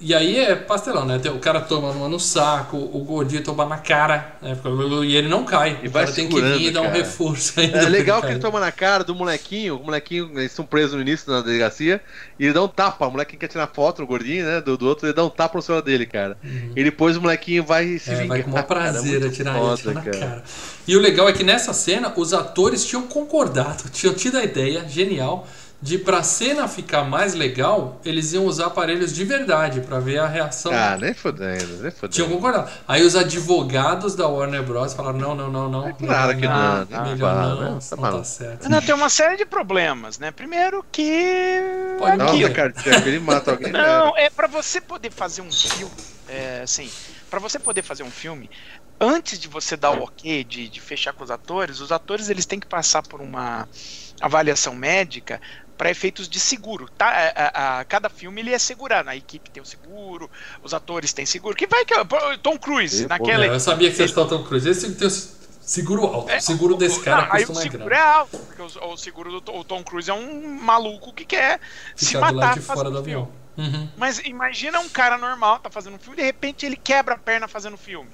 E 0.05 0.12
aí 0.15 0.36
é 0.36 0.57
pastelão, 0.57 1.05
né? 1.05 1.20
O 1.32 1.39
cara 1.39 1.61
toma 1.61 1.90
uma 1.90 2.09
no 2.09 2.19
saco, 2.19 2.77
o 2.77 3.05
gordinho 3.05 3.43
toma 3.44 3.65
na 3.66 3.78
cara, 3.78 4.35
né? 4.43 4.57
E 5.05 5.15
ele 5.15 5.28
não 5.28 5.44
cai. 5.44 5.78
E 5.81 5.86
o 5.86 5.90
vai 5.93 6.03
cara 6.05 6.15
tem 6.16 6.28
que 6.28 6.40
vir 6.40 6.61
e 6.69 6.70
dar 6.73 6.81
um 6.81 6.85
cara. 6.86 6.97
reforço 6.99 7.61
ainda. 7.61 7.78
É 7.78 7.89
legal 7.89 8.20
que 8.20 8.27
ele 8.32 8.40
toma 8.40 8.59
na 8.59 8.73
cara 8.73 9.05
do 9.05 9.15
molequinho, 9.15 9.77
o 9.77 9.85
molequinho, 9.85 10.31
eles 10.35 10.51
estão 10.51 10.65
presos 10.65 10.94
no 10.94 11.01
início 11.03 11.31
na 11.31 11.40
delegacia, 11.40 12.01
e 12.36 12.44
ele 12.44 12.53
dá 12.53 12.62
um 12.65 12.69
tapa, 12.69 13.07
o 13.07 13.12
molequinho 13.12 13.39
quer 13.39 13.47
tirar 13.47 13.69
foto, 13.69 14.03
o 14.03 14.07
gordinho, 14.07 14.44
né, 14.44 14.61
do, 14.61 14.77
do 14.77 14.89
outro, 14.89 15.07
ele 15.07 15.15
dá 15.15 15.24
um 15.24 15.31
tapa 15.31 15.57
no 15.57 15.62
celular 15.62 15.82
dele, 15.82 16.05
cara. 16.05 16.36
E 16.74 16.82
depois 16.82 17.16
o 17.16 17.20
molequinho 17.20 17.65
vai 17.65 17.97
se 17.99 18.15
Uhum. 18.15 18.16
É, 18.16 18.16
vingar. 18.16 18.28
vai 18.28 18.43
com 18.43 18.51
o 18.51 18.53
maior 18.55 18.66
cara, 18.74 19.03
prazer 19.03 19.03
muito 19.03 19.27
atirar 19.28 19.55
foda, 19.55 19.90
ele 19.90 19.94
tira 19.94 19.94
na 19.94 20.03
cara. 20.03 20.43
E 20.86 20.97
o 20.97 21.01
legal 21.01 21.28
é 21.28 21.32
que 21.32 21.44
nessa 21.44 21.73
cena 21.73 22.12
os 22.16 22.32
atores 22.35 22.85
tinham 22.85 23.07
concordado, 23.07 23.89
tinham 23.90 24.15
tido 24.15 24.36
a 24.39 24.44
ideia 24.44 24.86
genial 24.89 25.47
de 25.83 25.99
pra 25.99 26.23
cena 26.23 26.69
ficar 26.69 27.03
mais 27.03 27.35
legal, 27.35 28.01
eles 28.05 28.33
iam 28.33 28.45
usar 28.47 28.67
aparelhos 28.67 29.13
de 29.13 29.25
verdade 29.25 29.81
pra 29.81 29.99
ver 29.99 30.19
a 30.19 30.29
reação. 30.29 30.73
Ah, 30.73 30.97
nem 30.97 31.13
fodendo, 31.13 31.83
nem 31.83 31.91
fodendo. 31.91 32.15
Tinham 32.15 32.29
concordado. 32.29 32.71
Aí 32.87 33.03
os 33.03 33.17
advogados 33.17 34.15
da 34.15 34.29
Warner 34.29 34.63
Bros 34.63 34.95
falaram: 34.95 35.19
não, 35.19 35.35
não, 35.35 35.51
não, 35.51 35.69
não. 35.69 35.93
claro 35.95 36.37
que 36.37 36.47
não, 36.47 36.85
não, 36.85 37.03
melhor 37.03 37.35
fala, 37.35 37.55
não, 37.55 37.61
né? 37.61 37.71
não 37.71 37.81
Tá 37.81 38.13
tá 38.13 38.25
certo. 38.25 38.69
Não, 38.69 38.81
tem 38.81 38.95
uma 38.95 39.09
série 39.09 39.37
de 39.37 39.45
problemas, 39.45 40.21
né? 40.21 40.31
Primeiro 40.31 40.85
que. 40.93 41.61
Pode 41.99 42.17
cardíaco, 42.51 43.09
ele 43.09 43.19
mata 43.19 43.51
alguém. 43.51 43.73
Não, 43.73 44.17
é 44.17 44.31
pra 44.31 44.47
você 44.47 44.81
poder 44.81 45.11
fazer 45.11 45.43
um 45.43 45.51
filme. 45.51 45.93
É, 46.29 46.61
assim, 46.63 46.89
para 47.29 47.41
você 47.41 47.59
poder 47.59 47.83
fazer 47.83 48.05
um 48.05 48.11
filme, 48.11 48.49
antes 49.01 49.37
de 49.37 49.49
você 49.49 49.77
dar 49.77 49.91
o 49.91 50.05
ok 50.05 50.45
de, 50.45 50.69
de 50.69 50.81
fechar 50.81 51.13
com 51.13 51.25
os 51.25 51.31
atores, 51.31 51.81
os 51.81 51.91
atores 51.91 52.29
eles 52.29 52.47
têm 52.47 52.61
que 52.61 52.69
passar 52.69 53.03
por 53.03 53.21
uma 53.21 53.69
avaliação 54.21 54.75
médica 54.75 55.41
para 55.83 55.91
efeitos 55.91 56.29
de 56.29 56.39
seguro, 56.39 56.89
tá? 56.97 57.09
A, 57.09 57.33
a- 57.35 57.81
a- 57.81 57.85
cada 57.87 58.09
filme 58.09 58.41
ele 58.41 58.53
é 58.55 58.59
segurado, 58.61 59.11
a 59.11 59.17
equipe 59.17 59.51
tem 59.51 59.61
o 59.61 59.67
seguro, 59.67 60.31
os 60.63 60.73
atores 60.73 61.13
têm 61.13 61.27
seguro. 61.27 61.57
Que 61.57 61.67
vai 61.67 61.85
que 61.85 61.93
Tom 62.41 62.57
Cruise 62.57 63.03
Ih, 63.03 63.07
naquela 63.09 63.47
É, 63.47 63.49
eu 63.49 63.59
sabia 63.59 63.91
que 63.91 63.97
vocês 63.97 64.11
estão 64.11 64.25
tão 64.29 64.45
cruz. 64.45 64.65
Esse 64.65 64.93
tem 64.93 65.09
o 65.09 65.11
seguro 65.11 66.07
alto. 66.07 66.31
É, 66.31 66.37
o 66.37 66.41
seguro 66.41 66.77
desse 66.77 67.01
cara 67.01 67.27
não, 67.27 67.33
aí 67.33 67.45
o 67.45 67.51
é 67.51 67.55
seguro 67.57 67.85
grana. 67.87 67.97
é 67.97 67.99
alto, 68.15 68.39
porque 68.39 68.63
o, 68.63 68.93
o 68.93 68.97
seguro 68.97 69.33
do 69.33 69.41
Tom- 69.41 69.59
o 69.59 69.65
Tom 69.65 69.83
Cruise 69.83 70.09
é 70.09 70.15
um 70.15 70.57
maluco 70.61 71.13
que 71.13 71.25
quer 71.25 71.59
se 71.97 72.07
Ficar 72.07 72.31
do 72.31 72.37
matar 72.37 72.47
lado 72.47 72.61
de 72.61 72.65
fazendo 72.65 72.77
fora 72.85 72.91
do 72.93 72.99
avião. 72.99 73.29
Uhum. 73.59 73.89
Mas 73.97 74.21
imagina 74.21 74.79
um 74.79 74.89
cara 74.89 75.19
normal, 75.19 75.59
tá 75.59 75.69
fazendo 75.69 75.97
um 75.97 75.99
filme, 75.99 76.15
de 76.17 76.23
repente 76.23 76.65
ele 76.65 76.77
quebra 76.77 77.17
a 77.17 77.19
perna 77.19 77.49
fazendo 77.49 77.77
filme. 77.77 78.09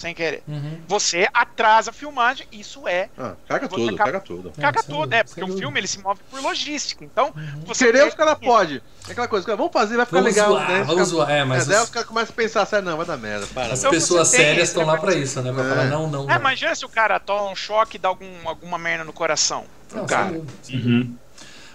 Sem 0.00 0.14
querer. 0.14 0.42
Uhum. 0.48 0.78
Você 0.88 1.28
atrasa 1.34 1.90
a 1.90 1.92
filmagem, 1.92 2.46
isso 2.50 2.88
é 2.88 3.10
Ah, 3.18 3.34
caga 3.46 3.68
tudo, 3.68 3.84
acaba- 3.94 4.04
caga 4.12 4.20
tudo. 4.20 4.52
caga 4.58 4.80
sem 4.80 4.86
tudo, 4.90 4.96
dúvida, 5.00 5.16
é, 5.16 5.24
porque 5.24 5.44
o 5.44 5.58
filme 5.58 5.78
ele 5.78 5.86
se 5.86 5.98
move 5.98 6.18
por 6.30 6.40
logística. 6.40 7.04
Então, 7.04 7.34
você 7.66 7.84
Querer 7.86 8.06
os 8.08 8.14
caras 8.14 8.38
pode. 8.38 8.82
É 9.06 9.12
aquela 9.12 9.28
coisa, 9.28 9.56
vamos 9.56 9.72
fazer, 9.72 9.96
vai 9.96 10.06
ficar 10.06 10.18
Vamos 10.20 10.34
legal. 10.34 10.50
zoar, 10.52 10.68
né? 10.68 10.78
vamos 10.78 10.90
Fica- 10.92 11.04
zoar. 11.04 11.30
É, 11.30 11.44
mas 11.44 11.64
É, 11.64 11.66
daí 11.72 11.76
os- 11.78 11.84
os 11.84 11.90
caras 11.90 12.08
começam 12.08 12.32
a 12.32 12.36
pensar, 12.36 12.66
sério, 12.66 12.88
não, 12.88 12.96
vai 12.96 13.04
dar 13.06 13.16
merda, 13.18 13.46
para. 13.48 13.72
As 13.74 13.78
Então 13.80 13.90
pessoas 13.90 14.28
sérias 14.28 14.68
estão 14.68 14.86
lá 14.86 14.96
pra 14.96 15.14
isso, 15.14 15.40
né? 15.42 15.52
Pra 15.52 15.64
É. 15.64 15.68
falar 15.68 15.84
não, 15.84 16.08
não. 16.08 16.24
É, 16.24 16.28
não. 16.28 16.36
imagina 16.36 16.74
se 16.74 16.84
o 16.86 16.88
cara 16.88 17.20
toma 17.20 17.50
um 17.50 17.54
choque 17.56 17.96
e 17.96 18.00
dá 18.00 18.08
algum, 18.08 18.26
alguma 18.48 18.78
merda 18.78 19.04
no 19.04 19.12
coração. 19.12 19.64
Não, 19.94 20.06
cara. 20.06 20.30
sem 20.30 20.32
dúvida, 20.38 20.52
sem 20.62 20.76
Uhum. 20.76 21.14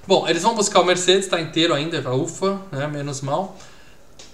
Bom, 0.07 0.27
eles 0.27 0.41
vão 0.43 0.55
buscar 0.55 0.81
o 0.81 0.85
Mercedes, 0.85 1.27
tá 1.27 1.39
inteiro 1.39 1.73
ainda, 1.73 1.99
ufa, 2.13 2.59
né? 2.71 2.87
Menos 2.87 3.21
mal. 3.21 3.55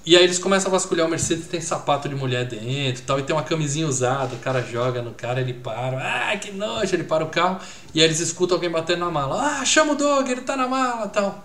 E 0.04 0.18
aí 0.18 0.24
eles 0.24 0.40
começam 0.40 0.70
a 0.70 0.72
vasculhar 0.72 1.06
o 1.06 1.10
Mercedes, 1.10 1.46
tem 1.46 1.62
sapato 1.62 2.10
de 2.10 2.16
mulher 2.16 2.46
dentro 2.46 3.04
e 3.04 3.06
tal, 3.06 3.20
e 3.20 3.24
tem 3.24 3.36
uma 3.36 3.44
camisinha 3.44 3.88
usada, 3.88 4.34
o 4.34 4.40
cara 4.40 4.62
joga 4.62 5.00
no 5.02 5.12
cara, 5.12 5.42
ele 5.42 5.54
para, 5.54 6.32
ah, 6.32 6.36
que 6.38 6.52
nojo, 6.52 6.96
ele 6.96 7.04
para 7.04 7.24
o 7.24 7.28
carro, 7.28 7.60
e 7.94 8.00
aí 8.00 8.06
eles 8.06 8.20
escutam 8.20 8.58
alguém 8.58 8.70
batendo 8.70 9.02
na 9.02 9.12
mala, 9.12 9.60
ah, 9.60 9.66
chama 9.66 9.94
o 9.94 9.96
Doug, 9.96 10.28
ele 10.28 10.42
tá 10.42 10.58
na 10.58 10.68
mala 10.68 11.08
tal. 11.08 11.44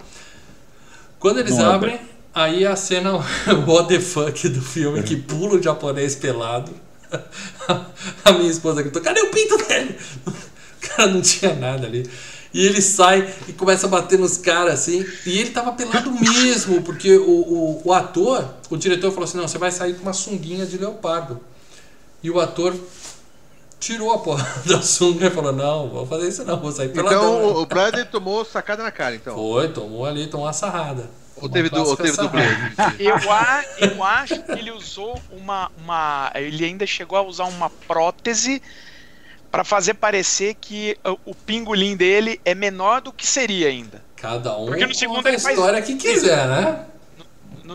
Quando 1.19 1.41
eles 1.41 1.55
Não 1.55 1.70
é 1.70 1.74
abrem, 1.74 2.01
aí 2.35 2.66
a 2.66 2.74
cena 2.74 3.12
what 3.66 3.89
the 3.89 4.01
fuck 4.01 4.49
do 4.49 4.62
filme, 4.62 5.03
que 5.03 5.16
pula 5.16 5.57
o 5.57 5.62
japonês 5.62 6.15
pelado. 6.15 6.73
A 8.24 8.33
minha 8.33 8.51
esposa 8.51 8.83
gritou, 8.83 9.03
cadê 9.03 9.20
o 9.20 9.31
pinto 9.31 9.57
dele? 9.59 9.97
O 10.77 10.89
cara 10.89 11.11
não 11.11 11.20
tinha 11.20 11.53
nada 11.53 11.85
ali. 11.85 12.09
E 12.57 12.65
ele 12.65 12.81
sai 12.81 13.31
e 13.47 13.53
começa 13.53 13.87
a 13.87 13.91
bater 13.91 14.19
nos 14.19 14.39
caras 14.39 14.81
assim. 14.81 15.05
E 15.27 15.39
ele 15.39 15.51
tava 15.51 15.73
pelado 15.73 16.11
mesmo, 16.11 16.81
porque 16.81 17.15
o, 17.15 17.31
o, 17.31 17.83
o 17.85 17.93
ator, 17.93 18.49
o 18.70 18.78
diretor 18.78 19.11
falou 19.11 19.24
assim: 19.24 19.37
não, 19.37 19.47
você 19.47 19.59
vai 19.59 19.70
sair 19.70 19.93
com 19.93 20.01
uma 20.01 20.15
sunguinha 20.15 20.65
de 20.65 20.78
leopardo. 20.78 21.39
E 22.23 22.31
o 22.31 22.41
ator 22.41 22.74
tirou 23.78 24.11
a 24.11 24.20
porra 24.20 24.49
da 24.65 24.81
sunga 24.81 25.27
e 25.27 25.31
falou: 25.31 25.53
não, 25.53 25.91
vou 25.91 26.07
fazer 26.07 26.28
isso 26.28 26.45
não, 26.47 26.59
vou 26.59 26.73
sair 26.73 26.89
peladão. 26.89 27.19
Então 27.19 27.57
o, 27.57 27.61
o 27.61 27.66
Bradley 27.66 28.07
tomou 28.07 28.43
sacada 28.43 28.83
na 28.83 28.91
cara, 28.91 29.15
então. 29.15 29.35
Foi, 29.35 29.69
tomou 29.69 30.07
ali, 30.07 30.27
tomou 30.27 30.47
uma 30.47 30.55
sarrada. 30.55 31.11
Ou 31.37 31.51
teve, 31.51 31.69
du, 31.69 31.83
ou 31.83 31.95
teve 31.95 32.16
dublê? 32.16 32.41
Eu, 32.99 33.16
a, 33.31 33.62
eu 33.78 34.03
acho 34.03 34.43
que 34.43 34.53
ele 34.53 34.70
usou 34.70 35.20
uma, 35.31 35.70
uma. 35.77 36.33
Ele 36.35 36.65
ainda 36.65 36.87
chegou 36.87 37.19
a 37.19 37.23
usar 37.23 37.45
uma 37.45 37.69
prótese 37.69 38.62
para 39.57 39.65
fazer 39.65 39.95
parecer 39.95 40.53
que 40.61 40.99
o, 41.03 41.31
o 41.31 41.35
pingolim 41.35 41.97
dele 41.97 42.39
é 42.45 42.55
menor 42.55 43.01
do 43.01 43.11
que 43.11 43.27
seria 43.27 43.69
ainda. 43.69 44.05
Cada 44.15 44.55
um 44.59 44.66
Porque 44.66 44.87
no 44.87 44.95
segundo 44.95 45.16
conta 45.16 45.28
a 45.31 45.33
ele 45.33 45.41
faz 45.41 45.57
história 45.57 45.81
que 45.81 45.95
quiser, 45.97 46.47
né? 46.47 46.85
No- 47.65 47.74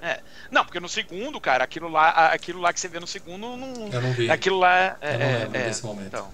é. 0.00 0.20
Não, 0.50 0.64
porque 0.64 0.80
no 0.80 0.88
segundo, 0.88 1.38
cara, 1.38 1.62
aquilo 1.62 1.90
lá, 1.90 2.08
aquilo 2.32 2.58
lá 2.58 2.72
que 2.72 2.80
você 2.80 2.88
vê 2.88 2.98
no 2.98 3.06
segundo, 3.06 3.54
não, 3.54 3.90
Eu 3.92 4.00
não 4.00 4.12
vi. 4.14 4.30
aquilo 4.30 4.58
lá 4.60 4.96
é. 5.02 5.14
Eu 5.14 5.18
não 5.18 5.26
é- 5.26 5.38
lembro 5.40 5.58
é. 5.58 5.62
desse 5.64 5.84
momento. 5.84 6.06
Então, 6.06 6.28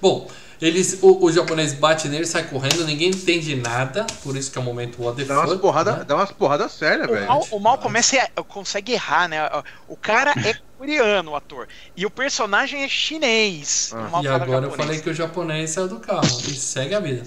Bom, 0.00 0.26
eles, 0.58 1.00
o, 1.02 1.26
o 1.26 1.30
japonês 1.30 1.74
bate 1.74 2.08
nele, 2.08 2.24
sai 2.24 2.44
correndo, 2.44 2.86
ninguém 2.86 3.10
entende 3.10 3.54
nada, 3.56 4.06
por 4.22 4.36
isso 4.38 4.50
que 4.50 4.56
é 4.56 4.60
o 4.60 4.64
momento 4.64 5.02
what 5.02 5.18
the 5.18 5.24
Dá 5.24 5.34
umas 5.34 5.50
fuck, 5.50 5.60
porradas 5.60 5.98
né? 5.98 6.04
dá 6.04 6.14
umas 6.16 6.32
porrada 6.32 6.66
sérias, 6.70 7.08
o 7.08 7.12
velho. 7.12 7.26
mal, 7.26 7.46
o 7.50 7.58
mal 7.60 7.76
começa 7.76 8.16
a, 8.36 8.42
consegue 8.42 8.92
errar, 8.92 9.28
né? 9.28 9.38
O 9.86 9.96
cara 9.96 10.32
é 10.46 10.56
coreano, 10.78 11.32
o 11.32 11.36
ator. 11.36 11.68
E 11.96 12.06
o 12.06 12.10
personagem 12.10 12.84
é 12.84 12.88
chinês. 12.88 13.92
Ah. 13.94 14.20
E 14.22 14.28
agora 14.28 14.66
eu 14.66 14.70
falei 14.70 15.00
que 15.00 15.10
o 15.10 15.14
japonês 15.14 15.70
saiu 15.70 15.88
do 15.88 15.98
carro 15.98 16.24
e 16.48 16.54
segue 16.54 16.94
a 16.94 17.00
vida. 17.00 17.24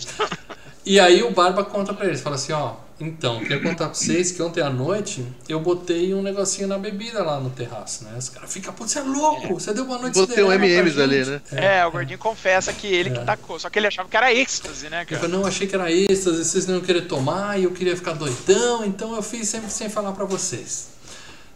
E 0.85 0.99
aí 0.99 1.21
o 1.21 1.31
Barba 1.31 1.63
conta 1.63 1.93
pra 1.93 2.07
eles, 2.07 2.21
fala 2.21 2.35
assim, 2.35 2.53
ó, 2.53 2.73
então, 2.99 3.39
queria 3.39 3.59
contar 3.59 3.85
pra 3.85 3.93
vocês 3.95 4.31
que 4.31 4.41
ontem 4.43 4.61
à 4.61 4.69
noite 4.69 5.25
eu 5.49 5.59
botei 5.59 6.13
um 6.13 6.21
negocinho 6.21 6.67
na 6.67 6.77
bebida 6.77 7.23
lá 7.23 7.39
no 7.39 7.49
terraço, 7.49 8.03
né? 8.03 8.15
Os 8.17 8.29
caras 8.29 8.51
ficam, 8.51 8.71
pô, 8.73 8.87
você 8.87 8.99
é 8.99 9.01
louco, 9.01 9.55
você 9.59 9.73
deu 9.73 9.85
boa 9.85 9.97
noite 9.99 10.13
Botei 10.15 10.43
um 10.43 10.51
M&M's 10.51 10.99
ali, 10.99 11.23
gente." 11.23 11.53
né? 11.53 11.79
É, 11.79 11.85
o 11.85 11.91
gordinho 11.91 12.19
confessa 12.19 12.71
que 12.71 12.85
ele 12.85 13.09
É. 13.09 13.13
que 13.13 13.25
tacou. 13.25 13.59
Só 13.59 13.69
que 13.71 13.79
ele 13.79 13.87
achava 13.87 14.07
que 14.07 14.15
era 14.15 14.31
êxtase, 14.31 14.87
né, 14.89 15.03
cara? 15.05 15.19
falou, 15.21 15.39
não, 15.39 15.47
achei 15.47 15.65
que 15.67 15.73
era 15.75 15.91
êxtase, 15.91 16.45
vocês 16.45 16.67
não 16.67 16.75
iam 16.75 16.83
querer 16.83 17.01
tomar 17.07 17.59
e 17.59 17.63
eu 17.63 17.71
queria 17.71 17.95
ficar 17.95 18.13
doidão, 18.13 18.85
então 18.85 19.15
eu 19.15 19.23
fiz 19.23 19.47
sempre 19.49 19.71
sem 19.71 19.89
falar 19.89 20.11
pra 20.11 20.25
vocês. 20.25 20.90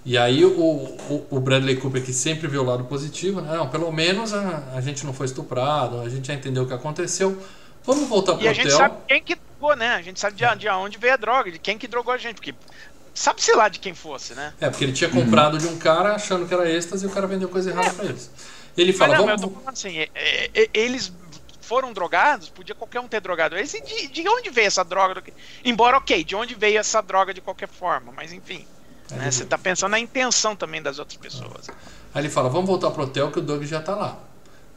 E 0.06 0.18
aí 0.18 0.46
o, 0.46 0.52
o, 0.52 1.28
o 1.32 1.40
Bradley 1.40 1.78
Cooper, 1.78 2.04
que 2.04 2.14
sempre 2.14 2.48
vê 2.48 2.58
o 2.58 2.64
lado 2.64 2.84
positivo, 2.86 3.42
né? 3.42 3.58
Não, 3.58 3.68
pelo 3.68 3.92
menos 3.92 4.34
a, 4.34 4.64
a 4.76 4.82
gente 4.82 5.04
não 5.06 5.14
foi 5.14 5.26
estuprado, 5.26 6.00
a 6.02 6.10
gente 6.10 6.28
já 6.28 6.34
entendeu 6.36 6.64
o 6.64 6.68
que 6.68 6.74
aconteceu. 6.74 7.42
Vamos 7.84 8.08
voltar 8.08 8.36
pro 8.36 8.44
E 8.44 8.48
a 8.48 8.54
gente 8.54 8.68
hotel. 8.68 8.78
sabe 8.78 8.96
quem 9.08 9.24
que 9.24 9.36
drogou, 9.36 9.76
né? 9.76 9.96
A 9.96 10.02
gente 10.04 10.20
sabe 10.20 10.36
de, 10.36 10.56
de 10.58 10.70
onde 10.70 10.98
veio 11.00 11.14
a 11.14 11.18
droga, 11.18 11.52
de 11.52 11.58
quem 11.58 11.78
que 11.78 11.88
drogou 11.88 12.14
a 12.14 12.18
gente. 12.18 12.36
Porque 12.36 12.54
sabe-se 13.16 13.52
lá 13.54 13.68
de 13.68 13.80
quem 13.80 13.96
fosse, 13.96 14.36
né? 14.36 14.54
É, 14.62 14.70
porque 14.70 14.84
ele 14.84 14.94
tinha 14.94 15.10
comprado 15.10 15.58
de 15.58 15.68
um 15.68 15.78
cara 15.78 16.14
achando 16.14 16.48
que 16.48 16.54
era 16.54 16.70
êxtase 16.70 17.06
e 17.06 17.08
o 17.08 17.12
cara 17.12 17.26
vendeu 17.26 17.50
coisa 17.50 17.72
errada 17.72 17.92
pra 17.92 18.06
eles. 18.06 18.30
Ele 18.78 18.92
Mas 18.92 18.98
fala, 18.98 19.14
não, 19.16 19.22
eu 19.22 19.38
vamos... 19.38 19.42
tô 19.42 19.50
falando 19.50 19.70
assim, 19.70 19.98
é- 19.98 20.10
é- 20.14 20.52
é- 20.54 20.70
eles 20.74 21.12
foram 21.62 21.92
drogados, 21.94 22.50
podia 22.50 22.76
qualquer 22.76 23.00
um 23.00 23.08
ter 23.08 23.22
drogado 23.22 23.58
eles. 23.58 23.74
E 23.74 23.82
de, 23.82 24.08
de 24.10 24.30
onde 24.30 24.52
veio 24.52 24.68
essa 24.68 24.84
droga? 24.84 25.16
do 25.16 25.22
que- 25.24 25.34
Embora, 25.64 25.98
ok, 25.98 26.24
de 26.24 26.36
onde 26.36 26.54
veio 26.54 26.78
essa 26.78 27.02
droga 27.02 27.34
de 27.34 27.42
qualquer 27.42 27.68
forma, 27.68 28.12
mas 28.12 28.32
enfim. 28.32 28.68
Aí 29.12 29.18
né, 29.18 29.24
ele- 29.26 29.32
Você 29.32 29.46
tá 29.46 29.58
pensando 29.58 29.92
na 29.92 30.00
intenção 30.00 30.56
também 30.56 30.82
das 30.82 31.00
outras 31.00 31.18
pessoas. 31.18 31.68
Aí 32.14 32.22
ele 32.22 32.30
fala, 32.30 32.50
vamos 32.50 32.68
voltar 32.68 32.92
pro 32.92 33.04
hotel 33.04 33.32
que 33.32 33.40
o 33.40 33.42
Doug 33.42 33.64
já 33.64 33.82
tá 33.82 33.96
lá. 33.96 34.18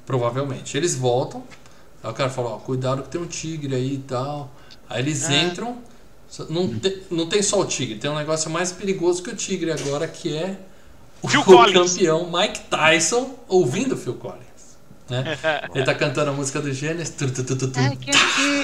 Provavelmente. 0.06 0.76
Eles 0.76 0.94
voltam. 0.94 1.44
Aí 2.02 2.10
o 2.10 2.14
cara 2.14 2.30
fala, 2.30 2.50
ó, 2.50 2.56
cuidado 2.58 3.02
que 3.02 3.08
tem 3.08 3.20
um 3.20 3.26
tigre 3.26 3.74
aí 3.74 3.94
e 3.94 3.98
tal. 3.98 4.50
Aí 4.88 5.00
eles 5.02 5.24
Ah. 5.28 5.34
entram. 5.34 5.78
Não, 6.50 6.68
tem, 6.78 7.02
não 7.10 7.26
tem 7.26 7.40
só 7.42 7.58
o 7.60 7.64
tigre, 7.64 7.98
tem 7.98 8.10
um 8.10 8.14
negócio 8.14 8.50
mais 8.50 8.70
perigoso 8.70 9.22
que 9.22 9.30
o 9.30 9.34
tigre 9.36 9.72
agora, 9.72 10.06
que 10.06 10.36
é 10.36 10.58
o, 11.22 11.28
Phil 11.28 11.40
o 11.46 11.72
campeão 11.72 12.30
Mike 12.30 12.60
Tyson 12.68 13.34
ouvindo 13.48 13.96
Phil 13.96 14.12
Collins. 14.12 14.42
Né? 15.08 15.38
Ele 15.74 15.84
tá 15.86 15.94
cantando 15.94 16.30
a 16.30 16.34
música 16.34 16.60
do 16.60 16.70
Gênesis. 16.70 17.14
tu, 17.16 17.30
tu, 17.32 17.42
tu, 17.44 17.56
tu, 17.56 17.68
tu. 17.68 17.80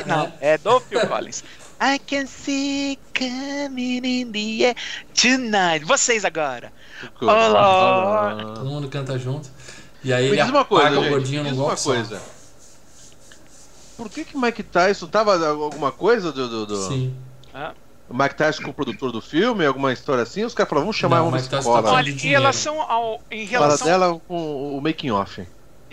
Não, 0.07 0.31
é 0.43 0.59
do 0.59 0.79
Phil 0.81 1.07
Collins. 1.07 1.43
I 1.87 1.99
can 1.99 2.27
see 2.27 2.99
coming 3.13 4.05
in 4.05 4.33
the 4.33 4.65
air 4.69 4.75
tonight. 5.15 5.85
Vocês 5.85 6.25
agora. 6.25 6.73
Olá. 7.21 8.55
Todo 8.55 8.65
mundo 8.71 8.89
canta 8.89 9.19
junto. 9.19 9.51
E 10.03 10.13
aí 10.13 10.25
Me 10.25 10.31
ele 10.33 10.41
diz 10.43 10.51
uma 10.51 10.65
coisa, 10.65 10.87
apaga 10.87 11.01
o 11.01 11.03
gente, 11.05 11.13
gordinho 11.13 11.43
me 11.43 11.51
no 11.51 11.55
diz 11.55 11.59
uma 11.59 11.67
golpe 11.69 11.83
coisa. 11.83 12.23
Por 13.97 14.09
que 14.11 14.25
que 14.25 14.37
Mike 14.37 14.63
Tyson 14.63 15.07
tava 15.07 15.47
alguma 15.47 15.93
coisa 15.93 16.33
do, 16.33 16.49
do, 16.49 16.67
do- 16.67 16.89
Sim. 16.89 17.15
o 18.09 18.15
Mike 18.17 18.35
Tyson 18.35 18.63
com 18.63 18.71
o 18.71 18.75
produtor 18.75 19.13
do 19.13 19.21
filme, 19.21 19.65
alguma 19.65 19.93
história 19.93 20.23
assim? 20.23 20.43
Os 20.45 20.55
caras 20.55 20.69
falaram, 20.71 20.87
vamos 20.87 20.97
chamar, 20.97 21.19
Não, 21.19 21.31
cola. 21.63 21.83
tá 21.83 21.93
Olha, 21.93 22.13
de 22.13 22.27
em 22.27 22.31
relação 22.31 22.81
ao. 22.81 23.21
Em 23.31 23.47
Fala 23.47 23.61
relação 23.67 23.87
dela 23.87 24.21
com 24.27 24.77
o 24.77 24.81
making 24.81 25.11
off. 25.11 25.47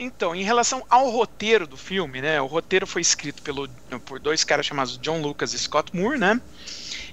Então, 0.03 0.36
em 0.36 0.41
relação 0.41 0.84
ao 0.90 1.11
roteiro 1.11 1.68
do 1.68 1.78
filme, 1.78 2.23
né? 2.23 2.41
O 2.41 2.48
roteiro 2.48 2.88
foi 2.88 3.03
escrito 3.03 3.44
pelo, 3.44 3.69
por 4.03 4.19
dois 4.19 4.44
caras 4.44 4.65
chamados 4.65 4.98
John 4.98 5.22
Lucas 5.22 5.53
e 5.53 5.60
Scott 5.60 5.95
Moore, 5.95 6.18
né? 6.18 6.41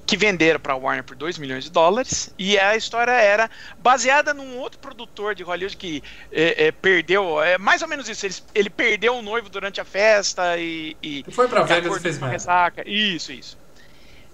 Que 0.06 0.16
venderam 0.16 0.58
para 0.58 0.74
Warner 0.74 1.04
por 1.04 1.14
2 1.14 1.36
milhões 1.36 1.64
de 1.64 1.70
dólares. 1.70 2.32
E 2.38 2.58
a 2.58 2.74
história 2.76 3.12
era 3.12 3.50
baseada 3.78 4.32
num 4.32 4.56
outro 4.56 4.78
produtor 4.78 5.34
de 5.34 5.42
Hollywood 5.42 5.76
que 5.76 6.02
é, 6.32 6.68
é, 6.68 6.72
perdeu. 6.72 7.42
É 7.42 7.58
mais 7.58 7.82
ou 7.82 7.88
menos 7.88 8.08
isso. 8.08 8.24
Ele, 8.24 8.34
ele 8.54 8.70
perdeu 8.70 9.16
o 9.16 9.20
noivo 9.20 9.50
durante 9.50 9.82
a 9.82 9.84
festa 9.84 10.56
e. 10.56 10.96
e 11.02 11.24
foi 11.30 11.46
pra 11.46 11.60
e 11.60 11.64
Vegas 11.64 11.94
e 11.94 12.00
fez 12.00 12.18
merda. 12.18 12.72
Isso, 12.86 13.32
isso. 13.32 13.58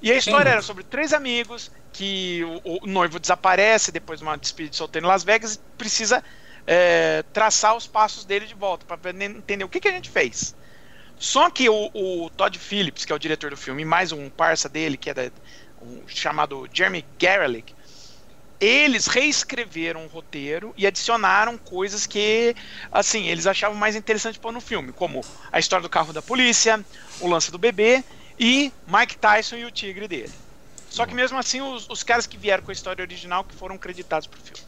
E 0.00 0.12
a 0.12 0.16
história 0.16 0.44
Quem? 0.44 0.52
era 0.52 0.62
sobre 0.62 0.84
três 0.84 1.12
amigos 1.12 1.72
que 1.92 2.44
o, 2.64 2.84
o 2.84 2.86
noivo 2.86 3.18
desaparece 3.18 3.90
depois 3.90 4.20
de 4.20 4.24
uma 4.24 4.36
despedida 4.36 4.70
de 4.70 4.76
solteiro 4.76 5.06
em 5.06 5.10
Las 5.10 5.24
Vegas 5.24 5.56
e 5.56 5.58
precisa 5.76 6.22
é, 6.66 7.22
traçar 7.32 7.76
os 7.76 7.86
passos 7.86 8.24
dele 8.24 8.46
de 8.46 8.54
volta 8.54 8.84
para 8.84 9.10
entender 9.10 9.64
o 9.64 9.68
que, 9.68 9.80
que 9.80 9.88
a 9.88 9.92
gente 9.92 10.10
fez. 10.10 10.54
Só 11.18 11.48
que 11.50 11.68
o, 11.68 11.90
o 11.94 12.30
Todd 12.30 12.58
Phillips, 12.58 13.04
que 13.04 13.12
é 13.12 13.16
o 13.16 13.18
diretor 13.18 13.50
do 13.50 13.56
filme, 13.56 13.82
e 13.82 13.84
mais 13.84 14.12
um 14.12 14.28
parça 14.28 14.68
dele, 14.68 14.96
que 14.96 15.10
é 15.10 15.14
da, 15.14 15.30
um, 15.80 16.02
chamado 16.06 16.68
Jeremy 16.72 17.04
Garelick, 17.18 17.74
eles 18.60 19.06
reescreveram 19.06 20.04
o 20.04 20.08
roteiro 20.08 20.72
e 20.76 20.86
adicionaram 20.86 21.58
coisas 21.58 22.06
que, 22.06 22.54
assim, 22.90 23.26
eles 23.26 23.46
achavam 23.46 23.76
mais 23.76 23.94
interessante 23.94 24.38
pôr 24.38 24.52
no 24.52 24.60
filme, 24.60 24.92
como 24.92 25.20
a 25.52 25.58
história 25.58 25.82
do 25.82 25.88
carro 25.90 26.12
da 26.12 26.22
polícia, 26.22 26.84
o 27.20 27.28
lance 27.28 27.50
do 27.50 27.58
bebê 27.58 28.02
e 28.38 28.72
Mike 28.86 29.16
Tyson 29.16 29.56
e 29.56 29.64
o 29.64 29.70
tigre 29.70 30.08
dele. 30.08 30.32
Só 30.88 31.04
que 31.04 31.14
mesmo 31.14 31.36
assim, 31.38 31.60
os, 31.60 31.88
os 31.90 32.02
caras 32.02 32.26
que 32.26 32.38
vieram 32.38 32.62
com 32.62 32.70
a 32.70 32.72
história 32.72 33.02
original 33.02 33.44
que 33.44 33.54
foram 33.54 33.76
creditados 33.76 34.26
pro 34.26 34.40
filme. 34.40 34.63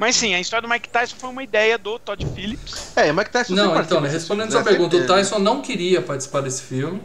Mas 0.00 0.16
sim, 0.16 0.34
a 0.34 0.40
história 0.40 0.66
do 0.66 0.72
Mike 0.72 0.88
Tyson 0.88 1.14
foi 1.18 1.28
uma 1.28 1.42
ideia 1.42 1.76
do 1.76 1.98
Todd 1.98 2.24
Phillips. 2.34 2.96
É, 2.96 3.12
Mike 3.12 3.30
Tyson 3.30 3.54
Não, 3.54 3.78
então, 3.78 4.00
respondendo 4.00 4.48
essa 4.48 4.64
filmes, 4.64 4.78
pergunta, 4.78 4.96
né? 4.96 5.04
o 5.04 5.06
Tyson 5.06 5.38
não 5.38 5.60
queria 5.60 6.00
participar 6.00 6.40
desse 6.40 6.62
filme, 6.62 7.02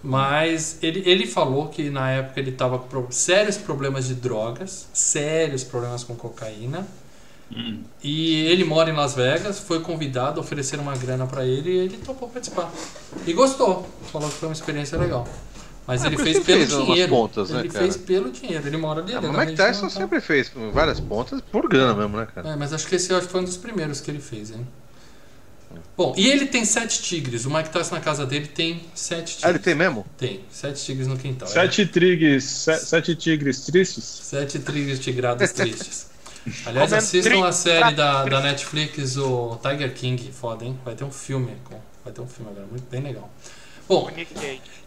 mas 0.00 0.78
ele, 0.80 1.02
ele 1.04 1.26
falou 1.26 1.66
que 1.66 1.90
na 1.90 2.12
época 2.12 2.38
ele 2.38 2.50
estava 2.50 2.78
com 2.78 3.10
sérios 3.10 3.56
problemas 3.56 4.06
de 4.06 4.14
drogas, 4.14 4.86
sérios 4.92 5.64
problemas 5.64 6.04
com 6.04 6.14
cocaína, 6.14 6.86
Hum. 7.54 7.82
e 8.02 8.46
ele 8.46 8.64
mora 8.64 8.88
em 8.88 8.94
Las 8.94 9.14
Vegas, 9.14 9.58
foi 9.58 9.80
convidado, 9.80 10.40
ofereceram 10.40 10.84
uma 10.84 10.96
grana 10.96 11.26
pra 11.26 11.44
ele 11.44 11.70
e 11.70 11.76
ele 11.80 11.98
topou 11.98 12.26
participar. 12.28 12.72
E 13.26 13.32
gostou, 13.34 13.86
falou 14.10 14.30
que 14.30 14.36
foi 14.36 14.48
uma 14.48 14.54
experiência 14.54 14.96
legal. 14.96 15.28
Mas 15.92 16.04
Ah, 16.04 16.06
ele 16.08 16.16
fez 16.16 16.38
pelo 16.38 16.58
fez 16.66 16.68
dinheiro. 16.70 17.08
pontas, 17.10 17.50
né, 17.50 17.60
ele 17.60 17.68
cara? 17.68 17.84
fez 17.84 17.96
pelo 17.96 18.30
dinheiro. 18.30 18.66
Ele 18.66 18.76
mora 18.76 19.00
ali. 19.02 19.14
Ah, 19.14 19.20
mas 19.20 19.36
Mike 19.46 19.56
Tyson 19.56 19.82
tá? 19.82 19.90
sempre 19.90 20.20
fez 20.20 20.50
várias 20.72 20.98
pontas 21.00 21.40
por 21.40 21.68
grana 21.68 21.94
mesmo, 21.94 22.16
né, 22.16 22.26
cara? 22.34 22.48
É, 22.50 22.56
mas 22.56 22.72
acho 22.72 22.86
que 22.86 22.94
esse 22.94 23.10
eu 23.10 23.16
acho 23.18 23.26
que 23.26 23.32
foi 23.32 23.40
um 23.42 23.44
dos 23.44 23.56
primeiros 23.56 24.00
que 24.00 24.10
ele 24.10 24.20
fez, 24.20 24.50
hein? 24.50 24.66
Bom, 25.96 26.14
e 26.16 26.28
ele 26.28 26.46
tem 26.46 26.64
sete 26.66 27.02
tigres. 27.02 27.44
O 27.46 27.50
Mike 27.50 27.70
Tyson 27.70 27.94
na 27.94 28.00
casa 28.00 28.26
dele 28.26 28.46
tem 28.46 28.82
sete 28.94 29.36
tigres. 29.36 29.44
Ah, 29.44 29.50
ele 29.50 29.58
tem 29.58 29.74
mesmo? 29.74 30.06
Tem, 30.18 30.40
sete 30.50 30.84
tigres 30.84 31.06
no 31.06 31.16
quintal. 31.16 31.48
é. 31.48 31.50
Sete 31.50 31.86
tigres, 31.86 32.44
se- 32.44 32.76
sete 32.78 33.14
tigres 33.16 33.60
tristes. 33.62 34.04
Sete 34.04 34.58
tigres 34.58 34.98
tigrados 34.98 35.50
tristes. 35.52 36.06
Aliás, 36.66 36.90
Comendo 36.90 36.94
assistam 36.96 37.44
a 37.46 37.52
série 37.52 37.94
da, 37.94 38.24
da 38.24 38.40
Netflix, 38.40 39.16
o 39.16 39.58
Tiger 39.62 39.94
King. 39.94 40.30
Foda, 40.32 40.64
hein? 40.64 40.78
Vai 40.84 40.94
ter 40.94 41.04
um 41.04 41.10
filme. 41.12 41.56
Vai 42.04 42.12
ter 42.12 42.20
um 42.20 42.26
filme 42.26 42.50
agora, 42.50 42.66
muito 42.66 42.84
bem 42.90 43.00
legal. 43.00 43.30
Bom, 43.92 44.10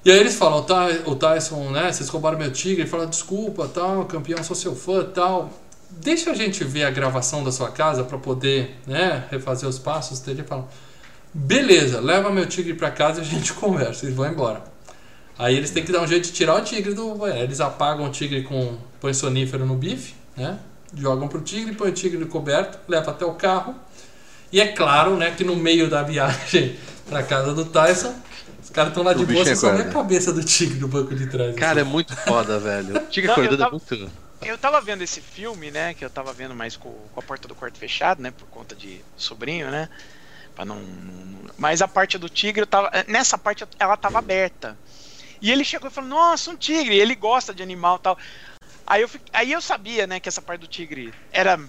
e 0.03 0.11
aí 0.11 0.19
eles 0.19 0.35
falam, 0.35 0.59
o 0.59 0.63
Ty- 0.63 1.01
o 1.05 1.15
Tyson, 1.15 1.69
né? 1.69 1.91
Vocês 1.91 2.09
roubaram 2.09 2.37
meu 2.37 2.51
tigre. 2.51 2.81
Ele 2.81 2.89
fala, 2.89 3.05
desculpa, 3.05 3.67
tal, 3.67 4.05
campeão, 4.05 4.43
sou 4.43 4.55
seu 4.55 4.75
fã, 4.75 5.03
tal. 5.03 5.51
Deixa 5.91 6.31
a 6.31 6.33
gente 6.33 6.63
ver 6.63 6.85
a 6.85 6.89
gravação 6.91 7.43
da 7.43 7.51
sua 7.51 7.69
casa 7.71 8.03
pra 8.03 8.17
poder, 8.17 8.75
né, 8.87 9.25
refazer 9.31 9.69
os 9.69 9.77
passos. 9.79 10.27
Ele 10.27 10.43
fala, 10.43 10.67
beleza, 11.33 11.99
leva 11.99 12.31
meu 12.31 12.45
tigre 12.47 12.73
pra 12.73 12.89
casa 12.91 13.19
e 13.19 13.21
a 13.21 13.25
gente 13.25 13.53
conversa. 13.55 14.05
Eles 14.05 14.15
vão 14.15 14.27
embora. 14.27 14.63
Aí 15.37 15.55
eles 15.55 15.69
têm 15.69 15.83
que 15.83 15.91
dar 15.91 16.01
um 16.01 16.07
jeito 16.07 16.25
de 16.25 16.31
tirar 16.33 16.55
o 16.55 16.61
tigre 16.61 16.93
do 16.93 17.13
banheiro. 17.15 17.43
Eles 17.43 17.61
apagam 17.61 18.05
o 18.05 18.09
tigre 18.09 18.43
com 18.43 18.75
põe 18.99 19.13
sonífero 19.13 19.65
no 19.65 19.75
bife, 19.75 20.15
né? 20.35 20.57
Jogam 20.95 21.27
pro 21.27 21.41
tigre, 21.41 21.75
põe 21.75 21.89
o 21.89 21.93
tigre 21.93 22.17
no 22.17 22.27
coberto, 22.27 22.79
leva 22.87 23.11
até 23.11 23.25
o 23.25 23.33
carro. 23.33 23.75
E 24.51 24.59
é 24.61 24.67
claro, 24.67 25.15
né, 25.17 25.31
que 25.31 25.43
no 25.43 25.55
meio 25.55 25.89
da 25.89 26.01
viagem 26.03 26.75
pra 27.09 27.21
casa 27.21 27.53
do 27.53 27.65
Tyson, 27.65 28.13
caras 28.75 28.89
estão 28.91 29.03
lá 29.03 29.11
O 29.11 29.15
de 29.15 29.25
boa, 29.25 29.43
você 29.43 29.51
é 29.51 29.55
só 29.55 29.73
vê 29.73 29.81
a 29.83 29.89
cabeça 29.89 30.31
do 30.33 30.43
tigre 30.43 30.77
no 30.79 30.87
banco 30.87 31.15
de 31.15 31.27
trás. 31.27 31.55
Cara, 31.55 31.79
é 31.79 31.83
assim. 31.83 31.91
muito 31.91 32.15
foda, 32.15 32.59
velho. 32.59 32.97
O 32.97 32.99
Tigre 33.07 33.31
acordando 33.31 33.55
é 33.55 33.57
tava- 33.57 33.71
muito. 33.71 34.11
Eu 34.41 34.57
tava 34.57 34.81
vendo 34.81 35.01
esse 35.01 35.21
filme, 35.21 35.71
né? 35.71 35.93
Que 35.93 36.03
eu 36.05 36.09
tava 36.09 36.31
vendo 36.33 36.53
mais 36.53 36.75
com, 36.77 36.91
com 36.91 37.19
a 37.19 37.23
porta 37.23 37.47
do 37.47 37.55
quarto 37.55 37.77
fechado, 37.79 38.21
né? 38.21 38.31
Por 38.31 38.47
conta 38.49 38.75
de 38.75 39.01
sobrinho, 39.17 39.71
né? 39.71 39.89
Pra 40.53 40.65
não, 40.65 40.75
não- 40.75 41.49
Mas 41.57 41.81
a 41.81 41.87
parte 41.87 42.17
do 42.17 42.29
tigre, 42.29 42.61
eu 42.61 42.67
tava. 42.67 42.91
Nessa 43.07 43.37
parte 43.37 43.65
ela 43.79 43.95
tava 43.97 44.19
aberta. 44.19 44.77
E 45.41 45.51
ele 45.51 45.63
chegou 45.63 45.89
e 45.89 45.93
falou, 45.93 46.09
nossa, 46.09 46.51
um 46.51 46.55
tigre, 46.55 46.95
ele 46.97 47.15
gosta 47.15 47.53
de 47.53 47.63
animal 47.63 47.95
e 47.97 47.99
tal. 48.03 48.17
Aí 48.85 49.01
eu, 49.01 49.07
fi- 49.09 49.21
aí 49.33 49.51
eu 49.51 49.61
sabia, 49.61 50.05
né, 50.05 50.19
que 50.19 50.29
essa 50.29 50.41
parte 50.41 50.61
do 50.61 50.67
tigre 50.67 51.13
era 51.31 51.59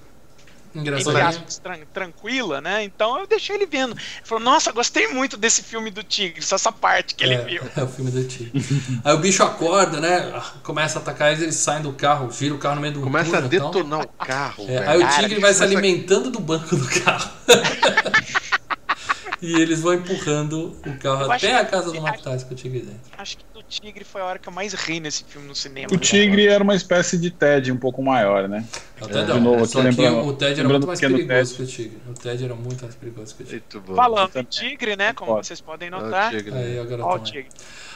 aspas, 1.22 1.58
tran- 1.58 1.86
tranquila, 1.92 2.60
né? 2.60 2.82
Então 2.84 3.18
eu 3.18 3.26
deixei 3.26 3.56
ele 3.56 3.66
vendo. 3.66 3.92
Ele 3.92 4.00
falou, 4.24 4.42
nossa, 4.44 4.72
gostei 4.72 5.08
muito 5.08 5.36
desse 5.36 5.62
filme 5.62 5.90
do 5.90 6.02
tigre, 6.02 6.42
só 6.42 6.56
essa 6.56 6.72
parte 6.72 7.14
que 7.14 7.24
ele 7.24 7.34
é, 7.34 7.38
viu. 7.44 7.62
é 7.76 7.82
o 7.82 7.88
filme 7.88 8.10
do 8.10 8.24
tigre. 8.24 8.62
Aí 9.04 9.14
o 9.14 9.18
bicho 9.18 9.42
acorda, 9.42 10.00
né? 10.00 10.32
Começa 10.62 10.98
a 10.98 11.02
atacar 11.02 11.28
eles, 11.30 11.42
eles 11.42 11.56
saem 11.56 11.82
do 11.82 11.92
carro, 11.92 12.30
gira 12.30 12.54
o 12.54 12.58
carro 12.58 12.76
no 12.76 12.80
meio 12.80 12.94
do 12.94 13.00
Começa 13.00 13.38
a 13.38 13.42
túnel 13.42 13.60
tal. 13.60 13.70
detonar 13.70 14.00
o 14.00 14.08
carro, 14.08 14.66
É, 14.68 14.86
aí 14.88 14.98
o 14.98 15.00
Cara, 15.02 15.22
tigre 15.22 15.40
vai 15.40 15.54
se 15.54 15.62
alimentando 15.62 16.30
do 16.30 16.40
banco 16.40 16.74
do 16.76 16.86
carro. 17.00 17.30
e 19.46 19.60
eles 19.60 19.80
vão 19.80 19.94
empurrando 19.94 20.76
o 20.86 20.96
carro 20.98 21.30
até 21.30 21.54
a 21.56 21.64
que- 21.64 21.70
casa 21.70 21.90
do 21.92 21.98
acho- 21.98 22.02
Mike 22.04 22.22
Tyson 22.22 22.46
com 22.46 22.54
o 22.54 22.56
tigre 22.56 22.80
dentro. 22.80 23.00
Acho 23.16 23.36
que 23.38 23.44
do 23.54 23.62
tigre 23.62 24.04
foi 24.04 24.20
a 24.20 24.24
hora 24.24 24.38
que 24.38 24.48
eu 24.48 24.52
mais 24.52 24.72
ri 24.74 24.98
nesse 25.00 25.24
filme 25.24 25.46
no 25.46 25.54
cinema. 25.54 25.88
O 25.92 25.96
tigre 25.98 26.46
era 26.46 26.62
uma 26.62 26.74
espécie 26.74 27.16
de 27.16 27.30
TED 27.30 27.70
um 27.72 27.76
pouco 27.76 28.02
maior, 28.02 28.48
né? 28.48 28.64
É 29.00 29.04
o 29.04 29.08
Ted, 29.08 29.32
de 29.32 29.40
novo, 29.40 29.62
aqui 29.62 29.68
só 29.72 29.78
que 29.80 29.84
lembrando- 29.86 30.26
o 30.26 30.32
Ted 30.32 30.60
era 30.60 30.68
muito 30.68 30.84
o 30.84 30.86
mais 30.86 31.00
perigoso 31.00 31.28
Ted. 31.28 31.56
que 31.56 31.62
o 31.62 31.66
tigre. 31.66 31.98
O 32.08 32.12
Ted 32.14 32.44
era 32.44 32.54
muito 32.54 32.82
mais 32.82 32.94
perigoso 32.94 33.34
que 33.34 33.42
o 33.42 33.46
tigre. 33.46 33.62
Muito 33.72 33.80
bom. 33.88 33.94
Falando 33.94 34.36
em 34.36 34.44
tigre, 34.44 34.96
né? 34.96 35.12
Como 35.12 35.34
vocês 35.34 35.60
podem 35.60 35.88
Olha 35.92 35.98
o 36.02 36.04
notar. 36.06 36.30
Tigre. 36.30 36.54
Aí 36.54 36.78
agora 36.78 37.04
Ó 37.04 37.14
o 37.14 37.18
tigre. 37.18 37.46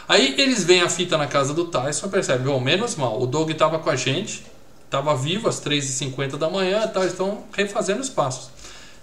Aí 0.08 0.34
eles 0.38 0.64
veem 0.64 0.82
a 0.82 0.88
fita 0.88 1.16
na 1.16 1.26
casa 1.26 1.54
do 1.54 1.66
Tyson 1.66 2.06
e 2.06 2.10
percebem, 2.10 2.46
bom, 2.46 2.58
menos 2.60 2.96
mal, 2.96 3.20
o 3.20 3.26
Doug 3.26 3.50
tava 3.52 3.78
com 3.78 3.88
a 3.90 3.96
gente, 3.96 4.44
tava 4.90 5.14
vivo 5.16 5.48
às 5.48 5.60
3h50 5.60 6.36
da 6.36 6.50
manhã 6.50 6.82
e 6.84 6.88
tal, 6.88 7.04
estão 7.04 7.44
refazendo 7.52 8.00
os 8.00 8.08
passos. 8.08 8.50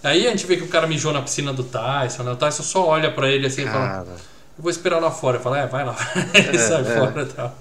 Aí 0.04 0.28
a 0.28 0.30
gente 0.32 0.46
vê 0.46 0.58
que 0.58 0.64
o 0.64 0.68
cara 0.68 0.86
mijou 0.88 1.12
na 1.12 1.22
piscina 1.22 1.52
do 1.52 1.64
Tyson, 1.64 2.24
né? 2.24 2.32
O 2.32 2.36
Tyson 2.36 2.64
só 2.64 2.86
olha 2.86 3.12
pra 3.12 3.30
ele 3.30 3.48
assim 3.48 3.64
e 3.64 3.66
fala, 3.66 3.88
Cara, 3.88 4.08
eu 4.10 4.62
vou 4.62 4.70
esperar 4.72 5.00
lá 5.00 5.10
fora. 5.12 5.40
Fala, 5.40 5.60
é, 5.60 5.68
vai 5.68 5.84
lá. 5.86 5.96
Ele 6.34 6.58
sai 6.60 6.82
é. 6.82 6.84
fora 7.00 7.22
e 7.24 7.26
tal. 7.26 7.58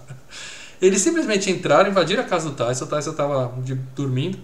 Eles 0.80 1.00
simplesmente 1.00 1.50
entraram, 1.50 1.90
invadiram 1.90 2.22
a 2.22 2.26
casa 2.26 2.50
do 2.50 2.54
Tyson, 2.56 2.84
o 2.84 2.88
Tyson 2.88 3.12
tava 3.14 3.52
de- 3.62 3.74
dormindo, 3.74 4.38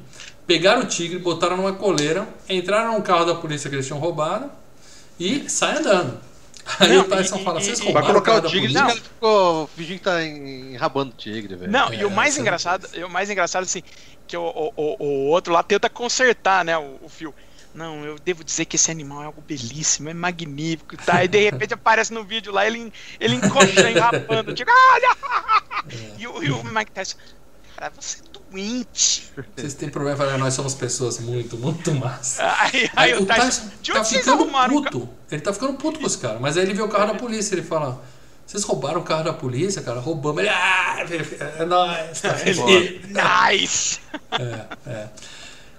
pegaram 0.47 0.81
o 0.83 0.87
tigre, 0.87 1.19
botaram 1.19 1.57
numa 1.59 1.75
coleira, 1.75 2.27
entraram 2.49 2.95
no 2.97 3.03
carro 3.03 3.27
da 3.27 3.35
polícia 3.35 3.69
que 3.69 3.77
eles 3.77 3.87
tinham 3.87 3.99
roubado 4.01 4.51
e 5.21 5.49
saem 5.51 5.79
andando. 5.79 6.19
Aí 6.81 6.97
Não, 6.97 7.03
o 7.03 7.09
Tyson 7.09 7.37
e- 7.37 7.45
fala, 7.45 7.61
vocês 7.61 7.79
e- 7.79 7.85
roubaram 7.85 8.07
Vai 8.07 8.15
colocar 8.15 8.47
o 8.47 8.51
tigre 8.51 8.61
polícia?" 8.73 8.83
o 8.83 8.87
cara 8.89 9.01
ficou 9.01 9.71
fingindo 9.77 9.99
que 9.99 10.05
tá 10.05 10.23
enrabando 10.25 11.11
o 11.13 11.17
tigre, 11.17 11.55
velho. 11.57 11.71
Não, 11.71 11.89
É, 11.89 11.97
e 11.97 12.05
o 12.07 12.11
mais 12.11 12.39
é 12.39 12.41
engraçado, 12.41 12.89
e 12.95 13.05
o 13.05 13.11
mais 13.11 13.29
engraçado 13.29 13.65
assim, 13.65 13.83
que 14.27 14.37
o, 14.37 14.43
o, 14.43 14.73
o- 14.77 14.97
o 15.05 15.27
outro 15.29 15.53
lá 15.53 15.63
tenta 15.63 15.91
consertar, 15.91 16.65
né, 16.65 16.79
o, 16.79 16.97
o 17.03 17.09
fio. 17.11 17.35
Não, 17.75 18.05
eu 18.05 18.19
devo 18.19 18.45
dizer 18.45 18.67
que 18.67 18.77
esse 18.77 18.91
animal 18.91 19.23
é 19.23 19.27
algo 19.27 19.41
belíssimo, 19.41 20.11
é 20.11 20.15
magnífico, 20.15 20.97
tá? 20.97 21.25
E 21.25 21.29
de 21.29 21.39
repente 21.39 21.73
aparece 21.73 22.13
no 22.13 22.23
vídeo 22.23 22.53
lá 22.53 22.67
ele, 22.67 22.93
ele 23.19 23.37
encoxa, 23.37 23.91
enrapando, 23.91 24.55
tipo, 24.55 24.71
olha! 24.93 25.17
E, 26.19 26.27
o, 26.27 26.43
e 26.45 26.51
o 26.51 26.63
Mike 26.65 26.93
Tyson, 26.93 27.17
cara, 27.75 27.91
você 27.99 28.19
é 28.19 28.33
doente. 28.53 29.33
Vocês 29.57 29.75
têm 29.75 29.89
problema, 29.89 30.19
fala, 30.19 30.37
nós 30.37 30.53
somos 30.53 30.75
pessoas 30.75 31.19
muito, 31.19 31.57
muito 31.57 31.95
más. 31.95 32.39
Aí, 32.39 32.91
aí 32.95 33.15
o 33.15 33.25
Tyson, 33.25 33.71
de 33.81 33.93
tá 33.93 34.05
ficando 34.05 34.47
puto. 34.69 35.09
Ele 35.31 35.41
tá 35.41 35.53
ficando 35.53 35.75
puto 35.75 35.99
com 35.99 36.07
os 36.07 36.17
caras. 36.17 36.41
Mas 36.41 36.57
aí 36.57 36.65
ele 36.65 36.75
vê 36.75 36.83
o 36.83 36.89
carro 36.89 37.13
da 37.13 37.15
polícia, 37.15 37.55
ele 37.55 37.63
fala: 37.63 38.05
Vocês 38.47 38.63
roubaram 38.65 39.01
o 39.01 39.05
carro 39.05 39.25
da 39.25 39.33
polícia, 39.33 39.81
cara? 39.83 39.99
Roubamos. 39.99 40.41
Ele, 40.41 40.51
ah, 40.51 40.99
é 41.59 41.65
nóis. 41.65 42.21
Tá? 42.21 42.37
Ele, 42.45 43.03
nice! 43.09 43.99
É, 44.31 44.91
é. 44.91 45.09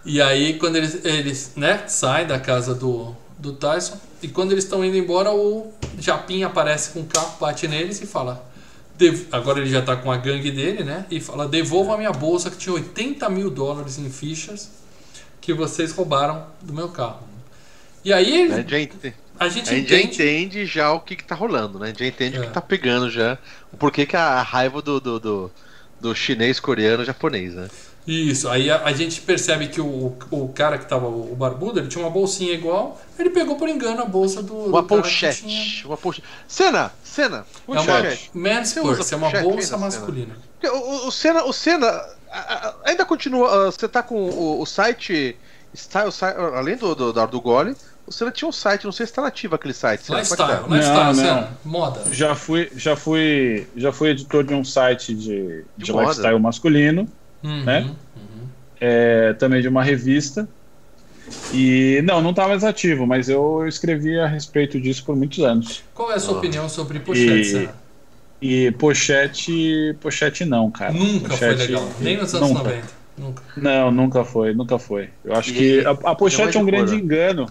E 0.06 0.22
aí, 0.22 0.58
quando 0.60 0.76
eles, 0.76 1.04
eles 1.06 1.52
né, 1.56 1.84
saem 1.88 2.28
da 2.28 2.40
casa 2.40 2.76
do, 2.76 3.16
do 3.38 3.54
Tyson, 3.54 3.98
e 4.22 4.28
quando 4.28 4.52
eles 4.52 4.64
estão 4.66 4.84
indo 4.84 4.98
embora, 4.98 5.32
o 5.32 5.72
Japinha 5.98 6.48
aparece 6.48 6.92
com 6.92 7.02
o 7.02 7.06
carro, 7.06 7.38
bate 7.40 7.68
neles 7.68 8.02
e 8.02 8.06
fala. 8.06 8.52
Agora 9.32 9.60
ele 9.60 9.70
já 9.70 9.82
tá 9.82 9.96
com 9.96 10.12
a 10.12 10.18
gangue 10.18 10.52
dele, 10.52 10.84
né? 10.84 11.06
E 11.12 11.20
fala: 11.20 11.48
Devolva 11.48 11.96
a 11.96 11.98
minha 11.98 12.12
bolsa 12.12 12.50
que 12.50 12.58
tinha 12.58 12.74
80 12.74 13.28
mil 13.30 13.50
dólares 13.50 13.98
em 13.98 14.10
fichas 14.10 14.70
que 15.42 15.54
vocês 15.54 15.92
roubaram 15.92 16.46
do 16.62 16.72
meu 16.74 16.88
carro. 16.90 17.28
E 18.06 18.14
aí 18.14 18.50
A 18.52 18.58
gente 18.58 18.76
a 18.76 18.80
gente 18.80 19.14
a 19.40 19.50
gente 19.50 19.70
já 19.70 19.78
entende. 19.78 20.22
entende 20.24 20.66
já 20.66 20.92
o 20.94 21.02
que, 21.02 21.16
que 21.16 21.24
tá 21.24 21.36
rolando, 21.36 21.80
né? 21.80 21.86
A 21.86 21.90
gente 21.90 22.00
já 22.00 22.06
entende 22.08 22.40
o 22.40 22.44
É. 22.44 22.46
que 22.48 22.54
tá 22.54 22.62
pegando 22.62 23.10
já. 23.10 23.38
O 23.74 23.78
porquê 23.78 24.06
que 24.06 24.16
a 24.16 24.42
raiva 24.42 24.82
do, 24.82 25.00
do, 25.02 25.20
do, 25.20 25.52
do 26.00 26.16
chinês, 26.16 26.60
coreano, 26.60 27.04
japonês, 27.04 27.56
né? 27.56 27.68
Isso, 28.06 28.50
aí 28.50 28.70
a, 28.70 28.84
a 28.84 28.92
gente 28.94 29.22
percebe 29.22 29.68
que 29.68 29.80
o, 29.80 30.14
o 30.30 30.48
cara 30.50 30.78
que 30.78 30.86
tava, 30.86 31.08
o 31.08 31.34
barbudo, 31.36 31.80
ele 31.80 31.88
tinha 31.88 32.04
uma 32.04 32.10
bolsinha 32.12 32.54
igual, 32.54 33.00
ele 33.18 33.30
pegou 33.30 33.56
por 33.56 33.70
engano 33.70 34.02
a 34.02 34.06
bolsa 34.06 34.44
do. 34.44 34.54
Uma 34.54 34.82
do 34.82 34.88
cara 34.90 35.02
que 35.04 35.10
tinha- 35.10 35.32
pochete. 35.32 35.88
Uma 35.88 35.96
pochete. 35.98 36.28
Cena, 36.48 36.92
cena. 37.04 37.46
É 37.68 37.72
uma 37.72 37.84
man's 38.34 38.74
purse, 38.74 39.14
é 39.14 39.18
uma 39.18 39.30
bolsa 39.30 39.78
masculina. 39.78 40.36
O, 40.64 40.68
o, 40.68 41.08
o 41.08 41.12
Senna, 41.12 41.44
o 41.46 41.54
Senna 41.54 41.88
a- 41.88 42.14
a- 42.32 42.76
ainda 42.86 43.06
continua. 43.06 43.68
ah, 43.68 43.72
Você 43.72 43.88
tá 43.88 44.04
com 44.04 44.16
o, 44.16 44.62
o 44.62 44.66
site. 44.66 45.38
Style, 45.76 46.12
além 46.56 46.78
do, 46.78 46.94
do, 46.94 47.12
do, 47.12 47.42
Gole, 47.42 47.76
o 48.06 48.12
Senna 48.12 48.30
tinha 48.30 48.48
um 48.48 48.52
site, 48.52 48.86
não 48.86 48.92
sei 48.92 49.08
se 49.08 49.14
tá 49.14 49.24
nativo 49.24 49.56
aquele 49.56 49.74
site. 49.74 50.04
Que 50.04 50.14
lifestyle, 50.14 50.70
Não, 50.70 51.14
Senna, 51.16 51.36
não. 51.42 51.72
moda. 51.72 52.04
Já 52.12 52.36
fui, 52.36 52.70
já 52.76 52.96
fui, 52.96 53.68
já 53.76 53.92
fui 53.92 54.10
editor 54.10 54.44
de 54.44 54.54
um 54.54 54.64
site 54.64 55.16
de, 55.16 55.64
De 55.76 55.86
de 55.86 55.92
lifestyle 55.92 56.40
masculino, 56.40 57.08
Uhum, 57.44 57.64
né? 57.64 57.82
uhum. 58.16 58.48
é, 58.80 59.34
também 59.34 59.62
de 59.62 59.68
uma 59.68 59.84
revista. 59.84 60.48
E 61.54 62.02
não, 62.04 62.22
não 62.22 62.34
tá 62.34 62.48
mais 62.48 62.64
ativo, 62.64 63.08
mas 63.08 63.30
eu 63.30 63.66
escrevi 63.68 64.20
a 64.20 64.28
respeito 64.28 64.80
disso 64.80 65.06
por 65.06 65.16
muitos 65.16 65.40
anos. 65.40 65.82
Qual 65.94 66.12
é 66.12 66.16
a 66.16 66.20
sua 66.20 66.36
Ah. 66.36 66.38
opinião 66.38 66.68
sobre 66.68 67.00
pochete, 67.00 67.70
E-? 68.42 68.66
E 68.68 68.72
pochete, 68.72 69.96
pochete 70.02 70.44
não, 70.44 70.70
cara. 70.70 70.92
Nunca 70.92 71.30
foi 71.38 71.50
Pochete- 71.54 71.72
legal, 71.72 71.90
nem 72.02 72.18
nos 72.18 72.34
anos 72.36 72.50
nunca. 72.50 72.64
90. 72.64 72.88
Nunca. 73.18 73.44
Não, 73.56 73.92
nunca 73.92 74.26
foi, 74.26 74.54
nunca 74.54 74.78
foi. 74.80 75.10
Eu 75.24 75.34
acho 75.34 75.52
E- 75.52 75.54
que 75.54 75.86
a, 75.86 75.92
a 75.92 75.94
mais 76.04 76.18
pochete 76.18 76.58
é 76.58 76.60
um 76.60 76.66
de 76.66 76.72
grande 76.72 76.92
cor, 76.92 77.00
engano. 77.00 77.46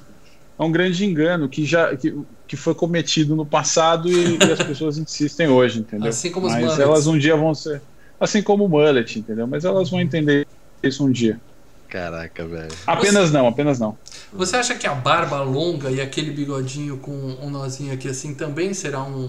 É 0.59 0.63
um 0.63 0.71
grande 0.71 1.05
engano 1.07 1.49
que 1.49 1.65
já 1.65 1.97
que, 1.97 2.15
que 2.47 2.57
foi 2.57 2.75
cometido 2.75 3.35
no 3.35 3.47
passado 3.47 4.09
e, 4.11 4.37
e 4.37 4.53
as 4.53 4.63
pessoas 4.63 4.99
insistem 4.99 5.49
hoje, 5.49 5.79
entendeu? 5.81 6.09
Assim 6.11 6.31
como 6.31 6.49
Mas 6.49 6.79
elas 6.79 7.07
um 7.07 7.17
dia 7.17 7.37
vão 7.37 7.55
ser. 7.55 7.81
Assim 8.23 8.41
como 8.41 8.67
o 8.67 8.69
mullet, 8.69 9.19
entendeu? 9.19 9.49
Mas 9.49 9.65
elas 9.65 9.91
vão 9.91 10.01
entender 10.01 10.47
isso 10.81 11.05
um 11.05 11.11
dia. 11.11 11.41
Caraca, 11.89 12.47
velho. 12.47 12.73
Apenas 12.87 13.33
não, 13.33 13.49
apenas 13.49 13.81
não. 13.81 13.99
Você 14.33 14.57
acha 14.57 14.77
que 14.77 14.87
a 14.87 14.95
barba 14.95 15.43
longa 15.43 15.91
e 15.91 16.01
aquele 16.01 16.31
bigodinho 16.31 16.99
com 16.99 17.11
um 17.13 17.51
nozinho 17.51 17.93
aqui 17.93 18.09
assim 18.09 18.33
também 18.33 18.73
será 18.73 19.03
um, 19.03 19.29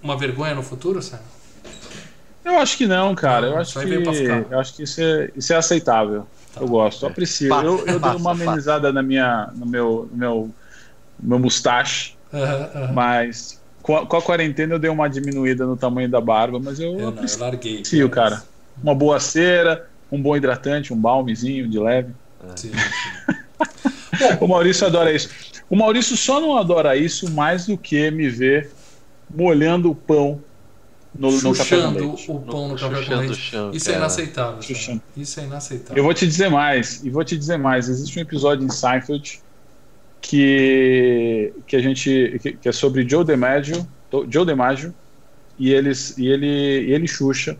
uma 0.00 0.16
vergonha 0.16 0.54
no 0.54 0.62
futuro, 0.62 1.02
Senna? 1.02 1.20
Eu 2.44 2.58
acho 2.58 2.76
que 2.76 2.86
não, 2.86 3.16
cara. 3.16 3.48
Eu 3.48 3.58
acho 3.58 3.72
que, 3.72 3.80
aí 3.80 3.86
veio 3.86 4.04
pra 4.04 4.12
ficar. 4.12 4.52
eu 4.52 4.60
acho 4.60 4.76
que 4.76 4.82
isso 4.84 5.00
é, 5.00 5.32
isso 5.34 5.52
é 5.52 5.56
aceitável. 5.56 6.26
Tá. 6.54 6.60
Eu 6.60 6.68
gosto, 6.68 7.04
eu 7.04 7.08
aprecio. 7.08 7.48
Passa, 7.48 7.66
eu 7.66 7.78
eu 7.78 7.98
dei 7.98 7.98
passa, 7.98 8.18
uma 8.18 8.30
passa. 8.30 8.44
amenizada 8.44 8.92
na 8.92 9.02
minha, 9.02 9.50
no 9.56 9.66
meu, 9.66 10.08
no 10.12 10.16
meu, 10.16 10.54
no 11.18 11.28
meu 11.30 11.38
mustache, 11.40 12.16
Aham, 12.32 12.70
aham. 12.74 12.94
mas 12.94 13.63
com 13.84 13.98
a, 13.98 14.06
com 14.06 14.16
a 14.16 14.22
quarentena 14.22 14.74
eu 14.74 14.78
dei 14.78 14.90
uma 14.90 15.08
diminuída 15.08 15.66
no 15.66 15.76
tamanho 15.76 16.08
da 16.08 16.18
barba, 16.18 16.58
mas 16.58 16.80
eu, 16.80 16.98
Eu, 16.98 17.10
não, 17.10 17.22
eu 17.22 17.38
larguei. 17.38 17.82
cara. 18.08 18.42
Uma 18.82 18.94
boa 18.94 19.20
cera, 19.20 19.86
um 20.10 20.20
bom 20.20 20.34
hidratante, 20.34 20.90
um 20.92 20.96
balmezinho 20.96 21.68
de 21.68 21.78
leve. 21.78 22.14
Sim, 22.56 22.72
sim. 22.72 24.24
O 24.40 24.48
Maurício 24.48 24.86
adora 24.86 25.12
isso. 25.12 25.28
O 25.68 25.76
Maurício 25.76 26.16
só 26.16 26.40
não 26.40 26.56
adora 26.56 26.96
isso 26.96 27.30
mais 27.30 27.66
do 27.66 27.76
que 27.76 28.10
me 28.10 28.28
ver 28.30 28.70
molhando 29.28 29.90
o 29.90 29.94
pão 29.94 30.40
no, 31.14 31.30
no 31.30 31.54
café 31.54 31.76
com 31.76 31.82
Chuchando 31.82 31.98
leite. 32.08 32.30
o 32.30 32.40
pão 32.40 32.68
no 32.68 32.74
café 32.78 33.04
com 33.04 33.14
leite. 33.16 33.34
chão, 33.36 33.70
Isso 33.70 33.88
é 33.90 33.92
cara. 33.92 34.04
inaceitável. 34.04 34.52
cara. 34.52 34.62
Chuchando. 34.62 35.02
Isso 35.14 35.40
é 35.40 35.44
inaceitável. 35.44 35.96
Eu 35.96 36.04
vou 36.04 36.14
te 36.14 36.26
dizer 36.26 36.48
mais, 36.48 37.04
e 37.04 37.10
vou 37.10 37.22
te 37.22 37.36
dizer 37.36 37.58
mais. 37.58 37.88
Existe 37.90 38.18
um 38.18 38.22
episódio 38.22 38.64
em 38.64 38.70
Seinfeld 38.70 39.40
que, 40.24 41.52
que 41.66 41.76
a 41.76 41.80
gente 41.80 42.38
que, 42.40 42.52
que 42.52 42.68
é 42.68 42.72
sobre 42.72 43.06
Joe 43.06 43.24
DiMaggio, 43.24 43.86
Joe 44.30 44.46
DiMaggio 44.46 44.94
e 45.58 45.70
eles 45.70 46.16
e 46.16 46.26
ele 46.26 46.46
e 46.46 46.92
ele 46.92 47.06
Xuxa 47.06 47.58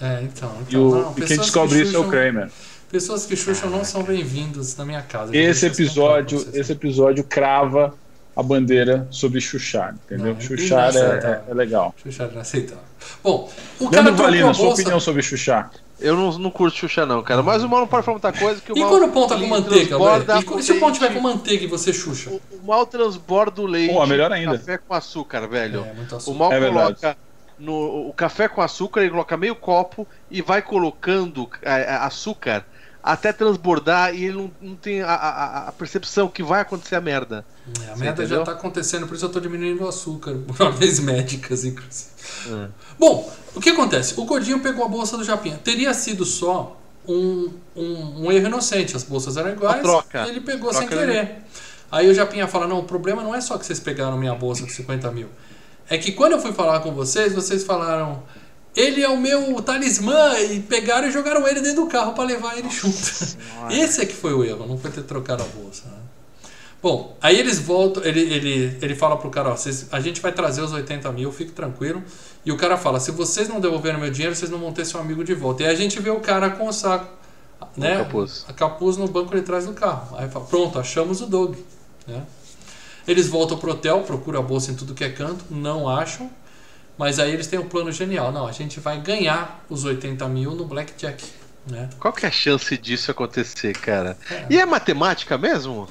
É, 0.00 0.22
então. 0.22 0.50
e, 0.60 0.62
então 0.68 0.88
o, 0.88 0.94
não, 0.94 1.14
e 1.18 1.20
quem 1.20 1.36
descobre 1.36 1.76
que 1.76 1.82
isso 1.82 1.96
é 1.96 1.98
o 1.98 2.08
Kramer. 2.08 2.48
Pessoas 2.90 3.26
que 3.26 3.36
chucham 3.36 3.68
não 3.68 3.84
são 3.84 4.02
bem-vindos 4.02 4.74
na 4.76 4.86
minha 4.86 5.02
casa. 5.02 5.36
Esse 5.36 5.66
episódio, 5.66 6.38
esse 6.54 6.72
episódio 6.72 7.22
crava 7.22 7.92
a 8.34 8.42
bandeira 8.42 9.06
sobre 9.10 9.40
chuchar, 9.40 9.94
entendeu? 10.06 10.32
Não, 10.32 10.40
chuchar 10.40 10.90
inaceitável. 10.92 11.30
é, 11.30 11.50
é 11.50 11.54
legal. 11.54 11.94
Chuchar 12.02 12.28
é 12.28 12.32
inaceitável. 12.32 12.84
Bom, 13.22 13.52
o 13.78 13.90
cara 13.90 14.04
Leandro 14.04 14.16
trocou 14.16 14.24
a 14.24 14.30
Valina, 14.30 14.54
sua 14.54 14.72
opinião 14.72 15.00
sobre 15.00 15.22
chuchar? 15.22 15.70
Eu 15.98 16.14
não, 16.14 16.38
não 16.38 16.50
curto 16.50 16.76
Xuxa, 16.76 17.06
não, 17.06 17.22
cara. 17.22 17.42
Mas 17.42 17.62
o 17.64 17.68
mal 17.68 17.80
não 17.80 17.86
pode 17.86 18.04
falar 18.04 18.18
muita 18.20 18.38
coisa 18.38 18.60
que 18.60 18.70
o 18.72 18.76
E 18.76 18.80
mal. 18.80 18.88
quando 18.90 19.04
o 19.06 19.12
pão 19.12 19.26
tá 19.26 19.36
com 19.38 19.46
manteiga, 19.46 19.98
velho? 19.98 20.40
E 20.40 20.44
quando- 20.44 20.62
se 20.62 20.72
o 20.72 20.80
pão 20.80 20.92
tiver 20.92 21.14
com 21.14 21.20
manteiga 21.20 21.64
e 21.64 21.66
você 21.66 21.92
chucha? 21.92 22.30
O, 22.30 22.40
o 22.50 22.66
mal 22.66 22.84
transborda 22.86 23.62
o 23.62 23.66
leite. 23.66 23.94
Pô, 23.94 24.06
melhor 24.06 24.30
ainda. 24.30 24.58
Café 24.58 24.78
com 24.78 24.92
açúcar, 24.94 25.46
velho. 25.48 25.84
É, 25.84 25.94
muito 25.94 26.12
O 26.12 26.16
açúcar. 26.18 26.38
mal 26.38 26.52
É 26.52 26.60
verdade. 26.60 26.94
coloca 27.00 27.16
no 27.58 28.08
o 28.08 28.12
café 28.12 28.46
com 28.48 28.60
açúcar, 28.60 29.00
ele 29.00 29.10
coloca 29.10 29.34
meio 29.38 29.56
copo 29.56 30.06
e 30.30 30.42
vai 30.42 30.60
colocando 30.60 31.48
é, 31.62 31.80
é, 31.84 31.90
açúcar 31.94 32.66
até 33.12 33.32
transbordar 33.32 34.14
e 34.14 34.24
ele 34.24 34.36
não, 34.36 34.50
não 34.60 34.74
tem 34.76 35.00
a, 35.02 35.08
a- 35.14 35.68
a 35.68 35.72
percepção 35.72 36.28
que 36.28 36.42
vai 36.42 36.60
acontecer 36.60 36.96
a 36.96 37.00
merda. 37.00 37.44
É, 37.86 37.92
a 37.92 37.96
merda 37.96 38.26
já 38.26 38.42
tá 38.42 38.52
acontecendo, 38.52 39.06
por 39.06 39.14
isso 39.16 39.24
eu 39.24 39.28
tô 39.28 39.40
diminuindo 39.40 39.84
o 39.84 39.88
açúcar. 39.88 40.34
Por 40.46 40.60
ordens 40.60 40.98
médicas, 41.00 41.64
inclusive. 41.64 42.10
É. 42.48 42.68
Bom, 42.98 43.32
o 43.54 43.60
que 43.60 43.70
acontece? 43.70 44.14
O 44.20 44.24
Gordinho 44.24 44.60
pegou 44.60 44.84
a 44.84 44.88
bolsa 44.88 45.16
do 45.16 45.24
Japinha. 45.24 45.56
Teria 45.62 45.92
sido 45.94 46.24
só 46.24 46.76
um, 47.08 47.52
um, 47.76 48.24
um 48.26 48.32
erro 48.32 48.46
inocente. 48.48 48.96
As 48.96 49.02
bolsas 49.04 49.36
eram 49.36 49.50
iguais. 49.50 49.82
troca. 49.82 50.26
Ele 50.28 50.40
pegou 50.40 50.70
Troca 50.70 50.88
sem 50.88 50.98
ele- 50.98 51.12
querer. 51.12 51.36
Aí 51.90 52.08
o 52.10 52.14
Japinha 52.14 52.48
fala: 52.48 52.66
Não, 52.66 52.80
o 52.80 52.84
problema 52.84 53.22
não 53.22 53.32
é 53.34 53.40
só 53.40 53.56
que 53.56 53.64
vocês 53.64 53.78
pegaram 53.78 54.16
minha 54.18 54.34
bolsa 54.34 54.62
com 54.62 54.68
50 54.68 55.10
mil. 55.12 55.28
É 55.88 55.96
que 55.96 56.10
quando 56.12 56.32
eu 56.32 56.40
fui 56.40 56.52
falar 56.52 56.80
com 56.80 56.92
vocês, 56.92 57.32
vocês 57.32 57.62
falaram. 57.62 58.22
Ele 58.76 59.02
é 59.02 59.08
o 59.08 59.16
meu 59.18 59.60
talismã 59.62 60.38
e 60.38 60.60
pegaram 60.60 61.08
e 61.08 61.10
jogaram 61.10 61.48
ele 61.48 61.60
dentro 61.60 61.84
do 61.84 61.88
carro 61.88 62.12
para 62.12 62.24
levar 62.24 62.58
ele 62.58 62.68
junto. 62.68 62.96
Esse 63.72 64.02
é 64.02 64.06
que 64.06 64.14
foi 64.14 64.34
o 64.34 64.44
erro, 64.44 64.66
não 64.66 64.76
foi 64.76 64.90
ter 64.90 65.02
trocado 65.02 65.42
a 65.42 65.46
bolsa. 65.46 65.88
né? 65.88 65.96
Bom, 66.82 67.16
aí 67.20 67.38
eles 67.38 67.58
voltam, 67.58 68.04
ele, 68.04 68.20
ele, 68.20 68.78
ele 68.82 68.94
fala 68.94 69.16
pro 69.16 69.30
cara, 69.30 69.48
ó, 69.48 69.56
vocês, 69.56 69.86
a 69.90 69.98
gente 69.98 70.20
vai 70.20 70.30
trazer 70.30 70.60
os 70.60 70.72
80 70.72 71.10
mil, 71.12 71.32
fique 71.32 71.52
tranquilo. 71.52 72.02
E 72.44 72.52
o 72.52 72.56
cara 72.56 72.76
fala, 72.76 73.00
se 73.00 73.10
vocês 73.10 73.48
não 73.48 73.58
devolverem 73.60 73.98
meu 73.98 74.10
dinheiro, 74.10 74.36
vocês 74.36 74.50
não 74.50 74.58
vão 74.58 74.72
ter 74.72 74.84
seu 74.84 75.00
amigo 75.00 75.24
de 75.24 75.34
volta. 75.34 75.62
E 75.62 75.66
aí 75.66 75.72
a 75.72 75.76
gente 75.76 75.98
vê 75.98 76.10
o 76.10 76.20
cara 76.20 76.50
com 76.50 76.68
o 76.68 76.72
saco, 76.72 77.08
né? 77.76 77.96
capuz. 77.96 78.44
A 78.46 78.52
capuz 78.52 78.96
no 78.98 79.08
banco 79.08 79.34
de 79.34 79.42
trás 79.42 79.66
do 79.66 79.72
carro. 79.72 80.16
Aí 80.16 80.28
fala, 80.28 80.44
pronto, 80.44 80.78
achamos 80.78 81.20
o 81.22 81.26
Doug. 81.26 81.56
Né? 82.06 82.22
Eles 83.08 83.26
voltam 83.26 83.56
pro 83.56 83.72
hotel, 83.72 84.02
procuram 84.02 84.40
a 84.40 84.42
bolsa 84.42 84.70
em 84.70 84.74
tudo 84.74 84.94
que 84.94 85.02
é 85.02 85.10
canto, 85.10 85.44
não 85.50 85.88
acham. 85.88 86.30
Mas 86.98 87.18
aí 87.18 87.32
eles 87.32 87.46
têm 87.46 87.58
um 87.58 87.68
plano 87.68 87.92
genial. 87.92 88.32
Não, 88.32 88.46
a 88.46 88.52
gente 88.52 88.80
vai 88.80 88.98
ganhar 89.00 89.64
os 89.68 89.84
80 89.84 90.26
mil 90.28 90.52
no 90.52 90.64
Blackjack. 90.64 91.24
Né? 91.68 91.90
Qual 91.98 92.14
que 92.14 92.24
é 92.24 92.28
a 92.28 92.32
chance 92.32 92.78
disso 92.78 93.10
acontecer, 93.10 93.72
cara? 93.76 94.16
E 94.48 94.56
é 94.56 94.64
matemática 94.64 95.36
mesmo? 95.36 95.88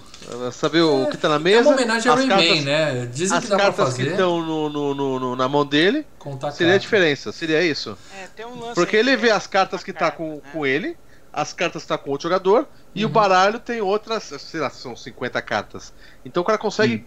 Saber 0.53 0.81
o 0.81 1.05
que 1.07 1.17
tá 1.17 1.27
na 1.27 1.35
É 1.35 1.39
mesa? 1.39 1.61
uma 1.69 1.73
homenagem 1.75 2.09
ao 2.09 2.17
as 2.17 2.25
Rayman, 2.25 2.47
cartas- 2.47 2.63
né? 2.65 3.05
Dizem 3.13 3.37
As 3.37 3.43
que 3.43 3.49
dá 3.49 3.55
pra 3.57 3.65
cartas 3.65 3.93
que 3.93 3.99
fazer. 4.01 4.11
estão 4.11 4.41
no, 4.41 4.69
no- 4.69 4.95
no- 4.95 5.19
no- 5.19 5.35
na 5.35 5.49
mão 5.49 5.65
dele, 5.65 6.07
Contar 6.17 6.51
seria 6.51 6.75
a 6.75 6.77
diferença, 6.77 7.31
seria 7.33 7.61
isso? 7.61 7.97
É, 8.17 8.27
tem 8.33 8.45
um 8.45 8.57
lance 8.57 8.73
Porque 8.73 8.95
ele 8.95 9.17
vê 9.17 9.27
é 9.27 9.31
as 9.33 9.47
cartas 9.47 9.83
que 9.83 9.91
tá 9.91 10.09
com, 10.09 10.35
né? 10.35 10.41
com 10.53 10.65
ele, 10.65 10.97
as 11.31 11.51
cartas 11.51 11.81
que 11.81 11.89
tá 11.89 11.97
com 11.97 12.09
outro 12.09 12.29
jogador, 12.29 12.65
e 12.95 13.03
Uhum. 13.03 13.09
o 13.11 13.13
baralho 13.13 13.59
tem 13.59 13.81
outras, 13.81 14.23
sei 14.39 14.61
lá, 14.61 14.69
são 14.69 14.95
50 14.95 15.41
cartas. 15.41 15.93
Então 16.23 16.41
o 16.41 16.45
cara 16.45 16.57
consegue. 16.57 17.05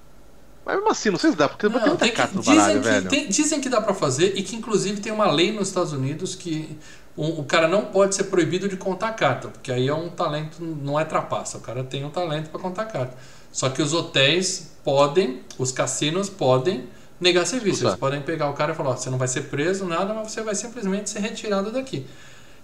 Mas 0.68 0.76
mesmo 0.76 0.90
assim, 0.90 1.08
não 1.08 1.18
sei 1.18 1.30
se 1.30 1.36
dá, 1.36 1.48
porque 1.48 1.66
Não, 1.66 1.78
tem 1.80 1.88
muita 1.88 2.04
que- 2.04 2.12
carta 2.12 2.34
no 2.34 2.40
dizem, 2.42 2.56
baralho, 2.58 2.80
que, 2.82 2.88
velho. 2.88 3.08
tem- 3.08 3.28
dizem 3.28 3.58
que 3.58 3.70
dá 3.70 3.80
pra 3.80 3.94
fazer 3.94 4.34
e 4.36 4.42
que 4.42 4.54
inclusive 4.54 5.00
tem 5.00 5.10
uma 5.10 5.30
lei 5.30 5.50
nos 5.50 5.68
Estados 5.68 5.94
Unidos 5.94 6.34
que 6.34 6.76
o, 7.16 7.40
o 7.40 7.44
cara 7.44 7.66
não 7.66 7.86
pode 7.86 8.14
ser 8.14 8.24
proibido 8.24 8.68
de 8.68 8.76
contar 8.76 9.12
carta, 9.12 9.48
porque 9.48 9.72
aí 9.72 9.88
é 9.88 9.94
um 9.94 10.10
talento, 10.10 10.62
não 10.62 11.00
é 11.00 11.06
trapaça, 11.06 11.56
o 11.56 11.60
cara 11.62 11.82
tem 11.82 12.04
um 12.04 12.10
talento 12.10 12.50
pra 12.50 12.60
contar 12.60 12.84
carta. 12.84 13.16
Só 13.50 13.70
que 13.70 13.80
os 13.80 13.94
hotéis 13.94 14.72
podem, 14.84 15.40
os 15.58 15.72
cassinos 15.72 16.28
podem 16.28 16.86
negar 17.18 17.46
serviço. 17.46 17.84
Eles 17.86 17.96
podem 17.96 18.20
pegar 18.20 18.50
o 18.50 18.52
cara 18.52 18.72
e 18.72 18.76
falar, 18.76 18.90
ó, 18.90 18.96
você 18.96 19.08
não 19.08 19.16
vai 19.16 19.26
ser 19.26 19.44
preso, 19.44 19.86
nada, 19.86 20.12
mas 20.12 20.30
você 20.30 20.42
vai 20.42 20.54
simplesmente 20.54 21.08
ser 21.08 21.20
retirado 21.20 21.72
daqui. 21.72 22.06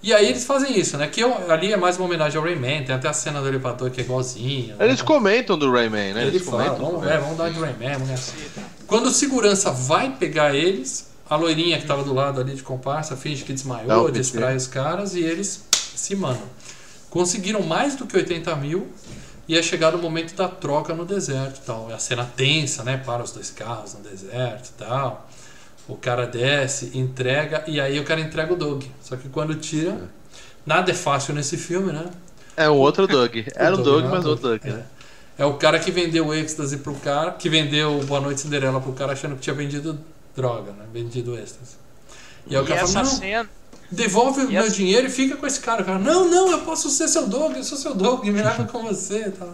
E 0.05 0.13
aí 0.13 0.29
eles 0.29 0.45
fazem 0.45 0.79
isso, 0.79 0.99
né? 0.99 1.07
Que 1.07 1.23
eu- 1.23 1.51
ali 1.51 1.73
é 1.73 1.79
mais 1.79 1.97
uma 1.97 2.05
homenagem 2.05 2.37
ao 2.37 2.45
Rayman, 2.45 2.85
tem 2.85 2.95
até 2.95 3.09
a 3.09 3.13
cena 3.15 3.41
do 3.41 3.49
elevador 3.49 3.91
que 3.91 4.03
é 4.03 4.05
igualzinha. 4.05 4.77
Eles 4.79 4.99
né? 4.99 5.05
comentam 5.07 5.57
do 5.57 5.73
Rayman, 5.73 6.13
né? 6.13 6.27
Ele 6.27 6.37
Eles 6.37 6.45
fala, 6.47 6.65
comentam. 6.65 6.91
vamos, 6.93 7.07
é, 7.11 7.17
vamos 7.17 7.39
dar 7.39 7.51
de 7.51 7.59
Rayman, 7.59 7.93
vamos 7.95 8.09
nessa. 8.09 8.35
Quando 8.87 9.07
o 9.07 9.11
segurança 9.11 9.71
vai 9.71 10.15
pegar 10.15 10.55
eles, 10.55 11.09
a 11.29 11.37
loirinha 11.37 11.79
que 11.79 11.87
tava 11.87 12.05
do 12.05 12.13
lado 12.13 12.39
ali 12.39 12.55
de 12.55 12.63
comparsa 12.63 13.17
finge 13.17 13.45
que 13.45 13.55
desmaiou, 13.55 14.11
distrai 14.11 14.55
os 14.55 14.67
caras 14.67 15.15
e 15.15 15.21
eles 15.21 15.65
se 15.73 16.15
mandam. 16.15 16.49
Conseguiram 17.09 17.63
mais 17.63 17.97
do 17.97 18.05
que 18.05 18.15
80 18.15 18.55
mil 18.57 18.89
e 19.49 19.57
é 19.57 19.63
chegado 19.63 19.95
o 19.95 20.03
momento 20.03 20.35
da 20.35 20.49
troca 20.49 20.93
no 20.93 21.07
deserto 21.07 21.63
tal. 21.65 21.91
É 21.91 21.95
a 21.95 21.99
cena 21.99 22.31
tensa, 22.37 22.85
né? 22.85 22.99
Para 22.99 23.23
os 23.23 23.31
dois 23.33 23.51
carros 23.51 23.95
no 23.95 24.01
deserto 24.01 24.69
e 24.69 24.85
tal. 24.85 25.27
O 25.87 25.97
cara 25.97 26.27
desce, 26.27 26.91
entrega 26.95 27.63
e 27.67 27.79
aí 27.81 27.99
o 28.01 28.05
cara 28.05 28.21
entrega 28.21 28.53
o 28.53 28.57
Doug. 28.57 28.85
Só 29.03 29.17
que 29.17 29.29
quando 29.29 29.55
tira, 29.57 30.09
nada 30.65 30.91
é 30.91 30.95
fácil 30.95 31.35
nesse 31.35 31.57
filme, 31.59 31.93
né? 31.93 32.07
É 32.57 32.71
um 32.71 32.77
outro 32.77 33.07
Doug. 33.07 33.37
Era 33.55 33.75
um 33.75 33.83
Doug, 33.83 33.85
Doug, 33.85 34.03
não 34.05 34.11
é 34.11 34.15
mas 34.15 34.25
Doug. 34.25 34.33
outro 34.45 34.49
Doug, 34.49 34.61
É. 34.65 34.71
né? 34.79 34.87
É 35.37 35.45
o 35.45 35.55
cara 35.55 35.79
que 35.81 35.91
vendeu 35.91 36.29
o 36.29 36.35
êxtase 36.35 36.77
pro 36.79 36.95
cara, 36.95 37.33
que 37.33 37.49
vendeu 37.51 37.99
o 37.99 38.05
Boa 38.05 38.21
Noite 38.21 38.41
Cinderela 38.41 38.81
pro 38.81 38.93
cara 38.93 39.13
achando 39.13 39.35
que 39.35 39.41
tinha 39.43 39.55
vendido 39.55 39.99
droga, 40.35 40.71
né? 40.73 40.85
Vendido 40.93 41.37
êxtase. 41.37 41.73
E 42.47 42.55
aí 42.57 42.63
o 42.63 42.67
cara 42.67 42.87
fala, 42.87 43.05
não, 43.05 43.05
cena. 43.05 43.51
devolve 43.91 44.43
o 44.43 44.45
e 44.51 44.53
meu 44.53 44.63
essa- 44.63 44.71
dinheiro 44.75 45.07
e 45.09 45.11
fica 45.11 45.37
com 45.37 45.45
esse 45.47 45.59
cara. 45.61 45.83
O 45.83 45.85
cara, 45.85 45.99
não, 45.99 46.31
não, 46.31 46.51
eu 46.53 46.61
posso 46.61 46.89
ser 46.89 47.09
seu 47.09 47.27
Doug, 47.27 47.57
eu 47.57 47.65
sou 47.65 47.77
seu 47.77 47.95
Doug, 47.95 48.25
me 48.25 48.41
leva 48.41 48.65
com 48.65 48.85
você. 48.85 49.31
Tá. 49.33 49.47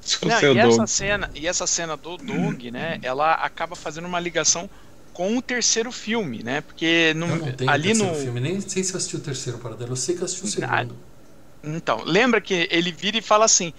Sou 0.00 0.28
Não, 0.28 0.40
e, 0.54 0.58
essa 0.58 0.86
cena, 0.88 1.30
e 1.34 1.46
essa 1.46 1.66
cena 1.66 1.96
do 1.96 2.16
Doug, 2.16 2.64
né? 2.72 2.98
Ela 3.02 3.34
acaba 3.34 3.76
fazendo 3.76 4.06
uma 4.08 4.18
ligação 4.18 4.68
com 5.12 5.36
o 5.36 5.42
terceiro 5.42 5.92
filme, 5.92 6.42
né? 6.42 6.60
Porque 6.60 7.12
no, 7.16 7.26
Eu 7.26 7.36
não 7.36 7.52
tenho 7.52 7.70
ali 7.70 7.92
o 7.92 7.94
no. 7.94 8.04
terceiro 8.04 8.14
filme, 8.14 8.40
nem 8.40 8.60
sei 8.60 8.82
se 8.84 8.92
eu 8.92 8.96
assisti 8.98 9.16
o 9.16 9.20
terceiro 9.20 9.58
Paradelo, 9.58 9.92
eu 9.92 9.96
sei 9.96 10.14
que 10.14 10.22
eu 10.22 10.24
assisti 10.26 10.44
o 10.44 10.46
segundo. 10.46 10.96
Então, 11.62 12.02
lembra 12.04 12.40
que 12.40 12.68
ele 12.70 12.92
vira 12.92 13.18
e 13.18 13.22
fala 13.22 13.44
assim. 13.44 13.72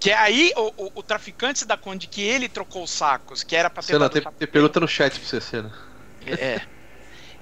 Que 0.00 0.10
é 0.10 0.16
aí 0.18 0.52
o, 0.56 0.84
o, 0.86 0.90
o 0.96 1.02
traficante 1.02 1.60
se 1.60 1.66
dá 1.66 1.76
conta 1.76 1.98
de 1.98 2.08
que 2.08 2.20
ele 2.22 2.48
trocou 2.48 2.84
os 2.84 2.90
sacos, 2.90 3.42
que 3.42 3.56
era 3.56 3.70
pra 3.70 3.82
ter 3.82 3.94
Cena, 3.94 4.00
dado 4.00 4.12
tem, 4.12 4.22
tem 4.22 4.48
pergunta 4.48 4.80
no 4.80 4.88
chat 4.88 5.18
pra 5.18 5.28
você, 5.28 5.40
Cena. 5.40 5.72
É. 6.26 6.60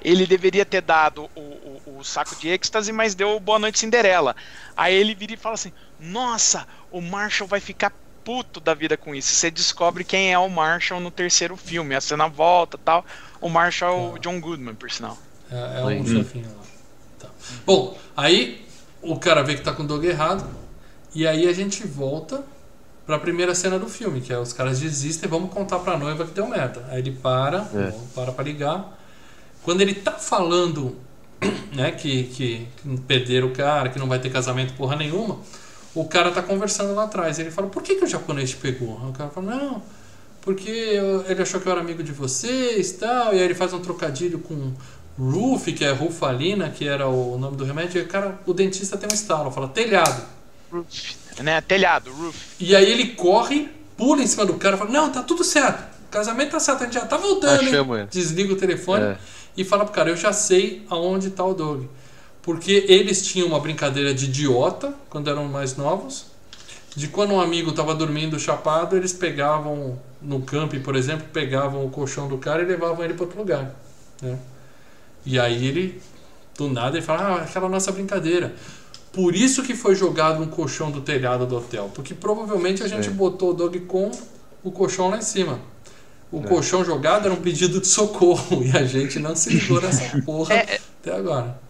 Ele 0.01 0.27
deveria 0.27 0.67
ter 0.67 0.81
dado 0.81 1.31
o, 1.35 1.41
o, 1.41 1.99
o 1.99 2.05
saco 2.05 2.35
de 2.37 2.49
êxtase, 2.49 2.93
mas 2.93 3.15
deu 3.15 3.37
o 3.37 3.41
Boa 3.41 3.59
Noite 3.59 3.79
Cinderela. 3.79 4.35
Aí 4.77 4.95
ele 4.95 5.15
vira 5.15 5.35
e 5.35 5.37
fala 5.37 5.55
assim: 5.55 5.73
Nossa, 5.99 6.67
o 6.91 7.01
Marshall 7.01 7.49
vai 7.49 7.61
ficar 7.61 7.93
puto 8.25 8.61
da 8.61 8.75
vida 8.75 8.97
com 8.97 9.15
isso. 9.15 9.35
Você 9.35 9.51
descobre 9.51 10.05
quem 10.05 10.33
é 10.33 10.39
o 10.39 10.49
Marshall 10.49 11.01
no 11.01 11.11
terceiro 11.11 11.57
filme. 11.57 11.95
A 11.95 12.01
cena 12.01 12.29
volta 12.29 12.79
tal. 12.79 13.05
O 13.41 13.49
Marshall 13.49 13.91
é 13.91 14.15
o 14.15 14.19
John 14.19 14.41
Goodman, 14.41 14.75
por 14.75 14.91
sinal. 14.91 15.17
É, 15.51 15.81
é 15.81 15.83
um 15.83 15.87
Oi. 15.87 16.07
chefinho 16.07 16.47
lá. 16.47 16.63
Tá. 17.19 17.29
Bom, 17.67 17.97
aí 18.17 18.65
o 19.01 19.19
cara 19.19 19.43
vê 19.43 19.55
que 19.55 19.63
tá 19.63 19.73
com 19.73 19.83
o 19.83 19.87
Doug 19.87 20.05
errado. 20.05 20.45
E 21.15 21.27
aí 21.27 21.47
a 21.49 21.53
gente 21.53 21.87
volta 21.87 22.43
pra 23.05 23.19
primeira 23.19 23.55
cena 23.55 23.79
do 23.79 23.89
filme, 23.89 24.21
que 24.21 24.33
é 24.33 24.39
os 24.39 24.53
caras 24.53 24.81
desistem, 24.81 25.29
vamos 25.29 25.53
contar 25.53 25.81
pra 25.81 25.99
noiva 25.99 26.25
que 26.25 26.31
deu 26.33 26.47
merda. 26.47 26.87
Aí 26.89 27.01
ele 27.01 27.11
para, 27.11 27.69
É. 27.75 27.93
para 28.15 28.33
pra 28.33 28.45
ligar. 28.45 28.99
Quando 29.63 29.81
ele 29.81 29.95
tá 29.95 30.13
falando 30.13 30.97
né, 31.73 31.91
que, 31.91 32.25
que, 32.25 32.67
que 32.77 32.97
perderam 33.01 33.49
o 33.49 33.53
cara, 33.53 33.89
que 33.89 33.99
não 33.99 34.07
vai 34.09 34.19
ter 34.19 34.31
casamento 34.31 34.73
porra 34.75 34.97
nenhuma, 34.97 35.39
o 35.95 36.05
cara 36.07 36.31
tá 36.31 36.43
conversando 36.43 36.95
lá 36.95 37.05
atrás. 37.05 37.39
Ele 37.39 37.51
fala, 37.51 37.69
por 37.69 37.83
que, 37.83 37.97
que 37.97 38.05
o 38.05 38.09
japonês 38.09 38.51
te 38.51 38.57
pegou? 38.57 38.95
O 39.09 39.13
cara 39.13 39.31
fala, 39.31 39.55
não, 39.55 39.83
porque 40.41 40.71
eu- 40.71 41.25
ele 41.29 41.43
achou 41.43 41.61
que 41.61 41.67
eu 41.67 41.73
era 41.73 41.81
amigo 41.81 42.03
de 42.03 42.13
vocês 42.13 42.91
e 42.91 42.95
tal. 42.95 43.27
E 43.35 43.39
aí 43.39 43.41
ele 43.45 43.55
faz 43.55 43.73
um 43.73 43.81
trocadilho 43.81 44.39
com 44.39 44.73
Roof, 45.19 45.67
que 45.73 45.85
é 45.85 45.91
Rufalina, 45.91 46.71
que 46.71 46.87
era 46.89 47.07
o 47.07 47.37
nome 47.39 47.57
do 47.57 47.65
remédio. 47.65 48.01
E 48.01 48.05
o 48.05 48.09
cara, 48.09 48.39
o 48.47 48.53
dentista 48.55 48.97
tem 48.97 49.09
um 49.11 49.15
estalo, 49.15 49.51
fala 49.51 49.69
telhado. 49.69 50.23
Roof, 50.71 50.87
né? 51.43 51.61
Telhado, 51.61 52.11
roof. 52.13 52.37
E 52.59 52.75
aí 52.75 52.91
ele 52.91 53.09
corre, 53.09 53.69
pula 53.97 54.23
em 54.23 54.27
cima 54.27 54.47
do 54.47 54.55
cara 54.55 54.77
e 54.77 54.79
fala, 54.79 54.91
não, 54.91 55.11
tá 55.13 55.23
tudo 55.23 55.45
certo. 55.45 55.93
casamento 56.11 56.51
tá 56.51 56.61
certo, 56.61 56.83
a 56.83 56.85
gente 56.85 56.95
já 56.95 57.07
tá 57.07 57.17
voltando, 57.17 57.61
Ah, 57.61 57.99
hein? 58.01 58.09
Desliga 58.11 58.53
o 58.53 58.57
telefone 58.57 59.03
É. 59.05 59.17
e 59.57 59.65
fala 59.65 59.85
pro 59.85 59.95
cara, 59.95 60.11
eu 60.11 60.17
já 60.17 60.31
sei 60.33 60.85
aonde 60.91 61.31
tá 61.31 61.43
o 61.45 61.55
Doug. 61.55 61.85
Porque 62.43 62.85
eles 62.89 63.23
tinham 63.25 63.47
uma 63.49 63.61
brincadeira 63.61 64.13
de 64.13 64.25
idiota 64.27 64.93
quando 65.09 65.31
eram 65.31 65.45
mais 65.47 65.77
novos. 65.77 66.27
De 66.95 67.09
quando 67.09 67.33
um 67.33 67.41
amigo 67.41 67.73
tava 67.73 67.95
dormindo 67.95 68.39
chapado, 68.39 68.97
eles 68.97 69.13
pegavam 69.13 69.99
no 70.21 70.43
camping, 70.43 70.81
por 70.81 70.95
exemplo, 70.97 71.27
pegavam 71.33 71.85
o 71.87 71.91
colchão 71.91 72.29
do 72.29 72.37
cara 72.39 72.63
e 72.63 72.67
levavam 72.67 73.05
ele 73.05 73.15
para 73.15 73.25
outro 73.25 73.39
lugar. 73.39 73.75
né? 74.21 74.39
E 75.25 75.39
aí 75.39 75.67
ele, 75.67 76.03
do 76.59 76.69
nada, 76.69 76.97
ele 76.97 77.07
fala, 77.07 77.23
ah, 77.23 77.43
aquela 77.43 77.69
nossa 77.69 77.91
brincadeira. 77.93 78.53
Por 79.13 79.35
isso 79.37 79.63
que 79.63 79.75
foi 79.75 79.95
jogado 79.95 80.43
um 80.43 80.47
colchão 80.47 80.91
do 80.91 81.01
telhado 81.01 81.47
do 81.47 81.57
hotel. 81.57 81.91
Porque 81.95 82.13
provavelmente 82.15 82.83
a 82.83 82.89
gente 82.89 83.09
É. 83.09 83.11
botou 83.13 83.51
o 83.51 83.55
Doug 83.55 83.77
com 83.87 84.11
o 84.65 84.71
colchão 84.71 85.09
lá 85.11 85.17
em 85.19 85.23
cima. 85.23 85.61
O 86.31 86.43
colchão 86.43 86.85
jogado 86.85 87.27
era 87.27 87.33
um 87.35 87.41
pedido 87.41 87.79
de 87.81 87.87
socorro 87.87 88.63
e 88.65 88.77
a 88.77 88.85
gente 88.85 89.19
não 89.19 89.37
se 89.37 89.51
ligou 89.51 89.81
nessa 89.81 90.19
porra 90.25 90.55
É, 90.55 90.75
é- 90.75 90.81
até 91.01 91.15
agora. 91.15 91.61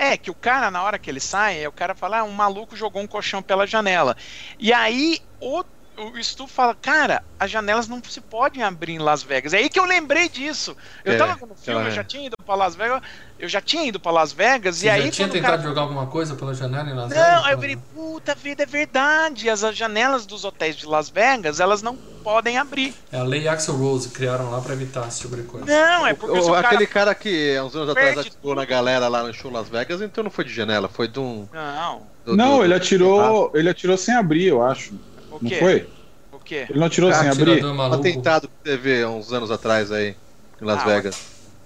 É, 0.00 0.16
que 0.16 0.30
o 0.30 0.34
cara, 0.34 0.70
na 0.70 0.82
hora 0.82 0.98
que 0.98 1.10
ele 1.10 1.18
sai, 1.20 1.66
o 1.66 1.72
cara 1.72 1.94
fala, 1.94 2.20
ah, 2.20 2.24
um 2.24 2.30
maluco 2.32 2.76
jogou 2.76 3.02
um 3.02 3.08
colchão 3.08 3.42
pela 3.42 3.66
janela. 3.66 4.14
E 4.58 4.72
aí 4.72 5.18
o, 5.40 5.64
o 5.98 6.22
Stu 6.22 6.46
fala, 6.46 6.74
cara, 6.74 7.22
as 7.38 7.50
janelas 7.50 7.88
não 7.88 8.02
se 8.02 8.20
podem 8.20 8.62
abrir 8.62 8.92
em 8.94 8.98
Las 8.98 9.22
Vegas. 9.22 9.52
É 9.52 9.58
aí 9.58 9.68
que 9.68 9.78
eu 9.78 9.84
lembrei 9.84 10.28
disso. 10.28 10.76
Eu 11.04 11.14
É, 11.14 11.16
tava 11.16 11.34
vendo 11.34 11.52
o 11.52 11.56
filme, 11.56 11.80
aquela- 11.80 11.88
eu 11.88 11.90
já 11.94 12.04
tinha 12.04 12.26
ido 12.26 12.36
pra 12.44 12.54
Las 12.54 12.74
Vegas, 12.74 13.02
eu 13.38 13.48
já 13.48 13.60
tinha 13.60 13.84
ido 13.84 14.00
pra 14.00 14.10
Las 14.12 14.32
Vegas, 14.32 14.76
Você 14.76 14.86
e 14.86 14.90
aí 14.90 15.04
já 15.06 15.10
tinha 15.10 15.28
tentado 15.28 15.50
cara... 15.56 15.62
jogar 15.62 15.82
alguma 15.82 16.06
coisa 16.06 16.34
pela 16.34 16.54
janela 16.54 16.88
em 16.90 16.94
Las 16.94 17.08
Vegas? 17.10 17.26
Não, 17.28 17.44
aí 17.44 17.52
eu 17.52 17.58
virei, 17.58 17.76
puta 17.94 18.34
vida, 18.34 18.62
é 18.62 18.66
verdade. 18.66 19.48
As, 19.50 19.62
as 19.64 19.76
janelas 19.76 20.26
dos 20.26 20.44
hotéis 20.44 20.76
de 20.76 20.86
Las 20.86 21.08
Vegas, 21.10 21.60
elas 21.60 21.82
não 21.82 21.96
podem 21.96 22.58
abrir. 22.58 22.94
É 23.12 23.18
a 23.18 23.22
lei 23.22 23.46
Axel 23.48 23.76
Rose, 23.76 24.08
criaram 24.10 24.50
lá 24.50 24.60
pra 24.60 24.74
evitar 24.74 25.06
esse 25.08 25.20
tipo 25.20 25.36
de 25.36 25.42
coisa. 25.44 25.66
Não, 25.66 26.06
é 26.06 26.14
porque 26.14 26.38
O- 26.38 26.42
o 26.48 26.52
cara... 26.52 26.66
aquele 26.68 26.86
cara 26.86 27.14
que 27.14 27.56
há 27.56 27.64
uns 27.64 27.74
anos 27.74 27.90
atrás 27.90 28.18
atirou 28.18 28.54
na 28.54 28.64
galera 28.64 29.08
lá 29.08 29.22
no 29.22 29.32
show 29.32 29.50
Las 29.50 29.68
Vegas, 29.68 30.00
então 30.02 30.22
não 30.24 30.30
foi 30.30 30.44
de 30.44 30.52
janela, 30.52 30.88
foi 30.88 31.08
de 31.08 31.18
um. 31.20 31.48
Não, 31.52 32.02
do- 32.24 32.36
Não, 32.36 32.58
do- 32.58 32.64
ele 32.64 32.74
atirou, 32.74 33.50
ele 33.54 33.68
atirou 33.70 33.96
sem 33.96 34.14
abrir, 34.14 34.46
eu 34.46 34.62
acho. 34.62 34.92
O 35.38 35.42
Não 35.42 35.50
quê? 35.50 35.58
foi? 35.60 35.90
O 36.32 36.38
quê? 36.40 36.66
Ele 36.68 36.78
não 36.78 36.86
atirou 36.86 37.12
sem 37.12 37.28
abrir? 37.28 37.64
Um 37.64 37.80
atentado 37.92 38.48
que 38.48 38.54
teve 38.62 39.02
há 39.02 39.08
uns 39.08 39.32
anos 39.32 39.50
atrás 39.50 39.90
aí, 39.90 40.16
em 40.60 40.64
Las 40.64 40.82
Ah, 40.82 40.86
Vegas. 40.86 41.16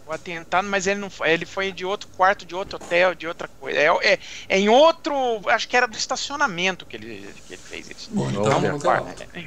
O 0.04 0.12
atentado, 0.12 0.68
mas 0.68 0.86
ele 0.86 1.00
não 1.00 1.08
foi. 1.10 1.30
Ele 1.30 1.46
foi 1.46 1.72
de 1.72 1.84
outro 1.84 2.08
quarto, 2.16 2.44
de 2.44 2.54
outro 2.54 2.76
hotel, 2.76 3.14
de 3.14 3.26
outra 3.26 3.48
coisa. 3.48 3.78
É, 3.78 3.86
é, 4.14 4.18
é 4.48 4.58
em 4.58 4.68
outro. 4.68 5.12
Acho 5.48 5.68
que 5.68 5.76
era 5.76 5.86
do 5.86 5.96
estacionamento 5.96 6.84
que 6.86 6.96
ele, 6.96 7.32
que 7.46 7.54
ele 7.54 7.62
fez 7.62 7.88
isso. 7.88 8.10
Bom, 8.12 8.28
então 8.30 8.42
Não, 8.42 8.52
é 8.52 8.60
não, 8.60 8.78
não. 8.78 8.90
alto. 8.90 9.22
É. 9.32 9.40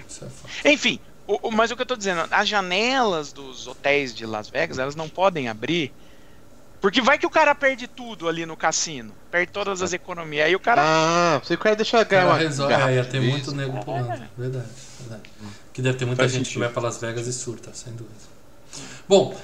É. 0.66 0.72
Enfim, 0.74 1.00
o, 1.28 1.50
o- 1.50 1.52
mas 1.52 1.72
o 1.72 1.76
que 1.76 1.82
eu 1.82 1.86
tô 1.86 1.96
dizendo, 1.96 2.26
as 2.32 2.48
janelas 2.48 3.34
dos 3.34 3.68
hotéis 3.68 4.16
de 4.16 4.26
Las 4.26 4.50
Vegas, 4.50 4.78
elas 4.80 4.96
não 4.96 5.10
podem 5.10 5.48
abrir. 5.50 5.94
Porque 6.86 7.02
vai 7.02 7.18
que 7.18 7.26
o 7.26 7.32
cara 7.32 7.56
perde 7.56 7.88
tudo 7.88 8.28
ali 8.28 8.46
no 8.46 8.56
cassino. 8.56 9.12
Perde 9.32 9.52
todas 9.52 9.82
as 9.82 9.92
economias. 9.92 10.46
Aí 10.46 10.56
o 10.56 10.60
cara. 10.60 10.84
Ah, 10.86 11.42
você 11.44 11.58
quer 11.58 11.76
deixar 11.76 12.04
ganhar 12.04 12.22
Ela 12.22 12.34
uma 12.34 12.38
resolve, 12.38 12.72
garrafa 12.72 12.92
é, 12.92 12.96
ia 12.98 13.06
ter 13.06 13.20
muito 13.22 13.56
nego 13.56 13.84
pulando. 13.84 14.08
Verdade, 14.38 14.68
verdade. 15.00 15.24
Que 15.74 15.82
deve 15.82 15.98
ter 15.98 16.06
muita 16.06 16.22
Faz 16.22 16.32
gente 16.32 16.42
que 16.42 16.46
sentido. 16.46 16.60
vai 16.60 16.70
pra 16.70 16.84
Las 16.84 17.00
Vegas 17.00 17.26
e 17.26 17.34
surta, 17.34 17.74
sem 17.74 17.92
dúvida. 17.94 18.14
Bom, 19.10 19.36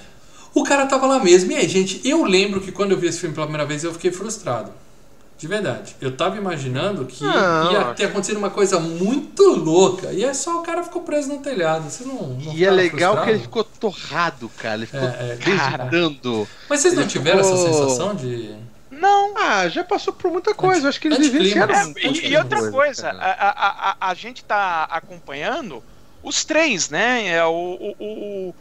o 0.54 0.64
cara 0.64 0.86
tava 0.86 1.08
lá 1.08 1.18
mesmo. 1.18 1.52
E 1.52 1.56
aí, 1.56 1.68
gente, 1.68 2.08
eu 2.08 2.24
lembro 2.24 2.62
que 2.62 2.72
quando 2.72 2.92
eu 2.92 3.00
vi 3.00 3.08
esse 3.08 3.18
filme 3.18 3.34
pela 3.34 3.48
primeira 3.48 3.68
vez, 3.68 3.84
eu 3.84 3.92
fiquei 3.92 4.12
frustrado. 4.12 4.72
De 5.42 5.48
verdade. 5.48 5.96
Eu 6.00 6.16
tava 6.16 6.38
imaginando 6.38 7.04
que 7.06 7.24
Não, 7.24 7.72
ia 7.72 7.84
ter 7.96 8.06
acontecido 8.06 8.38
uma 8.38 8.52
coisa 8.52 8.80
muito 8.80 9.44
louca. 9.56 10.12
E 10.14 10.24
é 10.24 10.34
só 10.36 10.60
o 10.60 10.62
cara 10.64 10.84
ficou 10.84 11.02
preso 11.02 11.30
no 11.30 11.40
telhado. 11.40 11.90
Você 11.90 12.04
não. 12.06 12.28
não 12.28 12.54
E 12.54 12.64
é 12.64 12.70
legal 12.70 13.14
frustrado? 13.14 13.24
que 13.26 13.30
ele 13.32 13.40
ficou 13.40 13.64
torrado, 13.64 14.50
cara. 14.58 14.76
Ele 14.76 14.86
ficou 14.86 15.02
É, 15.02 15.38
é. 15.42 16.48
Mas 16.70 16.80
vocês 16.82 16.94
não 16.94 17.02
ele 17.02 17.10
tiveram 17.12 17.40
essa 17.40 17.56
ficou- 17.58 17.74
sensação 17.74 18.14
de. 18.16 18.56
Não. 18.92 19.34
Ah, 19.36 19.68
já 19.68 19.84
passou 19.84 20.14
por 20.14 20.30
muita 20.32 20.54
coisa. 20.54 20.88
Acho 20.90 21.02
que 21.02 21.08
eles 21.08 21.28
vivenciaram. 21.28 21.74
É, 21.74 21.94
e, 22.08 22.28
e 22.30 22.38
outra 22.38 22.70
coisa, 22.70 23.10
a, 23.10 23.32
a, 23.32 23.90
a, 24.00 24.10
a 24.12 24.14
gente 24.14 24.44
tá 24.44 24.84
acompanhando 24.92 25.82
os 26.22 26.46
três, 26.46 26.88
né? 26.90 27.28
É, 27.30 27.44
o, 27.44 27.50
o, 27.50 27.96
o, 28.00 28.56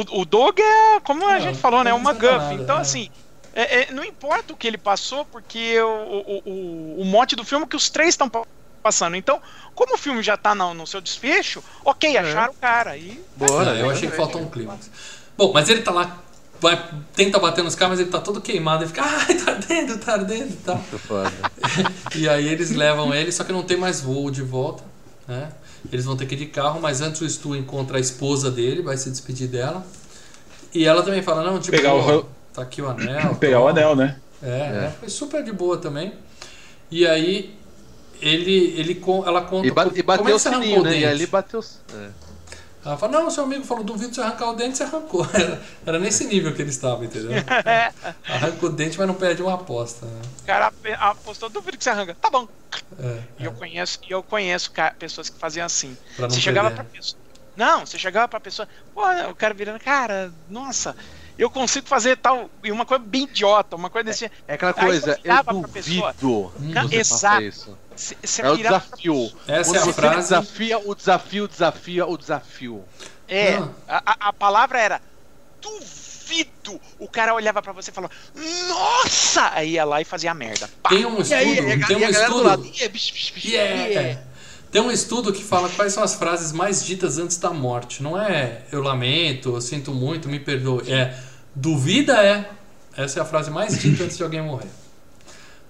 o, 0.00 0.20
o 0.22 0.24
Doug 0.24 0.58
é, 0.58 0.98
como 1.00 1.24
a 1.28 1.36
É, 1.36 1.40
gente 1.40 1.58
falou, 1.58 1.84
né? 1.84 1.90
não 1.90 1.98
Uma 1.98 2.12
Guff. 2.12 2.54
Então, 2.54 2.78
é. 2.78 2.80
assim, 2.80 3.08
é, 3.08 3.23
é, 3.54 3.92
não 3.92 4.04
importa 4.04 4.52
o 4.52 4.56
que 4.56 4.66
ele 4.66 4.78
passou, 4.78 5.24
porque 5.24 5.80
o, 5.80 5.86
o, 5.86 6.42
o, 6.44 7.00
o 7.02 7.04
mote 7.04 7.36
do 7.36 7.44
filme 7.44 7.64
é 7.64 7.68
que 7.68 7.76
os 7.76 7.88
três 7.88 8.10
estão 8.10 8.30
passando. 8.82 9.16
Então, 9.16 9.40
como 9.74 9.94
o 9.94 9.98
filme 9.98 10.22
já 10.22 10.36
tá 10.36 10.54
no, 10.54 10.74
no 10.74 10.86
seu 10.86 11.00
desfecho, 11.00 11.62
ok, 11.84 12.16
acharam 12.16 12.52
o 12.52 12.56
cara. 12.56 12.96
E 12.96 13.20
Bora, 13.36 13.72
Não, 13.72 13.76
eu 13.76 13.90
achei 13.90 14.10
que 14.10 14.16
faltou 14.16 14.42
um 14.42 14.50
clímax. 14.50 14.90
Bom, 15.36 15.52
mas 15.52 15.68
ele 15.68 15.82
tá 15.82 15.90
lá, 15.90 16.18
vai, 16.60 16.90
tenta 17.14 17.38
bater 17.38 17.64
nos 17.64 17.74
caras, 17.74 17.92
mas 17.92 18.00
ele 18.00 18.10
tá 18.10 18.20
todo 18.20 18.40
queimado. 18.40 18.82
Ele 18.82 18.88
fica, 18.88 19.02
ai, 19.06 19.34
tá 19.34 19.52
ardendo, 19.52 19.98
tá 19.98 20.12
ardendo 20.12 20.52
e 20.92 20.98
foda. 20.98 21.32
E 22.14 22.28
aí 22.28 22.48
eles 22.48 22.70
levam 22.70 23.14
ele, 23.14 23.32
só 23.32 23.42
que 23.42 23.52
não 23.52 23.62
tem 23.62 23.76
mais 23.76 24.00
voo 24.00 24.30
de 24.30 24.42
volta, 24.42 24.84
né? 25.26 25.50
Eles 25.92 26.04
vão 26.04 26.16
ter 26.16 26.26
que 26.26 26.34
ir 26.34 26.38
de 26.38 26.46
carro, 26.46 26.80
mas 26.80 27.00
antes 27.00 27.20
o 27.20 27.28
Stu 27.28 27.54
encontra 27.54 27.98
a 27.98 28.00
esposa 28.00 28.50
dele, 28.50 28.82
vai 28.82 28.96
se 28.96 29.10
despedir 29.10 29.48
dela. 29.48 29.84
E 30.72 30.86
ela 30.86 31.02
também 31.02 31.22
fala, 31.22 31.44
não, 31.44 31.58
tipo, 31.60 31.76
Pegar 31.76 31.94
o 31.94 32.26
tá 32.54 32.62
aqui 32.62 32.80
o 32.80 32.88
anel. 32.88 33.34
Pegar 33.36 33.58
o 33.60 33.66
toma. 33.66 33.70
anel, 33.70 33.96
né? 33.96 34.16
É, 34.42 34.48
É. 34.48 34.84
é, 34.86 34.94
foi 35.00 35.08
super 35.08 35.42
de 35.44 35.52
boa 35.52 35.76
também. 35.78 36.14
E 36.90 37.06
aí 37.06 37.54
ele, 38.20 38.74
ele 38.78 39.02
ela 39.26 39.42
conta 39.42 39.66
E, 39.66 39.70
ba 39.70 39.84
como- 39.84 39.96
e 39.96 40.02
como 40.02 40.12
é 40.12 40.16
bateu 40.18 40.24
que 40.26 40.32
o 40.32 40.38
você 40.38 40.48
arrancou 40.48 40.62
sininho, 40.64 40.80
o 40.80 40.84
né? 40.84 40.90
E 40.90 40.94
dente. 40.94 41.06
ali 41.06 41.26
bateu. 41.26 41.64
É. 41.94 42.08
Ela 42.84 42.98
fala, 42.98 43.12
não, 43.12 43.30
seu 43.30 43.44
amigo 43.44 43.64
falou, 43.64 43.82
duvido 43.82 44.14
você 44.14 44.20
arrancar 44.20 44.50
o 44.50 44.54
dente, 44.54 44.76
você 44.76 44.82
arrancou. 44.82 45.26
Era, 45.32 45.62
era 45.86 45.98
nesse 45.98 46.26
nível 46.26 46.52
que 46.54 46.60
ele 46.60 46.68
estava, 46.68 47.02
entendeu? 47.02 47.30
Arranca 48.28 48.66
o 48.66 48.68
dente, 48.68 48.98
mas 48.98 49.06
não 49.06 49.14
perde 49.14 49.42
uma 49.42 49.54
aposta. 49.54 50.04
Né? 50.04 50.20
o 50.42 50.46
cara 50.46 50.66
ap- 50.66 50.86
apostou, 51.00 51.48
duvido 51.48 51.78
que 51.78 51.84
você 51.84 51.88
arranca. 51.88 52.14
Tá 52.20 52.28
bom. 52.28 52.46
É, 52.98 53.20
E 53.38 53.44
eu 53.46 53.52
conheço, 53.52 53.98
e 54.06 54.12
eu 54.12 54.22
conheço 54.22 54.70
pessoas 54.98 55.30
que 55.30 55.38
faziam 55.38 55.64
assim. 55.64 55.96
pra 56.16 56.24
não 56.28 56.34
Você 56.34 56.40
chegava 56.42 56.68
perder. 56.70 56.84
pra 56.84 56.98
pessoa. 57.00 57.18
Não, 57.56 57.86
você 57.86 57.98
chegava 57.98 58.28
pra 58.28 58.38
pessoa. 58.40 58.68
Pô, 58.94 59.00
o 59.30 59.34
cara 59.34 59.54
virando, 59.54 59.78
cara, 59.80 60.30
nossa, 60.50 60.94
eu 61.38 61.50
consigo 61.50 61.86
fazer 61.86 62.16
tal. 62.16 62.48
E 62.62 62.70
uma 62.72 62.84
coisa 62.86 63.02
bem 63.04 63.24
idiota, 63.24 63.76
uma 63.76 63.90
coisa 63.90 64.10
desse. 64.10 64.30
É 64.46 64.54
aquela 64.54 64.72
Aí 64.76 64.84
coisa, 64.86 65.18
eu 65.24 65.68
pessoa. 65.68 66.14
duvido 66.18 66.52
Hum. 66.60 66.88
Exato. 66.90 67.78
você 67.96 68.42
É 68.42 68.50
o 68.50 68.56
desafio. 68.56 69.32
Essa 69.48 69.70
Quando 69.72 69.76
é 69.86 69.90
a 69.90 69.94
frase. 69.94 70.16
desafia 70.16 70.78
o 70.78 70.94
desafio, 70.94 71.48
desafia 71.48 72.06
o 72.06 72.16
desafio. 72.18 72.84
É, 73.28 73.54
Ah. 73.88 74.02
a, 74.06 74.28
a- 74.28 74.32
palavra 74.32 74.78
era 74.80 75.00
duvido. 75.60 76.80
O 76.98 77.08
cara 77.08 77.34
olhava 77.34 77.60
pra 77.62 77.72
você 77.72 77.90
e 77.90 77.94
falava, 77.94 78.12
nossa! 78.68 79.50
Aí 79.52 79.72
ia 79.72 79.84
lá 79.84 80.00
e 80.00 80.04
fazia 80.04 80.30
a 80.30 80.34
merda. 80.34 80.68
Pá. 80.82 80.90
Tem 80.90 81.04
um 81.06 81.20
E 81.22 81.34
aí, 81.34 81.50
estudo, 81.52 81.68
e 81.68 81.72
a, 81.82 81.86
tem 81.86 81.96
um 81.96 81.98
a 81.98 82.02
galera 82.02 82.10
do 82.10 82.30
estudo. 82.32 82.42
lado. 82.42 82.66
"Ih, 82.66 82.88
bicho, 82.88 83.12
bicho, 83.12 83.34
bicho, 83.34 83.48
Yeah, 83.48 83.84
yeah." 83.86 84.20
Tem 84.74 84.82
um 84.82 84.90
estudo 84.90 85.32
que 85.32 85.40
fala 85.40 85.68
quais 85.68 85.92
são 85.92 86.02
as 86.02 86.16
frases 86.16 86.50
mais 86.50 86.84
ditas 86.84 87.16
antes 87.16 87.36
da 87.36 87.50
morte. 87.50 88.02
Não 88.02 88.20
é 88.20 88.62
eu 88.72 88.82
lamento, 88.82 89.50
eu 89.50 89.60
sinto 89.60 89.92
muito, 89.92 90.28
me 90.28 90.40
perdoe. 90.40 90.92
É 90.92 91.16
duvida 91.54 92.14
é. 92.20 92.50
Essa 92.96 93.20
é 93.20 93.22
a 93.22 93.24
frase 93.24 93.52
mais 93.52 93.78
dita 93.80 94.02
antes 94.02 94.16
de 94.16 94.24
alguém 94.24 94.42
morrer. 94.42 94.66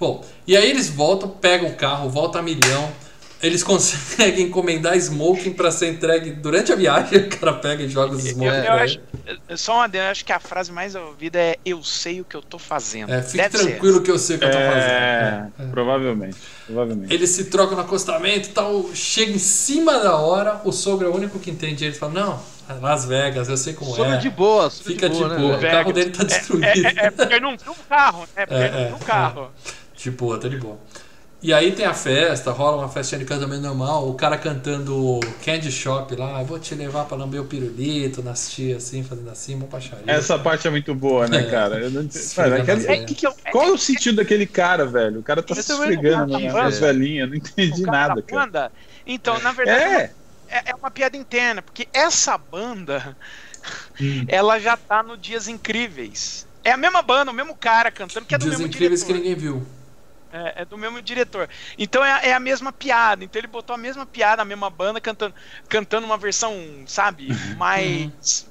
Bom, 0.01 0.25
e 0.47 0.57
aí 0.57 0.71
eles 0.71 0.89
voltam, 0.89 1.29
pegam 1.29 1.69
o 1.69 1.75
carro, 1.75 2.09
voltam 2.09 2.41
a 2.41 2.43
milhão. 2.43 2.91
Eles 3.45 3.63
conseguem 3.63 4.47
encomendar 4.47 4.97
smoking 4.97 5.53
pra 5.53 5.71
ser 5.71 5.91
entregue 5.91 6.31
durante 6.31 6.73
a 6.73 6.77
viagem. 6.77 7.19
O 7.19 7.29
cara 7.29 7.53
pega 7.53 7.83
e 7.83 7.89
joga 7.89 8.15
os 8.17 8.25
smoking 8.25 8.47
eu 8.47 8.73
acho, 8.73 9.01
ele. 9.27 9.41
eu- 9.49 9.59
só 9.59 9.75
uma, 9.75 9.91
eu 9.93 10.03
acho 10.05 10.25
que 10.25 10.33
a 10.33 10.41
frase 10.41 10.73
mais 10.73 10.95
ouvida 10.95 11.39
é 11.39 11.59
eu 11.65 11.83
sei 11.85 12.23
o 12.23 12.25
que 12.25 12.35
eu 12.35 12.41
tô 12.43 12.59
fazendo. 12.59 13.13
É, 13.13 13.21
fique 13.23 13.37
Deve 13.37 13.59
ser 13.59 13.67
tranquilo 13.67 14.01
que 14.01 14.11
eu 14.11 14.19
sei 14.19 14.37
o 14.37 14.39
que 14.39 14.45
eu 14.47 14.51
tô 14.51 14.57
É, 14.57 14.71
fazendo. 14.71 15.69
É. 15.69 15.71
provavelmente. 15.71 16.37
Provavelmente. 16.67 17.13
Eles 17.13 17.31
se 17.31 17.45
trocam 17.45 17.77
no 17.77 17.83
acostamento 17.83 18.49
e 18.49 18.53
tal, 18.53 18.87
chega 18.95 19.33
em 19.33 19.39
cima 19.39 19.99
da 19.99 20.17
hora, 20.17 20.63
o 20.65 20.73
sogro 20.73 21.07
é 21.07 21.11
o 21.11 21.15
único 21.15 21.39
que 21.39 21.51
entende. 21.51 21.85
Ele 21.85 21.95
fala: 21.95 22.13
Não, 22.13 22.41
Las 22.81 23.05
Vegas, 23.05 23.49
eu 23.51 23.59
sei 23.59 23.75
como 23.75 23.95
Sobre 23.95 24.15
é. 24.15 24.17
de 24.17 24.31
boa, 24.31 24.71
sobre 24.71 24.95
Fica 24.95 25.09
de 25.11 25.19
boa, 25.19 25.59
né, 25.59 25.69
o 25.69 25.71
carro 25.71 25.93
dele 25.93 26.11
tá 26.11 26.25
destruído. 26.25 26.65
É, 26.65 26.73
é, 26.79 27.07
é 27.07 27.11
porque 27.11 27.35
ele 27.35 27.41
não 27.41 27.57
viu 27.59 27.73
o 27.73 27.77
carro, 27.89 28.27
né? 28.35 28.47
Porque 28.47 28.55
É, 28.55 28.67
ele 28.69 28.75
não 28.75 28.81
é, 28.81 28.87
viu 28.89 28.97
o 28.97 29.01
carro. 29.01 29.51
De 29.95 30.11
boa, 30.11 30.39
tá 30.41 30.49
de 30.49 30.57
boa. 30.57 30.79
E 31.45 31.53
aí 31.53 31.73
tem 31.73 31.85
a 31.85 31.93
festa, 31.93 32.51
rola 32.53 32.79
uma 32.79 32.89
festinha 32.89 33.19
de 33.19 33.27
casamento 33.27 33.61
normal, 33.61 34.09
o 34.09 34.15
cara 34.15 34.39
cantando 34.39 35.21
Candy 35.45 35.71
Shop 35.71 36.17
lá, 36.17 36.41
eu 36.41 36.47
vou 36.47 36.59
te 36.59 36.75
levar 36.75 37.05
pra 37.05 37.19
lamber 37.19 37.39
o 37.39 37.45
pirulito, 37.45 38.23
nas 38.23 38.51
tias 38.51 38.83
assim, 38.83 39.05
fazendo 39.05 39.29
assim, 39.29 39.55
uma 39.55 39.67
baixaria. 39.67 40.05
Essa 40.07 40.39
parte 40.39 40.67
é 40.67 40.71
muito 40.71 40.95
boa, 40.95 41.29
né, 41.29 41.41
É. 41.47 41.51
cara? 41.51 41.81
Eu 41.81 41.91
não 41.91 42.01
entendi. 42.01 42.17
Esfregando 42.25 42.51
Cara, 42.51 42.63
aquele- 42.63 42.79
as 42.79 42.85
É, 42.85 42.89
velhas. 42.95 43.07
que 43.11 43.15
que 43.15 43.27
eu- 43.27 43.35
Qual 43.53 43.67
é 43.67 43.71
o 43.73 43.77
sentido 43.77 44.17
daquele 44.17 44.47
cara, 44.47 44.87
velho? 44.87 45.21
O 45.21 45.23
cara 45.23 45.43
tá 45.43 45.53
Eu 45.55 45.63
se 45.63 45.71
esfregando 45.71 46.33
entendi, 46.33 46.51
nas 46.51 46.79
velhinhas, 46.79 47.29
não 47.29 47.37
entendi 47.37 47.83
o 47.83 47.85
cara 47.85 47.99
nada, 48.09 48.15
da 48.15 48.23
cara. 48.23 48.41
banda? 48.47 48.73
Então, 49.07 49.39
na 49.41 49.53
verdade, 49.53 49.85
é 49.85 49.87
uma- 49.89 50.01
É, 50.01 50.11
é, 50.49 50.63
é 50.71 50.75
uma 50.75 50.91
piada 50.91 51.15
interna, 51.19 51.61
porque 51.61 51.87
essa 51.93 52.39
banda, 52.39 53.15
Hum. 54.01 54.25
ela 54.29 54.59
já 54.59 54.79
tá 54.79 55.03
no 55.03 55.15
Dias 55.19 55.47
Incríveis. 55.47 56.47
É 56.65 56.73
a 56.73 56.77
mesma 56.79 57.03
banda, 57.03 57.31
o 57.31 57.35
mesmo 57.35 57.55
cara 57.55 57.91
cantando, 57.91 58.25
que 58.25 58.35
é 58.35 58.39
do 58.39 58.45
Dias 58.45 58.53
mesmo 58.57 58.69
incríveis 58.69 59.01
diretor. 59.05 59.21
que 59.23 59.29
ninguém 59.29 59.39
viu. 59.39 59.67
É, 60.35 60.63
é 60.63 60.65
do 60.65 60.77
mesmo 60.77 61.01
diretor. 61.01 61.49
Então 61.79 62.05
é, 62.05 62.29
é 62.31 62.33
a 62.35 62.41
mesma 62.41 62.73
piada. 62.73 63.25
Então 63.25 63.39
ele 63.41 63.47
botou 63.47 63.75
a 63.75 63.79
mesma 63.79 64.05
piada, 64.07 64.43
a 64.43 64.45
mesma 64.45 64.69
banda 64.71 65.01
cantando, 65.01 65.35
cantando 65.69 66.07
uma 66.07 66.19
versão, 66.19 66.53
sabe, 66.89 67.41
mais. 67.57 68.51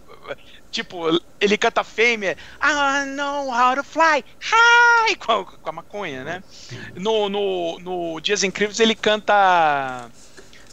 Tipo, 0.72 1.07
ele 1.39 1.57
canta 1.57 1.84
Fame, 1.84 2.27
é, 2.27 2.38
I 2.61 3.05
know 3.15 3.49
how 3.51 3.76
to 3.76 3.84
fly 3.84 4.23
high, 4.41 5.15
com 5.18 5.31
a, 5.34 5.45
com 5.45 5.69
a 5.69 5.73
maconha, 5.73 6.23
né? 6.23 6.41
No, 6.95 7.30
no, 7.30 7.80
no 7.80 8.19
Dias 8.22 8.43
Incríveis 8.43 8.80
ele 8.80 8.95
canta 8.95 10.10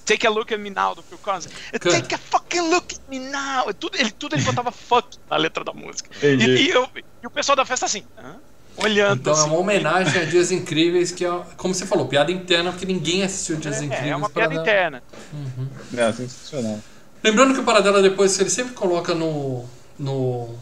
Take 0.04 0.26
a 0.26 0.30
Look 0.30 0.52
at 0.52 0.58
Me 0.60 0.70
Now 0.70 0.94
do 0.94 1.02
Phil 1.02 1.18
Collins. 1.18 1.48
Take 1.88 2.14
a 2.14 2.18
fucking 2.18 2.70
look 2.70 2.92
at 2.94 3.00
me 3.08 3.18
now. 3.20 3.72
Tudo 3.74 3.96
ele, 3.98 4.12
tudo 4.12 4.34
ele 4.34 4.42
botava 4.42 4.72
fuck 4.72 5.08
na 5.28 5.36
letra 5.36 5.64
da 5.64 5.72
música. 5.72 6.10
E, 6.38 6.50
e, 6.54 6.70
eu- 6.70 6.88
e 7.22 7.26
o 7.26 7.30
pessoal 7.30 7.56
da 7.56 7.64
festa 7.64 7.86
assim, 7.86 8.08
hã? 8.16 8.40
Olhando 8.76 9.20
Então 9.20 9.32
é 9.32 9.36
assim. 9.36 9.48
uma 9.48 9.58
homenagem 9.58 10.22
a 10.22 10.24
Dias 10.24 10.50
Incríveis, 10.50 11.12
que 11.12 11.24
é, 11.24 11.30
como 11.56 11.74
você 11.74 11.86
falou, 11.86 12.06
piada 12.06 12.30
interna, 12.32 12.70
porque 12.72 12.86
ninguém 12.86 13.22
assistiu 13.22 13.56
Dias 13.56 13.80
Incríveis. 13.80 14.08
É, 14.08 14.10
é 14.10 14.16
uma 14.16 14.30
piada 14.30 14.54
dar- 14.54 14.60
interna. 14.62 15.02
É, 15.96 16.12
sensacional. 16.12 16.78
Lembrando 17.22 17.54
que 17.54 17.60
o 17.60 17.64
Paradela 17.64 18.00
depois 18.00 18.38
ele 18.40 18.48
sempre 18.50 18.72
coloca 18.74 19.14
no, 19.14 19.64
no, 19.98 20.54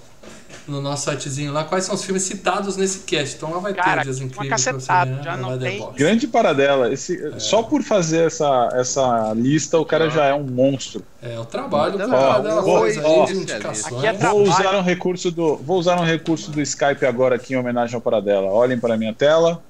no 0.69 0.81
nosso 0.81 1.11
sitezinho 1.11 1.53
lá 1.53 1.65
quais 1.65 1.85
são 1.85 1.95
os 1.95 2.05
filmes 2.05 2.23
citados 2.23 2.77
nesse 2.77 3.01
cast. 3.01 3.37
Então 3.37 3.51
lá 3.53 3.59
vai 3.59 3.75
Cara, 3.75 3.99
ter 4.03 4.05
Dias 4.05 4.19
uma 4.19 4.27
Incríveis. 4.27 4.49
pra 4.49 4.59
você 4.59 4.73
cacetada, 4.73 5.11
ver, 5.11 5.17
né, 5.17 5.23
já 5.25 5.37
no 5.37 5.51
não 5.51 5.59
tem- 5.59 5.89
Grande 5.97 6.27
paradela. 6.27 6.93
Esse, 6.93 7.25
É. 7.27 7.39
Só 7.39 7.63
por 7.63 7.83
fazer 7.83 8.27
essa, 8.27 8.69
essa 8.75 9.33
lista, 9.35 9.79
o 9.79 9.85
cara 9.85 10.09
já 10.11 10.27
é 10.27 10.35
um 10.35 10.45
monstro. 10.45 11.03
É 11.23 11.39
o 11.39 11.45
trabalho 11.45 11.97
que 11.99 12.03
o 12.05 12.07
Ó, 12.07 12.11
Paradela 12.11 12.63
ó, 12.65 12.81
ó. 12.81 12.87
é 12.87 12.93
Vou 12.93 13.45
Trabalho. 13.47 14.43
usar 14.43 14.77
um 14.77 14.83
recurso 14.83 15.31
do, 15.31 15.57
vou 15.57 15.79
usar 15.79 16.01
um 16.01 16.05
recurso 16.05 16.51
do 16.51 16.61
Skype 16.61 17.05
agora 17.05 17.37
aqui 17.37 17.55
em 17.55 17.57
homenagem 17.57 17.95
ao 17.95 18.01
Paradela. 18.01 18.47
Olhem 18.51 18.79
para 18.79 18.95
a 18.95 18.97
minha 18.97 19.13
tela. 19.15 19.63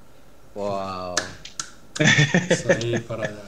Uau. 0.56 1.14
Isso 2.50 2.70
aí, 2.70 3.00
Paradela. 3.00 3.47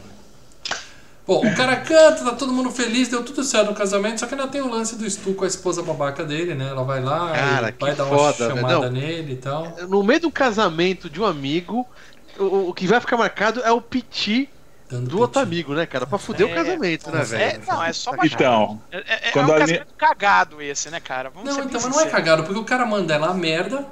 Bom, 1.31 1.47
o 1.47 1.55
cara 1.55 1.77
canta, 1.77 2.25
tá 2.25 2.33
todo 2.33 2.53
mundo 2.53 2.73
feliz, 2.73 3.07
deu 3.07 3.23
tudo 3.23 3.45
certo 3.45 3.69
no 3.69 3.75
casamento, 3.77 4.19
só 4.19 4.27
que 4.27 4.35
ainda 4.35 4.49
tem 4.49 4.61
o 4.63 4.69
lance 4.69 4.97
do 4.97 5.09
Stu 5.09 5.33
com 5.33 5.45
a 5.45 5.47
esposa 5.47 5.81
babaca 5.81 6.25
dele, 6.25 6.57
né? 6.57 6.71
Ela 6.71 6.83
vai 6.83 7.01
lá, 7.01 7.31
Cara, 7.31 7.75
vai 7.79 7.95
dar 7.95 8.07
uma 8.07 8.19
foda, 8.19 8.49
velho. 8.49 8.57
chamada 8.57 8.87
Não. 8.87 8.91
nele 8.91 9.35
e 9.35 9.37
tal. 9.37 9.77
No 9.89 10.03
meio 10.03 10.19
do 10.23 10.33
casamento 10.33 11.09
de 11.09 11.21
um 11.21 11.25
amigo, 11.25 11.87
o, 12.37 12.71
o 12.71 12.75
que 12.75 12.85
vai 12.89 13.01
ficar 13.01 13.17
marcado 13.17 13.61
é 13.61 13.71
o 13.71 13.81
piti 13.81 14.51
Dando 14.91 15.09
do 15.09 15.21
outro 15.21 15.41
amigo, 15.41 15.73
né, 15.73 15.87
cara? 15.87 16.05
Pra 16.05 16.19
fuder 16.19 16.49
É, 16.49 16.51
o 16.51 16.55
casamento, 16.55 17.11
né, 17.13 17.21
é, 17.21 17.25
velho? 17.25 17.43
É, 17.43 17.61
não, 17.73 17.85
é 17.85 17.93
só 17.93 18.11
baixar. 18.17 18.35
Então, 18.35 18.83
É, 18.91 18.97
é- 18.99 19.29
é 19.29 19.31
Quando 19.31 19.51
um 19.51 19.55
a 19.55 19.59
casamento 19.61 19.87
cagado 19.97 20.61
esse, 20.61 20.91
né, 20.91 20.99
cara? 20.99 21.31
Vamos 21.31 21.49
Não, 21.49 21.55
ser 21.55 21.65
então, 21.69 21.81
mas 21.81 21.91
não 21.97 22.01
é 22.01 22.07
cagado, 22.07 22.43
porque 22.43 22.59
o 22.59 22.65
cara 22.65 22.85
manda 22.85 23.15
ela 23.15 23.29
a 23.29 23.35
merda, 23.35 23.87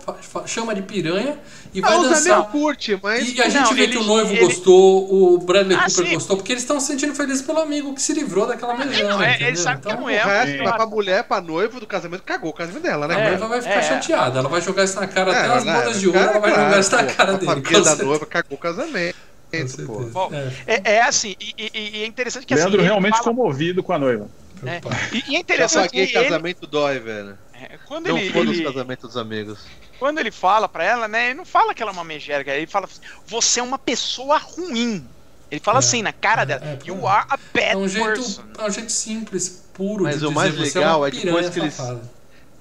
chama 0.47 0.75
de 0.75 0.83
piranha 0.83 1.39
e 1.73 1.81
Ah, 1.85 1.89
vai 1.89 2.01
dançar. 2.03 2.33
amigos 2.35 2.51
curte, 2.53 2.99
mas. 3.01 3.33
E 3.33 3.41
a 3.41 3.49
gente 3.49 3.63
Não, 3.63 3.75
vê 3.75 3.83
ele- 3.85 3.93
que 3.93 3.99
o 3.99 4.03
noivo 4.05 4.33
ele- 4.33 4.41
gostou, 4.45 5.35
o 5.35 5.39
Bradley 5.39 5.77
Ah, 5.77 5.85
Cooper 5.85 6.07
sim. 6.07 6.15
gostou, 6.15 6.37
porque 6.37 6.53
eles 6.53 6.65
estão 6.65 6.81
se 6.81 6.87
sentindo 6.89 7.15
felizes 7.15 7.43
pelo 7.43 7.61
amigo 7.61 7.95
que 7.95 8.03
se 8.03 8.13
livrou 8.13 8.47
daquela 8.47 8.75
melhor. 8.77 9.09
não, 9.09 9.23
é- 9.23 9.41
ele 9.41 9.57
sabe 9.57 9.81
que 9.83 9.93
a 9.93 9.95
O 9.97 10.01
mulher- 10.01 10.27
resto, 10.27 10.63
É, 10.63 10.73
pra 10.73 10.87
mulher, 10.87 11.23
pra 11.25 11.41
noivo 11.41 11.79
do 11.79 11.87
casamento, 11.87 12.25
cagou 12.25 12.51
o 12.51 12.55
casamento 12.55 12.83
dela, 12.83 13.07
né, 13.07 13.15
A 13.15 13.29
noiva 13.31 13.47
vai 13.49 13.61
ficar 13.63 13.75
é. 13.77 13.83
chateada, 13.83 14.41
ela 14.41 14.49
vai 14.49 14.61
jogar 14.61 14.83
isso 14.83 14.99
na 14.99 15.07
cara, 15.07 15.31
até 15.31 15.53
as 15.53 15.65
bodas 15.65 16.01
de 16.01 16.09
ouro, 16.09 16.19
ela 16.19 16.39
vai 16.41 16.51
jogar 16.51 16.81
isso 16.81 16.97
na 16.97 17.05
cara 17.05 17.31
A 17.35 17.37
dele. 17.37 17.47
família 17.47 17.79
com 17.79 17.83
da 17.85 17.97
noiva 18.05 18.27
cagou 18.27 18.59
o 18.59 18.61
casamento, 18.61 19.17
certeza. 19.51 19.87
pô. 19.87 20.01
Bom, 20.05 20.31
É, 20.67 20.75
É, 20.75 20.93
é 20.95 21.03
assim, 21.03 21.35
e, 21.41 21.55
e- 21.59 21.99
e 21.99 22.03
é 22.03 22.07
interessante 22.07 22.47
que 22.47 22.55
assim. 22.55 22.63
Leandro 22.65 22.81
ele 22.81 22.89
realmente 22.89 23.13
fala- 23.13 23.25
comovido 23.25 23.83
com 23.83 23.93
a 23.93 23.99
noiva. 23.99 24.29
é, 24.67 24.81
e, 25.13 25.17
e 25.17 25.21
é 25.31 25.33
Já 25.35 25.39
interessante 25.39 25.87
paguei 25.91 26.07
que 26.07 26.17
ele, 26.17 26.25
casamento 26.25 26.67
dói, 26.67 26.99
velho. 26.99 27.39
é, 27.55 27.79
quando, 27.87 28.09
Não 28.09 28.19
ele, 28.19 28.33
foda 28.33 28.51
os 28.51 28.57
ele- 28.57 28.65
casamentos 28.67 29.09
dos 29.09 29.17
amigos. 29.17 29.61
quando 29.99 30.19
ele 30.19 30.31
fala 30.31 30.69
pra 30.69 30.85
ela, 30.85 31.09
né, 31.09 31.27
ele 31.27 31.35
não 31.35 31.45
fala 31.47 31.75
que 31.75 31.83
ela 31.83 31.91
é 31.91 31.95
uma 31.95 32.05
megérica, 32.05 32.53
ele 32.55 32.67
fala 32.67 32.87
assim, 32.87 33.01
você 33.27 33.61
é 33.61 33.63
uma 33.63 33.79
pessoa 33.79 34.39
ruim. 34.39 35.09
Ele 35.51 35.61
fala 35.61 35.79
É, 35.79 35.81
assim 35.81 36.03
na 36.03 36.13
cara 36.13 36.43
é, 36.43 36.47
dela, 36.47 36.61
é, 36.65 36.79
you 36.87 37.07
é. 37.07 37.11
are 37.11 37.27
a 37.31 37.37
bad 37.55 37.73
É 37.73 37.77
um, 37.77 37.89
jeito, 37.89 38.07
person. 38.07 38.43
é 38.59 38.65
um 38.67 38.71
jeito 38.71 38.93
simples, 38.93 39.49
puro 39.73 40.05
Mas 40.05 40.19
de 40.19 40.27
o 40.27 40.29
dizer 40.29 40.35
mais 40.35 40.55
você 40.55 40.79
legal 40.79 41.07
é, 41.07 41.09
é 41.09 41.11
depois 41.13 41.49
que 41.49 41.59
eles- 41.61 41.75
safada. 41.75 42.03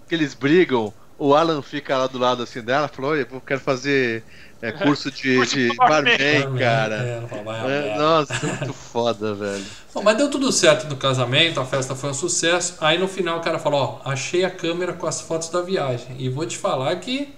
Que 0.08 0.16
eles 0.16 0.34
brigam, 0.34 0.94
o 1.18 1.36
Alan 1.36 1.62
fica 1.62 1.98
lá 1.98 2.08
do 2.08 2.18
lado 2.18 2.44
assim 2.44 2.62
dela, 2.62 2.88
falou, 2.88 3.12
"Oi, 3.12 3.28
eu 3.30 3.42
quero 3.42 3.60
fazer 3.60 4.24
é, 4.62 4.72
curso 4.72 5.12
de, 5.12 5.46
de 5.46 5.76
barman. 5.76 6.58
cara. 6.58 6.96
É, 6.96 7.22
É, 7.64 7.64
merda. 7.64 7.96
nossa, 7.96 8.34
é 8.34 8.46
muito 8.46 8.74
foda, 8.74 9.34
velho. 9.34 9.66
Bom, 9.94 10.02
mas 10.04 10.18
deu 10.18 10.30
tudo 10.30 10.52
certo 10.52 10.88
no 10.88 10.96
casamento, 10.96 11.60
a 11.60 11.66
festa 11.66 11.96
foi 11.96 12.10
um 12.10 12.14
sucesso. 12.14 12.76
Aí 12.82 12.98
no 12.98 13.08
final 13.08 13.38
o 13.40 13.42
cara 13.42 13.60
falou: 13.60 14.02
Ó, 14.06 14.10
achei 14.10 14.44
a 14.46 14.50
câmera 14.50 14.94
com 14.94 15.08
as 15.08 15.22
fotos 15.22 15.50
da 15.50 15.62
viagem. 15.62 16.16
E 16.20 16.30
vou 16.30 16.46
te 16.46 16.58
falar 16.58 16.96
que 16.98 17.34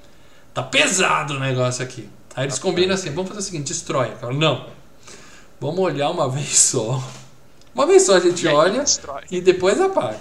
tá 0.54 0.64
pesado 0.64 1.36
o 1.36 1.40
negócio 1.40 1.84
aqui. 1.84 2.10
Aí 2.36 2.46
eles 2.46 2.60
combinam 2.60 2.94
assim: 2.96 3.10
vamos 3.12 3.28
fazer 3.30 3.40
o 3.40 3.44
seguinte, 3.44 3.68
destrói. 3.68 4.12
Cara, 4.20 4.34
não. 4.34 4.68
Vamos 5.60 5.80
olhar 5.80 6.10
uma 6.10 6.28
vez 6.32 6.58
só. 6.58 7.04
Uma 7.76 7.86
vez 7.86 8.04
só 8.04 8.16
a 8.16 8.20
gente 8.20 8.46
E 8.46 8.48
olha 8.48 8.82
destrói. 8.82 9.24
e 9.30 9.42
depois 9.42 9.80
apaga. 9.80 10.20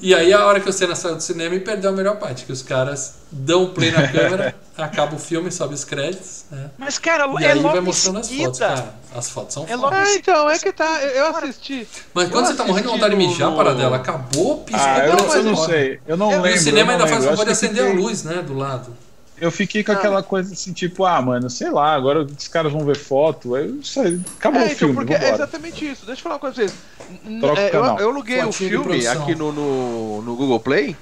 E 0.00 0.14
aí 0.14 0.32
a 0.32 0.46
hora 0.46 0.60
que 0.60 0.68
o 0.68 0.72
Senna 0.72 0.94
saiu 0.94 1.16
do 1.16 1.22
cinema 1.22 1.54
e 1.54 1.60
perdeu 1.60 1.90
a 1.90 1.92
melhor 1.92 2.16
parte, 2.16 2.44
que 2.46 2.52
os 2.52 2.62
caras 2.62 3.14
dão 3.30 3.66
play 3.70 3.90
na 3.92 4.08
câmera, 4.08 4.54
acaba 4.76 5.14
o 5.14 5.18
filme, 5.18 5.50
sobe 5.52 5.74
os 5.74 5.84
créditos, 5.84 6.44
né? 6.50 6.70
Mas, 6.78 6.98
cara, 6.98 7.26
E 7.38 7.44
é 7.44 7.52
aí 7.52 7.58
logo 7.58 7.72
vai 7.74 7.80
mostrando 7.80 8.18
as 8.18 8.30
fotos, 8.30 8.58
cara. 8.58 8.94
As 9.14 9.28
fotos 9.28 9.52
são 9.54 9.66
É 9.68 9.76
logo 9.76 9.94
Ah, 9.94 10.10
então, 10.14 10.48
é 10.48 10.58
que 10.58 10.72
tá, 10.72 11.02
eu 11.02 11.26
assisti. 11.36 11.86
Mas 12.14 12.30
quando 12.30 12.46
Eu 12.46 12.50
você 12.52 12.56
tá 12.56 12.64
morrendo 12.64 12.86
de 12.88 12.92
vontade 12.94 13.10
de 13.14 13.26
mijar, 13.26 13.50
no- 13.50 13.56
para 13.56 13.74
dela, 13.74 13.96
acabou, 13.96 14.58
piscou. 14.64 14.82
Ah, 14.86 15.06
eu, 15.06 15.16
não, 15.16 15.34
eu 15.34 15.42
não 15.44 15.56
sei. 15.56 16.00
Eu 16.06 16.16
não 16.16 16.30
E 16.32 16.36
lembro. 16.36 16.54
o 16.54 16.58
cinema 16.58 16.92
ainda 16.92 17.06
faz 17.06 17.24
favor 17.24 17.38
de 17.40 17.44
que 17.44 17.50
acender 17.52 17.86
a 17.86 17.92
luz, 17.92 18.24
né, 18.24 18.42
do 18.42 18.54
lado. 18.56 18.96
Eu 19.40 19.50
fiquei 19.50 19.82
com 19.82 19.92
aquela 19.92 20.22
coisa 20.22 20.52
assim, 20.52 20.72
tipo, 20.72 21.04
ah, 21.04 21.20
mano, 21.22 21.48
sei 21.48 21.70
lá, 21.70 21.94
agora 21.94 22.22
os 22.24 22.48
caras 22.48 22.70
vão 22.72 22.84
ver 22.84 22.96
foto. 22.96 23.56
Eu 23.56 23.74
não 23.76 23.82
sei. 23.82 24.20
Acabou 24.38 24.60
É, 24.60 24.64
o 24.64 24.66
então, 24.66 24.76
filme, 24.78 24.94
porque 24.94 25.14
é 25.14 25.32
exatamente 25.32 25.90
isso. 25.90 26.04
Deixa 26.06 26.20
eu 26.20 26.22
falar 26.22 26.34
uma 26.36 26.40
coisa 26.40 26.54
pra 26.56 26.64
vocês. 26.66 27.40
Troca 27.40 27.60
é, 27.60 27.66
eu, 27.68 27.70
canal. 27.70 27.98
eu 27.98 28.10
aluguei 28.10 28.44
o 28.44 28.52
filme 28.52 29.06
aqui 29.06 29.34
no, 29.34 29.50
no, 29.52 30.22
no 30.22 30.36
Google 30.36 30.60
Play, 30.60 30.96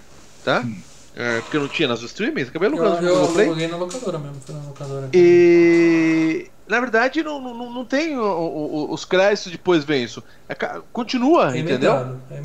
tá? 0.44 0.60
Hum. 0.60 0.80
É, 1.16 1.40
porque 1.40 1.58
não 1.58 1.66
tinha 1.66 1.88
nas 1.88 2.00
streamings, 2.02 2.48
acabei 2.48 2.68
Eu, 2.68 2.74
alugando 2.74 3.02
no 3.02 3.08
eu 3.08 3.14
Google 3.16 3.32
Play. 3.32 3.46
aluguei 3.46 3.66
na 3.66 3.76
locadora 3.76 4.18
mesmo, 4.18 4.36
foi 4.46 4.54
na 4.54 4.62
locadora. 4.62 5.08
E 5.12 6.48
na 6.68 6.80
verdade 6.80 7.22
não, 7.22 7.40
não, 7.40 7.72
não 7.72 7.84
tem 7.84 8.16
o- 8.16 8.22
o- 8.22 8.92
os 8.92 9.04
créditos 9.04 9.50
depois 9.50 9.84
vem 9.84 10.04
isso. 10.04 10.22
É 10.48 10.54
continua, 10.92 11.56
É 11.56 11.60
entendeu? 11.60 11.92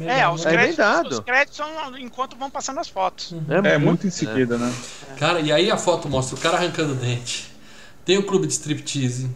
é. 0.07 0.21
É, 0.21 0.29
os 0.29 0.45
É 0.45 0.51
créditos, 0.51 1.17
os 1.17 1.19
créditos 1.19 1.57
são 1.57 1.97
enquanto 1.97 2.35
vão 2.37 2.49
passando 2.49 2.79
as 2.79 2.87
fotos. 2.89 3.33
É 3.63 3.77
muito 3.77 4.07
em 4.07 4.09
seguida, 4.09 4.57
né? 4.57 4.73
Cara, 5.17 5.39
e 5.39 5.51
aí 5.51 5.69
a 5.69 5.77
foto 5.77 6.07
mostra 6.09 6.35
o 6.35 6.39
cara 6.39 6.57
arrancando 6.57 6.93
o 6.93 6.95
dente. 6.95 7.51
Tem 8.05 8.17
o 8.17 8.23
clube 8.23 8.47
de 8.47 8.53
striptease. 8.53 9.29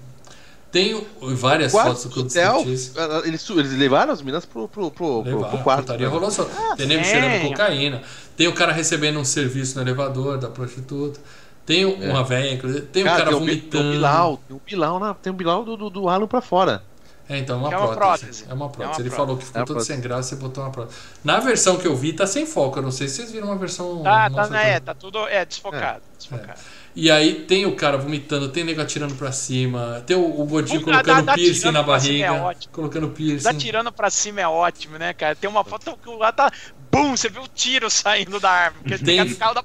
Tem 0.70 0.94
o- 0.94 1.36
várias 1.36 1.72
Quarto 1.72 1.88
fotos 1.88 2.04
do 2.04 2.10
clube 2.12 2.30
de 2.30 2.38
hotel, 2.40 2.58
striptease. 2.60 2.92
ah, 2.98 3.22
eles, 3.26 3.50
eles 3.50 3.72
levaram 3.72 4.12
as 4.12 4.20
meninas 4.22 4.46
pro, 4.46 4.68
pro, 4.68 4.92
pro, 4.92 5.24
pro, 5.24 5.32
Levar, 5.36 5.50
pro 5.50 5.58
quarto. 5.60 5.82
putaria 5.84 6.08
né? 6.08 6.12
rolou 6.14 6.30
só. 6.30 6.44
Tem 6.76 6.86
nego 6.86 7.04
cheirando 7.06 7.48
cocaína. 7.48 8.02
Tem 8.36 8.48
o 8.48 8.54
cara 8.54 8.74
recebendo 8.74 9.18
um 9.18 9.24
serviço 9.26 9.76
no 9.76 9.82
elevador 9.82 10.38
da 10.38 10.50
prostituta. 10.50 11.20
Tem 11.68 11.86
uma 11.86 12.24
velha, 12.24 12.54
inclusive. 12.54 12.82
Tem 12.88 13.04
o 13.04 13.06
Cara, 13.06 13.18
cara 13.26 13.30
tem, 13.32 13.38
o, 13.38 13.46
Bi- 13.46 13.52
tem 13.58 13.60
vomitando. 13.60 13.90
o 13.90 13.92
Bilal, 13.92 14.38
tem 14.48 14.58
o 14.58 14.62
Bilal, 14.66 15.00
na, 15.00 15.14
tem 15.14 15.32
o 15.32 15.36
Bilal 15.36 15.64
do, 15.64 15.78
do, 15.78 15.90
do 15.92 16.10
Alan 16.10 16.26
pra 16.26 16.42
fora. 16.42 16.82
É, 17.30 17.38
então, 17.38 17.58
é 17.58 17.60
uma, 17.60 17.74
É 17.74 17.78
uma 17.78 17.94
prótese. 17.94 17.98
prótese. 17.98 18.46
É 18.50 18.54
uma 18.54 18.70
prótese. 18.70 18.84
É 18.84 18.86
uma 18.88 18.92
Ele 19.02 19.10
prótese. 19.10 19.16
falou 19.18 19.38
que 19.38 19.44
ficou 19.46 19.62
É 19.62 19.66
tudo 19.66 19.76
prótese. 19.76 19.94
sem 19.94 20.02
graça 20.02 20.34
e 20.34 20.38
botou 20.38 20.64
uma 20.64 20.72
prótese. 20.72 20.98
Na 21.26 21.40
versão 21.42 21.76
que 21.78 21.86
eu 21.86 21.94
vi, 21.94 22.14
tá 22.14 22.26
sem 22.26 22.46
foco. 22.46 22.80
Eu 22.80 22.84
não 22.84 22.92
sei 22.92 23.10
se 23.10 23.16
vocês 23.18 23.32
viram 23.34 23.48
uma 23.48 23.58
versão. 23.58 24.02
Tá, 24.02 24.30
tá, 24.30 24.48
né, 24.48 24.80
tá 24.80 24.94
tudo 24.94 25.28
é, 25.28 25.44
desfocado. 25.46 26.02
desfocado. 26.18 26.58
E 26.96 27.12
aí 27.12 27.42
tem 27.42 27.66
o 27.66 27.76
cara 27.76 27.98
vomitando, 27.98 28.48
tem 28.50 28.64
nego 28.64 28.82
atirando 28.82 29.14
pra 29.16 29.32
cima, 29.34 30.02
tem 30.08 30.16
o, 30.18 30.40
o 30.42 30.46
gordinho 30.46 30.80
Puta, 30.80 30.92
colocando 30.94 31.26
dá- 31.26 31.32
dá 31.34 31.34
piercing 31.36 31.72
na 31.72 31.84
barriga, 31.84 32.26
é 32.26 32.32
ótimo. 32.32 32.74
colocando 32.74 33.10
piercing. 33.10 33.44
Tá 33.44 33.54
tirando 33.54 33.92
pra 33.92 34.10
cima 34.10 34.40
é 34.42 34.48
ótimo, 34.48 34.98
né, 34.98 35.14
cara? 35.14 35.36
Tem 35.36 35.48
uma 35.50 35.64
foto 35.66 35.96
que 36.02 36.10
o 36.10 36.18
lá 36.18 36.32
tá. 36.32 36.50
Bum! 36.90 37.16
Você 37.16 37.30
vê 37.30 37.40
o 37.40 37.48
tiro 37.48 37.90
saindo 37.90 38.40
da 38.40 38.50
arma. 38.50 38.78
Porque 38.82 38.98
Tem- 38.98 39.22
tem 39.24 39.32
o 39.34 39.36
carro 39.38 39.54
da 39.54 39.64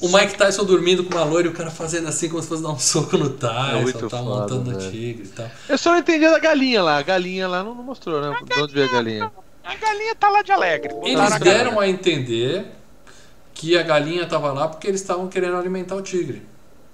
O 0.00 0.08
Mike 0.08 0.36
Tyson 0.36 0.64
dormindo 0.64 1.04
com 1.04 1.14
uma 1.16 1.24
loira 1.24 1.48
e 1.48 1.50
o 1.50 1.54
cara 1.54 1.70
fazendo 1.70 2.08
assim 2.08 2.28
como 2.28 2.40
se 2.42 2.48
fosse 2.48 2.62
dar 2.62 2.70
um 2.70 2.78
soco 2.78 3.16
no 3.18 3.26
É 3.26 3.28
Tyson, 3.30 3.80
muito 3.82 4.08
tá 4.08 4.18
foda, 4.18 4.22
montando 4.54 4.78
velho. 4.78 4.90
tigre 4.90 5.24
e 5.24 5.28
tal. 5.28 5.50
Eu 5.68 5.78
só 5.78 5.90
não 5.92 5.98
entendi 5.98 6.24
a 6.26 6.30
da 6.30 6.38
galinha 6.38 6.82
lá. 6.82 6.98
A 6.98 7.02
galinha 7.02 7.48
lá 7.48 7.62
não, 7.64 7.74
não 7.74 7.82
mostrou, 7.82 8.20
né? 8.20 8.36
De 8.44 8.60
onde 8.60 8.72
veio 8.72 8.88
a 8.88 8.92
galinha? 8.92 9.32
A 9.64 9.74
galinha 9.76 10.14
tá 10.14 10.28
lá 10.30 10.42
de 10.42 10.52
alegre. 10.52 10.94
Eles 11.02 11.32
a 11.32 11.38
deram 11.38 11.80
a 11.80 11.88
entender 11.88 12.66
que 13.52 13.76
a 13.78 13.82
galinha 13.82 14.26
tava 14.26 14.52
lá 14.52 14.68
porque 14.68 14.86
eles 14.86 15.00
estavam 15.00 15.26
querendo 15.28 15.56
alimentar 15.56 15.94
o 15.96 16.02
tigre. 16.02 16.42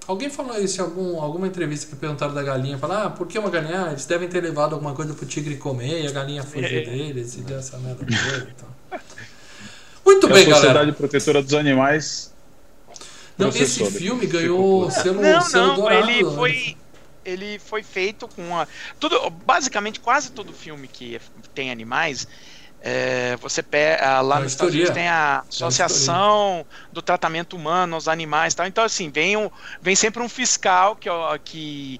Alguém 0.07 0.29
falou 0.31 0.59
isso 0.59 0.81
em 0.81 0.85
algum, 0.85 1.21
alguma 1.21 1.47
entrevista 1.47 1.87
que 1.87 1.95
perguntaram 1.97 2.35
da 2.35 2.43
galinha, 2.43 2.77
falaram, 2.79 3.07
ah, 3.07 3.11
por 3.11 3.27
que 3.29 3.39
uma 3.39 3.51
galinha? 3.51 3.87
Ah, 3.87 3.91
eles 3.91 4.07
devem 4.07 4.29
ter 4.29 4.43
levado 4.43 4.75
alguma 4.75 4.93
coisa 4.95 5.15
pro 5.15 5.25
tigre 5.27 5.57
comer 5.57 6.03
e 6.03 6.07
a 6.07 6.11
galinha 6.11 6.43
fugiu 6.43 6.79
É. 6.79 6.83
deles 6.83 7.35
e 7.37 7.43
deu 7.43 7.59
essa 7.59 7.79
merda 7.79 8.05
toda 8.05 8.49
e 8.49 8.55
tal. 8.55 9.01
Muito 10.05 10.27
E 10.27 10.33
bem, 10.33 10.43
a 10.43 10.55
Sociedade 10.55 10.75
galera. 10.75 10.93
Protetora 10.93 11.43
dos 11.43 11.55
Animais. 11.55 12.30
Não, 13.41 13.49
esse 13.49 13.85
filme 13.85 14.27
ganhou 14.27 14.91
selo, 14.91 15.21
Não, 15.21 15.41
selo 15.41 15.67
não, 15.69 15.75
dourado. 15.75 16.11
ele 16.11 16.25
foi. 16.25 16.77
Ele 17.25 17.59
foi 17.59 17.83
feito 17.83 18.29
com 18.29 18.57
a. 18.59 18.67
Tudo, 18.99 19.29
basicamente, 19.31 20.01
quase 20.01 20.31
todo 20.31 20.55
filme 20.55 20.89
que 20.89 21.19
tem 21.55 21.71
animais 21.71 22.27
É, 22.81 23.37
você 23.39 23.63
pega 23.63 24.21
lá 24.23 24.39
É 24.39 24.41
nos 24.41 24.53
Estados 24.53 24.75
Unidos 24.75 24.91
tem 24.91 25.09
a 25.09 25.45
Associação 25.51 26.67
do 26.93 27.03
Tratamento 27.03 27.57
Humano 27.57 27.95
aos 27.97 28.09
Animais, 28.09 28.55
e 28.55 28.57
tal. 28.57 28.67
Então 28.67 28.85
assim 28.85 29.11
vem 29.11 29.37
um, 29.37 29.51
vem 29.83 29.97
sempre 29.97 30.23
um 30.23 30.29
fiscal 30.29 30.97
que 30.97 31.09
ó, 31.11 31.39
que 31.39 31.99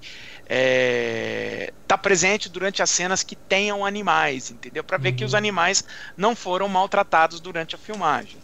é, 0.49 1.73
tá 1.87 1.97
presente 1.97 2.49
durante 2.49 2.81
as 2.81 2.89
cenas 2.91 3.23
que 3.23 3.35
tenham 3.35 3.85
animais, 3.85 4.49
entendeu? 4.51 4.83
Para 4.83 4.97
ver 4.97 5.13
que 5.13 5.23
Uhum. 5.23 5.27
os 5.27 5.33
animais 5.35 5.83
não 6.17 6.35
foram 6.35 6.67
maltratados 6.67 7.39
durante 7.41 7.75
a 7.75 7.79
filmagem. 7.79 8.43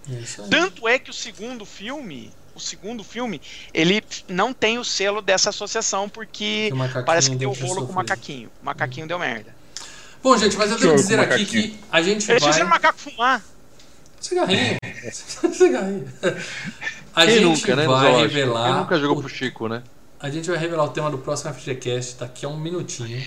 Tanto 0.50 0.88
é 0.88 1.00
que 1.00 1.10
o 1.12 1.14
segundo 1.14 1.66
filme, 1.66 2.38
o 2.58 2.60
segundo 2.60 3.04
filme, 3.04 3.42
ele 3.74 4.04
não 4.28 4.52
tem 4.54 4.78
o 4.78 4.84
selo 4.84 5.22
dessa 5.22 5.50
associação 5.52 6.10
porque 6.10 6.70
parece 7.06 7.30
que 7.30 7.36
deu 7.36 7.52
rolo 7.54 7.86
com 7.86 7.94
o 7.94 7.96
macaquinho. 7.96 8.50
O 8.62 8.66
macaquinho 8.66 9.08
deu 9.08 9.18
merda. 9.18 9.56
Bom, 10.22 10.36
gente, 10.38 10.58
mas 10.58 10.72
eu 10.72 10.78
devo 10.78 10.96
dizer 10.96 11.20
aqui 11.20 11.46
que 11.46 11.80
a 11.92 12.02
gente 12.02 12.30
Eles 12.30 12.42
vai. 12.44 12.52
fizeram 12.52 12.68
o 12.68 12.70
macaco 12.70 13.00
fumar. 13.00 13.42
Cigarrinho. 14.20 14.78
Cigarrinho. 15.54 16.12
A 17.16 17.26
Quem 17.26 17.34
gente 17.36 17.44
nunca, 17.46 17.76
né? 17.76 17.86
vai 17.88 18.00
zoológico? 18.12 18.36
revelar. 18.36 18.66
Quem 18.68 18.76
nunca 18.82 19.00
jogou 19.00 19.18
o- 19.18 19.22
pro 19.22 19.30
Chico, 19.30 19.68
né? 19.68 19.84
A 20.20 20.30
gente 20.30 20.50
vai 20.50 20.58
revelar 20.58 20.84
o 20.84 20.90
tema 20.90 21.12
do 21.12 21.20
próximo 21.20 21.54
FGCast 21.54 22.16
daqui 22.20 22.46
a 22.46 22.50
um 22.50 22.58
minutinho. 22.60 23.24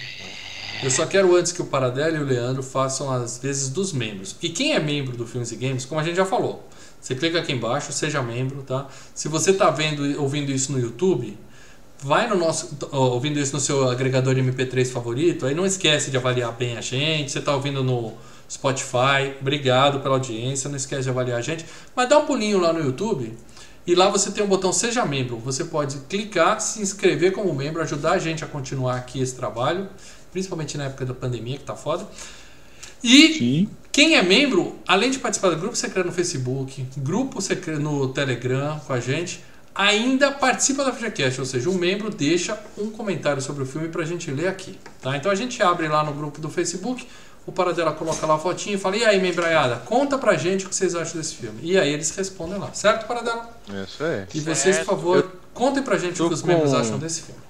Eu 0.82 0.90
só 0.90 1.06
quero 1.06 1.36
antes 1.36 1.52
que 1.52 1.62
o 1.62 1.66
Paradelo 1.66 2.16
e 2.16 2.20
o 2.20 2.24
Leandro 2.24 2.62
façam 2.62 3.10
as 3.12 3.38
vezes 3.38 3.68
dos 3.68 3.92
membros. 3.92 4.32
Porque 4.32 4.48
quem 4.48 4.72
é 4.72 4.80
membro 4.80 5.16
do 5.16 5.26
Filmes 5.26 5.52
e 5.52 5.56
Games, 5.56 5.84
como 5.84 6.00
a 6.00 6.04
gente 6.04 6.16
já 6.16 6.24
falou, 6.24 6.68
você 7.00 7.14
clica 7.14 7.38
aqui 7.38 7.52
embaixo, 7.52 7.92
seja 7.92 8.22
membro, 8.22 8.62
tá? 8.62 8.86
Se 9.14 9.28
você 9.28 9.52
tá 9.52 9.70
vendo 9.70 10.20
ouvindo 10.20 10.50
isso 10.50 10.70
no 10.72 10.78
YouTube, 10.78 11.36
vai 12.02 12.28
no 12.28 12.36
nosso. 12.36 12.76
ouvindo 12.92 13.38
isso 13.38 13.52
no 13.52 13.60
seu 13.60 13.88
agregador 13.88 14.34
MP3 14.34 14.86
favorito, 14.86 15.46
aí 15.46 15.54
não 15.54 15.64
esquece 15.64 16.10
de 16.10 16.16
avaliar 16.16 16.52
bem 16.52 16.76
a 16.76 16.80
gente. 16.80 17.32
Você 17.32 17.40
tá 17.40 17.54
ouvindo 17.54 17.82
no 17.82 18.12
Spotify, 18.50 19.34
obrigado 19.40 20.00
pela 20.00 20.16
audiência, 20.16 20.68
não 20.68 20.76
esquece 20.76 21.04
de 21.04 21.10
avaliar 21.10 21.38
a 21.38 21.42
gente. 21.42 21.64
Mas 21.94 22.08
dá 22.08 22.18
um 22.18 22.26
pulinho 22.26 22.58
lá 22.58 22.72
no 22.72 22.80
YouTube 22.80 23.32
e 23.86 23.94
lá 23.94 24.08
você 24.08 24.30
tem 24.30 24.44
um 24.44 24.48
botão 24.48 24.72
Seja 24.72 25.04
Membro. 25.04 25.36
Você 25.38 25.64
pode 25.64 25.98
clicar, 26.08 26.60
se 26.60 26.82
inscrever 26.82 27.32
como 27.32 27.52
membro, 27.54 27.82
ajudar 27.82 28.12
a 28.12 28.18
gente 28.18 28.44
a 28.44 28.46
continuar 28.46 28.96
aqui 28.96 29.20
esse 29.20 29.34
trabalho, 29.34 29.88
principalmente 30.30 30.76
na 30.76 30.84
época 30.84 31.06
da 31.06 31.14
pandemia, 31.14 31.58
que 31.58 31.64
tá 31.64 31.74
foda. 31.74 32.06
E 33.02 33.34
Sim. 33.34 33.68
Quem 34.00 34.16
é 34.16 34.22
membro, 34.22 34.78
além 34.88 35.10
de 35.10 35.18
participar 35.18 35.50
do 35.50 35.56
grupo 35.56 35.76
secreto 35.76 36.06
no 36.06 36.12
Facebook, 36.12 36.86
grupo 36.96 37.38
secreto 37.42 37.80
no 37.80 38.08
Telegram 38.08 38.80
com 38.86 38.94
a 38.94 38.98
gente, 38.98 39.44
ainda 39.74 40.32
participa 40.32 40.82
da 40.82 40.90
FGCast, 40.90 41.38
ou 41.38 41.44
seja, 41.44 41.68
o 41.68 41.74
membro 41.74 42.08
deixa 42.08 42.58
um 42.78 42.88
comentário 42.90 43.42
sobre 43.42 43.62
o 43.62 43.66
filme 43.66 43.88
pra 43.88 44.02
gente 44.06 44.30
ler 44.30 44.48
aqui. 44.48 44.78
Tá? 45.02 45.18
Então 45.18 45.30
a 45.30 45.34
gente 45.34 45.62
abre 45.62 45.86
lá 45.86 46.02
no 46.02 46.14
grupo 46.14 46.40
do 46.40 46.48
Facebook, 46.48 47.06
o 47.46 47.52
Paradela 47.52 47.92
coloca 47.92 48.24
lá 48.26 48.36
a 48.36 48.38
fotinha 48.38 48.76
e 48.76 48.78
fala: 48.78 48.96
E 48.96 49.04
aí, 49.04 49.20
membraiada, 49.20 49.76
conta 49.84 50.16
pra 50.16 50.34
gente 50.34 50.64
o 50.64 50.70
que 50.70 50.74
vocês 50.74 50.94
acham 50.94 51.20
desse 51.20 51.34
filme. 51.34 51.60
E 51.62 51.78
aí 51.78 51.92
eles 51.92 52.10
respondem 52.16 52.58
lá, 52.58 52.72
certo, 52.72 53.06
Paradela? 53.06 53.50
Isso 53.84 54.02
aí. 54.02 54.24
E 54.32 54.40
vocês, 54.40 54.78
por 54.78 54.86
favor, 54.86 55.30
contem 55.52 55.82
pra 55.82 55.98
gente 55.98 56.22
o 56.22 56.28
que 56.28 56.32
os 56.32 56.42
membros 56.42 56.70
com- 56.70 56.78
acham 56.78 56.98
desse 56.98 57.20
filme. 57.20 57.40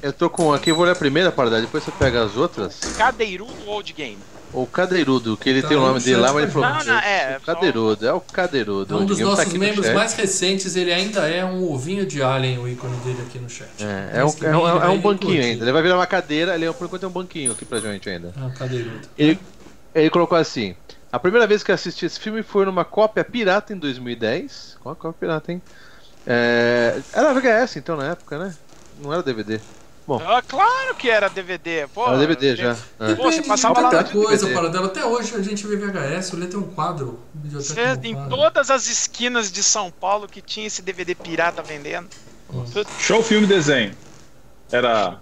Eu 0.00 0.12
tô 0.12 0.30
com 0.30 0.52
aqui, 0.52 0.70
eu 0.70 0.76
vou 0.76 0.84
ler 0.84 0.92
a 0.92 0.96
primeira 0.96 1.32
parada, 1.32 1.60
depois 1.60 1.82
você 1.82 1.90
pega 1.90 2.22
as 2.22 2.36
outras. 2.36 2.78
Cadeirudo 2.96 3.52
Old 3.66 3.92
Game. 3.92 4.18
O 4.52 4.66
Cadeirudo, 4.66 5.36
que 5.36 5.48
ele 5.48 5.62
Tá 5.62 5.68
tem 5.68 5.76
o 5.76 5.80
nome 5.80 5.98
no 5.98 6.04
dele 6.04 6.16
lá, 6.16 6.32
mas 6.32 6.42
ele 6.42 6.52
pra 6.52 6.60
falou. 6.60 6.78
Não, 6.78 6.84
não, 6.84 7.00
é, 7.00 7.38
o 7.38 7.40
Cadeirudo, 7.40 8.06
é 8.06 8.12
o 8.12 8.20
Cadeirudo. 8.20 8.94
É 8.94 8.98
um 8.98 9.06
dos 9.06 9.18
tá 9.18 9.24
nossos 9.24 9.52
no 9.52 9.58
membros 9.58 9.90
mais 9.90 10.12
recentes, 10.14 10.76
ele 10.76 10.92
ainda 10.92 11.26
é 11.26 11.44
um 11.44 11.70
ovinho 11.72 12.04
de 12.04 12.22
alien, 12.22 12.58
o 12.58 12.68
ícone 12.68 12.96
dele 12.98 13.22
aqui 13.26 13.38
no 13.38 13.48
chat. 13.48 13.68
É, 13.80 14.18
é, 14.20 14.24
um, 14.24 14.28
é, 14.28 14.56
um, 14.56 14.82
é 14.82 14.88
um 14.88 15.00
banquinho 15.00 15.42
ainda. 15.42 15.64
Ele 15.64 15.72
vai 15.72 15.82
virar 15.82 15.96
uma 15.96 16.06
cadeira, 16.06 16.54
ele 16.54 16.70
por 16.72 16.84
enquanto 16.84 17.04
é 17.04 17.08
um 17.08 17.12
banquinho 17.12 17.52
aqui 17.52 17.64
pra 17.64 17.80
gente 17.80 18.10
ainda. 18.10 18.32
Ah, 18.36 18.50
cadeirudo. 18.58 19.08
Ele, 19.16 19.38
ele 19.94 20.10
colocou 20.10 20.36
assim: 20.36 20.74
A 21.10 21.18
primeira 21.18 21.46
vez 21.46 21.62
que 21.62 21.70
eu 21.70 21.74
assisti 21.74 22.04
esse 22.04 22.20
filme 22.20 22.42
foi 22.42 22.66
numa 22.66 22.84
cópia 22.84 23.24
pirata 23.24 23.72
em 23.72 23.78
2010. 23.78 24.76
Qual 24.82 24.92
a 24.92 24.96
cópia 24.96 25.18
pirata, 25.20 25.52
hein? 25.52 25.62
É, 26.26 27.00
era 27.12 27.32
VHS 27.32 27.76
então 27.76 27.96
na 27.96 28.10
época, 28.10 28.38
né? 28.38 28.54
Não 29.00 29.12
era 29.12 29.22
DVD. 29.22 29.60
Ah, 30.20 30.42
claro 30.42 30.94
que 30.96 31.08
era 31.08 31.28
DVD. 31.28 31.86
Pô, 31.94 32.06
Era 32.06 32.18
DVD 32.18 32.56
já. 32.56 32.76
É. 33.00 33.14
Pô, 33.14 33.24
você 33.30 33.42
passava 33.42 33.74
de 33.74 33.82
lá 33.82 33.90
muita 33.90 34.04
coisa, 34.04 34.46
DVD. 34.46 34.54
Paradela. 34.54 34.86
Até 34.86 35.04
hoje 35.04 35.34
a 35.34 35.42
gente 35.42 35.66
vê 35.66 35.76
VHS, 35.76 36.32
o 36.32 36.36
Lê 36.36 36.46
tem 36.46 36.58
um 36.58 36.62
quadro. 36.62 37.20
Você, 37.44 37.74
tem 37.74 37.86
um 37.86 38.04
em 38.04 38.14
quadro. 38.14 38.36
todas 38.36 38.70
as 38.70 38.86
esquinas 38.88 39.50
de 39.52 39.62
São 39.62 39.90
Paulo 39.90 40.28
que 40.28 40.40
tinha 40.40 40.66
esse 40.66 40.82
DVD 40.82 41.14
pirata 41.14 41.62
vendendo. 41.62 42.08
Show 42.98 43.22
filme 43.22 43.46
desenho. 43.46 43.94
Era. 44.70 45.20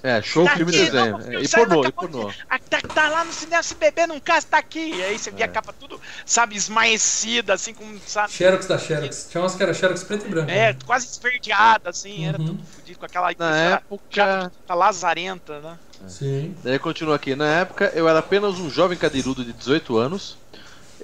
É, 0.00 0.22
show, 0.22 0.44
Tá 0.44 0.56
filme 0.56 0.70
aqui, 0.74 0.84
desenho. 0.84 1.18
não, 1.18 1.32
É, 1.32 1.42
E 1.42 1.48
pornô, 1.48 1.84
e 1.84 1.90
pornô. 1.92 2.32
Tá, 2.70 2.80
tá 2.94 3.08
lá 3.08 3.24
no 3.24 3.32
cinema, 3.32 3.62
se 3.64 3.74
beber 3.74 4.06
num 4.06 4.20
caso, 4.20 4.46
tá 4.46 4.58
aqui. 4.58 4.94
E 4.94 5.02
aí 5.02 5.18
você 5.18 5.30
via 5.30 5.46
a 5.46 5.48
capa 5.48 5.72
tudo, 5.72 6.00
sabe, 6.24 6.54
esmaecida, 6.56 7.54
assim, 7.54 7.74
como, 7.74 7.98
sabe? 8.06 8.32
Xerox 8.32 8.66
da 8.66 8.78
Xerox. 8.78 9.26
Tinha 9.28 9.42
umas 9.42 9.56
que 9.56 9.62
era 9.62 9.74
Xerox 9.74 10.04
preto 10.04 10.26
e 10.26 10.28
branco. 10.28 10.50
É, 10.50 10.72
né? 10.72 10.78
quase 10.86 11.06
esverdeada, 11.08 11.90
assim, 11.90 12.24
era 12.26 12.38
Uhum. 12.38 12.46
tudo 12.46 12.62
fodido 12.64 12.98
com 12.98 13.06
aquela 13.06 13.32
Na 13.36 13.56
época. 13.56 14.02
chapa 14.14 14.74
lazarenta, 14.74 15.60
né? 15.60 15.78
Sim. 16.06 16.54
Daí 16.62 16.78
continua 16.78 17.16
aqui. 17.16 17.34
Na 17.34 17.46
época 17.48 17.90
eu 17.92 18.08
era 18.08 18.20
apenas 18.20 18.58
um 18.60 18.70
jovem 18.70 18.96
cadeirudo 18.96 19.44
de 19.44 19.52
18 19.52 19.96
anos. 19.98 20.36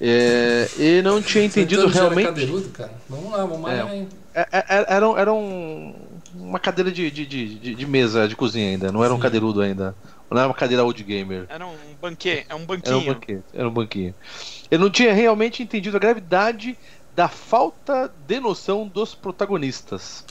é, 0.00 0.68
e 0.76 1.02
não 1.02 1.22
tinha 1.22 1.44
entendido 1.44 1.82
já 1.82 1.88
era 1.88 1.98
realmente. 2.14 2.26
cadeirudo, 2.26 2.68
cara. 2.70 2.90
Vamos 3.08 3.30
lá, 3.30 3.38
vamos 3.44 3.70
É. 3.70 3.82
lá. 3.82 3.94
hein? 3.94 4.08
É, 4.34 4.40
é, 4.52 4.64
é, 4.68 4.84
Era, 4.88 5.08
um- 5.08 5.16
era 5.18 5.32
um- 5.32 6.13
uma 6.44 6.58
cadeira 6.58 6.92
de, 6.92 7.10
de, 7.10 7.26
de, 7.26 7.74
de- 7.74 7.86
mesa 7.86 8.28
de 8.28 8.36
cozinha 8.36 8.68
ainda, 8.70 8.92
não 8.92 9.02
era 9.02 9.12
um 9.12 9.16
Sim. 9.16 9.22
cadeirudo 9.22 9.60
ainda. 9.60 9.96
Não 10.30 10.38
era 10.38 10.48
uma 10.48 10.54
cadeira 10.54 10.84
old 10.84 11.02
gamer. 11.04 11.46
Era 11.48 11.66
um 11.66 11.76
banquê, 12.00 12.44
é 12.48 12.54
um 12.54 12.58
Era 12.58 12.62
um 12.62 12.66
banquinho. 12.66 13.14
banquinho. 13.14 13.44
Era 13.52 13.68
um 13.68 13.72
banquinho. 13.72 14.14
Eu 14.70 14.78
não 14.78 14.90
tinha 14.90 15.12
realmente 15.12 15.62
entendido 15.62 15.96
a 15.96 16.00
gravidade 16.00 16.76
da 17.14 17.28
falta 17.28 18.12
de 18.26 18.40
noção 18.40 18.88
dos 18.88 19.14
protagonistas. 19.14 20.24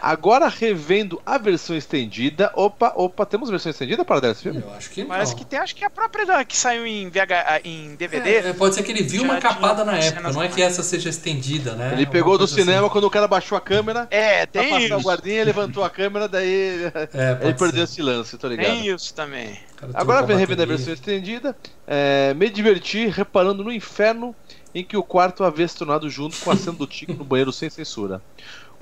Agora 0.00 0.48
revendo 0.48 1.20
a 1.24 1.38
versão 1.38 1.76
estendida. 1.76 2.50
Opa, 2.54 2.92
opa, 2.94 3.26
temos 3.26 3.50
versão 3.50 3.70
estendida 3.70 4.04
para 4.04 4.20
desse 4.20 4.42
filme? 4.42 4.60
Eu 4.60 4.72
acho 4.74 4.90
que 4.90 5.00
não. 5.02 5.08
Parece 5.08 5.34
que 5.34 5.44
tem, 5.44 5.58
acho 5.58 5.74
que 5.74 5.84
é 5.84 5.86
a 5.86 5.90
própria 5.90 6.44
que 6.44 6.56
saiu 6.56 6.86
em, 6.86 7.08
VH, 7.08 7.60
em 7.64 7.94
DVD. 7.96 8.30
É, 8.30 8.48
é, 8.48 8.52
pode 8.52 8.74
ser 8.74 8.82
que 8.82 8.90
ele 8.92 9.02
viu 9.02 9.22
uma 9.22 9.38
capada 9.38 9.84
na 9.84 9.96
época, 9.96 10.32
não 10.32 10.42
é 10.42 10.48
que 10.48 10.62
essa 10.62 10.82
seja 10.82 11.08
estendida, 11.08 11.74
né? 11.74 11.92
Ele 11.92 12.06
pegou 12.06 12.36
do 12.38 12.44
assim. 12.44 12.56
cinema 12.56 12.88
quando 12.90 13.04
o 13.04 13.10
cara 13.10 13.26
baixou 13.28 13.56
a 13.56 13.60
câmera. 13.60 14.06
É, 14.10 14.46
Pra 14.46 14.62
tem 14.62 14.70
passar 14.70 14.94
o 14.96 14.98
isso. 14.98 15.06
guardinha, 15.08 15.44
levantou 15.44 15.84
a 15.84 15.90
câmera, 15.90 16.28
daí 16.28 16.90
É, 17.14 17.38
ele 17.42 17.54
perdeu 17.54 17.86
ser. 17.86 17.92
esse 17.92 18.02
lance, 18.02 18.36
tô 18.38 18.48
ligado. 18.48 18.66
Tem 18.66 18.88
isso 18.88 19.14
também. 19.14 19.58
Cara 19.76 19.92
Agora 19.94 20.26
revendo 20.36 20.62
a 20.62 20.66
versão 20.66 20.92
estendida, 20.92 21.56
é, 21.86 22.34
me 22.34 22.48
diverti 22.48 23.06
reparando 23.06 23.62
no 23.62 23.72
inferno 23.72 24.34
em 24.74 24.84
que 24.84 24.96
o 24.96 25.02
quarto 25.02 25.42
havia 25.42 25.66
se 25.66 25.74
tornado 25.76 26.08
junto 26.10 26.36
com 26.38 26.50
a 26.50 26.56
cena 26.56 26.76
do 26.76 26.86
Tico 26.86 27.14
no 27.14 27.24
banheiro 27.24 27.52
sem 27.52 27.70
censura. 27.70 28.20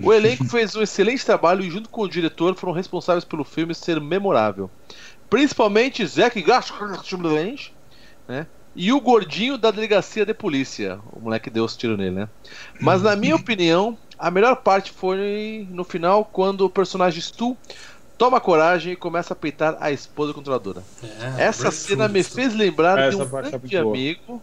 O 0.02 0.12
elenco 0.12 0.44
fez 0.44 0.74
um 0.74 0.82
excelente 0.82 1.24
trabalho 1.24 1.64
e 1.64 1.70
junto 1.70 1.88
com 1.88 2.02
o 2.02 2.08
diretor 2.08 2.54
foram 2.54 2.72
responsáveis 2.72 3.24
pelo 3.24 3.44
filme 3.44 3.74
ser 3.74 4.00
memorável. 4.00 4.70
Principalmente 5.30 6.06
Zack 6.06 6.40
Gash, 6.42 6.72
né? 8.28 8.46
E 8.76 8.92
o 8.92 9.00
gordinho 9.00 9.56
da 9.56 9.70
delegacia 9.70 10.26
de 10.26 10.34
polícia. 10.34 10.98
O 11.12 11.20
moleque 11.20 11.48
deu 11.48 11.64
os 11.64 11.76
tiros 11.76 11.96
nele, 11.96 12.10
né? 12.10 12.28
Mas 12.80 13.02
na 13.02 13.14
minha 13.14 13.36
opinião, 13.36 13.96
a 14.18 14.30
melhor 14.30 14.56
parte 14.56 14.90
foi 14.90 15.66
no 15.70 15.84
final, 15.84 16.24
quando 16.24 16.62
o 16.62 16.70
personagem 16.70 17.20
Stu 17.20 17.56
toma 18.18 18.40
coragem 18.40 18.92
e 18.92 18.96
começa 18.96 19.32
a 19.32 19.36
peitar 19.36 19.76
a 19.80 19.92
esposa 19.92 20.32
controladora. 20.32 20.82
É, 21.36 21.44
Essa 21.44 21.70
cena 21.70 22.08
me 22.08 22.22
fez 22.22 22.54
lembrar 22.54 23.10
de 23.10 23.16
um 23.16 23.22
é 23.22 23.26
grande 23.26 23.58
muito 23.58 24.26
boa. 24.26 24.42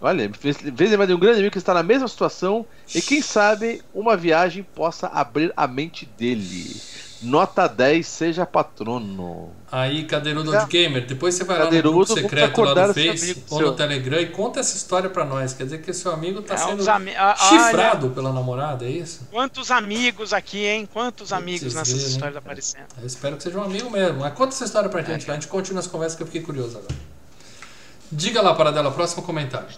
Olha, 0.00 0.30
fez 0.32 0.56
lembrar 0.62 1.04
de 1.06 1.12
um 1.14 1.18
grande 1.18 1.40
amigo 1.40 1.52
que 1.52 1.58
está 1.58 1.74
na 1.74 1.82
mesma 1.82 2.08
situação 2.08 2.64
e 2.94 3.02
quem 3.02 3.20
sabe 3.20 3.82
uma 3.94 4.16
viagem 4.16 4.62
possa 4.62 5.06
abrir 5.08 5.52
a 5.56 5.66
mente 5.66 6.06
dele. 6.18 6.74
Nota 7.22 7.66
10, 7.68 8.06
seja 8.06 8.46
patrono. 8.46 9.50
Aí, 9.70 10.04
Cadeirudo 10.06 10.54
É. 10.54 10.60
de 10.64 10.66
Gamer, 10.70 11.06
depois 11.06 11.34
você 11.34 11.44
vai 11.44 11.58
lá 11.58 11.64
no 11.64 11.70
Cadeirudo, 11.70 11.96
grupo 12.06 12.14
secreto 12.14 12.40
lá 12.40 12.46
acordar 12.46 12.88
no 12.88 12.94
Face 12.94 13.24
amigo 13.24 13.40
ou 13.50 13.58
seu. 13.58 13.66
no 13.68 13.76
Telegram 13.76 14.18
e 14.20 14.26
conta 14.30 14.60
essa 14.60 14.74
história 14.74 15.10
pra 15.10 15.22
nós. 15.26 15.52
Quer 15.52 15.64
dizer 15.64 15.82
que 15.82 15.92
seu 15.92 16.12
amigo 16.12 16.40
tá 16.40 16.54
É, 16.54 16.56
sendo 16.56 16.88
ami- 16.90 17.12
chifrado 17.36 18.08
pela 18.08 18.32
namorada, 18.32 18.86
é 18.86 18.90
isso? 18.90 19.20
olha, 19.24 19.30
quantos 19.32 19.70
amigos 19.70 20.32
aqui, 20.32 20.64
hein? 20.64 20.88
Quantos 20.90 21.30
amigos 21.30 21.74
nessas 21.74 22.02
né? 22.02 22.08
histórias 22.08 22.36
aparecendo. 22.38 22.86
Eu 22.98 23.06
espero 23.06 23.36
que 23.36 23.42
seja 23.42 23.58
um 23.58 23.64
amigo 23.64 23.90
mesmo. 23.90 24.20
Mas 24.20 24.32
conta 24.32 24.54
essa 24.54 24.64
história 24.64 24.88
pra 24.88 25.02
gente 25.02 25.26
lá, 25.28 25.34
a 25.34 25.36
gente 25.36 25.48
continua 25.48 25.80
as 25.80 25.86
conversas 25.86 26.16
que 26.16 26.22
eu 26.22 26.26
fiquei 26.26 26.40
curioso 26.40 26.78
agora. 26.78 26.94
Diga 28.12 28.40
lá, 28.42 28.54
Paradela, 28.54 28.90
próximo 28.90 29.22
comentário. 29.22 29.68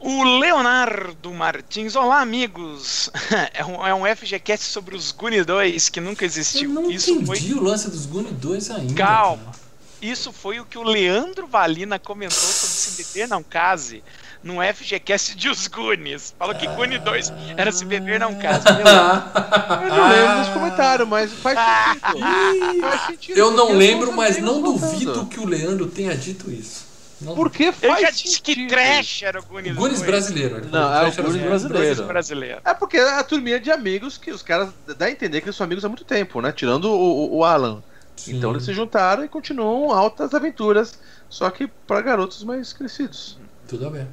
O 0.00 0.22
Leonardo 0.38 1.32
Martins, 1.32 1.96
olá 1.96 2.20
amigos! 2.20 3.10
É 3.52 3.64
um, 3.64 3.86
é 3.86 3.94
um 3.94 4.16
FGCast 4.16 4.66
sobre 4.66 4.94
os 4.96 5.10
Guni 5.10 5.42
2 5.42 5.88
que 5.88 6.00
nunca 6.00 6.24
Eu 6.24 6.26
existiu. 6.26 6.70
não 6.70 6.90
Isso 6.90 7.10
entendi 7.10 7.50
foi. 7.50 7.58
o 7.58 7.62
lance 7.62 7.90
dos 7.90 8.06
Guni 8.06 8.30
2 8.30 8.70
ainda. 8.70 8.94
Calma. 8.94 9.44
cara. 9.44 9.56
Isso 10.00 10.32
foi 10.32 10.60
o 10.60 10.64
que 10.64 10.78
o 10.78 10.82
Leandro 10.84 11.46
Valina 11.48 11.98
comentou 11.98 12.38
sobre 12.38 12.74
se 12.76 13.02
beber 13.02 13.28
não 13.28 13.42
case 13.42 14.02
no 14.44 14.58
FGCast 14.62 15.34
de 15.34 15.48
Os 15.48 15.66
Goonies. 15.66 16.32
Falou 16.38 16.54
que 16.54 16.68
Guni 16.68 16.98
2 16.98 17.32
era 17.56 17.72
se 17.72 17.84
beber 17.84 18.20
não 18.20 18.36
case. 18.36 18.64
Eu 18.70 19.96
não 19.96 20.08
lembro 20.08 20.38
desse 20.38 20.52
comentário, 20.52 21.06
mas 21.06 21.32
faz 21.32 21.58
sentido. 21.58 22.20
faz 22.80 23.06
sentido 23.06 23.36
Eu 23.38 23.50
não 23.50 23.72
lembro, 23.72 24.12
mas 24.12 24.38
não 24.38 24.62
duvido 24.62 25.26
que 25.26 25.40
o 25.40 25.44
Leandro 25.46 25.86
tenha 25.86 26.16
dito 26.16 26.48
isso. 26.50 26.86
Não- 27.20 27.34
Porque 27.34 27.64
Ele 27.64 27.72
faz 27.72 28.00
já 28.00 28.10
disse 28.10 28.40
que 28.40 28.54
sentido. 28.54 28.68
trash 28.70 29.22
era 29.24 29.40
o 29.40 29.42
Goonies. 29.44 29.72
O 29.72 29.76
Goonies 29.80 29.98
dois. 29.98 30.10
brasileiro. 30.10 30.66
Não, 30.70 30.94
é 30.94 31.08
o 31.08 31.12
Goonies 31.14 31.42
brasileiro. 31.42 32.04
brasileiro. 32.04 32.60
É 32.64 32.74
porque 32.74 32.96
é 32.96 33.18
a 33.18 33.24
turminha 33.24 33.58
de 33.58 33.70
amigos 33.72 34.16
que 34.16 34.30
os 34.30 34.40
caras 34.42 34.70
dá 34.96 35.06
a 35.06 35.10
entender 35.10 35.40
que 35.40 35.46
eles 35.46 35.56
são 35.56 35.64
amigos 35.64 35.84
há 35.84 35.88
muito 35.88 36.04
tempo, 36.04 36.40
né? 36.40 36.52
Tirando 36.52 36.84
o, 36.84 36.96
o- 36.96 37.36
o 37.38 37.44
Alan. 37.44 37.82
Sim. 38.14 38.36
Então 38.36 38.50
eles 38.50 38.64
se 38.64 38.72
juntaram 38.72 39.24
e 39.24 39.28
continuam 39.28 39.90
altas 39.92 40.32
aventuras, 40.34 40.98
só 41.28 41.50
que 41.50 41.66
para 41.86 42.00
garotos 42.02 42.42
mais 42.44 42.72
crescidos. 42.72 43.38
Tudo 43.66 43.90
bem. 43.90 44.06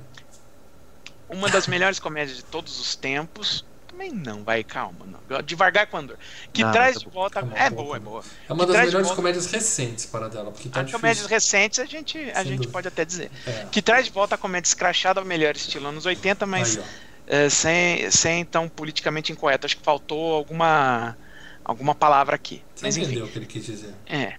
Uma 1.29 1.49
das 1.49 1.67
melhores 1.67 1.99
comédias 1.99 2.37
de 2.37 2.43
todos 2.43 2.79
os 2.79 2.95
tempos. 2.95 3.65
Também 3.95 4.11
não, 4.11 4.43
vai, 4.43 4.61
calma. 4.61 5.05
Não. 5.05 5.41
Devagar 5.41 5.87
com 5.87 5.95
Andor. 5.95 6.17
Que 6.51 6.63
Não, 6.65 6.71
traz 6.73 6.95
tá 6.95 6.99
de 6.99 7.09
volta. 7.09 7.41
Bom, 7.41 7.55
é 7.55 7.69
boa, 7.69 7.95
é 7.95 7.99
boa. 7.99 8.23
É 8.49 8.51
uma 8.53 8.65
Que 8.65 8.73
das 8.73 8.85
melhores 8.85 9.07
volta- 9.07 9.15
comédias 9.15 9.45
recentes 9.49 10.05
para 10.05 10.27
dela, 10.27 10.51
porque 10.51 10.67
tá 10.67 10.81
As 10.81 10.85
difícil. 10.87 10.99
comédias 10.99 11.25
recentes 11.27 11.79
a 11.79 11.85
gente, 11.85 12.17
a 12.31 12.35
Sem 12.35 12.43
gente 12.43 12.55
dúvida. 12.57 12.71
pode 12.73 12.87
até 12.89 13.05
dizer. 13.05 13.31
É. 13.47 13.65
Que 13.71 13.81
traz 13.81 14.05
de 14.05 14.11
volta 14.11 14.35
a 14.35 14.37
comédia 14.37 14.67
escrachada 14.67 15.21
ao 15.21 15.25
melhor 15.25 15.55
estilo 15.55 15.87
anos 15.87 16.05
80, 16.05 16.45
mas 16.45 16.77
Aí, 16.77 16.83
é, 17.27 17.49
sem, 17.49 18.11
sem 18.11 18.43
tão 18.43 18.67
politicamente 18.67 19.31
incorreto. 19.31 19.65
Acho 19.65 19.77
que 19.77 19.83
faltou 19.83 20.33
alguma, 20.33 21.17
alguma 21.63 21.95
palavra 21.95 22.35
aqui. 22.35 22.61
Você 22.75 22.85
Mas 22.85 22.97
enfim. 22.97 23.07
entendeu 23.07 23.25
o 23.25 23.29
que 23.29 23.37
ele 23.39 23.45
quis 23.45 23.65
dizer. 23.65 23.93
É. 24.07 24.33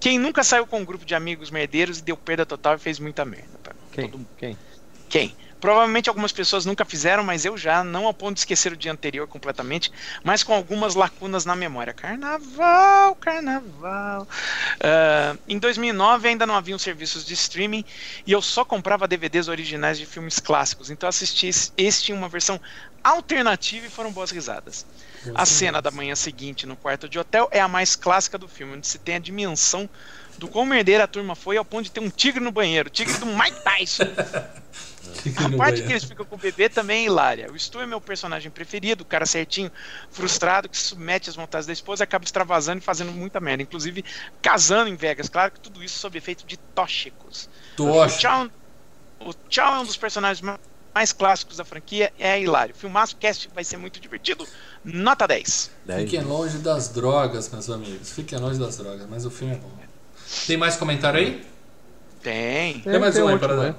Quem 0.00 0.18
nunca 0.18 0.42
saiu 0.42 0.66
com 0.66 0.80
um 0.80 0.84
grupo 0.84 1.04
de 1.04 1.14
amigos 1.14 1.48
merdeiros 1.50 2.00
e 2.00 2.02
deu 2.02 2.16
perda 2.16 2.44
total 2.44 2.74
e 2.74 2.78
fez 2.78 2.98
muita 2.98 3.24
merda. 3.24 3.56
Tá? 3.62 3.70
Quem? 3.92 4.04
Todo 4.06 4.18
mundo. 4.18 4.28
Quem? 4.36 4.58
Quem? 5.08 5.36
Provavelmente 5.66 6.08
algumas 6.08 6.30
pessoas 6.30 6.64
nunca 6.64 6.84
fizeram, 6.84 7.24
mas 7.24 7.44
eu 7.44 7.58
já, 7.58 7.82
não 7.82 8.06
ao 8.06 8.14
ponto 8.14 8.34
de 8.34 8.38
esquecer 8.38 8.72
o 8.72 8.76
dia 8.76 8.92
anterior 8.92 9.26
completamente, 9.26 9.90
mas 10.22 10.44
com 10.44 10.54
algumas 10.54 10.94
lacunas 10.94 11.44
na 11.44 11.56
memória. 11.56 11.92
Carnaval, 11.92 13.16
carnaval. 13.16 14.28
Ah, 14.78 15.36
em 15.48 15.58
2009 15.58 16.28
ainda 16.28 16.46
não 16.46 16.54
haviam 16.54 16.78
serviços 16.78 17.26
de 17.26 17.34
streaming 17.34 17.84
e 18.24 18.30
eu 18.30 18.40
só 18.40 18.64
comprava 18.64 19.08
DVDs 19.08 19.48
originais 19.48 19.98
de 19.98 20.06
filmes 20.06 20.38
clássicos, 20.38 20.88
então 20.88 21.08
assisti 21.08 21.50
este 21.76 22.12
em 22.12 22.14
uma 22.14 22.28
versão 22.28 22.60
alternativa 23.02 23.88
e 23.88 23.90
foram 23.90 24.12
boas 24.12 24.30
risadas. 24.30 24.86
A 25.34 25.44
cena 25.44 25.82
da 25.82 25.90
manhã 25.90 26.14
seguinte 26.14 26.64
no 26.64 26.76
quarto 26.76 27.08
de 27.08 27.18
hotel 27.18 27.48
é 27.50 27.58
a 27.58 27.66
mais 27.66 27.96
clássica 27.96 28.38
do 28.38 28.46
filme, 28.46 28.76
onde 28.76 28.86
se 28.86 29.00
tem 29.00 29.16
a 29.16 29.18
dimensão 29.18 29.90
do 30.38 30.46
quão 30.46 30.64
merdeira 30.64 31.02
a 31.02 31.08
turma 31.08 31.34
foi 31.34 31.56
ao 31.56 31.64
ponto 31.64 31.82
de 31.82 31.90
ter 31.90 31.98
um 31.98 32.08
tigre 32.08 32.38
no 32.38 32.52
banheiro, 32.52 32.88
tigre 32.88 33.18
do 33.18 33.26
Mike 33.26 33.64
Tyson. 33.64 34.04
Fica 35.14 35.44
A 35.44 35.48
no 35.48 35.56
parte 35.56 35.70
banheiro. 35.70 35.86
que 35.86 35.92
eles 35.92 36.04
ficam 36.04 36.24
com 36.26 36.34
o 36.34 36.38
bebê 36.38 36.68
também 36.68 37.02
é 37.02 37.06
hilária. 37.06 37.50
O 37.52 37.58
Stu 37.58 37.80
é 37.80 37.86
meu 37.86 38.00
personagem 38.00 38.50
preferido, 38.50 39.02
o 39.02 39.06
cara 39.06 39.26
certinho, 39.26 39.70
frustrado, 40.10 40.68
que 40.68 40.76
se 40.76 40.84
submete 40.84 41.28
às 41.30 41.36
vontades 41.36 41.66
da 41.66 41.72
esposa 41.72 42.02
e 42.02 42.04
acaba 42.04 42.24
extravasando 42.24 42.78
e 42.78 42.82
fazendo 42.82 43.12
muita 43.12 43.40
merda. 43.40 43.62
Inclusive, 43.62 44.04
casando 44.42 44.88
em 44.90 44.96
Vegas. 44.96 45.28
Claro 45.28 45.52
que 45.52 45.60
tudo 45.60 45.82
isso 45.82 45.98
sob 45.98 46.16
efeito 46.18 46.46
de 46.46 46.56
tóxicos. 46.56 47.48
O 47.78 47.84
Tocha. 47.86 48.18
Chow, 48.20 48.50
o 49.20 49.34
Chow 49.48 49.74
é 49.74 49.78
um 49.80 49.84
dos 49.84 49.96
personagens 49.96 50.40
ma- 50.40 50.58
mais 50.94 51.12
clássicos 51.12 51.58
da 51.58 51.64
franquia, 51.64 52.12
é 52.18 52.40
hilário. 52.40 52.74
Filmaço 52.74 53.16
cast 53.16 53.48
vai 53.54 53.62
ser 53.64 53.76
muito 53.76 54.00
divertido. 54.00 54.46
Nota 54.84 55.26
10. 55.26 55.70
Fiquem 55.98 56.22
longe 56.22 56.58
das 56.58 56.88
drogas, 56.88 57.50
meus 57.50 57.68
amigos. 57.68 58.10
Fiquem 58.12 58.38
longe 58.38 58.58
das 58.58 58.78
drogas, 58.78 59.06
mas 59.08 59.26
o 59.26 59.30
filme 59.30 59.54
é 59.54 59.58
bom. 59.58 59.70
Tem 60.46 60.56
mais 60.56 60.76
comentário 60.76 61.20
aí? 61.20 61.44
Tem. 62.22 62.80
Tem 62.80 62.98
mais 62.98 63.14
tem 63.14 63.22
um 63.22 63.28
aí 63.28 63.34
último, 63.34 63.48
para 63.48 63.62
dar. 63.72 63.76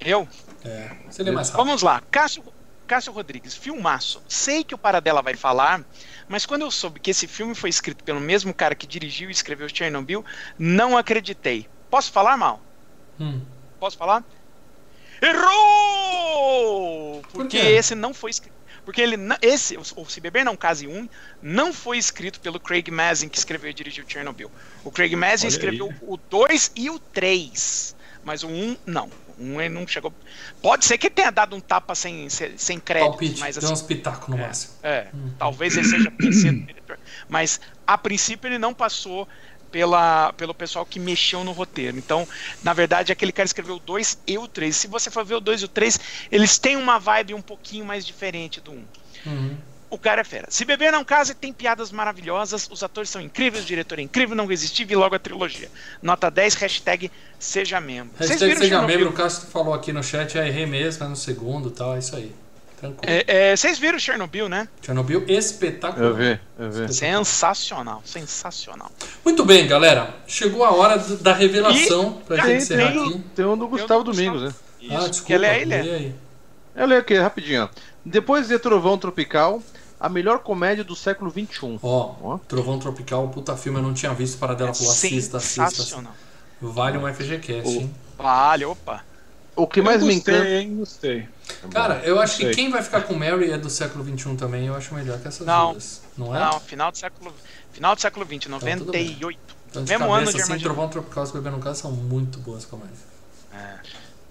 Eu? 0.00 0.28
É. 0.64 0.90
Você 1.10 1.22
lê 1.22 1.30
mais 1.30 1.48
rápido. 1.48 1.64
Vamos 1.64 1.82
lá, 1.82 2.02
Cássio, 2.10 2.44
Cássio 2.86 3.12
Rodrigues, 3.12 3.54
filmaço. 3.54 4.22
Sei 4.28 4.64
que 4.64 4.74
o 4.74 4.78
Paradela 4.78 5.22
vai 5.22 5.34
falar, 5.34 5.84
mas 6.28 6.46
quando 6.46 6.62
eu 6.62 6.70
soube 6.70 7.00
que 7.00 7.10
esse 7.10 7.26
filme 7.26 7.54
foi 7.54 7.70
escrito 7.70 8.02
pelo 8.04 8.20
mesmo 8.20 8.52
cara 8.54 8.74
que 8.74 8.86
dirigiu 8.86 9.28
e 9.28 9.32
escreveu 9.32 9.68
Chernobyl, 9.68 10.24
não 10.58 10.96
acreditei. 10.96 11.66
Posso 11.90 12.10
falar 12.12 12.36
mal? 12.36 12.60
Hum. 13.20 13.40
Posso 13.78 13.96
falar? 13.96 14.24
Errou! 15.22 17.22
Porque 17.32 17.60
quê? 17.60 17.66
esse 17.66 17.94
não 17.94 18.12
foi 18.12 18.30
escrito. 18.30 18.54
Porque 18.84 19.00
ele, 19.00 19.16
não- 19.16 19.36
esse, 19.40 19.78
o 19.78 20.04
Se 20.04 20.20
Beber 20.20 20.44
Não 20.44 20.56
Case 20.56 20.86
1, 20.86 21.08
não 21.40 21.72
foi 21.72 21.96
escrito 21.96 22.38
pelo 22.40 22.60
Craig 22.60 22.90
Mazin, 22.90 23.30
que 23.30 23.38
escreveu 23.38 23.70
e 23.70 23.74
dirigiu 23.74 24.04
Chernobyl. 24.06 24.50
O 24.84 24.90
Craig 24.90 25.16
Mazin 25.16 25.46
Olha 25.46 25.52
escreveu 25.52 25.86
aí. 25.88 25.96
o 26.02 26.16
2 26.18 26.72
e 26.76 26.90
o 26.90 26.98
3. 26.98 27.96
Mas 28.22 28.42
o 28.42 28.48
1, 28.48 28.76
não. 28.84 29.08
1 29.38 29.60
ele 29.60 29.74
não 29.74 29.86
chegou. 29.86 30.12
Pode 30.60 30.84
ser 30.84 30.98
que 30.98 31.10
tenha 31.10 31.30
dado 31.30 31.56
um 31.56 31.60
tapa 31.60 31.94
sem, 31.94 32.28
sem, 32.28 32.80
crédito, 32.80 33.10
Palpite. 33.10 33.40
mas 33.40 33.58
assim. 33.58 33.72
uns 33.72 33.82
pitacos 33.82 34.28
no 34.28 34.38
máximo. 34.38 34.74
É, 34.82 35.08
talvez 35.38 35.76
ele 35.76 35.88
seja 35.88 36.10
conhecido. 36.18 36.66
Mas 37.28 37.60
a 37.86 37.96
princípio 37.98 38.48
ele 38.48 38.58
não 38.58 38.74
passou 38.74 39.28
pela, 39.74 40.32
pelo 40.34 40.54
pessoal 40.54 40.86
que 40.86 41.00
mexeu 41.00 41.42
no 41.42 41.50
roteiro. 41.50 41.98
Então, 41.98 42.28
na 42.62 42.72
verdade, 42.72 43.10
aquele 43.10 43.32
cara 43.32 43.46
escreveu 43.46 43.76
o 43.76 43.80
2 43.80 44.18
e 44.24 44.38
o 44.38 44.46
3. 44.46 44.76
Se 44.76 44.86
você 44.86 45.10
for 45.10 45.24
ver 45.24 45.34
o 45.34 45.40
2 45.40 45.62
e 45.62 45.64
o 45.64 45.68
3, 45.68 45.98
eles 46.30 46.58
têm 46.58 46.76
uma 46.76 47.00
vibe 47.00 47.34
um 47.34 47.42
pouquinho 47.42 47.84
mais 47.84 48.06
diferente 48.06 48.60
do 48.60 48.70
1. 48.70 48.84
Uhum. 49.26 49.56
O 49.94 49.98
cara 49.98 50.22
é 50.22 50.24
fera. 50.24 50.46
Se 50.50 50.64
beber 50.64 50.90
não 50.90 51.04
case, 51.04 51.34
tem 51.34 51.52
piadas 51.52 51.92
maravilhosas, 51.92 52.68
os 52.68 52.82
atores 52.82 53.08
são 53.08 53.22
incríveis, 53.22 53.62
o 53.62 53.66
diretor 53.66 54.00
é 54.00 54.02
incrível, 54.02 54.34
não 54.34 54.44
resistive 54.44 54.92
e 54.92 54.96
logo 54.96 55.14
a 55.14 55.18
trilogia. 55.20 55.70
Nota 56.02 56.28
10, 56.28 56.54
hashtag 56.54 57.12
seja 57.38 57.80
membro. 57.80 58.10
Vocês 58.18 58.30
Hashtag 58.30 58.48
viram 58.48 58.60
seja 58.62 58.74
Chernobyl? 58.74 58.96
membro, 58.98 59.12
o 59.14 59.16
Cássio 59.16 59.46
falou 59.48 59.72
aqui 59.72 59.92
no 59.92 60.02
chat, 60.02 60.36
é 60.36 60.48
errei 60.48 60.66
mesmo, 60.66 61.04
é 61.04 61.08
no 61.08 61.14
segundo 61.14 61.68
e 61.68 61.72
tal, 61.72 61.94
é 61.94 62.00
isso 62.00 62.16
aí. 62.16 62.34
Tranquilo. 62.80 63.00
É, 63.28 63.52
é, 63.52 63.56
vocês 63.56 63.78
viram 63.78 63.96
Chernobyl, 64.00 64.48
né? 64.48 64.66
Chernobyl 64.82 65.24
espetacular. 65.28 66.04
Eu 66.08 66.14
vi, 66.16 66.40
eu 66.58 66.70
vi. 66.72 66.92
Sensacional, 66.92 68.02
sensacional. 68.04 68.90
Muito 69.24 69.44
bem, 69.44 69.64
galera. 69.68 70.12
Chegou 70.26 70.64
a 70.64 70.72
hora 70.74 70.98
da 70.98 71.32
revelação 71.32 72.20
pra 72.26 72.36
Tem- 72.42 72.46
gente 72.46 72.62
encerrar 72.64 72.90
tem, 72.92 73.04
aqui. 73.06 73.18
tem 73.36 73.44
um 73.44 73.56
do 73.56 73.68
Gustavo 73.68 74.02
do 74.02 74.10
Domingos, 74.10 74.42
né? 74.42 74.54
Isso, 74.80 74.92
ah, 74.96 75.00
que 75.04 75.10
desculpa. 75.10 75.32
ele 75.34 75.46
é 75.46 75.60
ele. 75.60 75.82
lê 75.82 75.94
aí. 75.94 76.14
Eu 76.74 76.86
leio 76.86 77.00
aqui 77.00 77.14
rapidinho. 77.16 77.64
ó. 77.64 77.68
Depois 78.04 78.48
de 78.48 78.58
Trovão 78.58 78.98
Tropical, 78.98 79.62
a 79.98 80.08
melhor 80.08 80.40
comédia 80.40 80.84
do 80.84 80.94
século 80.96 81.30
XXI. 81.30 81.78
Ó, 81.82 82.14
Ó. 82.22 82.38
Trovão 82.48 82.78
Tropical, 82.78 83.28
puta 83.28 83.56
filme, 83.56 83.78
eu 83.78 83.82
não 83.82 83.94
tinha 83.94 84.12
visto 84.12 84.38
para 84.38 84.54
dela 84.54 84.74
falou, 84.74 84.92
assista, 84.92 85.38
assista. 85.38 85.70
Sensacional. 85.70 86.12
Vale 86.60 86.98
um 86.98 87.12
FGCast, 87.12 87.68
hein? 87.68 87.94
Vale, 88.16 88.64
opa. 88.64 89.04
O 89.56 89.66
que 89.68 89.80
mais 89.80 90.00
eu 90.00 90.08
me 90.08 90.14
gostei, 90.14 90.34
encanta. 90.34 90.50
hein? 90.50 90.76
Gostei. 90.76 91.28
Cara, 91.70 92.00
eu 92.04 92.20
acho 92.20 92.36
que 92.38 92.44
sei. 92.44 92.54
quem 92.54 92.70
vai 92.70 92.82
ficar 92.82 93.02
com 93.02 93.14
Mary 93.14 93.50
é 93.52 93.58
do 93.58 93.70
século 93.70 94.04
XXI 94.04 94.34
também, 94.34 94.66
eu 94.66 94.74
acho 94.74 94.92
melhor 94.94 95.18
que 95.20 95.28
essas 95.28 95.46
Não. 95.46 95.72
duas. 95.72 96.02
Não 96.16 96.34
é? 96.34 96.40
Não, 96.40 96.58
final 96.60 96.90
do 96.90 96.98
século, 96.98 97.32
final 97.72 97.94
do 97.94 98.00
século 98.00 98.24
20, 98.24 98.48
tudo 98.48 98.58
bem. 98.60 98.76
98. 98.76 99.38
Então, 99.70 99.84
de 99.84 99.90
mesmo 99.90 100.06
cabeça, 100.06 100.22
ano 100.30 100.32
de 100.32 100.42
assim. 100.42 100.58
Trovão 100.62 100.88
Tropical 100.88 101.24
e 101.26 101.32
Bebê 101.32 101.50
no 101.50 101.58
Caso 101.60 101.82
são 101.82 101.92
muito 101.92 102.38
boas 102.40 102.64
comédias. 102.64 102.98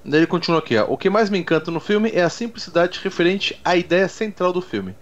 Daí 0.06 0.20
ele 0.20 0.28
continua 0.28 0.60
aqui, 0.60 0.78
ó. 0.78 0.86
O 0.90 0.98
que 0.98 1.10
mais 1.10 1.30
me 1.30 1.38
encanta 1.38 1.72
no 1.72 1.80
filme 1.80 2.10
é 2.14 2.22
a 2.22 2.30
simplicidade 2.30 3.00
referente 3.02 3.58
à 3.64 3.76
ideia 3.78 4.10
central 4.10 4.52
do 4.52 4.62
filme. 4.62 4.94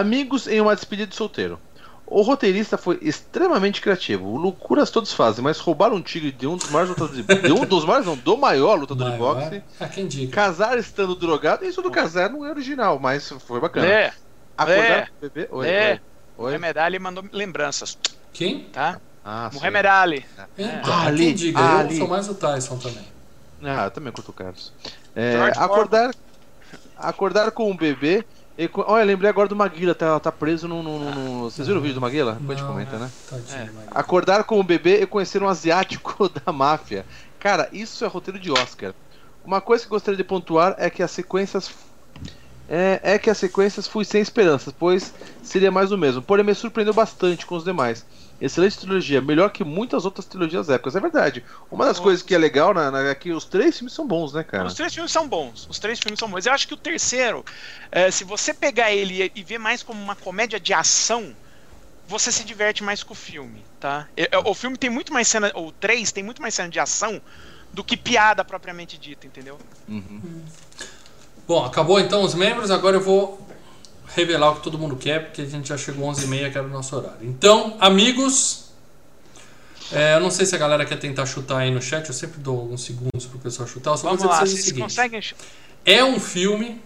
Amigos 0.00 0.46
em 0.46 0.60
uma 0.60 0.74
despedida 0.74 1.08
de 1.08 1.16
solteiro. 1.16 1.58
O 2.06 2.22
roteirista 2.22 2.76
foi 2.78 2.98
extremamente 3.02 3.80
criativo. 3.80 4.36
Loucuras 4.36 4.90
todos 4.90 5.12
fazem, 5.12 5.42
mas 5.42 5.58
roubar 5.58 5.92
um 5.92 6.00
tigre 6.00 6.30
de 6.30 6.46
um 6.46 6.56
dos 6.56 6.70
maiores 6.70 6.90
lutadores 6.90 7.26
de, 7.26 7.34
de 7.42 7.52
um 7.52 7.64
dos 7.64 7.84
maiores, 7.84 8.06
não, 8.06 8.16
do 8.16 8.36
maior 8.36 8.78
lutador 8.78 9.10
de 9.10 9.18
Maior- 9.18 9.34
boxe. 9.40 9.62
Ah, 9.80 9.88
quem 9.88 10.06
diga? 10.06 10.32
Casar 10.32 10.78
estando 10.78 11.16
drogado, 11.16 11.64
isso 11.64 11.82
do 11.82 11.90
casar 11.90 12.30
não 12.30 12.44
é 12.44 12.50
original, 12.50 12.98
mas 13.00 13.28
foi 13.46 13.58
bacana. 13.60 13.86
É, 13.86 14.12
Acordar 14.56 14.82
é, 14.84 15.06
com 15.06 15.12
o 15.26 15.30
bebê. 15.30 15.48
Oi, 15.50 15.68
é. 15.68 15.90
oi. 15.90 16.00
o 16.38 16.42
oi. 16.44 16.50
Mohamed 16.58 16.78
Ali 16.78 16.98
mandou 16.98 17.24
lembranças, 17.32 17.98
Quem? 18.32 18.60
tá? 18.72 19.00
Ah, 19.24 19.48
sim. 19.52 19.58
Mohamed 19.58 19.86
Ali. 19.88 20.26
Então, 20.56 21.00
Ali, 21.00 21.24
quem 21.26 21.34
diga? 21.34 21.78
Ali. 21.78 21.94
Eu 21.94 21.98
sou 21.98 22.08
mais 22.08 22.28
o 22.28 22.34
Tyson 22.34 22.76
também. 22.76 23.04
Ah, 23.64 23.84
eu 23.86 23.90
também 23.90 24.12
curto 24.12 24.30
o 24.30 24.34
Carlos. 24.34 24.72
É, 25.16 25.36
acordar, 25.56 26.14
acordar 26.96 27.50
com 27.50 27.70
o 27.70 27.74
bebê. 27.74 28.24
E, 28.58 28.70
olha, 28.74 29.04
lembrei 29.04 29.28
agora 29.28 29.48
do 29.48 29.54
Maguila, 29.54 29.94
tá, 29.94 30.18
tá 30.18 30.32
preso 30.32 30.66
no, 30.66 30.82
no- 30.82 30.98
no- 30.98 31.10
no- 31.14 31.50
Vocês 31.50 31.66
viram 31.68 31.78
o 31.78 31.82
vídeo 31.82 31.96
do 31.96 32.00
Maguila? 32.00 32.38
Depois 32.40 32.58
a 32.58 32.60
gente 32.62 32.70
comenta, 32.70 32.96
né? 32.98 33.10
É. 33.54 33.68
Acordar 33.90 34.44
com 34.44 34.58
o 34.58 34.64
bebê 34.64 35.02
e 35.02 35.06
conhecer 35.06 35.42
um 35.42 35.48
asiático 35.48 36.28
da 36.44 36.50
máfia. 36.52 37.04
Cara, 37.38 37.68
isso 37.70 38.02
é 38.04 38.08
roteiro 38.08 38.40
de 38.40 38.50
Oscar. 38.50 38.94
Uma 39.44 39.60
coisa 39.60 39.84
que 39.84 39.90
gostaria 39.90 40.16
de 40.16 40.24
pontuar 40.24 40.74
é 40.78 40.88
que 40.88 41.02
as 41.02 41.10
sequências. 41.10 41.70
É, 42.68 42.98
é 43.02 43.18
que 43.18 43.30
as 43.30 43.38
sequências 43.38 43.86
fui 43.86 44.04
sem 44.04 44.20
esperanças, 44.20 44.74
pois 44.76 45.12
seria 45.42 45.70
mais 45.70 45.90
do 45.90 45.98
mesmo. 45.98 46.20
Porém, 46.22 46.44
me 46.44 46.52
surpreendeu 46.54 46.92
bastante 46.94 47.46
com 47.46 47.54
os 47.56 47.62
demais. 47.64 48.04
Excelente 48.40 48.78
trilogia, 48.78 49.20
melhor 49.20 49.50
que 49.50 49.64
muitas 49.64 50.04
outras 50.04 50.26
trilogias 50.26 50.68
épicas, 50.68 50.94
é 50.94 51.00
verdade. 51.00 51.44
Uma 51.70 51.86
das 51.86 51.98
coisas 51.98 52.22
que 52.22 52.34
é 52.34 52.38
legal 52.38 52.74
na, 52.74 52.90
na- 52.90 53.00
é 53.08 53.14
que 53.14 53.32
os 53.32 53.46
três 53.46 53.78
filmes 53.78 53.94
são 53.94 54.06
bons, 54.06 54.34
né, 54.34 54.44
cara? 54.44 54.66
Os 54.66 54.74
três 54.74 54.92
filmes 54.92 55.12
são 55.12 55.28
bons. 55.28 55.66
Os 55.68 55.78
três 55.78 55.98
filmes 55.98 56.18
são 56.18 56.30
bons. 56.30 56.44
Eu 56.46 56.52
acho 56.52 56.68
que 56.68 56.74
o 56.74 56.78
terceiro, 56.78 57.42
é, 57.90 58.10
se 58.10 58.24
você 58.24 58.52
pegar 58.52 58.92
ele 58.92 59.30
e 59.34 59.42
ver 59.42 59.58
mais 59.58 59.82
como 59.82 60.02
uma 60.02 60.16
comédia 60.16 60.60
de 60.60 60.74
ação, 60.74 61.34
você 62.06 62.30
se 62.32 62.44
diverte 62.44 62.84
mais 62.84 63.02
com 63.02 63.12
o 63.14 63.16
filme, 63.16 63.66
tá? 63.80 64.08
É, 64.16 64.28
O 64.44 64.54
filme 64.54 64.78
tem 64.78 64.90
muito 64.90 65.12
mais 65.12 65.28
cena, 65.28 65.50
ou 65.54 65.68
o 65.68 65.72
três 65.72 66.12
tem 66.12 66.22
muito 66.24 66.42
mais 66.42 66.54
cena 66.54 66.68
de 66.68 66.78
ação 66.80 67.22
do 67.72 67.84
que 67.84 67.96
piada 67.96 68.44
propriamente 68.44 68.98
dita, 68.98 69.26
entendeu? 69.26 69.60
Uhum. 69.88 70.44
Bom, 71.46 71.64
acabou 71.64 72.00
então 72.00 72.22
os 72.22 72.34
membros, 72.34 72.70
agora 72.70 72.96
eu 72.96 73.00
vou 73.00 73.45
revelar 74.16 74.50
o 74.50 74.56
que 74.56 74.62
todo 74.62 74.78
mundo 74.78 74.96
quer, 74.96 75.26
porque 75.26 75.42
a 75.42 75.44
gente 75.44 75.68
já 75.68 75.76
chegou 75.78 76.10
às 76.10 76.18
11h30, 76.18 76.50
que 76.52 76.58
era 76.58 76.66
o 76.66 76.70
nosso 76.70 76.96
horário. 76.96 77.18
Então, 77.22 77.76
amigos, 77.80 78.64
É, 79.92 80.14
eu 80.16 80.20
não 80.20 80.32
sei 80.32 80.44
se 80.44 80.54
a 80.54 80.58
galera 80.58 80.84
quer 80.84 80.98
tentar 80.98 81.24
chutar 81.26 81.58
aí 81.58 81.70
no 81.70 81.80
chat, 81.80 82.08
eu 82.08 82.14
sempre 82.14 82.40
dou 82.40 82.58
alguns 82.58 82.82
segundos 82.82 83.24
pro 83.26 83.38
pessoal 83.38 83.68
chutar. 83.68 83.92
Eu 83.92 83.96
só 83.96 84.02
Vamos 84.08 84.20
vou 84.22 84.28
dizer 84.30 84.40
lá, 84.40 84.46
vocês 84.46 84.50
o 84.52 84.56
vocês 84.56 84.64
seguinte. 84.64 84.82
conseguem. 84.82 85.20
É 85.84 86.02
um 86.04 86.18
filme 86.18 86.80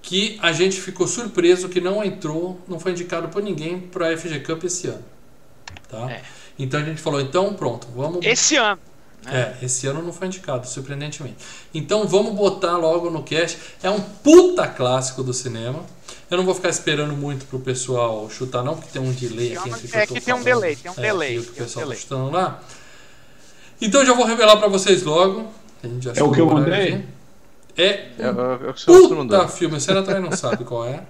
que 0.00 0.38
a 0.40 0.50
gente 0.50 0.80
ficou 0.80 1.06
surpreso 1.06 1.68
que 1.68 1.82
não 1.82 2.02
entrou, 2.02 2.58
não 2.66 2.80
foi 2.80 2.92
indicado 2.92 3.28
por 3.28 3.42
ninguém 3.42 3.78
para 3.78 4.16
FG 4.16 4.40
Cup 4.40 4.64
esse 4.64 4.86
ano. 4.86 5.04
Tá? 5.88 6.10
É. 6.10 6.22
Então 6.58 6.80
a 6.80 6.84
gente 6.84 7.00
falou, 7.02 7.20
então 7.20 7.52
pronto, 7.52 7.86
vamos. 7.94 8.24
Esse 8.24 8.56
ano. 8.56 8.80
É, 9.26 9.54
esse 9.62 9.86
ano 9.86 10.02
não 10.02 10.12
foi 10.12 10.28
indicado, 10.28 10.66
surpreendentemente. 10.66 11.36
Então 11.74 12.06
vamos 12.06 12.34
botar 12.34 12.76
logo 12.76 13.10
no 13.10 13.22
cast. 13.22 13.58
É 13.82 13.90
um 13.90 14.00
puta 14.00 14.66
clássico 14.66 15.22
do 15.22 15.34
cinema. 15.34 15.84
Eu 16.30 16.38
não 16.38 16.44
vou 16.44 16.54
ficar 16.54 16.68
esperando 16.68 17.14
muito 17.14 17.44
pro 17.46 17.58
pessoal 17.58 18.28
chutar, 18.30 18.62
não, 18.62 18.76
porque 18.76 18.90
tem 18.90 19.02
um 19.02 19.12
delay 19.12 19.56
aqui 19.56 19.68
entre 19.68 19.86
o 19.86 19.96
É 19.96 20.02
eu 20.02 20.06
tô 20.06 20.14
que 20.14 20.20
tem 20.20 20.34
um 20.34 20.42
delay, 20.42 20.76
tem 20.76 20.90
um 20.90 20.94
é, 20.96 21.02
delay, 21.02 21.38
o 21.38 21.42
que 21.42 21.50
o 21.50 21.52
tem 21.52 21.62
um 21.62 21.66
pessoal 21.66 21.88
tá 21.88 21.94
chutando 21.94 22.30
lá. 22.30 22.62
Então 23.80 24.00
eu 24.00 24.06
já 24.06 24.14
vou 24.14 24.24
revelar 24.24 24.56
para 24.56 24.68
vocês 24.68 25.02
logo. 25.02 25.48
A 25.82 25.88
gente 25.88 26.04
já 26.04 26.12
É 26.14 26.22
o 26.22 26.30
que 26.30 26.40
eu 26.40 26.46
mandei? 26.46 26.94
aqui. 26.94 27.04
É 27.76 27.82
É, 27.82 27.88
é, 28.18 28.24
é 28.26 28.70
o 28.70 28.74
que 28.74 28.80
você 28.80 28.86
Puta 28.86 29.14
mandou. 29.14 29.48
filme, 29.48 29.80
você 29.80 29.92
também 29.94 30.20
não 30.20 30.32
sabe 30.32 30.64
qual 30.64 30.84
é. 30.86 31.02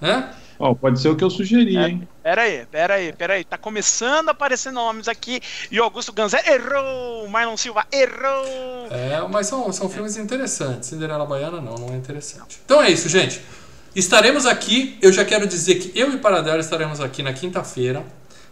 Né? 0.00 0.34
Ó, 0.62 0.74
pode 0.74 1.00
ser 1.00 1.08
o 1.08 1.16
que 1.16 1.24
eu 1.24 1.30
sugeri, 1.30 1.74
É. 1.74 1.88
hein? 1.88 2.06
Pera 2.22 2.42
aí, 2.42 2.66
pera 2.70 2.94
aí, 2.94 3.12
pera 3.14 3.32
aí. 3.32 3.44
Tá 3.44 3.56
começando 3.56 4.28
a 4.28 4.32
aparecer 4.32 4.70
nomes 4.70 5.08
aqui. 5.08 5.40
E 5.70 5.80
o 5.80 5.82
Augusto 5.84 6.12
Ganzé 6.12 6.38
errou. 6.46 7.26
Marlon 7.30 7.56
Silva 7.56 7.86
errou. 7.90 8.86
É, 8.90 9.26
mas 9.30 9.46
são, 9.46 9.72
são 9.72 9.88
filmes 9.88 10.18
interessantes. 10.18 10.90
Cinderela 10.90 11.24
Baiana 11.24 11.62
não, 11.62 11.74
não 11.76 11.94
é 11.94 11.96
interessante. 11.96 12.60
Então 12.62 12.82
é 12.82 12.90
isso, 12.90 13.08
gente. 13.08 13.40
Estaremos 13.96 14.44
aqui. 14.44 14.98
Eu 15.00 15.10
já 15.12 15.24
quero 15.24 15.46
dizer 15.46 15.76
que 15.76 15.98
eu 15.98 16.12
e 16.12 16.18
Paradela 16.18 16.60
estaremos 16.60 17.00
aqui 17.00 17.22
na 17.22 17.32
quinta-feira 17.32 18.04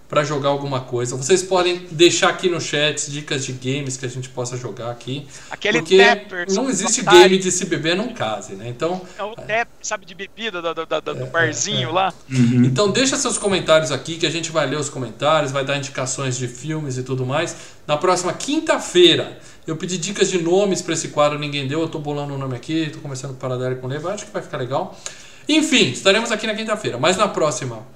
para 0.09 0.24
jogar 0.24 0.48
alguma 0.48 0.80
coisa. 0.80 1.14
Vocês 1.16 1.43
podem 1.43 1.86
deixar 1.90 2.30
aqui 2.30 2.48
no 2.48 2.59
chat 2.60 3.10
dicas 3.10 3.44
de 3.44 3.52
games 3.52 3.97
que 3.98 4.06
a 4.06 4.09
gente 4.09 4.30
possa 4.30 4.56
jogar 4.56 4.90
aqui. 4.90 5.28
Aquele 5.51 5.80
porque 5.80 5.98
Tapper. 6.02 6.47
não 6.55 6.70
existe 6.70 7.02
game 7.02 7.36
de 7.39 7.52
se 7.52 7.66
beber 7.66 7.94
não 7.94 8.14
case, 8.14 8.55
né? 8.55 8.66
Então, 8.68 9.02
É 9.18 9.22
o 9.22 9.35
Tapper, 9.36 9.66
sabe, 9.82 10.06
de 10.06 10.14
bebida 10.14 10.62
do, 10.62 10.72
do, 10.74 10.86
do- 10.86 11.01
do 11.14 11.22
É, 11.24 11.26
barzinho 11.26 11.80
é, 11.80 11.82
é. 11.82 11.93
lá. 11.93 12.14
Então 12.30 12.90
deixa 12.90 13.16
seus 13.16 13.36
comentários 13.36 13.93
aqui 13.93 14.16
que 14.16 14.26
a 14.26 14.30
gente 14.30 14.51
vai 14.51 14.66
ler 14.66 14.78
os 14.78 14.89
comentários, 14.89 15.52
vai 15.52 15.62
dar 15.64 15.76
indicações 15.76 16.39
de 16.39 16.48
filmes 16.48 16.97
e 16.97 17.02
tudo 17.02 17.26
mais. 17.26 17.55
Na 17.86 17.98
próxima 17.98 18.32
quinta-feira, 18.32 19.39
eu 19.66 19.76
pedi 19.76 19.98
dicas 19.98 20.30
de 20.30 20.40
nomes 20.40 20.80
para 20.80 20.94
esse 20.94 21.09
quadro, 21.09 21.39
ninguém 21.39 21.68
deu, 21.68 21.80
eu 21.82 21.89
tô 21.89 21.98
bolando 21.98 22.32
o 22.35 22.39
nome 22.39 22.56
aqui, 22.56 22.89
tô 22.90 23.01
conversando 23.01 23.32
com 23.32 23.36
o 23.36 23.40
Paradela 23.40 23.72
e 23.72 23.76
com 23.76 23.86
o 23.86 23.90
Leva, 23.90 24.14
acho 24.14 24.24
que 24.24 24.32
vai 24.32 24.40
ficar 24.40 24.56
legal. 24.56 24.98
Enfim, 25.47 25.90
estaremos 25.90 26.32
aqui 26.32 26.47
na 26.47 26.55
quinta-feira, 26.55 26.97
mas 26.98 27.18
na 27.18 27.28
próxima 27.28 27.86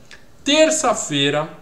terça-feira. 0.44 1.61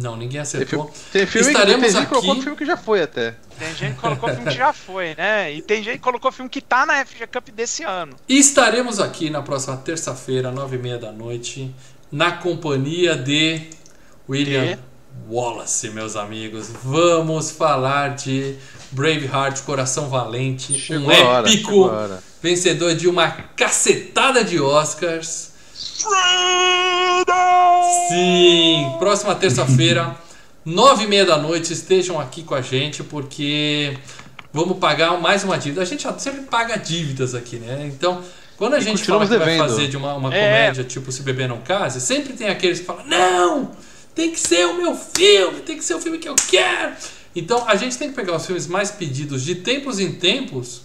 Não, 0.00 0.16
ninguém 0.16 0.40
acertou. 0.40 0.90
tem 1.12 1.26
filme 1.26 1.48
Estaremos 1.48 1.74
que 1.86 1.92
tem 1.92 1.92
gente 1.92 2.02
que 2.04 2.08
colocou 2.08 2.32
aqui- 2.32 2.42
filme 2.42 2.56
que 2.58 2.66
já 2.66 2.76
foi 2.76 3.02
até. 3.02 3.34
Tem 3.58 3.74
gente 3.74 3.94
que 3.94 4.00
colocou 4.00 4.28
filme 4.28 4.44
que 4.50 4.56
já 4.56 4.72
foi, 4.72 5.14
né? 5.16 5.52
E 5.52 5.62
tem 5.62 5.82
gente 5.82 5.94
que 5.96 6.02
colocou 6.02 6.30
filme 6.30 6.48
que 6.48 6.60
tá 6.60 6.86
na 6.86 7.04
FG 7.04 7.26
Cup 7.26 7.48
desse 7.50 7.82
ano. 7.82 8.14
E 8.28 8.38
estaremos 8.38 9.00
aqui 9.00 9.30
na 9.30 9.42
próxima 9.42 9.76
terça-feira, 9.76 10.52
nove 10.52 10.76
e 10.76 10.78
meia 10.78 10.98
da 10.98 11.10
noite, 11.10 11.74
na 12.12 12.30
companhia 12.32 13.16
de 13.16 13.62
William 14.28 14.66
De? 14.76 14.78
Wallace, 15.28 15.90
meus 15.90 16.14
amigos. 16.16 16.70
Vamos 16.84 17.50
falar 17.50 18.14
de 18.14 18.54
Braveheart, 18.92 19.62
Coração 19.62 20.08
Valente, 20.08 20.78
Chegou 20.78 21.10
um 21.10 21.26
hora, 21.26 21.48
épico 21.48 21.70
chegou 21.70 21.90
a 21.90 21.92
hora. 21.94 22.22
vencedor 22.40 22.94
de 22.94 23.08
uma 23.08 23.30
cacetada 23.56 24.44
de 24.44 24.60
Oscars. 24.60 25.47
Sim, 28.08 28.94
próxima 28.98 29.34
terça-feira, 29.34 30.16
nove 30.64 31.04
e 31.04 31.06
meia 31.06 31.24
da 31.24 31.36
noite, 31.38 31.72
estejam 31.72 32.20
aqui 32.20 32.42
com 32.42 32.54
a 32.54 32.60
gente 32.62 33.02
porque 33.02 33.96
vamos 34.52 34.78
pagar 34.78 35.18
mais 35.20 35.44
uma 35.44 35.58
dívida. 35.58 35.82
A 35.82 35.84
gente 35.84 36.06
sempre 36.18 36.42
paga 36.42 36.76
dívidas 36.76 37.34
aqui, 37.34 37.56
né? 37.56 37.90
Então, 37.92 38.22
quando 38.56 38.74
a 38.74 38.78
E 38.78 38.82
gente 38.82 39.04
fala 39.04 39.24
que 39.26 39.36
vai 39.36 39.38
devendo. 39.38 39.58
fazer 39.68 39.88
de 39.88 39.96
uma, 39.96 40.14
uma 40.14 40.34
É. 40.34 40.46
comédia 40.46 40.84
tipo 40.84 41.12
Se 41.12 41.22
Beber 41.22 41.48
Não 41.48 41.58
Case, 41.58 42.00
sempre 42.00 42.32
tem 42.32 42.48
aqueles 42.48 42.80
que 42.80 42.86
falam, 42.86 43.04
não, 43.06 43.70
tem 44.14 44.30
que 44.30 44.40
ser 44.40 44.66
o 44.66 44.74
meu 44.74 44.94
filme, 44.94 45.60
tem 45.60 45.76
que 45.76 45.84
ser 45.84 45.94
o 45.94 46.00
filme 46.00 46.18
que 46.18 46.28
eu 46.28 46.34
quero. 46.34 46.92
Então, 47.36 47.64
a 47.68 47.76
gente 47.76 47.96
tem 47.96 48.08
que 48.08 48.14
pegar 48.16 48.34
os 48.34 48.44
filmes 48.46 48.66
mais 48.66 48.90
pedidos 48.90 49.42
de 49.44 49.54
tempos 49.56 50.00
em 50.00 50.12
tempos. 50.12 50.82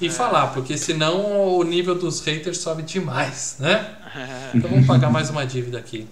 E 0.00 0.08
falar, 0.10 0.48
porque 0.48 0.76
senão 0.78 1.56
o 1.56 1.62
nível 1.64 1.94
dos 1.94 2.20
haters 2.20 2.58
sobe 2.58 2.82
demais, 2.82 3.56
né? 3.58 3.94
Então 4.54 4.70
vamos 4.70 4.86
pagar 4.86 5.10
mais 5.10 5.28
uma 5.30 5.44
dívida 5.46 5.78
aqui. 5.78 6.08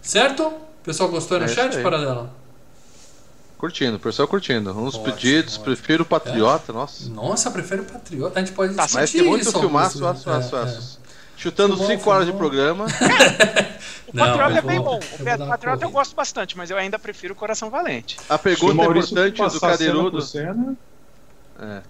Certo? 0.00 0.44
O 0.46 0.60
pessoal 0.84 1.08
gostou 1.10 1.38
no 1.38 1.44
É 1.44 1.48
chat. 1.48 1.76
Paradela? 1.82 2.32
Curtindo, 3.58 3.96
o 3.96 4.00
pessoal 4.00 4.26
curtindo. 4.28 4.70
Uns 4.70 4.94
Ótimo, 4.94 5.04
pedidos, 5.12 5.54
ótimo. 5.54 5.64
prefiro 5.64 6.02
o 6.02 6.06
Patriota, 6.06 6.72
nossa. 6.72 7.08
Nossa, 7.10 7.50
prefere 7.50 7.82
o 7.82 7.84
Patriota. 7.84 8.38
A 8.38 8.44
gente 8.44 8.54
pode 8.54 8.74
Tá, 8.74 8.86
Mas 8.92 9.10
tem 9.12 9.22
muito 9.22 9.42
isso, 9.42 9.58
filmaço, 9.58 10.06
aço, 10.06 10.28
aço, 10.30 10.56
É, 10.56 10.62
aço. 10.62 11.00
Chutando 11.36 11.76
Filmão, 11.76 11.96
5 11.98 12.10
horas 12.10 12.26
de 12.26 12.32
programa. 12.32 12.86
O 14.06 14.16
Não, 14.16 14.26
Patriota 14.38 14.58
é 14.58 14.62
bem 14.62 14.78
vou- 14.78 15.00
bom. 15.00 15.00
O 15.00 15.46
Patriota 15.48 15.84
eu 15.84 15.90
gosto 15.90 16.14
bastante, 16.14 16.56
mas 16.56 16.70
eu 16.70 16.76
ainda 16.76 16.98
prefiro 17.00 17.32
o 17.32 17.36
Coração 17.36 17.68
Valente. 17.68 18.16
A 18.28 18.38
pergunta 18.38 18.74
importante 18.84 19.42
do 19.42 19.60
Cadeirudo. 19.60 20.22
cena, 20.22 20.76
É. 21.60 21.80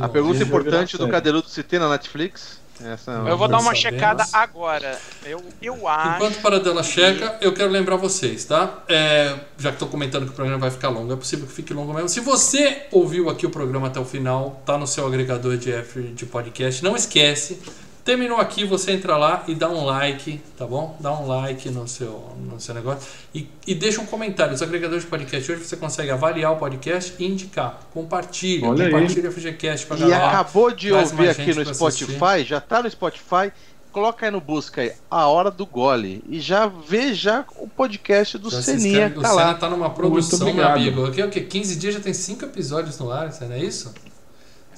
A 0.00 0.08
pergunta 0.08 0.38
vai 0.38 0.46
importante 0.46 0.96
do. 0.96 1.08
Cadeirudo 1.08 1.48
se 1.48 1.62
tem 1.62 1.78
na 1.78 1.88
Netflix. 1.88 2.60
Essa 2.84 3.12
Eu 3.12 3.36
vou 3.36 3.46
dar 3.46 3.60
uma 3.60 3.74
checada 3.74 4.24
agora. 4.32 4.98
Eu, 5.24 5.42
eu 5.60 5.86
acho. 5.86 6.16
Enquanto 6.16 6.36
o 6.36 6.40
Paradela 6.40 6.82
checa, 6.82 7.38
eu 7.40 7.52
quero 7.52 7.70
lembrar 7.70 7.96
vocês, 7.96 8.44
tá? 8.44 8.82
É, 8.88 9.36
já 9.56 9.68
que 9.70 9.76
estou 9.76 9.88
comentando 9.88 10.24
que 10.24 10.32
o 10.32 10.34
programa 10.34 10.58
vai 10.58 10.70
ficar 10.70 10.88
longo, 10.88 11.12
é 11.12 11.16
possível 11.16 11.46
que 11.46 11.52
fique 11.52 11.72
longo 11.72 11.92
mesmo. 11.92 12.08
Se 12.08 12.20
você 12.20 12.86
ouviu 12.90 13.30
aqui 13.30 13.46
o 13.46 13.50
programa 13.50 13.86
até 13.86 14.00
o 14.00 14.04
final, 14.04 14.62
tá 14.66 14.76
no 14.76 14.86
seu 14.86 15.06
agregador 15.06 15.56
de, 15.56 15.70
F, 15.70 16.02
de 16.02 16.26
podcast, 16.26 16.82
não 16.82 16.96
esquece. 16.96 17.60
Terminou 18.04 18.38
aqui, 18.38 18.64
você 18.64 18.90
entra 18.90 19.16
lá 19.16 19.44
e 19.46 19.54
dá 19.54 19.68
um 19.68 19.84
like, 19.84 20.40
tá 20.58 20.66
bom? 20.66 20.96
Dá 20.98 21.12
um 21.12 21.24
like 21.24 21.70
no 21.70 21.86
seu, 21.86 22.34
no 22.36 22.58
seu 22.60 22.74
negócio 22.74 23.08
e, 23.32 23.48
e 23.64 23.76
deixa 23.76 24.00
um 24.00 24.06
comentário. 24.06 24.52
Os 24.52 24.60
agregadores 24.60 25.04
de 25.04 25.10
podcast 25.10 25.52
hoje 25.52 25.64
você 25.64 25.76
consegue 25.76 26.10
avaliar 26.10 26.50
o 26.52 26.56
podcast 26.56 27.14
e 27.20 27.24
indicar. 27.24 27.78
Compartilha, 27.94 28.68
Olha 28.68 28.86
aí. 28.86 28.90
compartilha 28.90 29.28
o 29.28 29.32
FGCast 29.32 29.86
com 29.86 29.94
a 29.94 29.96
E 29.96 30.00
galera. 30.00 30.26
acabou 30.26 30.72
de 30.72 30.90
ouvir 30.92 31.28
aqui 31.28 31.54
no 31.54 31.62
pra 31.64 31.74
Spotify, 31.74 32.44
já 32.44 32.60
tá 32.60 32.82
no 32.82 32.90
Spotify. 32.90 33.52
Coloca 33.92 34.24
aí 34.26 34.32
no 34.32 34.40
busca 34.40 34.80
aí, 34.80 34.92
a 35.10 35.26
hora 35.28 35.50
do 35.50 35.66
gole. 35.66 36.24
E 36.26 36.40
já 36.40 36.66
vê 36.66 37.12
já 37.14 37.44
o 37.56 37.68
podcast 37.68 38.36
do 38.38 38.48
Já 38.50 38.56
se 38.62 38.72
Seninha 38.72 38.88
inscreve, 38.88 39.12
que 39.12 39.18
o 39.18 39.22
tá 39.22 39.28
Senna 39.28 39.42
lá. 39.44 39.54
tá 39.54 39.68
numa 39.70 39.90
produção, 39.90 40.52
meu 40.52 40.66
amigo. 40.66 41.04
Aqui 41.04 41.20
é 41.20 41.26
o 41.26 41.30
quê? 41.30 41.42
15 41.42 41.76
dias 41.76 41.94
já 41.94 42.00
tem 42.00 42.14
5 42.14 42.42
episódios 42.46 42.98
no 42.98 43.12
ar, 43.12 43.30
Senna, 43.32 43.54
é 43.54 43.58
isso? 43.62 43.92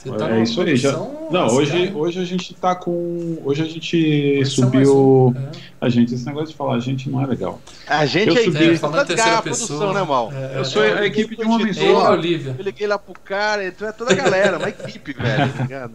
Você 0.04 0.16
tá 0.18 0.30
é 0.36 0.42
isso 0.42 0.60
aí. 0.60 0.76
Já... 0.76 0.92
Não, 1.30 1.46
hoje, 1.48 1.92
hoje 1.94 2.20
a 2.20 2.24
gente 2.24 2.54
tá 2.54 2.74
com. 2.74 3.38
Hoje 3.44 3.62
a 3.62 3.64
gente 3.64 4.40
é 4.40 4.44
subiu. 4.44 5.28
um, 5.28 5.34
é. 5.38 5.50
A 5.80 5.88
gente, 5.88 6.14
esse 6.14 6.26
negócio 6.26 6.48
de 6.48 6.54
falar, 6.56 6.74
a 6.74 6.80
gente 6.80 7.08
não 7.08 7.22
é 7.22 7.26
legal. 7.26 7.60
A 7.86 8.04
gente 8.06 8.28
Eu 8.28 8.34
é 8.36 8.44
subi- 8.44 8.56
equipe, 8.58 8.74
É, 8.74 8.76
falando 8.76 9.06
terceira 9.06 9.42
pessoa. 9.42 9.66
produção, 9.78 9.94
né, 9.94 10.02
Mal? 10.08 10.32
É, 10.32 10.58
Eu 10.58 10.64
sou 10.64 10.84
é, 10.84 10.98
a 11.00 11.06
equipe 11.06 11.36
de 11.36 11.44
um 11.44 11.50
homem 11.52 11.68
Ele 11.68 11.80
e 11.80 11.86
a 11.88 11.94
só. 11.94 12.12
Olivia. 12.12 12.54
Eu 12.58 12.64
liguei 12.64 12.86
lá 12.86 12.98
pro 12.98 13.14
cara, 13.24 13.66
então 13.66 13.88
é 13.88 13.92
toda 13.92 14.12
a 14.12 14.14
galera, 14.14 14.58
uma 14.58 14.68
equipe, 14.68 15.12
velho, 15.14 15.52
tá 15.52 15.62
ligado? 15.62 15.92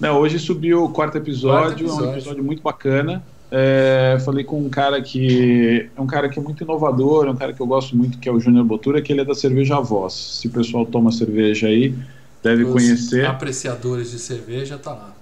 Não, 0.00 0.18
hoje 0.18 0.38
subiu 0.38 0.84
o 0.84 0.88
quarto 0.88 1.16
episódio, 1.18 1.60
Quarto 1.66 1.80
episódio. 1.80 2.04
é 2.04 2.08
um 2.08 2.12
episódio 2.12 2.44
muito 2.44 2.62
bacana. 2.62 3.22
É, 3.54 4.16
falei 4.24 4.42
com 4.44 4.58
um 4.58 4.70
cara 4.70 5.00
que 5.02 5.90
é 5.94 6.00
um 6.00 6.06
cara 6.06 6.26
que 6.30 6.38
é 6.38 6.42
muito 6.42 6.64
inovador, 6.64 7.26
é 7.26 7.30
um 7.30 7.36
cara 7.36 7.52
que 7.52 7.60
eu 7.60 7.66
gosto 7.66 7.94
muito, 7.94 8.18
que 8.18 8.26
é 8.26 8.32
o 8.32 8.40
Júnior 8.40 8.64
Botura, 8.64 9.02
que 9.02 9.12
ele 9.12 9.20
é 9.20 9.24
da 9.26 9.34
cerveja 9.34 9.78
Voz. 9.78 10.14
Se 10.14 10.46
o 10.48 10.50
pessoal 10.50 10.86
toma 10.86 11.12
cerveja 11.12 11.66
aí, 11.66 11.94
deve 12.42 12.64
Os 12.64 12.72
conhecer. 12.72 13.26
apreciadores 13.26 14.10
de 14.10 14.18
cerveja 14.18 14.78
tá 14.78 14.90
lá. 14.92 15.14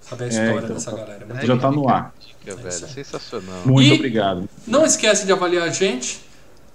Sabe 0.00 0.24
a 0.24 0.28
história 0.28 0.54
então, 0.58 0.68
dessa 0.74 0.90
tá. 0.90 0.96
galera. 0.96 1.22
é 1.22 1.26
muito 1.26 1.46
Já 1.46 1.52
legal. 1.54 1.70
tá 1.70 1.76
no 1.76 1.88
ar. 1.88 2.14
Dica, 2.20 2.56
velho, 2.56 2.68
isso 2.68 2.84
aí. 2.86 2.90
sensacional. 2.92 3.60
Muito 3.66 3.92
E- 3.92 3.96
obrigado. 3.96 4.48
Não 4.66 4.86
esquece 4.86 5.26
de 5.26 5.32
avaliar 5.32 5.64
a 5.68 5.70
gente. 5.70 6.20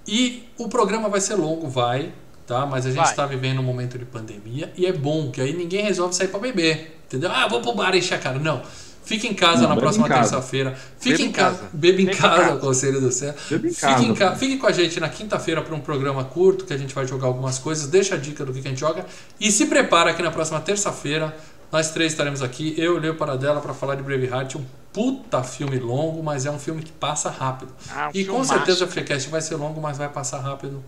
E 0.07 0.43
o 0.57 0.67
programa 0.67 1.09
vai 1.09 1.21
ser 1.21 1.35
longo, 1.35 1.67
vai, 1.67 2.11
tá? 2.45 2.65
Mas 2.65 2.85
a 2.85 2.91
gente 2.91 3.05
está 3.05 3.25
vivendo 3.25 3.59
um 3.59 3.63
momento 3.63 3.97
de 3.97 4.05
pandemia 4.05 4.71
e 4.77 4.85
é 4.85 4.91
bom 4.91 5.31
que 5.31 5.39
aí 5.41 5.53
ninguém 5.53 5.83
resolve 5.83 6.13
sair 6.13 6.27
para 6.27 6.39
beber, 6.41 6.99
entendeu? 7.07 7.31
Ah, 7.31 7.47
vou 7.47 7.61
pro 7.61 7.73
bar 7.73 7.95
encher 7.95 8.15
a 8.15 8.19
cara. 8.19 8.37
Não. 8.37 8.61
Fique 9.05 9.27
em 9.27 9.33
casa 9.33 9.63
Não, 9.63 9.69
na 9.69 9.75
próxima 9.75 10.07
terça-feira. 10.07 10.75
Fique 10.99 11.17
Beba 11.17 11.29
em 11.29 11.31
casa. 11.31 11.57
casa. 11.57 11.69
Beba 11.73 12.01
em 12.01 12.05
casa, 12.07 12.55
conselho 12.57 13.01
do 13.01 13.11
céu. 13.11 13.33
Em 13.51 13.57
Fique, 13.59 13.67
em 13.67 13.73
casa. 13.73 14.15
ca- 14.15 14.35
fique 14.35 14.57
com 14.57 14.67
a 14.67 14.71
gente 14.71 14.99
na 14.99 15.09
quinta-feira 15.09 15.61
para 15.61 15.75
um 15.75 15.79
programa 15.79 16.23
curto 16.23 16.65
que 16.65 16.73
a 16.73 16.77
gente 16.77 16.95
vai 16.95 17.05
jogar 17.05 17.27
algumas 17.27 17.59
coisas. 17.59 17.87
Deixa 17.87 18.15
a 18.15 18.17
dica 18.17 18.45
do 18.45 18.53
que 18.53 18.59
a 18.59 18.63
gente 18.63 18.79
joga. 18.79 19.05
E 19.39 19.51
se 19.51 19.65
prepara 19.65 20.13
que 20.13 20.21
na 20.23 20.31
próxima 20.31 20.59
terça-feira 20.61 21.35
nós 21.71 21.89
três 21.91 22.11
estaremos 22.13 22.41
aqui, 22.41 22.73
eu 22.77 22.97
e 22.97 22.99
Leo 22.99 23.15
Paradela, 23.15 23.59
para 23.59 23.73
falar 23.73 23.95
de 23.95 24.03
Braveheart. 24.03 24.55
Um 24.55 24.63
puta 24.93 25.41
filme 25.41 25.79
longo, 25.79 26.21
mas 26.21 26.45
é 26.45 26.51
um 26.51 26.59
filme 26.59 26.83
que 26.83 26.91
passa 26.91 27.29
rápido. 27.29 27.73
Ah, 27.89 28.07
um 28.07 28.11
E 28.17 28.23
com 28.25 28.43
certeza 28.43 28.85
o 28.85 28.87
FreeCast 28.87 29.27
vai 29.29 29.41
ser 29.41 29.55
longo, 29.55 29.81
mas 29.81 29.97
vai 29.97 30.07
passar 30.07 30.39
rápido 30.39 30.83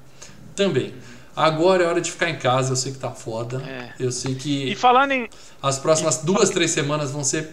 também. 0.55 0.93
Agora 1.35 1.83
é 1.83 1.87
hora 1.87 1.99
de 1.99 2.11
ficar 2.11 2.29
em 2.29 2.37
casa, 2.37 2.71
eu 2.71 2.75
sei 2.77 2.91
que 2.93 2.97
tá 2.99 3.11
foda. 3.11 3.61
É. 3.67 3.89
Eu 3.99 4.11
sei 4.11 4.35
que 4.35 4.71
E 4.71 4.75
falando 4.75 5.11
em. 5.11 5.27
as 5.61 5.77
próximas 5.79 6.17
duas, 6.19 6.49
três 6.49 6.71
semanas 6.71 7.11
vão 7.11 7.23
ser, 7.25 7.49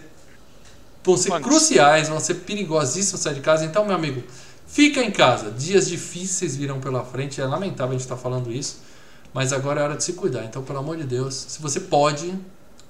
vão 1.03 1.17
ser 1.17 1.29
Punks. 1.29 1.45
cruciais, 1.47 2.09
vão 2.09 2.19
ser 2.19 2.35
perigosíssimas 2.35 3.21
sair 3.21 3.35
de 3.35 3.41
casa. 3.41 3.65
Então, 3.65 3.85
meu 3.85 3.95
amigo, 3.95 4.23
Fica 4.65 5.01
em 5.03 5.11
casa. 5.11 5.51
Dias 5.51 5.87
difíceis 5.87 6.55
virão 6.55 6.79
pela 6.79 7.03
frente. 7.05 7.39
É 7.39 7.45
lamentável 7.45 7.89
a 7.89 7.91
gente 7.91 8.01
estar 8.01 8.17
falando 8.17 8.51
isso. 8.51 8.77
Mas 9.31 9.53
agora 9.53 9.81
é 9.81 9.83
hora 9.83 9.95
de 9.95 10.03
se 10.03 10.13
cuidar. 10.13 10.45
Então, 10.45 10.63
pelo 10.63 10.79
amor 10.79 10.97
de 10.97 11.03
Deus, 11.03 11.35
se 11.35 11.61
você 11.61 11.79
pode, 11.79 12.33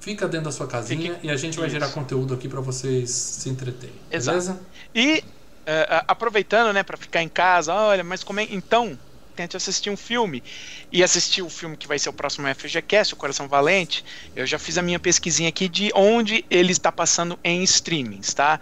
fica 0.00 0.26
dentro 0.26 0.46
da 0.46 0.52
sua 0.52 0.66
casinha 0.66 1.12
Fique- 1.14 1.26
e 1.26 1.30
a 1.30 1.36
gente 1.36 1.58
vai 1.58 1.66
Isso. 1.66 1.74
gerar 1.74 1.90
conteúdo 1.90 2.32
aqui 2.32 2.48
para 2.48 2.62
vocês 2.62 3.10
se 3.10 3.50
entreterem. 3.50 3.94
Exato. 4.10 4.38
Beleza? 4.38 4.60
E 4.94 5.22
a- 5.66 6.04
aproveitando, 6.08 6.72
né, 6.72 6.82
pra 6.82 6.96
ficar 6.96 7.22
em 7.22 7.28
casa, 7.28 7.74
olha, 7.74 8.02
mas 8.04 8.24
como 8.24 8.40
é. 8.40 8.44
Então, 8.50 8.98
tente 9.34 9.56
assistir 9.56 9.90
um 9.90 9.96
filme. 9.96 10.42
E 10.90 11.02
assistir 11.02 11.42
o 11.42 11.50
filme 11.50 11.76
que 11.76 11.86
vai 11.88 11.98
ser 11.98 12.08
o 12.08 12.12
próximo 12.12 12.46
FGCast, 12.54 13.14
O 13.14 13.16
Coração 13.16 13.48
Valente. 13.48 14.04
Eu 14.34 14.46
já 14.46 14.58
fiz 14.58 14.78
a 14.78 14.82
minha 14.82 14.98
pesquisinha 14.98 15.48
aqui 15.48 15.68
de 15.68 15.90
onde 15.94 16.44
ele 16.50 16.72
está 16.72 16.90
passando 16.92 17.38
em 17.44 17.62
streamings, 17.62 18.32
tá? 18.32 18.60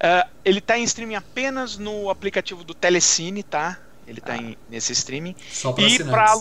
Eh, 0.00 0.26
ele 0.44 0.60
tá 0.60 0.78
em 0.78 0.84
streaming 0.84 1.16
apenas 1.16 1.76
no 1.76 2.10
aplicativo 2.10 2.64
do 2.64 2.74
Telecine, 2.74 3.42
tá? 3.42 3.78
Ele 4.06 4.20
tá 4.20 4.36
em- 4.36 4.56
nesse 4.68 4.92
streaming. 4.92 5.34
Só 5.50 5.72
para 5.72 5.84
E 5.84 5.98
pra 6.04 6.34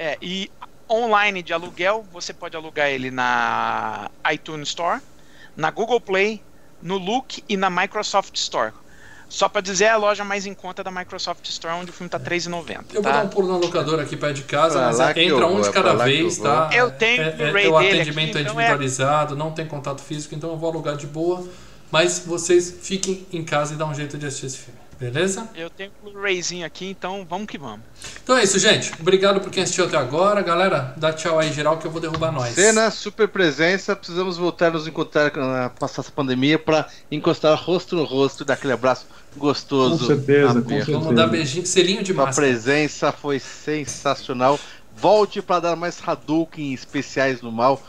É, 0.00 0.16
e 0.22 0.48
online 0.88 1.42
de 1.42 1.52
aluguel, 1.52 2.06
você 2.12 2.32
pode 2.32 2.56
alugar 2.56 2.88
ele 2.88 3.10
na 3.10 4.08
iTunes 4.32 4.68
Store, 4.68 5.00
na 5.56 5.70
Google 5.72 6.00
Play, 6.00 6.40
no 6.80 6.96
Look 6.96 7.42
e 7.48 7.56
na 7.56 7.68
Microsoft 7.68 8.36
Store. 8.36 8.72
Só 9.28 9.48
pra 9.48 9.60
dizer, 9.60 9.84
é 9.84 9.90
a 9.90 9.96
loja 9.96 10.24
mais 10.24 10.46
em 10.46 10.54
conta 10.54 10.82
da 10.82 10.90
Microsoft 10.90 11.46
Store, 11.48 11.74
onde 11.74 11.90
o 11.90 11.92
filme 11.92 12.08
tá 12.08 12.16
R$3,90. 12.18 12.84
Eu 12.94 13.02
vou 13.02 13.02
tá? 13.02 13.18
dar 13.18 13.24
um 13.24 13.28
pulo 13.28 13.48
na 13.48 13.58
locadora 13.58 14.02
aqui 14.02 14.16
perto 14.16 14.36
de 14.36 14.42
casa, 14.44 14.78
Pra 14.78 14.86
mas 14.86 15.12
que 15.12 15.20
entra 15.20 15.36
eu 15.36 15.46
um 15.48 15.52
vou, 15.54 15.60
de 15.62 15.68
é 15.68 15.72
cada 15.72 15.94
vez, 15.94 16.38
eu 16.38 16.44
vou. 16.44 16.52
tá? 16.52 16.70
Eu 16.72 16.90
tenho 16.90 17.22
é, 17.22 17.26
o 17.52 17.56
é, 17.58 17.64
é, 17.64 17.68
o 17.68 17.76
atendimento 17.76 18.30
aqui, 18.30 18.38
é 18.38 18.40
então 18.42 18.60
é- 18.60 18.64
individualizado, 18.64 19.36
não 19.36 19.50
tem 19.50 19.66
contato 19.66 20.00
físico, 20.00 20.34
então 20.34 20.50
eu 20.50 20.56
vou 20.56 20.70
alugar 20.70 20.96
de 20.96 21.06
boa. 21.06 21.46
Mas 21.90 22.18
vocês 22.24 22.74
fiquem 22.82 23.26
em 23.32 23.44
casa 23.44 23.74
e 23.74 23.76
dá 23.76 23.86
um 23.86 23.94
jeito 23.94 24.16
de 24.18 24.26
assistir 24.26 24.46
esse 24.46 24.58
filme, 24.58 24.78
beleza? 24.98 25.48
Eu 25.54 25.70
tenho 25.70 25.90
o 26.02 26.10
Blu-rayzinho 26.10 26.66
aqui, 26.66 26.86
então 26.86 27.26
vamos 27.28 27.46
que 27.46 27.56
vamos. 27.56 27.80
Então 28.22 28.36
é 28.36 28.44
isso, 28.44 28.58
gente. 28.58 28.92
Obrigado 29.00 29.40
por 29.40 29.50
quem 29.50 29.62
assistiu 29.62 29.86
até 29.86 29.96
agora. 29.96 30.42
Galera, 30.42 30.92
dá 30.96 31.12
tchau 31.12 31.38
aí, 31.38 31.52
geral, 31.52 31.78
que 31.78 31.86
eu 31.86 31.90
vou 31.90 32.00
derrubar 32.00 32.32
nós. 32.32 32.54
Cena, 32.54 32.90
super 32.90 33.28
presença. 33.28 33.94
Precisamos 33.96 34.36
voltar 34.36 34.68
a 34.68 34.70
nos 34.72 34.86
encontrar 34.86 35.34
na 35.36 35.70
passar 35.70 36.02
essa 36.02 36.12
pandemia 36.12 36.58
para 36.58 36.88
encostar 37.10 37.56
rosto 37.58 37.96
no 37.96 38.04
rosto 38.04 38.42
e 38.42 38.46
dar 38.46 38.54
aquele 38.54 38.72
abraço 38.72 39.06
gostoso. 39.36 40.00
Com 40.00 40.06
certeza, 40.06 40.62
com 40.62 40.68
certeza. 40.68 40.98
Vamos 40.98 41.14
dar 41.14 41.26
beijinho, 41.26 41.66
selinho 41.66 42.02
de 42.02 42.12
Sua 42.12 42.26
máscara. 42.26 42.48
presença 42.48 43.12
foi 43.12 43.38
sensacional. 43.38 44.58
Volte 44.96 45.40
para 45.40 45.60
dar 45.60 45.76
mais 45.76 46.00
Hadouken 46.04 46.72
especiais 46.72 47.40
no 47.40 47.52
mal, 47.52 47.80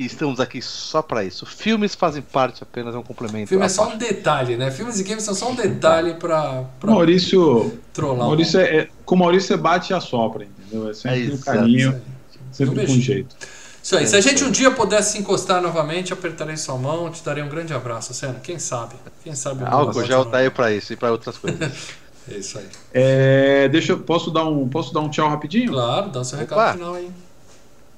que 0.00 0.06
estamos 0.06 0.40
aqui 0.40 0.62
só 0.62 1.02
para 1.02 1.22
isso. 1.24 1.44
Filmes 1.44 1.94
fazem 1.94 2.22
parte 2.22 2.62
apenas, 2.62 2.94
é 2.94 2.98
um 2.98 3.02
complemento. 3.02 3.44
O 3.44 3.48
filme 3.48 3.64
é 3.64 3.68
só 3.68 3.82
parte. 3.84 3.96
um 3.96 3.98
detalhe, 3.98 4.56
né? 4.56 4.70
Filmes 4.70 4.98
e 4.98 5.02
games 5.04 5.22
são 5.24 5.34
só 5.34 5.50
um 5.50 5.54
detalhe 5.54 6.14
pra, 6.14 6.64
pra 6.80 6.90
Maurício, 6.90 7.78
trollar. 7.92 8.24
um- 8.24 8.28
Maurício 8.28 8.60
é, 8.60 8.76
é- 8.78 8.88
com 9.04 9.14
o 9.14 9.18
Maurício 9.18 9.48
você 9.48 9.56
bate 9.56 9.92
e 9.92 9.94
assopra, 9.94 10.44
entendeu? 10.44 10.86
É 10.88 10.90
É 10.90 10.94
sempre 10.94 11.20
isso, 11.20 11.36
um 11.36 11.40
carinho, 11.40 11.90
Um 11.92 12.52
sempre 12.52 12.70
com 12.70 12.76
beijinho. 12.76 13.02
jeito. 13.02 13.36
Isso 13.82 13.96
aí. 13.96 14.06
Se 14.06 14.14
a 14.16 14.20
gente 14.20 14.44
um 14.44 14.50
dia 14.50 14.70
pudesse 14.70 15.12
se 15.12 15.18
encostar 15.18 15.60
novamente, 15.62 16.12
apertarei 16.12 16.56
sua 16.56 16.76
mão, 16.76 17.10
te 17.10 17.22
darei 17.24 17.42
um 17.42 17.48
grande 17.48 17.72
abraço, 17.72 18.12
Senna. 18.12 18.34
Quem 18.42 18.58
sabe? 18.58 18.94
Quem 19.24 19.34
sabe? 19.34 19.62
o 19.62 19.64
mundo 19.64 19.72
Álcool 19.74 19.92
volte 19.94 20.08
gel 20.08 20.18
ao 20.18 20.24
tá 20.26 20.38
aí 20.38 20.50
para 20.50 20.70
isso 20.72 20.92
e 20.92 20.96
para 20.96 21.10
outras 21.12 21.36
coisas. 21.38 21.60
É 22.30 22.36
isso 22.36 22.58
aí. 22.58 22.66
É, 22.92 23.68
deixa, 23.70 23.92
eu- 23.92 23.98
posso 24.00 24.30
dar 24.30 24.44
um, 24.44 24.68
posso 24.68 24.92
dar 24.92 25.00
um 25.00 25.08
tchau 25.08 25.28
rapidinho? 25.28 25.72
Claro, 25.72 26.10
dá 26.10 26.20
o 26.20 26.24
seu 26.24 26.38
Opa. 26.38 26.54
recado 26.54 26.78
final 26.78 26.94
aí. 26.94 27.10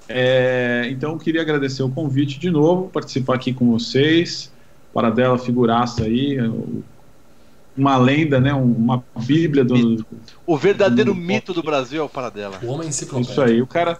É, 0.09 0.89
então, 0.91 1.13
eu 1.13 1.19
queria 1.19 1.41
agradecer 1.41 1.83
o 1.83 1.89
convite 1.91 2.39
de 2.39 2.51
novo, 2.51 2.89
participar 2.89 3.35
aqui 3.37 3.53
com 3.55 3.71
vocês. 3.71 4.53
Paradela, 4.93 5.39
figuraça 5.39 6.05
aí, 6.05 6.37
uma 7.77 7.97
lenda, 7.97 8.41
né? 8.41 8.53
um- 8.53 8.73
Uma 8.73 9.03
bíblia 9.25 9.65
do. 9.65 10.05
O 10.47 10.57
verdadeiro 10.57 11.13
Hum, 11.13 11.17
mito 11.17 11.55
do 11.55 11.63
Brasil 11.63 12.03
é 12.03 12.05
o 12.05 12.09
Paradela. 12.09 12.59
O 12.63 12.67
homem 12.67 12.89
enciclopédia. 12.89 13.33
Isso 13.33 13.41
aí. 13.41 13.63
O 13.63 13.67
cara, 13.67 13.99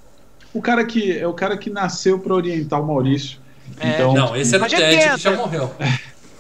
o 0.53 0.61
cara 0.61 0.85
que 0.85 1.17
é 1.17 1.27
o 1.27 1.33
cara 1.33 1.57
que 1.57 1.71
nasceu 1.71 2.19
para 2.19 2.35
orientar 2.35 2.81
o 2.83 2.87
Maurício. 2.87 3.39
É, 3.81 3.89
Então, 3.95 4.13
Não, 4.13 4.37
esse 4.37 4.55
era 4.55 4.65
o 4.65 4.69
Ted 4.69 5.11
que 5.15 5.17
já 5.19 5.37
morreu. 5.37 5.71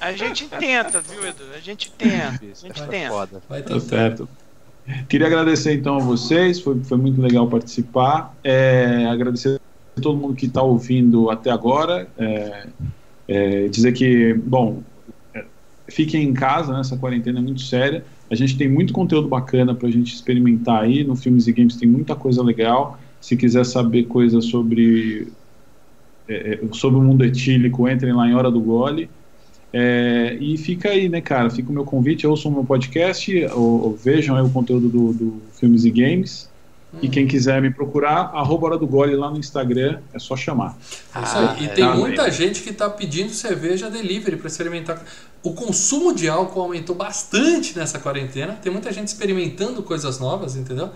A 0.01 0.13
gente 0.13 0.49
tenta, 0.49 1.01
viu, 1.01 1.25
Edu? 1.27 1.45
A 1.55 1.61
gente 1.61 1.91
tenta. 1.93 2.41
A 2.45 2.55
gente 2.55 2.75
Tá 2.75 2.87
tenta. 2.89 3.09
foda. 3.09 3.43
Vai 3.49 3.63
Tá 3.63 3.81
certo. 3.81 4.29
Queria 5.09 5.27
agradecer 5.29 5.75
então 5.75 5.97
a 5.97 6.01
vocês, 6.01 6.61
foi, 6.61 6.83
foi 6.83 6.99
muito 6.99 7.21
legal 7.21 7.47
participar. 7.49 8.37
É, 8.43 9.07
agradecer 9.07 9.61
a 9.97 10.01
todo 10.01 10.19
mundo 10.19 10.35
que 10.35 10.47
está 10.47 10.63
ouvindo 10.63 11.31
até 11.31 11.51
agora. 11.51 12.09
É, 12.19 12.67
é, 13.29 13.69
dizer 13.69 13.93
que, 13.93 14.35
bom, 14.35 14.83
é, 15.35 15.45
fiquem 15.89 16.25
em 16.25 16.35
casa, 16.35 16.73
né, 16.73 16.81
essa 16.81 16.97
quarentena 16.97 17.39
é 17.39 17.43
muito 17.43 17.63
séria. 17.63 18.05
A 18.31 18.35
gente 18.35 18.57
tem 18.57 18.69
muito 18.69 18.93
conteúdo 18.93 19.29
bacana 19.29 19.75
para 19.75 19.89
a 19.89 19.91
gente 19.91 20.15
experimentar 20.15 20.83
aí. 20.83 21.05
No 21.05 21.15
Filmes 21.15 21.47
e 21.47 21.53
Games 21.53 21.77
tem 21.77 21.89
muita 21.89 22.17
coisa 22.17 22.43
legal. 22.43 22.99
Se 23.21 23.37
quiser 23.37 23.65
saber 23.65 24.05
coisas 24.05 24.47
sobre, 24.47 25.29
é, 26.29 26.55
é, 26.55 26.61
sobre 26.73 26.99
o 26.99 27.03
mundo 27.03 27.25
etílico, 27.25 27.89
entrem 27.89 28.13
lá 28.13 28.27
em 28.27 28.35
Hora 28.35 28.51
do 28.51 28.61
Gole. 28.61 29.09
É, 29.73 30.37
e 30.41 30.57
fica 30.59 30.91
aí, 30.91 31.09
né, 31.09 31.21
cara? 31.21 31.49
Fica 31.51 31.71
o 31.71 31.73
meu 31.73 31.85
convite, 31.85 32.27
ouçam 32.27 32.51
o 32.51 32.55
meu 32.55 32.65
podcast, 32.65 33.47
ou, 33.55 33.85
ou 33.85 33.97
vejam 33.97 34.37
aí 34.37 34.43
o 34.43 34.51
conteúdo 34.51 34.89
do, 34.89 35.13
do 35.13 35.43
Filmes 35.59 35.85
e 35.85 35.91
Games. 35.91 36.51
E 37.01 37.09
quem 37.09 37.27
quiser 37.27 37.63
me 37.63 37.71
procurar, 37.71 38.33
arroba 38.35 38.67
Hora 38.67 38.77
do 38.79 38.87
Gole 38.87 39.17
lá 39.17 39.31
no 39.31 39.39
Instagram, 39.39 40.01
é 40.13 40.19
só 40.19 40.37
chamar. 40.37 40.77
É 41.17 41.23
isso 41.23 41.37
aí. 41.39 41.45
Ah, 41.49 41.57
e 41.63 41.69
tem 41.69 41.85
Tá 41.87 41.95
muita 41.97 42.25
bem. 42.25 42.33
gente 42.33 42.61
que 42.61 42.69
está 42.69 42.91
pedindo 42.91 43.31
cerveja 43.31 43.89
delivery 43.89 44.37
para 44.37 44.47
experimentar. 44.47 45.03
O 45.43 45.55
consumo 45.55 46.15
de 46.15 46.29
álcool 46.29 46.61
aumentou 46.61 46.95
bastante 46.95 47.75
nessa 47.79 47.99
quarentena. 47.99 48.59
Tem 48.63 48.71
muita 48.71 48.93
gente 48.93 49.09
experimentando 49.09 49.83
coisas 49.83 50.21
novas, 50.21 50.55
entendeu? 50.55 50.91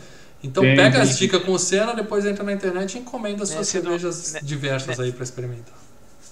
Então 0.44 0.62
Tem, 0.62 0.76
pega 0.76 0.92
tem. 0.92 1.00
as 1.00 1.16
dicas 1.18 1.42
com 1.42 1.52
o 1.52 1.58
Senna, 1.58 1.94
depois 1.94 2.26
entra 2.26 2.44
na 2.44 2.52
internet 2.52 2.96
e 2.96 2.98
encomenda 2.98 3.46
suas 3.46 3.60
do- 3.66 3.70
cervejas 3.70 4.34
ne- 4.34 4.40
diversas 4.42 5.00
aí 5.00 5.12
para 5.12 5.24
experimentar. 5.24 5.74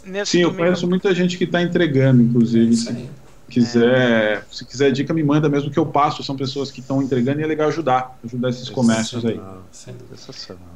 Nesse 0.05 0.33
Sim, 0.33 0.39
eu 0.43 0.49
domingo- 0.51 0.65
conheço 0.67 0.89
muita 0.89 1.15
gente 1.15 1.37
que 1.39 1.45
está 1.45 1.63
entregando, 1.63 2.21
É 2.21 2.25
inclusive. 2.25 2.73
isso 2.73 2.93
se 2.93 3.51
quiser, 3.61 4.45
se 4.51 4.65
quiser 4.65 4.91
dica, 4.93 5.15
me 5.15 5.23
manda 5.23 5.49
mesmo 5.49 5.71
que 5.71 5.79
eu 5.79 5.87
passo. 5.87 6.23
São 6.25 6.37
pessoas 6.37 6.71
que 6.71 6.81
estão 6.81 7.03
entregando 7.03 7.41
e 7.41 7.45
é 7.45 7.47
legal 7.47 7.69
ajudar, 7.69 8.19
ajudar 8.25 8.49
esses 8.51 8.69
comércios 8.69 9.25
aí. 9.25 9.41
Sensacional. 9.71 10.75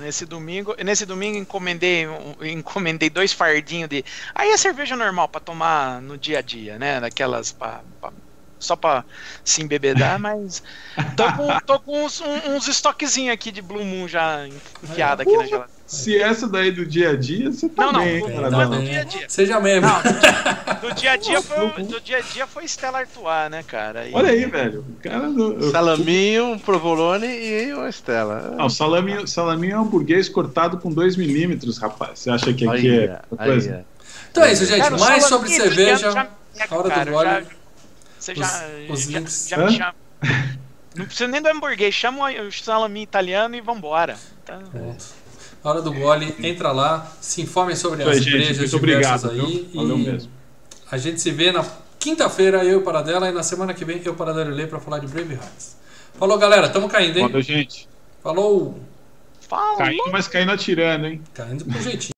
Nesse 0.00 0.24
domingo, 0.24 0.74
nesse 0.82 1.04
domingo 1.04 1.36
encomendei, 1.36 2.06
encomendei 2.42 3.10
dois 3.10 3.32
fardinhos 3.32 3.88
de. 3.88 4.04
Aí 4.34 4.50
é 4.50 4.56
cerveja 4.56 4.96
normal 4.96 5.28
pra 5.28 5.40
tomar 5.40 6.00
no 6.00 6.16
dia 6.16 6.38
a 6.38 6.42
dia, 6.42 6.78
né? 6.78 7.00
Daquelas 7.00 7.52
pra, 7.52 7.80
pra- 8.00 8.12
só 8.58 8.74
pra 8.76 9.04
se 9.44 9.62
embebedar, 9.62 10.18
mas 10.18 10.62
tô 11.16 11.30
com, 11.34 11.60
tô 11.66 11.80
com 11.80 12.04
uns, 12.06 12.22
uns 12.48 12.66
estoquezinhos 12.66 13.34
aqui 13.34 13.52
de 13.52 13.60
Blue 13.60 13.84
Moon 13.84 14.08
já 14.08 14.48
enfiado 14.82 15.20
aqui 15.20 15.36
na 15.36 15.44
geladeira. 15.46 15.73
Se 15.86 16.16
essa 16.20 16.48
daí 16.48 16.72
do 16.72 16.86
dia 16.86 17.10
a 17.10 17.16
dia, 17.16 17.52
você 17.52 17.68
tá 17.68 17.84
Não, 17.86 17.92
não, 17.92 18.00
bem, 18.04 18.20
não, 18.20 18.28
cara. 18.34 18.50
não 18.50 18.60
é 18.60 18.64
não. 18.64 18.78
do 18.78 18.84
dia 18.84 19.00
a 19.00 19.04
dia. 19.04 19.24
Seja 19.28 19.60
membro. 19.60 19.90
Não, 19.90 20.80
do 20.80 20.94
dia 20.94 21.12
a 21.12 21.16
dia 21.16 21.42
foi, 21.42 21.70
do 21.84 22.00
dia 22.00 22.16
a 22.16 22.20
dia 22.20 22.46
foi 22.46 22.64
Stella 22.64 23.00
Artois, 23.00 23.50
né, 23.50 23.62
cara? 23.62 24.08
E- 24.08 24.14
Olha 24.14 24.30
aí, 24.30 24.46
velho. 24.46 24.80
O 24.88 25.02
cara 25.02 25.28
do, 25.30 25.70
Salaminho, 25.70 26.46
um 26.46 26.58
provolone 26.58 27.26
e 27.26 27.72
uma 27.74 27.88
Estela. 27.88 28.54
Não, 28.56 28.68
salaminho, 28.70 29.26
salaminho 29.28 29.74
é 29.76 29.80
um 29.80 29.84
burguês 29.86 30.28
cortado 30.28 30.78
com 30.78 30.90
2 30.90 31.16
milímetros, 31.16 31.76
rapaz. 31.78 32.18
Você 32.20 32.30
acha 32.30 32.52
que 32.52 32.66
aqui 32.66 32.88
Aí, 32.88 32.98
é 33.00 33.20
aí, 33.38 33.46
coisa? 33.46 33.74
aí. 33.76 33.84
Então 34.30 34.42
é 34.42 34.52
isso, 34.52 34.64
gente. 34.64 34.78
Cara, 34.78 34.90
Mais 34.96 35.02
Salaminho 35.24 35.28
sobre 35.28 35.48
cerveja. 35.50 36.10
já 36.10 36.28
hora 36.70 36.82
do 36.82 36.88
cara, 36.88 37.10
gole. 37.10 37.24
já- 37.28 37.42
Você 38.18 38.34
já, 38.34 38.64
Os- 38.88 39.06
os 39.06 39.10
já, 39.48 39.56
já 39.56 39.64
me 39.66 39.72
chama. 39.76 39.94
Não 40.96 41.04
precisa 41.04 41.28
nem 41.28 41.42
do 41.42 41.48
hambúrguer, 41.48 41.92
chama 41.92 42.30
o 42.30 42.50
salami 42.52 43.02
italiano 43.02 43.54
e 43.54 43.60
vambora. 43.60 44.16
Tá? 44.46 44.58
Pronto. 44.72 45.04
A 45.64 45.70
hora 45.70 45.80
do 45.82 45.90
gole, 45.92 46.34
entra 46.42 46.70
lá, 46.72 47.10
se 47.22 47.40
informem 47.40 47.74
sobre 47.74 48.02
Isso 48.02 48.10
aí, 48.10 48.18
as 48.18 48.24
gente. 48.24 48.36
brejas 48.36 48.70
diversas 48.70 48.74
obrigado. 48.74 49.30
aí. 49.30 49.68
viu? 49.72 49.82
Valeu 49.82 49.98
e 49.98 50.04
mesmo. 50.04 50.30
a 50.90 50.98
gente 50.98 51.20
se 51.22 51.30
vê 51.30 51.50
na 51.50 51.64
quinta-feira, 51.98 52.62
eu 52.62 52.72
e 52.72 52.74
o 52.76 52.82
Paradela, 52.82 53.28
e 53.30 53.32
na 53.32 53.42
semana 53.42 53.72
que 53.72 53.82
vem 53.82 53.96
eu 53.96 54.04
e 54.04 54.08
o 54.10 54.14
Paradela 54.14 54.50
e 54.50 54.52
Lê 54.54 54.66
pra 54.66 54.78
falar 54.78 54.98
de 54.98 55.06
Brave 55.06 55.32
Hearts. 55.34 55.76
Falou, 56.18 56.36
galera. 56.38 56.68
Tamo 56.68 56.86
caindo, 56.88 57.18
hein? 57.18 57.26
Valeu, 57.26 57.40
gente. 57.42 57.88
Falou. 58.22 58.78
Fala! 59.48 59.78
Caindo, 59.78 60.10
mas 60.12 60.28
caindo 60.28 60.52
atirando, 60.52 61.06
hein? 61.06 61.20
Caindo 61.32 61.64
com 61.64 61.72
jeitinho. 61.80 62.12